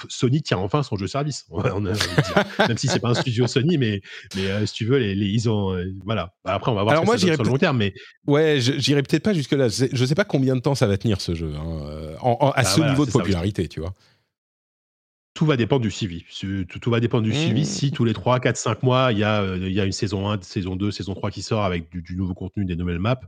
Sony 0.09 0.41
tient 0.41 0.57
enfin 0.57 0.83
son 0.83 0.95
jeu 0.95 1.07
service. 1.07 1.45
On 1.49 1.85
a. 1.85 1.93
Même 2.67 2.77
si 2.77 2.87
c'est 2.87 2.99
pas 2.99 3.09
un 3.09 3.13
studio 3.13 3.47
Sony, 3.47 3.77
mais, 3.77 4.01
mais 4.35 4.45
euh, 4.47 4.65
si 4.65 4.73
tu 4.73 4.85
veux, 4.85 4.97
les, 4.97 5.15
les- 5.15 5.27
ils 5.27 5.49
ont. 5.49 5.73
euh, 5.73 5.85
voilà. 6.05 6.33
Bah, 6.45 6.53
après, 6.53 6.71
on 6.71 6.75
va 6.75 6.83
voir 6.83 6.91
Alors 6.93 7.03
ce 7.03 7.05
que 7.05 7.11
moi, 7.11 7.17
ça 7.17 7.33
sur 7.35 7.43
le 7.43 7.49
long 7.49 7.57
terme. 7.57 7.77
Mais 7.77 7.93
Ouais, 8.27 8.57
j'irai 8.59 9.01
peut-être 9.03 9.23
pas 9.23 9.33
jusque 9.33 9.51
là. 9.53 9.69
C'est- 9.69 9.89
Je 9.93 10.05
sais 10.05 10.15
pas 10.15 10.25
combien 10.25 10.55
de 10.55 10.61
temps 10.61 10.75
ça 10.75 10.87
va 10.87 10.97
tenir 10.97 11.19
ce 11.21 11.33
jeu, 11.35 11.53
hein, 11.55 11.83
euh, 11.87 12.15
en- 12.21 12.37
en- 12.39 12.49
à 12.49 12.53
Ah, 12.57 12.63
ce 12.63 12.77
voilà, 12.77 12.91
niveau 12.91 13.05
de 13.05 13.11
ça 13.11 13.19
popularité, 13.19 13.67
tu 13.67 13.79
vois. 13.79 13.93
Tout 15.33 15.45
va 15.45 15.55
dépendre 15.57 15.81
du 15.81 15.91
suivi. 15.91 16.25
Su- 16.29 16.65
Tout, 16.69 16.79
tout 16.79 16.91
va 16.91 16.99
dépendre 16.99 17.23
du 17.23 17.31
Mmh. 17.31 17.35
suivi. 17.35 17.65
Si 17.65 17.91
tous 17.91 18.03
les 18.05 18.13
3, 18.13 18.39
4, 18.39 18.57
5 18.57 18.83
mois, 18.83 19.11
il 19.11 19.19
y, 19.19 19.23
a, 19.23 19.41
euh, 19.41 19.57
il 19.61 19.71
y 19.73 19.79
a 19.79 19.85
une 19.85 19.91
saison 19.91 20.29
1, 20.29 20.41
saison 20.41 20.75
2, 20.75 20.91
saison 20.91 21.13
3 21.13 21.31
qui 21.31 21.41
sort 21.41 21.63
avec 21.63 21.89
du, 21.89 22.01
du 22.01 22.15
nouveau 22.15 22.33
contenu, 22.33 22.65
des 22.65 22.75
nouvelles 22.75 22.99
maps, 22.99 23.19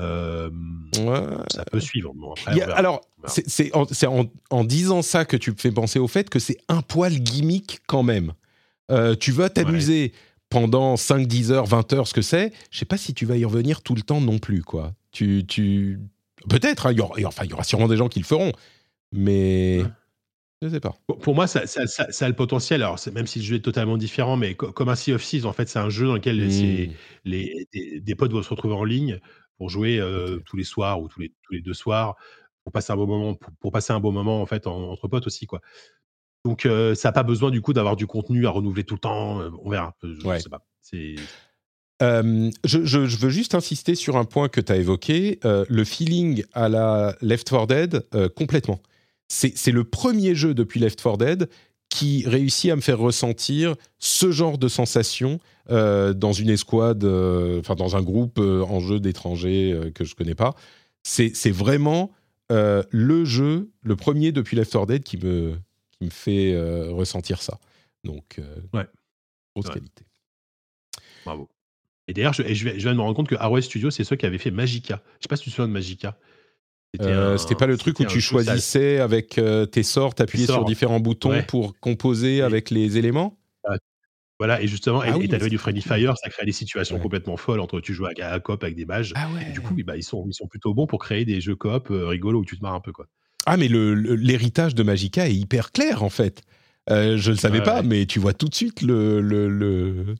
euh, 0.00 0.50
Ouais. 0.98 1.22
ça 1.50 1.64
peut 1.64 1.80
suivre. 1.80 2.12
Bon, 2.14 2.32
après, 2.32 2.60
a- 2.60 2.74
alors, 2.76 3.00
c'est 3.26 3.74
en, 3.74 3.84
en- 4.06 4.26
en 4.50 4.64
disant 4.64 5.00
ça 5.02 5.24
que 5.24 5.36
tu 5.36 5.50
me 5.50 5.56
fais 5.56 5.70
penser 5.72 5.98
au 5.98 6.08
fait 6.08 6.28
que 6.28 6.38
c'est 6.38 6.58
un 6.68 6.82
poil 6.82 7.14
gimmick 7.20 7.80
quand 7.86 8.02
même. 8.02 8.32
Euh, 8.90 9.14
tu 9.16 9.32
vas 9.32 9.48
t'amuser 9.48 10.12
pendant 10.50 10.96
5, 10.96 11.26
10 11.26 11.50
heures, 11.50 11.66
20 11.66 11.92
heures, 11.94 12.06
ce 12.06 12.14
que 12.14 12.22
c'est. 12.22 12.52
Je 12.70 12.78
sais 12.78 12.84
pas 12.84 12.98
si 12.98 13.14
tu 13.14 13.24
vas 13.26 13.36
y 13.36 13.44
revenir 13.44 13.82
tout 13.82 13.94
le 13.94 14.02
temps 14.02 14.20
non 14.20 14.38
plus, 14.38 14.62
quoi. 14.62 14.92
Tu, 15.10 15.44
tu... 15.48 15.98
Peut-être, 16.50 16.86
hein, 16.86 16.92
il 16.92 16.98
y 16.98 17.00
aura, 17.00 17.14
enfin, 17.24 17.44
il 17.44 17.50
y 17.50 17.52
aura 17.54 17.64
sûrement 17.64 17.88
des 17.88 17.96
gens 17.96 18.08
qui 18.08 18.20
le 18.20 18.24
feront, 18.26 18.52
mais 19.12 19.80
Ouais. 19.82 19.88
Je 20.68 20.74
sais 20.74 20.80
pas. 20.80 20.94
Pour- 21.20 21.34
moi, 21.34 21.46
ça, 21.46 21.66
ça- 21.66 21.86
ça- 21.86 22.10
ça 22.10 22.24
a 22.26 22.28
le 22.28 22.34
potentiel. 22.36 22.82
Alors, 22.82 22.98
même 23.12 23.26
si 23.26 23.38
le 23.38 23.44
jeu 23.44 23.56
est 23.56 23.60
totalement 23.60 23.96
différent, 23.96 24.36
mais 24.36 24.54
co- 24.54 24.72
comme 24.72 24.88
un 24.88 24.94
Sea 24.96 25.12
of 25.14 25.24
Thieves, 25.24 25.46
en 25.46 25.52
fait, 25.52 25.68
c'est 25.68 25.78
un 25.78 25.88
jeu 25.90 26.06
dans 26.06 26.14
lequel 26.14 26.36
Mmh. 26.36 26.92
les, 27.24 27.66
des, 27.72 28.00
des 28.00 28.14
potes 28.14 28.32
vont 28.32 28.42
se 28.42 28.50
retrouver 28.50 28.74
en 28.74 28.84
ligne 28.84 29.20
pour 29.58 29.70
jouer 29.70 29.98
euh, 29.98 30.38
tous 30.44 30.56
les 30.56 30.64
soirs 30.64 31.00
ou 31.00 31.08
tous 31.08 31.20
les, 31.20 31.32
tous 31.42 31.52
les 31.54 31.60
deux 31.60 31.74
soirs 31.74 32.16
pour 32.64 32.72
passer 32.72 32.92
un 32.92 32.96
bon 32.96 33.06
moment, 33.06 33.34
pour, 33.34 33.50
pour 33.60 33.72
passer 33.72 33.92
un 33.92 34.00
bon 34.00 34.12
moment 34.12 34.42
en 34.42 34.46
fait 34.46 34.66
en- 34.66 34.90
entre 34.90 35.08
potes 35.08 35.26
aussi, 35.26 35.46
quoi. 35.46 35.60
Donc, 36.44 36.66
euh, 36.66 36.94
ça 36.94 37.08
n'a 37.08 37.12
pas 37.12 37.22
besoin 37.22 37.50
du 37.50 37.60
coup 37.60 37.72
d'avoir 37.72 37.96
du 37.96 38.06
contenu 38.06 38.46
à 38.46 38.50
renouveler 38.50 38.84
tout 38.84 38.94
le 38.94 39.00
temps. 39.00 39.40
euh, 39.40 39.50
On 39.64 39.70
verra. 39.70 39.94
Je, 40.02 40.14
je 40.14 40.26
Ouais. 40.26 40.40
sais 40.40 40.48
pas. 40.48 40.64
C'est 40.80 41.14
Euh, 42.02 42.50
je, 42.64 42.84
je- 42.84 43.06
je 43.06 43.16
veux 43.16 43.30
juste 43.30 43.54
insister 43.54 43.94
sur 43.94 44.16
un 44.18 44.24
point 44.26 44.48
que 44.50 44.60
tu 44.60 44.70
as 44.70 44.76
évoqué, 44.76 45.38
euh, 45.46 45.64
le 45.70 45.82
feeling 45.84 46.44
à 46.52 46.68
la 46.68 47.16
Left 47.22 47.48
4 47.48 47.66
Dead, 47.66 48.06
euh, 48.14 48.28
complètement. 48.28 48.80
C'est 49.28 49.72
le 49.72 49.84
premier 49.84 50.34
jeu 50.34 50.54
depuis 50.54 50.80
Left 50.80 51.02
4 51.02 51.18
Dead 51.18 51.48
qui 51.88 52.24
réussit 52.26 52.70
à 52.70 52.76
me 52.76 52.80
faire 52.80 52.98
ressentir 52.98 53.74
ce 53.98 54.30
genre 54.30 54.58
de 54.58 54.68
sensation 54.68 55.38
euh, 55.70 56.12
dans 56.12 56.32
une 56.32 56.50
escouade, 56.50 57.04
euh, 57.04 57.60
enfin 57.60 57.74
dans 57.74 57.96
un 57.96 58.02
groupe 58.02 58.38
euh, 58.38 58.62
en 58.64 58.80
jeu 58.80 59.00
d'étrangers 59.00 59.90
que 59.94 60.04
je 60.04 60.14
connais 60.14 60.34
pas. 60.34 60.54
C'est 61.02 61.50
vraiment 61.50 62.10
le 62.50 63.24
jeu, 63.24 63.70
le 63.82 63.96
premier 63.96 64.32
depuis 64.32 64.56
Left 64.56 64.72
4 64.72 64.86
Dead 64.86 65.02
qui 65.04 65.16
me, 65.16 65.56
qui 65.98 66.04
me 66.04 66.10
fait 66.10 66.54
ressentir 66.90 67.40
ça. 67.42 67.58
Donc, 68.04 68.40
Ouais. 68.72 68.86
grosse 69.54 69.66
Ouais. 69.68 69.74
qualité. 69.74 70.04
bravo. 71.24 71.48
Et 72.08 72.12
d'ailleurs, 72.12 72.32
je, 72.34 72.42
je, 72.54 72.68
viens- 72.68 72.92
de 72.92 72.96
me 72.96 73.02
rendre 73.02 73.16
compte 73.16 73.28
que 73.28 73.34
Arrowhead 73.34 73.64
Studio, 73.64 73.90
c'est 73.90 74.04
ceux 74.04 74.14
qui 74.14 74.26
avaient 74.26 74.38
fait 74.38 74.52
Magica. 74.52 75.02
Je 75.18 75.24
sais 75.24 75.28
pas 75.28 75.34
si 75.36 75.42
tu 75.44 75.50
te 75.50 75.56
souviens 75.56 75.66
de 75.66 75.72
Magica. 75.72 76.16
Euh, 77.00 77.36
C'était 77.36 77.54
pas 77.54 77.66
le 77.66 77.76
truc 77.76 78.00
où 78.00 78.04
tu 78.04 78.20
choisissais 78.20 78.98
avec 79.00 79.38
euh, 79.38 79.66
tes 79.66 79.82
sorts, 79.82 80.14
t'appuyais 80.14 80.46
sur 80.46 80.64
différents 80.64 81.00
boutons 81.00 81.30
Ouais. 81.30 81.42
pour 81.42 81.78
composer 81.78 82.36
Et- 82.38 82.42
avec 82.42 82.70
les 82.70 82.96
éléments 82.98 83.38
Voilà, 84.38 84.60
et 84.60 84.66
justement, 84.66 85.00
Ah 85.00 85.08
et- 85.08 85.12
oui, 85.14 85.24
et 85.24 85.28
t'avais 85.28 85.48
du 85.48 85.58
cool. 85.58 85.80
Fire, 85.80 86.14
ça 86.18 86.28
crée 86.28 86.44
des 86.44 86.52
situations 86.52 86.96
Ouais. 86.96 87.02
complètement 87.02 87.38
folles 87.38 87.60
entre 87.60 87.80
tu 87.80 87.94
joues 87.94 88.04
à, 88.04 88.10
à 88.26 88.38
coop 88.38 88.62
avec 88.64 88.76
des 88.76 88.84
mages. 88.84 89.12
Ah 89.16 89.28
Et 89.48 89.52
du 89.52 89.60
coup, 89.62 89.72
oui, 89.74 89.82
bah, 89.82 89.96
ils, 89.96 90.02
sont, 90.02 90.26
ils 90.28 90.34
sont 90.34 90.46
plutôt 90.46 90.74
bons 90.74 90.86
pour 90.86 90.98
créer 91.00 91.24
des 91.24 91.40
jeux 91.40 91.56
coop 91.56 91.90
euh, 91.90 92.06
rigolos 92.08 92.40
où 92.40 92.44
tu 92.44 92.56
te 92.58 92.62
marres 92.62 92.74
un 92.74 92.80
peu. 92.80 92.92
Quoi. 92.92 93.06
Ah, 93.46 93.56
mais 93.56 93.68
l'héritage 93.68 94.74
de 94.74 94.82
Magica 94.82 95.26
est 95.28 95.34
hyper 95.34 95.72
clair 95.72 96.02
en 96.02 96.10
fait. 96.10 96.42
Euh, 96.90 97.16
je 97.16 97.30
le 97.30 97.36
savais 97.38 97.60
Ouais, 97.60 97.64
pas, 97.64 97.80
ouais. 97.80 97.86
mais 97.86 98.04
tu 98.06 98.18
vois 98.18 98.34
tout 98.34 98.48
de 98.48 98.54
suite 98.54 98.82
le, 98.82 99.20
le- 99.22 99.48
le- 99.48 100.14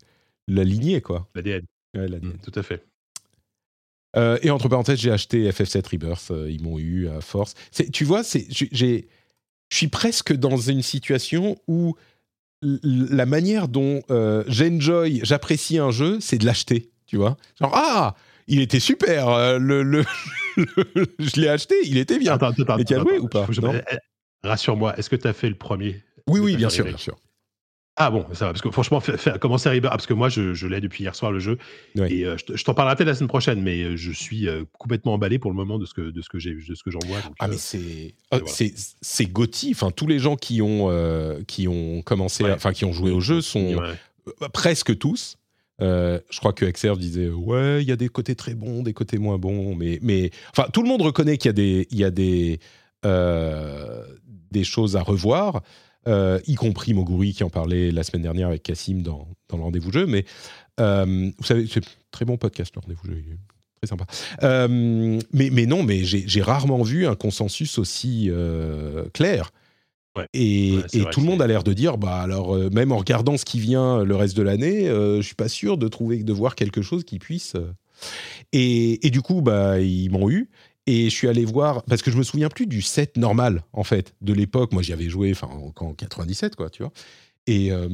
la 0.48 0.64
lignée 0.64 1.02
quoi. 1.02 1.28
L'ADN, 1.34 1.62
Ouais, 1.94 2.09
l'ADN. 2.09 2.38
tout 2.43 2.59
à 2.59 2.62
fait. 2.62 2.84
Euh, 4.16 4.38
et 4.43 4.51
entre 4.51 4.68
parenthèses, 4.68 4.98
j'ai 4.98 5.10
acheté 5.10 5.48
FF7 5.51 5.88
Rebirth. 5.93 6.30
euh, 6.30 6.51
ils 6.51 6.62
m'ont 6.62 6.78
eu 6.78 7.09
à 7.09 7.20
force. 7.20 7.55
Tu 7.93 8.05
vois, 8.05 8.22
je 8.22 9.02
suis 9.70 9.88
presque 9.88 10.32
dans 10.32 10.56
une 10.56 10.82
situation 10.82 11.56
où 11.68 11.94
la 12.62 13.26
manière 13.26 13.68
dont 13.68 14.02
euh, 14.10 14.43
j'enjoy, 14.48 15.20
j'apprécie 15.22 15.78
un 15.78 15.90
jeu, 15.90 16.18
c'est 16.20 16.38
de 16.38 16.47
l'acheter. 16.47 16.90
Tu 17.06 17.16
vois 17.16 17.36
Genre, 17.60 17.72
ah, 17.74 18.14
il 18.48 18.60
était 18.60 18.80
super. 18.80 19.28
euh, 19.28 19.59
le, 19.59 19.82
le- 19.82 20.05
le- 20.56 21.06
je 21.18 21.40
l'ai 21.40 21.48
acheté, 21.48 21.74
il 21.84 21.98
était 21.98 22.18
bien. 22.18 22.32
Attends, 22.34 22.51
attends, 22.51 22.78
Et 22.78 22.84
tu 22.84 22.94
as 22.94 23.01
joué 23.01 23.18
ou 23.18 23.28
pas 23.28 23.47
eh, 23.93 23.97
Rassure-moi, 24.43 24.97
est-ce 24.98 25.10
que 25.10 25.16
tu 25.16 25.28
as 25.28 25.32
fait 25.32 25.48
le 25.48 25.55
premier 25.56 26.02
Oui, 26.28 26.40
oui, 26.40 26.56
sûr, 26.70 26.84
bien 26.84 26.97
sûr. 26.97 27.16
Ah 27.98 28.10
bon, 28.10 28.27
ça 28.35 28.44
va, 28.47 28.52
parce 28.52 28.60
que 28.60 28.70
franchement, 28.70 29.01
fais- 29.01 29.16
fais- 29.16 29.39
commencer 29.39 29.70
à 29.70 29.73
ah, 29.73 29.81
parce 29.90 30.06
que 30.06 30.12
moi, 30.12 30.28
je, 30.28 30.52
je 30.52 30.66
l'ai 30.66 30.81
depuis 30.82 31.05
hier 31.05 31.14
soir 31.14 31.32
le 31.32 31.39
jeu, 31.39 31.56
Ouais. 31.94 32.12
et 32.12 32.27
euh, 32.27 32.36
je, 32.36 32.44
te- 32.44 32.56
je 32.56 32.62
t'en 32.62 32.74
parlerai 32.74 32.94
peut-être 32.97 33.09
la 33.09 33.14
semaine 33.14 33.28
prochaine, 33.28 33.62
mais 33.62 33.82
euh, 33.82 33.97
je 33.97 34.12
suis 34.12 34.48
euh, 34.48 34.64
complètement 34.78 35.14
emballé 35.14 35.39
pour 35.39 35.51
le 35.51 35.56
moment 35.56 35.78
de 35.78 35.86
ce 35.86 35.94
que, 35.94 36.02
de 36.10 36.20
ce 36.20 36.28
que 36.28 36.39
j'ai, 36.39 36.55
de 36.55 36.74
ce 36.74 36.82
que 36.82 36.90
j'en 36.90 36.98
vois. 37.06 37.20
donc, 37.23 37.32
Ah 37.39 37.47
euh, 37.47 37.48
mais 37.52 37.56
c'est 37.56 38.14
voilà. 38.31 38.47
c'est 38.48 38.74
c'est. 39.01 39.31
Enfin 39.70 39.90
tous 39.90 40.06
les 40.06 40.18
gens 40.18 40.36
qui 40.36 40.60
ont 40.60 40.90
qui 41.48 41.68
ont 41.68 42.02
commencé, 42.02 42.44
Ouais. 42.44 42.52
enfin 42.52 42.73
qui 42.73 42.85
ont 42.85 42.93
joué 42.93 43.10
au 43.10 43.20
jeu 43.20 43.40
sont 43.40 43.77
ouais. 43.77 44.48
presque 44.52 44.98
tous. 44.98 45.39
Je 45.81 46.39
crois 46.39 46.52
que 46.52 46.64
Exerve 46.66 46.98
disait 46.98 47.28
ouais 47.31 47.82
il 47.82 47.89
y 47.89 47.93
a 47.93 47.97
des 47.97 48.09
côtés 48.09 48.35
très 48.35 48.55
bons, 48.55 48.82
des 48.82 48.93
côtés 48.93 49.16
moins 49.18 49.39
bons, 49.39 49.74
mais 49.74 49.98
mais 50.02 50.31
enfin 50.51 50.68
tout 50.73 50.82
le 50.82 50.89
monde 50.89 51.01
reconnaît 51.02 51.39
qu'il 51.39 51.48
y 51.48 51.51
a 51.51 51.52
des 51.55 51.86
il 51.90 51.98
y 51.98 52.05
a 52.05 52.10
des 52.10 52.60
des 54.52 54.64
choses 54.64 54.97
à 54.97 55.02
revoir. 55.02 55.62
Euh, 56.06 56.40
y 56.46 56.54
compris 56.54 56.94
Moguri 56.94 57.32
qui 57.32 57.44
en 57.44 57.50
parlait 57.50 57.90
la 57.90 58.02
semaine 58.02 58.22
dernière 58.22 58.48
avec 58.48 58.62
Cassim 58.62 59.02
dans, 59.02 59.28
dans 59.48 59.56
le 59.56 59.62
rendez-vous 59.62 59.92
jeu. 59.92 60.06
Mais 60.06 60.24
euh, 60.80 61.30
vous 61.38 61.44
savez, 61.44 61.66
c'est 61.66 61.84
un 61.84 61.88
très 62.10 62.24
bon 62.24 62.36
podcast, 62.36 62.72
le 62.74 62.80
rendez-vous 62.80 63.06
jeu. 63.06 63.22
Très 63.80 63.88
sympa. 63.88 64.06
Euh, 64.42 65.20
mais, 65.32 65.50
mais 65.50 65.66
non, 65.66 65.82
mais 65.82 66.04
j'ai 66.04 66.42
rarement 66.42 66.82
vu 66.82 67.06
un 67.06 67.14
consensus 67.14 67.78
aussi 67.78 68.30
clair. 69.12 69.50
Ouais. 70.16 70.26
Et, 70.32 70.76
Ouais, 70.76 70.82
et 70.94 71.04
tout 71.10 71.20
le 71.20 71.26
monde 71.26 71.42
a 71.42 71.46
l'air 71.46 71.62
de 71.62 71.74
dire, 71.74 71.98
bah 71.98 72.16
alors 72.16 72.56
même 72.72 72.90
en 72.90 72.96
regardant 72.96 73.36
ce 73.36 73.44
qui 73.44 73.60
vient 73.60 74.02
le 74.02 74.16
reste 74.16 74.36
de 74.36 74.42
l'année, 74.42 74.86
je 74.86 75.20
suis 75.22 75.34
pas 75.34 75.48
sûr 75.48 75.76
de 75.76 75.88
trouver, 75.88 76.22
de 76.22 76.32
voir 76.32 76.54
quelque 76.54 76.80
chose 76.80 77.04
qui 77.04 77.18
puisse. 77.18 77.54
Et, 78.52 79.06
et 79.06 79.10
du 79.10 79.20
coup, 79.20 79.42
bah 79.42 79.80
ils 79.80 80.10
m'ont 80.10 80.30
eu. 80.30 80.48
Et 80.86 81.10
je 81.10 81.14
suis 81.14 81.28
allé 81.28 81.44
voir 81.44 81.82
parce 81.84 82.02
que 82.02 82.10
je 82.10 82.16
me 82.16 82.22
souviens 82.22 82.48
plus 82.48 82.66
du 82.66 82.80
set 82.80 83.16
normal 83.16 83.62
en 83.72 83.82
fait 83.82 84.14
de 84.20 84.32
l'époque. 84.32 84.72
Moi, 84.72 84.82
j'y 84.82 84.92
avais 84.92 85.08
joué, 85.08 85.32
en, 85.42 85.72
en 85.76 85.94
97 85.94 86.54
quoi, 86.54 86.70
tu 86.70 86.82
vois. 86.82 86.92
Et, 87.46 87.72
euh, 87.72 87.88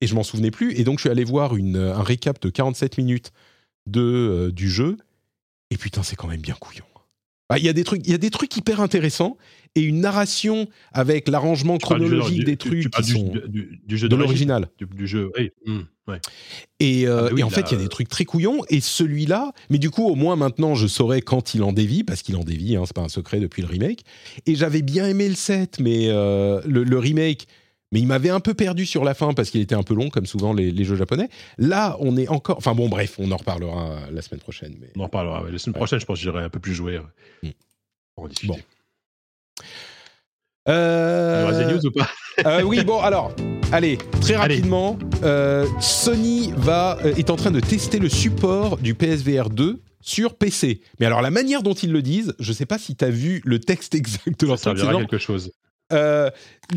et 0.00 0.06
je 0.06 0.14
m'en 0.14 0.22
souvenais 0.22 0.50
plus. 0.50 0.72
Et 0.78 0.84
donc 0.84 0.98
je 0.98 1.02
suis 1.02 1.10
allé 1.10 1.24
voir 1.24 1.52
un 1.54 2.02
récap 2.02 2.40
de 2.40 2.50
47 2.50 2.98
minutes 2.98 3.32
de 3.86 4.00
euh, 4.00 4.52
du 4.52 4.70
jeu. 4.70 4.96
Et 5.70 5.76
putain, 5.76 6.02
c'est 6.02 6.16
quand 6.16 6.28
même 6.28 6.40
bien 6.40 6.54
couillon. 6.54 6.84
Ah, 7.50 7.58
Il 7.58 7.64
y 7.64 7.68
a 7.68 7.72
des 7.72 7.84
trucs, 7.84 8.00
il 8.06 8.10
y 8.10 8.14
a 8.14 8.18
des 8.18 8.30
trucs 8.30 8.56
hyper 8.56 8.80
intéressants 8.80 9.36
et 9.74 9.82
une 9.82 10.00
narration 10.00 10.66
avec 10.92 11.28
l'arrangement 11.28 11.76
chronologique 11.78 12.38
du- 12.38 12.44
des 12.44 12.56
trucs 12.56 12.90
qui 12.90 13.02
du, 13.02 13.12
sont 13.12 13.32
du- 13.48 13.80
jeu 13.98 14.08
de 14.08 14.16
l'original. 14.16 14.68
Du, 14.78 15.06
jeu, 15.06 15.30
ouais. 15.36 16.20
Et, 16.80 17.06
euh, 17.06 17.18
Ah 17.18 17.22
bah 17.22 17.30
oui, 17.34 17.40
et 17.40 17.42
en 17.44 17.50
fait, 17.50 17.70
il 17.70 17.72
y 17.72 17.80
a 17.80 17.82
des 17.82 17.88
trucs 17.88 18.08
très 18.08 18.24
couillons. 18.24 18.60
Et 18.70 18.80
celui-là, 18.80 19.52
mais 19.70 19.78
du 19.78 19.90
coup, 19.90 20.06
au 20.08 20.14
moins 20.14 20.36
maintenant, 20.36 20.74
je 20.74 20.86
saurais 20.86 21.20
quand 21.22 21.54
il 21.54 21.62
en 21.62 21.72
dévie, 21.72 22.02
parce 22.04 22.22
qu'il 22.22 22.36
en 22.36 22.44
dévie, 22.44 22.76
hein, 22.76 22.82
c'est 22.86 22.94
pas 22.94 23.02
un 23.02 23.08
secret 23.08 23.40
depuis 23.40 23.62
le 23.62 23.68
remake. 23.68 24.04
Et 24.46 24.54
j'avais 24.54 24.82
bien 24.82 25.06
aimé 25.06 25.28
le 25.28 25.34
set, 25.34 25.78
mais 25.80 26.08
euh, 26.08 26.60
le, 26.66 26.84
le 26.84 26.98
remake, 26.98 27.46
mais 27.94 28.00
il 28.00 28.06
m'avait 28.06 28.28
un 28.28 28.40
peu 28.40 28.52
perdu 28.52 28.84
sur 28.84 29.04
la 29.04 29.14
fin 29.14 29.32
parce 29.32 29.48
qu'il 29.50 29.60
était 29.62 29.74
un 29.74 29.82
peu 29.84 29.94
long, 29.94 30.10
comme 30.10 30.26
souvent 30.26 30.52
les, 30.52 30.70
les 30.70 30.84
jeux 30.84 30.96
japonais. 30.96 31.28
Là, 31.56 31.96
on 32.00 32.16
est 32.18 32.28
encore. 32.28 32.58
Enfin 32.58 32.74
bon, 32.74 32.88
bref, 32.90 33.14
on 33.18 33.30
en 33.30 33.36
reparlera 33.38 34.00
la 34.12 34.20
semaine 34.20 34.40
prochaine. 34.40 34.74
Mais... 34.80 34.88
On 34.96 35.00
en 35.00 35.04
reparlera. 35.04 35.44
ouais. 35.44 35.52
La 35.52 35.58
semaine 35.58 35.74
Ouais. 35.74 35.78
prochaine, 35.78 36.00
je 36.00 36.04
pense 36.04 36.18
que 36.18 36.22
j'irai 36.22 36.42
un 36.42 36.50
peu 36.50 36.58
plus 36.58 36.74
jouer. 36.74 36.98
ouais, 36.98 37.04
Mm. 37.44 37.48
Pour 38.16 38.24
en 38.24 38.28
discuter. 38.28 38.52
Bon. 38.52 38.58
Euh, 40.68 41.72
news 41.72 41.86
ou 41.86 41.90
pas? 41.90 42.08
Euh, 42.46 42.62
oui, 42.62 42.82
bon, 42.84 43.00
alors, 43.00 43.32
allez, 43.70 43.98
très 44.20 44.34
Allez. 44.34 44.54
rapidement, 44.54 44.98
euh, 45.22 45.66
Sony 45.80 46.52
va, 46.56 46.98
euh, 47.04 47.14
est 47.16 47.30
en 47.30 47.36
train 47.36 47.50
de 47.50 47.60
tester 47.60 47.98
le 47.98 48.08
support 48.08 48.78
du 48.78 48.94
PSVR 48.94 49.50
2 49.50 49.80
sur 50.00 50.36
PC. 50.36 50.80
Mais 51.00 51.06
alors, 51.06 51.22
la 51.22 51.30
manière 51.30 51.62
dont 51.62 51.74
ils 51.74 51.92
le 51.92 52.02
disent, 52.02 52.34
je 52.38 52.50
ne 52.50 52.54
sais 52.54 52.66
pas 52.66 52.78
si 52.78 52.96
tu 52.96 53.04
as 53.04 53.10
vu 53.10 53.40
le 53.44 53.58
texte 53.60 53.94
exact 53.94 54.40
de 54.40 54.46
leur 54.46 54.58
Ça 54.58 54.74
servira 54.74 54.92
à 54.92 54.96
quelque 55.04 55.18
chose. 55.18 55.52
Euh, 55.94 56.28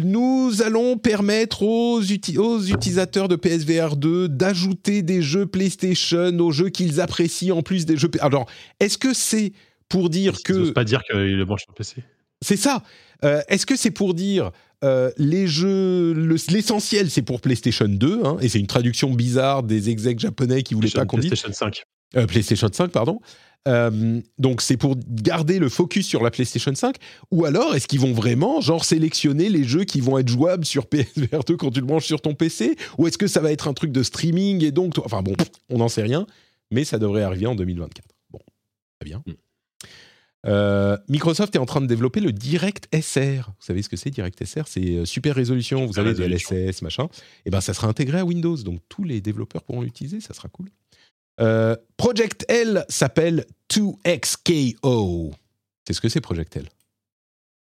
nous 0.01 0.61
allons 0.63 0.97
permettre 0.97 1.63
aux, 1.63 2.01
uti- 2.01 2.37
aux 2.37 2.61
utilisateurs 2.61 3.27
de 3.27 3.35
PSVR 3.35 3.95
2 3.97 4.27
d'ajouter 4.29 5.01
des 5.01 5.21
jeux 5.21 5.45
PlayStation 5.45 6.37
aux 6.39 6.51
jeux 6.51 6.69
qu'ils 6.69 7.01
apprécient 7.01 7.57
en 7.57 7.61
plus 7.61 7.85
des 7.85 7.97
jeux. 7.97 8.09
Alors, 8.21 8.47
est-ce 8.79 8.97
que 8.97 9.13
c'est 9.13 9.51
pour 9.89 10.09
dire 10.09 10.41
que 10.43 10.69
pas 10.71 10.83
dire 10.83 11.01
qu'il 11.03 11.37
le 11.37 11.45
branche 11.45 11.63
sur 11.63 11.73
PC. 11.73 12.03
c'est 12.41 12.57
ça. 12.57 12.83
Euh, 13.23 13.41
Est-ce 13.47 13.65
que 13.65 13.75
c'est 13.75 13.91
pour 13.91 14.13
dire 14.13 14.51
euh, 14.83 15.09
les 15.17 15.47
jeux, 15.47 16.13
le- 16.13 16.35
l'essentiel, 16.51 17.09
c'est 17.09 17.21
pour 17.23 17.41
PlayStation 17.41 17.87
2, 17.87 18.21
hein, 18.25 18.37
et 18.41 18.49
c'est 18.49 18.59
une 18.59 18.67
traduction 18.67 19.11
bizarre 19.11 19.63
des 19.63 19.89
execs 19.89 20.19
japonais 20.19 20.61
qui 20.61 20.73
voulaient 20.75 20.89
pas 20.89 21.05
qu'on 21.05 21.17
dise. 21.17 21.29
PlayStation 21.29 21.53
5. 21.53 21.83
Euh, 22.15 22.27
PlayStation 22.27 22.69
5, 22.71 22.91
pardon. 22.91 23.19
Euh, 23.67 24.21
donc 24.39 24.61
c'est 24.61 24.77
pour 24.77 24.95
garder 25.07 25.59
le 25.59 25.69
focus 25.69 26.07
sur 26.07 26.23
la 26.23 26.31
PlayStation 26.31 26.73
5 26.73 26.95
ou 27.31 27.45
alors 27.45 27.75
est-ce 27.75 27.87
qu'ils 27.87 27.99
vont 27.99 28.13
vraiment 28.13 28.61
genre 28.61 28.85
sélectionner 28.85 29.49
les 29.49 29.63
jeux 29.63 29.83
qui 29.83 30.01
vont 30.01 30.17
être 30.17 30.29
jouables 30.29 30.65
sur 30.65 30.85
PSVR 30.87 31.43
2 31.45 31.57
quand 31.57 31.71
tu 31.71 31.81
le 31.81 31.85
branches 31.85 32.05
sur 32.05 32.21
ton 32.21 32.33
PC 32.33 32.75
ou 32.97 33.07
est-ce 33.07 33.17
que 33.17 33.27
ça 33.27 33.41
va 33.41 33.51
être 33.51 33.67
un 33.67 33.73
truc 33.73 33.91
de 33.91 34.03
streaming 34.03 34.63
et 34.63 34.71
donc 34.71 34.97
enfin 35.03 35.21
bon 35.21 35.33
on 35.69 35.79
n'en 35.79 35.89
sait 35.89 36.03
rien 36.03 36.25
mais 36.71 36.85
ça 36.85 36.97
devrait 36.97 37.23
arriver 37.23 37.47
en 37.47 37.55
2024 37.55 38.05
bon 38.31 38.39
très 38.99 39.09
bien 39.09 39.21
Mm. 39.25 39.33
Euh, 40.45 40.97
Microsoft 41.09 41.55
est 41.55 41.59
en 41.59 41.65
train 41.65 41.81
de 41.81 41.87
développer 41.87 42.19
le 42.19 42.31
Direct 42.31 42.87
SR. 42.93 43.47
Vous 43.47 43.65
savez 43.65 43.81
ce 43.81 43.89
que 43.89 43.97
c'est 43.97 44.09
Direct 44.09 44.43
SR 44.43 44.67
C'est 44.67 44.97
euh, 44.97 45.05
super 45.05 45.35
résolution, 45.35 45.85
vous 45.85 45.99
avez 45.99 46.13
de 46.13 46.21
résolution. 46.21 46.55
LSS, 46.55 46.81
machin. 46.81 47.09
Et 47.45 47.49
ben 47.49 47.61
ça 47.61 47.73
sera 47.73 47.87
intégré 47.87 48.19
à 48.19 48.25
Windows, 48.25 48.55
donc 48.57 48.79
tous 48.87 49.03
les 49.03 49.19
développeurs 49.19 49.63
pourront 49.63 49.81
l'utiliser, 49.81 50.21
ça 50.21 50.33
sera 50.33 50.47
cool. 50.49 50.69
Euh, 51.39 51.75
Project 51.97 52.45
L 52.49 52.85
s'appelle 52.89 53.45
2XKO. 53.71 55.33
C'est 55.85 55.93
ce 55.93 56.01
que 56.01 56.09
c'est 56.09 56.21
Project 56.21 56.55
L? 56.57 56.65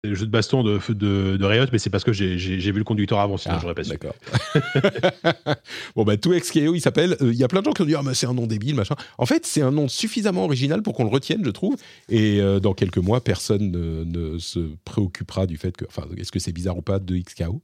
C'est 0.05 0.11
le 0.11 0.15
jeu 0.17 0.27
de 0.27 0.31
baston 0.31 0.63
de, 0.63 0.79
de, 0.91 1.37
de 1.37 1.45
Riot, 1.45 1.67
mais 1.73 1.79
c'est 1.79 1.91
parce 1.91 2.05
que 2.05 2.13
j'ai 2.13 2.37
vu 2.37 2.79
le 2.79 2.85
conducteur 2.85 3.19
avant, 3.19 3.37
sinon 3.39 3.57
Ah, 3.57 3.59
j'aurais 3.61 3.75
pas 3.75 3.83
su. 3.83 3.91
D'accord. 3.91 4.15
bon, 5.97 6.05
bah, 6.05 6.17
2XKO, 6.17 6.75
il 6.77 6.81
s'appelle. 6.81 7.17
euh, 7.23 7.33
Il 7.33 7.39
y 7.39 7.43
a 7.45 7.49
plein 7.49 7.61
de 7.61 7.65
gens 7.65 7.73
qui 7.73 7.83
ont 7.83 7.87
dit 7.87 7.95
Ah, 7.97 8.03
mais 8.05 8.15
c'est 8.15 8.27
un 8.27 8.35
nom 8.35 8.47
débile, 8.47 8.75
machin. 8.77 8.95
En 9.19 9.27
fait, 9.27 9.47
c'est 9.47 9.63
un 9.63 9.73
nom 9.73 9.89
suffisamment 9.89 10.45
original 10.45 10.83
pour 10.83 10.95
qu'on 10.95 11.05
le 11.05 11.11
retienne, 11.11 11.43
je 11.45 11.51
trouve. 11.51 11.77
Et 12.09 12.41
euh, 12.41 12.61
dans 12.61 12.75
quelques 12.75 12.99
mois, 12.99 13.23
personne 13.25 13.71
ne, 13.71 14.05
ne 14.05 14.39
se 14.39 14.61
préoccupera 14.85 15.47
du 15.47 15.57
fait 15.57 15.77
que. 15.77 15.85
Enfin, 15.87 16.07
est-ce 16.17 16.31
que 16.31 16.39
c'est 16.39 16.53
bizarre 16.53 16.77
ou 16.79 16.83
pas, 16.83 16.99
2XKO 16.99 17.61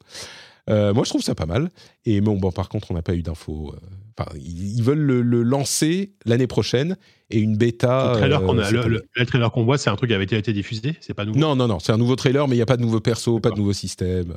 Euh, 0.71 0.95
moi, 0.95 1.05
je 1.05 1.11
trouve 1.11 1.23
ça 1.23 1.35
pas 1.35 1.47
mal. 1.47 1.71
Et 2.05 2.21
bon, 2.21 2.37
bon 2.37 2.53
par 2.53 2.69
contre, 2.69 2.91
on 2.91 2.95
n'a 2.95 3.03
pas 3.03 3.15
eu 3.15 3.23
d'infos. 3.23 3.73
euh, 3.75 3.79
Enfin, 4.19 4.31
ils, 4.39 4.83
veulent 4.83 4.99
le, 5.01 5.23
le 5.23 5.43
lancer 5.43 6.13
l'année 6.27 6.47
prochaine 6.47 6.99
et 7.31 7.39
une 7.39 7.57
bêta. 7.57 8.11
Le 8.13 8.19
trailer 8.19 8.43
qu'on 8.43 8.59
euh, 8.59 9.01
le, 9.17 9.27
trailer 9.27 9.51
qu'on 9.51 9.65
voit, 9.65 9.79
c'est 9.79 9.89
un 9.89 9.97
truc 9.97 10.11
qui 10.11 10.15
avait 10.15 10.27
déjà 10.27 10.37
été 10.39 10.53
diffusé, 10.53 10.97
c'est 11.01 11.15
pas 11.15 11.25
nouveau? 11.25 11.39
Non, 11.41 11.57
non, 11.57 11.67
non, 11.67 11.79
c'est 11.79 11.93
un 11.93 11.97
nouveau 11.97 12.15
trailer, 12.15 12.47
mais 12.47 12.55
il 12.55 12.59
n'y 12.59 12.63
a 12.63 12.67
pas 12.67 12.77
de 12.77 12.83
nouveau 12.83 13.01
perso, 13.01 13.41
pas 13.41 13.51
de 13.51 13.57
nouveau 13.57 13.73
système. 13.73 14.35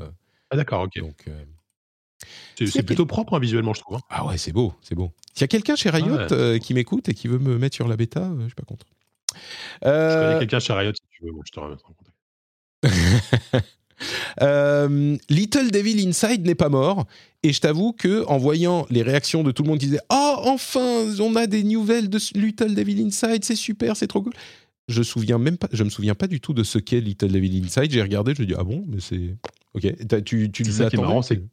Ah 0.50 0.56
d'accord, 0.56 0.84
ok. 0.84 0.98
Donc, 1.00 1.26
euh, 1.28 2.66
C'est 2.66 2.84
plutôt 2.84 3.06
propre 3.06 3.34
hein, 3.36 3.40
visuellement, 3.40 3.74
je 3.74 3.82
trouve. 3.82 3.98
hein. 3.98 4.02
Ah 4.10 4.26
ouais, 4.26 4.38
c'est 4.38 4.54
beau, 4.54 4.74
c'est 4.82 4.96
beau. 4.96 5.12
S'il 5.34 5.42
y 5.42 5.44
a 5.44 5.48
quelqu'un 5.50 5.76
chez 5.76 5.90
Riot 5.90 6.16
Ah 6.18 6.34
ouais. 6.34 6.60
qui 6.62 6.74
m'écoute 6.74 7.10
et 7.10 7.14
qui 7.14 7.28
veut 7.28 7.38
me 7.40 7.58
mettre 7.58 7.76
sur 7.76 7.90
la 7.90 7.98
bêta, 7.98 8.32
je 8.40 8.46
suis 8.46 8.56
pas 8.56 8.64
contre. 8.64 8.86
Je 9.84 9.88
connais 10.22 10.40
quelqu'un 10.40 10.60
chez 10.60 10.72
Riot, 10.72 10.94
si 10.94 11.02
tu 11.10 11.26
veux, 11.26 11.34
bon, 11.34 11.42
je 11.46 11.52
te 11.52 11.60
remettrai 11.60 11.86
en 11.90 11.94
contact. 11.94 13.66
euh, 14.42 15.18
Little 15.30 15.72
Devil 15.72 16.08
Inside 16.08 16.46
n'est 16.46 16.56
pas 16.56 16.70
mort 16.70 17.06
et 17.44 17.54
je 17.54 17.60
t'avoue 17.62 17.94
que 17.94 18.26
en 18.28 18.38
voyant 18.38 18.86
les 18.90 19.02
réactions 19.02 19.44
de 19.44 19.52
tout 19.52 19.64
le 19.64 19.70
monde 19.70 19.80
qui 19.80 19.86
disait 19.88 20.00
oh 20.12 20.36
enfin 20.46 21.06
on 21.20 21.36
a 21.36 21.48
des 21.48 21.64
nouvelles 21.64 22.10
de 22.10 22.20
Little 22.38 22.74
Devil 22.76 23.02
Inside 23.06 23.44
c'est 23.44 23.56
super 23.56 23.96
c'est 23.98 24.08
trop 24.08 24.22
cool 24.22 24.34
je 24.88 25.02
souviens 25.04 25.38
même 25.38 25.58
pas 25.58 25.70
je 25.72 25.84
me 25.84 25.90
souviens 25.90 26.16
pas 26.16 26.28
du 26.28 26.40
tout 26.40 26.54
de 26.54 26.64
ce 26.64 26.78
qu'est 26.80 27.02
Little 27.02 27.32
Devil 27.32 27.62
Inside 27.64 27.92
j'ai 27.92 28.02
regardé 28.02 28.34
je 28.36 28.42
me 28.42 28.48
dis 28.48 28.54
ah 28.58 28.64
bon 28.64 28.84
mais 28.88 29.00
c'est 29.00 29.36
ok 29.74 29.84
tu 30.24 30.52
tu 30.52 30.64
le 30.64 30.70
qui 30.90 30.96
est 30.96 31.00
marrant, 31.00 31.22
c'est 31.22 31.38
que- 31.38 31.44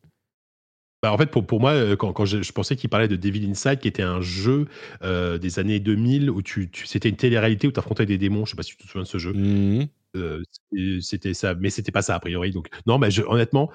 Bah, 1.02 1.12
en 1.12 1.18
fait, 1.18 1.26
pour, 1.26 1.44
pour 1.44 1.58
moi, 1.58 1.72
euh, 1.72 1.96
quand, 1.96 2.12
quand 2.12 2.24
je, 2.26 2.42
je 2.42 2.52
pensais 2.52 2.76
qu'il 2.76 2.88
parlait 2.88 3.08
de 3.08 3.16
Devil 3.16 3.44
Inside, 3.50 3.80
qui 3.80 3.88
était 3.88 4.04
un 4.04 4.20
jeu 4.20 4.68
euh, 5.02 5.36
des 5.36 5.58
années 5.58 5.80
2000 5.80 6.30
où 6.30 6.42
tu, 6.42 6.70
tu- 6.70 6.86
c'était 6.86 7.08
une 7.08 7.16
télé-réalité 7.16 7.66
où 7.66 7.72
tu 7.72 7.80
affrontais 7.80 8.06
des 8.06 8.18
démons. 8.18 8.44
Je 8.44 8.50
sais 8.50 8.56
pas 8.56 8.62
si 8.62 8.70
tu 8.70 8.76
te 8.76 8.86
souviens 8.86 9.02
de 9.02 9.08
ce 9.08 9.18
jeu. 9.18 9.32
Mhm. 9.32 9.88
Euh, 10.16 10.42
c'était- 11.00 11.34
ça, 11.34 11.54
mais 11.54 11.70
c'était 11.70 11.92
pas 11.92 12.02
ça 12.02 12.14
a 12.14 12.20
priori. 12.20 12.50
Donc, 12.50 12.68
non, 12.86 12.98
mais 12.98 13.10
je- 13.10 13.22
honnêtement, 13.22 13.70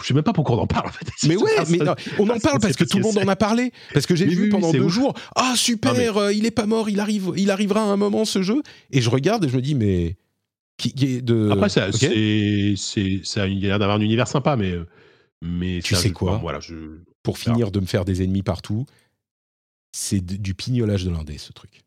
je 0.00 0.06
sais 0.06 0.14
même 0.14 0.22
pas 0.22 0.32
pourquoi 0.32 0.56
on 0.56 0.60
en 0.60 0.66
parle 0.68 0.86
en 0.88 0.92
fait. 0.92 1.06
Mais 1.28 1.36
ouais, 1.36 1.50
mais 1.68 1.78
non, 1.78 1.94
on 2.20 2.28
en 2.30 2.38
parle 2.38 2.60
parce 2.60 2.76
que 2.76 2.84
tout 2.84 2.98
le 2.98 3.02
monde 3.02 3.18
en 3.18 3.26
a 3.26 3.34
parlé. 3.36 3.72
Parce 3.92 4.06
que 4.06 4.14
j'ai 4.14 4.26
Oui, 4.26 4.34
vu 4.36 4.48
pendant 4.48 4.70
deux 4.70 4.80
ouf. 4.82 4.92
jours. 4.92 5.14
Ah 5.34 5.54
super, 5.56 5.92
Non, 5.92 5.98
mais- 5.98 6.08
euh, 6.16 6.32
il 6.32 6.46
est 6.46 6.52
pas 6.52 6.66
mort, 6.66 6.88
il 6.88 7.00
arrive, 7.00 7.32
il 7.36 7.50
arrivera 7.50 7.80
à 7.80 7.86
un 7.86 7.96
moment 7.96 8.24
ce 8.24 8.42
jeu. 8.42 8.62
Et 8.92 9.00
je 9.00 9.10
regarde 9.10 9.44
et 9.44 9.48
je 9.48 9.56
me 9.56 9.60
dis 9.62 9.74
mais 9.74 10.16
qui, 10.76 10.92
qui 10.92 11.16
est 11.16 11.22
de. 11.22 11.50
Après, 11.50 11.68
ça, 11.68 11.90
c'est, 11.90 12.74
ça, 13.24 13.42
a 13.42 13.46
l'air 13.48 13.78
d'avoir 13.80 13.96
un 13.98 14.00
univers 14.00 14.28
sympa, 14.28 14.54
mais, 14.56 14.70
euh, 14.70 14.86
mais 15.42 15.80
Tu 15.82 15.96
sais 15.96 16.12
quoi? 16.12 16.38
Voilà, 16.38 16.60
je. 16.60 16.74
Pour 17.24 17.38
finir 17.38 17.70
de 17.72 17.80
me 17.80 17.86
faire 17.86 18.04
des 18.04 18.22
ennemis 18.22 18.42
partout, 18.42 18.86
c'est 19.92 20.20
du 20.20 20.54
pignolage 20.54 21.04
de 21.04 21.10
l'indé 21.10 21.38
ce 21.38 21.52
truc. 21.52 21.82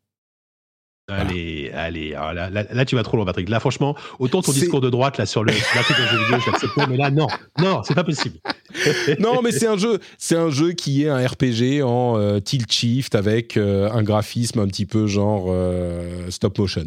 Allez, 1.08 1.70
allez, 1.74 2.10
là, 2.10 2.32
là, 2.50 2.50
là, 2.70 2.84
tu 2.84 2.94
vas 2.94 3.02
trop 3.02 3.16
loin, 3.16 3.24
Patrick. 3.24 3.48
Là, 3.48 3.60
franchement, 3.60 3.96
autant 4.18 4.42
ton 4.42 4.52
discours 4.60 4.80
de 4.82 4.90
droite 4.90 5.16
là 5.16 5.24
sur 5.24 5.42
le 5.42 5.52
jeu 5.52 5.58
vidéo, 5.58 6.38
je 6.44 6.50
l'accepte 6.50 6.74
pas, 6.74 6.86
mais 6.86 6.98
là, 6.98 7.10
non, 7.10 7.26
non, 7.58 7.82
c'est 7.82 7.94
pas 7.94 8.04
possible. 8.04 8.38
non, 9.18 9.40
mais 9.42 9.50
c'est 9.50 9.66
un 9.66 9.78
jeu, 9.78 10.00
c'est 10.18 10.36
un 10.36 10.50
jeu 10.50 10.72
qui 10.72 11.04
est 11.04 11.08
un 11.08 11.26
RPG 11.26 11.82
en 11.82 12.18
euh, 12.18 12.40
tilt 12.40 12.70
shift 12.70 13.14
avec 13.14 13.56
euh, 13.56 13.90
un 13.90 14.02
graphisme 14.02 14.58
un 14.60 14.66
petit 14.66 14.84
peu 14.84 15.06
genre 15.06 15.46
euh, 15.48 16.30
stop 16.30 16.58
motion. 16.58 16.84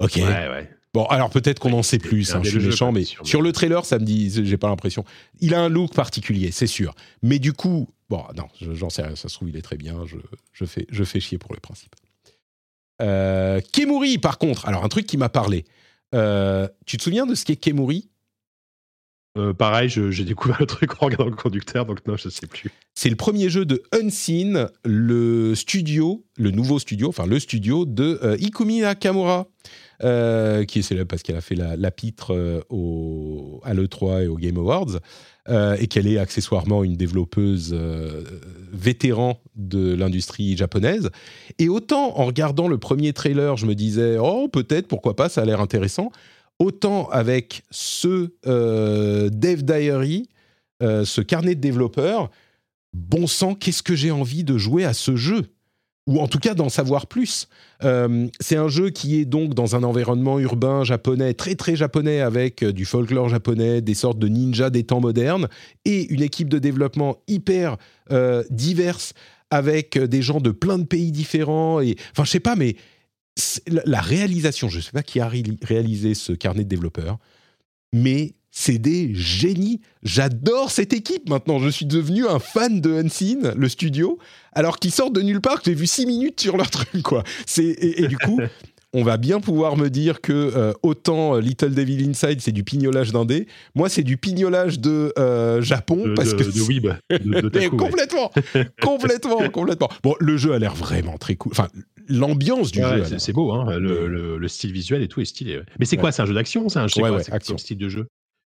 Ok. 0.00 0.16
Ouais, 0.16 0.22
ouais. 0.24 0.70
Bon, 0.92 1.04
alors 1.04 1.30
peut-être 1.30 1.60
qu'on 1.60 1.72
en 1.72 1.84
sait 1.84 1.98
plus, 1.98 2.34
hein, 2.34 2.40
je 2.42 2.50
suis 2.50 2.58
méchant, 2.70 2.90
mais 2.90 3.04
sûr, 3.04 3.24
sur 3.24 3.42
le 3.42 3.52
trailer, 3.52 3.84
ça 3.84 4.00
me 4.00 4.04
dit, 4.04 4.32
j'ai 4.44 4.56
pas 4.56 4.68
l'impression. 4.68 5.04
Il 5.38 5.54
a 5.54 5.60
un 5.60 5.68
look 5.68 5.94
particulier, 5.94 6.50
c'est 6.50 6.66
sûr. 6.66 6.96
Mais 7.22 7.38
du 7.38 7.52
coup, 7.52 7.88
bon, 8.08 8.24
non, 8.36 8.48
je- 8.60 8.74
j'en 8.74 8.90
sais 8.90 9.02
rien, 9.02 9.14
ça 9.14 9.28
se 9.28 9.34
trouve, 9.36 9.48
il 9.50 9.56
est 9.56 9.62
très 9.62 9.76
bien, 9.76 10.04
je, 10.06 10.16
je, 10.52 10.64
fais, 10.64 10.86
je 10.90 11.04
fais 11.04 11.20
chier 11.20 11.38
pour 11.38 11.54
le 11.54 11.60
principe. 11.60 11.94
Euh, 13.00 13.60
Kemuri, 13.72 14.18
par 14.18 14.38
contre, 14.38 14.66
alors 14.66 14.84
un 14.84 14.88
truc 14.88 15.06
qui 15.06 15.16
m'a 15.16 15.28
parlé. 15.28 15.64
Euh, 16.14 16.68
tu 16.86 16.96
te 16.96 17.02
souviens 17.02 17.26
de 17.26 17.34
ce 17.34 17.44
qu'est 17.44 17.56
Kemuri? 17.56 18.10
Euh, 19.38 19.54
pareil, 19.54 19.88
j'ai 19.88 20.24
découvert 20.24 20.56
le 20.58 20.66
truc 20.66 21.00
en 21.00 21.06
regardant 21.06 21.30
le 21.30 21.36
conducteur, 21.36 21.86
donc 21.86 22.04
non, 22.06 22.16
je 22.16 22.28
sais 22.28 22.48
plus. 22.48 22.70
C'est 22.94 23.10
le 23.10 23.16
premier 23.16 23.48
jeu 23.48 23.64
de 23.64 23.82
Unseen, 23.92 24.68
le 24.84 25.54
studio, 25.54 26.24
le 26.36 26.50
nouveau 26.50 26.80
studio, 26.80 27.08
enfin 27.08 27.26
le 27.26 27.38
studio 27.38 27.84
de 27.84 28.18
euh, 28.24 28.36
Ikumi 28.40 28.80
Nakamura, 28.80 29.46
euh, 30.02 30.64
qui 30.64 30.78
est 30.78 30.82
célèbre 30.82 31.08
parce 31.08 31.22
qu'elle 31.22 31.36
a 31.36 31.40
fait 31.40 31.54
la, 31.54 31.90
pitre 31.90 32.32
euh, 32.34 32.60
au, 32.70 33.60
à 33.64 33.74
l'E3 33.74 34.24
et 34.24 34.26
au 34.28 34.36
Game 34.36 34.56
Awards, 34.56 34.98
euh, 35.48 35.76
et 35.78 35.86
qu'elle 35.88 36.06
est 36.06 36.18
accessoirement 36.18 36.84
une 36.84 36.96
développeuse 36.96 37.74
euh, 37.74 38.24
vétéran 38.72 39.40
de 39.56 39.94
l'industrie 39.94 40.56
japonaise. 40.56 41.10
Et 41.58 41.68
autant 41.68 42.18
en 42.18 42.24
regardant 42.24 42.68
le 42.68 42.78
premier 42.78 43.12
trailer, 43.12 43.56
je 43.56 43.66
me 43.66 43.74
disais, 43.74 44.16
oh 44.18 44.48
peut-être, 44.48 44.88
pourquoi 44.88 45.16
pas, 45.16 45.28
ça 45.28 45.42
a 45.42 45.44
l'air 45.44 45.60
intéressant. 45.60 46.10
Autant 46.58 47.08
avec 47.08 47.62
ce 47.70 48.30
Dev 48.44 49.62
Diary, 49.62 50.28
ce 50.80 51.20
carnet 51.22 51.54
de 51.54 51.60
développeurs, 51.60 52.30
bon 52.92 53.26
sang, 53.26 53.54
qu'est-ce 53.54 53.82
que 53.82 53.94
j'ai 53.94 54.10
envie 54.10 54.44
de 54.44 54.58
jouer 54.58 54.84
à 54.84 54.92
ce 54.92 55.16
jeu? 55.16 55.46
Ou 56.06 56.18
en 56.18 56.26
tout 56.26 56.38
cas 56.38 56.54
d'en 56.54 56.68
savoir 56.68 57.06
plus. 57.06 57.46
Euh, 57.84 58.26
c'est 58.40 58.56
un 58.56 58.68
jeu 58.68 58.90
qui 58.90 59.20
est 59.20 59.24
donc 59.24 59.54
dans 59.54 59.76
un 59.76 59.82
environnement 59.82 60.38
urbain 60.38 60.82
japonais, 60.82 61.34
très 61.34 61.54
très 61.54 61.76
japonais, 61.76 62.20
avec 62.20 62.62
euh, 62.62 62.72
du 62.72 62.84
folklore 62.84 63.28
japonais, 63.28 63.80
des 63.80 63.94
sortes 63.94 64.18
de 64.18 64.26
ninjas 64.26 64.70
des 64.70 64.84
temps 64.84 65.00
modernes, 65.00 65.48
et 65.84 66.10
une 66.12 66.22
équipe 66.22 66.48
de 66.48 66.58
développement 66.58 67.18
hyper 67.28 67.76
euh, 68.10 68.42
diverse, 68.50 69.12
avec 69.50 69.98
des 69.98 70.22
gens 70.22 70.40
de 70.40 70.50
plein 70.50 70.78
de 70.78 70.84
pays 70.84 71.12
différents. 71.12 71.80
Et, 71.80 71.96
enfin, 72.12 72.24
je 72.24 72.30
sais 72.30 72.40
pas, 72.40 72.56
mais 72.56 72.76
la, 73.66 74.00
réalisation, 74.00 74.68
je 74.68 74.80
sais 74.80 74.92
pas 74.92 75.02
qui 75.02 75.20
a 75.20 75.28
ré- 75.28 75.42
réalisé 75.62 76.14
ce 76.14 76.32
carnet 76.32 76.64
de 76.64 76.68
développeurs, 76.68 77.18
mais 77.92 78.34
c'est 78.50 78.78
des 78.78 79.14
génies. 79.14 79.80
J'adore 80.02 80.70
cette 80.70 80.92
équipe 80.92 81.28
maintenant. 81.28 81.58
Je 81.58 81.68
suis 81.68 81.86
devenu 81.86 82.26
un 82.26 82.38
fan 82.38 82.80
de 82.80 82.92
Unseen, 82.92 83.52
le 83.56 83.68
studio, 83.68 84.18
alors 84.52 84.78
qu'ils 84.78 84.90
sortent 84.92 85.14
de 85.14 85.22
nulle 85.22 85.40
part, 85.40 85.60
j'ai 85.64 85.74
vu 85.74 85.86
six 85.86 86.06
minutes 86.06 86.40
sur 86.40 86.56
leur 86.56 86.70
truc. 86.70 87.02
Quoi. 87.02 87.22
C'est, 87.46 87.64
et, 87.64 88.02
et 88.02 88.08
du 88.08 88.18
coup, 88.18 88.40
on 88.92 89.04
va 89.04 89.18
bien 89.18 89.38
pouvoir 89.40 89.76
me 89.76 89.88
dire 89.88 90.20
que 90.20 90.32
euh, 90.32 90.72
autant 90.82 91.36
euh, 91.36 91.40
Little 91.40 91.70
Devil 91.74 92.08
Inside, 92.08 92.40
c'est 92.40 92.50
du 92.50 92.64
pignolage 92.64 93.12
d'indé. 93.12 93.46
Moi, 93.76 93.88
c'est 93.88 94.02
du 94.02 94.16
pignolage 94.16 94.80
de 94.80 95.12
euh, 95.16 95.62
Japon. 95.62 96.04
De, 96.08 96.14
parce 96.14 96.34
de, 96.34 96.42
que 96.42 96.50
de 96.50 96.60
Weeb, 96.62 96.88
de, 97.08 97.16
de 97.18 97.30
mais 97.30 97.42
Taku, 97.50 97.76
ouais. 97.76 97.78
complètement, 97.78 98.32
complètement, 98.82 99.48
complètement. 99.52 99.88
Bon, 100.02 100.14
le 100.18 100.36
jeu 100.36 100.52
a 100.54 100.58
l'air 100.58 100.74
vraiment 100.74 101.18
très 101.18 101.36
cool. 101.36 101.52
Enfin, 101.52 101.68
l'ambiance 102.08 102.72
du 102.72 102.82
Ouais, 102.82 103.04
jeu. 103.04 103.18
c'est- 103.18 103.32
beau, 103.32 103.52
hein, 103.52 103.78
le, 103.78 103.80
Mais- 104.02 104.08
le- 104.08 104.38
le 104.38 104.48
style 104.48 104.72
visuel 104.72 105.02
et 105.02 105.08
tout 105.08 105.20
est 105.20 105.24
stylé. 105.24 105.58
ouais. 105.58 105.64
Mais 105.78 105.86
c'est 105.86 105.96
quoi? 105.96 106.10
C'est 106.10 106.22
un 106.22 106.26
jeu 106.26 106.34
d'action 106.34 106.68
C'est 106.68 106.80
un 106.80 106.88
je 106.88 106.94
sais 106.94 107.02
Ouais, 107.02 107.10
quoi, 107.10 107.18
ouais, 107.18 107.22
c'est 107.24 107.32
action. 107.32 107.54
quel 107.54 107.60
style 107.62 107.78
de 107.78 107.88
jeu? 107.88 108.06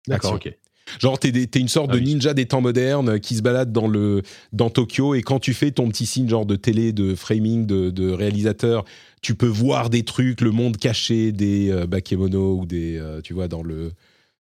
D'accord, 0.07 0.33
ok. 0.33 0.53
Genre, 0.99 1.17
t'es, 1.17 1.29
une 1.59 1.67
sorte 1.67 1.89
Ah 1.89 1.93
de 1.93 1.99
oui. 1.99 2.05
ninja 2.05 2.35
des 2.35 2.45
temps 2.45 2.61
modernes 2.61 3.09
euh, 3.09 3.17
qui 3.17 3.35
se 3.35 3.41
balade 3.41 3.71
dans, 3.71 3.87
le, 3.87 4.21
dans 4.53 4.69
Tokyo 4.69 5.15
et 5.15 5.23
quand 5.23 5.39
tu 5.39 5.55
fais 5.55 5.71
ton 5.71 5.89
petit 5.89 6.05
signe 6.05 6.29
genre 6.29 6.45
de 6.45 6.55
télé, 6.55 6.93
de 6.93 7.15
framing, 7.15 7.65
de, 7.65 7.89
de 7.89 8.11
réalisateur, 8.11 8.85
tu 9.23 9.33
peux 9.33 9.47
voir 9.47 9.89
des 9.89 10.03
trucs, 10.03 10.41
le 10.41 10.51
monde 10.51 10.77
caché 10.77 11.31
des 11.31 11.71
euh, 11.71 11.87
bakemono 11.87 12.57
ou 12.59 12.65
des, 12.67 12.97
euh, 12.97 13.19
tu 13.21 13.33
vois, 13.33 13.47
dans 13.47 13.63
le, 13.63 13.93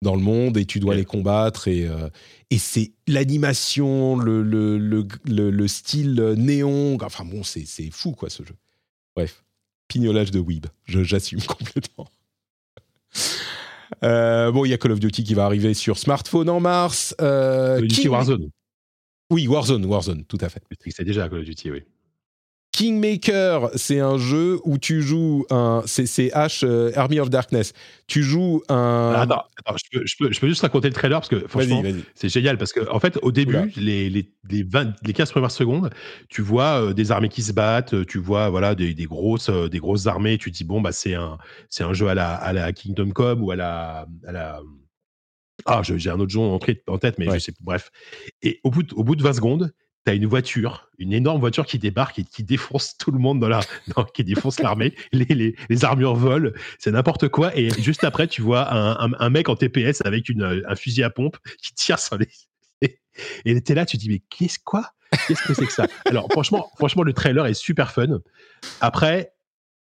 dans 0.01 0.13
le 0.13 0.21
monde 0.21 0.57
et 0.57 0.65
tu 0.65 0.81
dois 0.81 0.93
les 0.95 1.05
combattre 1.05 1.69
et, 1.69 1.87
euh, 1.87 2.09
et 2.51 2.57
c'est 2.57 2.91
l'animation, 3.07 4.17
le, 4.17 4.43
le, 4.43 4.77
le, 4.77 5.07
le- 5.23 5.49
le 5.51 5.67
style 5.69 6.15
néon, 6.37 6.97
enfin 7.01 7.23
bon, 7.23 7.43
c'est, 7.43 7.65
c'est 7.65 7.89
fou 7.91 8.11
quoi 8.11 8.29
ce 8.29 8.43
jeu. 8.43 8.55
Bref, 9.15 9.45
pignolage 9.87 10.31
de 10.31 10.39
Weeb, 10.39 10.65
j'assume 10.85 11.41
complètement. 11.47 12.09
Euh, 14.03 14.51
bon, 14.51 14.65
il 14.65 14.69
y 14.69 14.73
a 14.73 14.77
Call 14.77 14.91
of 14.91 14.99
Duty 14.99 15.23
qui 15.23 15.33
va 15.33 15.45
arriver 15.45 15.73
sur 15.73 15.97
smartphone 15.97 16.49
en 16.49 16.59
mars. 16.59 17.15
Euh, 17.21 17.75
Call 17.75 17.83
of 17.83 17.89
Duty 17.89 18.01
King- 18.01 18.11
Warzone. 18.11 18.49
Oui, 19.31 19.47
Warzone, 19.47 19.85
Warzone, 19.85 20.23
tout 20.25 20.37
à 20.41 20.49
fait. 20.49 20.61
C'est 20.89 21.03
déjà 21.03 21.27
Call 21.29 21.39
of 21.39 21.45
Duty, 21.45 21.71
oui. 21.71 21.83
Kingmaker, 22.75 23.69
c'est 23.75 24.01
un 24.01 24.17
jeu 24.17 24.59
où 24.65 24.77
tu 24.77 25.01
joues 25.01 25.45
un. 25.49 25.81
C'est 25.85 26.03
H 26.03 26.65
euh, 26.65 26.91
Army 26.95 27.21
of 27.21 27.29
Darkness. 27.29 27.71
Tu 28.05 28.21
joues 28.21 28.63
un. 28.67 29.13
Attends, 29.15 29.43
attends, 29.57 29.77
je, 29.77 29.97
peux, 29.97 30.05
je, 30.05 30.15
peux, 30.19 30.31
je 30.33 30.39
peux 30.41 30.47
juste 30.49 30.61
raconter 30.61 30.89
le 30.89 30.93
trailer 30.93 31.19
parce 31.21 31.29
que 31.29 31.47
franchement, 31.47 31.81
c'est 32.15 32.27
génial 32.27 32.57
parce 32.57 32.73
que 32.73 32.81
en 32.91 32.99
fait, 32.99 33.17
au 33.21 33.31
début, 33.31 33.71
les, 33.77 34.09
les, 34.09 34.29
les, 34.49 34.63
20 34.63 34.93
les 35.05 35.13
15 35.13 35.31
premières 35.31 35.51
secondes, 35.51 35.89
tu 36.27 36.41
vois 36.41 36.81
euh, 36.89 36.93
des 36.93 37.13
armées 37.13 37.29
qui 37.29 37.43
se 37.43 37.53
battent, 37.53 37.93
euh, 37.93 38.03
tu 38.05 38.19
vois 38.19 38.49
voilà 38.49 38.75
des, 38.75 38.93
des 38.93 39.05
grosses 39.05 39.47
euh, 39.49 39.69
des 39.69 39.79
grosses 39.79 40.07
armées. 40.07 40.37
Tu 40.37 40.51
te 40.51 40.57
dis 40.57 40.65
bon 40.65 40.81
bah 40.81 40.91
c'est 40.91 41.13
un 41.13 41.37
c'est 41.69 41.85
un 41.85 41.93
jeu 41.93 42.09
à 42.09 42.13
la 42.13 42.33
à 42.35 42.51
la 42.51 42.73
Kingdom 42.73 43.11
Come 43.11 43.41
ou 43.41 43.51
à 43.51 43.55
la 43.55 44.05
à 44.27 44.31
la 44.33 44.59
ah 45.65 45.81
j'ai 45.83 46.09
un 46.09 46.19
autre 46.19 46.31
jeu 46.31 46.41
en, 46.41 46.59
tête- 46.59 46.83
en 46.87 46.97
tête 46.97 47.17
mais 47.17 47.29
Ouais. 47.29 47.39
je 47.39 47.45
sais 47.45 47.53
bref. 47.61 47.89
Et 48.41 48.59
au 48.65 48.69
bout 48.69 48.83
de, 48.83 48.93
au 48.95 49.03
bout 49.05 49.15
de 49.15 49.23
20 49.23 49.33
secondes, 49.33 49.73
T'as 50.05 50.15
une 50.15 50.27
voiture, 50.27 50.87
une 50.99 51.13
énorme 51.13 51.39
voiture 51.39 51.65
qui 51.65 51.79
débarque 51.79 52.19
et 52.19 52.23
qui 52.23 52.43
défonce 52.43 52.95
tout 52.97 53.11
le 53.11 53.17
monde 53.19 53.39
dans 53.39 53.49
la, 53.49 53.59
dans- 53.95 54.05
qui 54.05 54.23
défonce 54.23 54.59
l'armée. 54.59 54.93
Les, 55.11 55.55
armures 55.83 56.15
volent, 56.15 56.51
c'est 56.79 56.91
n'importe 56.91 57.27
quoi. 57.27 57.57
Et 57.57 57.69
juste 57.81 58.03
après, 58.03 58.27
tu 58.27 58.41
vois 58.41 58.71
un, 58.71 59.29
mec 59.29 59.49
en 59.49 59.55
TPS 59.55 60.01
avec 60.05 60.31
un 60.39 60.75
fusil 60.75 61.03
à 61.03 61.09
pompe 61.09 61.37
qui 61.61 61.73
tire 61.73 61.99
sur 61.99 62.17
les. 62.17 62.27
Et 63.45 63.61
t'es 63.61 63.73
là, 63.73 63.85
tu 63.85 63.97
te 63.97 64.01
dis 64.01 64.09
mais 64.09 64.21
qu'est-ce 64.29 64.59
quoi? 64.63 64.91
Qu'est-ce 65.27 65.41
que 65.43 65.53
c'est 65.53 65.65
que 65.65 65.73
ça? 65.73 65.87
Alors 66.05 66.27
franchement, 66.31 66.69
franchement, 66.77 67.03
le 67.03 67.13
trailer 67.13 67.45
est 67.45 67.53
super 67.53 67.91
fun. 67.91 68.19
Après, 68.81 69.34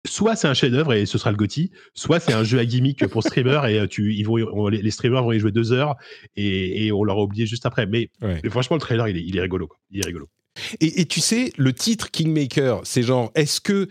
soit 0.07 0.37
c'est 0.37 0.49
un 0.49 0.55
chef-d'œuvre 0.55 0.93
et 0.95 1.07
ce 1.07 1.19
sera 1.19 1.31
le 1.31 1.37
Gotti, 1.37 1.71
soit 1.95 2.21
c'est 2.21 2.33
un 2.33 2.45
jeu 2.45 2.59
à 2.59 2.65
gimmick 2.65 3.07
pour 3.09 3.23
streamers 3.23 3.67
et 3.67 3.79
euh, 3.81 3.87
tu, 3.87 4.15
ils 4.15 4.23
vont, 4.25 4.37
on- 4.53 4.69
les 4.69 4.91
streamers 4.91 5.23
vont 5.25 5.33
y 5.33 5.39
jouer 5.41 5.53
deux 5.53 5.73
heures 5.73 5.97
et, 6.37 6.87
et 6.87 6.93
on 6.93 7.05
l'aura 7.05 7.23
oublié 7.23 7.47
juste 7.47 7.67
après. 7.67 7.87
Mais, 7.87 8.11
Ouais. 8.23 8.41
mais 8.43 8.51
franchement, 8.51 8.77
le 8.77 8.81
trailer, 8.81 9.09
il 9.09 9.17
est, 9.17 9.23
il 9.25 9.37
est 9.37 9.41
rigolo. 9.41 9.67
Quoi. 9.67 9.79
Il 9.91 10.01
est 10.01 10.07
rigolo. 10.07 10.29
Et, 10.81 11.01
et 11.01 11.05
tu 11.07 11.21
sais, 11.21 11.53
le 11.57 11.73
titre 11.73 12.11
Kingmaker, 12.11 12.81
c'est 12.85 13.03
genre, 13.03 13.31
est-ce 13.35 13.61
que 13.61 13.89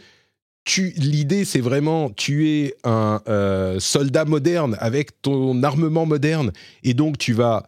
tu, 0.65 0.93
l'idée, 0.97 1.45
c'est 1.45 1.61
vraiment, 1.61 2.09
tu 2.09 2.49
es 2.49 2.75
un 2.83 3.21
euh, 3.29 3.79
soldat 3.79 4.25
moderne 4.25 4.75
avec 4.79 5.21
ton 5.21 5.63
armement 5.63 6.05
moderne, 6.05 6.51
et 6.83 6.93
donc 6.93 7.17
tu 7.17 7.31
vas 7.31 7.67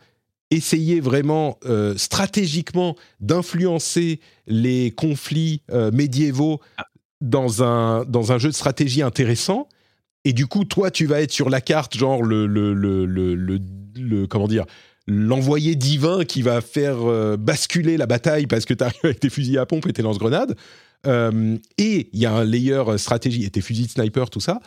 essayer 0.51 0.99
vraiment 0.99 1.57
euh, 1.65 1.95
stratégiquement 1.95 2.95
d'influencer 3.21 4.19
les 4.47 4.91
conflits 4.91 5.61
euh, 5.71 5.91
médiévaux 5.91 6.59
dans 7.21 7.63
un, 7.63 8.05
dans 8.05 8.31
un 8.31 8.37
jeu 8.37 8.49
de 8.49 8.55
stratégie 8.55 9.01
intéressant. 9.01 9.67
Et 10.25 10.33
du 10.33 10.47
coup, 10.47 10.65
toi, 10.65 10.91
tu 10.91 11.05
vas 11.05 11.21
être 11.21 11.31
sur 11.31 11.49
la 11.49 11.61
carte, 11.61 11.97
genre 11.97 12.23
le, 12.23 12.45
le, 12.45 12.73
le, 12.73 13.05
le, 13.05 14.27
comment 14.27 14.47
dire, 14.47 14.65
l'envoyé 15.07 15.75
divin 15.75 16.25
qui 16.25 16.41
va 16.41 16.61
faire 16.61 16.97
euh, 17.01 17.37
basculer 17.37 17.97
la 17.97 18.05
bataille 18.05 18.47
parce 18.47 18.65
que 18.65 18.73
tu 18.73 18.83
arrives 18.83 18.99
avec 19.03 19.19
tes 19.19 19.29
fusils 19.29 19.57
à 19.57 19.65
pompe 19.65 19.87
et 19.87 19.93
tes 19.93 20.01
lance-grenades. 20.01 20.55
Euh, 21.07 21.57
et 21.77 22.09
il 22.11 22.19
y 22.19 22.25
a 22.25 22.33
un 22.33 22.43
layer 22.43 22.73
euh, 22.73 22.97
stratégie 22.97 23.45
et 23.45 23.49
tes 23.49 23.61
fusils 23.61 23.87
de 23.87 23.91
sniper, 23.91 24.29
tout 24.29 24.41
ça. 24.41 24.59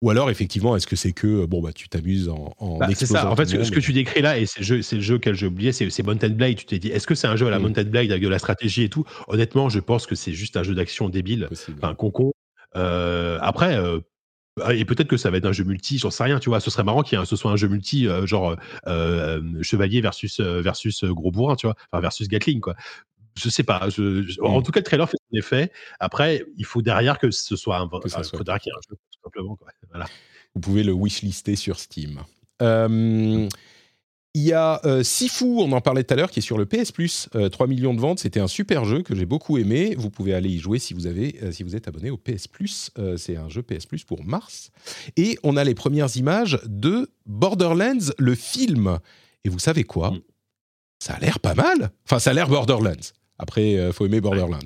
Ou 0.00 0.10
alors, 0.10 0.30
effectivement, 0.30 0.76
est-ce 0.76 0.86
que 0.86 0.94
c'est 0.94 1.12
que, 1.12 1.26
euh, 1.26 1.46
bon, 1.48 1.60
bah, 1.60 1.72
tu 1.72 1.88
t'amuses 1.88 2.28
en, 2.28 2.54
en 2.58 2.78
Bah, 2.78 2.86
c'est 2.94 3.06
ça. 3.06 3.28
En 3.30 3.34
fait, 3.34 3.46
ce, 3.46 3.70
que 3.72 3.80
tu 3.80 3.92
décris 3.92 4.22
là, 4.22 4.38
et 4.38 4.46
c'est 4.46 4.60
le 4.60 5.00
jeu, 5.00 5.14
auquel 5.16 5.34
j'ai 5.34 5.46
oublié, 5.46 5.72
c'est, 5.72 6.02
Mountain 6.04 6.28
Blade. 6.28 6.54
Tu 6.56 6.66
t'es 6.66 6.78
dit, 6.78 6.88
est-ce 6.88 7.06
que 7.06 7.16
c'est 7.16 7.26
un 7.26 7.34
jeu 7.34 7.48
à 7.48 7.50
la 7.50 7.58
Mm. 7.58 7.62
Mountain 7.62 7.84
Blade 7.84 8.10
avec 8.12 8.22
de 8.22 8.28
la 8.28 8.38
stratégie 8.38 8.84
et 8.84 8.88
tout? 8.88 9.04
Honnêtement, 9.26 9.68
je 9.68 9.80
pense 9.80 10.06
que 10.06 10.14
c'est 10.14 10.32
juste 10.32 10.56
un 10.56 10.62
jeu 10.62 10.74
d'action 10.74 11.08
débile, 11.08 11.48
enfin 11.76 11.94
concon. 11.96 12.32
Euh, 12.76 13.38
après, 13.40 13.76
euh, 13.76 13.98
et 14.72 14.84
peut-être 14.84 15.08
que 15.08 15.16
ça 15.16 15.30
va 15.30 15.38
être 15.38 15.46
un 15.46 15.52
jeu 15.52 15.64
multi, 15.64 15.98
j'en 15.98 16.10
sais 16.10 16.22
rien, 16.24 16.38
tu 16.38 16.48
vois. 16.48 16.60
Ce 16.60 16.70
serait 16.70 16.84
marrant 16.84 17.02
qu'il 17.02 17.18
un- 17.18 17.24
ce 17.24 17.34
soit 17.36 17.50
un 17.50 17.56
jeu 17.56 17.66
multi, 17.68 18.06
euh, 18.06 18.24
genre 18.26 18.56
euh, 18.86 19.40
chevalier 19.62 20.00
versus 20.00 20.38
versus 20.40 21.02
gros 21.04 21.32
bourrin, 21.32 21.56
tu 21.56 21.66
vois, 21.66 21.74
enfin 21.90 22.00
versus 22.00 22.28
Gatling, 22.28 22.60
quoi. 22.60 22.74
Je 23.36 23.48
sais 23.50 23.62
pas. 23.62 23.88
je- 23.88 24.22
je- 24.26 24.40
En 24.42 24.60
Mm. 24.60 24.62
tout 24.64 24.72
cas, 24.72 24.80
le 24.80 24.84
trailer 24.84 25.08
fait 25.08 25.16
son 25.30 25.36
effet. 25.38 25.70
Après, 26.00 26.44
il 26.56 26.64
faut 26.64 26.82
derrière 26.82 27.18
que 27.18 27.30
ce 27.30 27.54
soit 27.56 27.78
un, 27.78 27.88
Que 27.88 28.08
ça 28.08 28.20
un- 28.20 28.22
soit. 28.24 28.42
derrière 28.44 28.74
un 28.76 28.80
jeu, 28.90 28.96
simplement. 29.28 29.56
Quoi. 29.56 29.68
Voilà. 29.90 30.06
Vous 30.54 30.60
pouvez 30.60 30.82
le 30.82 30.92
wishlister 30.92 31.56
sur 31.56 31.78
Steam. 31.78 32.20
Euh, 32.62 33.48
Il 34.34 34.42
y 34.42 34.52
a 34.52 34.80
euh, 34.84 35.02
Sifu, 35.02 35.44
on 35.44 35.72
en 35.72 35.80
parlait 35.80 36.04
tout 36.04 36.14
à 36.14 36.16
l'heure, 36.16 36.30
qui 36.30 36.40
est 36.40 36.42
sur 36.42 36.58
le 36.58 36.66
PS 36.66 36.92
Plus. 36.92 37.28
3 37.50 37.66
millions 37.66 37.94
de 37.94 38.00
ventes. 38.00 38.18
C'était 38.18 38.40
un 38.40 38.48
super 38.48 38.84
jeu 38.84 39.02
que 39.02 39.14
j'ai 39.14 39.26
beaucoup 39.26 39.58
aimé. 39.58 39.94
Vous 39.96 40.10
pouvez 40.10 40.34
aller 40.34 40.50
y 40.50 40.58
jouer 40.58 40.78
si 40.78 40.94
vous, 40.94 41.06
avez, 41.06 41.38
euh, 41.42 41.52
si 41.52 41.62
vous 41.62 41.74
êtes 41.76 41.88
abonné 41.88 42.10
au 42.10 42.16
PS 42.16 42.46
Plus. 42.48 42.90
Euh, 42.98 43.16
C'est 43.16 43.36
un 43.36 43.48
jeu 43.48 43.62
PS 43.62 43.86
Plus 43.86 44.04
pour 44.04 44.24
mars. 44.24 44.70
Et 45.16 45.38
on 45.42 45.56
a 45.56 45.64
les 45.64 45.74
premières 45.74 46.14
images 46.16 46.60
de 46.66 47.10
Borderlands, 47.26 48.12
le 48.18 48.34
film. 48.34 48.98
Et 49.44 49.48
vous 49.48 49.58
savez 49.58 49.84
quoi? 49.84 50.10
Mm. 50.10 50.20
Ça 51.00 51.14
a 51.14 51.20
l'air 51.20 51.40
pas 51.40 51.54
mal. 51.54 51.90
Enfin, 52.04 52.18
ça 52.18 52.30
a 52.30 52.32
l'air 52.32 52.48
Borderlands. 52.48 53.12
Après, 53.38 53.72
il 53.72 53.92
faut 53.92 54.04
aimer 54.06 54.20
Borderlands. 54.20 54.58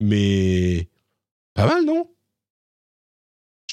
Mais 0.00 0.88
pas 1.54 1.66
mal, 1.66 1.84
non? 1.84 2.08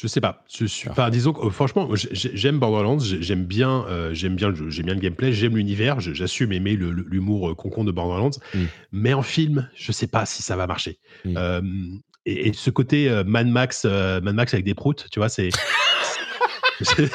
Je 0.02 0.08
sais 0.08 0.22
pas. 0.22 0.44
Je 0.54 0.66
suis 0.66 0.90
pas. 0.90 1.10
Disons 1.10 1.34
que 1.34 1.48
euh, 1.48 1.50
franchement, 1.50 1.94
j'ai- 1.96 2.08
j'ai- 2.12 2.32
j'aime 2.34 2.58
Borderlands. 2.60 3.00
j'ai- 3.00 3.22
J'aime 3.22 3.44
bien, 3.46 3.86
euh, 3.90 4.14
j'aime 4.14 4.36
bien 4.36 4.50
le 4.50 4.56
jeu, 4.56 4.70
j'aime 4.70 4.86
bien 4.86 4.96
le 4.96 5.02
gameplay, 5.02 5.34
j'aime 5.34 5.58
l'univers. 5.58 6.00
J'assume 6.00 6.52
aimer 6.54 6.76
l'humour 6.76 7.50
euh, 7.50 7.56
concon 7.56 7.84
de 7.84 7.92
Borderlands. 7.92 8.32
Mm. 8.54 8.64
Mais 8.94 9.14
en 9.14 9.22
film, 9.24 9.70
je 9.76 9.92
sais 9.92 10.08
pas 10.08 10.26
si 10.26 10.42
ça 10.42 10.56
va 10.56 10.68
marcher. 10.68 11.00
Mm. 11.26 11.34
Euh, 11.38 11.62
et, 12.26 12.48
et 12.50 12.54
ce 12.54 12.70
côté 12.70 13.10
euh, 13.10 13.24
Mad 13.26 13.48
Max, 13.48 13.86
Mad 13.86 14.36
Max 14.36 14.54
avec 14.54 14.66
des 14.66 14.74
proutes, 14.76 15.08
tu 15.12 15.20
vois, 15.20 15.30
c'est. 15.30 15.50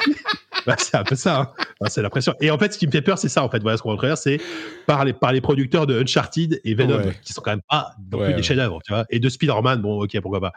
Bah, 0.67 0.75
c'est 0.79 0.95
un 0.95 1.03
peu 1.03 1.15
ça, 1.15 1.39
hein. 1.41 1.51
Enfin, 1.79 1.89
c'est 1.91 2.01
l'impression. 2.01 2.33
Et 2.41 2.49
en 2.49 2.57
fait, 2.57 2.73
ce 2.73 2.79
qui 2.79 2.87
me 2.87 2.91
fait 2.91 3.03
peur, 3.03 3.19
c'est 3.19 3.29
ça. 3.29 3.43
En 3.43 3.49
fait, 3.49 3.59
voilà 3.61 3.77
ce 3.77 3.83
qu'on 3.83 3.91
va 3.91 3.97
travers, 3.97 4.17
c'est 4.17 4.39
par 4.87 5.05
les, 5.05 5.13
par 5.13 5.31
les 5.31 5.39
producteurs 5.41 5.85
de 5.85 5.99
Uncharted 6.01 6.59
et 6.63 6.73
Venom, 6.73 6.97
Ouais. 6.97 7.15
qui 7.21 7.33
sont 7.33 7.41
quand 7.41 7.51
même 7.51 7.61
pas 7.69 7.91
non 8.11 8.17
Ouais, 8.17 8.23
plus 8.25 8.31
ouais. 8.31 8.37
des 8.37 8.43
chefs-d'œuvre, 8.43 8.79
tu 8.83 8.91
vois. 8.91 9.05
Et 9.11 9.19
de 9.19 9.29
Spider-Man, 9.29 9.81
bon, 9.81 10.01
ok, 10.03 10.19
pourquoi 10.21 10.41
pas. 10.41 10.53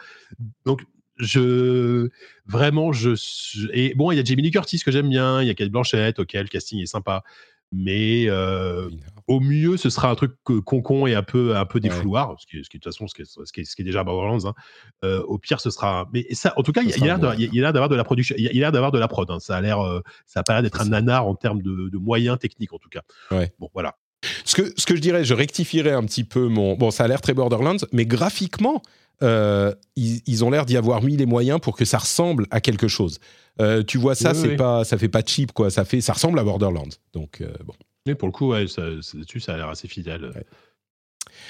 Donc, 0.65 0.81
je 1.19 2.09
vraiment, 2.47 2.93
je 2.93 3.11
et 3.73 3.95
bon, 3.95 4.11
il 4.13 4.17
y 4.17 4.21
a 4.21 4.25
Jamie 4.25 4.43
Lee 4.43 4.51
Curtis 4.51 4.81
que 4.81 4.91
j'aime 4.91 5.09
bien, 5.09 5.43
il 5.43 5.49
y 5.49 5.51
a 5.51 5.55
Kate 5.55 5.71
Blanchett, 5.71 6.19
ok, 6.19 6.33
le 6.35 6.45
casting 6.45 6.81
est 6.81 6.87
sympa, 6.87 7.23
mais 7.71 8.25
euh, 8.29 8.89
au 9.27 9.41
mieux, 9.41 9.77
ce 9.77 9.91
sera 9.91 10.11
un 10.11 10.15
truc 10.15 10.33
concon 10.65 11.07
et 11.07 11.15
un 11.15 11.23
peu, 11.23 11.55
un 11.57 11.67
peu 11.67 11.81
défouloir, 11.81 12.35
ce, 12.39 12.47
qui 12.47 12.65
ce 12.65 12.71
qui 12.71 12.79
de 12.79 12.83
toute 12.83 12.93
façon 12.93 13.07
ce 13.07 13.15
qui 13.15 13.23
est, 13.23 13.27
ce 13.27 13.53
qui 13.53 13.61
est, 13.61 13.65
ce 13.65 13.77
qui 13.77 13.83
est 13.83 13.85
déjà 13.85 14.05
Borderlands. 14.05 14.47
hein. 14.49 14.55
Euh, 15.05 15.23
au 15.25 15.39
pire, 15.39 15.61
ce 15.61 15.69
sera. 15.71 16.09
Mais 16.15 16.27
ça, 16.33 16.55
en 16.57 16.63
tout 16.63 16.73
cas, 16.73 16.81
il 16.83 16.89
y 16.89 16.91
y 16.93 16.95
a 17.11 17.19
bon, 17.19 17.31
l'air 17.37 17.73
d'avoir 17.73 17.89
de 17.91 17.95
la 17.97 18.05
production, 18.05 18.35
il 18.39 18.45
y 18.45 18.49
a 18.49 18.51
a 18.51 18.53
l'air 18.55 18.73
d'avoir 18.73 18.91
de 18.91 18.99
la 18.99 19.07
prod. 19.09 19.31
hein. 19.31 19.39
Ça 19.41 19.57
a 19.57 19.61
l'air, 19.61 19.81
euh, 19.81 20.01
ça 20.27 20.41
a 20.41 20.43
pas 20.45 20.55
l'air 20.55 20.63
d'être 20.63 20.81
un 20.81 20.87
nanar 20.89 21.27
en 21.27 21.35
termes 21.35 21.61
de, 21.61 21.91
de 21.91 21.99
moyens 21.99 22.39
techniques, 22.39 22.73
en 22.73 22.79
tout 22.79 22.89
cas. 22.89 23.03
Ouais. 23.31 23.53
Bon, 23.59 23.69
voilà. 23.75 23.97
Ce 24.45 24.57
que, 24.57 24.73
ce 24.77 24.87
que 24.87 24.97
je 24.97 25.01
dirais, 25.01 25.25
je 25.25 25.35
rectifierais 25.35 25.93
un 25.93 26.05
petit 26.05 26.25
peu 26.25 26.49
mon. 26.49 26.75
Bon, 26.75 26.91
ça 26.91 27.05
a 27.05 27.09
l'air 27.09 27.21
très 27.21 27.35
Borderlands, 27.35 27.77
mais 27.93 28.07
graphiquement, 28.07 28.83
euh, 29.23 29.75
ils, 29.97 30.21
ils 30.27 30.45
ont 30.45 30.51
l'air 30.51 30.65
d'y 30.67 30.77
avoir 30.77 31.03
mis 31.03 31.17
les 31.17 31.27
moyens 31.27 31.61
pour 31.61 31.77
que 31.77 31.85
ça 31.85 31.99
ressemble 31.99 32.47
à 32.51 32.61
quelque 32.61 32.89
chose. 32.89 33.19
Euh, 33.61 33.83
tu 33.83 33.99
vois 33.99 34.15
ça, 34.15 34.33
Oui, 34.33 34.39
c'est 34.41 34.49
oui. 34.51 34.57
pas, 34.57 34.85
ça 34.85 34.97
fait 34.99 35.09
pas 35.09 35.23
cheap 35.27 35.53
quoi. 35.53 35.71
Ça 35.71 35.85
fait, 35.85 36.01
ça 36.01 36.13
ressemble 36.13 36.39
à 36.39 36.45
Borderlands. 36.45 36.89
Donc 37.13 37.41
euh, 37.41 37.53
bon. 37.65 37.75
Mais 38.07 38.15
pour 38.15 38.29
le 38.29 38.33
coup, 38.33 38.49
ouais, 38.53 38.67
ça, 38.69 38.83
ça- 39.03 39.53
a 39.53 39.57
l'air 39.57 39.69
assez 39.69 39.89
fidèle. 39.89 40.33
Ouais. 40.35 40.45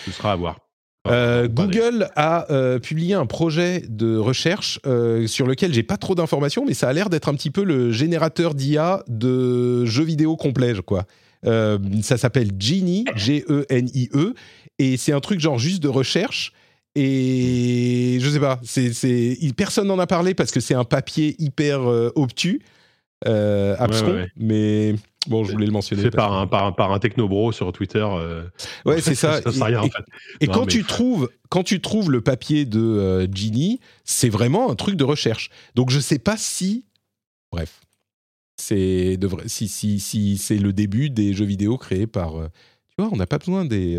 Ce 0.06 0.12
sera 0.12 0.32
à 0.32 0.36
voir. 0.36 0.58
Euh, 1.06 1.48
Google 1.48 2.08
a 2.16 2.50
euh, 2.52 2.78
publié 2.78 3.14
un 3.14 3.24
projet 3.24 3.82
de 3.88 4.16
recherche 4.16 4.80
euh, 4.86 5.26
sur 5.26 5.46
lequel 5.46 5.72
j'ai 5.72 5.82
pas 5.84 5.96
trop 5.96 6.14
d'informations, 6.14 6.64
mais 6.66 6.74
ça 6.74 6.88
a 6.88 6.92
l'air 6.92 7.08
d'être 7.08 7.28
un 7.28 7.34
petit 7.34 7.50
peu 7.50 7.62
le 7.62 7.92
générateur 7.92 8.54
d'IA 8.54 9.04
de 9.06 9.84
jeux 9.86 10.04
vidéo 10.04 10.36
complets, 10.36 10.82
quoi. 10.84 11.04
Ça 11.44 12.16
s'appelle 12.18 12.50
Genie, 12.58 13.04
G-E-N-I-E, 13.14 14.34
et 14.78 14.96
c'est 14.96 15.12
un 15.12 15.20
truc 15.20 15.40
genre 15.40 15.58
juste 15.58 15.82
de 15.82 15.88
recherche. 15.88 16.52
Et 16.94 18.18
je 18.20 18.28
sais 18.28 18.40
pas, 18.40 18.60
c'est, 18.64 18.92
personne 19.56 19.86
n'en 19.88 19.98
a 19.98 20.06
parlé 20.06 20.34
parce 20.34 20.50
que 20.50 20.60
c'est 20.60 20.74
un 20.74 20.84
papier 20.84 21.36
hyper 21.38 21.80
euh, 21.88 22.10
obtus, 22.16 22.60
euh, 23.26 23.76
abscon, 23.78 24.06
Ouais, 24.06 24.12
ouais, 24.12 24.20
ouais. 24.22 24.32
mais 24.36 24.94
bon, 25.28 25.44
je 25.44 25.52
voulais 25.52 25.66
le 25.66 25.72
mentionner. 25.72 26.02
fait 26.02 26.10
par 26.10 26.32
un, 26.32 26.46
par, 26.46 26.64
un, 26.66 26.72
par 26.72 26.92
un 26.92 26.98
technobro 26.98 27.52
sur 27.52 27.72
Twitter. 27.72 28.04
euh, 28.04 28.42
Ouais, 28.84 29.00
c'est 29.00 29.14
ça. 29.14 29.40
ça 29.50 29.50
à 29.60 29.64
rien, 29.66 29.82
Et- 29.82 29.86
en 29.86 29.90
fait. 29.90 30.04
Et 30.40 30.46
Non, 30.46 30.52
quand 30.54 30.60
mais- 30.66 30.72
tu 30.72 30.84
trouves, 30.84 31.28
quand 31.50 31.62
tu 31.62 31.80
trouves 31.80 32.10
le 32.10 32.20
papier 32.20 32.64
de 32.64 33.28
Ginny, 33.32 33.80
c'est 34.04 34.28
vraiment 34.28 34.70
un 34.70 34.74
truc 34.74 34.96
de 34.96 35.04
recherche. 35.04 35.50
Donc 35.74 35.90
je 35.90 36.00
sais 36.00 36.18
pas 36.18 36.36
si, 36.36 36.84
bref, 37.52 37.80
c'est 38.56 39.16
de 39.16 39.26
vrai- 39.28 39.44
si 39.46 39.68
si 39.68 40.00
si 40.00 40.36
c'est 40.38 40.58
le 40.58 40.72
début 40.72 41.10
des 41.10 41.32
jeux 41.32 41.44
vidéo 41.44 41.76
créés 41.78 42.06
par. 42.08 42.32
tu 42.88 42.94
vois, 43.02 43.08
on 43.12 43.16
n'a 43.16 43.26
pas 43.26 43.38
besoin 43.38 43.64
des 43.64 43.94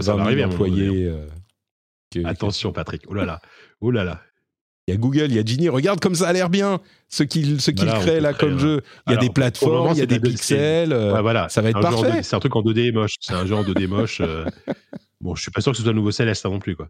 ça 0.00 0.14
20 0.14 0.16
va 0.16 0.16
000 0.16 0.20
arriver 0.26 0.42
à 0.42 0.46
un 0.46 0.48
moment 0.48 0.64
donné. 0.64 0.82
employés. 0.82 1.06
euh, 1.06 1.26
que- 2.12 2.26
Attention, 2.26 2.72
Patrick. 2.72 3.02
Oh 3.08 3.14
là 3.14 3.24
là. 3.24 3.40
Oh 3.80 3.90
là 3.90 4.04
là. 4.04 4.20
Il 4.88 4.90
y 4.90 4.94
a 4.94 4.96
Google, 4.98 5.26
il 5.28 5.34
y 5.34 5.38
a 5.38 5.44
Ginny. 5.44 5.68
Regarde 5.68 6.00
comme 6.00 6.14
ça 6.16 6.26
a 6.28 6.32
l'air 6.32 6.50
bien. 6.50 6.80
Ce 7.08 7.22
qu'ils 7.22 7.60
ce 7.60 7.70
Voilà, 7.76 7.92
créent 8.00 8.16
peut 8.16 8.20
là 8.22 8.32
comme 8.34 8.58
jeu. 8.58 8.80
Il 9.06 9.10
y 9.10 9.14
a 9.14 9.18
Alors, 9.18 9.22
des 9.22 9.30
plateformes, 9.30 9.72
moment, 9.74 9.92
il 9.92 9.98
y 9.98 10.02
a 10.02 10.06
des 10.06 10.18
pixels. 10.18 10.92
euh, 10.92 11.12
Ouais, 11.14 11.22
voilà. 11.22 11.48
ça 11.48 11.60
va 11.62 11.70
être 11.70 11.80
parfait. 11.80 12.10
2D 12.10 12.22
C'est 12.22 12.34
un 12.34 12.40
truc 12.40 12.56
en 12.56 12.62
2D 12.62 12.90
moche. 12.92 13.14
C'est 13.20 13.34
un 13.34 13.46
jeu 13.46 13.54
en 13.54 13.62
2D 13.62 13.86
moche. 13.86 14.20
euh. 14.20 14.44
Bon, 15.20 15.36
je 15.36 15.42
suis 15.42 15.52
pas 15.52 15.60
sûr 15.60 15.70
que 15.70 15.76
ce 15.78 15.84
soit 15.84 15.92
le 15.92 15.98
nouveau 15.98 16.10
Céleste 16.10 16.44
non 16.46 16.58
plus. 16.58 16.74
Quoi. 16.74 16.88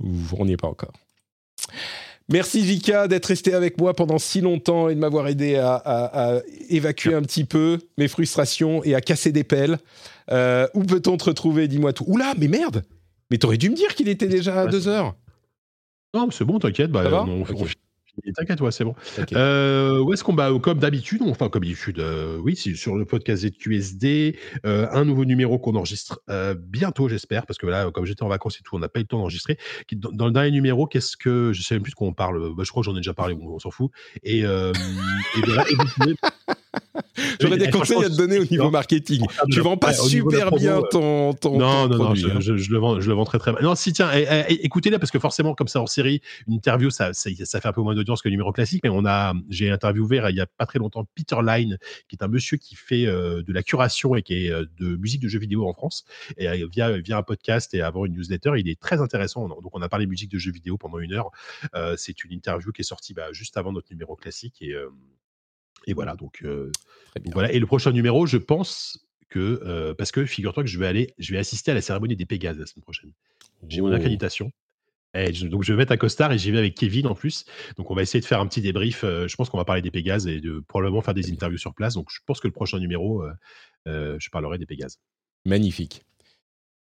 Ouh, 0.00 0.14
on 0.38 0.44
n'y 0.46 0.52
est 0.52 0.56
pas 0.56 0.68
encore. 0.68 0.92
Merci 2.30 2.60
Vika 2.60 3.08
d'être 3.08 3.26
resté 3.26 3.54
avec 3.54 3.78
moi 3.80 3.94
pendant 3.94 4.18
si 4.18 4.40
longtemps 4.42 4.88
et 4.90 4.94
de 4.94 5.00
m'avoir 5.00 5.26
aidé 5.28 5.56
à, 5.56 5.74
à- 5.76 6.34
à 6.36 6.40
évacuer 6.68 7.14
un 7.14 7.22
petit 7.22 7.44
peu 7.44 7.78
mes 7.96 8.06
frustrations 8.06 8.84
et 8.84 8.94
à 8.94 9.00
casser 9.00 9.32
des 9.32 9.44
pelles. 9.44 9.78
Euh, 10.30 10.68
où 10.74 10.84
peut-on 10.84 11.16
te 11.16 11.24
retrouver 11.24 11.68
Dis-moi 11.68 11.94
tout. 11.94 12.04
Oula, 12.06 12.34
mais 12.38 12.48
merde 12.48 12.84
Mais 13.30 13.38
t'aurais 13.38 13.58
dû 13.58 13.70
me 13.70 13.74
dire 13.74 13.94
qu'il 13.94 14.08
était 14.08 14.28
déjà 14.28 14.62
à 14.62 14.64
Ouais, 14.66 14.70
2 14.70 14.88
heures. 14.88 15.14
Non, 16.14 16.26
mais 16.26 16.32
c'est 16.32 16.44
bon, 16.44 16.58
t'inquiète. 16.58 16.90
Bah, 16.90 17.02
on- 17.28 17.44
T'inquiète, 18.34 18.60
ouais, 18.60 18.72
c'est 18.72 18.82
bon. 18.82 18.96
Euh, 19.34 20.00
où 20.00 20.12
est-ce 20.12 20.24
qu'on 20.24 20.34
va 20.34 20.50
Comme 20.58 20.80
d'habitude, 20.80 21.22
enfin 21.22 21.48
comme 21.48 21.62
d'habitude, 21.62 22.00
euh, 22.00 22.36
oui, 22.38 22.56
c'est 22.56 22.74
sur 22.74 22.96
le 22.96 23.04
podcast 23.04 23.46
ZQSD, 23.46 24.36
euh, 24.66 24.88
un 24.90 25.04
nouveau 25.04 25.24
numéro 25.24 25.60
qu'on 25.60 25.76
enregistre 25.76 26.20
euh, 26.28 26.52
bientôt, 26.58 27.08
j'espère, 27.08 27.46
parce 27.46 27.58
que 27.58 27.66
là, 27.68 27.92
comme 27.92 28.06
j'étais 28.06 28.24
en 28.24 28.28
vacances 28.28 28.56
et 28.58 28.62
tout, 28.64 28.74
on 28.74 28.80
n'a 28.80 28.88
pas 28.88 28.98
eu 28.98 29.02
le 29.04 29.06
temps 29.06 29.18
d'enregistrer. 29.18 29.56
Dans, 29.92 30.10
dans 30.10 30.26
le 30.26 30.32
dernier 30.32 30.50
numéro, 30.50 30.88
qu'est-ce 30.88 31.16
que 31.16 31.52
je 31.52 31.62
sais 31.62 31.76
même 31.76 31.82
plus 31.84 31.92
de 31.92 31.94
quoi 31.94 32.08
on 32.08 32.12
parle. 32.12 32.54
Bah, 32.56 32.64
je 32.64 32.70
crois 32.72 32.80
que 32.82 32.86
j'en 32.86 32.94
ai 32.94 32.98
déjà 32.98 33.14
parlé, 33.14 33.36
on, 33.40 33.54
on 33.54 33.58
s'en 33.60 33.70
fout. 33.70 33.92
Et, 34.24 34.38
et 34.40 34.42
voilà, 35.46 35.64
et 35.70 35.74
vous 35.76 35.84
pouvez- 36.00 36.16
J'aurais 37.40 37.58
des 37.58 37.70
conseils 37.70 38.04
à 38.04 38.08
te 38.08 38.16
donner 38.16 38.38
au 38.38 38.44
niveau 38.44 38.70
marketing. 38.70 39.24
Tu 39.50 39.60
vends 39.60 39.76
pas 39.76 39.92
super 39.92 40.50
bien 40.52 40.82
ton, 40.90 41.32
ton, 41.34 41.58
non, 41.58 41.88
non, 41.88 41.98
non, 41.98 42.14
je, 42.14 42.28
hein. 42.28 42.40
je- 42.40 42.70
le 42.70 42.78
vends, 42.78 43.00
je 43.00 43.08
le 43.08 43.14
vends 43.14 43.24
très 43.24 43.38
très 43.38 43.52
bien. 43.52 43.60
Non, 43.62 43.74
si, 43.74 43.92
tiens, 43.92 44.10
eh, 44.12 44.26
eh, 44.48 44.64
écoutez-le 44.64 44.98
parce 44.98 45.10
que 45.10 45.18
forcément, 45.18 45.54
comme 45.54 45.68
ça 45.68 45.80
hors 45.80 45.88
série, 45.88 46.20
une 46.46 46.54
interview, 46.54 46.90
ça, 46.90 47.12
fait 47.12 47.66
un 47.66 47.72
peu 47.72 47.80
moins 47.80 47.94
d'audience 47.94 48.22
que 48.22 48.28
le 48.28 48.32
numéro 48.32 48.52
classique, 48.52 48.80
mais 48.84 48.90
on 48.90 49.04
a, 49.06 49.34
j'ai 49.48 49.70
interviewé 49.70 50.20
euh, 50.20 50.30
il 50.30 50.36
y 50.36 50.40
a 50.40 50.46
pas 50.46 50.66
très 50.66 50.78
longtemps 50.78 51.06
Peter 51.14 51.36
Line, 51.44 51.78
qui 52.08 52.16
est 52.16 52.22
un 52.22 52.28
monsieur 52.28 52.56
qui 52.56 52.74
fait 52.74 53.06
euh, 53.06 53.42
de 53.42 53.52
la 53.52 53.62
curation 53.62 54.14
et 54.14 54.22
qui 54.22 54.46
est 54.46 54.50
euh, 54.50 54.64
de 54.78 54.96
musique 54.96 55.20
de 55.20 55.28
jeux 55.28 55.38
vidéo 55.38 55.68
en 55.68 55.72
France, 55.72 56.04
et 56.36 56.48
via, 56.66 56.98
via 56.98 57.18
un 57.18 57.22
podcast 57.22 57.74
et 57.74 57.80
avant 57.80 58.04
une 58.04 58.14
newsletter, 58.14 58.52
il 58.58 58.68
est 58.68 58.78
très 58.78 59.00
intéressant. 59.00 59.48
Donc, 59.48 59.70
on 59.72 59.82
a 59.82 59.88
parlé 59.88 60.06
musique 60.06 60.30
de 60.30 60.38
jeux 60.38 60.52
vidéo 60.52 60.76
pendant 60.76 60.98
une 60.98 61.12
heure. 61.12 61.30
C'est 61.96 62.24
une 62.24 62.32
interview 62.32 62.72
qui 62.72 62.82
est 62.82 62.84
sortie 62.84 63.14
bah, 63.14 63.32
juste 63.32 63.56
avant 63.56 63.72
notre 63.72 63.88
numéro 63.90 64.16
classique 64.16 64.56
et, 64.60 64.74
et 65.88 65.94
voilà. 65.94 66.14
Donc, 66.14 66.40
euh, 66.44 66.70
donc 67.24 67.32
voilà. 67.34 67.52
Et 67.52 67.58
le 67.58 67.66
prochain 67.66 67.90
numéro, 67.90 68.26
je 68.26 68.36
pense 68.36 69.04
que 69.28 69.60
euh, 69.64 69.94
parce 69.94 70.12
que 70.12 70.24
figure-toi 70.24 70.62
que 70.62 70.68
je 70.68 70.78
vais 70.78 70.86
aller, 70.86 71.14
je 71.18 71.32
vais 71.32 71.38
assister 71.38 71.70
à 71.70 71.74
la 71.74 71.80
cérémonie 71.82 72.14
des 72.16 72.26
Pégases 72.26 72.58
la 72.58 72.66
semaine 72.66 72.82
prochaine. 72.84 73.12
J'ai 73.68 73.80
mon 73.80 73.90
Oh. 73.90 73.94
accréditation. 73.94 74.52
Et 75.14 75.32
je- 75.34 75.46
donc 75.46 75.64
je 75.64 75.72
vais 75.72 75.78
mettre 75.78 75.92
un 75.92 75.96
costard 75.96 76.32
et 76.32 76.38
j'y 76.38 76.50
vais 76.50 76.58
avec 76.58 76.74
Kevin 76.74 77.06
en 77.06 77.14
plus. 77.14 77.44
Donc 77.76 77.90
on 77.90 77.94
va 77.94 78.02
essayer 78.02 78.20
de 78.20 78.26
faire 78.26 78.40
un 78.40 78.46
petit 78.46 78.60
débrief. 78.60 79.04
euh, 79.04 79.26
je 79.26 79.36
pense 79.36 79.48
qu'on 79.50 79.56
va 79.58 79.64
parler 79.64 79.82
des 79.82 79.90
Pégases 79.90 80.26
et 80.26 80.40
de 80.40 80.60
probablement 80.60 81.00
faire 81.00 81.14
des 81.14 81.30
interviews 81.32 81.58
sur 81.58 81.74
place. 81.74 81.94
Donc 81.94 82.08
je 82.10 82.18
pense 82.26 82.40
que 82.40 82.46
le 82.46 82.52
prochain 82.52 82.78
numéro, 82.78 83.24
je 83.86 84.28
parlerai 84.30 84.58
des 84.58 84.66
Pégases. 84.66 84.98
Magnifique. 85.46 86.02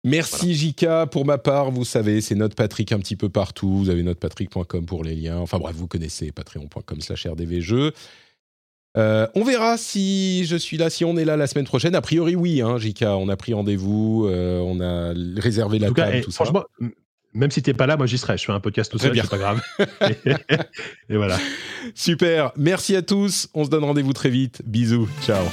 Merci 0.05 0.55
Jika. 0.55 1.07
Pour 1.07 1.25
ma 1.25 1.39
part, 1.39 1.71
vous 1.71 1.85
savez, 1.85 2.21
c'est 2.21 2.35
notre 2.35 2.57
Patrick 2.57 2.91
un 2.93 2.99
petit 2.99 3.15
peu 3.17 3.29
partout. 3.29 3.79
Vous 3.79 3.89
avez 3.91 4.03
notrepatrick.com 4.03 4.85
pour 4.85 5.05
les 5.05 5.15
liens. 5.15 5.39
Enfin 5.39 5.59
bref, 5.59 5.77
vous 5.77 5.87
connaissez 5.87 6.33
patreon.com 6.33 7.01
slash 7.01 7.27
rdvjeux. 7.27 7.93
Euh, 8.99 9.27
on 9.35 9.43
verra 9.43 9.79
si 9.79 10.45
je 10.45 10.57
suis 10.57 10.77
là, 10.77 10.91
si 10.91 11.05
on 11.05 11.17
est 11.17 11.25
là 11.25 11.37
la 11.37 11.47
semaine 11.47 11.65
prochaine. 11.65 11.95
A 11.95 12.03
priori, 12.03 12.37
oui, 12.37 12.61
hein, 12.61 12.79
Jika. 12.79 13.17
On 13.17 13.29
a 13.29 13.37
pris 13.37 13.55
rendez-vous, 13.55 14.27
euh, 14.27 14.61
on 14.61 14.81
a 14.81 15.15
réservé 15.41 15.79
la 15.79 15.89
tout 15.89 15.95
table, 15.95 16.17
eh, 16.17 16.21
tout 16.21 16.31
ça. 16.31 16.45
franchement, 16.45 16.65
même 17.33 17.51
si 17.51 17.63
t'es 17.63 17.73
pas 17.73 17.87
là, 17.87 17.97
moi 17.97 18.07
j'y 18.07 18.19
serai. 18.19 18.37
Je 18.37 18.45
fais 18.45 18.53
un 18.53 18.61
podcast 18.61 18.91
tout 18.93 18.99
Très 18.99 19.09
seul, 19.09 19.17
c'est 19.17 19.31
pas 19.31 19.39
grave. 19.39 19.63
et 21.09 21.17
voilà. 21.17 21.39
Super. 21.95 22.53
Merci 22.57 22.95
à 22.95 23.03
tous. 23.03 23.49
On 23.55 23.65
se 23.65 23.71
donne 23.71 23.85
rendez-vous 23.85 24.13
très 24.13 24.29
vite. 24.31 24.61
Bisous. 24.67 25.09
Ciao. 25.23 25.45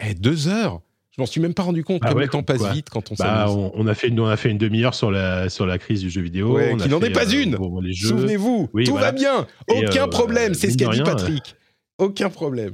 Eh, 0.00 0.14
deux 0.14 0.48
heures? 0.48 0.80
Je 1.16 1.22
m'en 1.22 1.26
suis 1.26 1.40
même 1.40 1.54
pas 1.54 1.62
rendu 1.62 1.84
compte 1.84 2.00
Ah 2.04 2.08
comme 2.08 2.18
ouais, 2.18 2.24
le 2.24 2.28
temps 2.30 2.42
passe 2.42 2.58
quoi. 2.58 2.72
vite 2.72 2.90
quand 2.90 3.12
on 3.12 3.14
Bah, 3.16 3.46
s'amuse. 3.46 3.54
on, 3.56 3.72
on 3.74 3.86
a 3.86 3.94
fait 3.94 4.08
une, 4.08 4.18
on 4.18 4.26
a 4.26 4.36
fait 4.36 4.50
une 4.50 4.58
demi-heure 4.58 4.94
sur 4.94 5.12
la 5.12 5.48
sur 5.48 5.64
la 5.64 5.78
crise 5.78 6.00
du 6.00 6.10
jeu 6.10 6.20
vidéo. 6.20 6.54
Ouais, 6.56 6.72
On 6.72 6.76
qui 6.76 6.88
n'en 6.88 7.00
est 7.00 7.10
pas 7.10 7.24
euh, 7.32 7.42
une. 7.42 7.56
Souvenez-vous, 7.94 8.68
Oui, 8.72 8.84
tout 8.84 8.92
voilà. 8.92 9.06
va 9.06 9.12
bien. 9.12 9.46
Et, 9.68 9.86
Aucun 9.86 10.04
euh, 10.06 10.08
problème, 10.08 10.54
c'est 10.54 10.70
ce 10.70 10.76
qu'a 10.76 10.88
dit 10.88 11.02
Patrick. 11.02 11.54
Aucun 11.98 12.30
problème. 12.30 12.72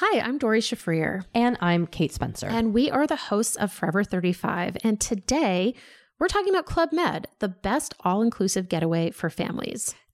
Hi, 0.00 0.18
I'm 0.20 0.38
Dory 0.38 0.60
Shafrir, 0.60 1.22
And 1.34 1.56
I'm 1.60 1.86
Kate 1.86 2.12
Spencer. 2.12 2.46
and 2.46 2.72
we 2.72 2.88
are 2.90 3.06
the 3.06 3.16
hosts 3.30 3.56
of 3.56 3.72
Forever 3.72 4.04
35. 4.04 4.76
And 4.84 5.00
today, 5.00 5.74
we're 6.20 6.28
talking 6.28 6.54
about 6.54 6.66
Club 6.66 6.90
Med, 6.92 7.26
the 7.40 7.48
best 7.48 7.94
all 8.04 8.22
inclusive 8.22 8.68
getaway 8.68 9.10
for 9.10 9.28
families. 9.30 9.94